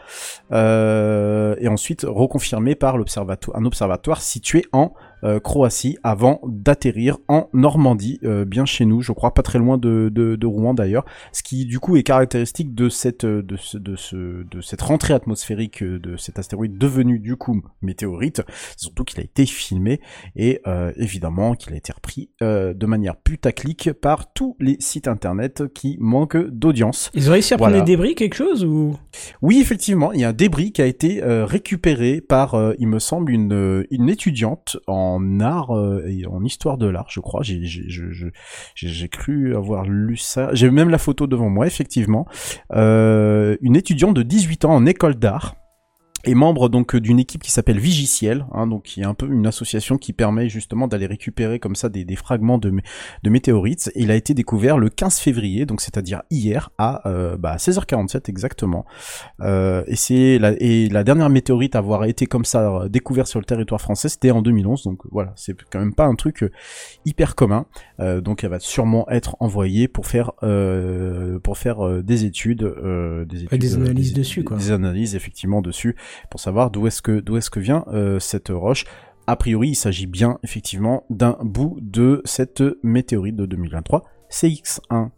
euh, 0.52 1.56
et 1.60 1.68
ensuite 1.68 2.06
reconfirmé 2.08 2.76
par 2.76 2.98
l'observatoire 2.98 3.58
un 3.58 3.66
observatoire 3.66 4.22
situé 4.22 4.66
en 4.74 4.94
euh, 4.94 5.11
Croatie 5.44 5.98
avant 6.04 6.40
d'atterrir 6.46 7.18
en 7.28 7.48
Normandie, 7.54 8.20
euh, 8.24 8.46
bien 8.46 8.66
chez 8.66 8.86
nous, 8.86 9.02
je 9.02 9.12
crois, 9.12 9.34
pas 9.34 9.44
très 9.44 9.60
loin 9.60 9.78
de, 9.78 10.10
de, 10.14 10.36
de 10.36 10.48
Rouen 10.48 10.74
d'ailleurs, 10.74 11.06
ce 11.32 11.44
qui 11.44 11.66
du 11.66 11.80
coup 11.80 11.96
est 11.98 12.04
caractéristique 12.04 12.74
de 12.76 12.90
cette 12.90 13.24
euh, 13.26 13.42
de 13.44 13.58
ce, 13.58 13.78
de 13.78 13.96
ce 13.96 14.16
de 14.44 14.62
cette 14.62 14.82
rentrée 14.82 15.14
atmosphérique 15.14 15.84
euh, 15.84 16.00
de 16.00 16.18
cet 16.18 16.40
astéroïde 16.40 16.78
devenu 16.78 17.20
du 17.20 17.36
coup 17.36 17.62
météorite, 17.82 18.42
surtout 18.78 19.04
qu'il 19.04 19.20
a 19.20 19.24
été 19.24 19.46
filmé 19.46 20.00
et 20.36 20.62
euh, 20.68 20.92
évidemment 20.98 21.56
qu'il 21.56 21.74
a 21.74 21.78
été 21.78 21.92
repris 21.94 22.30
euh, 22.42 22.74
de 22.74 22.86
manière 22.86 23.16
putaclic 23.16 23.92
par 23.94 24.34
tous 24.34 24.56
les 24.60 24.78
sites 24.80 25.08
internet 25.08 25.64
qui 25.74 25.98
manquent 26.00 26.48
d'audience. 26.50 27.12
Ils 27.14 27.30
ont 27.30 27.34
réussi 27.34 27.54
à 27.54 27.58
prendre 27.58 27.72
Voilà. 27.72 27.84
des 27.86 27.92
débris, 27.92 28.16
quelque 28.16 28.36
chose 28.36 28.64
ou? 28.64 28.96
Oui, 29.42 29.60
effectivement, 29.62 30.12
il 30.14 30.22
y 30.22 30.24
a 30.24 30.30
un 30.30 30.34
débris 30.34 30.72
qui 30.72 30.82
a 30.82 30.86
été 30.86 31.24
euh, 31.24 31.46
récupéré 31.46 32.22
par, 32.22 32.56
euh, 32.56 32.74
il 32.80 32.88
me 32.88 33.00
semble, 33.00 33.32
une, 33.32 33.54
euh, 33.54 33.86
une 33.92 34.10
étudiante 34.10 34.78
en 34.88 35.11
art 35.40 35.72
euh, 35.72 36.06
et 36.08 36.26
en 36.26 36.44
histoire 36.44 36.78
de 36.78 36.88
l'art, 36.88 37.08
je 37.10 37.20
crois. 37.20 37.42
J'ai 37.44 39.10
cru 39.10 39.56
avoir 39.56 39.86
lu 39.86 40.18
ça. 40.18 40.50
J'ai 40.54 40.70
même 40.70 40.90
la 40.90 40.98
photo 40.98 41.28
devant 41.28 41.50
moi, 41.50 41.68
effectivement. 41.68 42.28
Euh, 42.74 43.58
une 43.62 43.76
étudiante 43.76 44.16
de 44.16 44.24
18 44.24 44.66
ans 44.66 44.76
en 44.76 44.86
école 44.86 45.16
d'art 45.16 45.56
est 46.24 46.34
membre 46.34 46.70
donc 46.70 46.96
d'une 46.96 47.20
équipe 47.20 47.42
qui 47.42 47.52
s'appelle 47.52 47.80
Vigiciel, 47.80 48.46
hein, 48.54 48.68
donc 48.68 48.84
qui 48.84 49.02
est 49.02 49.06
un 49.06 49.14
peu 49.14 49.28
une 49.28 49.48
association 49.48 49.98
qui 49.98 50.14
permet 50.14 50.50
justement 50.50 50.88
d'aller 50.88 51.06
récupérer 51.06 51.60
comme 51.60 51.76
ça 51.76 51.90
des, 51.90 52.06
des 52.06 52.16
fragments 52.16 52.58
de, 52.58 52.72
de 53.24 53.30
météorites. 53.30 53.92
Et 53.96 54.04
il 54.04 54.12
a 54.12 54.16
été 54.16 54.34
découvert 54.34 54.78
le 54.78 54.90
15 54.90 55.20
février, 55.20 55.66
donc 55.66 55.82
c'est-à-dire 55.82 56.22
hier 56.30 56.70
à 56.78 57.08
euh, 57.08 57.38
bah, 57.38 57.58
16h47 57.58 58.30
exactement. 58.30 58.86
Euh, 59.42 59.84
et 59.88 59.96
c'est 59.96 60.38
la, 60.40 60.54
et 60.60 60.90
la 60.90 61.04
dernière 61.04 61.30
météorite 61.30 61.76
à 61.76 61.80
avoir 61.80 62.06
été 62.06 62.26
comme 62.26 62.46
ça 62.46 62.72
euh, 62.72 62.90
découverte 62.90 63.28
sur 63.28 63.40
le 63.40 63.46
territoire 63.46 63.82
français, 63.82 64.10
c'était 64.10 64.32
en 64.32 64.42
2011. 64.42 64.84
Donc 64.84 65.00
voilà, 65.12 65.34
c'est 65.36 65.56
quand 65.70 65.80
même 65.80 65.94
pas 65.94 66.06
un 66.06 66.16
truc 66.16 66.44
euh, 66.44 66.52
hyper 67.06 67.36
commun. 67.36 67.66
Euh, 68.00 68.22
donc 68.22 68.44
elle 68.44 68.50
va 68.50 68.60
sûrement 68.60 69.08
être 69.10 69.36
envoyée 69.40 69.88
pour 69.88 70.08
faire 70.08 70.32
euh, 70.44 71.40
pour 71.40 71.58
faire 71.58 72.04
des 72.04 72.26
études, 72.26 72.64
euh, 72.64 73.26
des 73.26 73.44
études, 73.44 73.60
des 73.60 73.76
analyses 73.76 74.14
dessus, 74.14 74.44
quoi. 74.44 74.58
des 74.58 74.72
analyses 74.72 75.16
effectivement 75.16 75.62
dessus 75.62 75.96
pour 76.30 76.40
savoir 76.40 76.72
d'où 76.72 76.88
est-ce 76.88 77.02
que 77.02 77.20
d'où 77.20 77.38
est-ce 77.38 77.50
que 77.50 77.60
vient 77.60 77.86
euh, 77.88 78.20
cette 78.20 78.50
roche. 78.50 78.86
A 79.28 79.36
priori, 79.36 79.70
il 79.70 79.76
s'agit 79.76 80.08
bien 80.08 80.40
effectivement 80.44 81.06
d'un 81.10 81.38
bout 81.42 81.78
de 81.82 82.22
cette 82.26 82.64
météorite 82.84 83.36
de 83.36 83.46
2023 83.46 84.04
CX1. 84.30 85.10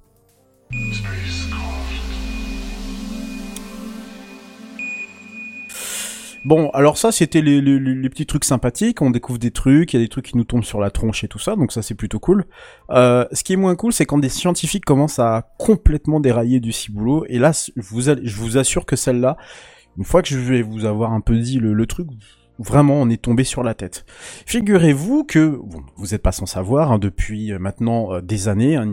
Bon, 6.46 6.70
alors 6.72 6.98
ça, 6.98 7.14
c'était 7.14 7.42
les, 7.42 7.62
petits 8.10 8.26
trucs 8.26 8.44
sympathiques. 8.44 9.02
On 9.02 9.12
découvre 9.12 9.40
des 9.40 9.52
trucs, 9.52 9.94
il 9.94 9.98
y 9.98 10.04
a 10.04 10.04
des 10.04 10.10
trucs 10.10 10.26
qui 10.26 10.38
nous 10.38 10.44
tombent 10.44 10.66
sur 10.66 10.82
la 10.82 10.92
tronche 10.92 11.24
et 11.24 11.30
tout 11.30 11.40
ça, 11.40 11.56
donc 11.56 11.72
ça, 11.72 11.82
c'est 11.82 11.96
plutôt 11.96 12.20
cool. 12.20 12.46
Euh, 12.90 13.26
ce 13.32 13.46
qui 13.46 13.54
est 13.54 13.58
moins 13.58 13.76
cool, 13.76 13.94
c'est 13.94 14.06
quand 14.06 14.18
des 14.18 14.30
scientifiques 14.30 14.84
commencent 14.84 15.20
à 15.20 15.48
complètement 15.58 16.20
dérailler 16.20 16.60
du 16.60 16.74
ciboulot. 16.74 17.26
Et 17.30 17.40
là, 17.40 17.52
je 17.54 18.36
vous 18.36 18.58
assure 18.58 18.86
que 18.86 18.98
celle-là, 18.98 19.38
une 19.98 20.04
fois 20.04 20.22
que 20.22 20.30
je 20.30 20.38
vais 20.38 20.62
vous 20.62 20.86
avoir 20.86 21.14
un 21.14 21.22
peu 21.22 21.38
dit 21.38 21.60
le, 21.60 21.74
le 21.74 21.86
truc, 21.86 22.08
Vraiment, 22.60 23.02
on 23.02 23.10
est 23.10 23.20
tombé 23.20 23.44
sur 23.44 23.64
la 23.64 23.74
tête. 23.74 24.06
Figurez-vous 24.46 25.24
que, 25.24 25.60
bon, 25.64 25.82
vous 25.96 26.08
n'êtes 26.08 26.22
pas 26.22 26.32
sans 26.32 26.46
savoir, 26.46 26.92
hein, 26.92 27.00
depuis 27.00 27.52
euh, 27.52 27.58
maintenant 27.58 28.14
euh, 28.14 28.22
des 28.22 28.48
années, 28.48 28.76
hein, 28.76 28.86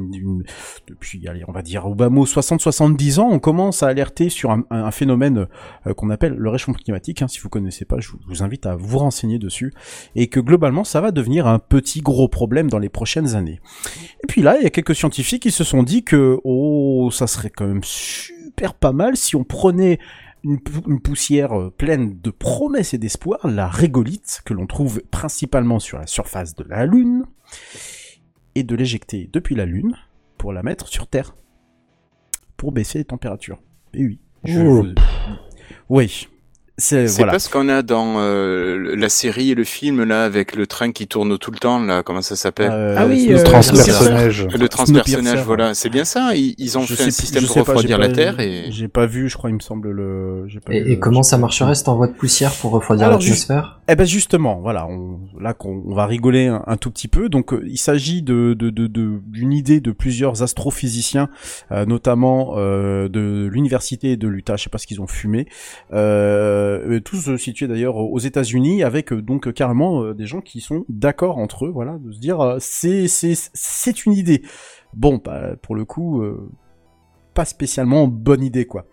depuis, 0.88 1.28
allez, 1.28 1.44
on 1.46 1.52
va 1.52 1.60
dire 1.60 1.84
au 1.86 1.94
bas 1.94 2.08
mot 2.08 2.24
60-70 2.24 3.20
ans, 3.20 3.28
on 3.30 3.38
commence 3.38 3.82
à 3.82 3.88
alerter 3.88 4.30
sur 4.30 4.50
un, 4.50 4.64
un 4.70 4.90
phénomène 4.90 5.46
euh, 5.86 5.92
qu'on 5.92 6.08
appelle 6.08 6.36
le 6.36 6.48
réchauffement 6.48 6.72
climatique. 6.82 7.20
hein. 7.20 7.28
si 7.28 7.38
vous 7.40 7.50
connaissez 7.50 7.84
pas, 7.84 8.00
je 8.00 8.12
vous 8.26 8.42
invite 8.42 8.64
à 8.64 8.76
vous 8.76 8.96
renseigner 8.96 9.38
dessus. 9.38 9.74
Et 10.16 10.28
que 10.28 10.40
globalement, 10.40 10.82
ça 10.82 11.02
va 11.02 11.10
devenir 11.10 11.46
un 11.46 11.58
petit 11.58 12.00
gros 12.00 12.28
problème 12.28 12.70
dans 12.70 12.78
les 12.78 12.88
prochaines 12.88 13.36
années. 13.36 13.60
Et 14.24 14.26
puis 14.26 14.40
là, 14.40 14.56
il 14.56 14.62
y 14.62 14.66
a 14.66 14.70
quelques 14.70 14.94
scientifiques 14.94 15.42
qui 15.42 15.50
se 15.50 15.64
sont 15.64 15.82
dit 15.82 16.02
que, 16.02 16.40
oh, 16.44 17.10
ça 17.12 17.26
serait 17.26 17.50
quand 17.50 17.66
même 17.66 17.84
super 17.84 18.72
pas 18.72 18.92
mal 18.92 19.18
si 19.18 19.36
on 19.36 19.44
prenait 19.44 19.98
une, 20.44 20.60
pou- 20.60 20.88
une 20.88 21.00
poussière 21.00 21.58
euh, 21.58 21.70
pleine 21.70 22.18
de 22.20 22.30
promesses 22.30 22.94
et 22.94 22.98
d'espoir, 22.98 23.46
la 23.46 23.68
régolithe, 23.68 24.42
que 24.44 24.54
l'on 24.54 24.66
trouve 24.66 25.02
principalement 25.10 25.78
sur 25.78 25.98
la 25.98 26.06
surface 26.06 26.54
de 26.54 26.64
la 26.64 26.86
Lune, 26.86 27.24
et 28.54 28.62
de 28.62 28.74
l'éjecter 28.74 29.28
depuis 29.32 29.54
la 29.54 29.66
Lune 29.66 29.96
pour 30.38 30.52
la 30.52 30.62
mettre 30.62 30.88
sur 30.88 31.06
Terre, 31.06 31.36
pour 32.56 32.72
baisser 32.72 32.98
les 32.98 33.04
températures. 33.04 33.60
Et 33.94 34.04
oui. 34.04 34.18
je 34.44 34.60
Oh. 34.60 34.86
Oui. 35.88 36.28
C'est 36.80 37.06
C'est 37.06 37.18
voilà. 37.18 37.32
pas 37.32 37.38
ce 37.38 37.48
qu'on 37.48 37.68
a 37.68 37.82
dans 37.82 38.14
euh, 38.18 38.94
la 38.96 39.08
série 39.08 39.50
et 39.50 39.54
le 39.54 39.64
film 39.64 40.02
là 40.02 40.24
avec 40.24 40.56
le 40.56 40.66
train 40.66 40.90
qui 40.92 41.06
tourne 41.06 41.38
tout 41.38 41.50
le 41.50 41.58
temps 41.58 41.78
là, 41.78 42.02
comment 42.02 42.22
ça 42.22 42.34
s'appelle? 42.36 42.70
Euh, 42.72 42.94
Ah 42.98 43.06
oui, 43.06 43.26
le 43.28 43.38
euh, 43.38 43.42
transpersonnage. 43.44 44.46
Le 44.58 44.68
transpersonnage, 44.68 45.42
voilà, 45.44 45.74
c'est 45.74 45.90
bien 45.90 46.04
ça. 46.04 46.34
Ils, 46.34 46.54
ils 46.58 46.78
ont 46.78 46.82
Je 46.82 46.94
fait 46.94 47.04
un 47.04 47.10
système 47.10 47.44
pour 47.44 47.54
pas, 47.56 47.60
refroidir 47.60 47.98
la 47.98 48.08
pas- 48.08 48.14
Terre 48.14 48.40
et 48.40 48.64
J'ai 48.70 48.88
pas 48.88 49.06
vu, 49.06 49.28
je 49.28 49.36
crois, 49.36 49.50
il 49.50 49.54
me 49.56 49.60
semble 49.60 49.90
le. 49.90 50.46
pas 50.64 50.72
Et, 50.74 50.80
vu 50.80 50.86
et 50.86 50.94
le- 50.94 51.00
comment 51.00 51.22
ça 51.22 51.38
marcherait 51.38 51.74
cet 51.74 51.88
envoi 51.88 52.06
de 52.08 52.12
poussière 52.14 52.52
pour 52.52 52.72
refroidir 52.72 53.10
l'atmosphère? 53.10 53.80
Eh 53.88 53.94
ben 53.96 54.06
justement, 54.06 54.60
voilà, 54.60 54.86
on, 54.86 55.18
là 55.40 55.52
qu'on 55.52 55.82
on 55.86 55.94
va 55.94 56.06
rigoler 56.06 56.46
un, 56.46 56.62
un 56.66 56.76
tout 56.76 56.90
petit 56.90 57.08
peu. 57.08 57.28
Donc 57.28 57.52
euh, 57.52 57.62
il 57.66 57.78
s'agit 57.78 58.22
de 58.22 58.54
de- 58.54 58.70
de- 58.70 58.86
de- 58.86 59.20
d'une 59.26 59.52
idée 59.52 59.80
de 59.80 59.90
plusieurs 59.92 60.42
astrophysiciens, 60.42 61.28
euh, 61.72 61.84
notamment 61.84 62.54
euh, 62.56 63.08
de 63.08 63.48
l'université 63.52 64.16
de 64.16 64.28
l'Utah. 64.28 64.56
Je 64.56 64.64
sais 64.64 64.70
pas 64.70 64.78
ce 64.78 64.86
qu'ils 64.86 65.00
ont 65.00 65.06
fumé. 65.06 65.46
Euh, 65.92 66.69
euh, 66.78 67.00
tous 67.00 67.28
euh, 67.28 67.36
situés 67.36 67.68
d'ailleurs 67.68 67.96
aux 67.96 68.18
États-Unis, 68.18 68.82
avec 68.82 69.12
euh, 69.12 69.22
donc 69.22 69.48
euh, 69.48 69.52
carrément 69.52 70.02
euh, 70.02 70.14
des 70.14 70.26
gens 70.26 70.40
qui 70.40 70.60
sont 70.60 70.84
d'accord 70.88 71.38
entre 71.38 71.66
eux, 71.66 71.70
voilà, 71.70 71.98
de 71.98 72.12
se 72.12 72.18
dire 72.18 72.40
euh, 72.40 72.56
c'est 72.60 74.06
une 74.06 74.12
idée. 74.12 74.42
Bon, 74.94 75.20
bah, 75.24 75.56
pour 75.62 75.74
le 75.74 75.84
coup, 75.84 76.22
euh, 76.22 76.50
pas 77.34 77.44
spécialement 77.44 78.06
bonne 78.06 78.42
idée 78.42 78.66
quoi. 78.66 78.86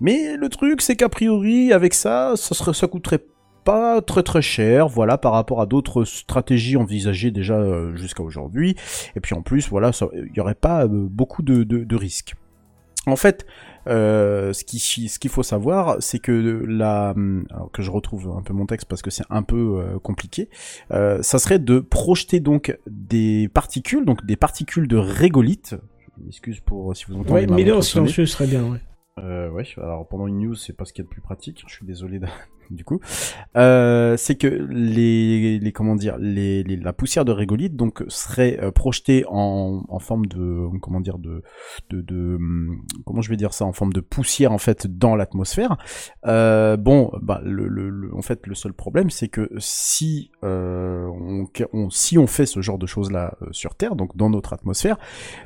Mais 0.00 0.36
le 0.36 0.48
truc, 0.48 0.82
c'est 0.82 0.96
qu'a 0.96 1.08
priori, 1.08 1.72
avec 1.72 1.94
ça, 1.94 2.34
ça, 2.36 2.54
serait, 2.54 2.88
coûterait 2.88 3.24
pas 3.64 4.02
très 4.02 4.24
très 4.24 4.42
cher, 4.42 4.88
voilà, 4.88 5.16
par 5.16 5.32
rapport 5.32 5.60
à 5.60 5.66
d'autres 5.66 6.04
stratégies 6.04 6.76
envisagées 6.76 7.30
déjà 7.30 7.54
euh, 7.54 7.94
jusqu'à 7.94 8.24
aujourd'hui. 8.24 8.74
Et 9.14 9.20
puis 9.20 9.34
en 9.36 9.42
plus, 9.42 9.68
voilà, 9.68 9.92
il 10.14 10.36
y 10.36 10.40
aurait 10.40 10.56
pas 10.56 10.84
euh, 10.84 10.88
beaucoup 10.88 11.42
de 11.42 11.96
risques. 11.96 12.34
En 13.06 13.16
fait, 13.16 13.44
euh, 13.88 14.52
ce 14.52 14.62
qui 14.64 14.78
ce 14.78 15.18
qu'il 15.18 15.30
faut 15.30 15.42
savoir, 15.42 15.96
c'est 15.98 16.20
que 16.20 16.62
la 16.68 17.14
alors 17.50 17.70
que 17.72 17.82
je 17.82 17.90
retrouve 17.90 18.32
un 18.38 18.42
peu 18.42 18.52
mon 18.52 18.66
texte 18.66 18.86
parce 18.88 19.02
que 19.02 19.10
c'est 19.10 19.24
un 19.28 19.42
peu 19.42 19.80
euh, 19.80 19.98
compliqué. 19.98 20.48
euh, 20.92 21.20
ça 21.20 21.40
serait 21.40 21.58
de 21.58 21.80
projeter 21.80 22.38
donc 22.38 22.78
des 22.86 23.48
particules, 23.52 24.04
donc 24.04 24.24
des 24.24 24.36
particules 24.36 24.86
de 24.86 24.96
régolithe. 24.96 25.74
Je 26.18 26.24
m'excuse 26.26 26.60
pour 26.60 26.94
si 26.96 27.06
vous 27.06 27.14
entendez 27.14 27.32
Ouais, 27.32 27.46
ma 27.46 27.56
mets-le 27.56 27.72
en 27.72 27.76
montre 27.76 27.86
sonner. 27.86 28.06
silencieux, 28.06 28.26
serait 28.26 28.46
bien, 28.46 28.62
ouais. 28.70 28.78
Euh, 29.18 29.50
ouais, 29.50 29.64
alors 29.78 30.06
pendant 30.06 30.26
une 30.28 30.38
news, 30.38 30.54
c'est 30.54 30.72
pas 30.72 30.84
ce 30.84 30.92
qu'il 30.92 31.02
y 31.02 31.04
a 31.04 31.08
de 31.08 31.10
plus 31.10 31.20
pratique. 31.20 31.64
Je 31.66 31.74
suis 31.74 31.84
désolé 31.84 32.20
du 32.70 32.84
coup. 32.84 33.00
Euh, 33.56 34.16
c'est 34.16 34.36
que 34.36 34.46
les, 34.46 35.58
les 35.58 35.72
comment 35.72 35.94
dire, 35.96 36.16
les, 36.18 36.62
les- 36.62 36.76
la 36.76 36.92
poussière 36.92 37.24
de 37.24 37.32
régolithe 37.32 37.76
donc 37.76 38.02
serait 38.08 38.58
euh, 38.62 38.70
projetée 38.70 39.24
en, 39.28 39.84
en 39.88 39.98
forme 39.98 40.26
de 40.26 40.68
comment 40.80 41.00
dire 41.00 41.18
de, 41.18 41.42
de 41.90 42.00
de 42.00 42.36
hum, 42.36 42.82
comment 43.04 43.20
je 43.22 43.28
vais 43.30 43.36
dire 43.36 43.52
ça 43.52 43.64
en 43.64 43.72
forme 43.72 43.92
de 43.92 44.00
poussière 44.00 44.52
en 44.52 44.58
fait 44.58 44.86
dans 44.86 45.16
l'atmosphère. 45.16 45.76
Euh, 46.26 46.76
bon, 46.76 47.10
bah 47.20 47.40
le, 47.44 47.68
le, 47.68 47.90
le- 47.90 48.14
en 48.16 48.22
fait 48.22 48.46
le 48.46 48.54
seul 48.54 48.72
problème 48.72 49.10
c'est 49.10 49.28
que 49.28 49.50
si 49.58 50.30
euh, 50.44 51.06
on, 51.06 51.46
on- 51.72 51.90
si 51.90 52.18
on 52.18 52.26
fait 52.26 52.46
ce 52.46 52.60
genre 52.62 52.78
de 52.78 52.86
choses 52.86 53.10
là 53.10 53.36
sur 53.50 53.74
Terre, 53.74 53.96
donc 53.96 54.16
dans 54.16 54.30
notre 54.30 54.52
atmosphère, 54.52 54.96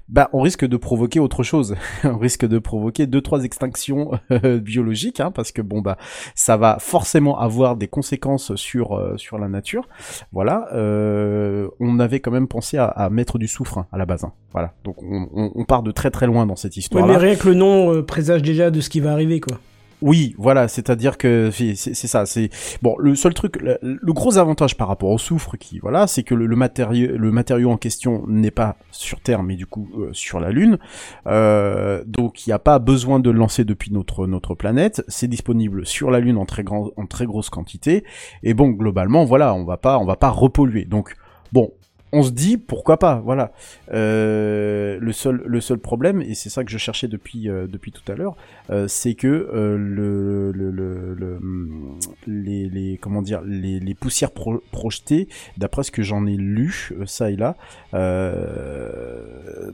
bah 0.08 0.30
on 0.32 0.40
risque 0.40 0.64
de 0.66 0.76
provoquer 0.76 1.20
autre 1.20 1.42
chose. 1.42 1.74
on 2.04 2.18
risque 2.18 2.46
de 2.46 2.58
provoquer 2.58 3.06
deux 3.06 3.20
trois 3.20 3.44
extinctions 3.44 4.10
euh, 4.30 4.58
biologiques, 4.60 5.20
hein, 5.20 5.30
parce 5.30 5.52
que 5.52 5.62
bon 5.62 5.80
bah 5.80 5.96
ça 6.34 6.56
va 6.56 6.78
forcément 6.78 7.15
avoir 7.38 7.76
des 7.76 7.88
conséquences 7.88 8.54
sur 8.56 8.92
euh, 8.96 9.16
sur 9.16 9.38
la 9.38 9.48
nature. 9.48 9.88
Voilà, 10.32 10.68
euh, 10.74 11.68
on 11.80 11.98
avait 12.00 12.20
quand 12.20 12.30
même 12.30 12.48
pensé 12.48 12.76
à, 12.78 12.86
à 12.86 13.10
mettre 13.10 13.38
du 13.38 13.48
soufre 13.48 13.78
hein, 13.78 13.86
à 13.92 13.98
la 13.98 14.06
base. 14.06 14.24
hein. 14.24 14.32
Voilà, 14.52 14.72
donc 14.84 15.02
on, 15.02 15.28
on- 15.34 15.52
on 15.54 15.64
part 15.64 15.82
de 15.82 15.90
très 15.92 16.10
très 16.10 16.26
loin 16.26 16.46
dans 16.46 16.56
cette 16.56 16.76
histoire. 16.76 17.06
mais 17.06 17.16
rien 17.16 17.36
que 17.36 17.48
le 17.48 17.54
nom 17.54 17.92
euh, 17.92 18.02
présage 18.02 18.42
déjà 18.42 18.70
de 18.70 18.80
ce 18.80 18.88
qui 18.90 19.00
va 19.00 19.12
arriver, 19.12 19.40
quoi. 19.40 19.58
Oui, 20.02 20.34
voilà, 20.36 20.68
c'est-à-dire 20.68 21.16
que 21.16 21.50
c'est 21.50 21.94
ça. 21.94 22.26
C'est 22.26 22.50
bon. 22.82 22.96
Le 22.98 23.14
seul 23.14 23.32
truc, 23.32 23.56
le, 23.62 24.12
gros 24.12 24.36
avantage 24.36 24.76
par 24.76 24.88
rapport 24.88 25.10
au 25.10 25.18
soufre, 25.18 25.56
qui 25.56 25.78
voilà, 25.78 26.06
c'est 26.06 26.22
que 26.22 26.34
le, 26.34 26.46
le 26.46 26.56
matériau, 26.56 27.16
le 27.16 27.32
matériau 27.32 27.70
en 27.70 27.78
question 27.78 28.24
n'est 28.26 28.50
pas 28.50 28.76
sur 28.90 29.20
Terre, 29.20 29.42
mais 29.42 29.56
du 29.56 29.66
coup 29.66 29.88
euh, 29.98 30.10
sur 30.12 30.38
la 30.38 30.50
Lune. 30.50 30.78
Euh, 31.26 32.04
donc 32.06 32.46
il 32.46 32.50
n'y 32.50 32.54
a 32.54 32.58
pas 32.58 32.78
besoin 32.78 33.20
de 33.20 33.30
le 33.30 33.38
lancer 33.38 33.64
depuis 33.64 33.90
notre 33.90 34.26
notre 34.26 34.54
planète. 34.54 35.02
C'est 35.08 35.28
disponible 35.28 35.86
sur 35.86 36.10
la 36.10 36.20
Lune 36.20 36.36
en 36.36 36.44
très 36.44 36.62
grand, 36.62 36.90
en 36.96 37.06
très 37.06 37.24
grosse 37.24 37.48
quantité. 37.48 38.04
Et 38.42 38.52
bon, 38.52 38.68
globalement, 38.68 39.24
voilà, 39.24 39.54
on 39.54 39.64
va 39.64 39.78
pas, 39.78 39.98
on 39.98 40.04
va 40.04 40.16
pas 40.16 40.30
repolluer. 40.30 40.84
Donc 40.84 41.14
bon. 41.52 41.72
On 42.12 42.22
se 42.22 42.30
dit 42.30 42.56
pourquoi 42.56 42.98
pas, 42.98 43.20
voilà. 43.24 43.52
Euh, 43.92 44.96
le 45.00 45.12
seul 45.12 45.42
le 45.44 45.60
seul 45.60 45.78
problème 45.78 46.22
et 46.22 46.34
c'est 46.34 46.48
ça 46.50 46.62
que 46.64 46.70
je 46.70 46.78
cherchais 46.78 47.08
depuis 47.08 47.48
euh, 47.50 47.66
depuis 47.66 47.90
tout 47.92 48.10
à 48.10 48.14
l'heure, 48.14 48.36
euh, 48.70 48.86
c'est 48.88 49.14
que 49.14 49.26
le, 49.28 50.52
le, 50.52 50.70
le, 50.70 51.14
le- 51.14 51.36
hum, 51.36 51.98
les, 52.26 52.68
comment 53.02 53.22
dire 53.22 53.42
les, 53.44 53.80
poussières 53.94 54.30
pro- 54.30 54.62
projetées, 54.70 55.28
d'après 55.58 55.82
ce 55.82 55.90
que 55.90 56.02
j'en 56.02 56.26
ai 56.26 56.36
lu 56.36 56.90
ça 57.06 57.30
et 57.30 57.36
là, 57.36 57.56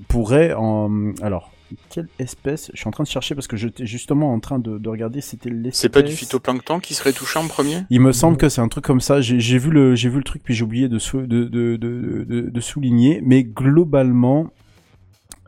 pourraient 0.08 0.54
en 0.54 1.12
alors 1.22 1.50
quelle 1.90 2.08
espèce 2.18 2.70
Je 2.74 2.78
suis 2.80 2.88
en 2.88 2.90
train 2.90 3.04
de 3.04 3.08
chercher 3.08 3.34
parce 3.34 3.46
que 3.46 3.56
j'étais 3.56 3.86
justement 3.86 4.32
en 4.32 4.40
train 4.40 4.58
de, 4.58 4.78
de 4.78 4.88
regarder 4.88 5.20
c'était 5.20 5.50
l'espèce. 5.50 5.80
c'est 5.80 5.88
pas 5.88 6.02
du 6.02 6.12
phytoplancton 6.12 6.80
qui 6.80 6.94
serait 6.94 7.12
touché 7.12 7.38
en 7.38 7.48
premier? 7.48 7.82
Il 7.90 8.00
me 8.00 8.12
semble 8.12 8.36
que 8.36 8.48
c'est 8.48 8.60
un 8.60 8.68
truc 8.68 8.84
comme 8.84 9.00
ça. 9.00 9.20
J'ai 9.20 9.58
vu 9.58 9.70
le, 9.70 9.94
j'ai 9.94 10.08
vu 10.08 10.18
le 10.18 10.24
truc 10.24 10.42
puis 10.42 10.54
j'ai 10.54 10.64
oublié 10.64 10.88
de, 10.88 10.98
sou- 10.98 11.26
de, 11.26 11.44
de, 11.44 11.76
de, 11.76 12.24
de, 12.28 12.40
de 12.50 12.60
souligner. 12.60 13.20
Mais 13.24 13.42
globalement, 13.44 14.48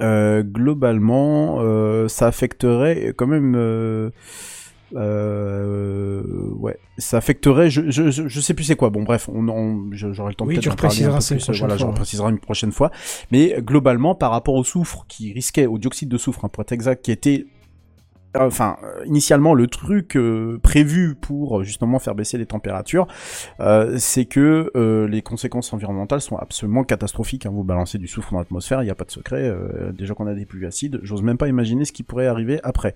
euh, 0.01 0.43
globalement, 0.43 1.59
euh, 1.61 2.09
ça 2.09 2.27
affecterait 2.27 3.13
quand 3.17 3.27
même. 3.27 3.55
Euh, 3.57 4.11
euh, 4.97 6.23
ouais, 6.59 6.79
ça 6.99 7.17
affecterait. 7.19 7.71
Je, 7.71 7.91
je, 7.91 8.41
sais 8.41 8.55
plus 8.55 8.65
c'est 8.65 8.77
quoi. 8.77 8.91
Bon, 8.91 9.03
bref, 9.03 9.29
on, 9.29 9.91
j'aurai 9.93 10.31
le 10.31 10.35
temps 10.35 10.47
Oui, 10.47 10.55
peut-être 10.55 10.63
tu 10.63 10.69
d'en 10.69 10.75
parler 10.77 11.05
un 11.05 11.19
peu 11.19 11.37
plus, 11.37 11.59
Voilà, 11.59 11.77
préciserai 11.93 12.31
une 12.31 12.39
prochaine 12.39 12.73
fois. 12.73 12.91
Mais 13.31 13.57
globalement, 13.61 14.15
par 14.15 14.31
rapport 14.31 14.55
au 14.55 14.65
soufre 14.65 15.05
qui 15.09 15.33
risquait, 15.33 15.67
au 15.67 15.79
dioxyde 15.79 16.09
de 16.09 16.19
soufre, 16.19 16.45
hein, 16.45 16.49
pour 16.49 16.63
être 16.63 16.73
exact, 16.73 17.05
qui 17.05 17.13
était 17.13 17.47
enfin 18.37 18.77
euh, 18.83 19.05
initialement 19.07 19.55
le 19.55 19.67
truc 19.67 20.17
euh, 20.17 20.59
prévu 20.63 21.15
pour 21.15 21.61
euh, 21.61 21.63
justement 21.65 21.99
faire 21.99 22.15
baisser 22.15 22.39
les 22.39 22.47
températures, 22.47 23.07
euh, 23.61 23.97
c'est 23.99 24.25
que 24.25 24.71
euh, 24.77 25.07
les 25.09 25.23
conséquences 25.23 25.73
environnementales 25.73 26.21
sont 26.21 26.37
absolument 26.37 26.85
catastrophiques. 26.85 27.47
Hein. 27.47 27.51
Vous 27.53 27.65
balancez 27.65 27.99
du 27.99 28.09
soufre 28.09 28.33
dans 28.33 28.39
l'atmosphère, 28.39 28.83
il 28.83 28.87
n'y 28.87 28.91
a 28.91 28.95
pas 28.95 29.05
de 29.05 29.11
secret. 29.11 29.43
euh, 29.43 29.93
déjà 29.93 30.15
qu'on 30.15 30.27
a 30.27 30.35
des 30.35 30.47
pluies 30.47 30.67
acides, 30.67 30.99
j'ose 31.03 31.23
même 31.23 31.39
pas 31.39 31.49
imaginer 31.49 31.85
ce 31.85 31.93
qui 31.93 32.03
pourrait 32.03 32.27
arriver 32.27 32.61
après. 32.65 32.95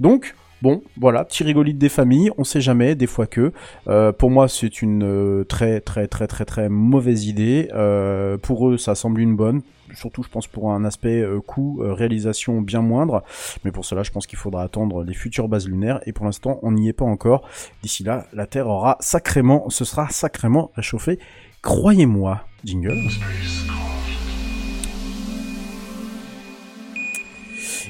Donc 0.00 0.34
Bon, 0.60 0.82
voilà, 0.96 1.24
petit 1.24 1.44
rigolite 1.44 1.78
des 1.78 1.88
familles, 1.88 2.32
on 2.36 2.42
sait 2.42 2.60
jamais, 2.60 2.96
des 2.96 3.06
fois 3.06 3.26
que. 3.26 3.52
Euh, 3.86 4.10
pour 4.12 4.30
moi, 4.30 4.48
c'est 4.48 4.82
une 4.82 5.04
euh, 5.04 5.44
très 5.44 5.80
très 5.80 6.08
très 6.08 6.26
très 6.26 6.44
très 6.44 6.68
mauvaise 6.68 7.26
idée. 7.26 7.68
Euh, 7.74 8.36
pour 8.38 8.68
eux, 8.68 8.76
ça 8.76 8.96
semble 8.96 9.20
une 9.20 9.36
bonne. 9.36 9.62
Surtout, 9.94 10.22
je 10.22 10.28
pense 10.28 10.48
pour 10.48 10.72
un 10.72 10.84
aspect 10.84 11.24
coût, 11.46 11.80
réalisation 11.80 12.60
bien 12.60 12.82
moindre. 12.82 13.22
Mais 13.64 13.72
pour 13.72 13.86
cela, 13.86 14.02
je 14.02 14.10
pense 14.10 14.26
qu'il 14.26 14.38
faudra 14.38 14.62
attendre 14.62 15.02
les 15.02 15.14
futures 15.14 15.48
bases 15.48 15.66
lunaires. 15.66 16.00
Et 16.04 16.12
pour 16.12 16.26
l'instant, 16.26 16.58
on 16.62 16.72
n'y 16.72 16.88
est 16.88 16.92
pas 16.92 17.06
encore. 17.06 17.48
D'ici 17.82 18.02
là, 18.02 18.26
la 18.34 18.46
Terre 18.46 18.68
aura 18.68 18.98
sacrément, 19.00 19.70
ce 19.70 19.86
sera 19.86 20.10
sacrément 20.10 20.72
réchauffé. 20.74 21.18
Croyez-moi, 21.62 22.42
jingle. 22.64 22.98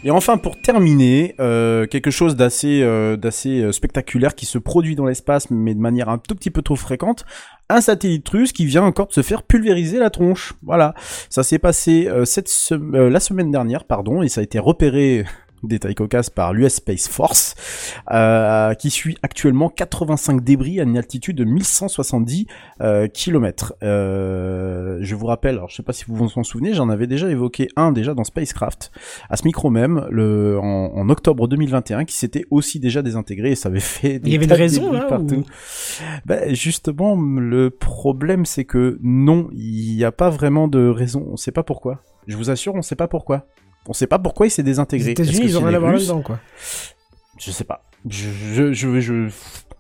Et 0.04 0.10
enfin, 0.10 0.38
pour 0.38 0.60
terminer, 0.60 1.34
euh, 1.40 1.86
quelque 1.86 2.10
chose 2.10 2.36
d'assez 2.36 2.82
euh, 2.82 3.16
euh, 3.46 3.72
spectaculaire 3.72 4.34
qui 4.34 4.46
se 4.46 4.58
produit 4.58 4.94
dans 4.94 5.06
l'espace, 5.06 5.50
mais 5.50 5.74
de 5.74 5.80
manière 5.80 6.08
un 6.08 6.18
tout 6.18 6.34
petit 6.34 6.50
peu 6.50 6.62
trop 6.62 6.76
fréquente. 6.76 7.24
Un 7.68 7.80
satellite 7.80 8.28
russe 8.28 8.52
qui 8.52 8.64
vient 8.64 8.82
encore 8.82 9.08
de 9.08 9.12
se 9.12 9.22
faire 9.22 9.42
pulvériser 9.42 9.98
la 9.98 10.10
tronche. 10.10 10.54
Voilà, 10.62 10.94
ça 11.28 11.42
s'est 11.42 11.58
passé 11.58 12.08
euh, 12.08 12.24
cette 12.24 12.50
la 12.70 13.20
semaine 13.20 13.50
dernière, 13.50 13.84
pardon, 13.84 14.22
et 14.22 14.28
ça 14.28 14.40
a 14.40 14.44
été 14.44 14.58
repéré 14.58 15.24
détail 15.66 15.94
cocasse 15.94 16.30
par 16.30 16.52
l'US 16.52 16.68
Space 16.74 17.08
Force, 17.08 17.54
euh, 18.12 18.74
qui 18.74 18.90
suit 18.90 19.16
actuellement 19.22 19.68
85 19.68 20.42
débris 20.42 20.80
à 20.80 20.84
une 20.84 20.96
altitude 20.96 21.36
de 21.36 21.44
1170 21.44 22.46
euh, 22.80 23.06
km. 23.08 23.74
Euh, 23.82 24.98
je 25.00 25.14
vous 25.14 25.26
rappelle, 25.26 25.56
alors 25.56 25.68
je 25.70 25.76
sais 25.76 25.82
pas 25.82 25.92
si 25.92 26.04
vous 26.06 26.14
vous 26.14 26.30
en 26.38 26.42
souvenez, 26.44 26.74
j'en 26.74 26.88
avais 26.88 27.06
déjà 27.06 27.30
évoqué 27.30 27.68
un 27.76 27.92
déjà 27.92 28.14
dans 28.14 28.24
Spacecraft, 28.24 28.90
à 29.30 29.36
ce 29.36 29.44
micro 29.44 29.70
même, 29.70 30.06
le, 30.10 30.58
en, 30.60 30.92
en 30.94 31.08
octobre 31.08 31.48
2021, 31.48 32.04
qui 32.04 32.14
s'était 32.16 32.44
aussi 32.50 32.80
déjà 32.80 33.02
désintégré 33.02 33.52
et 33.52 33.54
ça 33.54 33.68
avait 33.68 33.80
fait 33.80 34.18
des 34.18 34.28
Il 34.28 34.32
y 34.32 34.36
avait 34.36 34.46
une 34.46 34.52
raison, 34.52 34.82
débris 34.84 34.98
là, 34.98 35.04
partout. 35.06 35.34
ou- 35.36 35.44
Ben, 36.26 36.54
justement, 36.54 37.16
le 37.16 37.70
problème 37.70 38.44
c'est 38.46 38.64
que 38.64 38.98
non, 39.02 39.48
il 39.52 39.96
n'y 39.96 40.04
a 40.04 40.12
pas 40.12 40.30
vraiment 40.30 40.68
de 40.68 40.88
raison, 40.88 41.26
on 41.30 41.36
sait 41.36 41.52
pas 41.52 41.62
pourquoi. 41.62 42.02
Je 42.26 42.36
vous 42.36 42.50
assure, 42.50 42.74
on 42.74 42.82
sait 42.82 42.96
pas 42.96 43.08
pourquoi. 43.08 43.46
On 43.88 43.92
sait 43.92 44.06
pas 44.06 44.18
pourquoi 44.18 44.46
il 44.46 44.50
s'est 44.50 44.62
Les 44.62 44.66
désintégré. 44.66 45.12
Est-ce 45.12 45.22
États-Unis, 45.22 45.46
ils 45.46 45.56
ont 45.58 45.60
rien 45.62 45.70
les 45.70 45.76
à 45.76 45.78
voir 45.80 45.92
Russes 45.92 46.06
là-dedans, 46.08 46.22
quoi. 46.22 46.38
je 47.38 47.50
sais 47.50 47.64
pas. 47.64 47.84
Je, 48.08 48.72
je, 48.72 49.28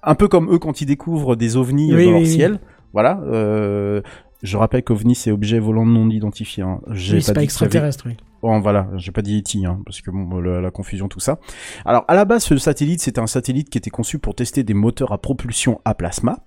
un 0.02 0.14
peu 0.14 0.26
comme 0.28 0.52
eux 0.52 0.58
quand 0.58 0.80
ils 0.80 0.86
découvrent 0.86 1.36
des 1.36 1.56
ovnis 1.56 1.84
Oui, 1.86 1.90
dans 1.92 1.96
oui, 1.98 2.10
leur 2.10 2.20
oui. 2.20 2.26
ciel. 2.26 2.60
Voilà. 2.92 3.20
Euh, 3.26 4.00
je 4.42 4.56
rappelle 4.56 4.82
qu'ovni 4.82 5.14
c'est 5.14 5.30
objet 5.30 5.58
volant 5.58 5.84
non 5.86 6.08
identifié. 6.10 6.62
Hein. 6.62 6.80
J'ai 6.90 7.16
Oui, 7.16 7.22
c'est 7.22 7.28
pas 7.28 7.34
dit 7.34 7.38
avait- 7.38 7.44
extraterrestre, 7.44 8.04
oui. 8.06 8.16
Bon, 8.40 8.60
voilà, 8.60 8.86
j'ai 8.96 9.10
pas 9.10 9.20
dit 9.20 9.36
E.T., 9.40 9.66
hein, 9.66 9.80
parce 9.84 10.00
que 10.00 10.12
bon, 10.12 10.38
la, 10.40 10.60
la 10.60 10.70
confusion, 10.70 11.08
tout 11.08 11.18
ça. 11.18 11.38
Alors, 11.84 12.04
à 12.06 12.14
la 12.14 12.24
base, 12.24 12.44
ce 12.44 12.56
satellite, 12.56 13.00
c'était 13.02 13.20
un 13.20 13.26
satellite 13.26 13.68
qui 13.68 13.78
était 13.78 13.90
conçu 13.90 14.20
pour 14.20 14.36
tester 14.36 14.62
des 14.62 14.74
moteurs 14.74 15.10
à 15.12 15.18
propulsion 15.18 15.80
à 15.84 15.94
plasma. 15.94 16.38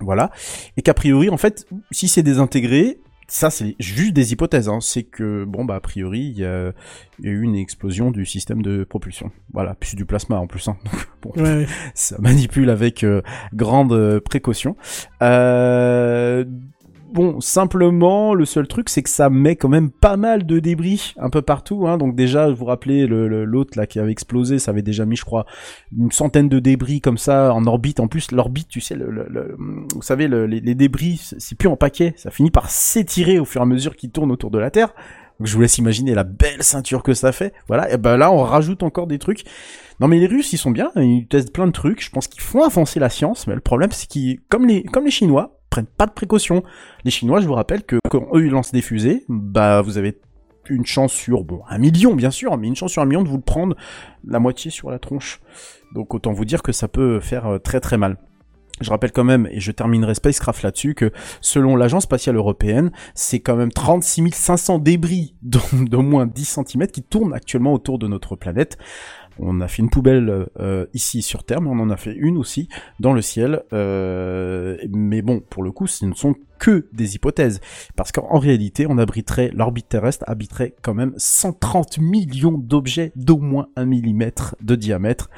Voilà. 0.00 0.30
Et 0.78 0.82
qu'a 0.82 0.94
priori, 0.94 1.28
en 1.28 1.36
fait, 1.36 1.66
si 1.90 2.08
c'est 2.08 2.22
désintégré, 2.22 3.00
ça, 3.30 3.48
c'est 3.48 3.76
juste 3.78 4.12
des 4.12 4.32
hypothèses, 4.32 4.68
hein. 4.68 4.80
C'est 4.80 5.04
que, 5.04 5.44
bon, 5.44 5.64
bah, 5.64 5.76
a 5.76 5.80
priori, 5.80 6.18
il 6.18 6.38
y 6.38 6.44
a, 6.44 6.72
il 7.20 7.26
y 7.26 7.28
a 7.28 7.30
eu 7.30 7.42
une 7.42 7.54
explosion 7.54 8.10
du 8.10 8.26
système 8.26 8.60
de 8.60 8.82
propulsion. 8.82 9.30
Voilà. 9.52 9.76
Puis 9.78 9.94
du 9.94 10.04
plasma, 10.04 10.36
en 10.36 10.48
plus, 10.48 10.66
hein. 10.66 10.76
Donc, 11.22 11.36
bon, 11.36 11.42
Ouais, 11.42 11.66
ça 11.94 12.16
manipule 12.18 12.70
avec 12.70 13.04
euh, 13.04 13.22
grande 13.54 13.92
euh, 13.92 14.20
précaution. 14.20 14.76
Euh, 15.22 16.44
bon, 17.12 17.40
simplement, 17.40 18.34
le 18.34 18.44
seul 18.44 18.66
truc, 18.68 18.88
c'est 18.88 19.02
que 19.02 19.10
ça 19.10 19.30
met 19.30 19.56
quand 19.56 19.68
même 19.68 19.90
pas 19.90 20.16
mal 20.16 20.46
de 20.46 20.58
débris 20.58 21.14
un 21.18 21.30
peu 21.30 21.42
partout. 21.42 21.86
Hein. 21.86 21.98
Donc 21.98 22.14
déjà, 22.16 22.48
vous 22.48 22.56
vous 22.56 22.64
rappelez, 22.64 23.06
le- 23.06 23.28
le- 23.28 23.44
l'autre 23.44 23.78
là 23.78 23.86
qui 23.86 23.98
avait 23.98 24.12
explosé, 24.12 24.58
ça 24.58 24.70
avait 24.70 24.82
déjà 24.82 25.04
mis, 25.06 25.16
je 25.16 25.24
crois, 25.24 25.46
une 25.96 26.12
centaine 26.12 26.48
de 26.48 26.58
débris 26.58 27.00
comme 27.00 27.18
ça 27.18 27.52
en 27.54 27.66
orbite. 27.66 28.00
En 28.00 28.08
plus, 28.08 28.30
l'orbite, 28.32 28.68
tu 28.68 28.80
sais, 28.80 28.94
le, 28.94 29.56
vous 29.94 30.02
savez, 30.02 30.28
le- 30.28 30.46
les, 30.46 30.74
débris, 30.74 31.20
c'est 31.38 31.56
plus 31.56 31.68
en 31.68 31.76
paquet. 31.76 32.14
Ça 32.16 32.30
finit 32.30 32.50
par 32.50 32.70
s'étirer 32.70 33.38
au 33.38 33.44
fur 33.44 33.60
et 33.60 33.64
à 33.64 33.66
mesure 33.66 33.96
qu'il 33.96 34.10
tourne 34.10 34.30
autour 34.30 34.50
de 34.50 34.58
la 34.58 34.70
Terre. 34.70 34.94
Donc 35.38 35.46
je 35.46 35.54
vous 35.54 35.62
laisse 35.62 35.78
imaginer 35.78 36.14
la 36.14 36.24
belle 36.24 36.62
ceinture 36.62 37.02
que 37.02 37.14
ça 37.14 37.32
fait. 37.32 37.54
Voilà, 37.66 37.90
et 37.90 37.96
ben 37.96 38.18
là, 38.18 38.30
on 38.30 38.42
rajoute 38.42 38.82
encore 38.82 39.06
des 39.06 39.18
trucs. 39.18 39.44
Non 39.98 40.06
mais 40.08 40.18
les 40.18 40.26
Russes 40.26 40.52
ils 40.52 40.58
sont 40.58 40.70
bien, 40.70 40.90
ils 40.96 41.26
testent 41.28 41.52
plein 41.52 41.66
de 41.66 41.72
trucs, 41.72 42.02
je 42.02 42.10
pense 42.10 42.26
qu'ils 42.28 42.40
font 42.42 42.62
avancer 42.62 43.00
la 43.00 43.08
science, 43.10 43.46
mais 43.46 43.54
le 43.54 43.60
problème 43.60 43.90
c'est 43.92 44.06
qu'ils, 44.06 44.40
comme 44.48 44.66
les, 44.66 44.82
comme 44.82 45.04
les 45.04 45.10
Chinois, 45.10 45.59
prennent 45.70 45.86
pas 45.86 46.06
de 46.06 46.12
précautions. 46.12 46.62
Les 47.04 47.10
Chinois, 47.10 47.40
je 47.40 47.46
vous 47.46 47.54
rappelle 47.54 47.84
que 47.84 47.96
quand 48.10 48.28
eux 48.34 48.44
ils 48.44 48.50
lancent 48.50 48.72
des 48.72 48.82
fusées, 48.82 49.24
bah 49.28 49.80
vous 49.80 49.98
avez 49.98 50.18
une 50.68 50.86
chance 50.86 51.12
sur, 51.12 51.44
bon, 51.44 51.62
un 51.68 51.78
million 51.78 52.14
bien 52.14 52.30
sûr, 52.30 52.56
mais 52.56 52.68
une 52.68 52.76
chance 52.76 52.92
sur 52.92 53.02
un 53.02 53.06
million 53.06 53.22
de 53.22 53.28
vous 53.28 53.36
le 53.36 53.42
prendre 53.42 53.76
la 54.26 54.38
moitié 54.38 54.70
sur 54.70 54.90
la 54.90 54.98
tronche. 54.98 55.40
Donc 55.94 56.14
autant 56.14 56.32
vous 56.32 56.44
dire 56.44 56.62
que 56.62 56.72
ça 56.72 56.88
peut 56.88 57.20
faire 57.20 57.46
euh, 57.46 57.58
très 57.58 57.80
très 57.80 57.96
mal. 57.96 58.16
Je 58.80 58.88
rappelle 58.88 59.12
quand 59.12 59.24
même, 59.24 59.46
et 59.50 59.60
je 59.60 59.72
terminerai 59.72 60.14
Spacecraft 60.14 60.62
là-dessus, 60.62 60.94
que 60.94 61.12
selon 61.42 61.76
l'Agence 61.76 62.04
spatiale 62.04 62.36
européenne, 62.36 62.92
c'est 63.14 63.40
quand 63.40 63.56
même 63.56 63.70
36 63.70 64.30
500 64.32 64.78
débris 64.78 65.34
d'au 65.42 65.60
d'au 65.72 66.02
moins 66.02 66.26
10 66.26 66.60
cm 66.66 66.86
qui 66.86 67.02
tournent 67.02 67.34
actuellement 67.34 67.74
autour 67.74 67.98
de 67.98 68.06
notre 68.06 68.36
planète. 68.36 68.78
On 69.42 69.60
a 69.60 69.68
fait 69.68 69.82
une 69.82 69.90
poubelle 69.90 70.46
euh, 70.60 70.86
ici 70.92 71.22
sur 71.22 71.44
Terre, 71.44 71.60
mais 71.60 71.70
on 71.70 71.80
en 71.80 71.90
a 71.90 71.96
fait 71.96 72.14
une 72.14 72.36
aussi 72.36 72.68
dans 73.00 73.12
le 73.12 73.22
ciel. 73.22 73.62
Euh, 73.72 74.76
mais 74.90 75.22
bon, 75.22 75.40
pour 75.48 75.62
le 75.62 75.72
coup, 75.72 75.86
ce 75.86 76.04
ne 76.04 76.14
sont 76.14 76.34
que 76.58 76.88
des 76.92 77.14
hypothèses. 77.16 77.60
Parce 77.96 78.12
qu'en 78.12 78.38
réalité, 78.38 78.86
on 78.88 78.98
abriterait, 78.98 79.50
l'orbite 79.54 79.88
terrestre 79.88 80.24
habiterait 80.28 80.74
quand 80.82 80.94
même 80.94 81.14
130 81.16 81.98
millions 81.98 82.58
d'objets 82.58 83.12
d'au 83.16 83.38
moins 83.38 83.68
un 83.76 83.86
millimètre 83.86 84.56
de 84.62 84.74
diamètre. 84.74 85.30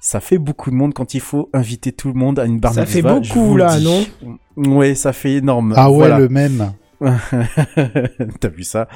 Ça 0.00 0.20
fait 0.20 0.38
beaucoup 0.38 0.70
de 0.70 0.74
monde 0.76 0.94
quand 0.94 1.14
il 1.14 1.20
faut 1.20 1.50
inviter 1.52 1.92
tout 1.92 2.08
le 2.08 2.14
monde 2.14 2.38
à 2.38 2.46
une 2.46 2.58
bar 2.58 2.72
Ça 2.72 2.86
fait 2.86 3.02
beaucoup, 3.02 3.56
là, 3.56 3.78
dis. 3.78 4.08
Ouais, 4.56 4.94
ça 4.94 5.12
fait 5.12 5.34
énorme. 5.34 5.74
Ah 5.76 5.90
ouais, 5.90 5.98
Voilà. 5.98 6.18
le 6.18 6.28
même. 6.28 6.72
T'as 8.40 8.48
vu 8.48 8.62
ça? 8.64 8.88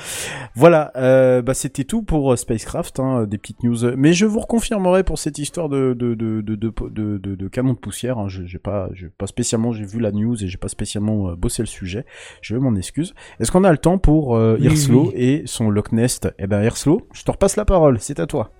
Voilà, 0.54 0.92
euh, 0.96 1.42
bah 1.42 1.54
c'était 1.54 1.84
tout 1.84 2.02
pour 2.02 2.32
euh, 2.32 2.36
Spacecraft, 2.36 3.00
hein, 3.00 3.24
des 3.26 3.38
petites 3.38 3.62
news. 3.62 3.96
Mais 3.96 4.12
je 4.12 4.26
vous 4.26 4.40
reconfirmerai 4.40 5.04
pour 5.04 5.18
cette 5.18 5.38
histoire 5.38 5.68
de 5.68 5.94
de 5.94 6.14
de 6.14 6.40
de 6.40 6.54
de, 6.56 6.70
de, 6.90 7.34
de- 7.34 7.48
canon 7.48 7.72
de 7.72 7.78
poussière. 7.78 8.18
Hein, 8.18 8.26
j'ai 8.28 8.58
pas 8.58 8.88
j'ai 8.92 9.08
pas 9.08 9.26
spécialement 9.26 9.72
j'ai 9.72 9.84
vu 9.84 10.00
la 10.00 10.12
news 10.12 10.42
et 10.42 10.48
j'ai 10.48 10.58
pas 10.58 10.68
spécialement 10.68 11.30
euh, 11.30 11.36
bossé 11.36 11.62
le 11.62 11.66
sujet. 11.66 12.04
Je 12.42 12.56
m'en 12.56 12.74
excuse. 12.76 13.14
Est-ce 13.40 13.50
qu'on 13.50 13.64
a 13.64 13.70
le 13.72 13.78
temps 13.78 13.98
pour 13.98 14.36
euh, 14.36 14.56
Oui, 14.60 14.68
oui. 14.90 15.10
et 15.14 15.42
son 15.46 15.70
Loch 15.70 15.92
Ness? 15.92 16.20
Eh 16.38 16.46
ben 16.46 16.62
Hirslo, 16.62 17.08
je 17.12 17.22
te 17.24 17.30
repasse 17.30 17.56
la 17.56 17.64
parole. 17.64 17.98
C'est 18.00 18.20
à 18.20 18.26
toi. 18.26 18.50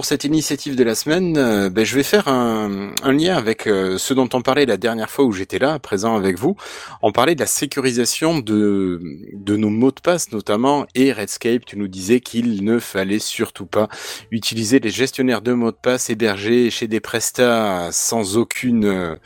Pour 0.00 0.06
cette 0.06 0.24
initiative 0.24 0.76
de 0.76 0.82
la 0.82 0.94
semaine, 0.94 1.36
euh, 1.36 1.68
ben, 1.68 1.84
je 1.84 1.94
vais 1.94 2.02
faire 2.02 2.26
un, 2.26 2.94
un 3.02 3.12
lien 3.12 3.36
avec 3.36 3.66
euh, 3.66 3.98
ce 3.98 4.14
dont 4.14 4.30
on 4.32 4.40
parlait 4.40 4.64
la 4.64 4.78
dernière 4.78 5.10
fois 5.10 5.26
où 5.26 5.32
j'étais 5.32 5.58
là, 5.58 5.78
présent 5.78 6.16
avec 6.16 6.38
vous. 6.38 6.56
On 7.02 7.12
parlait 7.12 7.34
de 7.34 7.40
la 7.40 7.46
sécurisation 7.46 8.38
de, 8.38 8.98
de 9.34 9.56
nos 9.56 9.68
mots 9.68 9.90
de 9.90 10.00
passe 10.00 10.32
notamment, 10.32 10.86
et 10.94 11.12
Redscape, 11.12 11.66
tu 11.66 11.76
nous 11.76 11.86
disais 11.86 12.20
qu'il 12.20 12.64
ne 12.64 12.78
fallait 12.78 13.18
surtout 13.18 13.66
pas 13.66 13.90
utiliser 14.30 14.78
les 14.78 14.88
gestionnaires 14.88 15.42
de 15.42 15.52
mots 15.52 15.70
de 15.70 15.76
passe 15.76 16.08
hébergés 16.08 16.70
chez 16.70 16.88
des 16.88 17.00
prestats 17.00 17.90
sans 17.92 18.38
aucune 18.38 19.18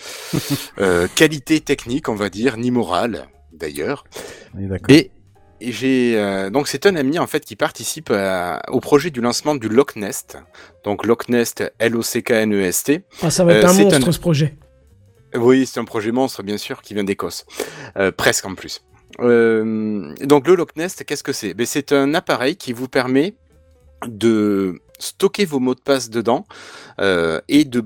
euh, 0.80 1.06
qualité 1.14 1.60
technique, 1.60 2.08
on 2.08 2.16
va 2.16 2.30
dire, 2.30 2.56
ni 2.56 2.72
morale 2.72 3.28
d'ailleurs. 3.52 4.02
On 4.58 5.13
j'ai 5.72 6.14
euh, 6.16 6.50
donc 6.50 6.68
c'est 6.68 6.86
un 6.86 6.96
ami 6.96 7.18
en 7.18 7.26
fait 7.26 7.44
qui 7.44 7.56
participe 7.56 8.10
à- 8.10 8.62
au 8.68 8.80
projet 8.80 9.10
du 9.10 9.20
lancement 9.20 9.54
du 9.54 9.68
Loch 9.68 9.96
Nest. 9.96 10.38
Donc 10.84 11.06
Loch 11.06 11.28
Nest, 11.28 11.62
L-O-C-K-N-E-S-T. 11.78 13.04
Ah, 13.22 13.30
ça 13.30 13.44
va 13.44 13.54
être 13.54 13.64
Euh, 13.64 13.68
un 13.68 13.72
c'est 13.74 13.82
monstre, 13.84 14.12
ce 14.12 14.18
projet. 14.20 14.56
Oui, 15.36 15.66
c'est 15.66 15.80
un 15.80 15.84
projet 15.84 16.12
monstre, 16.12 16.42
bien 16.44 16.58
sûr, 16.58 16.80
qui 16.82 16.94
vient 16.94 17.02
d'Écosse. 17.04 17.44
Euh, 17.96 18.12
presque 18.12 18.44
en 18.46 18.54
plus. 18.54 18.82
Donc 19.18 20.46
le 20.46 20.54
Loch 20.54 20.70
Nest, 20.76 21.04
qu'est-ce 21.04 21.22
que 21.22 21.32
c'est? 21.32 21.54
Ben, 21.54 21.66
C'est 21.66 21.92
un 21.92 22.14
appareil 22.14 22.56
qui 22.56 22.72
vous 22.72 22.88
permet 22.88 23.34
de 24.06 24.80
stocker 24.98 25.44
vos 25.44 25.60
mots 25.60 25.74
de 25.74 25.80
passe 25.80 26.10
dedans 26.10 26.46
euh, 27.00 27.40
et 27.48 27.64
de 27.64 27.84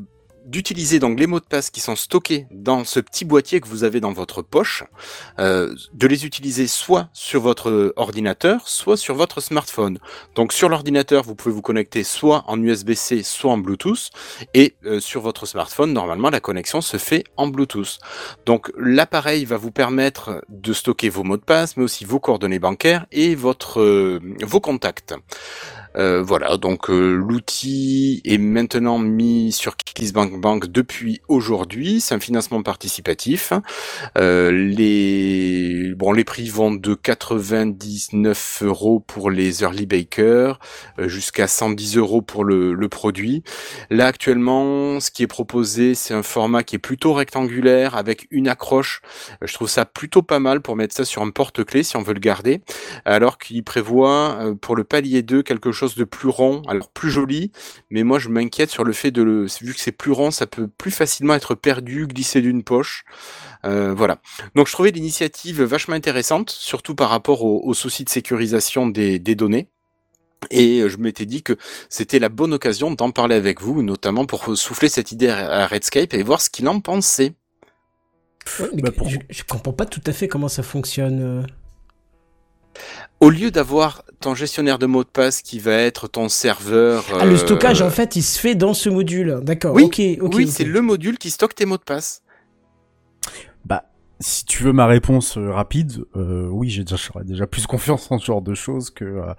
d'utiliser 0.48 0.98
donc 0.98 1.20
les 1.20 1.26
mots 1.26 1.40
de 1.40 1.44
passe 1.44 1.70
qui 1.70 1.80
sont 1.80 1.96
stockés 1.96 2.46
dans 2.50 2.84
ce 2.84 3.00
petit 3.00 3.24
boîtier 3.24 3.60
que 3.60 3.68
vous 3.68 3.84
avez 3.84 4.00
dans 4.00 4.12
votre 4.12 4.42
poche, 4.42 4.82
euh, 5.38 5.74
de 5.92 6.06
les 6.06 6.24
utiliser 6.24 6.66
soit 6.66 7.10
sur 7.12 7.42
votre 7.42 7.92
ordinateur, 7.96 8.66
soit 8.66 8.96
sur 8.96 9.14
votre 9.14 9.40
smartphone. 9.40 9.98
Donc 10.34 10.52
sur 10.52 10.68
l'ordinateur, 10.68 11.22
vous 11.22 11.34
pouvez 11.34 11.54
vous 11.54 11.62
connecter 11.62 12.02
soit 12.02 12.44
en 12.46 12.60
USB-C, 12.62 13.22
soit 13.22 13.52
en 13.52 13.58
Bluetooth, 13.58 14.10
et 14.54 14.74
euh, 14.86 15.00
sur 15.00 15.20
votre 15.20 15.46
smartphone, 15.46 15.92
normalement, 15.92 16.30
la 16.30 16.40
connexion 16.40 16.80
se 16.80 16.96
fait 16.96 17.24
en 17.36 17.48
Bluetooth. 17.48 17.98
Donc 18.46 18.72
l'appareil 18.78 19.44
va 19.44 19.58
vous 19.58 19.70
permettre 19.70 20.42
de 20.48 20.72
stocker 20.72 21.10
vos 21.10 21.24
mots 21.24 21.36
de 21.36 21.42
passe, 21.42 21.76
mais 21.76 21.84
aussi 21.84 22.04
vos 22.04 22.20
coordonnées 22.20 22.58
bancaires 22.58 23.06
et 23.12 23.34
votre 23.34 23.80
euh, 23.80 24.20
vos 24.42 24.60
contacts. 24.60 25.14
Euh, 25.97 26.23
voilà, 26.23 26.56
donc 26.56 26.90
euh, 26.90 27.15
l'outil 27.15 28.20
est 28.24 28.39
maintenant 28.39 28.98
mis 28.98 29.52
sur 29.52 29.77
KissBankBank 29.77 30.40
Bank 30.40 30.66
depuis 30.66 31.20
aujourd'hui. 31.28 32.01
C'est 32.01 32.15
un 32.15 32.20
financement 32.20 32.62
participatif. 32.62 33.52
Euh, 34.16 34.51
les 34.51 35.94
bon, 35.94 36.12
les 36.12 36.24
prix 36.24 36.48
vont 36.48 36.73
de 36.73 36.94
99 36.94 38.62
euros 38.65 39.01
pour 39.01 39.31
les 39.31 39.62
early 39.62 39.86
bakers 39.86 40.59
euh, 40.98 41.09
jusqu'à 41.09 41.48
110 41.48 41.97
euros 41.97 42.23
pour 42.23 42.44
le, 42.44 42.74
le 42.74 42.89
produit. 42.89 43.43
Là 43.90 44.06
actuellement, 44.06 45.01
ce 45.01 45.10
qui 45.10 45.23
est 45.23 45.28
proposé, 45.28 45.94
c'est 45.94 46.15
un 46.15 46.23
format 46.23 46.62
qui 46.62 46.77
est 46.77 46.81
plutôt 46.81 47.15
rectangulaire 47.15 47.97
avec 47.97 48.27
une 48.31 48.48
accroche. 48.48 49.01
Je 49.43 49.52
trouve 49.55 49.69
ça 49.69 49.85
plutôt 49.85 50.23
pas 50.23 50.39
mal 50.39 50.60
pour 50.60 50.77
mettre 50.77 50.94
ça 50.94 51.05
sur 51.05 51.23
un 51.23 51.31
porte-clés 51.31 51.82
si 51.82 51.97
on 51.97 52.02
veut 52.02 52.15
le 52.15 52.20
garder, 52.20 52.60
alors 53.05 53.39
qu'il 53.39 53.65
prévoit 53.65 54.55
pour 54.60 54.77
le 54.77 54.85
palier 54.85 55.23
2 55.23 55.43
quelque 55.43 55.73
chose 55.73 55.77
de 55.86 56.05
plus 56.05 56.28
rond, 56.28 56.62
alors 56.68 56.90
plus 56.90 57.10
joli, 57.10 57.52
mais 57.90 58.02
moi 58.02 58.18
je 58.18 58.28
m'inquiète 58.28 58.70
sur 58.70 58.84
le 58.84 58.92
fait 58.92 59.10
de 59.10 59.22
le, 59.22 59.46
vu 59.60 59.74
que 59.74 59.80
c'est 59.80 59.92
plus 59.92 60.12
rond, 60.12 60.30
ça 60.30 60.46
peut 60.46 60.68
plus 60.68 60.90
facilement 60.90 61.34
être 61.34 61.55
perdu, 61.55 62.06
glisser 62.06 62.40
d'une 62.40 62.62
poche. 62.62 63.05
Euh, 63.64 63.94
voilà. 63.94 64.20
Donc 64.55 64.66
je 64.66 64.72
trouvais 64.72 64.90
l'initiative 64.90 65.62
vachement 65.62 65.94
intéressante, 65.94 66.50
surtout 66.50 66.94
par 66.94 67.10
rapport 67.10 67.44
au, 67.44 67.62
au 67.64 67.74
souci 67.74 68.05
de 68.05 68.09
sécurisation 68.09 68.86
des, 68.86 69.18
des 69.18 69.34
données. 69.34 69.68
Et 70.50 70.80
euh, 70.80 70.88
je 70.88 70.98
m'étais 70.98 71.26
dit 71.26 71.42
que 71.42 71.56
c'était 71.88 72.18
la 72.18 72.28
bonne 72.28 72.55
occasion 72.55 72.92
d'en 72.92 73.10
parler 73.10 73.34
avec 73.34 73.60
vous, 73.60 73.82
notamment 73.82 74.24
pour 74.26 74.56
souffler 74.56 74.88
cette 74.88 75.12
idée 75.12 75.28
à 75.28 75.66
Redscape 75.66 76.14
et 76.14 76.22
voir 76.22 76.40
ce 76.40 76.50
qu'il 76.50 76.68
en 76.68 76.80
pensait. 76.80 77.34
Ouais, 78.60 78.68
mais 78.74 78.82
je, 79.09 79.18
je 79.28 79.42
comprends 79.42 79.72
pas 79.72 79.84
tout 79.84 80.00
à 80.06 80.12
fait 80.12 80.28
comment 80.28 80.48
ça 80.48 80.62
fonctionne. 80.62 81.46
Au 83.20 83.30
lieu 83.30 83.50
d'avoir 83.50 84.04
ton 84.20 84.34
gestionnaire 84.34 84.78
de 84.78 84.86
mots 84.86 85.04
de 85.04 85.08
passe 85.08 85.42
qui 85.42 85.58
va 85.58 85.72
être 85.72 86.08
ton 86.08 86.28
serveur. 86.28 87.04
Ah, 87.18 87.24
le 87.24 87.32
euh, 87.32 87.36
stockage, 87.36 87.82
en 87.82 87.90
fait, 87.90 88.16
il 88.16 88.22
se 88.22 88.38
fait 88.38 88.54
dans 88.54 88.74
ce 88.74 88.88
module. 88.88 89.40
D'accord. 89.42 89.74
Oui, 89.74 89.90
c'est 90.48 90.64
le 90.64 90.80
module 90.80 91.18
qui 91.18 91.30
stocke 91.30 91.54
tes 91.54 91.66
mots 91.66 91.78
de 91.78 91.82
passe. 91.82 92.22
Bah, 93.64 93.84
si 94.20 94.44
tu 94.44 94.62
veux 94.62 94.72
ma 94.72 94.86
réponse 94.86 95.36
euh, 95.36 95.50
rapide, 95.50 96.04
euh, 96.16 96.48
oui, 96.50 96.68
j'ai 96.68 96.84
déjà, 96.84 96.96
j'aurais 96.96 97.24
déjà 97.24 97.46
plus 97.46 97.66
confiance 97.66 98.10
en 98.10 98.18
ce 98.18 98.26
genre 98.26 98.42
de 98.42 98.54
choses 98.54 98.90
que 98.90 99.04
euh, 99.04 99.34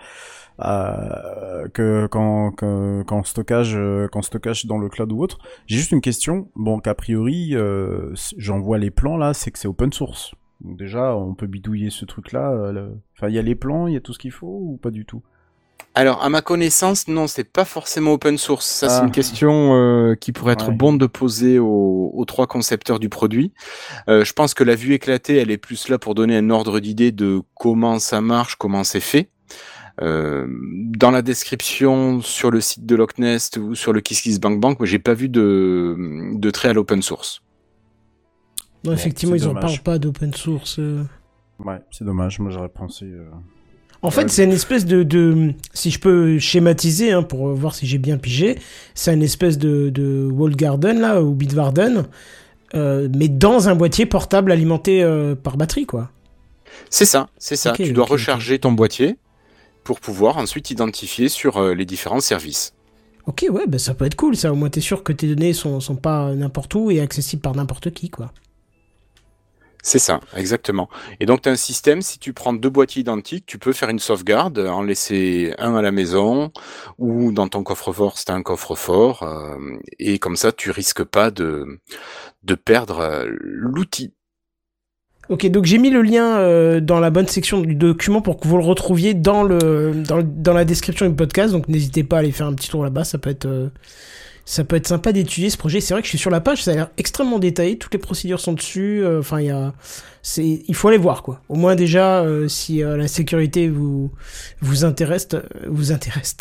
euh, 0.61 1.67
que 1.73 2.07
quand 2.07 2.51
quand, 2.51 3.03
quand 3.05 3.23
stockage 3.23 3.77
quand 4.11 4.21
stockage 4.21 4.65
dans 4.65 4.77
le 4.77 4.89
cloud 4.89 5.11
ou 5.13 5.21
autre. 5.21 5.37
J'ai 5.67 5.77
juste 5.77 5.91
une 5.91 6.01
question. 6.01 6.49
Bon, 6.55 6.79
qu'a 6.79 6.95
priori, 6.95 7.55
euh, 7.55 8.13
si 8.15 8.35
j'envoie 8.37 8.77
les 8.77 8.91
plans 8.91 9.15
là, 9.15 9.33
c'est 9.33 9.51
que 9.51 9.59
c'est 9.59 9.69
open 9.69 9.93
source. 9.93 10.33
Donc 10.61 10.77
déjà, 10.77 11.15
on 11.15 11.33
peut 11.35 11.47
bidouiller 11.47 11.89
ce 11.89 12.05
truc-là. 12.05 12.51
euh, 12.51 12.89
Enfin, 13.17 13.29
il 13.29 13.35
y 13.35 13.39
a 13.39 13.41
les 13.41 13.55
plans, 13.55 13.87
il 13.87 13.93
y 13.93 13.97
a 13.97 14.01
tout 14.01 14.13
ce 14.13 14.19
qu'il 14.19 14.31
faut 14.31 14.59
ou 14.61 14.77
pas 14.81 14.91
du 14.91 15.05
tout? 15.05 15.21
Alors, 15.95 16.21
à 16.23 16.29
ma 16.29 16.41
connaissance, 16.41 17.07
non, 17.07 17.27
c'est 17.27 17.45
pas 17.51 17.65
forcément 17.65 18.13
open 18.13 18.37
source. 18.37 18.65
Ça, 18.67 18.89
c'est 18.89 19.01
Ah. 19.01 19.05
une 19.05 19.11
question 19.11 19.73
euh, 19.75 20.15
qui 20.15 20.31
pourrait 20.31 20.53
être 20.53 20.69
Ouais. 20.69 20.75
bonne 20.75 20.97
de 20.97 21.07
poser 21.07 21.57
aux, 21.59 22.11
aux 22.13 22.25
trois 22.25 22.45
concepteurs 22.47 22.99
du 22.99 23.09
produit. 23.09 23.53
Euh, 24.07 24.23
je 24.23 24.33
pense 24.33 24.53
que 24.53 24.63
la 24.63 24.75
vue 24.75 24.93
éclatée, 24.93 25.37
elle 25.37 25.49
est 25.49 25.57
plus 25.57 25.89
là 25.89 25.97
pour 25.97 26.13
donner 26.15 26.37
un 26.37 26.49
ordre 26.49 26.79
d'idée 26.79 27.11
de 27.11 27.41
comment 27.55 27.97
ça 27.99 28.21
marche, 28.21 28.55
comment 28.55 28.83
c'est 28.83 28.99
fait. 28.99 29.29
Euh, 30.01 30.45
dans 30.95 31.11
la 31.11 31.21
description 31.21 32.21
sur 32.21 32.51
le 32.51 32.61
site 32.61 32.85
de 32.85 32.95
Loch 32.95 33.17
Nest 33.17 33.57
ou 33.57 33.75
sur 33.75 33.91
le 33.91 33.99
KissKissBankBank, 34.01 34.79
moi, 34.79 34.85
j'ai 34.85 34.99
pas 34.99 35.13
vu 35.13 35.27
de, 35.27 35.95
de 36.35 36.51
trait 36.51 36.69
à 36.69 36.73
l'open 36.73 37.01
source. 37.01 37.41
Non, 38.83 38.93
effectivement, 38.93 39.35
ils 39.35 39.43
en 39.43 39.49
dommage. 39.49 39.61
parlent 39.63 39.79
pas 39.83 39.99
d'open 39.99 40.33
source. 40.33 40.77
euh. 40.79 41.03
Ouais, 41.63 41.79
c'est 41.91 42.05
dommage. 42.05 42.39
Moi, 42.39 42.51
j'aurais 42.51 42.69
pensé. 42.69 43.05
euh, 43.05 43.29
En 44.01 44.11
fait, 44.11 44.23
Ouais. 44.23 44.27
c'est 44.29 44.45
une 44.45 44.53
espèce 44.53 44.85
de, 44.85 45.03
de, 45.03 45.53
si 45.73 45.91
je 45.91 45.99
peux 45.99 46.39
schématiser 46.39 47.11
hein, 47.11 47.21
pour 47.23 47.49
voir 47.49 47.75
si 47.75 47.85
j'ai 47.85 47.97
bien 47.97 48.17
pigé, 48.17 48.57
c'est 48.95 49.13
une 49.13 49.23
espèce 49.23 49.57
de, 49.57 49.89
de 49.89 50.25
wall 50.31 50.55
garden 50.55 51.01
là 51.01 51.21
ou 51.21 51.33
Bitwarden, 51.35 52.05
euh, 52.75 53.09
mais 53.13 53.27
dans 53.27 53.67
un 53.67 53.75
boîtier 53.75 54.05
portable 54.05 54.53
alimenté 54.53 55.03
euh, 55.03 55.35
par 55.35 55.57
batterie 55.57 55.85
quoi. 55.85 56.11
C'est 56.89 57.03
ça, 57.03 57.27
c'est 57.37 57.57
ça. 57.57 57.73
Tu 57.73 57.91
dois 57.91 58.05
recharger 58.05 58.57
ton 58.59 58.71
boîtier 58.71 59.17
pour 59.83 59.99
pouvoir 59.99 60.37
ensuite 60.37 60.71
identifier 60.71 61.27
sur 61.27 61.57
euh, 61.57 61.73
les 61.73 61.85
différents 61.85 62.21
services. 62.21 62.73
Ok, 63.25 63.45
ouais, 63.51 63.67
bah 63.67 63.79
ça 63.79 63.93
peut 63.95 64.05
être 64.05 64.15
cool 64.15 64.37
ça. 64.37 64.53
Au 64.53 64.55
moins 64.55 64.69
t'es 64.69 64.79
sûr 64.79 65.03
que 65.03 65.11
tes 65.11 65.27
données 65.27 65.51
sont, 65.51 65.81
sont 65.81 65.97
pas 65.97 66.33
n'importe 66.35 66.73
où 66.75 66.89
et 66.89 67.01
accessibles 67.01 67.41
par 67.41 67.53
n'importe 67.53 67.91
qui 67.91 68.09
quoi. 68.09 68.31
C'est 69.81 69.99
ça, 69.99 70.19
exactement. 70.35 70.89
Et 71.19 71.25
donc, 71.25 71.41
tu 71.41 71.49
as 71.49 71.53
un 71.53 71.55
système, 71.55 72.01
si 72.01 72.19
tu 72.19 72.33
prends 72.33 72.51
deux 72.51 72.69
boîtiers 72.69 73.01
identiques, 73.01 73.45
tu 73.45 73.57
peux 73.57 73.71
faire 73.71 73.89
une 73.89 73.99
sauvegarde, 73.99 74.59
en 74.59 74.83
laisser 74.83 75.53
un 75.57 75.75
à 75.75 75.81
la 75.81 75.91
maison, 75.91 76.51
ou 76.97 77.31
dans 77.31 77.47
ton 77.47 77.63
coffre-fort, 77.63 78.17
c'est 78.17 78.29
un 78.29 78.43
coffre-fort, 78.43 79.23
euh, 79.23 79.77
et 79.97 80.19
comme 80.19 80.35
ça, 80.35 80.51
tu 80.51 80.71
risques 80.71 81.05
pas 81.05 81.31
de, 81.31 81.79
de 82.43 82.55
perdre 82.55 82.99
euh, 82.99 83.25
l'outil. 83.39 84.13
Ok, 85.29 85.45
donc 85.45 85.65
j'ai 85.65 85.77
mis 85.77 85.91
le 85.91 86.01
lien 86.01 86.39
euh, 86.39 86.79
dans 86.79 86.99
la 86.99 87.11
bonne 87.11 87.27
section 87.27 87.61
du 87.61 87.75
document 87.75 88.19
pour 88.19 88.39
que 88.39 88.47
vous 88.47 88.57
le 88.57 88.63
retrouviez 88.63 89.13
dans 89.13 89.43
le 89.43 89.93
dans, 89.93 90.23
dans 90.23 90.53
la 90.53 90.65
description 90.65 91.07
du 91.07 91.13
podcast. 91.13 91.53
Donc 91.53 91.67
n'hésitez 91.67 92.03
pas 92.03 92.15
à 92.15 92.19
aller 92.19 92.31
faire 92.31 92.47
un 92.47 92.53
petit 92.55 92.67
tour 92.67 92.83
là-bas. 92.83 93.03
Ça 93.03 93.19
peut 93.19 93.29
être 93.29 93.45
euh, 93.45 93.69
ça 94.51 94.63
peut 94.63 94.75
être 94.77 94.87
sympa 94.87 95.11
d'étudier 95.13 95.51
ce 95.51 95.57
projet. 95.57 95.79
C'est 95.79 95.93
vrai 95.93 96.01
que 96.01 96.07
je 96.07 96.09
suis 96.09 96.17
sur 96.17 96.31
la 96.31 96.41
page, 96.41 96.63
ça 96.63 96.71
a 96.71 96.73
l'air 96.73 96.89
extrêmement 96.97 97.37
détaillé. 97.37 97.77
Toutes 97.77 97.93
les 97.93 97.99
procédures 97.99 98.39
sont 98.39 98.53
dessus. 98.53 99.03
euh, 99.03 99.19
Enfin, 99.19 99.39
il 99.41 99.45
y 99.45 99.51
a 99.51 99.73
c'est 100.23 100.63
il 100.67 100.73
faut 100.75 100.87
aller 100.87 100.97
voir 100.97 101.21
quoi. 101.21 101.41
Au 101.49 101.55
moins 101.55 101.75
déjà 101.75 102.21
euh, 102.21 102.47
si 102.47 102.83
euh, 102.83 102.97
la 102.97 103.07
sécurité 103.07 103.69
vous 103.69 104.11
vous 104.61 104.85
intéresse, 104.85 105.27
vous 105.67 105.91
intéresse. 105.91 106.35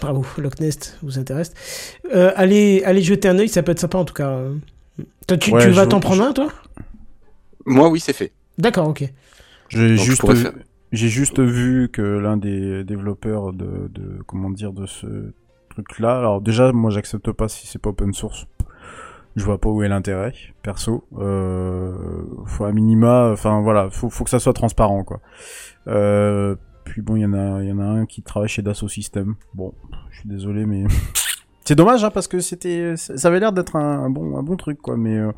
Bravo, 0.00 0.26
Loch 0.38 0.58
Nest 0.58 0.98
vous 1.04 1.20
intéresse. 1.20 1.52
Euh, 2.14 2.32
allez 2.34 2.82
allez 2.84 3.00
jeter 3.02 3.28
un 3.28 3.38
œil, 3.38 3.48
ça 3.48 3.62
peut 3.62 3.70
être 3.72 3.78
sympa 3.80 3.98
en 3.98 4.04
tout 4.04 4.14
cas. 4.14 4.40
Toi, 5.28 5.36
tu, 5.38 5.52
Ouais, 5.52 5.62
tu 5.62 5.70
vas 5.70 5.86
t'en 5.86 5.98
je- 5.98 6.02
prendre 6.02 6.22
un 6.24 6.32
toi? 6.32 6.48
Moi, 7.64 7.88
oui, 7.88 8.00
c'est 8.00 8.12
fait. 8.12 8.32
D'accord, 8.58 8.88
ok. 8.88 9.04
J'ai 9.68 9.96
juste, 9.96 10.28
vu- 10.28 10.36
faire- 10.42 10.52
j'ai 10.92 11.08
juste 11.08 11.40
vu 11.40 11.88
que 11.92 12.02
l'un 12.02 12.36
des 12.36 12.84
développeurs 12.84 13.52
de, 13.52 13.88
de, 13.90 14.18
comment 14.26 14.50
dire, 14.50 14.72
de 14.72 14.86
ce 14.86 15.06
truc-là, 15.84 16.18
alors 16.18 16.40
déjà, 16.40 16.72
moi, 16.72 16.90
j'accepte 16.90 17.30
pas 17.32 17.48
si 17.48 17.66
c'est 17.66 17.78
pas 17.78 17.90
open 17.90 18.12
source. 18.12 18.46
Je 19.36 19.44
vois 19.44 19.60
pas 19.60 19.68
où 19.68 19.82
est 19.82 19.88
l'intérêt, 19.88 20.32
perso. 20.62 21.04
Euh, 21.18 21.94
faut 22.46 22.64
à 22.64 22.72
minima, 22.72 23.30
enfin 23.32 23.60
voilà, 23.60 23.90
faut, 23.90 24.08
faut 24.08 24.24
que 24.24 24.30
ça 24.30 24.38
soit 24.38 24.54
transparent, 24.54 25.04
quoi. 25.04 25.20
Euh, 25.88 26.56
puis 26.84 27.02
bon, 27.02 27.16
il 27.16 27.22
y 27.22 27.26
en 27.26 27.34
a, 27.34 27.62
y 27.62 27.70
en 27.70 27.78
a 27.78 27.84
un 27.84 28.06
qui 28.06 28.22
travaille 28.22 28.48
chez 28.48 28.62
Dassault 28.62 28.88
Systèmes. 28.88 29.34
Bon, 29.54 29.74
je 30.10 30.20
suis 30.20 30.28
désolé, 30.28 30.64
mais 30.64 30.84
c'est 31.64 31.74
dommage, 31.74 32.02
hein, 32.02 32.10
parce 32.10 32.28
que 32.28 32.40
c'était, 32.40 32.96
ça 32.96 33.28
avait 33.28 33.40
l'air 33.40 33.52
d'être 33.52 33.76
un, 33.76 34.04
un 34.04 34.10
bon, 34.10 34.38
un 34.38 34.42
bon 34.42 34.56
truc, 34.56 34.80
quoi. 34.80 34.96
Mais 34.96 35.18
euh, 35.18 35.32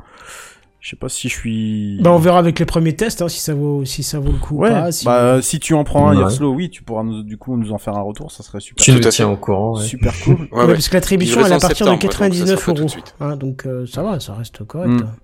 je 0.81 0.89
sais 0.91 0.95
pas 0.95 1.09
si 1.09 1.27
je 1.29 1.33
suis. 1.35 1.99
Bah 2.01 2.11
on 2.11 2.17
verra 2.19 2.39
avec 2.39 2.57
les 2.59 2.65
premiers 2.65 2.95
tests 2.95 3.21
hein, 3.21 3.27
si 3.27 3.39
ça 3.41 3.53
vaut 3.53 3.83
si 3.85 4.01
ça 4.03 4.17
vaut 4.19 4.31
le 4.31 4.37
coup 4.37 4.55
Ouais, 4.57 4.69
ou 4.69 4.73
pas. 4.73 4.91
Si... 4.91 5.05
bah 5.05 5.17
euh, 5.19 5.41
si 5.41 5.59
tu 5.59 5.73
en 5.73 5.83
prends 5.83 6.07
un 6.09 6.13
Ouais. 6.15 6.19
Yerslow, 6.21 6.53
oui, 6.53 6.69
tu 6.69 6.83
pourras 6.83 7.03
nous- 7.03 7.23
du 7.23 7.37
coup 7.37 7.57
nous 7.57 7.71
en 7.73 7.77
faire 7.77 7.95
un 7.97 8.01
retour, 8.01 8.31
ça 8.31 8.43
serait 8.43 8.59
super. 8.61 8.83
Tu 8.83 8.91
nous 8.93 8.99
tiens 8.99 9.27
au 9.29 9.35
courant. 9.35 9.77
ouais. 9.77 9.83
Super 9.83 10.13
cool. 10.23 10.35
Ouais, 10.51 10.59
Ouais, 10.59 10.65
ouais. 10.67 10.73
parce 10.73 10.87
que 10.89 10.93
l'attribution 10.95 11.41
elle 11.45 11.51
est 11.51 11.55
à 11.55 11.59
partir 11.59 11.85
de 11.85 11.91
septembre, 11.91 11.99
donc 12.01 12.11
ça 12.13 12.17
sera 12.17 12.29
99 12.29 12.55
pas 12.59 12.65
tout 12.65 12.73
de 12.73 12.81
euros. 12.81 12.93
Hein, 13.19 13.35
donc 13.37 13.65
euh, 13.65 13.85
ça 13.85 14.03
va, 14.03 14.19
ça 14.19 14.33
reste 14.35 14.63
correct. 14.65 14.89
Mm. 14.89 15.03
hein. 15.03 15.15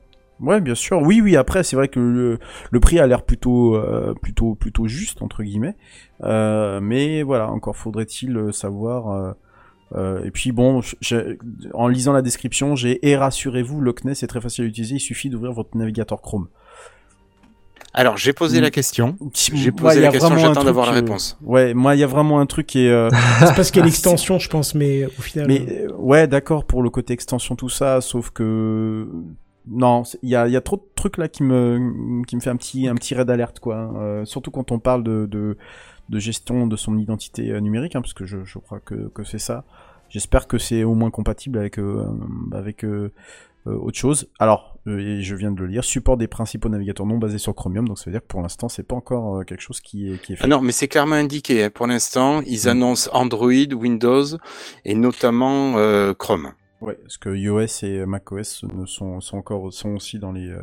Ouais, 0.41 0.59
bien 0.59 0.75
sûr. 0.75 1.01
Oui, 1.01 1.21
oui. 1.21 1.37
Après, 1.37 1.63
c'est 1.63 1.77
vrai 1.77 1.87
que 1.87 1.97
le, 2.01 2.39
le 2.69 2.79
prix 2.81 2.99
a 2.99 3.07
l'air 3.07 3.23
plutôt, 3.23 3.75
euh, 3.77 4.13
plutôt, 4.21 4.53
plutôt 4.55 4.85
juste 4.85 5.21
entre 5.21 5.43
guillemets. 5.43 5.77
Euh, 6.25 6.81
mais 6.81 7.23
voilà, 7.23 7.49
encore 7.49 7.77
faudrait-il 7.77 8.35
euh, 8.35 8.51
savoir. 8.51 9.33
Euh, 9.93 10.17
euh, 10.19 10.23
et 10.25 10.31
puis 10.31 10.51
bon, 10.51 10.81
en 11.73 11.87
lisant 11.87 12.13
la 12.13 12.21
description, 12.21 12.75
j'ai 12.75 13.07
et 13.07 13.15
rassurez-vous, 13.15 13.81
Loch 13.81 14.03
Ness 14.03 14.23
est 14.23 14.27
très 14.27 14.41
facile 14.41 14.65
à 14.65 14.67
utiliser. 14.67 14.95
Il 14.95 14.99
suffit 14.99 15.29
d'ouvrir 15.29 15.51
votre 15.53 15.77
navigateur 15.77 16.21
Chrome. 16.21 16.47
Alors, 17.93 18.17
j'ai 18.17 18.33
posé 18.33 18.59
Mm. 18.59 18.63
la 18.63 18.71
question. 18.71 19.17
J'ai 19.53 19.71
posé 19.71 20.01
la 20.01 20.09
question, 20.09 20.35
j'attends 20.37 20.63
d'avoir 20.65 20.87
la 20.87 20.91
euh, 20.93 20.95
réponse. 20.95 21.37
Ouais, 21.41 21.73
moi, 21.73 21.95
il 21.95 21.99
y 21.99 22.03
a 22.03 22.07
vraiment 22.07 22.39
un 22.41 22.45
truc 22.45 22.67
qui 22.67 22.85
est. 22.85 22.89
euh, 22.91 23.09
C'est 23.39 23.55
parce 23.55 23.71
qu'il 23.71 23.79
y 23.79 23.83
a 23.83 23.85
l'extension, 23.85 24.37
je 24.37 24.49
pense, 24.49 24.75
mais 24.75 25.05
au 25.05 25.21
final. 25.21 25.47
Mais 25.47 25.61
euh, 25.61 25.87
euh, 25.89 25.93
ouais, 25.97 26.27
d'accord 26.27 26.65
pour 26.65 26.83
le 26.83 26.89
côté 26.89 27.13
extension 27.13 27.55
tout 27.55 27.69
ça, 27.69 28.01
sauf 28.01 28.31
que 28.31 29.07
non, 29.67 30.03
il 30.23 30.29
y 30.29 30.35
a, 30.35 30.45
il 30.47 30.51
y 30.53 30.57
a 30.57 30.61
trop 30.61 30.75
de 30.75 30.83
trucs 30.95 31.17
là 31.17 31.27
qui 31.29 31.41
me 31.43 32.23
qui 32.27 32.35
me 32.35 32.41
fait 32.41 32.49
un 32.51 32.55
petit 32.57 32.87
un 32.87 32.95
petit 32.95 33.15
raid 33.15 33.25
d'alerte 33.27 33.59
quoi. 33.59 33.77
hein. 33.77 33.93
Euh, 33.97 34.25
surtout 34.25 34.51
quand 34.51 34.71
on 34.71 34.77
parle 34.79 35.03
de, 35.03 35.25
de 35.25 35.57
de 36.09 36.19
gestion 36.19 36.67
de 36.67 36.75
son 36.75 36.97
identité 36.97 37.51
euh, 37.51 37.59
numérique, 37.59 37.95
hein, 37.95 38.01
parce 38.01 38.13
que 38.13 38.25
je, 38.25 38.43
je 38.43 38.59
crois 38.59 38.79
que 38.79 39.09
que 39.09 39.23
c'est 39.23 39.39
ça. 39.39 39.63
J'espère 40.09 40.47
que 40.47 40.57
c'est 40.57 40.83
au 40.83 40.93
moins 40.93 41.09
compatible 41.11 41.57
avec 41.57 41.79
euh, 41.79 42.05
avec 42.51 42.85
euh, 42.85 43.11
autre 43.65 43.97
chose. 43.97 44.29
Alors, 44.37 44.77
et 44.85 45.23
je 45.23 45.35
viens 45.35 45.51
de 45.51 45.59
le 45.59 45.65
lire, 45.65 45.83
support 45.83 46.17
des 46.17 46.27
principaux 46.27 46.69
navigateurs 46.69 47.07
non 47.07 47.17
basés 47.17 47.39
sur 47.39 47.55
Chromium, 47.55 47.87
donc 47.87 47.97
ça 47.97 48.05
veut 48.05 48.11
dire 48.11 48.21
que 48.21 48.27
pour 48.27 48.43
l'instant 48.43 48.69
c'est 48.69 48.83
pas 48.83 48.95
encore 48.95 49.43
quelque 49.45 49.61
chose 49.61 49.81
qui 49.81 50.11
est 50.11 50.21
qui 50.21 50.33
est 50.33 50.35
fait. 50.35 50.43
Ah 50.43 50.47
non, 50.47 50.61
mais 50.61 50.71
c'est 50.71 50.87
clairement 50.87 51.15
indiqué. 51.15 51.63
hein. 51.63 51.71
Pour 51.71 51.87
l'instant, 51.87 52.41
ils 52.45 52.69
annoncent 52.69 53.09
Android, 53.13 53.73
Windows 53.73 54.25
et 54.85 54.93
notamment 54.93 55.77
euh, 55.77 56.13
Chrome. 56.13 56.51
Ouais, 56.81 56.93
parce 57.01 57.17
que 57.17 57.35
iOS 57.35 57.83
et 57.83 58.05
macOS 58.05 58.63
ne 58.71 58.85
sont, 58.85 59.19
sont 59.21 59.37
encore 59.37 59.73
sont 59.73 59.95
aussi 59.95 60.19
dans 60.19 60.31
les 60.31 60.53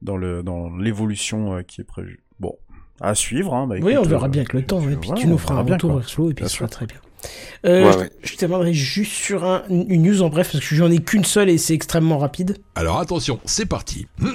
dans 0.00 0.16
le 0.16 0.42
dans 0.42 0.74
l'évolution 0.74 1.62
qui 1.64 1.82
est 1.82 1.84
prévue. 1.84 2.24
Bon, 2.40 2.56
à 3.00 3.14
suivre. 3.14 3.54
Hein, 3.54 3.66
bah, 3.66 3.76
Oui, 3.80 3.96
on 3.96 4.02
verra 4.02 4.26
euh, 4.26 4.28
bien 4.28 4.42
avec 4.42 4.52
le 4.52 4.62
temps, 4.62 4.80
je- 4.80 4.90
et 4.90 4.96
puis 4.96 5.08
voilà, 5.08 5.20
tu 5.22 5.26
nous 5.28 5.38
feras 5.38 5.54
un 5.60 5.64
bien, 5.64 5.74
retour, 5.74 5.90
quoi. 5.92 6.00
Urslo, 6.00 6.30
et 6.30 6.34
puis 6.34 6.42
Bien 6.42 6.48
ce 6.48 6.56
sera 6.58 6.68
très 6.68 6.86
bien. 6.86 6.96
Euh, 7.66 7.84
Ouais, 7.86 7.92
je- 7.92 7.98
ouais. 7.98 8.10
Je 8.22 8.36
terminerai 8.36 8.72
juste 8.72 9.12
sur 9.12 9.44
un- 9.44 9.62
une 9.68 10.02
news 10.02 10.22
en 10.22 10.28
bref, 10.28 10.52
parce 10.52 10.64
que 10.66 10.74
j'en 10.74 10.90
ai 10.90 10.98
qu'une 10.98 11.24
seule 11.24 11.48
et 11.48 11.58
c'est 11.58 11.74
extrêmement 11.74 12.18
rapide. 12.18 12.56
Alors 12.76 12.98
attention, 13.00 13.40
c'est 13.44 13.66
parti. 13.66 14.06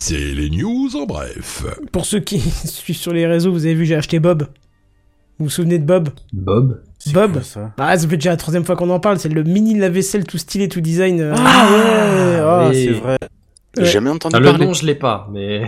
C'est 0.00 0.16
les 0.16 0.48
news 0.48 0.94
en 0.94 1.06
bref. 1.06 1.64
Pour 1.90 2.06
ceux 2.06 2.20
qui 2.20 2.38
suivent 2.64 2.96
sur 2.96 3.12
les 3.12 3.26
réseaux, 3.26 3.50
vous 3.50 3.64
avez 3.66 3.74
vu, 3.74 3.84
j'ai 3.84 3.96
acheté 3.96 4.20
Bob. 4.20 4.44
Vous 5.38 5.46
vous 5.46 5.50
souvenez 5.50 5.78
de 5.78 5.84
Bob? 5.84 6.10
Bob? 6.32 6.82
Bob? 7.12 7.32
quoi, 7.32 7.42
ça? 7.42 7.72
Ah, 7.78 7.98
ça 7.98 8.08
fait 8.08 8.16
déjà 8.16 8.30
la 8.30 8.36
troisième 8.36 8.64
fois 8.64 8.76
qu'on 8.76 8.90
en 8.90 9.00
parle, 9.00 9.18
c'est 9.18 9.28
le 9.28 9.42
mini 9.42 9.76
lave-vaisselle 9.76 10.24
tout 10.24 10.38
stylé, 10.38 10.68
tout 10.68 10.80
design. 10.80 11.20
euh, 11.20 11.34
Ah 11.36 11.68
ouais, 11.72 12.40
ah, 12.40 12.68
oui. 12.70 12.84
c'est 12.84 12.92
vrai. 12.92 13.18
Ouais. 13.20 13.28
J'ai 13.84 13.84
jamais 13.86 14.10
entendu 14.10 14.34
Ah, 14.36 14.40
le 14.40 14.50
parler. 14.50 14.66
nom, 14.66 14.72
je 14.72 14.86
l'ai 14.86 14.94
pas, 14.94 15.28
mais. 15.32 15.66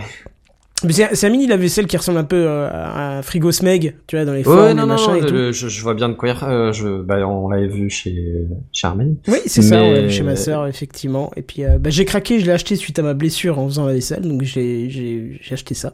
Mais 0.84 0.92
c'est 0.92 1.14
c'est 1.14 1.26
un 1.26 1.30
mini 1.30 1.46
lave-vaisselle 1.46 1.86
qui 1.86 1.96
ressemble 1.96 2.18
un 2.18 2.24
peu 2.24 2.36
euh, 2.46 2.68
à 2.72 3.18
un 3.18 3.22
frigo 3.22 3.52
Smeg, 3.52 3.96
tu 4.06 4.16
vois, 4.16 4.24
dans 4.24 4.32
les 4.32 4.38
Ouais, 4.38 4.44
formes, 4.44 4.58
non, 4.60 4.68
les 4.68 4.74
non, 4.80 4.86
machins 4.86 5.08
non, 5.12 5.14
et 5.16 5.26
tout. 5.26 5.32
le- 5.34 5.52
je, 5.52 5.68
je 5.68 5.82
vois 5.82 5.94
bien 5.94 6.08
de 6.08 6.14
quoi 6.14 6.28
il- 6.30 6.44
euh, 6.44 6.72
je, 6.72 7.02
bah, 7.02 7.26
on 7.28 7.48
l'avait 7.50 7.66
vu 7.68 7.90
chez, 7.90 8.46
chez. 8.72 8.88
Oui, 9.28 9.38
c'est 9.46 9.62
ça, 9.62 9.76
Mais- 9.80 9.92
ouais, 10.04 10.08
chez 10.08 10.22
ma 10.22 10.36
sœur, 10.36 10.66
effectivement. 10.66 11.30
Et 11.36 11.42
puis, 11.42 11.64
euh, 11.64 11.78
bah, 11.78 11.90
j'ai 11.90 12.04
craqué, 12.04 12.40
je 12.40 12.46
l'ai 12.46 12.52
acheté 12.52 12.76
suite 12.76 12.98
à 12.98 13.02
ma 13.02 13.14
blessure 13.14 13.58
en 13.58 13.66
faisant 13.68 13.84
la 13.86 13.92
vaisselle, 13.92 14.22
donc 14.22 14.42
j'ai, 14.42 14.88
j'ai, 14.90 15.38
j'ai 15.42 15.52
acheté 15.54 15.74
ça. 15.74 15.92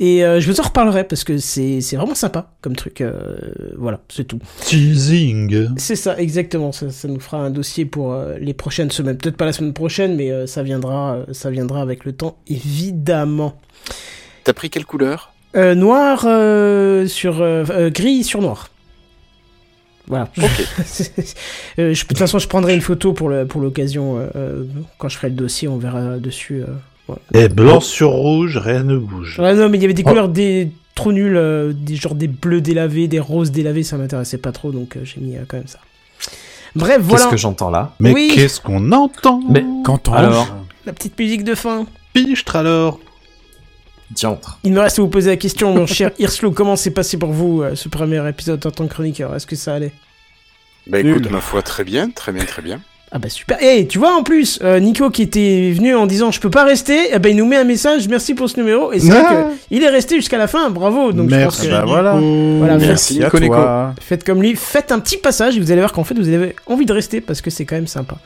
Et 0.00 0.24
euh, 0.24 0.40
je 0.40 0.50
vous 0.50 0.60
en 0.60 0.64
reparlerai 0.64 1.04
parce 1.04 1.24
que 1.24 1.38
c'est, 1.38 1.80
c'est 1.80 1.96
vraiment 1.96 2.14
sympa 2.14 2.52
comme 2.60 2.76
truc. 2.76 3.00
euh, 3.00 3.38
voilà, 3.76 4.00
c'est 4.08 4.24
tout. 4.24 4.38
Teasing. 4.60 5.68
C'est 5.76 5.96
ça, 5.96 6.18
exactement. 6.18 6.70
Ça, 6.72 6.90
ça 6.90 7.08
nous 7.08 7.18
fera 7.20 7.38
un 7.38 7.50
dossier 7.50 7.84
pour 7.84 8.12
euh, 8.12 8.36
les 8.38 8.54
prochaines 8.54 8.90
semaines. 8.90 9.16
Peut-être 9.16 9.36
pas 9.36 9.46
la 9.46 9.52
semaine 9.52 9.72
prochaine, 9.72 10.16
mais 10.16 10.30
euh, 10.30 10.46
ça 10.46 10.62
viendra, 10.62 11.20
ça 11.32 11.50
viendra 11.50 11.80
avec 11.82 12.04
le 12.04 12.12
temps, 12.12 12.38
évidemment. 12.46 13.54
T'as 14.48 14.54
pris 14.54 14.70
quelle 14.70 14.86
couleur 14.86 15.34
Euh, 15.56 15.74
noir 15.74 16.22
euh, 16.24 17.06
sur 17.06 17.42
euh, 17.42 17.90
gris 17.90 18.24
sur 18.24 18.40
noir. 18.40 18.70
Voilà. 20.06 20.30
Euh, 21.78 21.92
je- 21.92 22.02
de 22.02 22.08
toute 22.08 22.16
façon, 22.16 22.38
je 22.38 22.48
prendrai 22.48 22.74
une 22.74 22.80
photo 22.80 23.12
pour 23.12 23.28
le, 23.28 23.46
pour 23.46 23.60
l'occasion 23.60 24.26
quand 24.96 25.10
je 25.10 25.16
ferai 25.18 25.28
le 25.28 25.34
dossier. 25.34 25.68
On 25.68 25.76
verra 25.76 26.16
dessus. 26.16 26.62
euh, 26.62 26.66
voilà. 27.06 27.20
Et 27.34 27.50
blanc 27.50 27.80
sur 27.80 28.08
rouge, 28.08 28.56
rien 28.56 28.84
ne 28.84 28.96
bouge. 28.96 29.38
Ouais, 29.38 29.52
non, 29.54 29.68
mais 29.68 29.76
il 29.76 29.82
y 29.82 29.84
avait 29.84 29.92
des 29.92 30.02
Oh. 30.06 30.08
couleurs 30.08 30.30
des 30.30 30.70
trop 30.94 31.12
nulles, 31.12 31.36
euh, 31.36 31.74
des 31.74 31.94
genre 31.96 32.14
des 32.14 32.26
bleus 32.28 32.62
délavés, 32.62 33.06
des 33.06 33.20
roses 33.20 33.50
délavés. 33.50 33.82
Ça 33.82 33.98
m'intéressait 33.98 34.38
pas 34.38 34.52
trop, 34.52 34.72
donc 34.72 34.96
euh, 34.96 35.00
j'ai 35.04 35.20
mis 35.20 35.36
euh, 35.36 35.40
quand 35.46 35.58
même 35.58 35.66
ça. 35.68 35.78
Bref, 36.74 37.00
voilà. 37.02 37.24
Qu'est-ce 37.24 37.30
que 37.32 37.36
j'entends 37.36 37.68
là 37.70 37.92
Mais 38.00 38.14
Oui. 38.14 38.32
qu'est-ce 38.34 38.62
qu'on 38.62 38.92
entend 38.92 39.42
Mais 39.50 39.62
Quand 39.84 40.08
on 40.08 40.14
alors, 40.14 40.48
La 40.86 40.94
petite 40.94 41.18
musique 41.18 41.44
de 41.44 41.54
fin. 41.54 41.84
Pichtre 42.14 42.56
alors 42.56 42.98
diantre. 44.10 44.58
Il 44.64 44.72
me 44.72 44.80
reste 44.80 44.98
à 44.98 45.02
vous 45.02 45.08
poser 45.08 45.30
la 45.30 45.36
question, 45.36 45.74
mon 45.74 45.86
cher 45.86 46.10
Hirslo. 46.18 46.50
Comment 46.50 46.76
s'est 46.76 46.90
passé 46.92 47.16
pour 47.16 47.30
vous 47.32 47.62
euh, 47.62 47.74
ce 47.74 47.88
premier 47.88 48.26
épisode 48.28 48.64
en 48.66 48.70
tant 48.70 48.86
que 48.86 48.92
chroniqueur? 48.94 49.34
Est-ce 49.34 49.46
que 49.46 49.56
ça 49.56 49.74
allait? 49.74 49.92
Bah 50.86 51.02
Nul. 51.02 51.16
écoute, 51.16 51.30
ma 51.30 51.40
foi, 51.40 51.60
très 51.62 51.84
bien, 51.84 52.08
très 52.10 52.32
bien, 52.32 52.44
très 52.44 52.62
bien. 52.62 52.80
Ah 53.10 53.18
bah 53.18 53.30
super. 53.30 53.56
Et 53.62 53.86
tu 53.86 53.98
vois 53.98 54.14
en 54.14 54.22
plus, 54.22 54.58
euh, 54.62 54.80
Nico 54.80 55.08
qui 55.08 55.22
était 55.22 55.72
venu 55.74 55.94
en 55.94 56.06
disant 56.06 56.30
je 56.30 56.40
peux 56.40 56.50
pas 56.50 56.64
rester, 56.64 57.08
eh 57.10 57.18
ben 57.18 57.30
il 57.30 57.36
nous 57.36 57.46
met 57.46 57.56
un 57.56 57.64
message, 57.64 58.06
merci 58.06 58.34
pour 58.34 58.50
ce 58.50 58.58
numéro. 58.58 58.92
Et 58.92 59.00
c'est 59.00 59.08
vrai 59.08 59.22
Ah. 59.26 59.34
que 59.50 59.56
il 59.70 59.82
est 59.82 59.88
resté 59.88 60.16
jusqu'à 60.16 60.36
la 60.36 60.46
fin, 60.46 60.68
bravo. 60.68 61.12
Donc 61.12 61.30
Merci. 61.30 61.64
je 61.66 61.68
pense 61.70 61.78
que 61.80 61.82
Bah 61.82 61.84
voilà. 61.86 62.12
Voilà, 62.58 62.76
Merci, 62.76 63.22
à 63.22 63.30
Nico. 63.30 63.38
toi. 63.46 63.94
faites 64.00 64.24
comme 64.24 64.42
lui, 64.42 64.54
faites 64.56 64.92
un 64.92 64.98
petit 64.98 65.16
passage 65.16 65.56
et 65.56 65.60
vous 65.60 65.70
allez 65.70 65.80
voir 65.80 65.92
qu'en 65.92 66.04
fait 66.04 66.18
vous 66.18 66.28
avez 66.28 66.54
envie 66.66 66.84
de 66.84 66.92
rester 66.92 67.22
parce 67.22 67.40
que 67.40 67.48
c'est 67.48 67.64
quand 67.64 67.76
même 67.76 67.86
sympa. 67.86 68.16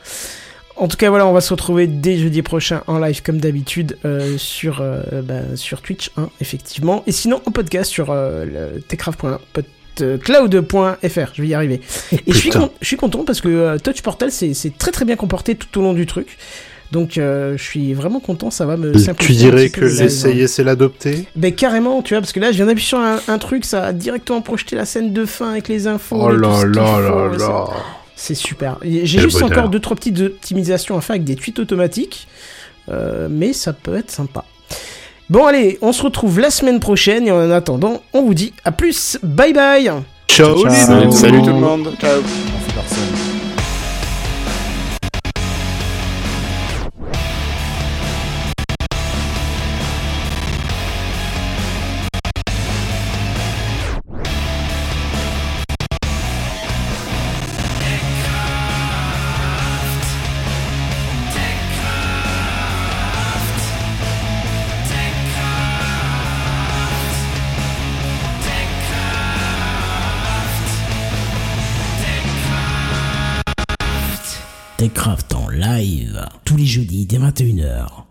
En 0.75 0.87
tout 0.87 0.97
cas 0.97 1.09
voilà, 1.09 1.27
on 1.27 1.33
va 1.33 1.41
se 1.41 1.53
retrouver 1.53 1.85
dès 1.87 2.17
jeudi 2.17 2.41
prochain 2.41 2.81
en 2.87 2.97
live 2.99 3.21
comme 3.21 3.37
d'habitude 3.37 3.97
euh, 4.05 4.37
sur 4.37 4.79
euh, 4.81 5.21
bah, 5.21 5.55
sur 5.55 5.81
Twitch, 5.81 6.09
hein, 6.17 6.29
effectivement, 6.41 7.03
et 7.05 7.11
sinon 7.11 7.41
en 7.45 7.51
podcast 7.51 7.91
sur 7.91 8.07
euh, 8.09 8.79
techcraft.cloud.fr. 8.87 11.31
Je 11.33 11.41
vais 11.41 11.47
y 11.47 11.53
arriver. 11.53 11.79
Et 12.11 12.17
je 12.27 12.33
suis, 12.37 12.51
je 12.81 12.87
suis 12.87 12.97
content 12.97 13.23
parce 13.23 13.39
que 13.39 13.47
euh, 13.49 13.77
Touch 13.77 14.01
Portal 14.01 14.31
c'est 14.31 14.53
c'est 14.55 14.75
très 14.77 14.91
très 14.91 15.05
bien 15.05 15.15
comporté 15.15 15.55
tout 15.55 15.79
au 15.79 15.83
long 15.83 15.93
du 15.93 16.05
truc. 16.07 16.37
Donc 16.91 17.17
euh, 17.17 17.55
je 17.57 17.63
suis 17.63 17.93
vraiment 17.93 18.19
content, 18.19 18.51
ça 18.51 18.65
va 18.65 18.75
me 18.77 18.91
Tu 18.91 18.99
simplifier. 18.99 19.47
un 19.47 19.51
dirais 19.51 19.69
que 19.69 19.85
l'essayer, 19.85 20.47
c'est 20.47 20.63
l'adopter? 20.63 21.25
Ben 21.35 21.51
carrément, 21.53 22.01
tu 22.03 22.13
vois, 22.13 22.21
parce 22.21 22.33
que 22.33 22.39
là, 22.39 22.51
je 22.51 22.57
viens 22.57 22.67
d'appuyer 22.67 22.87
sur 22.87 22.99
un, 22.99 23.19
un 23.27 23.37
truc, 23.39 23.65
ça 23.65 23.85
a 23.85 23.93
directement 23.93 24.41
projeté 24.41 24.75
la 24.75 24.85
scène 24.85 25.11
de 25.11 25.25
fin 25.25 25.49
avec 25.51 25.67
les 25.69 25.87
infos. 25.87 26.17
Oh 26.19 26.29
là 26.31 26.63
là 26.65 26.99
là 26.99 27.31
là 27.37 27.65
C'est 28.15 28.35
super. 28.35 28.77
J'ai 28.83 29.05
juste 29.05 29.39
bonheur. 29.39 29.57
encore 29.57 29.69
deux 29.69 29.79
trois 29.79 29.95
petites 29.95 30.19
optimisations 30.19 30.97
à 30.97 31.01
faire 31.01 31.15
avec 31.15 31.23
des 31.23 31.35
tweets 31.35 31.59
automatiques, 31.59 32.27
euh, 32.89 33.27
mais 33.29 33.53
ça 33.53 33.73
peut 33.73 33.95
être 33.95 34.11
sympa. 34.11 34.45
Bon 35.29 35.45
allez, 35.45 35.79
on 35.81 35.93
se 35.93 36.03
retrouve 36.03 36.39
la 36.39 36.49
semaine 36.51 36.79
prochaine 36.79 37.27
et 37.27 37.31
en 37.31 37.49
attendant, 37.49 38.01
on 38.13 38.23
vous 38.23 38.33
dit 38.33 38.53
à 38.65 38.71
plus, 38.71 39.17
bye 39.23 39.53
bye. 39.53 39.91
Ciao, 40.27 40.67
Salut, 40.69 41.41
tout 41.41 41.47
le 41.47 41.53
monde, 41.53 41.93
ciao. 41.99 42.21
Tous 76.45 76.57
les 76.57 76.65
jeudis 76.65 77.05
dès 77.05 77.17
21h 77.17 78.01